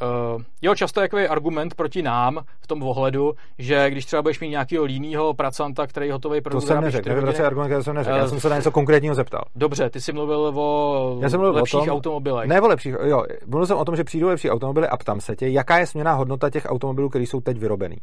Uh, 0.00 0.42
jo, 0.62 0.74
často 0.74 1.00
je 1.00 1.04
takový 1.04 1.28
argument 1.28 1.74
proti 1.74 2.02
nám 2.02 2.40
v 2.60 2.66
tom 2.66 2.82
ohledu, 2.82 3.32
že 3.58 3.90
když 3.90 4.06
třeba 4.06 4.22
budeš 4.22 4.40
mít 4.40 4.48
nějakého 4.48 4.84
línýho 4.84 5.34
pracanta, 5.34 5.86
který 5.86 6.06
je 6.06 6.12
hotový 6.12 6.40
produkt, 6.40 6.62
to 6.62 6.66
jsem 6.66 6.80
neřekl, 6.80 7.08
nevím, 7.08 7.24
hodiny, 7.24 7.44
argument, 7.44 7.68
který 7.68 7.82
jsem 7.82 7.94
neřekl, 7.94 8.14
uh, 8.14 8.20
já 8.20 8.28
jsem 8.28 8.40
se 8.40 8.48
na 8.48 8.56
něco 8.56 8.70
konkrétního 8.70 9.14
zeptal. 9.14 9.42
Dobře, 9.54 9.90
ty 9.90 10.00
jsi 10.00 10.12
mluvil 10.12 10.52
o 10.54 11.18
já 11.22 11.30
jsem 11.30 11.40
mluvil 11.40 11.56
lepších 11.56 11.80
o 11.80 11.84
tom, 11.84 11.94
automobilech. 11.94 12.48
Ne 12.48 12.60
o 12.60 12.66
lepších, 12.66 12.94
jo, 13.04 13.24
mluvil 13.46 13.66
jsem 13.66 13.76
o 13.76 13.84
tom, 13.84 13.96
že 13.96 14.04
přijdou 14.04 14.28
lepší 14.28 14.50
automobily 14.50 14.88
a 14.88 14.96
ptám 14.96 15.20
se 15.20 15.36
tě, 15.36 15.48
jaká 15.48 15.78
je 15.78 15.86
směná 15.86 16.12
hodnota 16.12 16.50
těch 16.50 16.66
automobilů, 16.68 17.08
které 17.08 17.24
jsou 17.24 17.40
teď 17.40 17.58
vyrobený. 17.58 17.96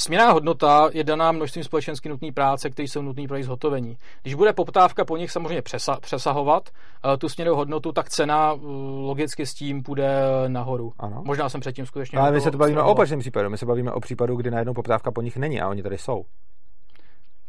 Směná 0.00 0.32
hodnota 0.32 0.88
je 0.92 1.04
daná 1.04 1.32
množstvím 1.32 1.64
společensky 1.64 2.08
nutné 2.08 2.32
práce, 2.32 2.70
které 2.70 2.88
jsou 2.88 3.02
nutné 3.02 3.26
pro 3.26 3.36
jejich 3.36 3.46
zhotovení. 3.46 3.96
Když 4.22 4.34
bude 4.34 4.52
poptávka 4.52 5.04
po 5.04 5.16
nich 5.16 5.30
samozřejmě 5.30 5.60
přesa- 5.60 6.00
přesahovat 6.00 6.70
uh, 7.04 7.16
tu 7.16 7.28
směnou 7.28 7.54
hodnotu, 7.54 7.92
tak 7.92 8.08
cena 8.08 8.52
uh, 8.52 8.60
logicky 9.00 9.46
s 9.46 9.54
tím 9.54 9.82
půjde 9.82 10.08
nahoru. 10.48 10.92
Ano. 10.98 11.22
Možná 11.24 11.48
jsem 11.48 11.60
předtím 11.60 11.86
skutečně. 11.86 12.18
Ale 12.18 12.32
my 12.32 12.40
se 12.40 12.50
to 12.50 12.58
bavíme 12.58 12.82
o 12.82 12.90
opačném 12.90 13.20
případu. 13.20 13.50
My 13.50 13.58
se 13.58 13.66
bavíme 13.66 13.92
o 13.92 14.00
případu, 14.00 14.36
kdy 14.36 14.50
najednou 14.50 14.74
poptávka 14.74 15.10
po 15.10 15.22
nich 15.22 15.36
není 15.36 15.60
a 15.60 15.68
oni 15.68 15.82
tady 15.82 15.98
jsou. 15.98 16.24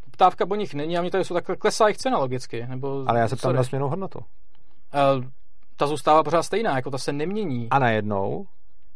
Poptávka 0.05 0.45
po 0.45 0.55
nich 0.55 0.73
není 0.73 0.97
a 0.97 1.01
oni 1.01 1.11
tady 1.11 1.23
jsou 1.23 1.33
takhle 1.33 1.55
klesá 1.55 1.87
jejich 1.87 1.97
cena 1.97 2.17
logicky. 2.17 2.67
Nebo, 2.67 3.03
Ale 3.07 3.19
já 3.19 3.27
se 3.27 3.35
ptám 3.35 3.55
na 3.55 3.63
směnou 3.63 3.89
hodnotu. 3.89 4.19
Uh, 4.19 5.23
ta 5.77 5.87
zůstává 5.87 6.23
pořád 6.23 6.43
stejná, 6.43 6.75
jako 6.75 6.91
ta 6.91 6.97
se 6.97 7.13
nemění. 7.13 7.67
A 7.69 7.79
najednou 7.79 8.45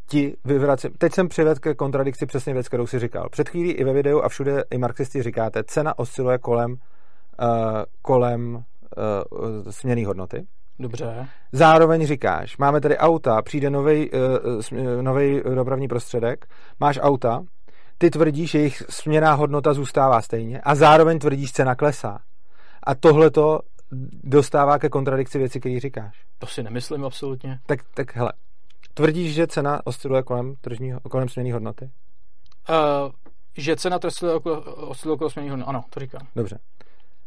ti 0.07 0.37
vyvracím. 0.45 0.91
Teď 0.97 1.13
jsem 1.13 1.27
přivedl 1.27 1.59
ke 1.59 1.75
kontradikci 1.75 2.25
přesně 2.25 2.53
věc, 2.53 2.67
kterou 2.67 2.87
si 2.87 2.99
říkal. 2.99 3.29
Před 3.29 3.49
chvílí 3.49 3.71
i 3.71 3.83
ve 3.83 3.93
videu 3.93 4.21
a 4.21 4.29
všude 4.29 4.63
i 4.71 4.77
marxisti 4.77 5.23
říkáte, 5.23 5.63
cena 5.63 5.99
osciluje 5.99 6.37
kolem, 6.37 6.71
uh, 6.71 6.77
kolem 8.01 8.55
uh, 8.55 8.61
směrné 9.69 10.05
hodnoty. 10.07 10.45
Dobře. 10.79 11.27
Zároveň 11.51 12.07
říkáš, 12.07 12.57
máme 12.57 12.81
tady 12.81 12.97
auta, 12.97 13.41
přijde 13.41 13.69
nový 13.69 14.11
uh, 15.41 15.55
dopravní 15.55 15.87
prostředek, 15.87 16.45
máš 16.79 16.99
auta, 17.01 17.43
ty 17.97 18.09
tvrdíš, 18.09 18.51
že 18.51 18.57
jejich 18.57 18.83
směná 18.89 19.33
hodnota 19.33 19.73
zůstává 19.73 20.21
stejně 20.21 20.61
a 20.61 20.75
zároveň 20.75 21.19
tvrdíš, 21.19 21.51
cena 21.51 21.75
klesá. 21.75 22.19
A 22.83 22.95
tohle 22.95 23.31
to 23.31 23.59
dostává 24.23 24.79
ke 24.79 24.89
kontradikci 24.89 25.37
věci, 25.37 25.59
které 25.59 25.79
říkáš. 25.79 26.25
To 26.39 26.47
si 26.47 26.63
nemyslím 26.63 27.05
absolutně. 27.05 27.59
Tak, 27.65 27.79
tak 27.93 28.15
hele, 28.15 28.31
Tvrdíš, 28.93 29.33
že 29.33 29.47
cena 29.47 29.81
osciluje 29.83 30.23
kolem, 30.23 30.55
tržního, 30.61 30.99
kolem 30.99 31.29
směné 31.29 31.53
hodnoty? 31.53 31.91
Uh, 32.69 33.11
že 33.57 33.75
cena 33.75 33.99
osciluje 34.75 35.17
kolem 35.17 35.29
směné 35.29 35.49
hodnoty, 35.49 35.69
ano, 35.69 35.83
to 35.89 35.99
říkám. 35.99 36.27
Dobře. 36.35 36.59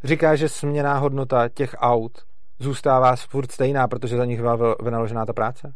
Říkáš, 0.05 0.39
že 0.39 0.49
směná 0.49 0.99
hodnota 0.99 1.49
těch 1.49 1.75
aut 1.79 2.19
zůstává 2.59 3.17
furt 3.17 3.53
stejná, 3.53 3.89
protože 3.89 4.17
za 4.17 4.25
nich 4.25 4.41
byla 4.41 4.75
vynaložená 4.83 5.27
ta 5.27 5.33
práce? 5.33 5.75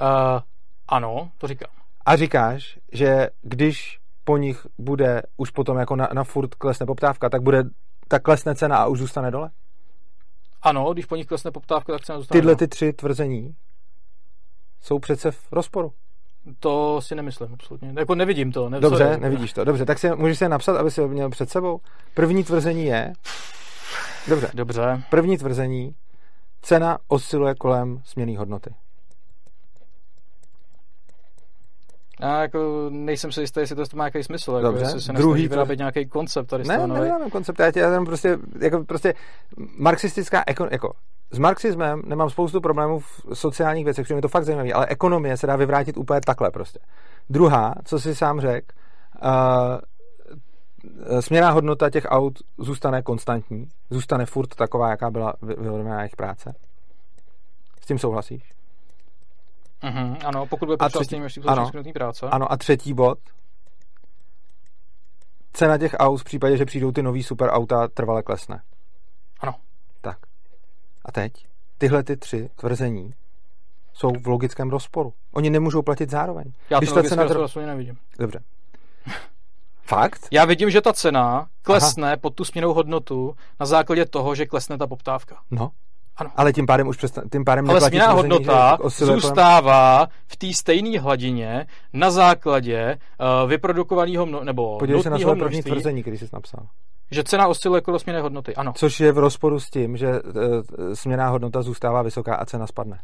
Uh, 0.00 0.40
ano, 0.88 1.30
to 1.38 1.46
říkám. 1.46 1.70
A 2.06 2.16
říkáš, 2.16 2.78
že 2.92 3.28
když 3.42 3.98
po 4.24 4.36
nich 4.36 4.66
bude 4.78 5.22
už 5.36 5.50
potom 5.50 5.76
jako 5.76 5.96
na, 5.96 6.08
na 6.12 6.24
furt 6.24 6.54
klesne 6.54 6.86
poptávka, 6.86 7.28
tak 7.28 7.42
bude 7.42 7.64
ta 8.08 8.18
klesne 8.18 8.54
cena 8.54 8.76
a 8.76 8.86
už 8.86 8.98
zůstane 8.98 9.30
dole? 9.30 9.50
Ano, 10.62 10.92
když 10.92 11.06
po 11.06 11.16
nich 11.16 11.26
klesne 11.26 11.50
poptávka, 11.50 11.92
tak 11.92 12.04
cena 12.04 12.18
zůstane 12.18 12.40
Tyhle 12.40 12.56
ty 12.56 12.68
tři 12.68 12.92
tvrzení 12.92 13.56
jsou 14.80 14.98
přece 14.98 15.30
v 15.30 15.52
rozporu. 15.52 15.92
To 16.60 17.00
si 17.02 17.14
nemyslím, 17.14 17.48
absolutně. 17.54 17.92
Jako 17.98 18.14
nevidím 18.14 18.52
to. 18.52 18.68
Ne, 18.68 18.80
Dobře, 18.80 19.16
nevidíš 19.16 19.52
to. 19.52 19.64
Dobře, 19.64 19.84
tak 19.84 19.98
si 19.98 20.10
můžeš 20.16 20.38
se 20.38 20.48
napsat, 20.48 20.76
aby 20.76 20.90
si 20.90 21.00
ho 21.00 21.08
měl 21.08 21.30
před 21.30 21.50
sebou. 21.50 21.80
První 22.14 22.44
tvrzení 22.44 22.84
je... 22.84 23.12
Dobře. 24.28 24.50
Dobře. 24.54 25.02
První 25.10 25.38
tvrzení. 25.38 25.94
Cena 26.62 26.98
osciluje 27.08 27.54
kolem 27.54 28.00
směné 28.04 28.38
hodnoty. 28.38 28.74
Já 32.20 32.42
jako 32.42 32.88
nejsem 32.90 33.32
si 33.32 33.40
jistý, 33.40 33.60
jestli 33.60 33.76
to 33.76 33.96
má 33.96 34.04
nějaký 34.04 34.22
smysl. 34.22 34.52
Jako 34.52 34.66
Dobře. 34.66 34.84
Jestli 34.84 35.00
se 35.00 35.12
Druhý 35.12 35.48
vyrábět 35.48 35.78
nějaký 35.78 36.06
koncept 36.06 36.46
tady 36.46 36.64
ne, 36.64 36.86
ne, 36.86 37.00
ne, 37.18 37.30
koncept. 37.30 37.60
Já 37.60 37.70
tě 37.72 37.80
já 37.80 38.04
prostě, 38.04 38.38
jako 38.60 38.84
prostě 38.84 39.14
marxistická, 39.78 40.44
jako, 40.48 40.68
jako 40.70 40.92
s 41.30 41.38
marxismem 41.38 42.02
nemám 42.06 42.30
spoustu 42.30 42.60
problémů 42.60 42.98
v 42.98 43.22
sociálních 43.32 43.84
věcech, 43.84 44.04
protože 44.04 44.14
mi 44.14 44.20
to 44.20 44.28
fakt 44.28 44.44
zajímavé, 44.44 44.72
ale 44.72 44.86
ekonomie 44.86 45.36
se 45.36 45.46
dá 45.46 45.56
vyvrátit 45.56 45.96
úplně 45.96 46.20
takhle 46.20 46.50
prostě. 46.50 46.78
Druhá, 47.30 47.74
co 47.84 48.00
si 48.00 48.14
sám 48.14 48.40
řekl, 48.40 48.66
uh, 49.22 51.20
směrná 51.20 51.50
hodnota 51.50 51.90
těch 51.90 52.04
aut 52.08 52.38
zůstane 52.58 53.02
konstantní, 53.02 53.68
zůstane 53.90 54.26
furt 54.26 54.54
taková, 54.54 54.90
jaká 54.90 55.10
byla 55.10 55.34
vyhodovená 55.42 56.00
jejich 56.00 56.16
práce. 56.16 56.54
S 57.82 57.86
tím 57.86 57.98
souhlasíš? 57.98 58.52
Uh-huh, 59.82 60.16
ano, 60.24 60.46
pokud 60.46 60.66
bude 60.66 60.76
a 60.80 60.88
třetí, 60.88 61.22
ano, 61.46 61.70
práce. 61.92 62.26
Ano, 62.26 62.52
a 62.52 62.56
třetí 62.56 62.94
bod. 62.94 63.18
Cena 65.52 65.78
těch 65.78 65.94
aut 65.98 66.20
v 66.20 66.24
případě, 66.24 66.56
že 66.56 66.64
přijdou 66.64 66.92
ty 66.92 67.02
nový 67.02 67.22
superauta, 67.22 67.88
trvale 67.88 68.22
klesne. 68.22 68.62
Ano. 69.40 69.54
A 71.08 71.12
teď 71.12 71.32
tyhle 71.78 72.02
ty 72.02 72.16
tři 72.16 72.50
tvrzení 72.56 73.14
jsou 73.92 74.12
v 74.22 74.26
logickém 74.26 74.70
rozporu. 74.70 75.12
Oni 75.32 75.50
nemůžou 75.50 75.82
platit 75.82 76.10
zároveň. 76.10 76.52
Já 76.70 76.78
Když 76.78 76.92
ta 76.92 77.02
cena 77.02 77.24
dr... 77.24 77.46
nevidím. 77.56 77.96
Dobře. 78.18 78.40
Fakt? 79.82 80.28
Já 80.30 80.44
vidím, 80.44 80.70
že 80.70 80.80
ta 80.80 80.92
cena 80.92 81.46
klesne 81.62 82.08
Aha. 82.08 82.16
pod 82.16 82.34
tu 82.34 82.44
směnou 82.44 82.74
hodnotu 82.74 83.36
na 83.60 83.66
základě 83.66 84.06
toho, 84.06 84.34
že 84.34 84.46
klesne 84.46 84.78
ta 84.78 84.86
poptávka. 84.86 85.36
No. 85.50 85.70
Ano. 86.16 86.30
Ale 86.36 86.52
tím 86.52 86.66
pádem 86.66 86.88
už 86.88 86.96
přestan, 86.96 87.24
tím 87.32 87.44
pádem 87.44 87.70
Ale 87.70 87.80
směná 87.80 88.12
hodnota 88.12 88.78
zůstává 88.88 90.08
v 90.26 90.36
té 90.36 90.54
stejné 90.54 91.00
hladině 91.00 91.66
na 91.92 92.10
základě 92.10 92.98
uh, 93.42 93.50
vyprodukovaného 93.50 94.26
mno, 94.26 94.44
nebo 94.44 94.78
Podívej 94.78 95.02
se 95.02 95.10
na 95.10 95.18
své 95.18 95.36
první 95.36 95.62
tvrzení, 95.62 96.02
který 96.02 96.18
jsi 96.18 96.28
napsal. 96.32 96.66
Že 97.10 97.24
cena 97.24 97.48
osciluje 97.48 97.80
kolem 97.80 98.00
směné 98.00 98.20
hodnoty, 98.20 98.54
ano. 98.54 98.72
Což 98.76 99.00
je 99.00 99.12
v 99.12 99.18
rozporu 99.18 99.60
s 99.60 99.70
tím, 99.70 99.96
že 99.96 100.08
e, 100.08 100.20
směná 100.96 101.28
hodnota 101.28 101.62
zůstává 101.62 102.02
vysoká 102.02 102.34
a 102.34 102.44
cena 102.44 102.66
spadne. 102.66 102.98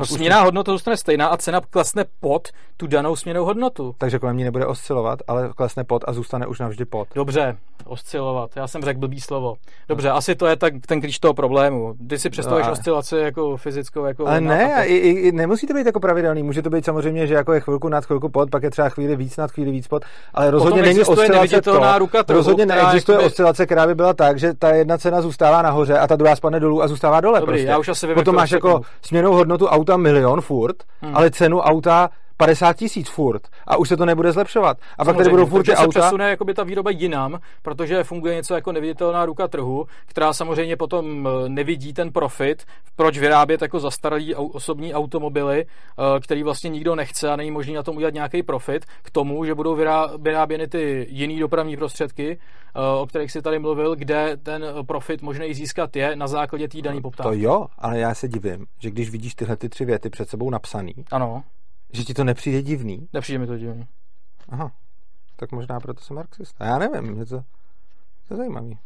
No, 0.00 0.06
směná 0.06 0.40
hodnota 0.40 0.72
zůstane 0.72 0.96
stejná 0.96 1.26
a 1.26 1.36
cena 1.36 1.60
klesne 1.70 2.04
pod 2.20 2.48
tu 2.76 2.86
danou 2.86 3.16
směnou 3.16 3.44
hodnotu. 3.44 3.94
Takže 3.98 4.18
kolem 4.18 4.36
ní 4.36 4.44
nebude 4.44 4.66
oscilovat, 4.66 5.18
ale 5.28 5.50
klesne 5.56 5.84
pod 5.84 6.04
a 6.06 6.12
zůstane 6.12 6.46
už 6.46 6.60
navždy 6.60 6.84
pod. 6.84 7.08
Dobře, 7.14 7.56
oscilovat. 7.84 8.50
Já 8.56 8.68
jsem 8.68 8.82
řekl 8.82 9.00
blbý 9.00 9.20
slovo. 9.20 9.54
Dobře, 9.88 10.08
no. 10.08 10.16
asi 10.16 10.34
to 10.34 10.46
je 10.46 10.56
tak 10.56 10.74
ten 10.86 11.00
klíč 11.00 11.18
toho 11.18 11.34
problému. 11.34 11.94
Ty 12.08 12.18
si 12.18 12.30
představuješ 12.30 12.66
no, 12.66 12.72
oscilaci 12.72 13.16
jako 13.16 13.56
fyzickou, 13.56 14.04
jako... 14.04 14.26
Ale 14.26 14.40
ne, 14.40 14.86
i, 14.86 14.94
i, 14.94 15.32
nemusí 15.32 15.66
to 15.66 15.74
být 15.74 15.86
jako 15.86 16.00
pravidelný. 16.00 16.42
Může 16.42 16.62
to 16.62 16.70
být 16.70 16.84
samozřejmě, 16.84 17.26
že 17.26 17.34
jako 17.34 17.52
je 17.52 17.60
chvilku 17.60 17.88
nad, 17.88 18.04
chvilku 18.04 18.28
pod, 18.28 18.50
pak 18.50 18.62
je 18.62 18.70
třeba 18.70 18.88
chvíli 18.88 19.16
víc 19.16 19.36
nad, 19.36 19.50
chvíli 19.50 19.70
víc 19.70 19.88
pod, 19.88 20.02
ale 20.34 20.50
rozhodně 20.50 20.82
není 20.82 21.00
oscilace 21.00 21.60
to, 21.60 21.98
ruka 21.98 22.22
trhu, 22.22 22.36
rozhodně 22.36 22.66
neexistuje 22.66 23.14
jakoby... 23.14 23.26
oscilace, 23.26 23.66
která 23.66 23.86
by 23.86 23.94
byla 23.94 24.14
tak, 24.14 24.38
že 24.38 24.54
ta 24.54 24.70
jedna 24.70 24.98
cena 24.98 25.22
zůstává 25.22 25.62
nahoře 25.62 25.98
a 25.98 26.06
ta 26.06 26.16
druhá 26.16 26.36
spadne 26.36 26.60
dolů 26.60 26.82
a 26.82 26.88
zůstává 26.88 27.20
dole. 27.20 27.40
Dobrý, 27.40 27.52
prostě. 27.52 27.66
já 27.66 27.78
už 27.78 27.88
asi 27.88 28.14
Potom 28.14 28.34
máš 28.34 28.50
jako 28.50 28.80
směnou 29.02 29.32
hodnotu 29.32 29.66
auta 29.66 29.89
milion 29.96 30.40
furt, 30.40 30.84
hmm. 31.00 31.16
ale 31.16 31.30
cenu 31.30 31.60
auta 31.60 32.10
50 32.40 32.76
tisíc 32.76 33.08
furt 33.08 33.42
a 33.66 33.76
už 33.76 33.88
se 33.88 33.96
to 33.96 34.06
nebude 34.06 34.32
zlepšovat. 34.32 34.76
A 34.98 35.04
pak 35.04 35.16
tady 35.16 35.30
budou 35.30 35.46
furt 35.46 35.62
ty 35.62 35.74
auta. 35.74 35.92
se 35.92 36.00
přesune 36.00 36.30
jakoby 36.30 36.54
ta 36.54 36.64
výroba 36.64 36.90
jinam, 36.90 37.38
protože 37.62 38.04
funguje 38.04 38.34
něco 38.34 38.54
jako 38.54 38.72
neviditelná 38.72 39.26
ruka 39.26 39.48
trhu, 39.48 39.86
která 40.06 40.32
samozřejmě 40.32 40.76
potom 40.76 41.28
eh, 41.28 41.48
nevidí 41.48 41.92
ten 41.92 42.12
profit, 42.12 42.64
proč 42.96 43.18
vyrábět 43.18 43.62
jako 43.62 43.80
zastaralý 43.80 44.34
osobní 44.34 44.94
automobily, 44.94 45.66
eh, 45.66 46.20
který 46.20 46.42
vlastně 46.42 46.70
nikdo 46.70 46.94
nechce 46.94 47.30
a 47.30 47.36
není 47.36 47.50
možný 47.50 47.74
na 47.74 47.82
tom 47.82 47.96
udělat 47.96 48.14
nějaký 48.14 48.42
profit, 48.42 48.84
k 49.02 49.10
tomu, 49.10 49.44
že 49.44 49.54
budou 49.54 49.78
vyráběny 50.18 50.68
ty 50.68 51.06
jiný 51.10 51.38
dopravní 51.38 51.76
prostředky, 51.76 52.38
eh, 52.38 53.00
o 53.00 53.06
kterých 53.06 53.32
si 53.32 53.42
tady 53.42 53.58
mluvil, 53.58 53.96
kde 53.96 54.36
ten 54.36 54.64
profit 54.86 55.22
možný 55.22 55.54
získat 55.54 55.96
je 55.96 56.16
na 56.16 56.26
základě 56.26 56.68
té 56.68 56.82
dané 56.82 57.00
poptávky. 57.00 57.36
To 57.36 57.42
jo, 57.42 57.66
ale 57.78 57.98
já 57.98 58.14
se 58.14 58.28
divím, 58.28 58.66
že 58.78 58.90
když 58.90 59.10
vidíš 59.10 59.34
tyhle 59.34 59.56
ty 59.56 59.68
tři 59.68 59.84
věty 59.84 60.10
před 60.10 60.28
sebou 60.28 60.50
napsaný, 60.50 60.94
ano 61.10 61.42
že 61.92 62.04
ti 62.04 62.14
to 62.14 62.24
nepřijde 62.24 62.62
divný? 62.62 63.08
Nepřijde 63.12 63.38
mi 63.38 63.46
to 63.46 63.58
divný. 63.58 63.86
Aha, 64.48 64.72
tak 65.36 65.52
možná 65.52 65.80
proto 65.80 66.00
jsem 66.00 66.16
marxista. 66.16 66.64
Já 66.64 66.78
nevím, 66.78 67.18
je 67.18 67.26
to, 67.26 67.42
to 68.28 68.34
je 68.34 68.36
zajímavý. 68.36 68.78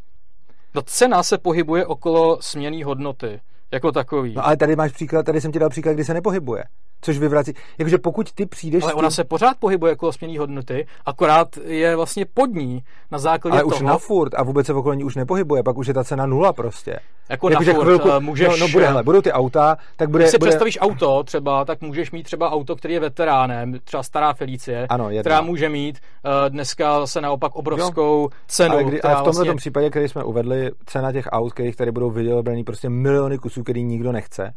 No 0.74 0.82
cena 0.82 1.22
se 1.22 1.39
pohybuje 1.39 1.86
okolo 1.86 2.43
směný 2.43 2.82
hodnoty, 2.82 3.40
jako 3.70 3.93
takový. 3.93 4.35
No 4.35 4.47
ale 4.47 4.56
tady 4.56 4.76
máš 4.76 4.93
příklad, 4.93 5.26
tady 5.26 5.40
jsem 5.40 5.52
ti 5.52 5.59
dal 5.59 5.70
příklad, 5.70 5.93
kdy 5.93 6.05
se 6.05 6.14
nepohybuje 6.14 6.64
což 7.05 7.18
vyvrací. 7.18 7.52
Jakože 7.78 7.98
pokud 7.98 8.32
ty 8.32 8.47
přijdeš... 8.47 8.85
Ale 8.85 8.93
ona 8.93 9.09
tím... 9.09 9.14
se 9.14 9.24
pořád 9.24 9.56
pohybuje 9.59 9.90
jako 9.90 10.12
směný 10.12 10.39
hodnoty, 10.39 10.86
akorát 11.06 11.48
je 11.64 11.97
vlastně 11.97 12.26
pod 12.35 12.47
ní 12.47 12.85
na 13.10 13.18
základě 13.18 13.52
Ale 13.52 13.62
toho... 13.62 13.76
už 13.76 13.82
na 13.82 13.98
furt 13.98 14.35
a 14.35 14.43
vůbec 14.43 14.66
se 14.66 14.72
okolo 14.74 14.94
ní 14.94 15.05
už 15.05 15.14
nepohybuje, 15.14 15.62
pak 15.62 15.78
už 15.78 15.86
je 15.86 15.94
ta 15.94 16.05
cena 16.05 16.26
nula 16.26 16.52
prostě. 16.52 16.98
Jako, 17.28 17.51
jako 17.51 17.64
na 17.64 17.72
furt, 17.72 17.85
chvilku, 17.85 18.10
eh, 18.10 18.20
můžeš... 18.20 18.48
No, 18.48 18.56
no 18.56 18.68
bude, 18.68 18.86
hele, 18.86 19.02
budou 19.02 19.20
ty 19.20 19.32
auta, 19.32 19.76
tak 19.97 20.09
bude... 20.09 20.24
Když 20.24 20.31
si 20.31 20.39
bude... 20.39 20.48
představíš 20.48 20.78
auto 20.81 21.22
třeba, 21.22 21.64
tak 21.64 21.81
můžeš 21.81 22.10
mít 22.10 22.22
třeba 22.22 22.51
auto, 22.51 22.76
který 22.76 22.94
je 22.94 23.01
veteránem, 23.01 23.74
třeba 23.85 24.02
stará 24.02 24.32
Felicie, 24.32 24.86
ano, 24.86 25.09
která 25.20 25.40
může 25.40 25.68
mít 25.68 25.98
uh, 26.24 26.31
dneska 26.48 27.06
se 27.06 27.20
naopak 27.20 27.56
obrovskou 27.56 28.20
jo. 28.22 28.28
cenu. 28.47 28.74
Ale, 28.74 28.85
kdy, 28.85 29.02
ale 29.02 29.14
v 29.14 29.16
tomhle 29.16 29.32
vlastně... 29.32 29.55
případě, 29.55 29.90
který 29.90 30.09
jsme 30.09 30.24
uvedli, 30.24 30.70
cena 30.86 31.12
těch 31.12 31.28
aut, 31.32 31.52
kterých 31.52 31.76
tady 31.76 31.93
budou 31.93 32.10
vydělený 32.10 32.64
prostě 32.64 32.89
miliony 32.89 33.39
kusů, 33.39 33.62
který 33.62 33.85
nikdo 33.85 34.12
nechce, 34.12 34.55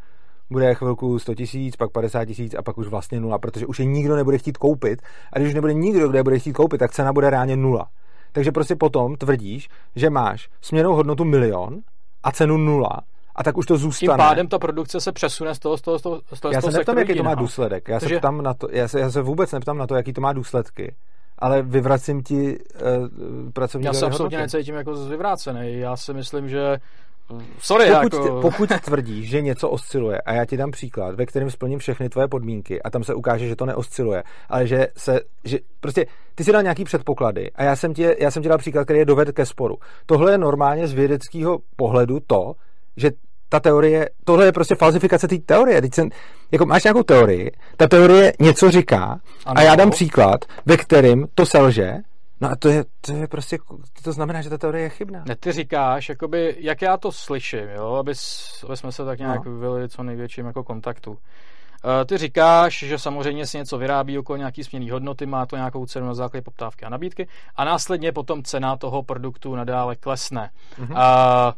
bude 0.49 0.76
chvilku 0.76 1.19
100 1.19 1.36
tisíc, 1.36 1.76
pak 1.76 1.91
50 1.91 2.26
tisíc 2.26 2.56
a 2.56 2.61
pak 2.61 2.78
už 2.78 2.88
vlastně 2.88 3.19
nula, 3.19 3.38
protože 3.38 3.65
už 3.65 3.80
je 3.80 3.86
nikdo 3.86 4.15
nebude 4.15 4.38
chtít 4.38 4.57
koupit 4.57 5.02
a 5.34 5.40
když 5.40 5.48
už 5.48 5.53
nebude 5.56 5.74
nikdo, 5.74 6.07
kdo 6.10 6.18
je 6.18 6.24
bude 6.24 6.40
chtít 6.40 6.53
koupit, 6.53 6.78
tak 6.78 6.91
cena 6.91 7.14
bude 7.14 7.30
reálně 7.30 7.56
nula. 7.57 7.88
Takže 8.32 8.52
prostě 8.52 8.76
potom 8.76 9.15
tvrdíš, 9.15 9.69
že 9.95 10.10
máš 10.10 10.49
směnou 10.61 10.95
hodnotu 10.95 11.26
milion 11.26 11.80
a 12.24 12.32
cenu 12.32 12.57
nula 12.57 13.02
a 13.36 13.44
tak 13.44 13.57
už 13.57 13.65
to 13.65 13.78
zůstane. 13.78 14.14
Tím 14.14 14.18
pádem 14.18 14.48
ta 14.48 14.60
produkce 14.60 15.02
se 15.02 15.11
přesune 15.11 15.56
z 15.56 15.60
toho, 15.60 15.78
z 15.78 15.82
toho, 15.82 15.99
z 15.99 16.02
toho, 16.02 16.22
z 16.34 16.40
toho 16.40 16.53
Já 16.53 16.61
se 16.61 16.72
neptám, 16.72 16.98
jaký 16.98 17.15
to 17.15 17.24
má 17.24 17.36
důsledek. 17.36 17.88
Já, 17.88 17.99
Takže... 17.99 18.15
se 18.15 18.19
ptám 18.19 18.41
na 18.41 18.53
to, 18.53 18.68
já, 18.72 18.88
se, 18.88 18.99
já 18.99 19.11
se 19.11 19.22
vůbec 19.22 19.52
neptám 19.52 19.78
na 19.78 19.88
to, 19.88 19.95
jaký 19.95 20.14
to 20.14 20.22
má 20.22 20.34
důsledky 20.34 20.95
ale 21.40 21.61
vyvracím 21.61 22.24
ti 22.24 22.60
uh, 22.60 23.52
pracovní 23.52 23.86
Já 23.86 23.94
se 23.94 24.06
absolutně 24.06 24.38
necítím 24.38 24.76
jako 24.76 24.94
vyvrácený. 25.06 25.80
Já 25.80 25.98
si 25.98 26.14
myslím, 26.14 26.49
že 26.49 26.78
Sorry, 27.60 27.91
pokud, 27.91 28.14
jako... 28.14 28.41
pokud 28.41 28.70
tvrdíš, 28.86 29.30
že 29.30 29.41
něco 29.41 29.70
osciluje, 29.70 30.22
a 30.22 30.34
já 30.34 30.45
ti 30.45 30.58
dám 30.58 30.72
příklad, 30.72 31.16
ve 31.16 31.26
kterém 31.26 31.52
splním 31.52 31.80
všechny 31.80 32.10
tvoje 32.10 32.28
podmínky 32.28 32.82
a 32.82 32.90
tam 32.90 33.04
se 33.04 33.14
ukáže, 33.14 33.48
že 33.48 33.56
to 33.56 33.66
neosciluje, 33.66 34.24
ale 34.49 34.68
že 34.68 34.88
se, 34.98 35.20
že 35.44 35.60
prostě 35.80 36.06
ty 36.36 36.44
si 36.44 36.52
dal 36.52 36.64
nějaký 36.64 36.84
předpoklady 36.84 37.52
a 37.56 37.64
já 37.64 37.76
jsem 37.76 37.94
ti, 37.94 38.16
já 38.20 38.32
jsem 38.32 38.44
ti 38.44 38.49
dal 38.49 38.58
příklad, 38.58 38.84
který 38.84 38.99
je 38.99 39.06
doved 39.06 39.32
ke 39.32 39.45
sporu. 39.45 39.78
Tohle 40.06 40.32
je 40.32 40.38
normálně 40.38 40.88
z 40.88 40.94
vědeckého 40.94 41.60
pohledu 41.76 42.20
to, 42.28 42.54
že 42.98 43.12
ta 43.49 43.60
teorie, 43.60 44.10
tohle 44.26 44.45
je 44.45 44.52
prostě 44.52 44.76
falzifikace 44.76 45.28
té 45.28 45.38
teorie. 45.38 45.82
Teď 45.82 45.94
jsem, 45.94 46.10
jako 46.52 46.66
máš 46.66 46.84
nějakou 46.84 47.04
teorii, 47.04 47.52
ta 47.78 47.88
teorie 47.88 48.34
něco 48.40 48.72
říká 48.72 49.20
ano. 49.45 49.60
a 49.60 49.62
já 49.62 49.76
dám 49.76 49.90
příklad, 49.90 50.45
ve 50.66 50.78
kterém 50.78 51.26
to 51.36 51.45
selže 51.45 51.94
No 52.42 52.52
a 52.52 52.56
to 52.56 52.70
je, 52.70 52.86
to 53.02 53.14
je 53.14 53.28
prostě, 53.28 53.58
to 54.04 54.12
znamená, 54.12 54.42
že 54.42 54.50
ta 54.50 54.58
teorie 54.58 54.84
je 54.84 54.90
chybná. 54.90 55.24
Ne, 55.28 55.36
ty 55.36 55.52
říkáš, 55.52 56.10
jakoby, 56.10 56.56
jak 56.60 56.82
já 56.82 56.98
to 56.98 57.12
slyším, 57.12 57.70
jo, 57.76 57.94
aby, 57.94 58.14
aby 58.66 58.78
jsme 58.78 58.92
se 58.92 59.06
tak 59.06 59.20
nějak 59.20 59.46
no. 59.46 59.52
vyvili 59.52 59.90
co 59.90 60.04
největším 60.04 60.46
jako 60.46 60.64
kontaktu. 60.64 61.12
Uh, 61.12 61.18
ty 62.06 62.18
říkáš, 62.18 62.80
že 62.80 63.00
samozřejmě 63.00 63.48
si 63.48 63.58
něco 63.58 63.78
vyrábí 63.78 64.18
okolo 64.18 64.38
nějaký 64.38 64.64
směný 64.64 64.90
hodnoty, 64.90 65.26
má 65.26 65.46
to 65.46 65.56
nějakou 65.56 65.86
cenu 65.86 66.08
na 66.08 66.14
základě 66.14 66.42
poptávky 66.42 66.86
a 66.86 66.90
nabídky 66.90 67.28
a 67.56 67.64
následně 67.66 68.12
potom 68.12 68.44
cena 68.44 68.78
toho 68.78 69.04
produktu 69.04 69.56
nadále 69.56 69.96
klesne. 69.96 70.50
Mm-hmm. 70.80 71.54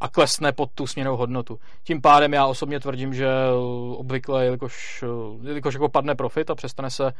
A 0.00 0.08
klesne 0.08 0.52
pod 0.52 0.70
tu 0.74 0.86
směnou 0.86 1.16
hodnotu. 1.16 1.58
Tím 1.84 2.00
pádem 2.00 2.32
já 2.32 2.46
osobně 2.46 2.80
tvrdím, 2.80 3.14
že 3.14 3.28
obvykle, 3.96 4.44
jelikož, 4.44 5.04
jelikož 5.42 5.74
jako 5.74 5.88
padne 5.88 6.14
profit 6.14 6.50
a 6.50 6.54
přestane 6.54 6.90
se 6.90 7.12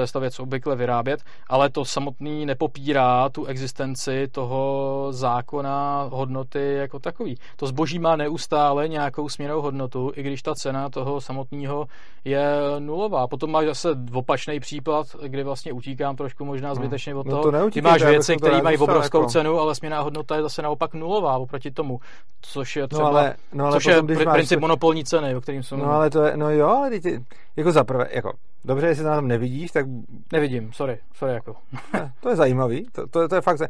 eh, 0.00 0.06
to 0.12 0.20
věc 0.20 0.40
obvykle 0.40 0.76
vyrábět, 0.76 1.20
ale 1.48 1.70
to 1.70 1.84
samotný 1.84 2.46
nepopírá 2.46 3.28
tu 3.28 3.44
existenci 3.44 4.28
toho 4.28 5.08
zákona 5.10 6.08
hodnoty 6.12 6.74
jako 6.74 6.98
takový. 6.98 7.36
To 7.56 7.66
zboží 7.66 7.98
má 7.98 8.16
neustále 8.16 8.88
nějakou 8.88 9.28
směnou 9.28 9.62
hodnotu, 9.62 10.12
i 10.16 10.22
když 10.22 10.42
ta 10.42 10.54
cena 10.54 10.88
toho 10.88 11.20
samotného 11.20 11.86
je 12.24 12.44
nulová. 12.78 13.26
Potom 13.26 13.50
máš 13.50 13.66
zase 13.66 13.88
opačný 14.12 14.60
případ, 14.60 15.06
kdy 15.26 15.42
vlastně 15.42 15.72
utíkám 15.72 16.16
trošku 16.16 16.44
možná 16.44 16.68
hmm. 16.68 16.76
zbytečně 16.76 17.14
od 17.14 17.26
toho. 17.26 17.50
No 17.50 17.64
to 17.64 17.70
Ty 17.70 17.80
máš 17.80 18.02
věci, 18.02 18.36
které 18.36 18.62
mají 18.62 18.78
obrovskou 18.78 19.18
jako... 19.18 19.30
cenu, 19.30 19.60
ale 19.60 19.74
směná 19.74 20.00
hodnota 20.00 20.36
je 20.36 20.42
zase 20.42 20.62
naopak 20.62 20.94
nulová 20.94 21.38
oproti 21.38 21.70
tomu 21.70 22.00
což 22.42 22.76
je 22.76 22.82
no 22.82 22.88
třeba, 22.88 23.02
no 23.02 23.06
ale, 23.06 23.36
no 23.52 23.64
ale 23.64 23.72
což 23.72 23.84
potom, 23.84 24.10
je 24.10 24.16
pr- 24.16 24.32
princip 24.32 24.56
máš... 24.56 24.60
monopolní 24.60 25.04
ceny, 25.04 25.36
o 25.36 25.40
kterým 25.40 25.62
jsem... 25.62 25.78
No 25.78 25.92
ale 25.92 26.10
to 26.10 26.24
je, 26.24 26.36
no 26.36 26.50
jo, 26.50 26.68
ale 26.68 27.00
ty, 27.00 27.24
jako 27.56 27.72
zaprvé, 27.72 28.08
jako, 28.10 28.32
dobře, 28.64 28.86
jestli 28.86 29.04
to 29.04 29.10
na 29.10 29.16
tom 29.16 29.28
nevidíš, 29.28 29.70
tak... 29.70 29.86
Nevidím, 30.32 30.72
sorry, 30.72 30.98
sorry 31.14 31.34
jako. 31.34 31.56
to 32.20 32.28
je 32.28 32.36
zajímavý, 32.36 32.86
to, 32.92 33.06
to, 33.06 33.28
to 33.28 33.34
je 33.34 33.40
fakt, 33.40 33.60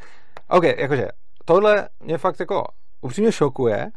OK, 0.49 0.65
jakože, 0.65 1.09
tohle 1.45 1.89
mě 2.01 2.19
fakt 2.19 2.41
jako 2.41 2.65
upřímně 3.01 3.33
šokuje, 3.33 3.91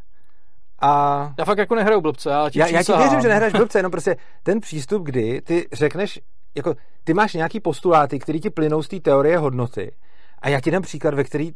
a... 0.82 1.34
Já 1.40 1.45
fakt 1.45 1.57
jako 1.57 1.76
nehraju 1.76 2.02
blbce, 2.02 2.30
já 2.30 2.49
ti 2.49 2.60
Já, 2.60 2.68
já 2.68 2.84
ti 2.84 2.94
věřím, 2.94 3.22
že 3.22 3.27
nehraješ 3.27 3.53
blbce, 3.57 3.80
jenom 3.80 3.91
prostě 3.91 4.15
ten 4.44 4.60
přístup, 4.61 5.03
kdy 5.03 5.41
ty 5.41 5.68
řekneš, 5.73 6.19
jako 6.56 6.76
ty 7.03 7.14
máš 7.14 7.34
nějaký 7.34 7.60
postuláty, 7.60 8.19
který 8.19 8.40
ti 8.40 8.49
plynou 8.49 8.84
z 8.84 8.88
té 8.88 8.99
teorie 8.99 9.38
hodnoty 9.38 9.95
a 10.40 10.49
já 10.49 10.61
ti 10.61 10.72
dám 10.72 10.82
příklad, 10.82 11.14
ve 11.14 11.23
který 11.23 11.52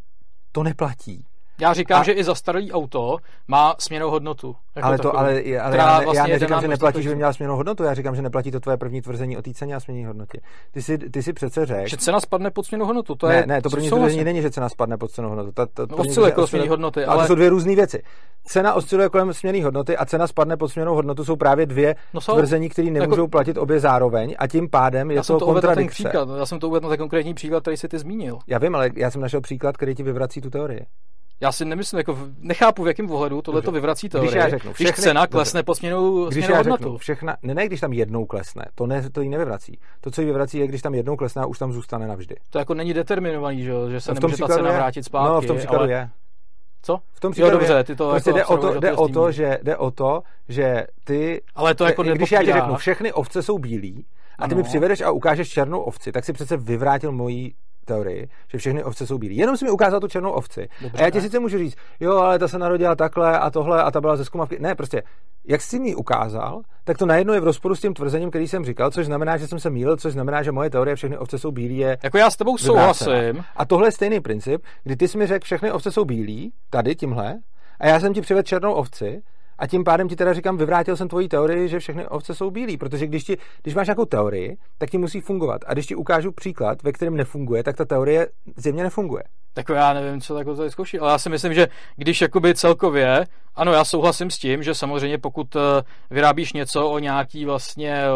to 0.51 0.63
neplatí. 0.63 1.25
Já 1.61 1.73
říkám, 1.73 2.01
a... 2.01 2.03
že 2.03 2.11
i 2.11 2.23
zastaralý 2.23 2.71
auto 2.71 3.17
má 3.47 3.75
směnou 3.79 4.09
hodnotu. 4.09 4.55
Jako 4.75 4.87
ale 4.87 4.97
to, 4.97 5.17
ale, 5.17 5.31
ale 5.61 5.77
já, 5.77 6.01
vlastně 6.01 6.19
já 6.19 6.27
neříkám, 6.27 6.61
že 6.61 6.67
neplatí, 6.67 7.03
že 7.03 7.09
by 7.09 7.15
měla 7.15 7.33
směnou 7.33 7.55
hodnotu, 7.55 7.83
já 7.83 7.93
říkám, 7.93 8.15
že 8.15 8.21
neplatí 8.21 8.51
to 8.51 8.59
tvoje 8.59 8.77
první 8.77 9.01
tvrzení 9.01 9.37
o 9.37 9.41
té 9.41 9.53
ceně 9.53 9.75
a 9.75 9.79
směné 9.79 10.07
hodnotě. 10.07 10.39
Ty 10.71 10.81
si, 10.81 10.97
ty 10.97 11.23
si 11.23 11.33
přece 11.33 11.65
řekl. 11.65 11.87
Že 11.87 11.97
cena 11.97 12.19
spadne 12.19 12.51
pod 12.51 12.65
směnou 12.65 12.85
hodnotu. 12.85 13.15
To 13.15 13.27
ne, 13.27 13.35
je, 13.35 13.47
ne, 13.47 13.61
to 13.61 13.69
první 13.69 13.89
tvrzení 13.89 14.23
není, 14.23 14.41
že 14.41 14.51
cena 14.51 14.69
spadne 14.69 14.97
pod 14.97 15.11
směnou 15.11 15.29
hodnotu. 15.29 15.51
Ta, 15.51 15.65
ta, 15.65 15.85
no, 15.89 15.97
osciluje 15.97 16.31
kolem 16.31 16.47
směné 16.47 16.69
hodnoty. 16.69 17.05
Ale... 17.05 17.15
ale... 17.15 17.23
to 17.23 17.27
jsou 17.27 17.35
dvě 17.35 17.49
různé 17.49 17.75
věci. 17.75 18.03
Cena 18.43 18.73
osciluje 18.73 19.09
kolem 19.09 19.33
směné 19.33 19.63
hodnoty 19.63 19.97
a 19.97 20.05
cena 20.05 20.27
spadne 20.27 20.57
pod 20.57 20.67
směnou 20.67 20.95
hodnotu 20.95 21.25
jsou 21.25 21.35
právě 21.35 21.65
dvě 21.65 21.95
no 22.13 22.21
jsou. 22.21 22.35
tvrzení, 22.35 22.69
které 22.69 22.87
jako- 22.87 22.99
nemůžou 22.99 23.21
jako... 23.21 23.31
platit 23.31 23.57
obě 23.57 23.79
zároveň 23.79 24.35
a 24.39 24.47
tím 24.47 24.69
pádem 24.69 25.11
je 25.11 25.21
to 25.21 25.39
kontradikce. 25.39 26.11
Já 26.37 26.45
jsem 26.45 26.59
to 26.59 26.67
uvedl 26.67 26.83
na 26.83 26.89
ten 26.89 26.97
konkrétní 26.97 27.33
příklad, 27.33 27.61
který 27.61 27.77
si 27.77 27.87
ty 27.87 27.99
zmínil. 27.99 28.39
Já 28.47 28.57
vím, 28.57 28.75
ale 28.75 28.89
já 28.95 29.11
jsem 29.11 29.21
našel 29.21 29.41
příklad, 29.41 29.77
který 29.77 29.95
ti 29.95 30.03
vyvrací 30.03 30.41
tu 30.41 30.49
teorii. 30.49 30.85
Já 31.41 31.51
si 31.51 31.65
nemyslím, 31.65 31.97
jako 31.97 32.17
nechápu, 32.39 32.83
v 32.83 32.87
jakém 32.87 33.11
ohledu 33.11 33.41
tohle 33.41 33.61
to 33.61 33.71
vyvrací 33.71 34.09
teorie. 34.09 34.31
Když 34.31 34.43
já 34.43 34.49
řeknu, 34.49 34.73
všechny, 34.73 34.91
když 34.91 35.03
cena 35.03 35.27
klesne 35.27 35.63
po 35.63 35.75
směnou, 35.75 36.25
když 36.25 36.45
směnou 36.45 36.53
já 36.53 36.57
hodnotu. 36.57 36.83
Řeknu, 36.83 36.97
všechna, 36.97 37.37
ne, 37.43 37.53
ne, 37.53 37.65
když 37.65 37.79
tam 37.79 37.93
jednou 37.93 38.25
klesne, 38.25 38.65
to, 38.75 38.87
ne, 38.87 39.09
to 39.09 39.21
jí 39.21 39.29
nevyvrací. 39.29 39.79
To, 40.01 40.11
co 40.11 40.21
jí 40.21 40.27
vyvrací, 40.27 40.57
je, 40.57 40.67
když 40.67 40.81
tam 40.81 40.95
jednou 40.95 41.15
klesne 41.15 41.41
a 41.41 41.45
už 41.45 41.59
tam 41.59 41.73
zůstane 41.73 42.07
navždy. 42.07 42.35
To 42.49 42.59
jako 42.59 42.73
není 42.73 42.93
determinovaný, 42.93 43.63
že, 43.63 43.71
že 43.89 44.01
se 44.01 44.13
no 44.13 44.19
nemůže 44.21 44.37
ta 44.37 44.47
cena 44.47 44.69
je. 44.69 44.75
vrátit 44.75 45.03
zpátky. 45.03 45.33
No, 45.33 45.41
v 45.41 45.45
tom 45.45 45.57
příkladu 45.57 45.83
ale... 45.83 45.91
je. 45.91 46.09
Co? 46.81 46.99
V 47.13 47.19
tom 47.19 47.31
případě 47.31 47.51
jo, 47.53 47.59
dobře, 47.59 47.83
ty 47.83 47.95
to 47.95 48.09
prostě 48.09 48.29
jako 48.29 48.37
jde, 48.37 48.45
o 48.45 48.57
to, 48.57 48.79
jde, 48.79 48.93
o 48.93 49.07
to, 49.07 49.31
že, 49.31 49.59
jde 49.63 49.77
o 49.77 49.91
to, 49.91 50.21
že 50.49 50.85
ty... 51.03 51.41
Ale 51.55 51.75
to 51.75 51.85
jako 51.85 52.03
Když 52.03 52.31
já 52.31 52.43
ti 52.43 52.53
řeknu, 52.53 52.75
všechny 52.75 53.13
ovce 53.13 53.43
jsou 53.43 53.59
bílí 53.59 54.05
a 54.39 54.47
ty 54.47 54.53
ano. 54.53 54.57
mi 54.57 54.63
přivedeš 54.63 55.01
a 55.01 55.11
ukážeš 55.11 55.49
černou 55.49 55.79
ovci, 55.79 56.11
tak 56.11 56.25
si 56.25 56.33
přece 56.33 56.57
vyvrátil 56.57 57.11
moji 57.11 57.53
teorii, 57.89 58.29
že 58.47 58.57
všechny 58.57 58.83
ovce 58.83 59.07
jsou 59.07 59.17
bílé. 59.17 59.33
Jenom 59.33 59.57
si 59.57 59.65
mi 59.65 59.71
ukázal 59.71 59.99
tu 59.99 60.07
černou 60.07 60.31
ovci. 60.31 60.69
Dobře, 60.81 60.97
a 60.97 61.05
já 61.05 61.09
ti 61.09 61.21
sice 61.21 61.39
můžu 61.39 61.57
říct, 61.57 61.75
jo, 61.99 62.17
ale 62.17 62.39
ta 62.39 62.47
se 62.47 62.57
narodila 62.59 62.95
takhle 62.95 63.39
a 63.39 63.49
tohle 63.49 63.83
a 63.83 63.91
ta 63.91 64.01
byla 64.01 64.15
ze 64.15 64.25
zkumavky. 64.25 64.57
Ne, 64.59 64.75
prostě, 64.75 65.03
jak 65.47 65.61
jsi 65.61 65.79
mi 65.79 65.95
ukázal, 65.95 66.61
tak 66.83 66.97
to 66.97 67.05
najednou 67.05 67.33
je 67.33 67.39
v 67.39 67.43
rozporu 67.43 67.75
s 67.75 67.81
tím 67.81 67.93
tvrzením, 67.93 68.29
který 68.29 68.47
jsem 68.47 68.65
říkal, 68.65 68.91
což 68.91 69.05
znamená, 69.05 69.37
že 69.37 69.47
jsem 69.47 69.59
se 69.59 69.69
mýlil, 69.69 69.97
což 69.97 70.13
znamená, 70.13 70.43
že 70.43 70.51
moje 70.51 70.69
teorie 70.69 70.95
všechny 70.95 71.17
ovce 71.17 71.39
jsou 71.39 71.51
bílé. 71.51 71.97
Jako 72.03 72.17
já 72.17 72.29
s 72.29 72.37
tebou 72.37 72.57
souhlasím. 72.57 73.43
A 73.55 73.65
tohle 73.65 73.87
je 73.87 73.91
stejný 73.91 74.19
princip, 74.19 74.63
kdy 74.83 74.95
ty 74.95 75.07
jsi 75.07 75.17
mi 75.17 75.27
řekl, 75.27 75.45
všechny 75.45 75.71
ovce 75.71 75.91
jsou 75.91 76.05
bílé, 76.05 76.49
tady 76.69 76.95
tímhle, 76.95 77.39
a 77.79 77.87
já 77.87 77.99
jsem 77.99 78.13
ti 78.13 78.21
přivedl 78.21 78.43
černou 78.43 78.73
ovci 78.73 79.21
a 79.59 79.67
tím 79.67 79.83
pádem 79.83 80.07
ti 80.07 80.15
teda 80.15 80.33
říkám, 80.33 80.57
vyvrátil 80.57 80.97
jsem 80.97 81.07
tvoji 81.07 81.27
teorii, 81.27 81.67
že 81.67 81.79
všechny 81.79 82.07
ovce 82.07 82.35
jsou 82.35 82.51
bílí, 82.51 82.77
protože 82.77 83.07
když, 83.07 83.23
ti, 83.23 83.37
když 83.63 83.75
máš 83.75 83.87
nějakou 83.87 84.05
teorii, 84.05 84.57
tak 84.77 84.89
ti 84.89 84.97
musí 84.97 85.21
fungovat. 85.21 85.61
A 85.67 85.73
když 85.73 85.85
ti 85.85 85.95
ukážu 85.95 86.31
příklad, 86.31 86.83
ve 86.83 86.91
kterém 86.91 87.15
nefunguje, 87.15 87.63
tak 87.63 87.77
ta 87.77 87.85
teorie 87.85 88.27
zjevně 88.57 88.83
nefunguje. 88.83 89.23
Tak 89.53 89.69
já 89.69 89.93
nevím, 89.93 90.21
co 90.21 90.35
takové 90.35 90.55
to 90.55 90.71
zkouší, 90.71 90.99
ale 90.99 91.11
já 91.11 91.17
si 91.17 91.29
myslím, 91.29 91.53
že 91.53 91.67
když 91.95 92.21
jakoby 92.21 92.55
celkově, 92.55 93.25
ano, 93.55 93.73
já 93.73 93.85
souhlasím 93.85 94.31
s 94.31 94.37
tím, 94.37 94.63
že 94.63 94.75
samozřejmě 94.75 95.17
pokud 95.17 95.55
eh, 95.55 95.59
vyrábíš 96.09 96.53
něco 96.53 96.89
o 96.89 96.99
nějaký 96.99 97.45
vlastně 97.45 98.03
eh, 98.03 98.09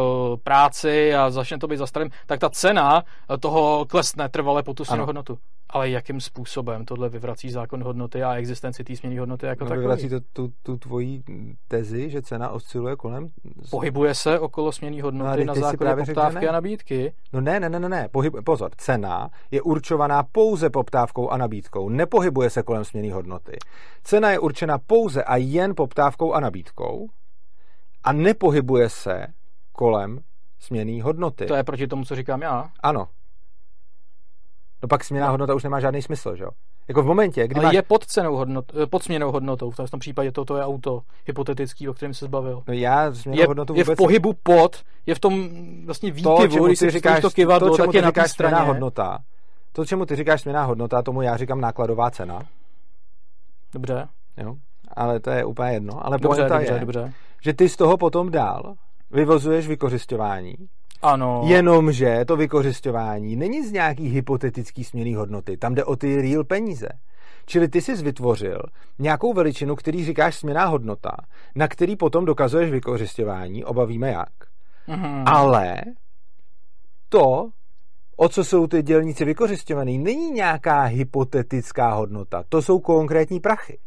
práci 0.44 1.16
a 1.16 1.30
začne 1.30 1.58
to 1.58 1.68
být 1.68 1.78
zastarým, 1.78 2.10
tak 2.26 2.40
ta 2.40 2.50
cena 2.50 3.04
eh, 3.04 3.38
toho 3.38 3.86
klesne 3.90 4.30
trvale 4.30 4.64
po 4.64 4.74
tu 4.74 4.84
hodnotu. 5.06 5.38
Ale 5.74 5.90
jakým 5.90 6.22
způsobem 6.22 6.86
tohle 6.86 7.10
vyvrací 7.10 7.50
zákon 7.50 7.84
hodnoty 7.84 8.24
a 8.24 8.36
existenci 8.36 8.84
té 8.84 8.96
směny 8.96 9.18
hodnoty 9.18 9.46
jako 9.46 9.64
no, 9.64 9.70
takový? 9.70 9.82
Vyvrací 9.82 10.10
to 10.10 10.20
tu, 10.34 10.54
tu 10.64 10.78
tvoji 10.78 11.24
tezi, 11.68 12.10
že 12.10 12.22
cena 12.22 12.50
osciluje 12.50 12.96
kolem? 12.96 13.30
Pohybuje 13.72 14.16
se 14.16 14.40
okolo 14.40 14.72
směny 14.72 15.02
hodnoty 15.02 15.46
no, 15.46 15.56
na 15.56 15.62
základě 15.62 16.06
poptávky 16.06 16.48
a 16.48 16.52
nabídky? 16.52 17.14
No 17.34 17.42
ne, 17.42 17.60
ne, 17.60 17.70
ne, 17.70 17.80
ne, 17.80 17.90
ne. 17.90 18.10
Pohyb, 18.12 18.34
pozor, 18.46 18.72
cena 18.78 19.30
je 19.52 19.62
určovaná 19.62 20.24
pouze 20.24 20.70
poptávkou 20.70 21.30
a 21.30 21.38
nabídkou. 21.38 21.90
Nepohybuje 21.90 22.50
se 22.50 22.64
kolem 22.64 22.86
směny 22.86 23.10
hodnoty. 23.10 23.58
Cena 24.04 24.32
je 24.32 24.40
určena 24.40 24.78
pouze 24.78 25.24
a 25.24 25.36
jen 25.36 25.76
poptávkou 25.76 26.34
a 26.34 26.40
nabídkou 26.40 27.10
a 28.04 28.14
nepohybuje 28.14 28.90
se 28.90 29.28
kolem 29.72 30.20
směný 30.60 31.02
hodnoty. 31.02 31.46
To 31.46 31.56
je 31.56 31.64
proti 31.64 31.88
tomu, 31.88 32.06
co 32.06 32.16
říkám 32.16 32.42
já? 32.42 32.70
Ano, 32.84 33.08
no 34.84 34.88
pak 34.88 35.04
směná 35.04 35.26
no. 35.26 35.32
hodnota 35.32 35.54
už 35.54 35.64
nemá 35.64 35.80
žádný 35.80 36.02
smysl, 36.02 36.36
že 36.36 36.44
jo? 36.44 36.50
Jako 36.88 37.04
v 37.04 37.06
momentě, 37.06 37.48
kdy 37.48 37.56
Ale 37.56 37.66
máš... 37.66 37.76
je 37.76 37.82
pod, 37.82 38.06
cenou 38.06 38.36
hodnot, 38.36 38.66
eh, 38.84 38.86
pod 38.86 39.04
směnou 39.04 39.32
hodnotou, 39.32 39.72
v 39.72 39.92
tom 39.92 40.00
případě 40.00 40.32
toto 40.32 40.58
je 40.58 40.64
auto 40.64 41.02
hypotetický, 41.26 41.90
o 41.90 41.94
kterém 41.94 42.14
se 42.14 42.26
zbavil. 42.26 42.64
No 42.68 42.74
já 42.74 43.14
směnou 43.14 43.42
je, 43.42 43.48
hodnotu 43.48 43.74
vůbec... 43.74 43.88
je 43.88 43.96
v 43.96 43.98
pohybu 43.98 44.34
pod, 44.44 44.84
je 45.06 45.16
v 45.16 45.20
tom 45.20 45.50
vlastně 45.86 46.12
výkyvu, 46.12 46.58
to, 46.58 46.66
když 46.66 46.80
si 46.80 46.90
říkáš, 46.90 47.22
to 47.22 47.30
kivadlo, 47.30 47.70
to, 47.70 47.76
čemu 47.76 47.92
tak 47.92 47.96
je 47.96 48.08
říkáš 48.08 48.32
straně. 48.32 48.56
směná 48.56 48.66
hodnota, 48.66 49.20
to, 49.72 49.86
čemu 49.86 50.06
ty 50.06 50.16
říkáš 50.16 50.42
směná 50.42 50.64
hodnota, 50.64 51.02
tomu 51.02 51.22
já 51.22 51.38
říkám 51.38 51.62
nákladová 51.62 52.12
cena. 52.12 52.42
Dobře. 53.74 54.08
Jo? 54.38 54.56
Ale 54.88 55.20
to 55.20 55.30
je 55.30 55.46
úplně 55.46 55.72
jedno. 55.72 56.06
Ale 56.06 56.18
dobře, 56.18 56.42
dobře, 56.50 56.74
je, 56.74 56.80
dobře. 56.80 57.14
že 57.42 57.54
ty 57.54 57.70
z 57.70 57.76
toho 57.76 57.98
potom 57.98 58.32
dál 58.32 58.74
vyvozuješ 59.12 59.68
vykořišťování 59.68 60.56
ano. 61.04 61.42
Jenomže 61.46 62.26
to 62.26 62.36
vykořišťování 62.36 63.36
není 63.36 63.68
z 63.68 63.72
nějaký 63.72 64.10
hypotetický 64.10 64.84
směný 64.84 65.16
hodnoty. 65.16 65.58
Tam 65.58 65.76
jde 65.76 65.86
o 65.86 65.96
ty 65.96 66.22
real 66.22 66.44
peníze. 66.44 66.88
Čili 67.46 67.68
ty 67.68 67.82
jsi 67.82 67.96
vytvořil 67.96 68.60
nějakou 69.00 69.34
veličinu, 69.34 69.76
který 69.76 70.06
říkáš 70.06 70.36
směná 70.36 70.66
hodnota, 70.66 71.12
na 71.56 71.68
který 71.68 71.96
potom 71.96 72.26
dokazuješ 72.26 72.72
vykořišťování, 72.72 73.66
obavíme 73.66 74.12
jak. 74.12 74.34
Mm-hmm. 74.88 75.24
Ale 75.26 75.76
to, 77.10 77.50
o 78.18 78.30
co 78.30 78.44
jsou 78.44 78.68
ty 78.68 78.84
dělníci 78.84 79.26
vykořišťovaný, 79.26 79.98
není 79.98 80.32
nějaká 80.32 80.82
hypotetická 80.82 81.94
hodnota. 81.94 82.44
To 82.50 82.62
jsou 82.62 82.80
konkrétní 82.80 83.40
prachy. 83.40 83.80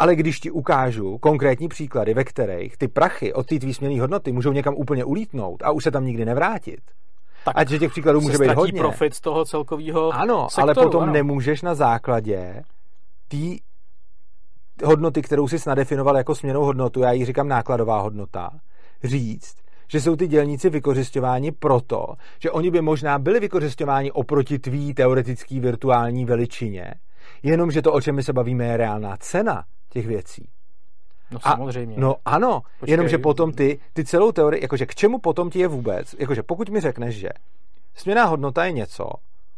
Ale 0.00 0.16
když 0.16 0.40
ti 0.40 0.50
ukážu 0.50 1.18
konkrétní 1.18 1.68
příklady, 1.68 2.14
ve 2.14 2.24
kterých 2.24 2.76
ty 2.76 2.88
prachy 2.88 3.32
od 3.32 3.46
té 3.46 3.58
tvý 3.58 3.74
směné 3.74 4.00
hodnoty 4.00 4.32
můžou 4.32 4.52
někam 4.52 4.74
úplně 4.74 5.04
ulítnout 5.04 5.62
a 5.62 5.70
už 5.70 5.84
se 5.84 5.90
tam 5.90 6.04
nikdy 6.04 6.24
nevrátit, 6.24 6.80
tak 7.44 7.56
Ať 7.58 7.68
těch 7.78 7.90
příkladů 7.90 8.20
může 8.20 8.38
být 8.38 8.50
hodně. 8.54 8.80
profit 8.80 9.14
z 9.14 9.20
toho 9.20 9.44
celkového 9.44 10.10
Ano, 10.12 10.48
sektoru, 10.50 10.62
ale 10.62 10.74
potom 10.74 11.02
ano. 11.02 11.12
nemůžeš 11.12 11.62
na 11.62 11.74
základě 11.74 12.62
té 13.28 13.36
hodnoty, 14.84 15.22
kterou 15.22 15.48
jsi 15.48 15.56
nadefinoval 15.66 16.16
jako 16.16 16.34
směnou 16.34 16.64
hodnotu, 16.64 17.00
já 17.00 17.12
ji 17.12 17.24
říkám 17.24 17.48
nákladová 17.48 18.00
hodnota, 18.00 18.50
říct, 19.04 19.54
že 19.88 20.00
jsou 20.00 20.16
ty 20.16 20.26
dělníci 20.28 20.70
vykořišťováni 20.70 21.52
proto, 21.52 22.14
že 22.42 22.50
oni 22.50 22.70
by 22.70 22.80
možná 22.80 23.18
byli 23.18 23.40
vykořišťováni 23.40 24.12
oproti 24.12 24.58
tvý 24.58 24.94
teoretický 24.94 25.60
virtuální 25.60 26.24
veličině, 26.24 26.94
jenomže 27.42 27.82
to, 27.82 27.92
o 27.92 28.00
čem 28.00 28.14
my 28.14 28.22
se 28.22 28.32
bavíme, 28.32 28.64
je 28.64 28.76
reálná 28.76 29.16
cena 29.20 29.64
těch 29.90 30.06
věcí. 30.06 30.48
No 31.30 31.40
samozřejmě. 31.40 31.96
A, 31.96 32.00
no 32.00 32.16
ano, 32.24 32.60
Počkej. 32.80 32.92
jenomže 32.92 33.18
potom 33.18 33.52
ty, 33.52 33.80
ty 33.92 34.04
celou 34.04 34.32
teorii, 34.32 34.62
jakože 34.62 34.86
k 34.86 34.94
čemu 34.94 35.18
potom 35.18 35.50
ti 35.50 35.58
je 35.58 35.68
vůbec, 35.68 36.14
jakože 36.18 36.42
pokud 36.42 36.68
mi 36.68 36.80
řekneš, 36.80 37.16
že 37.16 37.28
směná 37.94 38.24
hodnota 38.24 38.64
je 38.64 38.72
něco, 38.72 39.04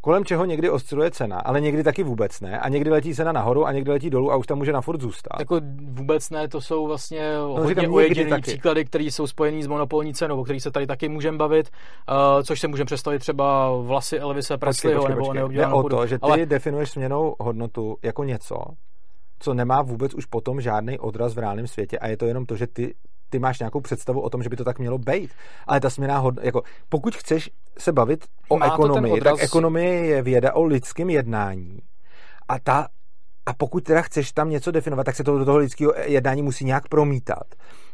kolem 0.01 0.25
čeho 0.25 0.45
někdy 0.45 0.71
osciluje 0.71 1.11
cena, 1.11 1.39
ale 1.39 1.61
někdy 1.61 1.83
taky 1.83 2.03
vůbec 2.03 2.41
ne. 2.41 2.61
A 2.61 2.69
někdy 2.69 2.91
letí 2.91 3.15
cena 3.15 3.33
nahoru 3.33 3.67
a 3.67 3.73
někdy 3.73 3.91
letí 3.91 4.11
dolů 4.11 4.33
a 4.33 4.37
už 4.37 4.47
tam 4.47 4.59
může 4.59 4.73
na 4.73 4.81
furt 4.81 5.01
zůstat. 5.01 5.39
Jako 5.39 5.61
vůbec 5.89 6.31
ne, 6.31 6.49
to 6.49 6.61
jsou 6.61 6.87
vlastně 6.87 7.35
no, 7.39 7.49
hodně 7.49 7.89
ojediné 7.89 8.41
příklady, 8.41 8.85
které 8.85 9.05
jsou 9.05 9.27
spojené 9.27 9.63
s 9.63 9.67
monopolní 9.67 10.15
cenou, 10.15 10.41
o 10.41 10.45
kterých 10.45 10.63
se 10.63 10.71
tady 10.71 10.87
taky 10.87 11.09
můžeme 11.09 11.39
bavit, 11.39 11.71
uh, 12.09 12.43
což 12.43 12.61
se 12.61 12.69
můžeme 12.69 12.87
představit 12.87 13.19
třeba 13.19 13.77
vlasy 13.77 14.19
Elvise 14.19 14.59
Presleyho 14.59 15.09
nebo 15.09 15.27
počkej. 15.27 15.49
Jde 15.49 15.67
o 15.67 15.89
to, 15.89 16.07
že 16.07 16.19
ty 16.19 16.23
ale... 16.23 16.47
definuješ 16.47 16.91
směnou 16.91 17.35
hodnotu 17.41 17.97
jako 18.03 18.25
něco, 18.25 18.57
co 19.43 19.55
nemá 19.55 19.83
vůbec 19.83 20.15
už 20.15 20.27
potom 20.27 20.61
žádný 20.61 20.99
odraz 20.99 21.35
v 21.35 21.39
reálném 21.39 21.67
světě 21.67 21.99
a 21.99 22.07
je 22.07 22.17
to 22.17 22.27
jenom 22.27 22.47
to, 22.47 22.57
že 22.57 22.67
ty 22.67 22.95
ty 23.33 23.39
máš 23.39 23.59
nějakou 23.59 23.81
představu 23.81 24.21
o 24.21 24.31
tom, 24.31 24.43
že 24.43 24.49
by 24.49 24.57
to 24.57 24.65
tak 24.65 24.79
mělo 24.79 24.99
být. 24.99 25.31
Ale 25.67 25.81
ta 25.81 25.91
směná 25.91 26.19
hodnota, 26.19 26.47
jako 26.47 26.63
pokud 26.89 27.17
chceš 27.17 27.51
se 27.79 27.93
bavit 27.93 28.25
o 28.49 28.59
Má 28.59 28.67
ekonomii, 28.67 29.13
odraz... 29.13 29.39
tak 29.39 29.45
ekonomie 29.45 30.07
je 30.07 30.23
věda 30.23 30.53
o 30.55 30.65
lidském 30.65 31.11
jednání. 31.11 31.79
A 32.49 32.59
ta 32.59 32.89
a 33.47 33.55
pokud 33.55 33.85
teda 33.85 34.03
chceš 34.03 34.33
tam 34.33 34.51
něco 34.51 34.71
definovat, 34.71 35.05
tak 35.05 35.17
se 35.17 35.25
to 35.25 35.39
do 35.39 35.45
toho 35.45 35.59
lidského 35.59 35.95
jednání 36.05 36.43
musí 36.43 36.65
nějak 36.65 36.89
promítat. 36.89 37.47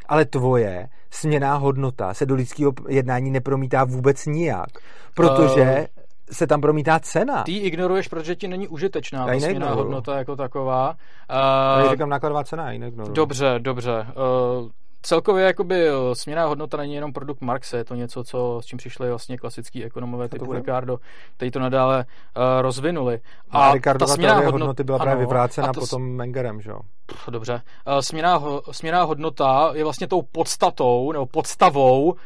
Ale 0.07 0.25
tvoje 0.25 0.89
směná 1.11 1.57
hodnota 1.57 2.15
se 2.15 2.27
do 2.27 2.35
lidského 2.35 2.73
jednání 2.89 3.31
nepromítá 3.31 3.85
vůbec 3.85 4.27
nijak, 4.27 4.69
protože 5.15 5.63
uh, 5.81 5.98
se 6.33 6.47
tam 6.47 6.61
promítá 6.61 7.01
cena. 7.01 7.43
Ty 7.43 7.57
ignoruješ, 7.57 8.09
protože 8.09 8.37
ti 8.37 8.49
není 8.49 8.69
užitečná 8.69 9.27
ta 9.27 9.41
směná 9.41 9.71
hodnota 9.71 10.19
jako 10.19 10.37
taková. 10.37 10.91
Uh, 10.91 11.85
Já 11.85 11.91
říkám 11.91 12.09
nákladová 12.09 12.45
cena, 12.45 12.65
já 12.65 12.73
ji 12.73 12.93
Dobře, 13.13 13.55
dobře. 13.59 14.07
Uh, 14.61 14.69
celkově 15.03 15.45
jakoby 15.45 15.89
směná 16.13 16.47
hodnota 16.47 16.77
není 16.77 16.95
jenom 16.95 17.13
produkt 17.13 17.41
Marxe, 17.41 17.77
je 17.77 17.85
to 17.85 17.95
něco, 17.95 18.25
co, 18.25 18.61
s 18.63 18.67
čím 18.67 18.79
přišli 18.79 19.09
vlastně 19.09 19.39
klasický 19.39 19.85
ekonomové 19.85 20.29
typu 20.29 20.53
Ricardo, 20.53 20.99
kteří 21.37 21.51
to 21.51 21.61
nadále 21.61 21.99
uh, 21.99 22.43
rozvinuli. 22.61 23.21
A, 23.51 23.69
a 23.69 23.75
Ricardo 23.75 24.07
ta 24.07 24.15
směná 24.15 24.35
hodnota, 24.35 24.53
hodnoty 24.53 24.85
byla 24.85 24.99
právě 24.99 25.27
vyvrácena 25.27 25.73
to, 25.73 25.81
potom 25.81 26.03
Mengerem, 26.03 26.61
že 26.61 26.71
jo? 26.71 26.81
Dobře. 27.31 27.63
Uh, 27.87 27.99
směná, 27.99 28.43
směná 28.71 29.03
hodnota 29.03 29.71
je 29.75 29.85
vlastně 29.85 30.09
tou 30.09 30.23
podstatou 30.23 31.13
nebo 31.13 31.27
podstavou, 31.27 32.05
uh, 32.11 32.17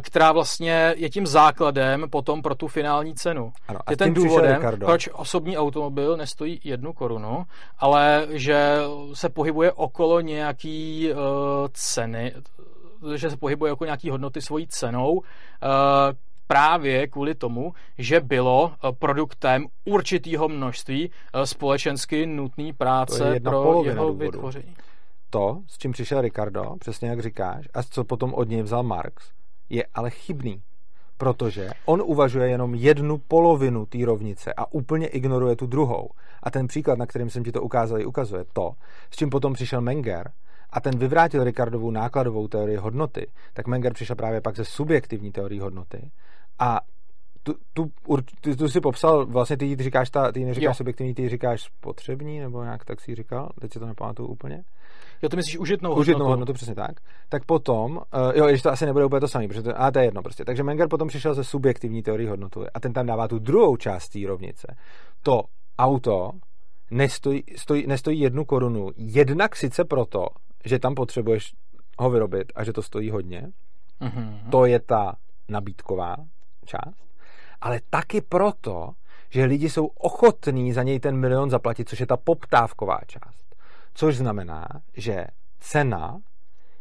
která 0.00 0.32
vlastně 0.32 0.94
je 0.96 1.10
tím 1.10 1.26
základem 1.26 2.10
potom 2.10 2.42
pro 2.42 2.54
tu 2.54 2.68
finální 2.68 3.14
cenu. 3.14 3.52
Ano, 3.68 3.80
je 3.90 3.96
ten 3.96 4.14
důvodem, 4.14 4.62
proč 4.84 5.08
osobní 5.12 5.58
automobil 5.58 6.16
nestojí 6.16 6.60
jednu 6.64 6.92
korunu, 6.92 7.44
ale 7.78 8.26
že 8.30 8.76
se 9.12 9.28
pohybuje 9.28 9.72
okolo 9.72 10.20
nějaký 10.20 11.08
uh, 11.12 11.18
ceny, 11.72 12.05
že 13.14 13.30
se 13.30 13.36
pohybuje 13.36 13.70
jako 13.70 13.84
nějaký 13.84 14.10
hodnoty 14.10 14.42
svojí 14.42 14.66
cenou, 14.66 15.22
eh, 15.22 15.66
právě 16.46 17.06
kvůli 17.06 17.34
tomu, 17.34 17.72
že 17.98 18.20
bylo 18.20 18.72
eh, 18.72 18.92
produktem 18.92 19.66
určitého 19.84 20.48
množství 20.48 21.10
eh, 21.10 21.46
společensky 21.46 22.26
nutné 22.26 22.72
práce 22.72 23.40
pro 23.40 23.84
jeho 23.84 24.06
důvodu. 24.06 24.18
vytvoření. 24.18 24.74
To, 25.30 25.62
s 25.66 25.78
čím 25.78 25.92
přišel 25.92 26.20
Ricardo, 26.20 26.76
přesně 26.78 27.08
jak 27.08 27.20
říkáš, 27.20 27.68
a 27.74 27.82
co 27.82 28.04
potom 28.04 28.34
od 28.34 28.48
něj 28.48 28.62
vzal 28.62 28.82
Marx, 28.82 29.30
je 29.70 29.84
ale 29.94 30.10
chybný. 30.10 30.62
Protože 31.18 31.70
on 31.84 32.02
uvažuje 32.04 32.48
jenom 32.48 32.74
jednu 32.74 33.18
polovinu 33.18 33.86
té 33.86 33.98
rovnice 34.04 34.52
a 34.56 34.72
úplně 34.72 35.06
ignoruje 35.06 35.56
tu 35.56 35.66
druhou. 35.66 36.10
A 36.42 36.50
ten 36.50 36.66
příklad, 36.66 36.98
na 36.98 37.06
kterém 37.06 37.30
jsem 37.30 37.44
ti 37.44 37.52
to 37.52 37.62
ukázal, 37.62 38.08
ukazuje 38.08 38.44
to, 38.52 38.72
s 39.10 39.16
čím 39.16 39.30
potom 39.30 39.52
přišel 39.52 39.80
Menger, 39.80 40.30
a 40.76 40.80
ten 40.80 40.98
vyvrátil 40.98 41.44
Ricardovou 41.44 41.90
nákladovou 41.90 42.48
teorii 42.48 42.76
hodnoty, 42.76 43.26
tak 43.52 43.66
Menger 43.66 43.92
přišel 43.92 44.16
právě 44.16 44.40
pak 44.40 44.56
ze 44.56 44.64
subjektivní 44.64 45.32
teorii 45.32 45.60
hodnoty 45.60 46.10
a 46.58 46.80
tu, 47.42 47.54
tu, 47.72 47.90
tu, 48.40 48.56
tu 48.56 48.68
si 48.68 48.80
popsal, 48.80 49.26
vlastně 49.26 49.56
ty 49.56 49.76
říkáš, 49.76 50.10
ta, 50.10 50.32
ty 50.32 50.44
neříkáš 50.44 50.64
jo. 50.64 50.74
subjektivní, 50.74 51.14
ty 51.14 51.28
říkáš 51.28 51.62
spotřební, 51.62 52.40
nebo 52.40 52.62
nějak 52.62 52.84
tak 52.84 53.00
si 53.00 53.14
říkal, 53.14 53.50
teď 53.60 53.72
si 53.72 53.78
to 53.78 53.86
nepamatuju 53.86 54.28
úplně. 54.28 54.64
Jo, 55.22 55.28
ty 55.28 55.36
myslíš 55.36 55.58
užitnou 55.58 55.90
hodnotu. 55.90 56.00
Užitnou 56.00 56.26
hodnotu, 56.26 56.52
přesně 56.52 56.74
tak. 56.74 57.00
Tak 57.28 57.44
potom, 57.44 57.96
uh, 57.96 58.02
jo, 58.34 58.46
když 58.46 58.62
to 58.62 58.70
asi 58.70 58.86
nebude 58.86 59.04
úplně 59.04 59.20
to 59.20 59.28
samé, 59.28 59.48
protože 59.48 59.62
to, 59.62 59.80
a 59.80 59.90
to 59.90 59.98
je 59.98 60.04
jedno 60.04 60.22
prostě. 60.22 60.44
Takže 60.44 60.62
Menger 60.62 60.88
potom 60.88 61.08
přišel 61.08 61.34
se 61.34 61.44
subjektivní 61.44 62.02
teorií 62.02 62.28
hodnoty 62.28 62.60
a 62.74 62.80
ten 62.80 62.92
tam 62.92 63.06
dává 63.06 63.28
tu 63.28 63.38
druhou 63.38 63.76
část 63.76 64.08
té 64.08 64.18
rovnice. 64.26 64.76
To 65.22 65.42
auto 65.78 66.30
nestojí, 66.90 67.42
stojí, 67.56 67.86
nestojí 67.86 68.20
jednu 68.20 68.44
korunu, 68.44 68.90
jednak 68.96 69.56
sice 69.56 69.84
proto, 69.84 70.26
že 70.64 70.78
tam 70.78 70.94
potřebuješ 70.94 71.54
ho 71.98 72.10
vyrobit 72.10 72.52
a 72.54 72.64
že 72.64 72.72
to 72.72 72.82
stojí 72.82 73.10
hodně, 73.10 73.52
mm-hmm. 74.00 74.50
to 74.50 74.64
je 74.64 74.80
ta 74.80 75.16
nabídková 75.48 76.16
část, 76.64 77.06
ale 77.60 77.80
taky 77.90 78.20
proto, 78.20 78.92
že 79.30 79.44
lidi 79.44 79.70
jsou 79.70 79.86
ochotní 79.86 80.72
za 80.72 80.82
něj 80.82 81.00
ten 81.00 81.16
milion 81.16 81.50
zaplatit, 81.50 81.88
což 81.88 82.00
je 82.00 82.06
ta 82.06 82.16
poptávková 82.16 83.00
část. 83.06 83.56
Což 83.94 84.16
znamená, 84.16 84.66
že 84.96 85.26
cena 85.60 86.18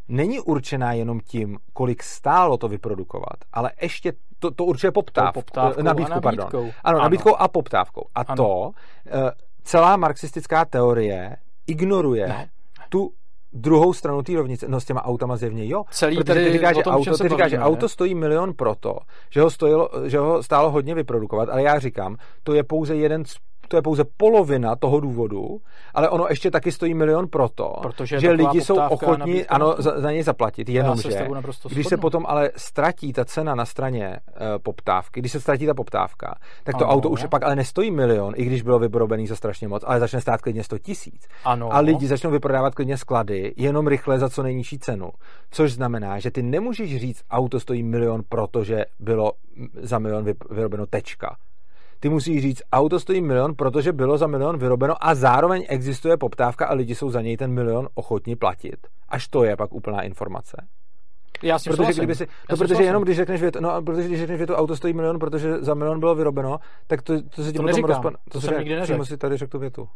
není 0.08 0.40
určená 0.40 0.94
jenom 0.94 1.20
tím, 1.20 1.60
kolik 1.74 2.04
stálo 2.04 2.58
to 2.58 2.68
vyprodukovat, 2.68 3.38
ale 3.54 3.72
ještě 3.82 4.14
to, 4.40 4.52
to 4.52 4.66
určuje 4.66 4.92
poptáv, 4.92 5.34
poptávkou 5.34 5.82
nabídku, 5.84 6.12
a 6.12 6.16
nabídkou. 6.16 6.52
Pardon. 6.52 6.72
Ano, 6.84 6.98
ano, 6.98 7.00
nabídkou 7.00 7.36
a 7.36 7.48
poptávkou. 7.48 8.06
A 8.16 8.22
ano. 8.22 8.36
to 8.36 8.72
eh, 9.08 9.32
celá 9.64 9.98
marxistická 9.98 10.66
teorie 10.66 11.38
ignoruje 11.68 12.28
ne. 12.28 12.50
tu 12.90 13.14
druhou 13.56 13.94
stranu 13.94 14.22
té 14.22 14.34
rovnice, 14.34 14.68
no 14.68 14.80
s 14.80 14.86
těma 14.86 15.06
autama 15.06 15.38
zjevně 15.38 15.68
jo. 15.68 15.84
Celý 15.90 16.18
protože 16.18 16.46
ty 16.46 16.52
říkáš, 16.52 16.76
že, 16.76 16.84
auto, 16.84 17.18
ty 17.18 17.30
říkáš, 17.30 17.52
že 17.52 17.60
auto 17.60 17.90
stojí 17.90 18.16
milion 18.16 18.54
proto, 18.54 18.98
že 19.30 19.42
ho, 19.42 19.50
stojilo, 19.50 19.90
že 20.06 20.18
ho 20.18 20.44
stálo 20.44 20.72
hodně 20.72 20.96
vyprodukovat, 20.96 21.50
ale 21.50 21.64
já 21.64 21.80
říkám, 21.80 22.16
to 22.44 22.54
je 22.54 22.64
pouze 22.64 22.96
jeden 22.96 23.26
z 23.26 23.36
to 23.68 23.76
je 23.76 23.82
pouze 23.82 24.04
polovina 24.18 24.76
toho 24.76 25.00
důvodu, 25.00 25.58
ale 25.94 26.10
ono 26.10 26.26
ještě 26.30 26.52
taky 26.52 26.72
stojí 26.72 26.94
milion 26.94 27.28
proto, 27.28 27.74
Protože 27.82 28.20
že 28.20 28.32
lidi 28.32 28.62
jsou 28.62 28.80
ochotní 28.80 29.46
ano, 29.46 29.76
za, 29.78 30.00
za 30.00 30.12
něj 30.12 30.24
zaplatit, 30.24 30.70
jenomže 30.70 31.28
když 31.70 31.88
se 31.88 31.98
potom 31.98 32.26
ale 32.28 32.52
ztratí 32.56 33.14
ta 33.14 33.26
cena 33.26 33.56
na 33.56 33.66
straně 33.66 34.20
uh, 34.28 34.42
poptávky, 34.64 35.20
když 35.20 35.32
se 35.32 35.40
ztratí 35.40 35.66
ta 35.66 35.74
poptávka, 35.74 36.36
tak 36.64 36.78
to 36.78 36.86
ano. 36.86 36.94
auto 36.94 37.10
už 37.10 37.26
pak 37.26 37.44
ale 37.44 37.56
nestojí 37.56 37.92
milion, 37.92 38.34
i 38.38 38.46
když 38.46 38.62
bylo 38.62 38.80
vyrobený 38.80 39.28
za 39.28 39.36
strašně 39.36 39.68
moc, 39.68 39.84
ale 39.88 40.00
začne 40.00 40.22
stát 40.22 40.42
klidně 40.42 40.64
100 40.64 40.78
tisíc. 40.78 41.28
A 41.72 41.80
lidi 41.80 42.08
začnou 42.08 42.32
vyprodávat 42.32 42.76
klidně 42.76 42.98
sklady 42.98 43.54
jenom 43.58 43.88
rychle 43.88 44.20
za 44.20 44.30
co 44.30 44.44
nejnižší 44.44 44.80
cenu. 44.80 45.10
Což 45.52 45.74
znamená, 45.74 46.20
že 46.20 46.32
ty 46.32 46.44
nemůžeš 46.44 46.98
říct, 46.98 47.24
auto 47.32 47.60
stojí 47.60 47.84
milion, 47.84 48.22
protože 48.30 48.86
bylo 49.00 49.32
za 49.82 50.00
milion 50.00 50.26
vyrobeno 50.50 50.86
tečka 50.86 51.36
ty 52.00 52.10
musíš 52.10 52.42
říct, 52.42 52.62
auto 52.72 53.00
stojí 53.00 53.22
milion, 53.22 53.56
protože 53.56 53.94
bylo 53.94 54.18
za 54.18 54.28
milion 54.28 54.58
vyrobeno 54.58 54.96
a 55.02 55.16
zároveň 55.16 55.66
existuje 55.70 56.18
poptávka 56.18 56.66
a 56.66 56.74
lidi 56.74 56.96
jsou 56.96 57.10
za 57.10 57.22
něj 57.22 57.38
ten 57.38 57.52
milion 57.52 57.88
ochotni 57.94 58.36
platit. 58.36 58.88
Až 59.10 59.28
to 59.28 59.44
je 59.44 59.58
pak 59.58 59.74
úplná 59.74 60.02
informace. 60.02 60.68
Já 61.44 61.60
si 61.60 61.70
protože 61.70 61.94
kdyby 61.94 62.16
si, 62.16 62.28
no, 62.50 62.58
protože 62.58 62.84
jenom 62.84 63.04
když 63.04 63.18
řekneš 63.18 63.42
větu, 63.42 63.60
no, 63.62 63.82
protože 63.82 64.08
když 64.08 64.20
řekneš 64.20 64.38
větu, 64.38 64.54
auto 64.54 64.76
stojí 64.76 64.94
milion, 64.94 65.20
protože 65.20 65.58
za 65.60 65.74
milion 65.74 66.00
bylo 66.00 66.16
vyrobeno, 66.16 66.60
tak 66.88 67.02
to, 67.02 67.22
to 67.22 67.44
se 67.44 67.52
ti 67.52 67.58
to 67.58 67.64
potom 67.64 67.66
neříkám, 67.66 67.90
rozpad... 67.90 68.14
To, 68.14 68.40
to 68.40 68.42
jsem 68.42 68.60
nikdy 68.60 68.76
neřekl. 68.76 69.06
si 69.06 69.18
tady 69.18 69.38
řekl 69.38 69.52
tu 69.52 69.60
větu. 69.60 69.88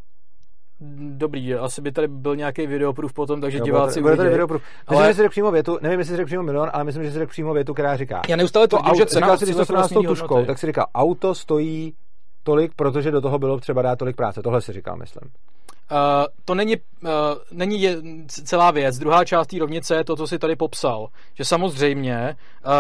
Dobrý, 1.10 1.56
asi 1.56 1.82
by 1.82 1.92
tady 1.92 2.08
byl 2.08 2.36
nějaký 2.36 2.68
videoproof 2.68 3.14
potom, 3.14 3.42
takže 3.42 3.58
jo, 3.58 3.66
diváci 3.66 4.02
bude 4.02 4.18
tady 4.18 4.30
videoproof. 4.30 4.62
Ale... 4.88 4.98
Myslím, 4.98 5.08
že 5.08 5.14
si 5.14 5.22
řekl 5.22 5.30
přímo 5.30 5.52
větu, 5.52 5.78
nevím, 5.82 6.00
jestli 6.00 6.12
si 6.14 6.18
řekl 6.18 6.28
přímo 6.28 6.44
milion, 6.44 6.70
ale 6.74 6.84
myslím, 6.84 7.04
že 7.04 7.12
si 7.12 7.20
řekl 7.20 7.32
přímo 7.32 7.54
větu, 7.54 7.74
která 7.74 7.98
říká. 7.98 8.22
Já 8.28 8.36
neustále 8.36 8.68
to 8.68 8.78
auto, 8.78 8.98
že 8.98 9.06
cena 9.06 9.38
si, 9.38 9.46
když 9.46 9.56
to 9.56 9.66
s 9.66 9.90
tou 9.90 10.04
tuškou, 10.04 10.46
tak 10.46 10.58
si 10.58 10.68
říkal, 10.68 10.86
auto 10.96 11.36
stojí 11.36 11.94
tolik, 12.44 12.72
protože 12.76 13.12
do 13.12 13.22
toho 13.22 13.40
bylo 13.40 13.60
třeba 13.60 13.82
dát 13.82 14.00
tolik 14.00 14.16
práce. 14.16 14.42
Tohle 14.42 14.62
si 14.62 14.74
říkal, 14.74 14.98
myslím. 14.98 15.32
Uh, 15.92 15.98
to 16.46 16.56
není, 16.56 16.76
uh, 16.78 17.10
není 17.52 17.82
je, 17.82 17.98
celá 18.28 18.72
věc. 18.72 19.00
Druhá 19.00 19.26
část 19.26 19.48
té 19.48 19.60
rovnice 19.60 19.96
je 19.96 20.04
to, 20.04 20.16
co 20.16 20.28
si 20.28 20.40
tady 20.40 20.56
popsal. 20.56 21.08
Že 21.34 21.46
samozřejmě 21.46 22.36
uh, 22.66 22.72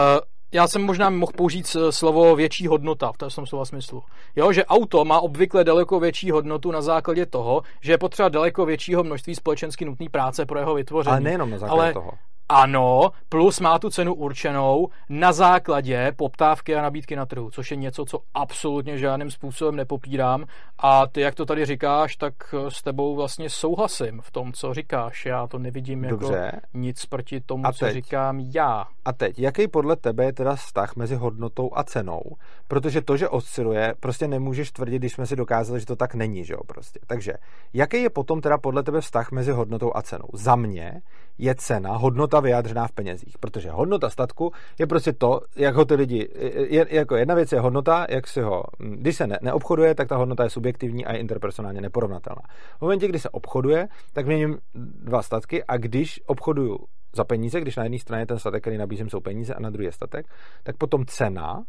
já 0.52 0.68
jsem 0.68 0.86
možná 0.86 1.10
mohl 1.10 1.32
použít 1.36 1.76
slovo 1.90 2.36
větší 2.36 2.68
hodnota 2.68 3.12
v 3.12 3.18
tom 3.18 3.46
slova 3.46 3.66
smyslu. 3.66 4.04
Jo, 4.36 4.52
že 4.52 4.66
auto 4.66 5.06
má 5.06 5.20
obvykle 5.20 5.64
daleko 5.64 6.00
větší 6.00 6.32
hodnotu 6.32 6.72
na 6.72 6.82
základě 6.82 7.26
toho, 7.26 7.62
že 7.82 7.92
je 7.92 7.98
potřeba 7.98 8.30
daleko 8.30 8.66
většího 8.66 9.04
množství 9.04 9.36
společensky 9.36 9.86
nutné 9.86 10.10
práce 10.10 10.46
pro 10.46 10.60
jeho 10.60 10.74
vytvoření. 10.74 11.12
Ale 11.12 11.22
nejenom 11.22 11.50
na 11.50 11.58
základě 11.58 11.82
ale, 11.82 11.94
toho. 11.94 12.12
Ano, 12.52 13.12
plus 13.30 13.60
má 13.60 13.80
tu 13.80 13.90
cenu 13.90 14.14
určenou 14.14 14.88
na 15.10 15.32
základě 15.32 16.12
poptávky 16.16 16.76
a 16.76 16.82
nabídky 16.82 17.16
na 17.16 17.26
trhu, 17.26 17.52
což 17.52 17.72
je 17.72 17.78
něco, 17.78 18.06
co 18.06 18.20
absolutně 18.34 18.98
žádným 18.98 19.32
způsobem 19.32 19.76
nepopírám. 19.76 20.46
A 20.80 21.08
ty, 21.08 21.22
jak 21.22 21.36
to 21.36 21.46
tady 21.46 21.66
říkáš, 21.66 22.16
tak 22.16 22.34
s 22.70 22.82
tebou 22.82 23.16
vlastně 23.16 23.50
souhlasím 23.50 24.22
v 24.22 24.32
tom, 24.32 24.54
co 24.54 24.74
říkáš. 24.74 25.26
Já 25.26 25.48
to 25.48 25.60
nevidím 25.60 26.04
jako 26.04 26.18
Dobře. 26.18 26.36
jako 26.36 26.58
nic 26.74 27.06
proti 27.06 27.42
tomu, 27.42 27.68
a 27.68 27.74
co 27.74 27.86
teď? 27.86 27.94
říkám 27.94 28.40
já. 28.40 28.86
A 29.06 29.14
teď, 29.14 29.40
jaký 29.40 29.68
podle 29.68 29.96
tebe 29.96 30.26
je 30.26 30.34
teda 30.34 30.56
vztah 30.56 30.96
mezi 30.96 31.16
hodnotou 31.16 31.70
a 31.74 31.84
cenou? 31.84 32.22
Protože 32.68 33.02
to, 33.02 33.18
že 33.18 33.30
osciluje, 33.30 33.94
prostě 34.00 34.28
nemůžeš 34.28 34.72
tvrdit, 34.72 35.00
když 35.00 35.14
jsme 35.14 35.26
si 35.26 35.36
dokázali, 35.36 35.80
že 35.80 35.86
to 35.86 35.96
tak 35.96 36.16
není, 36.16 36.46
že 36.46 36.54
jo, 36.54 36.60
prostě. 36.68 37.00
Takže, 37.08 37.34
jaký 37.74 38.04
je 38.04 38.10
potom 38.10 38.42
teda 38.42 38.58
podle 38.58 38.84
tebe 38.84 39.02
vztah 39.02 39.32
mezi 39.32 39.52
hodnotou 39.52 39.92
a 39.96 40.02
cenou? 40.02 40.28
Za 40.34 40.56
mě 40.56 41.02
je 41.40 41.56
cena, 41.56 41.98
hodnota 41.98 42.40
vyjádřená 42.40 42.88
v 42.88 42.92
penězích, 42.92 43.38
protože 43.38 43.70
hodnota 43.72 44.10
statku 44.10 44.52
je 44.80 44.88
prostě 44.88 45.14
to, 45.14 45.42
jak 45.56 45.76
ho 45.76 45.86
ty 45.86 45.96
lidi, 45.96 46.30
je, 46.70 46.86
jako 46.90 47.16
jedna 47.16 47.36
věc 47.36 47.52
je 47.52 47.60
hodnota, 47.60 48.06
jak 48.10 48.28
si 48.28 48.42
ho, 48.42 48.64
když 48.78 49.16
se 49.16 49.28
ne, 49.28 49.40
neobchoduje, 49.42 49.96
tak 49.96 50.08
ta 50.08 50.16
hodnota 50.18 50.44
je 50.44 50.50
subjektivní 50.50 51.06
a 51.06 51.14
je 51.14 51.20
interpersonálně 51.20 51.82
neporovnatelná. 51.82 52.42
V 52.78 52.82
momentě, 52.82 53.08
kdy 53.08 53.20
se 53.20 53.30
obchoduje, 53.30 53.88
tak 54.14 54.26
měním 54.26 54.58
dva 55.04 55.22
statky 55.22 55.64
a 55.64 55.78
když 55.78 56.22
obchoduju 56.26 56.78
za 57.16 57.24
peníze, 57.24 57.62
když 57.62 57.76
na 57.76 57.84
jedné 57.84 58.00
straně 58.00 58.26
ten 58.26 58.40
statek, 58.40 58.64
který 58.64 58.78
nabízím, 58.78 59.10
jsou 59.10 59.20
peníze 59.20 59.54
a 59.54 59.60
na 59.60 59.70
druhé 59.70 59.92
statek, 59.92 60.26
tak 60.64 60.78
potom 60.78 61.06
cena 61.06 61.64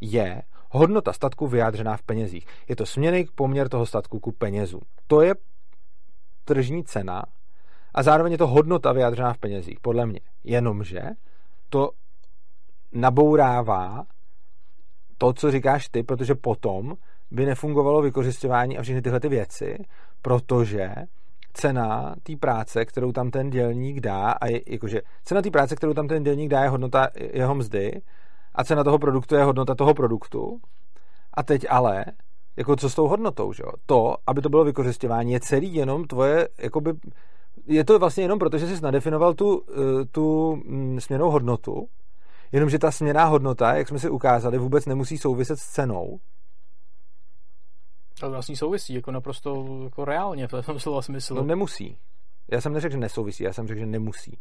je 0.00 0.42
hodnota 0.70 1.12
statku 1.12 1.46
vyjádřená 1.46 1.96
v 1.96 2.02
penězích. 2.02 2.46
Je 2.68 2.76
to 2.76 2.86
směný 2.86 3.26
poměr 3.34 3.68
toho 3.68 3.86
statku 3.86 4.20
ku 4.20 4.32
penězu. 4.32 4.80
To 5.06 5.20
je 5.20 5.34
tržní 6.44 6.84
cena 6.84 7.22
a 7.94 8.02
zároveň 8.02 8.32
je 8.32 8.38
to 8.38 8.46
hodnota 8.46 8.92
vyjádřená 8.92 9.32
v 9.32 9.38
penězích, 9.38 9.80
podle 9.80 10.06
mě. 10.06 10.20
Jenomže 10.44 11.02
to 11.68 11.90
nabourává 12.92 14.04
to, 15.18 15.32
co 15.32 15.50
říkáš 15.50 15.88
ty, 15.88 16.02
protože 16.02 16.34
potom 16.34 16.94
by 17.30 17.46
nefungovalo 17.46 18.02
vykořišťování 18.02 18.78
a 18.78 18.82
všechny 18.82 19.02
tyhle 19.02 19.20
ty 19.20 19.28
věci, 19.28 19.78
protože 20.22 20.94
cena 21.52 22.14
té 22.22 22.36
práce, 22.36 22.84
kterou 22.84 23.12
tam 23.12 23.30
ten 23.30 23.50
dělník 23.50 24.00
dá, 24.00 24.30
a 24.30 24.46
je, 24.46 24.60
jakože 24.66 25.00
cena 25.24 25.42
té 25.42 25.50
práce, 25.50 25.76
kterou 25.76 25.94
tam 25.94 26.08
ten 26.08 26.22
dělník 26.22 26.50
dá, 26.50 26.62
je 26.62 26.68
hodnota 26.68 27.08
jeho 27.14 27.54
mzdy 27.54 28.00
a 28.54 28.64
cena 28.64 28.84
toho 28.84 28.98
produktu 28.98 29.34
je 29.34 29.44
hodnota 29.44 29.74
toho 29.74 29.94
produktu. 29.94 30.60
A 31.34 31.42
teď 31.42 31.66
ale, 31.70 32.04
jako 32.56 32.76
co 32.76 32.90
s 32.90 32.94
tou 32.94 33.08
hodnotou, 33.08 33.52
že 33.52 33.62
jo? 33.66 33.72
To, 33.86 34.16
aby 34.26 34.42
to 34.42 34.48
bylo 34.48 34.64
vykořišťování, 34.64 35.32
je 35.32 35.40
celý 35.40 35.74
jenom 35.74 36.04
tvoje, 36.04 36.48
jakoby, 36.58 36.90
je 37.68 37.84
to 37.84 37.98
vlastně 37.98 38.24
jenom 38.24 38.38
proto, 38.38 38.58
že 38.58 38.66
jsi 38.66 38.82
nadefinoval 38.82 39.34
tu, 39.34 39.62
eh, 39.70 40.04
tu 40.04 40.56
mm, 40.56 41.00
směnou 41.00 41.30
hodnotu, 41.30 41.88
jenomže 42.52 42.78
ta 42.78 42.90
směná 42.90 43.24
hodnota, 43.24 43.74
jak 43.74 43.88
jsme 43.88 43.98
si 43.98 44.10
ukázali, 44.10 44.58
vůbec 44.58 44.86
nemusí 44.86 45.18
souviset 45.18 45.58
s 45.58 45.66
cenou, 45.66 46.18
ale 48.22 48.32
vlastně 48.32 48.56
souvisí, 48.56 48.94
jako 48.94 49.10
naprosto 49.10 49.66
jako 49.84 50.04
reálně, 50.04 50.48
v 50.48 50.66
tom 50.66 50.80
slova 50.80 51.02
smyslu. 51.02 51.36
No 51.36 51.42
nemusí. 51.42 51.96
Já 52.52 52.60
jsem 52.60 52.72
neřekl, 52.72 52.92
že 52.92 52.98
nesouvisí, 52.98 53.44
já 53.44 53.52
jsem 53.52 53.68
řekl, 53.68 53.80
že 53.80 53.86
nemusí. 53.86 54.38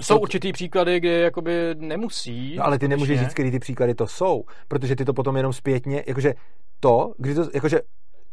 Jsou 0.00 0.18
určitý 0.18 0.52
příklady, 0.52 1.00
kde 1.00 1.20
jakoby 1.20 1.74
nemusí. 1.74 2.56
No 2.56 2.64
ale 2.64 2.78
ty 2.78 2.88
nemůžeš 2.88 3.20
říct, 3.20 3.34
kdy 3.34 3.50
ty 3.50 3.58
příklady 3.58 3.94
to 3.94 4.06
jsou, 4.06 4.44
protože 4.68 4.96
ty 4.96 5.04
to 5.04 5.14
potom 5.14 5.36
jenom 5.36 5.52
zpětně, 5.52 6.04
jakože 6.06 6.34
to, 6.80 7.12
kdy 7.18 7.34
to, 7.34 7.48
jakože, 7.54 7.80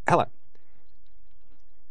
hele, 0.10 0.26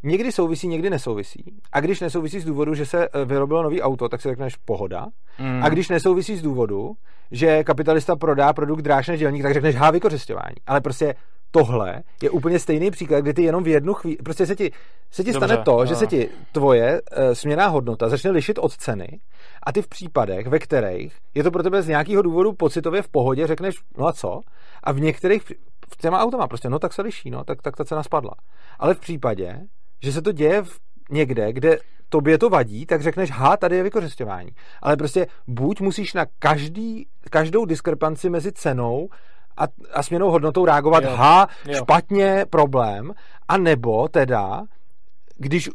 někdy 0.03 0.33
souvisí, 0.33 0.69
někdy 0.69 0.91
nesouvisí. 0.91 1.45
A 1.73 1.81
když 1.81 2.01
nesouvisí 2.01 2.41
z 2.41 2.45
důvodu, 2.45 2.75
že 2.75 2.87
se 2.87 3.09
eh, 3.09 3.25
vyrobilo 3.25 3.63
nový 3.63 3.83
auto, 3.83 4.09
tak 4.09 4.23
si 4.23 4.29
řekneš 4.29 4.57
pohoda. 4.57 5.07
Mm. 5.39 5.63
A 5.63 5.69
když 5.69 5.89
nesouvisí 5.89 6.37
z 6.37 6.43
důvodu, 6.43 6.93
že 7.31 7.65
kapitalista 7.65 8.17
prodá 8.17 8.53
produkt 8.53 8.83
dráž 8.83 9.09
než 9.09 9.21
dělník, 9.21 9.43
tak 9.43 9.55
řekneš 9.55 9.77
há 9.77 9.91
vykořišťování. 9.91 10.57
Ale 10.67 10.81
prostě 10.81 11.15
tohle 11.53 12.03
je 12.23 12.31
úplně 12.31 12.59
stejný 12.59 12.91
příklad, 12.91 13.21
kdy 13.21 13.35
ty 13.35 13.43
jenom 13.43 13.65
v 13.65 13.69
jednu 13.69 13.95
chvíli, 13.95 14.17
prostě 14.17 14.47
se 14.47 14.57
ti, 14.57 14.73
se 15.11 15.25
ti 15.25 15.33
Dobře, 15.33 15.47
stane 15.47 15.65
to, 15.65 15.77
no. 15.77 15.87
že 15.87 15.97
se 15.97 16.07
ti 16.07 16.29
tvoje 16.53 17.01
uh, 17.03 17.33
směná 17.33 17.67
hodnota 17.67 18.09
začne 18.09 18.31
lišit 18.31 18.59
od 18.59 18.77
ceny 18.77 19.21
a 19.63 19.73
ty 19.73 19.83
v 19.83 19.89
případech, 19.89 20.47
ve 20.47 20.59
kterých 20.59 21.17
je 21.35 21.43
to 21.43 21.51
pro 21.51 21.63
tebe 21.63 21.83
z 21.83 21.89
nějakého 21.89 22.23
důvodu 22.23 22.53
pocitově 22.53 23.03
v 23.03 23.09
pohodě, 23.09 23.47
řekneš, 23.47 23.75
no 23.99 24.07
a 24.07 24.13
co? 24.13 24.41
A 24.83 24.93
v 24.93 25.01
některých, 25.01 25.43
v 25.93 25.97
těma 25.97 26.21
automa 26.21 26.49
prostě, 26.49 26.69
no 26.69 26.79
tak 26.79 26.93
se 26.93 27.03
liší, 27.03 27.31
no, 27.31 27.45
tak, 27.45 27.63
tak 27.63 27.77
ta 27.77 27.85
cena 27.85 28.03
spadla. 28.03 28.33
Ale 28.79 28.95
v 28.95 29.01
případě, 29.01 29.61
že 30.03 30.13
se 30.13 30.23
to 30.23 30.33
děje 30.33 30.63
v 30.63 30.79
někde, 31.11 31.53
kde 31.53 31.79
tobě 32.09 32.39
to 32.39 32.51
vadí, 32.51 32.87
tak 32.87 33.03
řekneš, 33.03 33.31
ha, 33.31 33.57
tady 33.57 33.77
je 33.77 33.83
vykořišťování. 33.83 34.51
Ale 34.83 34.97
prostě 34.97 35.27
buď 35.47 35.81
musíš 35.81 36.15
na 36.15 36.27
každý, 36.39 37.07
každou 37.31 37.65
diskrepanci 37.65 38.31
mezi 38.31 38.53
cenou 38.53 39.09
a, 39.57 39.65
a 39.93 40.03
směnou 40.03 40.31
hodnotou 40.31 40.65
reagovat, 40.65 41.05
jo. 41.05 41.11
ha, 41.17 41.49
jo. 41.67 41.75
špatně, 41.75 42.45
problém, 42.51 43.13
a 43.49 43.57
nebo 43.57 44.09
teda, 44.09 44.63
když 45.37 45.71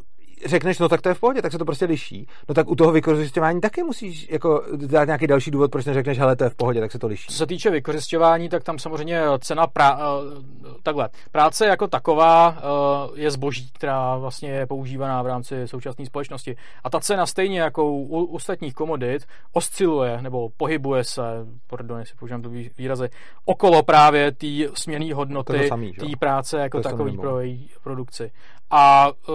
řekneš, 0.46 0.78
no 0.78 0.88
tak 0.88 1.02
to 1.02 1.08
je 1.08 1.14
v 1.14 1.20
pohodě, 1.20 1.42
tak 1.42 1.52
se 1.52 1.58
to 1.58 1.64
prostě 1.64 1.84
liší. 1.84 2.26
No 2.48 2.54
tak 2.54 2.68
u 2.68 2.74
toho 2.74 2.92
vykořišťování 2.92 3.60
taky 3.60 3.82
musíš 3.82 4.28
jako 4.30 4.64
dát 4.76 5.04
nějaký 5.04 5.26
další 5.26 5.50
důvod, 5.50 5.70
proč 5.70 5.84
neřekneš, 5.84 6.18
hele, 6.18 6.36
to 6.36 6.44
je 6.44 6.50
v 6.50 6.54
pohodě, 6.54 6.80
tak 6.80 6.92
se 6.92 6.98
to 6.98 7.06
liší. 7.06 7.26
Co 7.28 7.36
se 7.36 7.46
týče 7.46 7.70
vykořišťování, 7.70 8.48
tak 8.48 8.64
tam 8.64 8.78
samozřejmě 8.78 9.22
cena 9.38 9.66
pra, 9.66 9.98
eh, 10.00 10.68
takhle. 10.82 11.08
Práce 11.32 11.66
jako 11.66 11.86
taková 11.86 12.58
eh, 12.58 13.20
je 13.20 13.30
zboží, 13.30 13.70
která 13.72 14.16
vlastně 14.16 14.50
je 14.50 14.66
používaná 14.66 15.22
v 15.22 15.26
rámci 15.26 15.68
současné 15.68 16.06
společnosti. 16.06 16.56
A 16.84 16.90
ta 16.90 17.00
cena 17.00 17.26
stejně 17.26 17.60
jako 17.60 17.92
u 17.92 18.24
ostatních 18.24 18.74
komodit 18.74 19.26
osciluje 19.52 20.22
nebo 20.22 20.48
pohybuje 20.56 21.04
se, 21.04 21.22
pardon, 21.66 21.98
jestli 21.98 22.16
používám 22.18 22.42
to 22.42 22.50
výrazy, 22.78 23.08
okolo 23.44 23.82
právě 23.82 24.32
té 24.32 24.46
směrné 24.74 25.14
hodnoty 25.14 25.70
té 26.00 26.16
práce 26.18 26.58
jako 26.58 26.80
takový 26.80 27.16
pro 27.16 27.40
její 27.40 27.70
produkci. 27.82 28.30
A 28.70 29.08
uh, 29.28 29.34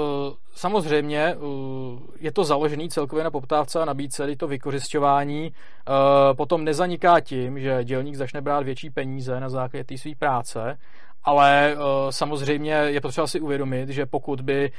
samozřejmě 0.56 1.36
uh, 1.36 2.00
je 2.20 2.32
to 2.32 2.44
založený 2.44 2.90
celkově 2.90 3.24
na 3.24 3.32
poptávce 3.32 3.82
a 3.82 3.86
nabídce, 3.86 4.24
kdy 4.24 4.36
to 4.36 4.48
vykořišťování 4.48 5.52
uh, 5.52 6.38
potom 6.38 6.64
nezaniká 6.64 7.20
tím, 7.20 7.60
že 7.60 7.84
dělník 7.84 8.16
začne 8.16 8.42
brát 8.42 8.64
větší 8.64 8.90
peníze 8.90 9.40
na 9.40 9.50
základě 9.50 9.84
té 9.84 9.98
své 9.98 10.12
práce, 10.20 10.78
ale 11.24 11.76
samozřejmě 12.10 12.72
je 12.72 13.02
potřeba 13.02 13.28
si 13.28 13.40
uvědomit, 13.40 13.90
že 13.90 14.06
pokud 14.06 14.42
by 14.42 14.72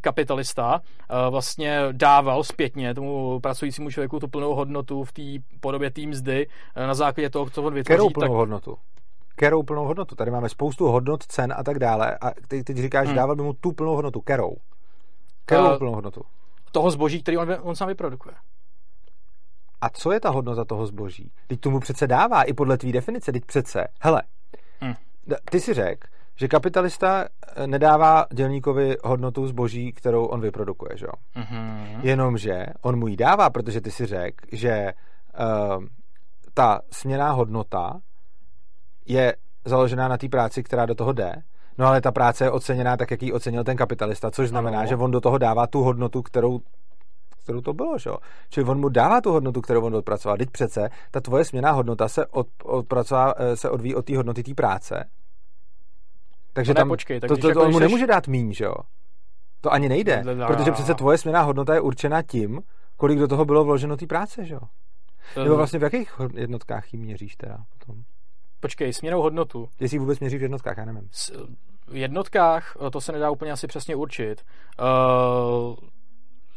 kapitalista 0.00 0.80
vlastně 1.30 1.80
dával 1.92 2.44
zpětně 2.44 2.94
tomu 2.94 3.40
pracujícímu 3.40 3.90
člověku 3.90 4.20
tu 4.20 4.28
plnou 4.28 4.54
hodnotu 4.54 5.04
v 5.04 5.12
té 5.12 5.22
podobě 5.60 5.90
té 5.90 6.06
mzdy 6.06 6.46
na 6.86 6.94
základě 6.94 7.30
toho, 7.30 7.50
co 7.50 7.62
on 7.62 7.74
vytvoří. 7.74 7.96
Kterou 7.96 8.10
plnou 8.10 8.32
tak, 8.32 8.36
hodnotu? 8.36 8.76
Kerou 9.38 9.62
plnou 9.62 9.84
hodnotu. 9.84 10.14
Tady 10.14 10.30
máme 10.30 10.48
spoustu 10.48 10.86
hodnot, 10.86 11.26
cen 11.26 11.54
a 11.56 11.62
tak 11.62 11.78
dále. 11.78 12.18
A 12.20 12.30
ty 12.48 12.64
teď 12.64 12.76
říkáš, 12.76 13.06
hmm. 13.06 13.16
dával 13.16 13.36
by 13.36 13.42
mu 13.42 13.52
tu 13.52 13.72
plnou 13.72 13.94
hodnotu, 13.94 14.20
kerou. 14.20 14.56
Kerou 15.44 15.70
uh, 15.70 15.78
plnou 15.78 15.94
hodnotu. 15.94 16.22
Toho 16.72 16.90
zboží, 16.90 17.22
který 17.22 17.38
on, 17.38 17.56
on 17.62 17.76
sám 17.76 17.88
vyprodukuje. 17.88 18.34
A 19.80 19.90
co 19.90 20.12
je 20.12 20.20
ta 20.20 20.30
hodnota 20.30 20.64
toho 20.64 20.86
zboží? 20.86 21.32
Teď 21.46 21.60
tomu 21.60 21.80
přece 21.80 22.06
dává 22.06 22.42
i 22.42 22.52
podle 22.52 22.78
tvý 22.78 22.92
definice. 22.92 23.32
Teď 23.32 23.44
přece, 23.44 23.84
hele, 24.00 24.22
hmm. 24.80 24.94
ty 25.50 25.60
si 25.60 25.74
řekl, 25.74 26.08
že 26.36 26.48
kapitalista 26.48 27.24
eh, 27.24 27.66
nedává 27.66 28.26
dělníkovi 28.32 28.96
hodnotu 29.04 29.46
zboží, 29.46 29.92
kterou 29.92 30.24
on 30.24 30.40
vyprodukuje, 30.40 30.96
že 30.96 31.06
jo? 31.06 31.42
Mm-hmm. 31.42 32.00
Jenomže 32.02 32.66
on 32.82 32.98
mu 32.98 33.06
ji 33.06 33.16
dává, 33.16 33.50
protože 33.50 33.80
ty 33.80 33.90
si 33.90 34.06
řekl, 34.06 34.46
že 34.52 34.92
uh, 35.40 35.84
ta 36.54 36.80
směná 36.90 37.30
hodnota 37.30 38.00
je 39.08 39.36
založená 39.64 40.08
na 40.08 40.16
té 40.16 40.28
práci, 40.28 40.62
která 40.62 40.86
do 40.86 40.94
toho 40.94 41.12
jde, 41.12 41.34
no 41.78 41.86
ale 41.86 42.00
ta 42.00 42.12
práce 42.12 42.44
je 42.44 42.50
oceněná 42.50 42.96
tak, 42.96 43.10
jak 43.10 43.22
ji 43.22 43.32
ocenil 43.32 43.64
ten 43.64 43.76
kapitalista, 43.76 44.30
což 44.30 44.48
znamená, 44.48 44.78
ano. 44.78 44.88
že 44.88 44.96
on 44.96 45.10
do 45.10 45.20
toho 45.20 45.38
dává 45.38 45.66
tu 45.66 45.82
hodnotu, 45.82 46.22
kterou 46.22 46.60
kterou 47.42 47.60
to 47.60 47.72
bylo, 47.72 47.98
že 47.98 48.10
jo? 48.10 48.16
Čili 48.50 48.66
on 48.66 48.80
mu 48.80 48.88
dává 48.88 49.20
tu 49.20 49.32
hodnotu, 49.32 49.60
kterou 49.60 49.82
on 49.82 49.94
odpracoval. 49.94 50.36
Teď 50.36 50.50
přece 50.50 50.88
ta 51.10 51.20
tvoje 51.20 51.44
směná 51.44 51.70
hodnota 51.70 52.08
se, 52.08 52.26
od, 52.26 52.46
odpracová, 52.64 53.34
eh, 53.36 53.56
se 53.56 53.70
odvíjí 53.70 53.94
od 53.94 54.04
té 54.04 54.16
hodnoty 54.16 54.42
té 54.42 54.54
práce. 54.54 55.04
Takže 56.52 56.70
no 56.70 56.74
ne, 56.74 56.80
tam 56.80 56.88
počkej, 56.88 57.20
tak 57.20 57.28
to, 57.28 57.36
to, 57.36 57.40
to, 57.40 57.48
jako 57.48 57.62
on 57.62 57.72
mu 57.72 57.78
nemůže 57.78 58.06
dát 58.06 58.28
míň, 58.28 58.52
že 58.52 58.64
jo? 58.64 58.74
To 59.60 59.72
ani 59.72 59.88
nejde, 59.88 60.24
protože 60.46 60.72
přece 60.72 60.94
tvoje 60.94 61.18
směná 61.18 61.42
hodnota 61.42 61.74
je 61.74 61.80
určena 61.80 62.22
tím, 62.22 62.60
kolik 62.96 63.18
do 63.18 63.28
toho 63.28 63.44
bylo 63.44 63.64
vloženo 63.64 63.96
té 63.96 64.06
práce, 64.06 64.44
že 64.44 64.54
jo? 64.54 64.60
Nebo 65.44 65.56
vlastně 65.56 65.78
v 65.78 65.82
jakých 65.82 66.12
jednotkách 66.34 66.94
ji 66.94 67.00
měříš 67.00 67.36
teda 67.36 67.56
potom? 67.78 68.02
Počkej, 68.60 68.92
směnou 68.92 69.22
hodnotu. 69.22 69.68
Jestli 69.80 69.98
vůbec 69.98 70.20
měří 70.20 70.38
v 70.38 70.42
jednotkách, 70.42 70.78
já 70.78 70.84
nevím. 70.84 71.08
S, 71.12 71.32
v 71.86 71.96
jednotkách 71.96 72.76
to 72.92 73.00
se 73.00 73.12
nedá 73.12 73.30
úplně 73.30 73.52
asi 73.52 73.66
přesně 73.66 73.96
určit. 73.96 74.44
Uh, 74.80 75.76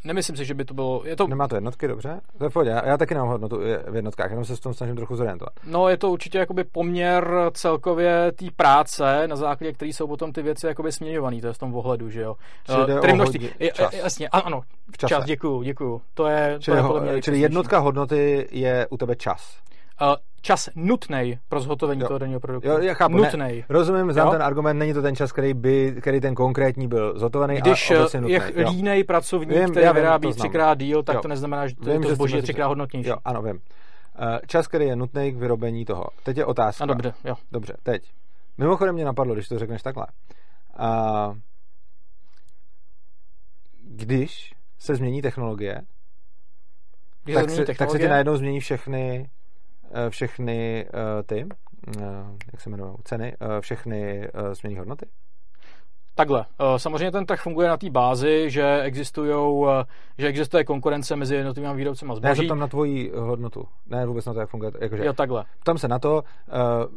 Nemyslím 0.04 0.36
si, 0.36 0.44
že 0.44 0.54
by 0.54 0.64
to 0.64 0.74
bylo... 0.74 1.02
Je 1.04 1.16
to... 1.16 1.26
Nemá 1.26 1.48
to 1.48 1.54
jednotky, 1.54 1.88
dobře? 1.88 2.20
To 2.38 2.44
je 2.44 2.50
v 2.50 2.56
Já, 2.64 2.86
já 2.86 2.96
taky 2.96 3.14
nemám 3.14 3.28
hodnotu 3.28 3.58
v 3.88 3.94
jednotkách, 3.94 4.30
jenom 4.30 4.44
se 4.44 4.56
s 4.56 4.60
tom 4.60 4.74
snažím 4.74 4.96
trochu 4.96 5.16
zorientovat. 5.16 5.52
No, 5.64 5.88
je 5.88 5.96
to 5.96 6.10
určitě 6.10 6.38
jakoby 6.38 6.64
poměr 6.64 7.50
celkově 7.52 8.32
té 8.32 8.46
práce, 8.56 9.28
na 9.28 9.36
základě 9.36 9.72
které 9.72 9.88
jsou 9.88 10.06
potom 10.06 10.32
ty 10.32 10.42
věci 10.42 10.66
jakoby 10.66 10.92
směňované, 10.92 11.40
to 11.40 11.46
je 11.46 11.52
v 11.52 11.58
tom 11.58 11.74
ohledu, 11.74 12.10
že 12.10 12.20
jo. 12.20 12.34
Čili 12.66 13.00
uh, 13.00 13.14
množství. 13.14 13.50
Čas. 13.72 13.92
Jasně, 13.92 14.28
ano, 14.28 14.60
v 14.92 14.98
čase. 14.98 15.14
čas, 15.14 15.24
děkuju, 15.24 15.62
děkuju. 15.62 16.02
To 16.14 16.26
je, 16.26 16.56
čili, 16.60 16.82
to 16.82 16.96
je 16.96 17.12
mě 17.12 17.22
čili 17.22 17.40
jednotka 17.40 17.78
hodnoty 17.78 18.48
je 18.50 18.86
u 18.90 18.96
tebe 18.96 19.16
čas. 19.16 19.60
Uh, 20.02 20.14
čas 20.42 20.68
nutný 20.74 21.38
pro 21.48 21.60
zhotovení 21.60 22.00
jo. 22.00 22.08
toho 22.08 22.18
denního 22.18 22.40
produktu. 22.40 22.68
Jo, 22.68 22.78
já 22.78 22.94
chápu, 22.94 23.16
nutnej. 23.16 23.56
Ne, 23.56 23.64
rozumím, 23.68 24.12
znám 24.12 24.30
ten 24.30 24.42
argument, 24.42 24.78
není 24.78 24.94
to 24.94 25.02
ten 25.02 25.16
čas, 25.16 25.32
který, 25.32 25.54
by, 25.54 25.96
který 26.00 26.20
ten 26.20 26.34
konkrétní 26.34 26.88
byl 26.88 27.18
zhotovený, 27.18 27.56
Když 27.56 27.90
a 27.90 27.94
je 28.26 28.40
línej 28.70 29.04
pracovník, 29.04 29.58
vím, 29.58 29.70
který 29.70 29.86
vyrábí 29.92 30.32
třikrát 30.32 30.78
díl, 30.78 31.02
tak 31.02 31.14
jo. 31.14 31.20
to 31.22 31.28
neznamená, 31.28 31.66
že 31.66 31.74
vím, 31.80 32.02
to 32.02 32.14
zboží 32.14 32.36
je 32.36 32.42
třikrát 32.42 32.66
hodnotnější. 32.66 33.08
Jo, 33.08 33.16
ano, 33.24 33.42
vím. 33.42 33.54
Uh, 33.54 34.38
čas, 34.46 34.68
který 34.68 34.86
je 34.86 34.96
nutný 34.96 35.32
k 35.32 35.36
vyrobení 35.36 35.84
toho. 35.84 36.04
Teď 36.22 36.36
je 36.36 36.44
otázka. 36.44 36.84
A 36.84 36.86
dobře, 36.86 37.14
jo. 37.24 37.34
Dobře, 37.52 37.76
teď. 37.82 38.02
Mimochodem 38.58 38.94
mě 38.94 39.04
napadlo, 39.04 39.34
když 39.34 39.48
to 39.48 39.58
řekneš 39.58 39.82
takhle. 39.82 40.06
Uh, 40.80 41.36
když 43.82 44.54
se 44.78 44.94
změní 44.94 45.22
technologie, 45.22 45.80
tak 47.34 47.50
se, 47.50 47.64
tak 47.64 47.90
se 47.90 47.98
ti 47.98 48.08
najednou 48.08 48.36
změní 48.36 48.60
všechny 48.60 49.26
Eh, 49.26 49.41
všechny 50.08 50.86
eh, 50.86 51.22
ty, 51.22 51.46
eh, 51.98 52.02
jak 52.52 52.60
se 52.60 52.68
jmenují, 52.68 52.94
ceny, 53.04 53.36
všechny 53.60 54.28
směny 54.52 54.78
hodnoty? 54.78 55.06
Takhle. 56.14 56.44
Samozřejmě 56.76 57.10
ten 57.10 57.26
trh 57.26 57.40
funguje 57.40 57.68
na 57.68 57.76
té 57.76 57.90
bázi, 57.90 58.50
že, 58.50 58.80
existují, 58.82 59.64
že 60.18 60.26
existuje 60.26 60.64
konkurence 60.64 61.16
mezi 61.16 61.34
jednotlivými 61.34 61.74
výrobci 61.74 62.06
a 62.06 62.14
zboží. 62.14 62.42
Ne, 62.42 62.48
tam 62.48 62.58
na 62.58 62.66
tvoji 62.66 63.12
hodnotu. 63.14 63.64
Ne, 63.86 64.06
vůbec 64.06 64.26
na 64.26 64.34
to, 64.34 64.40
jak 64.40 64.48
funguje. 64.48 64.72
Jakože, 64.80 65.04
jo, 65.04 65.12
takhle. 65.12 65.44
Tam 65.64 65.78
se 65.78 65.88
na 65.88 65.98
to, 65.98 66.22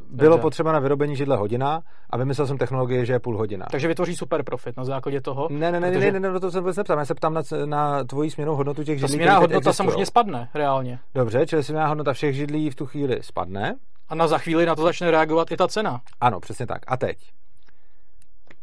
bylo 0.09 0.29
Dobře. 0.29 0.41
potřeba 0.41 0.71
na 0.71 0.79
vyrobení 0.79 1.15
židle 1.15 1.37
hodina 1.37 1.81
a 2.09 2.17
vymyslel 2.17 2.47
jsem 2.47 2.57
technologie, 2.57 3.05
že 3.05 3.13
je 3.13 3.19
půl 3.19 3.37
hodina. 3.37 3.65
Takže 3.71 3.87
vytvoří 3.87 4.15
super 4.15 4.43
profit 4.43 4.77
na 4.77 4.83
základě 4.85 5.21
toho. 5.21 5.47
Ne, 5.51 5.71
ne, 5.71 5.79
ne, 5.79 5.91
protože... 5.91 6.11
ne, 6.11 6.19
ne, 6.19 6.31
ne, 6.31 6.39
to 6.39 6.51
jsem 6.51 6.63
vůbec 6.63 6.77
neptal. 6.77 6.99
Já 6.99 7.05
se 7.05 7.15
ptám 7.15 7.33
na, 7.33 7.41
na 7.65 8.03
tvoji 8.03 8.31
směnou 8.31 8.55
hodnotu 8.55 8.83
těch 8.83 8.99
židlí. 8.99 9.13
Směná 9.13 9.37
hodnota 9.37 9.57
existujou. 9.57 9.73
samozřejmě 9.73 10.05
spadne, 10.05 10.49
reálně. 10.53 10.99
Dobře, 11.15 11.45
čili 11.45 11.63
směná 11.63 11.87
hodnota 11.87 12.13
všech 12.13 12.35
židlí 12.35 12.69
v 12.69 12.75
tu 12.75 12.85
chvíli 12.85 13.19
spadne. 13.21 13.75
A 14.09 14.15
na 14.15 14.27
za 14.27 14.37
chvíli 14.37 14.65
na 14.65 14.75
to 14.75 14.83
začne 14.83 15.11
reagovat 15.11 15.51
i 15.51 15.57
ta 15.57 15.67
cena. 15.67 16.01
Ano, 16.21 16.39
přesně 16.39 16.67
tak. 16.67 16.81
A 16.87 16.97
teď. 16.97 17.17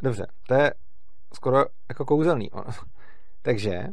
Dobře, 0.02 0.26
to 0.48 0.54
je 0.54 0.74
skoro 1.34 1.64
jako 1.88 2.04
kouzelný. 2.04 2.50
Takže, 3.42 3.86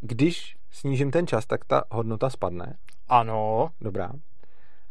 když 0.00 0.56
snížím 0.70 1.10
ten 1.10 1.26
čas, 1.26 1.46
tak 1.46 1.64
ta 1.64 1.84
hodnota 1.90 2.30
spadne. 2.30 2.76
Ano. 3.08 3.68
Dobrá. 3.80 4.12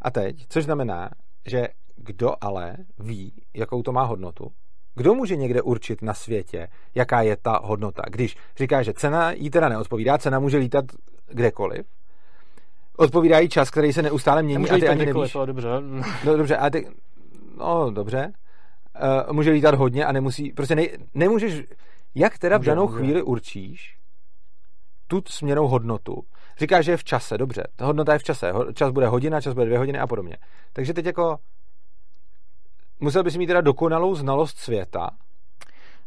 A 0.01 0.11
teď, 0.11 0.45
což 0.49 0.63
znamená, 0.63 1.09
že 1.45 1.67
kdo 1.95 2.33
ale 2.41 2.75
ví, 2.99 3.33
jakou 3.53 3.83
to 3.83 3.91
má 3.91 4.03
hodnotu? 4.03 4.51
Kdo 4.95 5.13
může 5.13 5.35
někde 5.35 5.61
určit 5.61 6.01
na 6.01 6.13
světě, 6.13 6.67
jaká 6.95 7.21
je 7.21 7.37
ta 7.37 7.59
hodnota? 7.63 8.01
Když 8.09 8.37
říká, 8.57 8.83
že 8.83 8.93
cena 8.93 9.31
jí 9.31 9.49
teda 9.49 9.69
neodpovídá, 9.69 10.17
cena 10.17 10.39
může 10.39 10.57
lítat 10.57 10.85
kdekoliv, 11.27 11.85
odpovídá 12.97 13.39
jí 13.39 13.49
čas, 13.49 13.69
který 13.69 13.93
se 13.93 14.01
neustále 14.01 14.43
mění 14.43 14.69
a 14.69 14.75
ty 14.75 14.87
ani 14.87 15.05
nevíš. 15.05 15.33
dobře. 15.45 15.69
No, 16.25 16.37
dobře, 16.37 16.57
a 16.57 16.69
ty, 16.69 16.87
no 17.57 17.91
dobře, 17.91 18.33
uh, 19.01 19.33
může 19.33 19.51
lítat 19.51 19.75
hodně 19.75 20.05
a 20.05 20.11
nemusí, 20.11 20.51
prostě 20.51 20.75
ne, 20.75 20.87
nemůžeš, 21.13 21.63
jak 22.15 22.37
teda 22.37 22.57
může, 22.57 22.71
v 22.71 22.73
danou 22.73 22.87
může. 22.87 22.97
chvíli 22.97 23.21
určíš 23.21 23.97
tu 25.07 25.21
směnou 25.27 25.67
hodnotu. 25.67 26.23
Říká, 26.59 26.81
že 26.81 26.91
je 26.91 26.97
v 26.97 27.03
čase, 27.03 27.37
dobře, 27.37 27.63
ta 27.75 27.85
hodnota 27.85 28.13
je 28.13 28.19
v 28.19 28.23
čase, 28.23 28.51
čas 28.73 28.91
bude 28.91 29.07
hodina, 29.07 29.41
čas 29.41 29.53
bude 29.53 29.65
dvě 29.65 29.77
hodiny 29.77 29.99
a 29.99 30.07
podobně. 30.07 30.37
Takže 30.73 30.93
teď 30.93 31.05
jako 31.05 31.37
musel 32.99 33.23
bys 33.23 33.37
mít 33.37 33.47
teda 33.47 33.61
dokonalou 33.61 34.15
znalost 34.15 34.57
světa, 34.57 35.09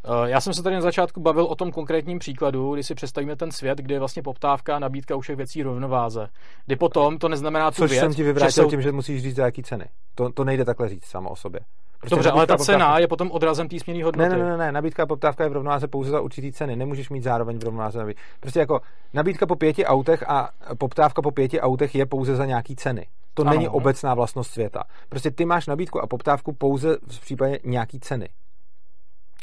Eh, 0.05 0.31
já 0.31 0.41
jsem 0.41 0.55
se 0.55 0.63
tady 0.63 0.75
na 0.75 0.81
začátku 0.81 1.21
bavil 1.21 1.45
o 1.45 1.55
tom 1.55 1.73
konkrétním 1.73 2.19
příkladu, 2.19 2.75
kdy 2.75 2.83
si 2.83 2.95
představíme 2.95 3.37
ten 3.37 3.53
svět, 3.53 3.79
kde 3.79 3.95
je 3.95 3.99
vlastně 3.99 4.23
poptávka 4.23 4.77
a 4.77 4.79
nabídka 4.79 5.17
u 5.17 5.21
všech 5.21 5.37
věcí 5.37 5.63
rovnováze. 5.63 6.29
Kdy 6.67 6.77
potom 6.77 7.19
to 7.19 7.29
neznamená 7.29 7.71
tu 7.71 7.77
Což 7.77 7.91
věc, 7.91 8.01
jsem 8.01 8.15
ti 8.15 8.23
vyvrátil 8.23 8.51
že 8.51 8.63
jsou... 8.63 8.71
tím, 8.71 8.83
že 8.83 8.93
musíš 8.93 9.23
říct 9.23 9.37
za 9.37 9.45
jaký 9.45 9.63
ceny. 9.63 9.85
To, 10.15 10.33
to 10.33 10.45
nejde 10.45 10.65
takhle 10.65 10.89
říct 10.89 11.05
samo 11.05 11.31
o 11.31 11.37
sobě. 11.37 11.61
Prostě 12.01 12.17
Dobře, 12.17 12.31
ale 12.31 12.47
ta 12.47 12.57
poptávka... 12.57 12.73
cena 12.73 12.99
je 12.99 13.09
potom 13.09 13.31
odrazem 13.31 13.69
té 13.69 13.77
hodnoty. 14.05 14.31
Ne, 14.31 14.39
ne, 14.39 14.45
ne, 14.45 14.57
ne, 14.57 14.73
nabídka 14.73 15.03
a 15.03 15.07
poptávka 15.07 15.45
je 15.45 15.51
v 15.51 15.53
rovnováze 15.53 15.89
pouze 15.89 16.11
za 16.11 16.21
určitý 16.21 16.53
ceny. 16.53 16.77
Nemůžeš 16.77 17.11
mít 17.11 17.23
zároveň 17.23 17.59
v 17.59 17.65
rovnováze. 17.65 18.07
Prostě 18.41 18.61
jako 18.61 18.81
nabídka 19.15 19.47
po 19.47 19.57
pěti 19.57 19.87
autech 19.87 20.25
a 20.29 20.51
poptávka 20.79 21.23
po 21.23 21.31
pěti 21.31 21.61
autech 21.61 21.95
je 21.95 22.07
pouze 22.07 22.37
za 22.37 22.47
nějaký 22.47 22.77
ceny. 22.77 23.07
To 23.35 23.43
ano. 23.43 23.51
není 23.51 23.69
obecná 23.69 24.15
vlastnost 24.15 24.51
světa. 24.51 24.83
Prostě 25.09 25.31
ty 25.31 25.45
máš 25.45 25.67
nabídku 25.67 26.03
a 26.03 26.07
poptávku 26.07 26.53
pouze 26.53 26.97
v 27.07 27.21
případě 27.21 27.59
nějaký 27.65 28.01
ceny. 28.01 28.29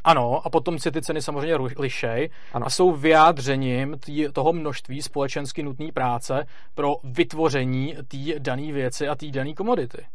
Ano, 0.04 0.42
a 0.46 0.50
potom 0.50 0.80
si 0.80 0.92
ty 0.92 1.02
ceny 1.02 1.22
samozřejmě 1.22 1.56
lišej 1.80 2.30
ano. 2.54 2.66
a 2.66 2.70
jsou 2.70 2.92
vyjádřením 2.92 3.98
tý, 4.00 4.28
toho 4.34 4.54
množství 4.54 5.02
společensky 5.02 5.64
nutné 5.64 5.92
práce 5.94 6.46
pro 6.76 6.96
vytvoření 7.04 7.96
té 8.08 8.40
dané 8.40 8.72
věci 8.72 9.08
a 9.08 9.16
té 9.16 9.26
dané 9.32 9.54
komodity. 9.54 10.06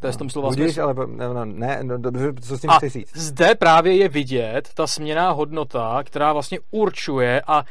To 0.00 0.06
je 0.06 0.12
s 0.12 0.16
tom 0.16 0.30
slova 0.30 0.48
Budíš, 0.48 0.78
ale 0.78 0.94
no, 0.94 1.34
no, 1.34 1.44
ne, 1.44 1.78
no, 1.82 1.98
dobře, 1.98 2.32
co 2.40 2.58
s 2.58 2.60
tím 2.60 2.70
chci 2.70 2.88
říct? 2.88 3.16
zde 3.16 3.54
právě 3.54 3.96
je 3.96 4.08
vidět 4.08 4.68
ta 4.74 4.86
směná 4.86 5.30
hodnota, 5.30 6.02
která 6.04 6.32
vlastně 6.32 6.58
určuje 6.70 7.42
a 7.46 7.64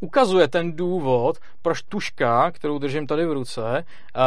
ukazuje 0.00 0.48
ten 0.48 0.72
důvod, 0.72 1.38
proč 1.62 1.82
tuška, 1.82 2.50
kterou 2.50 2.78
držím 2.78 3.06
tady 3.06 3.26
v 3.26 3.32
ruce, 3.32 3.84
uh, 4.16 4.22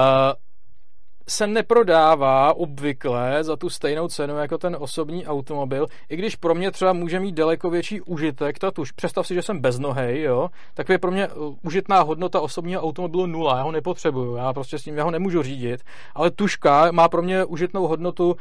se 1.28 1.48
neprodává 1.48 2.54
obvykle 2.54 3.44
za 3.44 3.56
tu 3.56 3.70
stejnou 3.70 4.08
cenu 4.08 4.38
jako 4.38 4.58
ten 4.58 4.78
osobní 4.80 5.28
automobil, 5.28 5.88
i 6.10 6.16
když 6.16 6.36
pro 6.36 6.56
mě 6.56 6.72
třeba 6.72 6.94
může 6.94 7.20
mít 7.20 7.36
daleko 7.36 7.70
větší 7.70 8.02
užitek 8.02 8.60
ta 8.60 8.72
tuž. 8.72 8.92
Představ 8.92 9.28
si, 9.28 9.34
že 9.34 9.42
jsem 9.42 9.60
beznohej, 9.60 10.22
jo, 10.22 10.50
tak 10.74 10.90
je 10.90 10.98
pro 10.98 11.12
mě 11.12 11.28
uh, 11.28 11.56
užitná 11.64 12.02
hodnota 12.02 12.42
osobního 12.42 12.82
automobilu 12.82 13.26
nula, 13.26 13.58
já 13.58 13.64
ho 13.64 13.72
nepotřebuju, 13.72 14.36
já 14.36 14.54
prostě 14.54 14.80
s 14.80 14.86
ním 14.86 14.98
já 14.98 15.04
ho 15.04 15.12
nemůžu 15.12 15.44
řídit, 15.44 15.82
ale 16.16 16.32
tuška 16.32 16.92
má 16.92 17.10
pro 17.10 17.22
mě 17.22 17.46
užitnou 17.46 17.88
hodnotu 17.88 18.30
uh, 18.30 18.38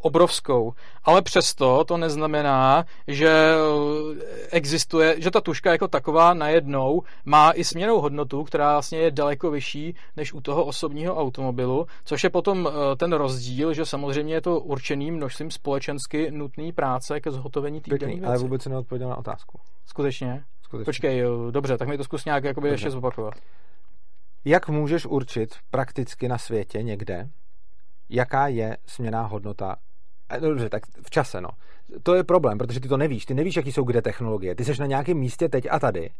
obrovskou. 0.00 0.72
Ale 1.04 1.22
přesto 1.22 1.84
to 1.84 1.96
neznamená, 1.96 2.84
že 3.08 3.54
uh, 3.74 4.16
existuje, 4.50 5.16
že 5.18 5.30
ta 5.30 5.40
tuška 5.40 5.72
jako 5.72 5.88
taková 5.88 6.34
najednou 6.34 7.02
má 7.24 7.50
i 7.50 7.64
směnou 7.64 8.00
hodnotu, 8.00 8.44
která 8.44 8.72
vlastně 8.72 8.98
je 8.98 9.10
daleko 9.10 9.50
vyšší 9.50 9.94
než 10.16 10.32
u 10.32 10.40
toho 10.40 10.64
osobního 10.64 11.16
automobilu, 11.16 11.86
Což 12.04 12.24
je 12.24 12.30
potom 12.30 12.68
eh, 12.68 12.96
ten 12.96 13.12
rozdíl, 13.12 13.74
že 13.74 13.86
samozřejmě 13.86 14.34
je 14.34 14.40
to 14.40 14.60
určený 14.60 15.10
množstvím 15.10 15.50
společensky 15.50 16.30
nutné 16.30 16.72
práce 16.72 17.20
ke 17.20 17.30
zhotovení 17.30 17.80
té 17.80 17.96
věci. 17.96 18.20
ale 18.24 18.38
vůbec 18.38 18.62
se 18.62 18.70
neodpověděl 18.70 19.08
na 19.08 19.16
otázku. 19.16 19.60
Skutečně? 19.86 20.44
Skutečně? 20.62 20.84
Počkej, 20.84 21.22
dobře, 21.50 21.78
tak 21.78 21.88
mi 21.88 21.96
to 21.96 22.04
zkus 22.04 22.24
nějak 22.24 22.44
jakoby 22.44 22.68
ještě 22.68 22.90
zopakovat. 22.90 23.34
Jak 24.44 24.68
můžeš 24.68 25.06
určit 25.06 25.54
prakticky 25.70 26.28
na 26.28 26.38
světě 26.38 26.82
někde, 26.82 27.28
jaká 28.08 28.48
je 28.48 28.76
směná 28.86 29.22
hodnota 29.22 29.76
Dobře, 30.40 30.68
tak 30.68 30.82
v 31.02 31.10
čase, 31.10 31.40
no. 31.40 31.48
To 32.02 32.14
je 32.14 32.24
problém, 32.24 32.58
protože 32.58 32.80
ty 32.80 32.88
to 32.88 32.96
nevíš. 32.96 33.26
Ty 33.26 33.34
nevíš, 33.34 33.56
jaký 33.56 33.72
jsou 33.72 33.84
kde 33.84 34.02
technologie. 34.02 34.54
Ty 34.54 34.64
jsi 34.64 34.80
na 34.80 34.86
nějakém 34.86 35.18
místě 35.18 35.48
teď 35.48 35.66
a 35.70 35.78
tady 35.78 36.10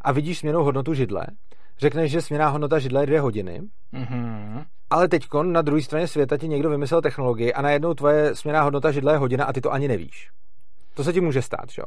a 0.00 0.12
vidíš 0.12 0.38
směnou 0.38 0.64
hodnotu 0.64 0.94
židle, 0.94 1.26
řekneš, 1.78 2.10
že 2.10 2.22
směná 2.22 2.48
hodnota 2.48 2.78
židle 2.78 3.02
je 3.02 3.06
dvě 3.06 3.20
hodiny, 3.20 3.60
mm-hmm. 3.92 4.64
Ale 4.92 5.08
teď 5.08 5.26
na 5.42 5.62
druhé 5.62 5.82
straně 5.82 6.08
světa 6.08 6.36
ti 6.36 6.48
někdo 6.48 6.70
vymyslel 6.70 7.02
technologii 7.02 7.52
a 7.52 7.62
najednou 7.62 7.94
tvoje 7.94 8.34
směná 8.34 8.62
hodnota 8.62 8.92
židle 8.92 9.12
je 9.12 9.16
hodina 9.16 9.44
a 9.44 9.52
ty 9.52 9.60
to 9.60 9.72
ani 9.72 9.88
nevíš. 9.88 10.30
To 10.94 11.04
se 11.04 11.12
ti 11.12 11.20
může 11.20 11.42
stát, 11.42 11.66
jo? 11.78 11.84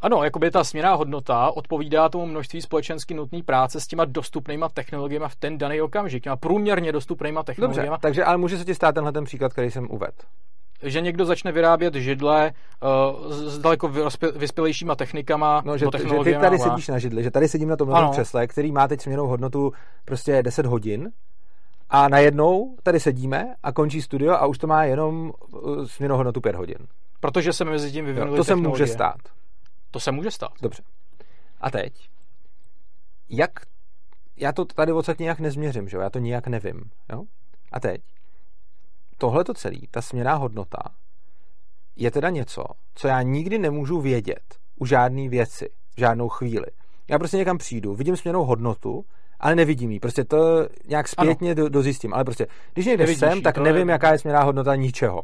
Ano, 0.00 0.24
jakoby 0.24 0.50
ta 0.50 0.64
směná 0.64 0.94
hodnota 0.94 1.50
odpovídá 1.50 2.08
tomu 2.08 2.26
množství 2.26 2.62
společensky 2.62 3.14
nutné 3.14 3.42
práce 3.42 3.80
s 3.80 3.86
těma 3.86 4.04
dostupnýma 4.04 4.68
technologiemi 4.68 5.26
v 5.28 5.36
ten 5.36 5.58
daný 5.58 5.80
okamžik, 5.80 6.22
těma 6.22 6.36
průměrně 6.36 6.92
dostupnýma 6.92 7.42
technologiemi. 7.42 7.88
Dobře, 7.88 8.00
takže 8.00 8.24
ale 8.24 8.36
může 8.36 8.58
se 8.58 8.64
ti 8.64 8.74
stát 8.74 8.94
tenhle 8.94 9.12
ten 9.12 9.24
příklad, 9.24 9.52
který 9.52 9.70
jsem 9.70 9.90
uvedl 9.90 10.16
že 10.82 11.00
někdo 11.00 11.24
začne 11.24 11.52
vyrábět 11.52 11.94
židle 11.94 12.52
uh, 13.22 13.32
s 13.32 13.58
daleko 13.58 13.88
vyspělejšíma 14.36 14.94
technikama 14.94 15.62
no, 15.64 15.78
že, 15.78 15.86
že 15.98 16.24
ty 16.24 16.34
tady 16.34 16.58
sedíš 16.58 16.88
na 16.88 16.98
židli, 16.98 17.22
že 17.22 17.30
tady 17.30 17.48
sedím 17.48 17.68
na 17.68 17.76
tom 17.76 18.10
křesle, 18.10 18.46
který 18.46 18.72
má 18.72 18.88
teď 18.88 19.00
směnou 19.00 19.26
hodnotu 19.26 19.72
prostě 20.04 20.42
10 20.42 20.66
hodin 20.66 21.10
a 21.94 22.08
najednou 22.08 22.76
tady 22.82 23.00
sedíme 23.00 23.54
a 23.62 23.72
končí 23.72 24.02
studio 24.02 24.32
a 24.32 24.46
už 24.46 24.58
to 24.58 24.66
má 24.66 24.84
jenom 24.84 25.32
uh, 25.52 25.86
směnou 25.86 26.16
hodnotu 26.16 26.40
5 26.40 26.54
hodin. 26.56 26.76
Protože 27.20 27.52
se 27.52 27.64
mezi 27.64 27.92
tím 27.92 28.04
vyvinuly 28.04 28.36
To 28.36 28.44
se 28.44 28.56
může 28.56 28.86
stát. 28.86 29.16
To 29.90 30.00
se 30.00 30.12
může 30.12 30.30
stát. 30.30 30.52
Dobře. 30.62 30.82
A 31.60 31.70
teď, 31.70 32.08
jak, 33.28 33.50
já 34.36 34.52
to 34.52 34.64
tady 34.64 34.92
odsaď 34.92 35.18
nějak 35.18 35.40
nezměřím, 35.40 35.88
že 35.88 35.96
jo? 35.96 36.00
já 36.00 36.10
to 36.10 36.18
nijak 36.18 36.46
nevím. 36.46 36.90
Jo? 37.12 37.22
A 37.72 37.80
teď, 37.80 38.00
tohle 39.18 39.44
to 39.44 39.54
celé, 39.54 39.78
ta 39.90 40.02
směná 40.02 40.34
hodnota, 40.34 40.82
je 41.96 42.10
teda 42.10 42.30
něco, 42.30 42.64
co 42.94 43.08
já 43.08 43.22
nikdy 43.22 43.58
nemůžu 43.58 44.00
vědět 44.00 44.58
u 44.76 44.86
žádné 44.86 45.28
věci, 45.28 45.68
v 45.96 46.00
žádnou 46.00 46.28
chvíli. 46.28 46.66
Já 47.08 47.18
prostě 47.18 47.36
někam 47.36 47.58
přijdu, 47.58 47.94
vidím 47.94 48.16
směnou 48.16 48.44
hodnotu, 48.44 49.04
ale 49.44 49.54
nevidím 49.54 49.90
ji. 49.90 50.00
Prostě 50.00 50.24
to 50.24 50.68
nějak 50.88 51.08
zpětně 51.08 51.54
do, 51.54 51.68
dozjistím. 51.68 52.14
Ale 52.14 52.24
prostě, 52.24 52.46
když 52.72 52.86
někde 52.86 53.02
Nevidíš 53.02 53.20
jsem, 53.20 53.42
tak 53.42 53.58
nevím, 53.58 53.88
je... 53.88 53.92
jaká 53.92 54.12
je 54.12 54.18
směná 54.18 54.42
hodnota 54.42 54.74
ničeho. 54.74 55.22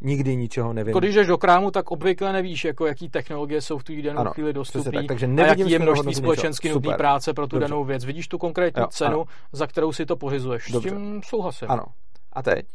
Nikdy 0.00 0.36
ničeho 0.36 0.72
nevím. 0.72 0.94
Když 0.98 1.14
jdeš 1.14 1.26
do 1.26 1.38
krámu, 1.38 1.70
tak 1.70 1.90
obvykle 1.90 2.32
nevíš, 2.32 2.64
jako 2.64 2.86
jaký 2.86 3.08
technologie 3.08 3.60
jsou 3.60 3.78
v 3.78 3.84
tu 3.84 4.02
danou 4.02 4.20
ano, 4.20 4.30
chvíli 4.30 4.52
dostupné. 4.52 4.92
Tak, 4.92 5.06
takže 5.06 5.26
a 5.26 5.46
jaký 5.46 5.70
je 5.70 5.78
množství 5.78 6.14
společensky 6.14 6.68
nutné 6.68 6.96
práce 6.96 7.34
pro 7.34 7.46
tu 7.46 7.56
Dobře. 7.56 7.68
danou 7.68 7.84
věc. 7.84 8.04
Vidíš 8.04 8.28
tu 8.28 8.38
konkrétní 8.38 8.80
jo, 8.80 8.86
cenu, 8.86 9.14
ano. 9.14 9.24
za 9.52 9.66
kterou 9.66 9.92
si 9.92 10.06
to 10.06 10.16
pořizuješ. 10.16 10.70
Dobře. 10.72 10.88
S 10.88 10.92
tím 10.92 11.20
souhlasím. 11.24 11.70
Ano. 11.70 11.84
A 12.32 12.42
teď? 12.42 12.66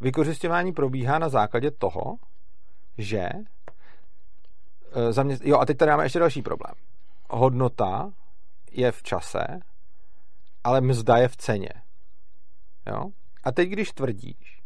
Vykořišťování 0.00 0.72
probíhá 0.72 1.18
na 1.18 1.28
základě 1.28 1.70
toho, 1.70 2.16
že 2.98 3.28
e, 4.92 5.12
zaměst... 5.12 5.44
jo 5.44 5.58
a 5.58 5.66
teď 5.66 5.76
tady 5.76 5.90
máme 5.90 6.04
ještě 6.04 6.18
další 6.18 6.42
problém. 6.42 6.74
Hodnota 7.30 8.10
je 8.72 8.92
v 8.92 9.02
čase, 9.02 9.44
ale 10.64 10.80
mzda 10.80 11.16
je 11.16 11.28
v 11.28 11.36
ceně. 11.36 11.68
Jo? 12.86 13.04
A 13.44 13.52
teď, 13.52 13.68
když 13.68 13.92
tvrdíš, 13.92 14.62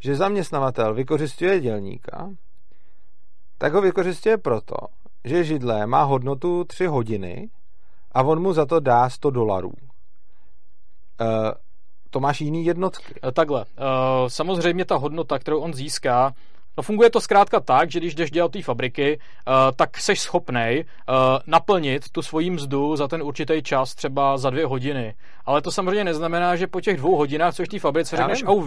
že 0.00 0.16
zaměstnavatel 0.16 0.94
vykořišťuje 0.94 1.60
dělníka, 1.60 2.30
tak 3.58 3.72
ho 3.72 3.80
vykořišťuje 3.80 4.38
proto, 4.38 4.76
že 5.24 5.44
židle 5.44 5.86
má 5.86 6.02
hodnotu 6.02 6.64
3 6.64 6.86
hodiny 6.86 7.50
a 8.12 8.22
on 8.22 8.42
mu 8.42 8.52
za 8.52 8.66
to 8.66 8.80
dá 8.80 9.10
100 9.10 9.30
dolarů. 9.30 9.72
E, 11.20 11.52
to 12.10 12.20
máš 12.20 12.40
jiný 12.40 12.64
jednotky. 12.64 13.14
Eh, 13.28 13.32
takhle. 13.32 13.60
Uh, 13.60 14.28
samozřejmě 14.28 14.84
ta 14.84 14.96
hodnota, 14.96 15.38
kterou 15.38 15.60
on 15.60 15.74
získá, 15.74 16.34
No 16.76 16.82
funguje 16.82 17.10
to 17.10 17.20
zkrátka 17.20 17.60
tak, 17.60 17.90
že 17.90 17.98
když 17.98 18.14
jdeš 18.14 18.30
dělat 18.30 18.52
té 18.52 18.62
fabriky, 18.62 19.18
uh, 19.18 19.54
tak 19.76 19.98
jsi 19.98 20.16
schopnej 20.16 20.84
uh, 20.84 21.14
naplnit 21.46 22.10
tu 22.12 22.22
svoji 22.22 22.50
mzdu 22.50 22.96
za 22.96 23.08
ten 23.08 23.22
určitý 23.22 23.62
čas, 23.62 23.94
třeba 23.94 24.38
za 24.38 24.50
dvě 24.50 24.66
hodiny. 24.66 25.14
Ale 25.44 25.62
to 25.62 25.70
samozřejmě 25.70 26.04
neznamená, 26.04 26.56
že 26.56 26.66
po 26.66 26.80
těch 26.80 26.96
dvou 26.96 27.16
hodinách, 27.16 27.54
což 27.54 27.68
v 27.68 27.70
té 27.70 27.78
fabrice 27.78 28.16
Já 28.16 28.22
řekneš 28.22 28.44
au 28.46 28.60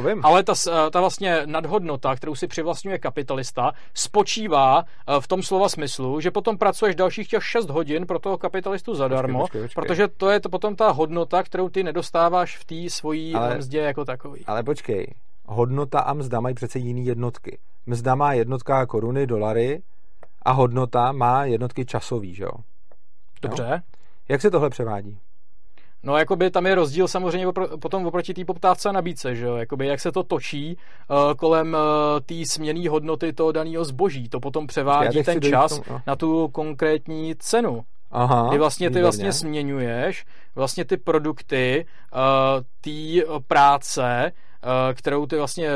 vím. 0.00 0.20
ale 0.22 0.42
ta, 0.42 0.54
ta 0.90 1.00
vlastně 1.00 1.42
nadhodnota, 1.46 2.16
kterou 2.16 2.34
si 2.34 2.46
přivlastňuje 2.46 2.98
kapitalista, 2.98 3.72
spočívá 3.94 4.78
uh, 4.78 5.20
v 5.20 5.28
tom 5.28 5.42
slova 5.42 5.68
smyslu, 5.68 6.20
že 6.20 6.30
potom 6.30 6.58
pracuješ 6.58 6.94
dalších 6.94 7.28
těch 7.28 7.44
6 7.44 7.70
hodin 7.70 8.06
pro 8.06 8.18
toho 8.18 8.38
kapitalistu 8.38 8.94
zadarmo, 8.94 9.40
počkej, 9.40 9.60
počkej, 9.60 9.74
počkej. 9.74 9.82
protože 9.82 10.08
to 10.08 10.30
je 10.30 10.40
to 10.40 10.48
potom 10.48 10.76
ta 10.76 10.90
hodnota, 10.90 11.42
kterou 11.42 11.68
ty 11.68 11.82
nedostáváš 11.82 12.56
v 12.56 12.64
té 12.64 12.90
svojí 12.90 13.34
mzdě 13.58 13.78
jako 13.78 14.04
takový. 14.04 14.44
Ale 14.46 14.62
počkej, 14.62 15.14
hodnota 15.46 16.00
a 16.00 16.14
mzda 16.14 16.40
mají 16.40 16.54
přece 16.54 16.78
jiný 16.78 17.06
jednotky. 17.06 17.58
Mzda 17.86 18.14
má 18.14 18.32
jednotka 18.32 18.86
koruny, 18.86 19.26
dolary 19.26 19.82
a 20.42 20.52
hodnota 20.52 21.12
má 21.12 21.44
jednotky 21.44 21.84
časový, 21.84 22.34
že 22.34 22.44
jo? 22.44 22.52
Dobře. 23.42 23.66
Jo? 23.72 23.78
Jak 24.28 24.40
se 24.40 24.50
tohle 24.50 24.70
převádí? 24.70 25.18
No, 26.02 26.16
jakoby 26.16 26.50
tam 26.50 26.66
je 26.66 26.74
rozdíl 26.74 27.08
samozřejmě 27.08 27.48
opr- 27.48 27.78
potom 27.78 28.06
oproti 28.06 28.34
té 28.34 28.44
poptávce 28.44 28.88
a 28.88 28.92
nabídce, 28.92 29.36
že 29.36 29.46
jo? 29.46 29.56
Jakoby 29.56 29.86
jak 29.86 30.00
se 30.00 30.12
to 30.12 30.22
točí 30.22 30.76
uh, 31.10 31.34
kolem 31.34 31.74
uh, 31.74 32.20
té 32.20 32.34
směné 32.46 32.88
hodnoty 32.88 33.32
toho 33.32 33.52
daného 33.52 33.84
zboží. 33.84 34.28
To 34.28 34.40
potom 34.40 34.66
převádí 34.66 35.22
ten 35.22 35.42
čas 35.42 35.78
tom, 35.78 35.84
no. 35.90 36.02
na 36.06 36.16
tu 36.16 36.48
konkrétní 36.48 37.34
cenu. 37.38 37.84
Aha, 38.10 38.50
ty 38.50 38.58
vlastně, 38.58 38.90
ty 38.90 39.02
vlastně 39.02 39.32
směňuješ 39.32 40.24
vlastně 40.54 40.84
ty 40.84 40.96
produkty 40.96 41.86
uh, 42.14 42.20
té 42.80 43.40
práce 43.48 44.32
kterou 44.94 45.26
ty 45.26 45.36
vlastně 45.36 45.70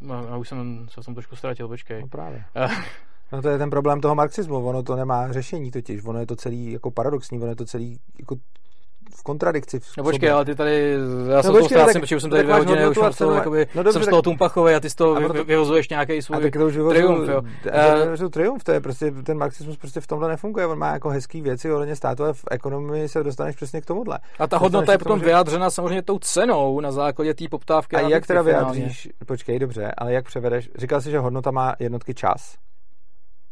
no, 0.00 0.26
já 0.28 0.36
už 0.36 0.48
jsem 0.48 0.86
se 0.90 1.02
jsem 1.02 1.14
trošku 1.14 1.36
ztratil, 1.36 1.68
počkej. 1.68 2.00
No 2.02 2.08
právě. 2.08 2.44
Eh. 2.56 2.68
No 3.32 3.42
to 3.42 3.48
je 3.48 3.58
ten 3.58 3.70
problém 3.70 4.00
toho 4.00 4.14
marxismu, 4.14 4.66
ono 4.66 4.82
to 4.82 4.96
nemá 4.96 5.32
řešení 5.32 5.70
totiž, 5.70 6.04
ono 6.04 6.20
je 6.20 6.26
to 6.26 6.36
celý 6.36 6.72
jako 6.72 6.90
paradoxní, 6.90 7.38
ono 7.38 7.46
je 7.46 7.56
to 7.56 7.64
celý 7.64 7.98
jako 8.18 8.36
v 9.16 9.22
kontradikci. 9.22 9.80
V 9.80 9.96
no 9.96 10.04
počkej, 10.04 10.30
ale 10.30 10.44
ty 10.44 10.54
tady, 10.54 10.96
já 11.30 11.36
no 11.36 11.42
jsem 11.42 11.52
no, 11.52 11.58
to 11.58 11.64
ztrácím, 11.64 12.00
protože 12.00 12.16
už 12.16 12.22
jsem 12.22 12.30
tady 12.30 12.42
dvě 12.42 12.54
hodiny, 12.54 12.88
už 12.88 12.98
z 13.10 13.18
toho, 13.18 13.34
jakoby, 13.34 13.66
no 13.74 13.82
dobře, 13.82 13.92
jsem 13.92 14.02
z 14.02 14.08
toho 14.08 14.22
tumpachový 14.22 14.74
a 14.74 14.80
ty 14.80 14.90
z 14.90 14.94
toho 14.94 15.14
vy, 15.14 15.24
proto, 15.24 15.44
vyhozuješ 15.44 15.88
nějaký 15.88 16.22
svůj 16.22 16.36
a 16.36 16.40
tak 16.40 16.52
to 16.52 16.66
už 16.66 16.74
triumf, 16.88 17.28
jo. 17.28 17.42
Uh, 18.22 18.28
triumf, 18.30 18.64
to 18.64 18.72
je 18.72 18.80
prostě, 18.80 19.10
ten 19.10 19.38
marxismus 19.38 19.76
prostě 19.76 20.00
v 20.00 20.06
tomhle 20.06 20.28
nefunguje, 20.28 20.66
on 20.66 20.78
má 20.78 20.92
jako 20.92 21.08
hezký 21.08 21.40
věci 21.40 21.72
ohledně 21.72 21.96
státu, 21.96 22.24
ale 22.24 22.32
v 22.32 22.44
ekonomii 22.50 23.08
se 23.08 23.22
dostaneš 23.22 23.56
přesně 23.56 23.80
k 23.80 23.86
tomuhle. 23.86 24.18
A 24.38 24.46
ta 24.46 24.58
hodnota 24.58 24.92
je 24.92 24.98
potom 24.98 25.20
vyjádřena 25.20 25.70
samozřejmě 25.70 26.02
tou 26.02 26.18
cenou 26.18 26.80
na 26.80 26.92
základě 26.92 27.34
té 27.34 27.44
poptávky. 27.50 27.96
A 27.96 28.00
jak 28.00 28.26
teda 28.26 28.42
vyjádříš, 28.42 29.08
počkej, 29.26 29.58
dobře, 29.58 29.92
ale 29.98 30.12
jak 30.12 30.24
převedeš, 30.24 30.70
říkal 30.78 31.00
jsi, 31.00 31.10
že 31.10 31.18
hodnota 31.18 31.50
má 31.50 31.74
jednotky 31.78 32.14
čas, 32.14 32.54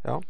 jo? 0.09 0.21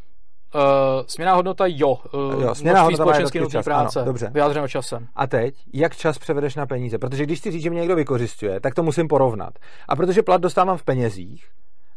Uh, 0.56 1.04
směná 1.06 1.34
hodnota 1.34 1.64
jo. 1.66 1.98
Uh, 2.12 2.42
jo 2.42 2.54
směná 2.54 2.82
hodnota 2.82 3.02
společensky 3.04 3.40
nutný 3.40 3.62
práce. 3.62 4.00
Ano, 4.00 4.06
dobře. 4.06 4.30
Vyjádřeno 4.34 4.68
časem. 4.68 5.06
A 5.16 5.26
teď, 5.26 5.54
jak 5.72 5.96
čas 5.96 6.18
převedeš 6.18 6.54
na 6.54 6.66
peníze? 6.66 6.98
Protože 6.98 7.24
když 7.24 7.40
si 7.40 7.50
říct, 7.50 7.62
že 7.62 7.70
mě 7.70 7.80
někdo 7.80 7.96
vykořistuje, 7.96 8.60
tak 8.60 8.74
to 8.74 8.82
musím 8.82 9.08
porovnat. 9.08 9.52
A 9.88 9.96
protože 9.96 10.22
plat 10.22 10.40
dostávám 10.40 10.76
v 10.76 10.84
penězích, 10.84 11.48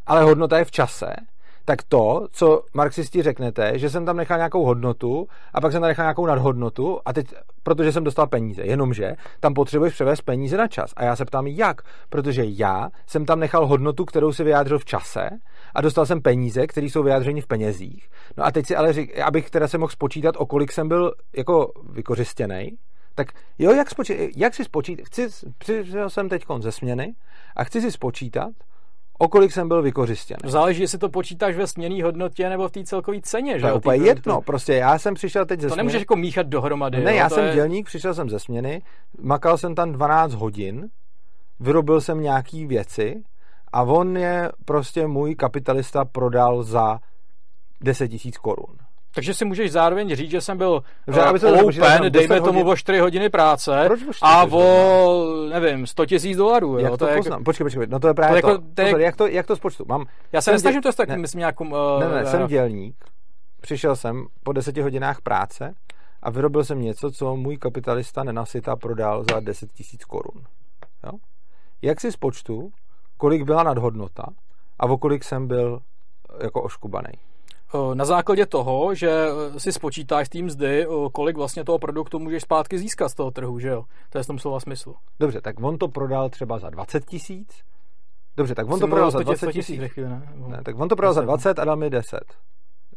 ale 0.07 0.23
hodnota 0.23 0.57
je 0.57 0.65
v 0.65 0.71
čase, 0.71 1.13
tak 1.65 1.83
to, 1.83 2.27
co 2.31 2.61
marxisti 2.73 3.21
řeknete, 3.23 3.79
že 3.79 3.89
jsem 3.89 4.05
tam 4.05 4.17
nechal 4.17 4.37
nějakou 4.37 4.65
hodnotu 4.65 5.27
a 5.53 5.61
pak 5.61 5.71
jsem 5.71 5.81
tam 5.81 5.87
nechal 5.87 6.03
nějakou 6.03 6.25
nadhodnotu 6.25 6.99
a 7.05 7.13
teď, 7.13 7.27
protože 7.63 7.91
jsem 7.91 8.03
dostal 8.03 8.27
peníze, 8.27 8.61
jenomže 8.63 9.15
tam 9.39 9.53
potřebuješ 9.53 9.93
převést 9.93 10.21
peníze 10.21 10.57
na 10.57 10.67
čas. 10.67 10.93
A 10.95 11.03
já 11.03 11.15
se 11.15 11.25
ptám, 11.25 11.47
jak? 11.47 11.81
Protože 12.09 12.43
já 12.45 12.89
jsem 13.07 13.25
tam 13.25 13.39
nechal 13.39 13.67
hodnotu, 13.67 14.05
kterou 14.05 14.33
si 14.33 14.43
vyjádřil 14.43 14.79
v 14.79 14.85
čase 14.85 15.29
a 15.75 15.81
dostal 15.81 16.05
jsem 16.05 16.21
peníze, 16.21 16.67
které 16.67 16.87
jsou 16.87 17.03
vyjádřeny 17.03 17.41
v 17.41 17.47
penězích. 17.47 18.09
No 18.37 18.45
a 18.45 18.51
teď 18.51 18.65
si 18.65 18.75
ale 18.75 18.93
řík, 18.93 19.19
abych 19.19 19.49
teda 19.49 19.67
se 19.67 19.77
mohl 19.77 19.91
spočítat, 19.91 20.35
o 20.37 20.45
kolik 20.45 20.71
jsem 20.71 20.87
byl 20.87 21.13
jako 21.37 21.71
vykořistěný, 21.89 22.71
tak 23.15 23.27
jo, 23.59 23.71
jak, 23.71 23.89
spočí, 23.89 24.13
jak 24.37 24.55
si 24.55 24.63
spočítat? 24.63 25.05
Chci, 25.05 25.27
přišel 25.57 26.09
jsem 26.09 26.29
teď 26.29 26.45
ze 26.59 26.71
směny 26.71 27.13
a 27.55 27.63
chci 27.63 27.81
si 27.81 27.91
spočítat, 27.91 28.51
o 29.19 29.27
kolik 29.27 29.51
jsem 29.51 29.67
byl 29.67 29.81
vykořistěn. 29.81 30.37
Záleží, 30.45 30.81
jestli 30.81 30.97
to 30.97 31.09
počítáš 31.09 31.55
ve 31.55 31.67
směný 31.67 32.01
hodnotě 32.01 32.49
nebo 32.49 32.67
v 32.67 32.71
té 32.71 32.83
celkové 32.83 33.17
ceně. 33.21 33.59
To 33.59 33.67
je 33.67 33.73
úplně 33.73 34.05
jedno, 34.07 34.41
prostě 34.41 34.73
já 34.73 34.99
jsem 34.99 35.13
přišel 35.13 35.45
teď 35.45 35.59
ze 35.59 35.67
To 35.67 35.73
směny. 35.73 35.77
nemůžeš 35.77 35.99
jako 36.01 36.15
míchat 36.15 36.47
dohromady. 36.47 37.03
Ne, 37.03 37.11
jo? 37.11 37.17
já 37.17 37.29
to 37.29 37.35
jsem 37.35 37.45
je... 37.45 37.53
dělník, 37.53 37.85
přišel 37.85 38.13
jsem 38.13 38.29
ze 38.29 38.39
směny, 38.39 38.81
makal 39.21 39.57
jsem 39.57 39.75
tam 39.75 39.91
12 39.91 40.33
hodin, 40.33 40.89
vyrobil 41.59 42.01
jsem 42.01 42.21
nějaký 42.21 42.65
věci 42.65 43.23
a 43.73 43.83
on 43.83 44.17
je 44.17 44.51
prostě 44.65 45.07
můj 45.07 45.35
kapitalista 45.35 46.05
prodal 46.05 46.63
za 46.63 46.99
10 47.81 48.07
tisíc 48.07 48.37
korun. 48.37 48.75
Takže 49.13 49.33
si 49.33 49.45
můžeš 49.45 49.71
zároveň 49.71 50.15
říct, 50.15 50.31
že 50.31 50.41
jsem 50.41 50.57
byl 50.57 50.83
Dobře, 51.07 51.21
aby 51.21 51.39
se 51.39 51.45
to 51.47 51.53
open, 51.65 52.11
dejme 52.11 52.35
10 52.35 52.43
tomu 52.43 52.59
hodin. 52.59 52.67
o 52.71 52.75
4 52.75 52.99
hodiny 52.99 53.29
práce 53.29 53.83
Proč 53.87 53.99
o 54.01 54.13
4 54.13 54.19
a 54.21 54.43
o, 54.51 55.25
nevím, 55.49 55.87
100 55.87 56.05
tisíc 56.05 56.37
dolarů. 56.37 56.67
Jo? 56.73 56.79
Jak 56.79 56.97
to, 56.97 57.07
je 57.07 57.17
poznám? 57.17 57.33
jako, 57.33 57.43
Počkej, 57.43 57.65
počkej, 57.65 57.87
no 57.87 57.99
to 57.99 58.07
je 58.07 58.13
právě 58.13 58.41
To 58.41 58.47
to. 58.47 58.51
jako- 58.53 58.63
to 58.73 58.81
je- 58.81 58.87
Pozor, 58.87 59.01
jak, 59.01 59.15
to 59.15 59.27
jak 59.27 59.47
to 59.47 59.55
spočtu? 59.55 59.83
Mám, 59.87 60.05
já 60.31 60.41
se 60.41 60.51
nesnažím 60.51 60.79
dě- 60.81 60.83
to 60.83 60.93
tak, 60.93 61.09
ne. 61.09 61.17
myslím, 61.17 61.39
nějakou... 61.39 61.65
Uh, 61.65 61.99
ne, 61.99 62.09
ne, 62.09 62.25
jsem 62.25 62.47
dělník, 62.47 62.95
přišel 63.61 63.95
jsem 63.95 64.25
po 64.43 64.53
deseti 64.53 64.81
hodinách 64.81 65.21
práce 65.21 65.73
a 66.23 66.29
vyrobil 66.29 66.63
jsem 66.63 66.81
něco, 66.81 67.11
co 67.11 67.35
můj 67.35 67.57
kapitalista 67.57 68.23
nenasyta 68.23 68.75
prodal 68.75 69.23
za 69.31 69.39
10 69.39 69.71
tisíc 69.73 70.05
korun. 70.05 70.43
Jo? 71.05 71.11
Jak 71.81 72.01
si 72.01 72.11
spočtu, 72.11 72.71
kolik 73.19 73.43
byla 73.43 73.63
nadhodnota 73.63 74.25
a 74.79 74.85
o 74.85 74.97
kolik 74.97 75.23
jsem 75.23 75.47
byl 75.47 75.81
jako 76.43 76.61
oškubaný? 76.61 77.13
Eh, 77.73 77.95
Na 77.95 78.05
základě 78.05 78.45
toho, 78.45 78.95
že 78.95 79.27
eh, 79.55 79.59
si 79.59 79.71
spočítáš 79.71 80.29
mzdy, 80.41 80.83
eh, 80.85 81.09
kolik 81.11 81.37
vlastně 81.37 81.63
toho 81.63 81.79
produktu 81.79 82.19
můžeš 82.19 82.43
zpátky 82.43 82.77
získat 82.77 83.09
z 83.09 83.13
toho 83.13 83.31
trhu, 83.31 83.59
že 83.59 83.67
jo? 83.67 83.83
To 84.09 84.17
je 84.17 84.23
v 84.23 84.27
tom 84.27 84.39
slova 84.39 84.59
smyslu. 84.59 84.95
Dobře, 85.19 85.41
tak 85.41 85.63
on 85.63 85.77
to 85.77 85.87
prodal 85.87 86.29
třeba 86.29 86.59
za 86.59 86.69
20 86.69 87.05
tisíc. 87.05 87.63
Dobře, 88.37 88.55
tak 88.55 88.67
on 88.67 88.73
Jsi 88.73 88.79
to 88.79 88.87
prodal 88.87 89.11
za 89.11 89.19
100 89.19 89.23
20 89.23 89.51
tisíc 89.51 89.79
ne? 89.97 90.21
Ne, 90.47 90.61
tak 90.63 90.79
on 90.79 90.89
to 90.89 90.95
prodal 90.95 91.13
za 91.13 91.21
10. 91.21 91.25
20 91.25 91.59
a 91.59 91.65
dal 91.65 91.75
mi 91.75 91.89
10. 91.89 92.19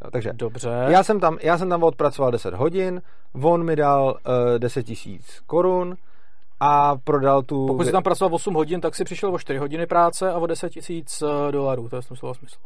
Jo, 0.05 0.11
takže 0.11 0.33
Dobře. 0.33 0.71
já 0.89 1.03
jsem, 1.03 1.21
tam, 1.21 1.39
já 1.43 1.59
jsem 1.59 1.69
tam 1.69 1.83
odpracoval 1.83 2.31
10 2.31 2.55
hodin, 2.55 3.03
on 3.43 3.65
mi 3.65 3.77
dal 3.77 4.05
uh, 4.05 4.59
10 4.59 4.83
tisíc 4.83 5.41
korun 5.47 5.97
a 6.63 6.97
prodal 7.05 7.43
tu... 7.43 7.67
Pokud 7.67 7.85
jsi 7.85 7.93
tam 7.93 8.03
pracoval 8.03 8.35
8 8.35 8.55
hodin, 8.55 8.81
tak 8.81 8.95
si 8.95 9.05
přišel 9.05 9.35
o 9.35 9.39
4 9.39 9.59
hodiny 9.59 9.87
práce 9.87 10.33
a 10.33 10.39
o 10.39 10.47
10 10.47 10.71
tisíc 10.71 11.23
eh, 11.23 11.53
dolarů. 11.53 11.89
To 11.89 11.97
je 11.97 12.03
v 12.03 12.09
tom 12.09 12.17
slova 12.17 12.35
smyslu. 12.35 12.61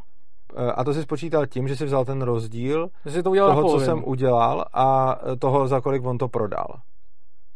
Eh, 0.57 0.73
A 0.73 0.84
to 0.84 0.94
si 0.94 1.02
spočítal 1.02 1.47
tím, 1.47 1.68
že 1.68 1.76
si 1.76 1.84
vzal 1.84 2.05
ten 2.05 2.23
rozdíl 2.23 2.89
jsi 3.07 3.23
to 3.23 3.31
udělal 3.31 3.55
toho, 3.55 3.78
co 3.78 3.84
jsem 3.84 4.02
udělal 4.05 4.65
a 4.73 5.18
eh, 5.33 5.36
toho, 5.36 5.68
za 5.68 5.81
kolik 5.81 6.05
on 6.05 6.18
to 6.18 6.28
prodal. 6.28 6.66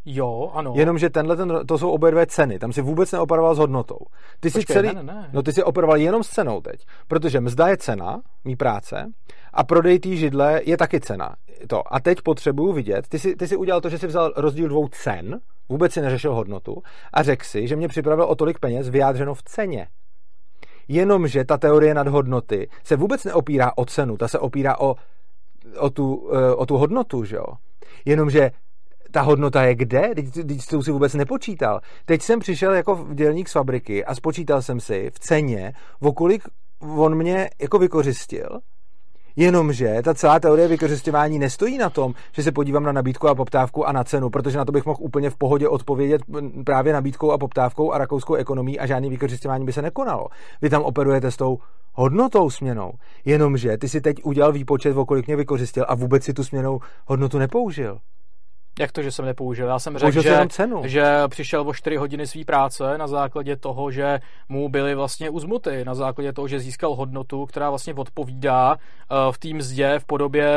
Jo, 0.05 0.51
ano. 0.55 0.73
Jenomže 0.77 1.11
tenhle, 1.11 1.37
ten, 1.37 1.67
to 1.67 1.79
jsou 1.79 1.91
obě 1.91 2.11
dvě 2.11 2.27
ceny. 2.27 2.59
Tam 2.59 2.73
si 2.73 2.83
vůbec 2.83 3.13
neoperoval 3.13 3.55
s 3.55 3.59
hodnotou. 3.59 3.99
Ty 4.41 4.51
si 4.51 4.59
Počkej, 4.59 4.75
celý, 4.75 4.89
ne, 4.89 4.95
ne, 4.95 5.03
ne. 5.03 5.31
No 5.33 5.43
ty 5.43 5.53
si 5.53 5.63
operoval 5.63 5.97
jenom 5.97 6.23
s 6.23 6.29
cenou 6.29 6.61
teď, 6.61 6.87
protože 7.09 7.41
mzda 7.41 7.69
je 7.69 7.77
cena, 7.77 8.21
mý 8.45 8.57
práce, 8.57 9.13
a 9.53 9.65
prodej 9.65 9.99
té 9.99 10.17
židle 10.17 10.61
je 10.65 10.77
taky 10.77 11.01
cena. 11.01 11.35
To. 11.69 11.95
A 11.95 12.01
teď 12.01 12.19
potřebuju 12.23 12.73
vidět, 12.73 13.09
ty 13.09 13.19
si, 13.19 13.37
ty 13.37 13.49
si 13.49 13.57
udělal 13.57 13.81
to, 13.81 13.89
že 13.89 13.99
si 13.99 14.07
vzal 14.07 14.33
rozdíl 14.37 14.69
dvou 14.69 14.89
cen, 14.89 15.41
vůbec 15.71 15.93
si 15.93 16.01
neřešil 16.01 16.35
hodnotu, 16.35 16.83
a 17.13 17.23
řekl 17.23 17.45
si, 17.45 17.69
že 17.69 17.77
mě 17.77 17.89
připravil 17.89 18.25
o 18.25 18.35
tolik 18.35 18.59
peněz 18.59 18.89
vyjádřeno 18.89 19.35
v 19.35 19.43
ceně. 19.43 19.89
Jenomže 20.89 21.45
ta 21.45 21.59
teorie 21.59 21.95
nadhodnoty 21.95 22.69
se 22.85 22.97
vůbec 22.97 23.25
neopírá 23.25 23.73
o 23.77 23.85
cenu, 23.85 24.17
ta 24.17 24.29
se 24.29 24.39
opírá 24.39 24.81
o, 24.81 24.97
o, 25.79 25.91
tu, 25.91 26.31
eh, 26.33 26.55
o 26.55 26.67
tu 26.67 26.77
hodnotu, 26.77 27.25
že 27.25 27.37
jo? 27.37 27.47
Jenomže 28.05 28.51
ta 29.11 29.21
hodnota 29.21 29.63
je 29.63 29.75
kde? 29.75 30.11
Teď, 30.15 30.35
teď 30.35 30.61
si 30.61 30.91
vůbec 30.91 31.15
nepočítal. 31.15 31.81
Teď 32.05 32.23
jsem 32.23 32.41
přišel 32.41 32.73
jako 32.73 33.07
dělník 33.15 33.49
z 33.49 33.53
fabriky 33.53 34.05
a 34.05 34.15
spočítal 34.15 34.63
jsem 34.63 34.81
si 34.81 35.11
v 35.13 35.19
ceně, 35.19 35.73
o 36.01 36.13
kolik 36.13 36.43
on 36.81 37.15
mě 37.15 37.51
jako 37.61 37.79
vykořistil, 37.79 38.61
Jenomže 39.41 40.03
ta 40.03 40.15
celá 40.15 40.41
teorie 40.41 40.69
vykořišťování 40.69 41.39
nestojí 41.39 41.79
na 41.79 41.91
tom, 41.91 42.15
že 42.33 42.43
se 42.43 42.53
podívám 42.53 42.83
na 42.83 42.93
nabídku 42.93 43.29
a 43.29 43.35
poptávku 43.35 43.87
a 43.87 43.93
na 43.93 44.05
cenu, 44.05 44.31
protože 44.31 44.59
na 44.59 44.65
to 44.65 44.73
bych 44.73 44.87
mohl 44.87 44.99
úplně 45.01 45.31
v 45.31 45.37
pohodě 45.37 45.69
odpovědět 45.69 46.23
právě 46.65 46.93
nabídkou 46.93 47.31
a 47.31 47.39
poptávkou 47.39 47.93
a 47.93 47.99
rakouskou 47.99 48.35
ekonomí 48.35 48.79
a 48.79 48.87
žádný 48.87 49.11
vykořišťování 49.11 49.65
by 49.65 49.73
se 49.73 49.83
nekonalo. 49.83 50.27
Vy 50.63 50.71
tam 50.71 50.83
operujete 50.83 51.31
s 51.31 51.37
tou 51.37 51.59
hodnotou 51.93 52.51
směnou, 52.51 52.93
jenomže 53.25 53.79
ty 53.79 53.89
si 53.89 54.01
teď 54.01 54.17
udělal 54.25 54.53
výpočet, 54.53 54.97
o 54.97 55.07
kolik 55.07 55.27
mě 55.27 55.37
vykořistil 55.37 55.85
a 55.89 55.95
vůbec 55.95 56.25
si 56.25 56.33
tu 56.33 56.45
směnou 56.45 56.81
hodnotu 57.07 57.39
nepoužil. 57.39 57.99
Jak 58.79 58.93
to, 58.93 59.03
že 59.03 59.13
jsem 59.13 59.25
nepoužil? 59.25 59.67
Já 59.67 59.79
jsem 59.79 59.99
řekl, 59.99 60.23
že, 60.23 60.47
cenu. 60.49 60.83
že 60.85 61.23
přišel 61.29 61.69
o 61.69 61.75
4 61.75 61.97
hodiny 61.97 62.27
své 62.27 62.45
práce 62.45 62.99
na 62.99 63.07
základě 63.07 63.57
toho, 63.57 63.91
že 63.91 64.21
mu 64.49 64.69
byly 64.69 64.95
vlastně 64.95 65.31
uzmuty, 65.31 65.85
na 65.85 65.95
základě 65.95 66.33
toho, 66.33 66.49
že 66.49 66.61
získal 66.61 66.95
hodnotu, 66.95 67.47
která 67.47 67.71
vlastně 67.71 67.95
odpovídá 67.95 68.73
uh, 68.73 69.33
v 69.33 69.39
té 69.39 69.49
mzdě 69.55 69.99
v 69.99 70.05
podobě 70.05 70.49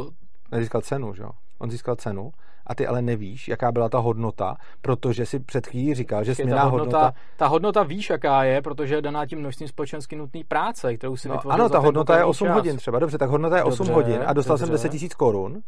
uh, 0.00 0.06
Nezískal 0.52 0.80
cenu, 0.80 1.14
že 1.14 1.22
jo? 1.22 1.30
On 1.58 1.70
získal 1.70 1.96
cenu 1.96 2.32
a 2.66 2.74
ty 2.74 2.86
ale 2.86 3.02
nevíš, 3.02 3.48
jaká 3.48 3.72
byla 3.72 3.88
ta 3.88 3.98
hodnota, 3.98 4.56
protože 4.82 5.26
si 5.26 5.40
před 5.40 5.66
chvílí 5.66 5.94
říkal, 5.94 6.24
že 6.24 6.34
směná 6.34 6.56
ta 6.56 6.62
hodnota, 6.62 6.98
hodnota, 6.98 7.18
ta 7.36 7.46
hodnota 7.46 7.82
víš, 7.82 8.10
jaká 8.10 8.44
je, 8.44 8.62
protože 8.62 8.94
je 8.94 9.02
daná 9.02 9.26
tím 9.26 9.38
množstvím 9.38 9.68
společensky 9.68 10.16
nutné 10.16 10.40
práce, 10.48 10.96
kterou 10.96 11.16
si 11.16 11.28
No, 11.28 11.34
vytvořil 11.34 11.60
ano, 11.60 11.68
ta 11.68 11.78
hodnota 11.78 12.12
je 12.12 12.24
konkrétní 12.24 12.30
8 12.30 12.46
čas. 12.46 12.54
hodin 12.54 12.76
třeba, 12.76 12.98
dobře, 12.98 13.18
tak 13.18 13.30
hodnota 13.30 13.56
je 13.56 13.64
8 13.64 13.78
Dobře, 13.78 13.92
hodin 13.92 14.22
a 14.26 14.32
dostal 14.32 14.58
jsem 14.58 14.68
dobře. 14.68 14.82
10 14.82 14.88
tisíc 14.88 15.14
korun. 15.14 15.60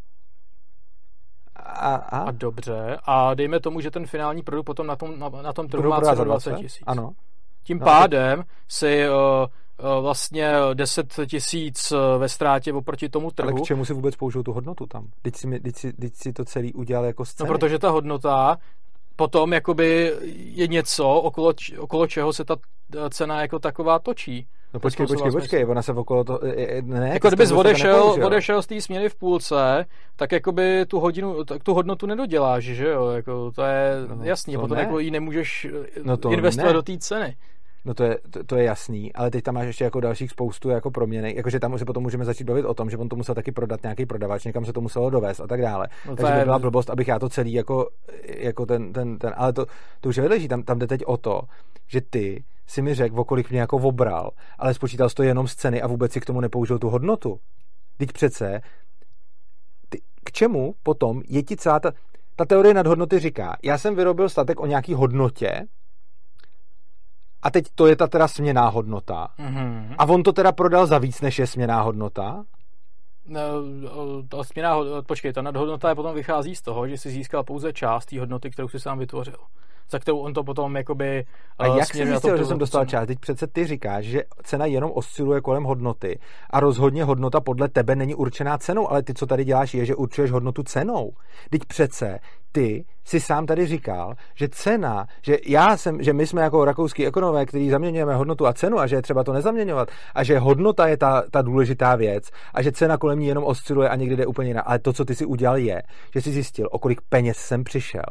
A, 1.73 1.95
a, 1.95 2.19
A 2.19 2.31
dobře, 2.31 2.97
a 3.03 3.33
dejme 3.33 3.59
tomu, 3.59 3.81
že 3.81 3.91
ten 3.91 4.05
finální 4.05 4.41
produkt 4.43 4.65
potom 4.65 4.87
na 4.87 4.95
tom, 4.95 5.19
na, 5.19 5.29
na 5.29 5.53
tom 5.53 5.67
trhu 5.67 5.89
má 5.89 5.95
prodat 5.99 6.15
cenu 6.15 6.17
za 6.17 6.23
20 6.23 6.55
tisíc. 6.55 6.83
Ano. 6.87 7.11
Tím 7.63 7.79
No, 7.79 7.85
pádem 7.85 8.43
si 8.67 9.09
uh, 9.09 9.15
uh, 9.15 10.01
vlastně 10.01 10.53
10 10.73 11.13
tisíc 11.27 11.91
uh, 11.91 11.99
ve 12.17 12.29
ztrátě 12.29 12.73
oproti 12.73 13.09
tomu 13.09 13.25
Ale 13.25 13.33
trhu, 13.33 13.63
k 13.63 13.65
čemu 13.65 13.85
si 13.85 13.93
vůbec 13.93 14.15
použil 14.15 14.43
tu 14.43 14.53
hodnotu 14.53 14.85
tam? 14.85 15.07
Teď 15.21 15.35
si, 15.35 15.59
teď 15.59 15.75
si, 15.75 15.93
teď 15.93 16.15
si 16.15 16.33
to 16.33 16.45
celý 16.45 16.73
udělal 16.73 17.05
jako 17.05 17.21
no 17.21 17.25
scény. 17.25 17.47
protože 17.47 17.79
ta 17.79 17.89
hodnota 17.89 18.57
potom 19.15 19.53
jakoby 19.53 20.13
je 20.35 20.67
něco, 20.67 21.09
okolo, 21.09 21.53
okolo 21.79 22.07
čeho 22.07 22.33
se 22.33 22.45
ta 22.45 22.55
cena 23.09 23.41
jako 23.41 23.59
taková 23.59 23.99
točí. 23.99 24.47
No 24.73 24.79
počkej, 24.79 25.07
počkej, 25.07 25.31
počkej, 25.31 25.65
ona 25.65 25.81
se 25.81 25.91
okolo 25.93 26.23
to... 26.23 26.45
e, 26.45 26.77
e, 26.77 26.81
Ne, 26.81 27.09
Jako 27.13 27.31
to 27.31 27.57
odešel, 27.57 28.25
odešel 28.25 28.61
z 28.61 28.67
té 28.67 28.81
směny 28.81 29.09
v 29.09 29.15
půlce, 29.15 29.85
tak 30.15 30.31
jakoby 30.31 30.85
tu 30.87 30.99
hodinu, 30.99 31.43
tak 31.43 31.63
tu 31.63 31.73
hodnotu 31.73 32.05
nedoděláš, 32.05 32.63
že 32.63 32.87
jo, 32.89 33.07
jako 33.07 33.51
to 33.51 33.63
je 33.63 33.91
No, 34.15 34.23
jasný, 34.23 34.53
to 34.53 34.59
potom 34.61 34.77
ne. 34.77 34.83
jako 34.83 34.99
ji 34.99 35.11
nemůžeš 35.11 35.67
No 35.73 35.79
no 36.03 36.17
to 36.17 36.31
investovat 36.31 36.67
ne. 36.67 36.73
do 36.73 36.81
té 36.81 36.97
ceny. 36.97 37.35
No 37.85 37.93
to 37.93 38.03
je, 38.03 38.17
to, 38.29 38.43
to 38.43 38.55
je 38.55 38.63
jasný, 38.63 39.13
ale 39.13 39.31
teď 39.31 39.43
tam 39.43 39.55
máš 39.55 39.67
ještě 39.67 39.83
jako 39.83 39.99
dalších 39.99 40.31
spoustu 40.31 40.69
jako 40.69 40.91
proměny, 40.91 41.33
jakože 41.37 41.59
tam 41.59 41.73
už 41.73 41.79
se 41.79 41.85
potom 41.85 42.03
můžeme 42.03 42.25
začít 42.25 42.43
bavit 42.43 42.65
o 42.65 42.73
tom, 42.73 42.89
že 42.89 42.97
on 42.97 43.09
to 43.09 43.15
musel 43.15 43.35
taky 43.35 43.51
prodat 43.51 43.83
nějaký 43.83 44.05
prodavač, 44.05 44.45
někam 44.45 44.65
se 44.65 44.73
to 44.73 44.81
muselo 44.81 45.09
dovést 45.09 45.41
a 45.41 45.47
tak 45.47 45.61
dále. 45.61 45.87
No 46.05 46.15
to 46.15 46.21
Takže 46.21 46.33
by 46.33 46.39
je- 46.39 46.45
byla 46.45 46.59
blbost, 46.59 46.89
abych 46.89 47.07
já 47.07 47.19
to 47.19 47.29
celý 47.29 47.53
jako, 47.53 47.87
jako 48.27 48.65
ten, 48.65 48.93
ten, 48.93 49.17
ten, 49.17 49.33
ale 49.37 49.53
to, 49.53 49.65
to 50.01 50.09
už 50.09 50.15
je 50.15 50.21
vedlejší, 50.21 50.47
tam, 50.47 50.63
tam 50.63 50.79
jde 50.79 50.87
teď 50.87 51.05
o 51.05 51.17
to, 51.17 51.41
že 51.87 52.01
ty 52.01 52.43
si 52.67 52.81
mi 52.81 52.95
řekl, 52.95 53.19
o 53.19 53.23
kolik 53.23 53.49
mě 53.49 53.59
jako 53.59 53.77
obral, 53.77 54.31
ale 54.57 54.73
spočítal 54.73 55.09
jsi 55.09 55.15
to 55.15 55.23
jenom 55.23 55.47
z 55.47 55.55
ceny 55.55 55.81
a 55.81 55.87
vůbec 55.87 56.11
si 56.11 56.19
k 56.19 56.25
tomu 56.25 56.41
nepoužil 56.41 56.79
tu 56.79 56.89
hodnotu. 56.89 57.39
Teď 57.97 58.11
přece, 58.11 58.61
ty, 59.89 60.01
k 60.23 60.31
čemu 60.31 60.75
potom 60.83 61.21
je 61.27 61.43
ti 61.43 61.57
celá 61.57 61.79
ta, 61.79 61.91
ta 62.35 62.45
teorie 62.45 62.73
nadhodnoty 62.73 63.19
říká, 63.19 63.57
já 63.63 63.77
jsem 63.77 63.95
vyrobil 63.95 64.29
statek 64.29 64.59
o 64.59 64.65
nějaký 64.65 64.93
hodnotě, 64.93 65.67
a 67.43 67.51
teď 67.51 67.65
to 67.75 67.87
je 67.87 67.95
ta 67.95 68.07
teda 68.07 68.27
směná 68.27 68.67
hodnota. 68.67 69.27
Mhm. 69.37 69.95
A 69.97 70.05
on 70.05 70.23
to 70.23 70.33
teda 70.33 70.51
prodal 70.51 70.87
za 70.87 70.97
víc, 70.97 71.21
než 71.21 71.39
je 71.39 71.47
směná 71.47 71.81
hodnota? 71.81 72.43
No, 73.25 73.39
ta 74.29 74.43
směna, 74.43 74.77
počkej, 75.05 75.33
ta 75.33 75.41
nadhodnota 75.41 75.89
je 75.89 75.95
potom 75.95 76.15
vychází 76.15 76.55
z 76.55 76.61
toho, 76.61 76.87
že 76.87 76.97
si 76.97 77.09
získal 77.09 77.43
pouze 77.43 77.73
část 77.73 78.05
té 78.05 78.19
hodnoty, 78.19 78.49
kterou 78.49 78.67
si 78.67 78.79
sám 78.79 78.99
vytvořil. 78.99 79.37
Za 79.91 79.99
kterou 79.99 80.17
on 80.17 80.33
to 80.33 80.43
potom 80.43 80.75
jakoby... 80.75 81.25
A 81.59 81.67
jak 81.67 81.85
jsi 81.85 82.05
zjistil, 82.07 82.37
že 82.37 82.45
jsem 82.45 82.57
dostal 82.57 82.85
část? 82.85 83.07
Teď 83.07 83.19
přece 83.19 83.47
ty 83.47 83.65
říkáš, 83.65 84.05
že 84.05 84.23
cena 84.43 84.65
jenom 84.65 84.91
osciluje 84.91 85.41
kolem 85.41 85.63
hodnoty 85.63 86.19
a 86.49 86.59
rozhodně 86.59 87.03
hodnota 87.03 87.41
podle 87.41 87.69
tebe 87.69 87.95
není 87.95 88.15
určená 88.15 88.57
cenou, 88.57 88.89
ale 88.89 89.03
ty, 89.03 89.13
co 89.13 89.25
tady 89.25 89.45
děláš, 89.45 89.73
je, 89.73 89.85
že 89.85 89.95
určuješ 89.95 90.31
hodnotu 90.31 90.63
cenou. 90.63 91.11
Teď 91.49 91.61
přece 91.67 92.19
ty 92.51 92.85
si 93.05 93.19
sám 93.19 93.45
tady 93.45 93.65
říkal, 93.67 94.13
že 94.35 94.49
cena, 94.49 95.05
že 95.21 95.37
já 95.45 95.77
jsem, 95.77 96.03
že 96.03 96.13
my 96.13 96.27
jsme 96.27 96.41
jako 96.41 96.65
rakouský 96.65 97.07
ekonomové, 97.07 97.45
kteří 97.45 97.69
zaměňujeme 97.69 98.15
hodnotu 98.15 98.47
a 98.47 98.53
cenu 98.53 98.79
a 98.79 98.87
že 98.87 98.95
je 98.95 99.01
třeba 99.01 99.23
to 99.23 99.33
nezaměňovat 99.33 99.89
a 100.15 100.23
že 100.23 100.39
hodnota 100.39 100.87
je 100.87 100.97
ta, 100.97 101.23
ta 101.31 101.41
důležitá 101.41 101.95
věc 101.95 102.29
a 102.53 102.61
že 102.61 102.71
cena 102.71 102.97
kolem 102.97 103.19
ní 103.19 103.27
jenom 103.27 103.43
osciluje 103.43 103.89
a 103.89 103.95
někdy 103.95 104.15
jde 104.15 104.25
úplně 104.25 104.49
jinak. 104.49 104.63
Ale 104.67 104.79
to, 104.79 104.93
co 104.93 105.05
ty 105.05 105.15
si 105.15 105.25
udělal, 105.25 105.57
je, 105.57 105.83
že 106.13 106.21
jsi 106.21 106.31
zjistil, 106.31 106.67
o 106.71 106.79
kolik 106.79 107.01
peněz 107.09 107.37
jsem 107.37 107.63
přišel 107.63 108.03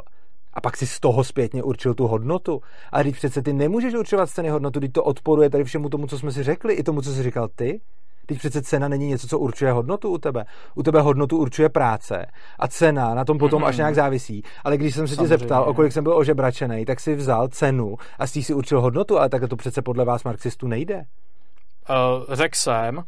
a 0.54 0.60
pak 0.60 0.76
si 0.76 0.86
z 0.86 1.00
toho 1.00 1.24
zpětně 1.24 1.62
určil 1.62 1.94
tu 1.94 2.06
hodnotu. 2.06 2.60
A 2.92 3.02
teď 3.02 3.14
přece 3.14 3.42
ty 3.42 3.52
nemůžeš 3.52 3.94
určovat 3.94 4.30
ceny 4.30 4.48
hodnotu, 4.48 4.80
teď 4.80 4.92
to 4.92 5.04
odporuje 5.04 5.50
tady 5.50 5.64
všemu 5.64 5.88
tomu, 5.88 6.06
co 6.06 6.18
jsme 6.18 6.32
si 6.32 6.42
řekli, 6.42 6.74
i 6.74 6.82
tomu, 6.82 7.02
co 7.02 7.12
jsi 7.12 7.22
říkal 7.22 7.48
ty. 7.54 7.80
Teď 8.26 8.38
přece 8.38 8.62
cena 8.62 8.88
není 8.88 9.06
něco, 9.06 9.28
co 9.28 9.38
určuje 9.38 9.72
hodnotu 9.72 10.10
u 10.10 10.18
tebe. 10.18 10.44
U 10.74 10.82
tebe 10.82 11.00
hodnotu 11.00 11.38
určuje 11.38 11.68
práce 11.68 12.26
a 12.58 12.68
cena 12.68 13.14
na 13.14 13.24
tom 13.24 13.38
potom 13.38 13.64
až 13.64 13.76
nějak 13.76 13.94
závisí. 13.94 14.42
Ale 14.64 14.76
když 14.76 14.94
jsem 14.94 15.08
se 15.08 15.16
tě 15.16 15.26
zeptal, 15.26 15.68
o 15.68 15.74
kolik 15.74 15.92
jsem 15.92 16.04
byl 16.04 16.16
ožebračený, 16.16 16.84
tak 16.84 17.00
si 17.00 17.14
vzal 17.14 17.48
cenu 17.48 17.96
a 18.18 18.26
s 18.26 18.32
tí 18.32 18.42
si 18.42 18.54
určil 18.54 18.80
hodnotu, 18.80 19.18
ale 19.18 19.28
tak 19.28 19.48
to 19.48 19.56
přece 19.56 19.82
podle 19.82 20.04
vás 20.04 20.24
marxistů 20.24 20.68
nejde. 20.68 20.96
Uh, 20.96 22.34
řekl 22.34 22.56
jsem, 22.56 23.02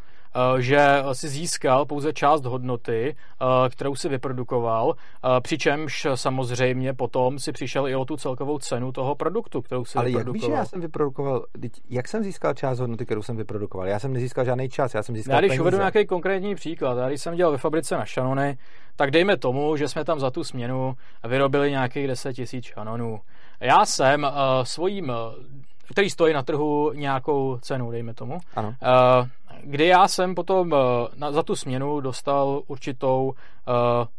že 0.59 1.03
si 1.13 1.29
získal 1.29 1.85
pouze 1.85 2.13
část 2.13 2.45
hodnoty, 2.45 3.17
eh, 3.17 3.69
kterou 3.71 3.95
si 3.95 4.09
vyprodukoval, 4.09 4.95
eh, 4.97 5.41
přičemž 5.41 6.07
samozřejmě 6.15 6.95
potom 6.95 7.39
si 7.39 7.53
přišel 7.53 7.89
i 7.89 7.97
o 7.97 8.05
tu 8.05 8.17
celkovou 8.17 8.59
cenu 8.59 8.93
toho 8.93 9.15
produktu, 9.15 9.63
kterou 9.63 9.85
si 9.85 9.99
Ale 9.99 10.07
vyprodukoval. 10.07 10.37
jak 10.37 10.51
víš, 10.51 10.59
já 10.59 10.65
jsem 10.65 10.81
vyprodukoval, 10.81 11.45
jak 11.91 12.09
jsem 12.09 12.25
získal 12.25 12.55
část 12.55 12.79
hodnoty, 12.79 13.05
kterou 13.05 13.23
jsem 13.23 13.37
vyprodukoval? 13.37 13.87
Já 13.87 13.99
jsem 13.99 14.13
nezískal 14.13 14.45
žádný 14.45 14.69
čas, 14.69 14.95
já 14.95 15.03
jsem 15.03 15.17
získal 15.17 15.35
Já 15.35 15.41
když 15.41 15.49
peníze. 15.49 15.63
uvedu 15.63 15.77
nějaký 15.77 16.07
konkrétní 16.07 16.55
příklad, 16.55 16.99
já 16.99 17.09
když 17.09 17.21
jsem 17.21 17.35
dělal 17.37 17.53
ve 17.53 17.59
fabrice 17.59 17.97
na 17.97 18.05
šanony, 18.05 18.59
tak 18.97 19.11
dejme 19.11 19.37
tomu, 19.37 19.77
že 19.77 19.89
jsme 19.89 20.05
tam 20.05 20.21
za 20.21 20.31
tu 20.31 20.45
směnu 20.45 20.95
vyrobili 21.29 21.71
nějakých 21.71 22.07
10 22.07 22.33
tisíc 22.33 22.65
šanonů. 22.65 23.21
Já 23.61 23.87
jsem 23.87 24.23
uh, 24.25 24.31
svým 24.65 25.13
který 25.93 26.11
stojí 26.11 26.35
na 26.35 26.43
trhu 26.43 26.93
nějakou 26.93 27.59
cenu, 27.59 27.91
dejme 27.91 28.15
tomu. 28.15 28.39
Ano. 28.57 28.69
Uh, 28.69 29.29
kdy 29.65 29.87
já 29.87 30.09
jsem 30.09 30.35
potom 30.35 30.73
uh, 30.73 30.79
na, 31.17 31.33
za 31.33 31.43
tu 31.43 31.57
směnu 31.57 32.01
dostal 32.01 32.63
určitou 32.67 33.25
uh, 33.25 33.35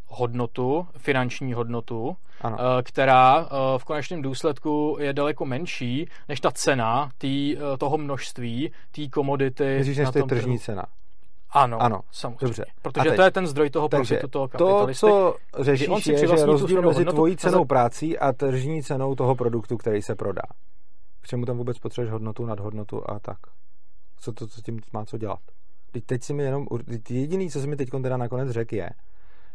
hodnotu, 0.08 0.88
finanční 0.98 1.54
hodnotu, 1.54 2.16
ano. 2.42 2.58
Uh, 2.58 2.64
která 2.84 3.38
uh, 3.40 3.48
v 3.78 3.84
konečném 3.84 4.22
důsledku 4.22 4.98
je 5.00 5.14
daleko 5.14 5.46
menší 5.46 6.10
než 6.30 6.40
ta 6.40 6.52
cena 6.52 7.10
tý, 7.18 7.58
uh, 7.58 7.78
toho 7.78 7.98
množství, 7.98 8.72
té 8.92 9.08
komodity. 9.08 9.76
Myslíš, 9.78 9.98
než 9.98 10.10
to 10.10 10.18
je 10.18 10.24
tržní 10.24 10.60
cena? 10.60 10.86
Ano, 11.50 11.82
ano, 11.82 12.00
samozřejmě. 12.12 12.38
Dobře. 12.42 12.66
Protože 12.82 13.10
teď, 13.10 13.16
to 13.16 13.22
je 13.22 13.32
ten 13.32 13.48
zdroj 13.48 13.70
toho 13.70 13.90
profitu 13.90 14.28
toho 14.28 14.48
kapitalisty. 14.48 15.06
To, 15.06 15.36
co 15.54 15.64
řešíš, 15.64 16.08
je, 16.08 16.18
že 16.18 16.46
rozdíl 16.46 16.82
mezi 16.82 17.06
tvojí 17.06 17.38
cenou 17.38 17.66
prací 17.66 18.20
a 18.20 18.34
tržní 18.34 18.84
cenou 18.84 19.16
toho 19.16 19.36
produktu, 19.36 19.78
který 19.78 20.02
se 20.02 20.16
prodá. 20.16 20.42
K 21.22 21.28
čemu 21.28 21.46
tam 21.46 21.58
vůbec 21.58 21.80
potřebuješ 21.80 22.12
hodnotu, 22.12 22.46
nadhodnotu 22.46 23.10
a 23.10 23.20
tak? 23.20 23.38
Co 24.19 24.34
to 24.34 24.48
co 24.48 24.61
tím 24.61 24.80
má 24.94 25.06
co 25.06 25.18
dělat? 25.18 25.40
Teď, 25.92 26.06
teď 26.06 26.24
si 26.24 26.34
mi 26.34 26.44
jenom, 26.44 26.68
jediný, 27.10 27.50
co 27.50 27.61
si 27.61 27.68
mi 27.68 27.76
teď 27.76 27.90
teda 28.03 28.18
nakonec 28.18 28.50
řekl, 28.50 28.76
je, 28.76 28.90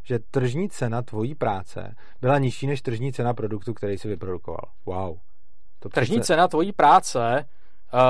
že 0.02 0.18
tržní 0.30 0.68
cena 0.68 1.02
tvojí 1.02 1.34
práce 1.34 1.94
byla 2.20 2.38
nižší 2.38 2.66
než 2.66 2.82
tržní 2.82 3.12
cena 3.12 3.34
produktu, 3.34 3.74
který 3.74 3.98
si 3.98 4.08
vyprodukoval. 4.08 4.64
Wow. 4.86 5.16
To 5.78 5.88
tržní 5.88 6.16
přece... 6.16 6.26
cena 6.26 6.48
tvojí 6.48 6.72
práce 6.72 7.44
uh, 7.94 8.00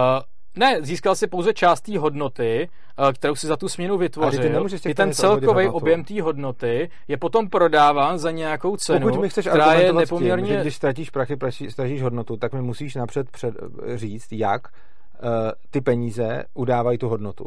ne, 0.57 0.83
získal 0.83 1.15
si 1.15 1.27
pouze 1.27 1.53
část 1.53 1.81
té 1.81 1.99
hodnoty, 1.99 2.69
uh, 2.99 3.13
kterou 3.13 3.35
si 3.35 3.47
za 3.47 3.57
tu 3.57 3.69
směnu 3.69 3.99
vytvořil. 3.99 4.67
I 4.87 4.95
ten 4.95 5.13
celkový 5.13 5.69
objem 5.69 6.05
té 6.05 6.23
hodnoty 6.23 6.91
je 7.09 7.17
potom 7.17 7.49
prodáván 7.49 8.19
za 8.19 8.31
nějakou 8.31 8.77
cenu, 8.77 9.09
Pokud 9.09 9.21
mi 9.21 9.29
chceš 9.29 9.47
která 9.47 9.75
je 9.75 9.93
nepoměrně... 9.93 10.47
Tím, 10.47 10.55
že 10.55 10.61
když 10.61 10.77
ztratíš 10.77 11.11
prachy, 11.11 11.37
ztratíš 11.69 12.03
hodnotu, 12.03 12.37
tak 12.37 12.53
mi 12.53 12.63
musíš 12.63 12.95
napřed 12.95 13.31
před, 13.31 13.55
říct, 13.97 14.33
jak 14.33 14.69
Eh, 14.69 15.00
ty 15.71 15.81
peníze 15.81 16.45
udávají 16.55 16.99
tu 16.99 17.09
hodnotu. 17.09 17.47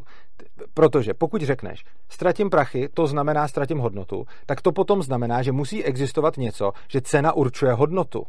Protože 0.74 1.14
pokud 1.14 1.42
řekneš, 1.42 1.84
ztratím 2.10 2.50
prachy, 2.50 2.90
to 2.94 3.08
znamená 3.08 3.48
ztratím 3.48 3.78
hodnotu, 3.78 4.26
tak 4.46 4.62
to 4.62 4.72
potom 4.72 5.04
znamená, 5.04 5.42
že 5.42 5.52
musí 5.52 5.84
existovat 5.84 6.38
něco, 6.38 6.72
že 6.88 7.02
cena 7.02 7.34
určuje 7.34 7.74
hodnotu. 7.74 8.24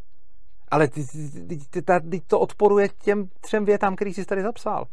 Ale 0.68 0.88
ty, 0.88 1.06
ty, 1.48 1.58
ty, 1.70 1.82
ty, 2.10 2.20
to 2.26 2.40
odporuje 2.40 2.88
těm 3.02 3.28
třem 3.40 3.64
větám, 3.64 3.96
který 3.96 4.14
jsi 4.14 4.24
tady 4.24 4.42
zapsal. 4.42 4.84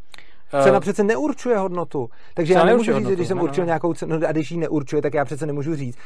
Eh, 0.54 0.64
cena 0.64 0.80
přece 0.80 1.04
neurčuje 1.04 1.58
hodnotu. 1.58 2.10
Takže 2.34 2.54
já 2.54 2.66
nemůžu 2.66 2.84
říct, 2.84 2.94
hodnotu, 2.94 3.16
když 3.16 3.28
jsem 3.28 3.38
ne, 3.38 3.44
určil 3.44 3.64
ne. 3.64 3.66
nějakou 3.66 3.94
cenu, 3.94 4.20
no 4.20 4.28
a 4.28 4.32
když 4.32 4.52
ji 4.52 4.58
neurčuje, 4.58 5.02
tak 5.02 5.14
já 5.14 5.26
přece 5.26 5.46
nemůžu 5.46 5.76
říct. 5.76 5.98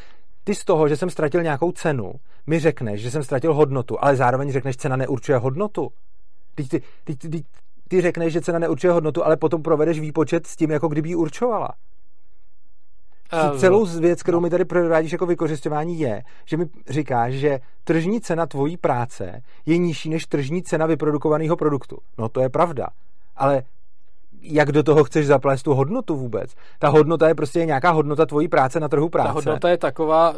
Ty 0.43 0.56
z 0.56 0.65
toho, 0.65 0.88
že 0.88 0.98
jsem 0.98 1.09
ztratil 1.09 1.43
nějakou 1.43 1.72
cenu, 1.72 2.14
mi 2.48 2.59
řekneš, 2.59 3.01
že 3.01 3.11
jsem 3.11 3.24
ztratil 3.24 3.53
hodnotu, 3.53 3.98
ale 4.03 4.15
zároveň 4.15 4.51
řekneš, 4.51 4.77
cena 4.77 4.95
neurčuje 4.95 5.38
hodnotu. 5.38 5.90
Teď, 6.56 6.69
ty, 6.69 6.82
ty, 7.03 7.15
ty, 7.15 7.43
ty 7.89 8.01
řekneš, 8.01 8.33
že 8.33 8.41
cena 8.41 8.59
neurčuje 8.59 8.93
hodnotu, 8.93 9.25
ale 9.25 9.38
potom 9.38 9.64
provedeš 9.64 9.99
výpočet 9.99 10.47
s 10.47 10.55
tím, 10.55 10.72
jako 10.72 10.88
kdyby 10.88 11.09
ji 11.09 11.15
určovala. 11.15 11.69
Uh, 13.33 13.59
celou 13.59 13.85
věc, 13.85 14.23
kterou 14.23 14.39
mi 14.39 14.49
tady 14.49 14.65
provádíš 14.65 15.11
jako 15.11 15.25
vykořišťování, 15.25 15.99
je, 15.99 16.23
že 16.45 16.57
mi 16.57 16.65
říkáš, 16.89 17.33
že 17.33 17.59
tržní 17.83 18.22
cena 18.22 18.45
tvojí 18.45 18.77
práce 18.77 19.41
je 19.65 19.77
nižší 19.77 20.09
než 20.09 20.25
tržní 20.25 20.64
cena 20.64 20.85
vyprodukovaného 20.85 21.55
produktu. 21.55 21.97
No 22.17 22.30
to 22.30 22.41
je 22.41 22.49
pravda. 22.49 22.88
Ale 23.35 23.64
jak 24.51 24.72
do 24.72 24.83
toho 24.83 25.03
chceš 25.03 25.27
zaplést 25.27 25.64
tu 25.64 25.74
hodnotu 25.74 26.15
vůbec. 26.15 26.56
Ta 26.80 26.90
hodnota 26.90 27.27
je 27.27 27.35
prostě 27.35 27.65
nějaká 27.65 27.91
hodnota 27.91 28.25
tvojí 28.25 28.48
práce 28.48 28.80
na 28.80 28.88
trhu 28.88 29.09
práce. 29.09 29.27
Ta 29.27 29.33
hodnota 29.33 29.69
je 29.69 29.77
taková, 29.77 30.33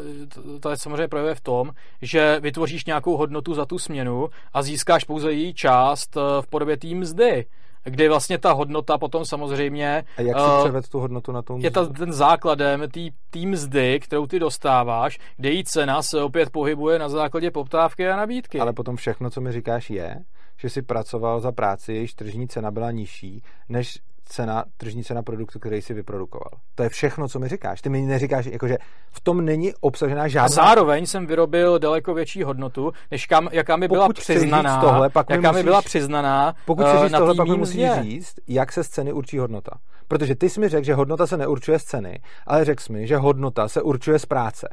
to 0.59 0.69
je 0.69 0.77
samozřejmě 0.77 1.07
projevuje 1.07 1.35
v 1.35 1.41
tom, 1.41 1.71
že 2.01 2.39
vytvoříš 2.41 2.85
nějakou 2.85 3.17
hodnotu 3.17 3.53
za 3.53 3.65
tu 3.65 3.79
směnu 3.79 4.27
a 4.53 4.61
získáš 4.61 5.03
pouze 5.03 5.31
její 5.31 5.53
část 5.53 6.17
eh, 6.17 6.41
v 6.41 6.47
podobě 6.47 6.77
té 6.77 6.87
mzdy 6.87 7.45
kdy 7.89 8.09
vlastně 8.09 8.37
ta 8.37 8.51
hodnota 8.51 8.97
potom 8.97 9.25
samozřejmě... 9.25 10.03
A 10.17 10.21
jak 10.21 10.39
si 10.39 10.45
uh, 10.45 10.59
převed 10.59 10.89
tu 10.89 10.99
hodnotu 10.99 11.31
na 11.31 11.41
tom? 11.41 11.61
Je 11.61 11.71
ta, 11.71 11.85
ten 11.85 12.13
základem 12.13 12.83
té 13.29 13.39
mzdy, 13.45 13.99
kterou 13.99 14.27
ty 14.27 14.39
dostáváš, 14.39 15.19
kde 15.37 15.49
její 15.49 15.63
cena 15.63 16.01
se 16.01 16.21
opět 16.21 16.49
pohybuje 16.49 16.99
na 16.99 17.09
základě 17.09 17.51
poptávky 17.51 18.09
a 18.09 18.15
nabídky. 18.15 18.59
Ale 18.59 18.73
potom 18.73 18.95
všechno, 18.95 19.29
co 19.29 19.41
mi 19.41 19.51
říkáš, 19.51 19.89
je, 19.89 20.15
že 20.57 20.69
si 20.69 20.81
pracoval 20.81 21.39
za 21.39 21.51
práci, 21.51 21.93
jejíž 21.93 22.13
tržní 22.13 22.47
cena 22.47 22.71
byla 22.71 22.91
nižší, 22.91 23.43
než 23.69 23.99
cena, 24.27 24.63
tržní 24.77 25.03
cena 25.03 25.23
produktu, 25.23 25.59
který 25.59 25.81
si 25.81 25.93
vyprodukoval. 25.93 26.51
To 26.75 26.83
je 26.83 26.89
všechno, 26.89 27.27
co 27.27 27.39
mi 27.39 27.47
říkáš. 27.47 27.81
Ty 27.81 27.89
mi 27.89 28.01
neříkáš, 28.01 28.45
jakože 28.45 28.77
v 29.11 29.21
tom 29.21 29.45
není 29.45 29.73
obsažená 29.79 30.27
žádná... 30.27 30.45
A 30.45 30.47
zároveň 30.47 31.05
jsem 31.05 31.27
vyrobil 31.27 31.79
daleko 31.79 32.13
větší 32.13 32.43
hodnotu, 32.43 32.91
než 33.11 33.25
kam, 33.25 33.49
jaká 33.51 33.75
mi 33.75 33.87
byla 33.87 34.07
pokud 34.07 34.19
přiznaná. 34.19 34.81
Tohle, 34.81 35.09
pak 35.09 35.29
jaká 35.29 35.51
mi 35.51 35.55
musíš, 35.55 35.63
byla 35.63 35.81
přiznaná 35.81 36.55
Pokud 36.65 36.85
říct 36.85 37.11
uh, 37.11 37.17
tohle, 37.17 37.35
pak 37.35 37.47
mi 37.47 37.57
musíš 37.57 37.91
říct, 38.01 38.33
jak 38.47 38.71
se 38.71 38.83
z 38.83 38.89
ceny 38.89 39.13
určí 39.13 39.37
hodnota. 39.37 39.71
Protože 40.07 40.35
ty 40.35 40.49
jsi 40.49 40.59
mi 40.59 40.69
řekl, 40.69 40.85
že 40.85 40.93
hodnota 40.93 41.27
se 41.27 41.37
neurčuje 41.37 41.79
z 41.79 41.83
ceny, 41.83 42.19
ale 42.47 42.65
řekl 42.65 42.83
jsi 42.83 42.93
mi, 42.93 43.07
že 43.07 43.17
hodnota 43.17 43.67
se 43.67 43.81
určuje 43.81 44.19
z 44.19 44.25
práce. 44.25 44.67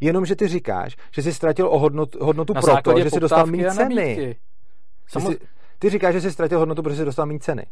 Jenomže 0.00 0.36
ty 0.36 0.48
říkáš, 0.48 0.96
že 1.10 1.22
jsi 1.22 1.34
ztratil 1.34 1.68
o 1.68 1.78
hodnotu, 1.78 2.18
hodnotu 2.24 2.54
proto, 2.54 3.00
že 3.00 3.10
jsi 3.10 3.20
dostal 3.20 3.46
méně 3.46 3.70
ceny. 3.70 4.36
Ty, 5.12 5.38
ty 5.78 5.90
říkáš, 5.90 6.14
že 6.14 6.20
jsi 6.20 6.32
ztratil 6.32 6.58
hodnotu, 6.58 6.82
protože 6.82 6.96
jsi 6.96 7.04
dostal 7.04 7.26
méně 7.26 7.38
ceny. 7.40 7.66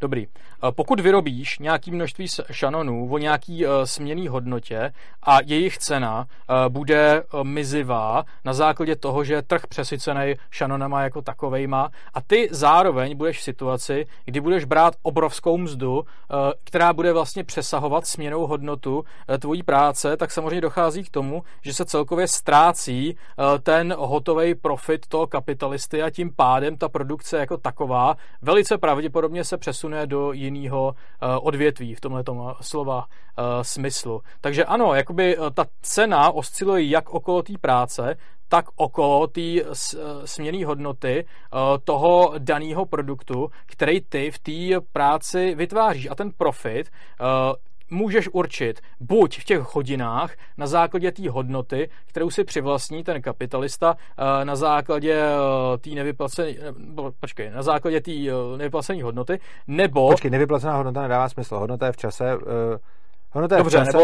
Dobrý. 0.00 0.26
Pokud 0.70 1.00
vyrobíš 1.00 1.58
nějaké 1.58 1.90
množství 1.90 2.26
šanonů 2.50 3.08
o 3.10 3.18
nějaký 3.18 3.66
uh, 3.66 3.72
směný 3.84 4.28
hodnotě 4.28 4.92
a 5.22 5.38
jejich 5.44 5.78
cena 5.78 6.18
uh, 6.24 6.56
bude 6.68 7.22
mizivá 7.42 8.24
na 8.44 8.52
základě 8.52 8.96
toho, 8.96 9.24
že 9.24 9.34
je 9.34 9.42
trh 9.42 9.66
přesycený 9.66 10.34
šanonama 10.50 11.02
jako 11.02 11.22
takovejma 11.22 11.90
a 12.14 12.20
ty 12.20 12.48
zároveň 12.50 13.16
budeš 13.16 13.38
v 13.38 13.42
situaci, 13.42 14.06
kdy 14.24 14.40
budeš 14.40 14.64
brát 14.64 14.94
obrovskou 15.02 15.58
mzdu, 15.58 16.04
která 16.64 16.92
bude 16.92 17.12
vlastně 17.12 17.44
přesahovat 17.44 18.06
směnou 18.06 18.46
hodnotu 18.46 19.04
tvojí 19.38 19.62
práce, 19.62 20.16
tak 20.16 20.30
samozřejmě 20.30 20.60
dochází 20.60 21.04
k 21.04 21.10
tomu, 21.10 21.42
že 21.62 21.74
se 21.74 21.84
celkově 21.84 22.28
ztrácí 22.28 23.16
ten 23.62 23.94
hotový 23.98 24.54
profit 24.54 25.06
toho 25.06 25.26
kapitalisty 25.26 26.02
a 26.02 26.10
tím 26.10 26.32
pádem 26.36 26.76
ta 26.76 26.88
produkce 26.88 27.38
jako 27.38 27.56
taková 27.56 28.16
velice 28.42 28.78
pravděpodobně 28.78 29.44
se 29.44 29.56
přesune 29.56 29.89
do 30.04 30.32
jiného 30.32 30.94
eh, 30.94 31.26
odvětví 31.40 31.94
v 31.94 32.00
tomhle 32.00 32.24
eh, 32.28 32.54
slova 32.60 33.06
eh, 33.06 33.64
smyslu. 33.64 34.20
Takže 34.40 34.64
ano, 34.64 34.94
jakoby 34.94 35.36
ta 35.54 35.66
cena 35.82 36.30
osciluje 36.30 36.88
jak 36.88 37.10
okolo 37.10 37.42
té 37.42 37.52
práce, 37.60 38.16
tak 38.48 38.64
okolo 38.76 39.26
té 39.26 39.40
směné 40.24 40.66
hodnoty 40.66 41.26
toho 41.84 42.32
daného 42.38 42.86
produktu, 42.86 43.50
který 43.66 44.00
ty 44.00 44.30
v 44.30 44.38
té 44.38 44.86
práci 44.92 45.54
vytváříš. 45.54 46.08
A 46.10 46.14
ten 46.14 46.30
profit 46.32 46.90
můžeš 47.90 48.28
určit 48.32 48.80
buď 49.00 49.38
v 49.40 49.44
těch 49.44 49.74
hodinách 49.74 50.34
na 50.58 50.66
základě 50.66 51.12
té 51.12 51.30
hodnoty, 51.30 51.90
kterou 52.06 52.30
si 52.30 52.44
přivlastní 52.44 53.04
ten 53.04 53.22
kapitalista, 53.22 53.96
eh, 54.18 54.44
na 54.44 54.56
základě 54.56 55.14
eh, 55.14 55.78
té 55.78 55.90
nevyplacené, 55.90 56.54
počkej, 57.20 57.50
na 57.50 57.62
základě 57.62 58.00
té 58.00 58.10
nevyplacené 58.56 59.02
hodnoty, 59.02 59.40
nebo... 59.66 60.08
Počkej, 60.10 60.30
nevyplacená 60.30 60.76
hodnota 60.76 61.02
nedává 61.02 61.28
smysl. 61.28 61.56
Hodnota 61.56 61.86
je 61.86 61.92
v 61.92 61.96
čase, 61.96 62.38
Hodnota 63.32 63.56
je 63.56 63.62
Dobře, 63.62 63.84
nebo 63.84 64.00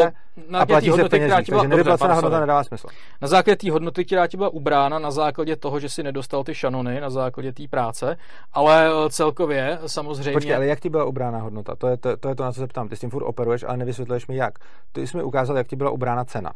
na 0.48 0.60
a 0.60 0.66
platí 0.66 0.92
se 0.92 1.08
penězích, 1.08 1.42
která 1.42 1.58
takže 1.58 1.68
nevyplacená 1.68 2.14
hodnota 2.14 2.40
nedává 2.40 2.64
smysl. 2.64 2.88
Na 3.22 3.28
základě 3.28 3.56
té 3.56 3.70
hodnoty, 3.70 4.04
která 4.04 4.26
ti 4.26 4.36
byla 4.36 4.48
ubrána, 4.48 4.98
na 4.98 5.10
základě 5.10 5.56
toho, 5.56 5.80
že 5.80 5.88
si 5.88 6.02
nedostal 6.02 6.44
ty 6.44 6.54
šanony, 6.54 7.00
na 7.00 7.10
základě 7.10 7.52
té 7.52 7.68
práce, 7.68 8.16
ale 8.52 8.88
eh, 8.88 9.10
celkově 9.10 9.78
samozřejmě... 9.86 10.32
Počkej, 10.32 10.54
ale 10.54 10.66
jak 10.66 10.80
ti 10.80 10.90
byla 10.90 11.04
ubrána 11.04 11.38
hodnota? 11.38 11.76
To 11.76 11.88
je 11.88 11.96
to, 11.96 12.16
to, 12.16 12.28
je 12.28 12.34
to 12.34 12.42
na 12.42 12.52
co 12.52 12.60
se 12.60 12.66
ptám. 12.66 12.88
Ty 12.88 12.96
s 12.96 13.00
tím 13.00 13.10
furt 13.10 13.24
operuješ, 13.24 13.62
ale 13.62 13.76
nevysvětluješ 13.76 14.26
mi 14.26 14.36
jak. 14.36 14.58
Ty 14.92 15.06
jsi 15.06 15.16
mi 15.16 15.22
ukázal, 15.22 15.56
jak 15.56 15.66
ti 15.66 15.76
byla 15.76 15.90
ubrána 15.90 16.24
cena. 16.24 16.52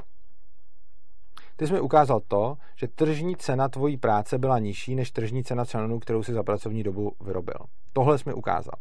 Ty 1.57 1.66
jsi 1.66 1.73
mi 1.73 1.81
ukázal 1.81 2.20
to, 2.28 2.57
že 2.76 2.89
tržní 2.89 3.36
cena 3.36 3.68
tvojí 3.68 3.97
práce 3.97 4.39
byla 4.39 4.58
nižší 4.58 4.94
než 4.94 5.10
tržní 5.10 5.44
cena 5.44 5.65
šanonů, 5.65 5.99
kterou 5.99 6.23
si 6.23 6.32
za 6.32 6.42
pracovní 6.42 6.82
dobu 6.82 7.12
vyrobil. 7.20 7.58
Tohle 7.92 8.18
jsi 8.18 8.28
mi 8.28 8.34
ukázal. 8.34 8.74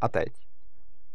A 0.00 0.08
teď, 0.08 0.28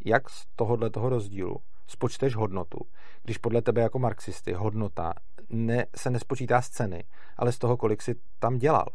jak 0.04 0.30
z 0.30 0.46
tohohle 0.56 0.90
toho 0.90 1.08
rozdílu 1.08 1.56
spočteš 1.88 2.36
hodnotu, 2.36 2.78
když 3.22 3.38
podle 3.38 3.62
tebe 3.62 3.80
jako 3.80 3.98
marxisty 3.98 4.52
hodnota 4.52 5.12
ne, 5.48 5.86
se 5.96 6.10
nespočítá 6.10 6.62
z 6.62 6.68
ceny, 6.68 7.04
ale 7.36 7.52
z 7.52 7.58
toho, 7.58 7.76
kolik 7.76 8.02
si 8.02 8.14
tam 8.38 8.58
dělal. 8.58 8.86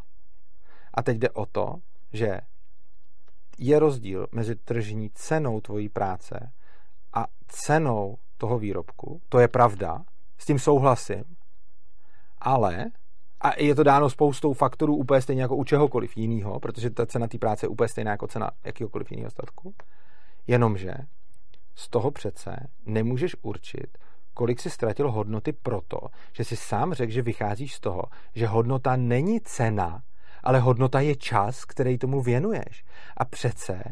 A 0.93 1.03
teď 1.03 1.17
jde 1.17 1.29
o 1.29 1.45
to, 1.45 1.75
že 2.13 2.39
je 3.57 3.79
rozdíl 3.79 4.27
mezi 4.31 4.55
tržní 4.55 5.09
cenou 5.09 5.61
tvojí 5.61 5.89
práce 5.89 6.51
a 7.13 7.25
cenou 7.47 8.17
toho 8.37 8.59
výrobku. 8.59 9.21
To 9.29 9.39
je 9.39 9.47
pravda, 9.47 10.03
s 10.37 10.45
tím 10.45 10.59
souhlasím, 10.59 11.23
ale 12.37 12.85
a 13.41 13.61
je 13.61 13.75
to 13.75 13.83
dáno 13.83 14.09
spoustou 14.09 14.53
faktorů 14.53 14.95
úplně 14.95 15.21
stejně 15.21 15.41
jako 15.41 15.55
u 15.55 15.63
čehokoliv 15.63 16.17
jiného, 16.17 16.59
protože 16.59 16.89
ta 16.89 17.05
cena 17.05 17.27
té 17.27 17.37
práce 17.37 17.65
je 17.65 17.69
úplně 17.69 17.87
stejná 17.87 18.11
jako 18.11 18.27
cena 18.27 18.51
jakýkoliv 18.65 19.11
jiného 19.11 19.31
statku. 19.31 19.73
Jenomže 20.47 20.93
z 21.75 21.89
toho 21.89 22.11
přece 22.11 22.55
nemůžeš 22.85 23.35
určit, 23.41 23.97
kolik 24.33 24.59
si 24.59 24.69
ztratil 24.69 25.11
hodnoty 25.11 25.53
proto, 25.53 25.97
že 26.33 26.43
si 26.43 26.55
sám 26.55 26.93
řekl, 26.93 27.11
že 27.11 27.21
vycházíš 27.21 27.73
z 27.75 27.79
toho, 27.79 28.03
že 28.35 28.47
hodnota 28.47 28.95
není 28.95 29.41
cena, 29.41 30.03
ale 30.43 30.59
hodnota 30.59 30.99
je 30.99 31.15
čas, 31.15 31.65
který 31.65 31.97
tomu 31.97 32.21
věnuješ. 32.21 32.85
A 33.17 33.25
přece 33.25 33.83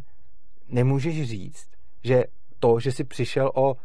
nemůžeš 0.68 1.30
říct, 1.30 1.68
že 2.04 2.24
to, 2.60 2.80
že 2.80 2.92
jsi 2.92 3.04
přišel 3.04 3.52
o 3.56 3.76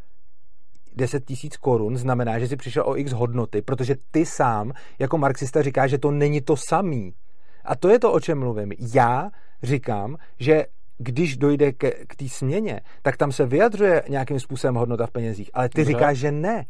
10 0.97 1.25
tisíc 1.25 1.57
korun, 1.57 1.97
znamená, 1.97 2.39
že 2.39 2.49
jsi 2.49 2.57
přišel 2.57 2.83
o 2.87 2.97
x 2.97 3.13
hodnoty, 3.13 3.63
protože 3.63 3.95
ty 4.11 4.27
sám 4.27 4.73
jako 4.99 5.19
marxista 5.19 5.63
říkáš, 5.63 5.91
že 5.91 5.99
to 5.99 6.11
není 6.11 6.41
to 6.41 6.57
samý. 6.57 7.15
A 7.65 7.77
to 7.77 7.89
je 7.89 7.99
to, 7.99 8.13
o 8.13 8.21
čem 8.21 8.39
mluvím. 8.39 8.73
Já 8.95 9.31
říkám, 9.63 10.17
že 10.39 10.67
když 10.99 11.37
dojde 11.37 11.73
k, 11.73 11.91
k 12.07 12.17
té 12.17 12.29
směně, 12.29 12.81
tak 13.03 13.17
tam 13.17 13.33
se 13.33 13.47
vyjadřuje 13.47 14.03
nějakým 14.09 14.41
způsobem 14.41 14.75
hodnota 14.75 15.07
v 15.07 15.11
penězích, 15.11 15.51
ale 15.55 15.69
ty 15.69 15.79
Dobře. 15.79 15.93
říkáš, 15.93 16.19
že 16.19 16.33
ne. 16.33 16.65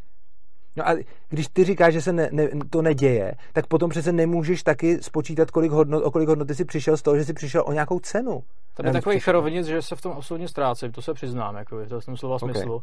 No 0.76 0.88
a 0.88 0.94
když 1.28 1.46
ty 1.52 1.64
říkáš, 1.64 1.92
že 1.92 2.00
se 2.00 2.12
ne, 2.12 2.28
ne, 2.32 2.48
to 2.70 2.82
neděje, 2.82 3.34
tak 3.52 3.66
potom 3.66 3.90
přece 3.90 4.12
nemůžeš 4.12 4.62
taky 4.62 5.02
spočítat, 5.02 5.50
kolik 5.50 5.72
hodnot, 5.72 6.04
o 6.04 6.10
kolik 6.10 6.28
hodnoty 6.28 6.54
si 6.54 6.64
přišel 6.64 6.96
z 6.96 7.02
toho, 7.02 7.16
že 7.16 7.24
jsi 7.24 7.32
přišel 7.32 7.64
o 7.66 7.72
nějakou 7.72 7.98
cenu. 7.98 8.42
To 8.76 8.86
je 8.86 8.92
takový 8.92 9.20
šarovinic, 9.20 9.66
že 9.66 9.82
se 9.82 9.96
v 9.96 10.00
tom 10.00 10.12
absolutně 10.12 10.48
ztrácím, 10.48 10.92
to 10.92 11.02
se 11.02 11.14
přiznám, 11.14 11.56
jako 11.56 11.80
je 11.80 11.86
to 11.86 12.00
v 12.00 12.04
tom 12.04 12.16
slova 12.16 12.36
okay. 12.36 12.54
smyslu. 12.54 12.74
Uh, 12.74 12.82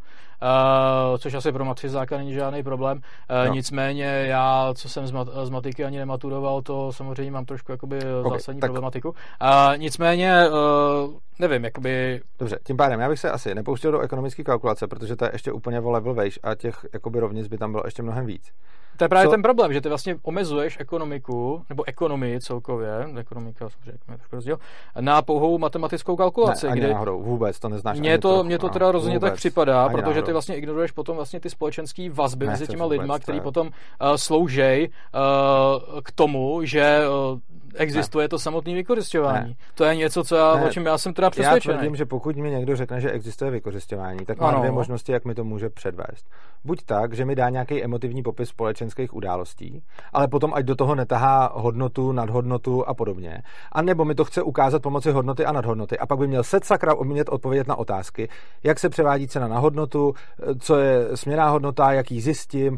což 1.17 1.33
asi 1.33 1.51
pro 1.51 1.65
matřizáka 1.65 2.17
není 2.17 2.33
žádný 2.33 2.63
problém. 2.63 2.97
Uh, 2.97 3.47
no. 3.47 3.53
Nicméně 3.53 4.05
já, 4.05 4.73
co 4.73 4.89
jsem 4.89 5.07
z, 5.07 5.11
mat, 5.11 5.27
z 5.43 5.49
matiky 5.49 5.85
ani 5.85 5.97
nematuroval, 5.97 6.61
to 6.61 6.93
samozřejmě 6.93 7.31
mám 7.31 7.45
trošku 7.45 7.71
jakoby 7.71 7.97
okay, 7.97 8.31
zásadní 8.31 8.61
tak... 8.61 8.71
problematiku. 8.71 9.09
Uh, 9.09 9.77
nicméně, 9.77 10.49
uh, 10.49 11.13
nevím, 11.39 11.63
jakoby... 11.63 12.21
Dobře, 12.39 12.59
tím 12.63 12.77
pádem 12.77 12.99
já 12.99 13.09
bych 13.09 13.19
se 13.19 13.31
asi 13.31 13.55
nepouštěl 13.55 13.91
do 13.91 13.99
ekonomické 13.99 14.43
kalkulace, 14.43 14.87
protože 14.87 15.15
to 15.15 15.25
je 15.25 15.31
ještě 15.33 15.51
úplně 15.51 15.79
o 15.79 15.91
level 15.91 16.13
vejš 16.13 16.39
a 16.43 16.55
těch 16.55 16.85
jakoby 16.93 17.19
rovnic 17.19 17.47
by 17.47 17.57
tam 17.57 17.71
bylo 17.71 17.83
ještě 17.85 18.03
mnohem 18.03 18.25
víc. 18.25 18.51
To 18.97 19.03
je 19.03 19.09
právě 19.09 19.27
Co? 19.27 19.31
ten 19.31 19.41
problém, 19.41 19.73
že 19.73 19.81
ty 19.81 19.89
vlastně 19.89 20.15
omezuješ 20.23 20.77
ekonomiku, 20.79 21.61
nebo 21.69 21.83
ekonomii 21.87 22.41
celkově, 22.41 22.89
ekonomika 23.17 23.69
samozřejmě 23.69 23.99
trošku 24.05 24.35
rozdíl, 24.35 24.59
na 24.99 25.21
pouhou 25.21 25.57
matematickou 25.57 26.15
kalkulaci. 26.15 26.65
Ne, 26.65 26.71
ani 26.71 26.81
kdy 26.81 26.93
náhodou, 26.93 27.21
vůbec, 27.21 27.59
to 27.59 27.69
neznáš. 27.69 27.99
Mně 27.99 28.17
to, 28.17 28.43
mně 28.43 28.59
to 28.59 28.69
teda 28.69 28.91
rozhodně 28.91 29.19
tak 29.19 29.35
připadá, 29.35 29.89
protože 29.89 30.01
náhodou. 30.01 30.25
ty 30.25 30.31
vlastně 30.31 30.55
ignoruješ 30.55 30.91
potom 30.91 31.15
vlastně 31.15 31.39
ty 31.39 31.49
společenské 31.49 32.09
vazby 32.09 32.47
mezi 32.47 32.67
těma 32.67 32.85
lidma, 32.85 33.19
který 33.19 33.41
potom 33.41 33.67
uh, 33.67 34.15
sloužej 34.15 34.89
uh, 34.89 36.01
k 36.03 36.11
tomu, 36.11 36.59
že 36.63 36.99
uh, 37.31 37.39
existuje 37.75 38.25
ne. 38.25 38.29
to 38.29 38.39
samotné 38.39 38.73
vykořišťování. 38.73 39.49
Ne. 39.49 39.55
To 39.75 39.83
je 39.83 39.95
něco, 39.95 40.23
co 40.23 40.35
já, 40.35 40.55
ne. 40.55 40.65
o 40.65 40.69
čem 40.69 40.85
já 40.85 40.97
jsem 40.97 41.13
teda 41.13 41.29
přesvědčený. 41.29 41.73
Já 41.73 41.77
tvrdím, 41.77 41.95
že 41.95 42.05
pokud 42.05 42.35
mi 42.35 42.51
někdo 42.51 42.75
řekne, 42.75 43.01
že 43.01 43.11
existuje 43.11 43.51
vykořišťování, 43.51 44.25
tak 44.25 44.39
má 44.39 44.51
dvě 44.51 44.71
možnosti, 44.71 45.11
jak 45.11 45.25
mi 45.25 45.35
to 45.35 45.43
může 45.43 45.69
předvést. 45.69 46.25
Buď 46.65 46.83
tak, 46.85 47.13
že 47.13 47.25
mi 47.25 47.35
dá 47.35 47.49
nějaký 47.49 47.83
emotivní 47.83 48.23
popis 48.23 48.51
společenských 48.83 49.13
událostí, 49.13 49.83
ale 50.13 50.27
potom 50.27 50.53
ať 50.53 50.65
do 50.65 50.75
toho 50.75 50.95
netahá 50.95 51.51
hodnotu, 51.55 52.11
nadhodnotu 52.11 52.87
a 52.87 52.93
podobně. 52.93 53.41
A 53.71 53.81
nebo 53.81 54.05
mi 54.05 54.15
to 54.15 54.25
chce 54.25 54.41
ukázat 54.43 54.81
pomocí 54.81 55.09
hodnoty 55.09 55.45
a 55.45 55.51
nadhodnoty. 55.51 55.99
A 55.99 56.05
pak 56.05 56.19
by 56.19 56.27
měl 56.27 56.43
set 56.43 56.65
sakra 56.65 56.93
umět 56.93 57.29
odpovědět 57.29 57.67
na 57.67 57.75
otázky, 57.75 58.29
jak 58.63 58.79
se 58.79 58.89
převádí 58.89 59.27
cena 59.27 59.47
na 59.47 59.59
hodnotu, 59.59 60.13
co 60.59 60.77
je 60.77 61.17
směrná 61.17 61.49
hodnota, 61.49 61.91
jak 61.91 62.11
ji 62.11 62.21
zjistím, 62.21 62.77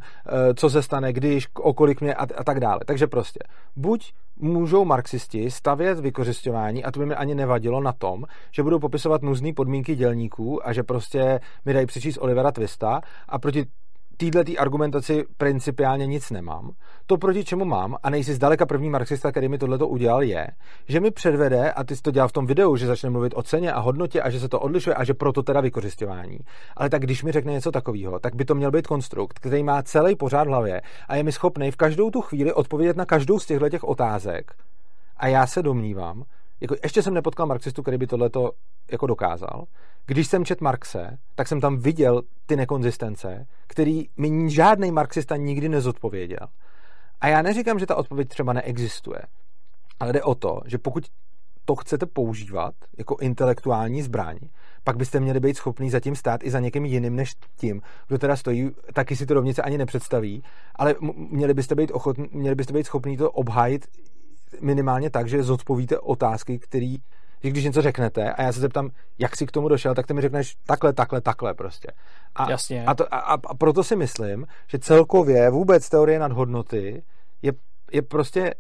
co 0.55 0.69
se 0.69 0.81
stane, 0.81 1.13
když, 1.13 1.47
okolik 1.53 2.01
mě 2.01 2.13
a, 2.13 2.23
a 2.23 2.43
tak 2.43 2.59
dále. 2.59 2.79
Takže 2.85 3.07
prostě 3.07 3.39
buď 3.75 4.13
můžou 4.37 4.85
marxisti 4.85 5.51
stavět 5.51 5.99
vykořišťování, 5.99 6.83
a 6.83 6.91
to 6.91 6.99
by 6.99 7.05
mi 7.05 7.15
ani 7.15 7.35
nevadilo 7.35 7.81
na 7.81 7.91
tom, 7.91 8.23
že 8.51 8.63
budou 8.63 8.79
popisovat 8.79 9.21
nuzné 9.21 9.53
podmínky 9.53 9.95
dělníků 9.95 10.67
a 10.67 10.73
že 10.73 10.83
prostě 10.83 11.39
mi 11.65 11.73
dají 11.73 11.85
přečíst 11.85 12.17
Olivera 12.21 12.51
Twista 12.51 13.01
a 13.29 13.39
proti 13.39 13.65
téhle 14.17 14.43
argumentaci 14.57 15.23
principiálně 15.37 16.07
nic 16.07 16.31
nemám. 16.31 16.71
To, 17.05 17.17
proti 17.17 17.45
čemu 17.45 17.65
mám, 17.65 17.95
a 18.03 18.09
nejsi 18.09 18.33
zdaleka 18.33 18.65
první 18.65 18.89
marxista, 18.89 19.31
který 19.31 19.47
mi 19.49 19.57
tohleto 19.57 19.87
udělal, 19.87 20.23
je, 20.23 20.47
že 20.87 20.99
mi 20.99 21.11
předvede, 21.11 21.71
a 21.71 21.83
ty 21.83 21.95
jsi 21.95 22.01
to 22.01 22.11
dělal 22.11 22.27
v 22.27 22.31
tom 22.31 22.45
videu, 22.45 22.75
že 22.75 22.87
začne 22.87 23.09
mluvit 23.09 23.33
o 23.35 23.43
ceně 23.43 23.73
a 23.73 23.79
hodnotě 23.79 24.21
a 24.21 24.29
že 24.29 24.39
se 24.39 24.49
to 24.49 24.59
odlišuje 24.59 24.95
a 24.95 25.03
že 25.03 25.13
proto 25.13 25.43
teda 25.43 25.61
vykořišťování. 25.61 26.39
Ale 26.77 26.89
tak 26.89 27.01
když 27.01 27.23
mi 27.23 27.31
řekne 27.31 27.51
něco 27.51 27.71
takového, 27.71 28.19
tak 28.19 28.35
by 28.35 28.45
to 28.45 28.55
měl 28.55 28.71
být 28.71 28.87
konstrukt, 28.87 29.39
který 29.39 29.63
má 29.63 29.83
celý 29.83 30.15
pořád 30.15 30.43
v 30.43 30.47
hlavě 30.47 30.81
a 31.07 31.15
je 31.15 31.23
mi 31.23 31.31
schopný 31.31 31.71
v 31.71 31.77
každou 31.77 32.11
tu 32.11 32.21
chvíli 32.21 32.53
odpovědět 32.53 32.97
na 32.97 33.05
každou 33.05 33.39
z 33.39 33.45
těchto 33.45 33.69
těch 33.69 33.83
otázek. 33.83 34.51
A 35.17 35.27
já 35.27 35.47
se 35.47 35.63
domnívám, 35.63 36.23
jako 36.61 36.75
ještě 36.83 37.01
jsem 37.01 37.13
nepotkal 37.13 37.45
marxistu, 37.45 37.81
který 37.81 37.97
by 37.97 38.07
tohleto 38.07 38.51
jako 38.91 39.07
dokázal. 39.07 39.65
Když 40.05 40.27
jsem 40.27 40.45
čet 40.45 40.61
Marxe, 40.61 41.17
tak 41.35 41.47
jsem 41.47 41.61
tam 41.61 41.77
viděl 41.77 42.21
ty 42.45 42.55
nekonzistence, 42.55 43.45
který 43.67 44.05
mi 44.17 44.49
žádný 44.49 44.91
marxista 44.91 45.35
nikdy 45.35 45.69
nezodpověděl. 45.69 46.47
A 47.21 47.27
já 47.27 47.41
neříkám, 47.41 47.79
že 47.79 47.85
ta 47.85 47.95
odpověď 47.95 48.27
třeba 48.29 48.53
neexistuje, 48.53 49.21
ale 49.99 50.13
jde 50.13 50.23
o 50.23 50.35
to, 50.35 50.61
že 50.65 50.77
pokud 50.77 51.05
to 51.65 51.75
chcete 51.75 52.05
používat 52.05 52.73
jako 52.97 53.17
intelektuální 53.21 54.01
zbraň, 54.01 54.37
pak 54.83 54.97
byste 54.97 55.19
měli 55.19 55.39
být 55.39 55.57
schopný 55.57 55.89
zatím 55.89 56.15
stát 56.15 56.43
i 56.43 56.51
za 56.51 56.59
někým 56.59 56.85
jiným 56.85 57.15
než 57.15 57.33
tím, 57.57 57.81
kdo 58.07 58.17
teda 58.17 58.35
stojí, 58.35 58.71
taky 58.93 59.15
si 59.15 59.25
to 59.25 59.33
rovnice 59.33 59.61
ani 59.61 59.77
nepředstaví, 59.77 60.43
ale 60.75 60.95
měli 61.15 61.53
byste 61.53 61.75
být, 61.75 61.91
ochotný, 61.91 62.29
měli 62.31 62.55
byste 62.55 62.73
být 62.73 62.85
schopný 62.85 63.17
to 63.17 63.31
obhájit 63.31 63.87
minimálně 64.61 65.09
tak, 65.09 65.29
že 65.29 65.43
zodpovíte 65.43 65.99
otázky, 65.99 66.59
který, 66.59 66.97
že 67.43 67.49
když 67.49 67.63
něco 67.63 67.81
řeknete 67.81 68.33
a 68.33 68.41
já 68.41 68.51
se 68.51 68.59
zeptám, 68.59 68.89
jak 69.19 69.35
jsi 69.35 69.45
k 69.45 69.51
tomu 69.51 69.69
došel, 69.69 69.95
tak 69.95 70.07
ty 70.07 70.13
mi 70.13 70.21
řekneš 70.21 70.55
takhle, 70.65 70.93
takhle, 70.93 71.21
takhle 71.21 71.53
prostě. 71.53 71.87
A, 72.35 72.49
Jasně. 72.49 72.85
A, 72.85 72.95
to, 72.95 73.13
a, 73.13 73.17
a 73.17 73.53
proto 73.53 73.83
si 73.83 73.95
myslím, 73.95 74.47
že 74.67 74.79
celkově 74.79 75.49
vůbec 75.49 75.89
teorie 75.89 76.19
nadhodnoty 76.19 77.03
je, 77.41 77.51
je 77.91 78.01
prostě 78.01 78.53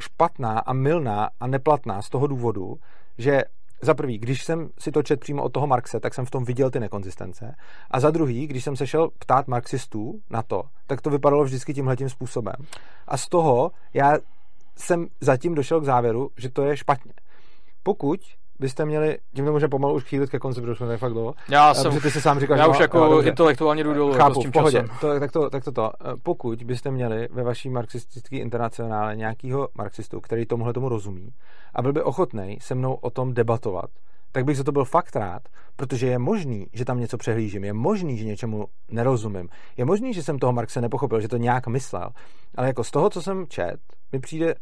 špatná 0.00 0.58
a 0.58 0.72
milná 0.72 1.30
a 1.40 1.46
neplatná 1.46 2.02
z 2.02 2.08
toho 2.08 2.26
důvodu, 2.26 2.76
že 3.18 3.42
za 3.82 3.94
prvý, 3.94 4.18
když 4.18 4.44
jsem 4.44 4.68
si 4.78 4.92
to 4.92 5.02
čet 5.02 5.20
přímo 5.20 5.42
od 5.42 5.52
toho 5.52 5.66
Marxe, 5.66 6.00
tak 6.00 6.14
jsem 6.14 6.24
v 6.24 6.30
tom 6.30 6.44
viděl 6.44 6.70
ty 6.70 6.80
nekonzistence. 6.80 7.54
A 7.90 8.00
za 8.00 8.10
druhý, 8.10 8.46
když 8.46 8.64
jsem 8.64 8.76
se 8.76 8.86
šel 8.86 9.08
ptát 9.18 9.48
marxistů 9.48 10.20
na 10.30 10.42
to, 10.42 10.62
tak 10.86 11.00
to 11.00 11.10
vypadalo 11.10 11.44
vždycky 11.44 11.74
tímhletím 11.74 12.08
způsobem. 12.08 12.54
A 13.08 13.16
z 13.16 13.28
toho 13.28 13.70
já 13.94 14.12
jsem 14.78 15.06
zatím 15.20 15.54
došel 15.54 15.80
k 15.80 15.84
závěru, 15.84 16.30
že 16.36 16.50
to 16.50 16.62
je 16.62 16.76
špatně. 16.76 17.12
Pokud 17.82 18.20
byste 18.58 18.84
měli, 18.84 19.18
tím 19.34 19.44
to 19.44 19.52
můžeme 19.52 19.70
pomalu 19.70 19.94
už 19.94 20.04
chýlit 20.04 20.30
ke 20.30 20.38
konci, 20.38 20.60
protože 20.60 20.74
jsme 20.74 20.96
fakt 20.96 21.12
dlouho. 21.12 21.34
Já 21.48 21.74
jsem, 21.74 22.00
ty 22.00 22.10
jsi 22.10 22.20
sám 22.20 22.40
říkal, 22.40 22.56
já 22.56 22.64
že 22.64 22.70
už 22.70 22.78
jako 22.78 22.98
jo, 22.98 23.22
intelektuálně 23.22 23.84
jdu 23.84 23.94
dolů. 23.94 24.12
Chápu, 24.12 24.40
jako 24.40 24.50
v 24.50 24.52
pohodě. 24.52 24.84
To, 25.00 25.20
tak, 25.20 25.32
to, 25.32 25.50
tak 25.50 25.64
to, 25.64 25.72
to. 25.72 25.90
Pokud 26.22 26.62
byste 26.62 26.90
měli 26.90 27.28
ve 27.30 27.42
vaší 27.42 27.70
marxistické 27.70 28.36
internacionále 28.36 29.16
nějakého 29.16 29.68
marxistu, 29.74 30.20
který 30.20 30.46
tomuhle 30.46 30.72
tomu 30.72 30.88
rozumí 30.88 31.32
a 31.74 31.82
byl 31.82 31.92
by 31.92 32.02
ochotný 32.02 32.58
se 32.60 32.74
mnou 32.74 32.94
o 32.94 33.10
tom 33.10 33.34
debatovat 33.34 33.90
tak 34.32 34.44
bych 34.44 34.56
za 34.56 34.64
to 34.64 34.72
byl 34.72 34.84
fakt 34.84 35.16
rád, 35.16 35.42
protože 35.76 36.06
je 36.06 36.18
možný, 36.18 36.66
že 36.72 36.84
tam 36.84 37.00
něco 37.00 37.16
přehlížím, 37.16 37.64
je 37.64 37.72
možný, 37.72 38.18
že 38.18 38.24
něčemu 38.24 38.66
nerozumím, 38.90 39.48
je 39.76 39.84
možný, 39.84 40.14
že 40.14 40.22
jsem 40.22 40.38
toho 40.38 40.52
Marxe 40.52 40.80
nepochopil, 40.80 41.20
že 41.20 41.28
to 41.28 41.36
nějak 41.36 41.66
myslel, 41.66 42.10
ale 42.54 42.66
jako 42.66 42.84
z 42.84 42.90
toho, 42.90 43.10
co 43.10 43.22
jsem 43.22 43.46
čet, 43.48 43.80
mi 44.12 44.20
přijde, 44.20 44.54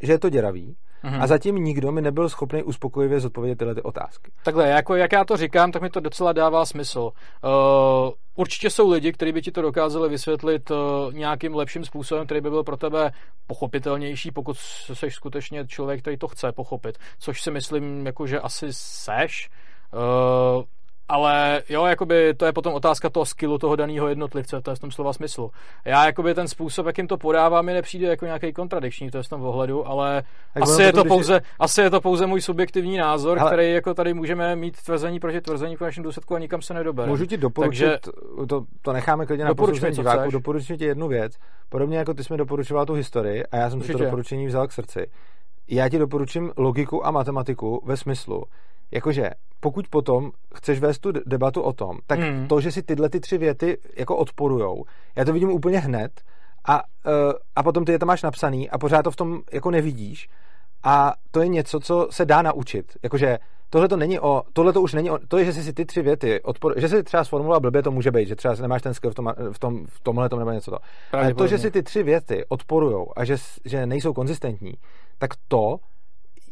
že 0.00 0.12
je 0.12 0.18
to 0.18 0.30
děravý, 0.30 0.76
Mm-hmm. 1.04 1.22
A 1.22 1.26
zatím 1.26 1.54
nikdo 1.54 1.92
mi 1.92 2.02
nebyl 2.02 2.28
schopný 2.28 2.62
uspokojivě 2.62 3.20
zodpovědět 3.20 3.56
tyhle 3.56 3.74
ty 3.74 3.82
otázky. 3.82 4.30
Takhle, 4.44 4.68
jako 4.68 4.94
jak 4.94 5.12
já 5.12 5.24
to 5.24 5.36
říkám, 5.36 5.72
tak 5.72 5.82
mi 5.82 5.90
to 5.90 6.00
docela 6.00 6.32
dává 6.32 6.66
smysl. 6.66 7.00
Uh, 7.00 7.10
určitě 8.34 8.70
jsou 8.70 8.90
lidi, 8.90 9.12
kteří 9.12 9.32
by 9.32 9.42
ti 9.42 9.50
to 9.50 9.62
dokázali 9.62 10.08
vysvětlit 10.08 10.70
uh, 10.70 10.76
nějakým 11.14 11.54
lepším 11.54 11.84
způsobem, 11.84 12.24
který 12.24 12.40
by 12.40 12.50
byl 12.50 12.64
pro 12.64 12.76
tebe 12.76 13.10
pochopitelnější, 13.46 14.30
pokud 14.30 14.56
jsi 14.92 15.10
skutečně 15.10 15.66
člověk, 15.66 16.00
který 16.00 16.16
to 16.16 16.28
chce 16.28 16.52
pochopit. 16.52 16.98
Což 17.18 17.42
si 17.42 17.50
myslím, 17.50 18.06
jako, 18.06 18.26
že 18.26 18.40
asi 18.40 18.66
seš. 18.70 19.50
Uh, 19.92 20.62
ale 21.10 21.62
jo, 21.68 21.84
jakoby 21.84 22.34
to 22.34 22.46
je 22.46 22.52
potom 22.52 22.74
otázka 22.74 23.10
toho 23.10 23.26
skillu 23.26 23.58
toho 23.58 23.76
daného 23.76 24.08
jednotlivce, 24.08 24.60
to 24.60 24.70
je 24.70 24.76
v 24.76 24.78
tom 24.78 24.90
slova 24.90 25.12
smyslu. 25.12 25.50
Já 25.84 26.06
jakoby 26.06 26.34
ten 26.34 26.48
způsob, 26.48 26.86
jakým 26.86 27.06
to 27.06 27.16
podávám, 27.16 27.64
mi 27.64 27.72
nepřijde 27.72 28.06
jako 28.06 28.24
nějaký 28.24 28.52
kontradikční, 28.52 29.10
to 29.10 29.16
je 29.16 29.22
v 29.22 29.28
tom 29.28 29.42
ohledu, 29.42 29.88
ale 29.88 30.22
asi 30.62 30.82
je, 30.82 30.92
to 30.92 31.04
pouze, 31.04 31.34
je... 31.34 31.40
asi 31.58 31.80
je 31.80 31.90
to 31.90 32.00
pouze 32.00 32.26
můj 32.26 32.40
subjektivní 32.40 32.96
názor, 32.96 33.38
ale... 33.38 33.50
který 33.50 33.72
jako 33.72 33.94
tady 33.94 34.14
můžeme 34.14 34.56
mít 34.56 34.82
tvrzení 34.82 35.20
proti 35.20 35.40
tvrzení 35.40 35.76
v 35.76 35.80
našem 35.80 36.04
důsledku 36.04 36.34
a 36.34 36.38
nikam 36.38 36.62
se 36.62 36.74
nedobere. 36.74 37.08
Můžu 37.08 37.26
ti 37.26 37.36
doporučit, 37.36 37.84
Takže... 37.84 38.46
to, 38.48 38.64
to 38.82 38.92
necháme 38.92 39.26
klidně 39.26 39.44
na 39.44 39.54
posouzení 39.54 39.96
diváku, 39.96 40.30
doporučit 40.30 40.76
ti 40.76 40.84
jednu 40.84 41.08
věc, 41.08 41.32
podobně 41.68 41.98
jako 41.98 42.14
ty 42.14 42.24
jsi 42.24 42.32
mi 42.32 42.36
doporučoval 42.36 42.86
tu 42.86 42.94
historii 42.94 43.44
a 43.46 43.56
já 43.56 43.70
jsem 43.70 43.78
Určitě. 43.78 43.92
si 43.92 43.98
to 43.98 44.04
doporučení 44.04 44.46
vzal 44.46 44.68
k 44.68 44.72
srdci. 44.72 45.06
Já 45.68 45.88
ti 45.88 45.98
doporučím 45.98 46.52
logiku 46.56 47.06
a 47.06 47.10
matematiku 47.10 47.82
ve 47.84 47.96
smyslu, 47.96 48.44
jakože 48.90 49.30
pokud 49.60 49.88
potom 49.88 50.30
chceš 50.54 50.80
vést 50.80 50.98
tu 50.98 51.12
debatu 51.26 51.62
o 51.62 51.72
tom, 51.72 51.98
tak 52.06 52.18
mm. 52.18 52.48
to, 52.48 52.60
že 52.60 52.72
si 52.72 52.82
tyhle 52.82 53.08
ty 53.08 53.20
tři 53.20 53.38
věty 53.38 53.78
jako 53.96 54.16
odporujou, 54.16 54.84
já 55.16 55.24
to 55.24 55.32
vidím 55.32 55.50
úplně 55.50 55.78
hned 55.78 56.20
a, 56.68 56.82
uh, 57.06 57.32
a 57.56 57.62
potom 57.62 57.84
ty 57.84 57.92
je 57.92 57.98
tam 57.98 58.06
máš 58.06 58.22
napsaný 58.22 58.70
a 58.70 58.78
pořád 58.78 59.02
to 59.02 59.10
v 59.10 59.16
tom 59.16 59.40
jako 59.52 59.70
nevidíš 59.70 60.28
a 60.82 61.14
to 61.30 61.40
je 61.40 61.48
něco, 61.48 61.80
co 61.80 62.08
se 62.10 62.24
dá 62.24 62.42
naučit. 62.42 62.96
Jakože 63.02 63.38
tohle 63.70 63.88
to 63.88 63.96
není 63.96 64.20
o, 64.20 64.42
tohle 64.52 64.72
to 64.72 64.82
už 64.82 64.92
není 64.92 65.10
o, 65.10 65.18
to 65.28 65.38
je, 65.38 65.44
že 65.44 65.52
si 65.52 65.72
ty 65.72 65.84
tři 65.84 66.02
věty 66.02 66.42
odpor, 66.42 66.80
že 66.80 66.88
si 66.88 67.02
třeba 67.02 67.24
sformuloval 67.24 67.60
blbě, 67.60 67.82
to 67.82 67.90
může 67.90 68.10
být, 68.10 68.28
že 68.28 68.36
třeba 68.36 68.54
nemáš 68.54 68.82
ten 68.82 68.94
skill 68.94 69.10
v, 69.10 69.14
tom, 69.14 69.32
v, 69.52 69.58
tom, 69.58 69.86
v 69.86 70.00
tomhle 70.00 70.28
tom 70.28 70.38
nebo 70.38 70.50
něco 70.50 70.70
to. 70.70 70.78
Ale 71.12 71.34
to, 71.34 71.46
že 71.46 71.58
si 71.58 71.70
ty 71.70 71.82
tři 71.82 72.02
věty 72.02 72.44
odporujou 72.48 73.12
a 73.16 73.24
že, 73.24 73.36
že 73.64 73.86
nejsou 73.86 74.12
konzistentní, 74.12 74.72
tak 75.18 75.30
to 75.48 75.76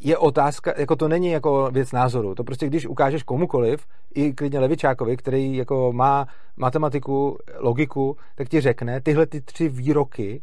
je 0.00 0.18
otázka, 0.18 0.74
jako 0.76 0.96
to 0.96 1.08
není 1.08 1.30
jako 1.30 1.70
věc 1.72 1.92
názoru. 1.92 2.34
To 2.34 2.44
prostě, 2.44 2.66
když 2.66 2.86
ukážeš 2.86 3.22
komukoliv, 3.22 3.86
i 4.14 4.32
klidně 4.32 4.60
Levičákovi, 4.60 5.16
který 5.16 5.56
jako 5.56 5.92
má 5.92 6.26
matematiku, 6.56 7.38
logiku, 7.58 8.16
tak 8.34 8.48
ti 8.48 8.60
řekne, 8.60 9.00
tyhle 9.00 9.26
ty 9.26 9.40
tři 9.40 9.68
výroky 9.68 10.42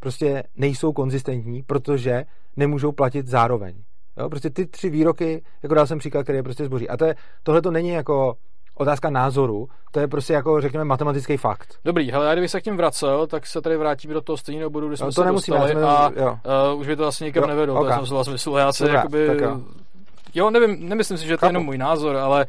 prostě 0.00 0.42
nejsou 0.56 0.92
konzistentní, 0.92 1.62
protože 1.62 2.24
nemůžou 2.56 2.92
platit 2.92 3.26
zároveň. 3.26 3.74
Jo? 4.18 4.28
Prostě 4.28 4.50
ty 4.50 4.66
tři 4.66 4.90
výroky, 4.90 5.42
jako 5.62 5.74
dal 5.74 5.86
jsem 5.86 5.98
příklad, 5.98 6.22
který 6.22 6.38
je 6.38 6.42
prostě 6.42 6.64
zboří. 6.64 6.88
A 6.88 6.96
to 6.96 7.04
je, 7.04 7.14
tohle 7.42 7.62
to 7.62 7.70
není 7.70 7.88
jako 7.88 8.34
otázka 8.80 9.10
názoru, 9.10 9.68
to 9.90 10.00
je 10.00 10.08
prostě 10.08 10.32
jako, 10.32 10.60
řekněme, 10.60 10.84
matematický 10.84 11.36
fakt. 11.36 11.74
Dobrý, 11.84 12.10
hele, 12.12 12.26
já 12.26 12.32
kdybych 12.32 12.50
se 12.50 12.60
k 12.60 12.64
tím 12.64 12.76
vracel, 12.76 13.26
tak 13.26 13.46
se 13.46 13.60
tady 13.60 13.76
vrátíme 13.76 14.14
do 14.14 14.20
toho 14.20 14.36
stejného 14.36 14.70
bodu, 14.70 14.88
kde 14.88 14.96
jsme 14.96 15.06
no, 15.06 15.12
to 15.12 15.22
se 15.22 15.32
dostali 15.32 15.70
jsme, 15.70 15.82
a 15.82 16.10
jo. 16.16 16.38
Uh, 16.72 16.80
už 16.80 16.86
by 16.86 16.96
to 16.96 17.06
asi 17.06 17.24
nikam 17.24 17.48
nevedlo, 17.48 17.80
okay. 17.80 17.92
to 17.92 17.96
jsem 17.96 18.06
slova 18.06 18.24
smyslu. 18.24 18.56
Já 18.56 18.72
se 18.72 18.84
Dobrá, 18.84 18.98
jakoby, 18.98 19.26
jo. 19.42 19.60
jo, 20.34 20.50
nevím, 20.50 20.88
nemyslím 20.88 21.18
si, 21.18 21.26
že 21.26 21.36
to 21.36 21.46
je 21.46 21.48
jenom 21.48 21.64
můj 21.64 21.78
názor, 21.78 22.16
ale 22.16 22.46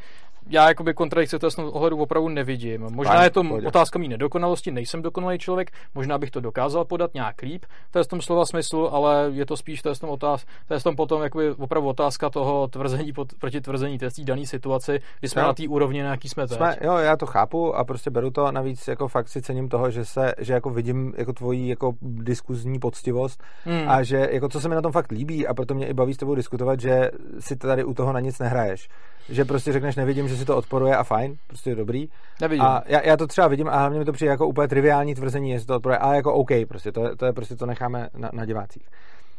já 0.49 0.67
jakoby 0.67 0.93
kontradikce 0.93 1.37
v 1.37 1.55
tom 1.55 1.69
ohledu 1.73 1.97
opravdu 1.97 2.29
nevidím. 2.29 2.87
Možná 2.91 3.13
Fajn, 3.13 3.23
je 3.23 3.29
to 3.29 3.43
pojde. 3.43 3.67
otázka 3.67 3.99
mý 3.99 4.07
nedokonalosti, 4.07 4.71
nejsem 4.71 5.01
dokonalý 5.01 5.39
člověk, 5.39 5.71
možná 5.95 6.17
bych 6.17 6.31
to 6.31 6.39
dokázal 6.39 6.85
podat 6.85 7.13
nějak 7.13 7.41
líp, 7.41 7.65
to 7.91 7.99
je 7.99 8.03
v 8.03 8.07
tom 8.07 8.21
slova 8.21 8.45
smyslu, 8.45 8.93
ale 8.93 9.29
je 9.33 9.45
to 9.45 9.57
spíš 9.57 9.81
to 9.81 9.89
je 9.89 9.95
v 9.95 9.99
tom, 9.99 10.09
otáz, 10.09 10.45
to 10.67 10.73
je 10.73 10.79
v 10.79 10.83
tom 10.83 10.95
potom 10.95 11.23
jakoby 11.23 11.51
opravdu 11.51 11.89
otázka 11.89 12.29
toho 12.29 12.67
tvrzení 12.67 13.13
pod, 13.13 13.33
proti 13.39 13.61
tvrzení 13.61 13.97
té 13.97 14.07
dané 14.23 14.45
situaci, 14.45 14.99
kdy 15.19 15.29
jsme 15.29 15.41
no. 15.41 15.47
na 15.47 15.53
té 15.53 15.67
úrovni, 15.67 16.03
na 16.03 16.09
jaký 16.09 16.29
jsme 16.29 16.47
teď. 16.47 16.57
Jsme, 16.57 16.77
jo, 16.81 16.97
já 16.97 17.17
to 17.17 17.25
chápu 17.25 17.75
a 17.75 17.83
prostě 17.83 18.09
beru 18.09 18.31
to 18.31 18.51
navíc 18.51 18.87
jako 18.87 19.07
fakt 19.07 19.29
si 19.29 19.41
cením 19.41 19.69
toho, 19.69 19.91
že 19.91 20.05
se, 20.05 20.33
že 20.37 20.53
jako 20.53 20.69
vidím 20.69 21.13
jako 21.17 21.33
tvoji 21.33 21.69
jako 21.69 21.93
diskuzní 22.01 22.79
poctivost 22.79 23.43
hmm. 23.65 23.89
a 23.89 24.03
že 24.03 24.27
jako 24.31 24.49
co 24.49 24.61
se 24.61 24.69
mi 24.69 24.75
na 24.75 24.81
tom 24.81 24.91
fakt 24.91 25.11
líbí 25.11 25.47
a 25.47 25.53
proto 25.53 25.73
mě 25.73 25.87
i 25.87 25.93
baví 25.93 26.13
s 26.13 26.17
tebou 26.17 26.35
diskutovat, 26.35 26.79
že 26.79 27.11
si 27.39 27.55
tady 27.55 27.83
u 27.83 27.93
toho 27.93 28.13
na 28.13 28.19
nic 28.19 28.39
nehraješ. 28.39 28.89
Že 29.29 29.45
prostě 29.45 29.71
řekneš, 29.71 29.95
nevidím, 29.95 30.27
že 30.31 30.37
si 30.37 30.45
to 30.45 30.57
odporuje 30.57 30.95
a 30.95 31.03
fajn, 31.03 31.35
prostě 31.47 31.69
je 31.69 31.75
dobrý. 31.75 32.07
Nevidím. 32.41 32.65
A 32.65 32.83
já, 32.85 33.01
já, 33.05 33.17
to 33.17 33.27
třeba 33.27 33.47
vidím 33.47 33.67
a 33.67 33.77
hlavně 33.77 33.99
mi 33.99 34.05
to 34.05 34.13
přijde 34.13 34.31
jako 34.31 34.47
úplně 34.47 34.67
triviální 34.67 35.15
tvrzení, 35.15 35.51
jestli 35.51 35.67
to 35.67 35.75
odporuje, 35.75 35.97
ale 35.97 36.15
jako 36.15 36.33
OK, 36.33 36.49
prostě 36.67 36.91
to, 36.91 37.15
to 37.15 37.25
je 37.25 37.33
prostě 37.33 37.55
to 37.55 37.65
necháme 37.65 38.09
na, 38.17 38.29
na 38.33 38.45
divácích. 38.45 38.89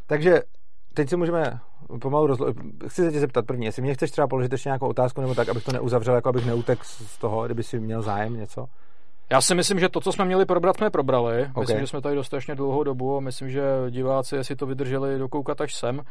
Takže 0.07 0.43
teď 0.95 1.09
si 1.09 1.17
můžeme 1.17 1.61
pomalu 2.01 2.27
rozlo... 2.27 2.55
Chci 2.87 3.03
se 3.03 3.13
tě 3.13 3.21
zeptat 3.21 3.47
první, 3.47 3.67
jestli 3.67 3.83
mě 3.83 3.95
chceš 3.95 4.11
třeba 4.11 4.29
položit 4.29 4.53
ještě 4.53 4.69
nějakou 4.69 4.89
otázku, 4.89 5.21
nebo 5.21 5.35
tak, 5.35 5.49
abych 5.49 5.65
to 5.65 5.73
neuzavřel, 5.73 6.15
jako 6.15 6.29
abych 6.29 6.47
neutek 6.47 6.85
z 6.85 7.19
toho, 7.19 7.45
kdyby 7.45 7.63
si 7.63 7.81
měl 7.81 8.03
zájem 8.03 8.37
něco. 8.37 8.67
Já 9.33 9.41
si 9.41 9.55
myslím, 9.55 9.81
že 9.81 9.89
to, 9.89 10.01
co 10.01 10.13
jsme 10.13 10.25
měli 10.25 10.45
probrat, 10.45 10.77
jsme 10.77 10.91
probrali. 10.91 11.43
Okay. 11.51 11.61
Myslím, 11.61 11.81
že 11.81 11.87
jsme 11.87 12.01
tady 12.01 12.15
dostatečně 12.15 12.55
dlouhou 12.55 12.83
dobu 12.83 13.17
a 13.17 13.21
myslím, 13.21 13.51
že 13.51 13.63
diváci, 13.91 14.37
jestli 14.37 14.57
to 14.57 14.67
vydrželi 14.67 15.19
dokoukat 15.19 15.61
až 15.61 15.75
sem, 15.75 15.99
uh, 15.99 16.05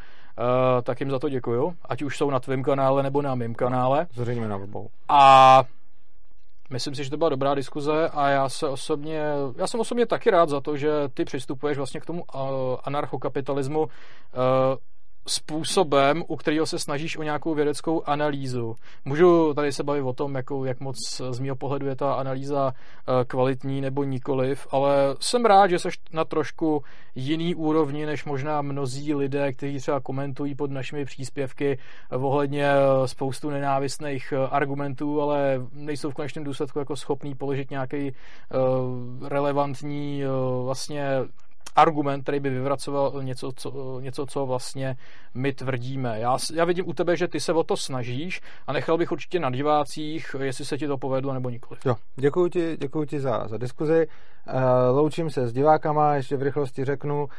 tak 0.83 1.00
jim 1.00 1.11
za 1.11 1.19
to 1.19 1.30
děkuju. 1.30 1.74
Ať 1.85 2.01
už 2.01 2.17
jsou 2.17 2.30
na 2.30 2.40
tvém 2.40 2.64
kanále 2.64 3.03
nebo 3.03 3.22
na 3.22 3.35
mém 3.35 3.56
kanále. 3.56 4.08
Zřejmě 4.14 4.48
na 4.48 4.56
obou. 4.56 4.88
A 5.09 5.64
myslím 6.69 6.95
si, 6.95 7.03
že 7.03 7.09
to 7.09 7.17
byla 7.17 7.30
dobrá 7.30 7.56
diskuze 7.56 8.09
a 8.09 8.30
já 8.30 8.50
se 8.50 8.67
osobně, 8.67 9.24
já 9.58 9.67
jsem 9.67 9.80
osobně 9.80 10.06
taky 10.06 10.32
rád 10.32 10.50
za 10.50 10.61
to, 10.61 10.77
že 10.77 10.91
ty 11.14 11.25
přistupuješ 11.25 11.77
vlastně 11.77 12.00
k 12.00 12.06
tomu 12.06 12.24
uh, 12.35 12.41
anarchokapitalismu 12.83 13.80
uh, 13.80 13.88
způsobem, 15.27 16.24
u 16.27 16.35
kterého 16.35 16.66
se 16.66 16.80
snažíš 16.80 17.17
o 17.17 17.24
nějakou 17.24 17.53
vědeckou 17.53 18.03
analýzu. 18.06 18.75
Můžu 19.06 19.53
tady 19.53 19.72
se 19.72 19.83
bavit 19.83 20.01
o 20.01 20.14
tom, 20.14 20.35
jako, 20.35 20.66
jak 20.66 20.80
moc 20.80 20.95
z 21.30 21.40
mého 21.40 21.56
pohledu 21.56 21.88
je 21.88 21.95
ta 21.95 22.14
analýza 22.14 22.74
eh, 22.74 23.25
kvalitní 23.25 23.82
nebo 23.82 24.03
nikoliv, 24.03 24.67
ale 24.72 25.16
jsem 25.19 25.45
rád, 25.45 25.67
že 25.67 25.80
jsi 25.80 25.90
na 26.14 26.25
trošku 26.25 26.83
jiný 27.16 27.56
úrovni, 27.56 28.06
než 28.06 28.25
možná 28.25 28.61
mnozí 28.61 29.14
lidé, 29.14 29.53
kteří 29.53 29.80
třeba 29.80 30.00
komentují 30.00 30.56
pod 30.56 30.72
našimi 30.72 31.06
příspěvky 31.06 31.80
ohledně 32.11 32.66
eh, 32.66 33.08
spoustu 33.08 33.50
nenávistných 33.50 34.33
eh, 34.33 34.48
argumentů, 34.48 35.22
ale 35.22 35.61
nejsou 35.74 36.09
v 36.09 36.14
konečném 36.14 36.43
důsledku 36.43 36.80
jako 36.80 36.95
schopní 36.95 37.35
položit 37.35 37.69
nějaký 37.69 38.11
relevantní 39.27 40.24
vlastně 40.64 41.08
argument, 41.75 42.22
který 42.22 42.40
by 42.40 42.50
vyvracoval 42.50 43.24
něco, 43.24 43.51
co, 43.56 44.00
něco, 44.00 44.25
co 44.25 44.45
vlastně 44.45 44.98
my 45.33 45.53
tvrdíme. 45.53 46.19
Já, 46.19 46.38
já 46.53 46.66
vidím 46.66 46.90
u 46.90 46.93
tebe, 46.93 47.17
že 47.17 47.27
ty 47.27 47.40
se 47.40 47.53
o 47.53 47.64
to 47.64 47.77
snažíš 47.77 48.41
a 48.67 48.74
nechal 48.74 48.98
bych 48.98 49.11
určitě 49.11 49.40
na 49.40 49.50
divácích, 49.50 50.35
jestli 50.41 50.66
se 50.66 50.77
ti 50.77 50.88
to 50.88 50.98
povedlo 50.98 51.33
nebo 51.33 51.50
nikoli. 51.50 51.80
Jo, 51.85 51.95
děkuji 52.16 52.50
ti, 52.50 52.77
děkuji 52.80 53.06
ti 53.06 53.19
za, 53.19 53.48
za 53.48 53.58
diskuzi. 53.58 54.08
Uh, 54.53 54.98
loučím 54.98 55.30
se 55.30 55.48
s 55.48 55.53
divákama, 55.53 56.16
ještě 56.16 56.38
v 56.38 56.41
rychlosti 56.41 56.85
řeknu, 56.85 57.24
uh, 57.24 57.30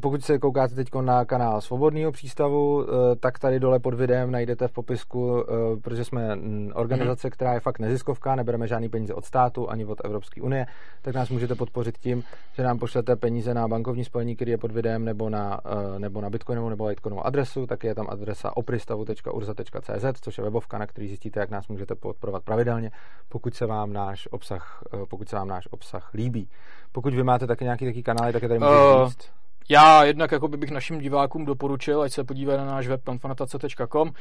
pokud 0.00 0.24
se 0.24 0.38
koukáte 0.38 0.74
teď 0.74 0.88
na 1.00 1.24
kanál 1.24 1.60
Svobodného 1.60 2.12
přístavu, 2.12 2.76
uh, 2.76 2.84
tak 3.20 3.38
tady 3.38 3.60
dole 3.60 3.78
pod 3.78 3.94
videem 3.94 4.30
najdete 4.30 4.68
v 4.68 4.72
popisku, 4.72 5.44
protože 5.82 6.04
jsme 6.04 6.38
organizace, 6.74 7.30
která 7.30 7.54
je 7.54 7.60
fakt 7.60 7.78
neziskovka, 7.78 8.34
nebereme 8.34 8.68
žádný 8.68 8.88
peníze 8.88 9.14
od 9.14 9.24
státu 9.24 9.70
ani 9.70 9.84
od 9.84 9.98
Evropské 10.04 10.42
unie, 10.42 10.66
tak 11.02 11.14
nás 11.14 11.30
můžete 11.30 11.54
podpořit 11.54 11.98
tím, 11.98 12.24
že 12.52 12.62
nám 12.62 12.78
pošlete 12.78 13.16
peníze 13.16 13.54
na 13.54 13.66
bankovní 13.74 14.04
spojení, 14.04 14.36
který 14.36 14.50
je 14.50 14.58
pod 14.58 14.72
videem, 14.72 15.04
nebo 15.04 15.30
na, 15.30 15.60
nebo 15.98 16.20
na 16.20 16.30
bitcoinovou 16.30 16.68
nebo 16.68 16.88
litecoinovou 16.88 17.26
adresu, 17.26 17.66
tak 17.66 17.84
je 17.84 17.94
tam 17.94 18.06
adresa 18.10 18.56
opristavu.urza.cz, 18.56 20.20
což 20.20 20.38
je 20.38 20.44
webovka, 20.44 20.78
na 20.78 20.86
který 20.86 21.08
zjistíte, 21.08 21.40
jak 21.40 21.50
nás 21.50 21.68
můžete 21.68 21.94
podporovat 21.94 22.42
pravidelně, 22.42 22.90
pokud 23.28 23.54
se 23.54 23.66
vám 23.66 23.92
náš 23.92 24.28
obsah, 24.30 24.82
pokud 25.08 25.28
se 25.28 25.36
vám 25.36 25.48
náš 25.48 25.68
obsah 25.70 26.14
líbí. 26.14 26.48
Pokud 26.92 27.14
vy 27.14 27.22
máte 27.22 27.46
taky 27.46 27.64
nějaký 27.64 27.84
taký 27.84 28.02
kanály, 28.02 28.32
tak 28.32 28.42
je 28.42 28.48
tady 28.48 28.60
můžete 28.60 29.02
uh, 29.02 29.08
říct. 29.08 29.43
Já 29.68 30.04
jednak 30.04 30.32
jako 30.32 30.48
bych 30.48 30.70
našim 30.70 30.98
divákům 30.98 31.44
doporučil, 31.44 32.02
ať 32.02 32.12
se 32.12 32.24
podívají 32.24 32.58
na 32.58 32.64
náš 32.64 32.88
web 32.88 33.00
panfanatace.com, 33.04 34.12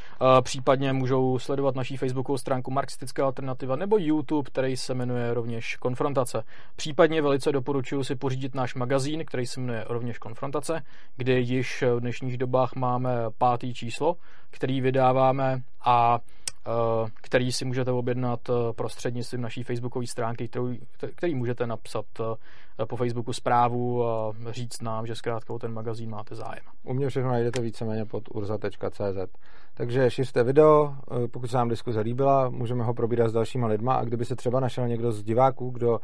případně 0.41 0.93
můžou 0.93 1.39
sledovat 1.39 1.75
naší 1.75 1.97
facebookovou 1.97 2.37
stránku 2.37 2.71
Marxistická 2.71 3.25
alternativa 3.25 3.75
nebo 3.75 3.97
YouTube, 3.97 4.49
který 4.49 4.77
se 4.77 4.93
jmenuje 4.93 5.33
rovněž 5.33 5.75
Konfrontace. 5.75 6.43
Případně 6.75 7.21
velice 7.21 7.51
doporučuji 7.51 8.03
si 8.03 8.15
pořídit 8.15 8.55
náš 8.55 8.75
magazín, 8.75 9.25
který 9.25 9.45
se 9.45 9.59
jmenuje 9.59 9.85
rovněž 9.87 10.17
Konfrontace, 10.17 10.81
kde 11.17 11.39
již 11.39 11.83
v 11.95 11.99
dnešních 11.99 12.37
dobách 12.37 12.75
máme 12.75 13.11
pátý 13.37 13.73
číslo, 13.73 14.15
který 14.49 14.81
vydáváme 14.81 15.61
a 15.85 16.19
který 17.21 17.51
si 17.51 17.65
můžete 17.65 17.91
objednat 17.91 18.39
prostřednictvím 18.75 19.41
naší 19.41 19.63
facebookové 19.63 20.07
stránky, 20.07 20.47
kterou, 20.47 20.73
který 21.15 21.35
můžete 21.35 21.67
napsat 21.67 22.05
po 22.87 22.95
Facebooku 22.95 23.33
zprávu 23.33 24.05
a 24.05 24.33
říct 24.49 24.81
nám, 24.81 25.07
že 25.07 25.15
zkrátka 25.15 25.53
o 25.53 25.59
ten 25.59 25.73
magazín 25.73 26.09
máte 26.09 26.35
zájem. 26.35 26.63
U 26.83 26.93
mě 26.93 27.09
všechno 27.09 27.29
najdete 27.29 27.61
víceméně 27.61 28.05
pod 28.05 28.23
urza.cz. 28.31 29.33
Takže 29.73 30.11
šiřte 30.11 30.43
video, 30.43 30.95
pokud 31.31 31.47
se 31.47 31.57
nám 31.57 31.69
diskuze 31.69 31.99
líbila, 31.99 32.49
můžeme 32.49 32.83
ho 32.83 32.93
probírat 32.93 33.29
s 33.29 33.33
dalšíma 33.33 33.67
lidma 33.67 33.93
a 33.93 34.03
kdyby 34.03 34.25
se 34.25 34.35
třeba 34.35 34.59
našel 34.59 34.87
někdo 34.87 35.11
z 35.11 35.23
diváků, 35.23 35.69
kdo 35.69 35.99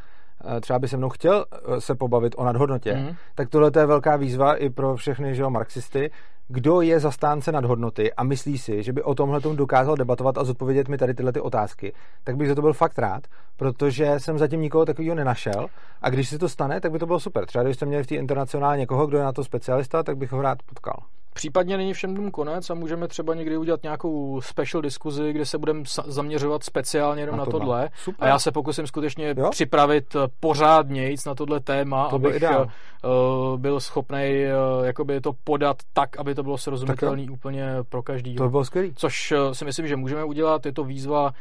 Eh, 0.46 0.62
třeba 0.62 0.80
by 0.80 0.88
se 0.88 0.98
mnou 0.98 1.10
chtěl 1.10 1.46
eh, 1.52 1.82
se 1.82 1.96
pobavit 1.96 2.36
o 2.38 2.44
nadhodnotě, 2.44 2.96
mm. 2.96 3.16
tak 3.36 3.50
tohle 3.50 3.72
je 3.80 3.86
velká 3.86 4.16
výzva 4.16 4.56
i 4.56 4.70
pro 4.70 4.96
všechny 4.96 5.36
že 5.36 5.42
jo, 5.42 5.50
marxisty. 5.50 6.12
Kdo 6.52 6.82
je 6.82 7.00
zastánce 7.00 7.52
nadhodnoty 7.52 8.14
a 8.14 8.24
myslí 8.24 8.58
si, 8.58 8.84
že 8.84 8.94
by 8.94 9.04
o 9.04 9.16
tomhle 9.16 9.40
dokázal 9.40 9.96
debatovat 9.96 10.38
a 10.38 10.44
zodpovědět 10.44 10.88
mi 10.88 10.98
tady 10.98 11.14
tyhle 11.14 11.32
ty 11.32 11.42
otázky, 11.42 11.94
tak 12.24 12.38
bych 12.38 12.48
za 12.48 12.56
to 12.56 12.62
byl 12.62 12.74
fakt 12.74 13.00
rád, 13.00 13.24
protože 13.58 14.20
jsem 14.20 14.38
zatím 14.38 14.62
nikoho 14.62 14.86
takového 14.86 15.16
nenašel 15.16 15.68
a 16.02 16.10
když 16.10 16.30
se 16.30 16.40
to 16.40 16.50
stane, 16.50 16.82
tak 16.82 16.92
by 16.92 17.00
to 17.00 17.06
bylo 17.06 17.20
super. 17.20 17.46
Třeba 17.46 17.64
když 17.64 17.76
jste 17.76 17.86
měli 17.86 18.04
v 18.04 18.08
té 18.08 18.16
internacionále 18.16 18.78
někoho, 18.78 19.08
kdo 19.08 19.18
je 19.18 19.24
na 19.24 19.32
to 19.32 19.44
specialista, 19.44 20.04
tak 20.04 20.18
bych 20.18 20.32
ho 20.32 20.42
rád 20.42 20.64
potkal. 20.64 21.00
Případně 21.34 21.78
není 21.78 21.94
všem 21.94 22.16
dům 22.16 22.32
konec 22.32 22.70
a 22.70 22.74
můžeme 22.74 23.08
třeba 23.08 23.36
někdy 23.36 23.58
udělat 23.58 23.84
nějakou 23.84 24.42
special 24.42 24.82
diskuzi, 24.82 25.34
kde 25.34 25.46
se 25.46 25.58
budeme 25.58 25.84
zaměřovat 26.06 26.64
speciálně 26.64 27.22
jenom 27.22 27.38
na, 27.38 27.46
na 27.46 27.52
tohle. 27.52 27.90
Super. 28.04 28.28
A 28.28 28.32
já 28.32 28.40
se 28.40 28.52
pokusím 28.52 28.88
skutečně 28.88 29.36
jo? 29.38 29.50
připravit 29.50 30.16
eh, 30.16 30.20
pořádnějc 30.40 31.26
na 31.26 31.36
tohle 31.36 31.60
téma, 31.60 32.10
to 32.10 32.16
abych 32.16 32.44
uh, 32.44 33.60
byl 33.60 33.80
schopný 33.80 34.44
jakoby 34.84 35.22
to 35.22 35.34
podat 35.44 35.78
tak, 35.94 36.20
aby 36.20 36.36
to 36.36 36.39
bylo 36.44 36.58
srozumitelné 36.58 37.26
úplně 37.32 37.76
pro 37.90 38.04
každý. 38.04 38.36
To 38.36 38.44
by 38.44 38.50
bylo 38.50 38.66
skvělý. 38.66 38.94
Což 38.96 39.32
uh, 39.32 39.52
si 39.52 39.66
myslím, 39.66 39.88
že 39.88 39.96
můžeme 39.96 40.24
udělat. 40.24 40.66
Je 40.66 40.74
to 40.74 40.84
výzva, 40.84 41.24
uh, 41.24 41.32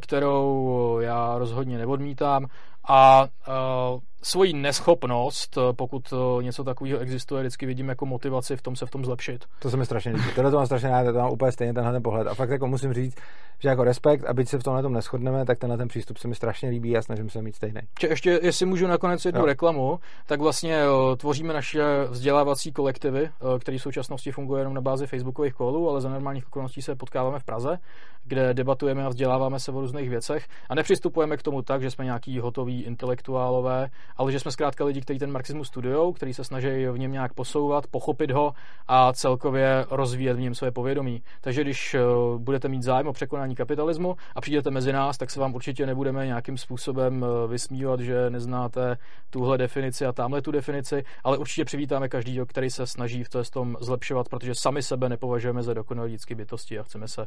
kterou 0.00 0.98
já 1.00 1.38
rozhodně 1.38 1.78
neodmítám 1.78 2.46
a 2.88 3.26
uh, 3.48 4.00
svoji 4.24 4.52
neschopnost, 4.52 5.58
pokud 5.76 6.14
něco 6.40 6.64
takového 6.64 6.98
existuje, 6.98 7.42
vždycky 7.42 7.66
vidím 7.66 7.88
jako 7.88 8.06
motivaci 8.06 8.56
v 8.56 8.62
tom 8.62 8.76
se 8.76 8.86
v 8.86 8.90
tom 8.90 9.04
zlepšit. 9.04 9.44
To 9.58 9.70
se 9.70 9.76
mi 9.76 9.84
strašně 9.84 10.12
líbí. 10.12 10.28
Tohle 10.34 10.50
to 10.50 10.56
mám 10.56 10.66
strašně 10.66 10.88
rád, 10.88 11.12
to 11.12 11.18
mám 11.18 11.30
úplně 11.30 11.52
stejně 11.52 11.74
tenhle 11.74 11.92
ten 11.92 12.02
pohled. 12.02 12.26
A 12.26 12.34
fakt 12.34 12.50
jako 12.50 12.66
musím 12.66 12.92
říct, 12.92 13.16
že 13.58 13.68
jako 13.68 13.84
respekt, 13.84 14.24
a 14.24 14.34
byť 14.34 14.48
se 14.48 14.58
v 14.58 14.62
tomhle 14.62 14.82
tom 14.82 14.92
neschodneme, 14.92 15.44
tak 15.44 15.58
tenhle 15.58 15.78
ten 15.78 15.88
přístup 15.88 16.18
se 16.18 16.28
mi 16.28 16.34
strašně 16.34 16.68
líbí 16.68 16.96
a 16.96 17.02
snažím 17.02 17.30
se 17.30 17.42
mít 17.42 17.56
stejný. 17.56 17.80
Če, 17.98 18.06
ještě, 18.06 18.40
jestli 18.42 18.66
můžu 18.66 18.86
nakonec 18.86 19.24
jednu 19.24 19.40
jo. 19.40 19.46
reklamu, 19.46 19.98
tak 20.26 20.40
vlastně 20.40 20.82
tvoříme 21.16 21.54
naše 21.54 21.82
vzdělávací 22.10 22.72
kolektivy, 22.72 23.30
které 23.60 23.78
v 23.78 23.82
současnosti 23.82 24.32
fungují 24.32 24.60
jenom 24.60 24.74
na 24.74 24.80
bázi 24.80 25.06
Facebookových 25.06 25.54
kolů, 25.54 25.90
ale 25.90 26.00
za 26.00 26.08
normálních 26.08 26.46
okolností 26.46 26.82
se 26.82 26.96
potkáváme 26.96 27.38
v 27.38 27.44
Praze, 27.44 27.78
kde 28.24 28.54
debatujeme 28.54 29.04
a 29.04 29.08
vzděláváme 29.08 29.60
se 29.60 29.72
o 29.72 29.80
různých 29.80 30.10
věcech 30.10 30.48
a 30.68 30.74
nepřistupujeme 30.74 31.36
k 31.36 31.42
tomu 31.42 31.62
tak, 31.62 31.82
že 31.82 31.90
jsme 31.90 32.04
nějaký 32.04 32.38
hotoví 32.38 32.82
intelektuálové, 32.82 33.90
ale 34.16 34.32
že 34.32 34.40
jsme 34.40 34.50
zkrátka 34.50 34.84
lidi, 34.84 35.00
kteří 35.00 35.18
ten 35.18 35.32
marxismus 35.32 35.68
studují, 35.68 36.14
kteří 36.14 36.34
se 36.34 36.44
snaží 36.44 36.86
v 36.92 36.98
něm 36.98 37.12
nějak 37.12 37.34
posouvat, 37.34 37.86
pochopit 37.86 38.30
ho 38.30 38.52
a 38.88 39.12
celkově 39.12 39.86
rozvíjet 39.90 40.34
v 40.34 40.40
něm 40.40 40.54
své 40.54 40.70
povědomí. 40.70 41.22
Takže 41.40 41.60
když 41.60 41.96
budete 42.38 42.68
mít 42.68 42.82
zájem 42.82 43.06
o 43.06 43.12
překonání 43.12 43.54
kapitalismu 43.54 44.16
a 44.34 44.40
přijdete 44.40 44.70
mezi 44.70 44.92
nás, 44.92 45.18
tak 45.18 45.30
se 45.30 45.40
vám 45.40 45.54
určitě 45.54 45.86
nebudeme 45.86 46.26
nějakým 46.26 46.58
způsobem 46.58 47.24
eh, 47.24 47.48
vysmívat, 47.48 48.00
že 48.00 48.30
neznáte 48.30 48.96
tuhle 49.30 49.58
definici 49.58 50.06
a 50.06 50.12
tamhle 50.12 50.42
tu 50.42 50.50
definici, 50.50 51.04
ale 51.24 51.38
určitě 51.38 51.64
přivítáme 51.64 52.08
každý, 52.08 52.40
který 52.46 52.70
se 52.70 52.86
snaží 52.86 53.24
v 53.24 53.50
tom 53.52 53.76
zlepšovat, 53.80 54.28
protože 54.28 54.54
sami 54.54 54.82
sebe 54.82 55.08
nepovažujeme 55.08 55.62
za 55.62 55.74
dokonalé 55.74 56.08
lidské 56.08 56.34
bytosti 56.34 56.78
a 56.78 56.82
chceme 56.82 57.08
se 57.08 57.26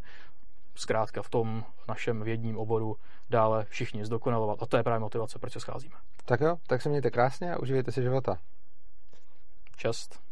zkrátka 0.78 1.22
v 1.22 1.30
tom 1.30 1.64
našem 1.88 2.22
vědním 2.22 2.58
oboru 2.58 2.98
dále 3.30 3.66
všichni 3.70 4.06
zdokonalovat. 4.06 4.64
A 4.64 4.66
to 4.66 4.78
je 4.78 4.84
právě 4.84 5.00
motivace, 5.00 5.40
proč 5.40 5.54
se 5.54 5.60
scházíme. 5.60 5.96
Tak 6.26 6.42
jo, 6.42 6.58
tak 6.68 6.82
se 6.82 6.90
mějte 6.90 7.12
krásně 7.12 7.54
a 7.54 7.60
užijte 7.60 7.92
si 7.92 8.02
života. 8.02 8.38
Čest. 9.76 10.27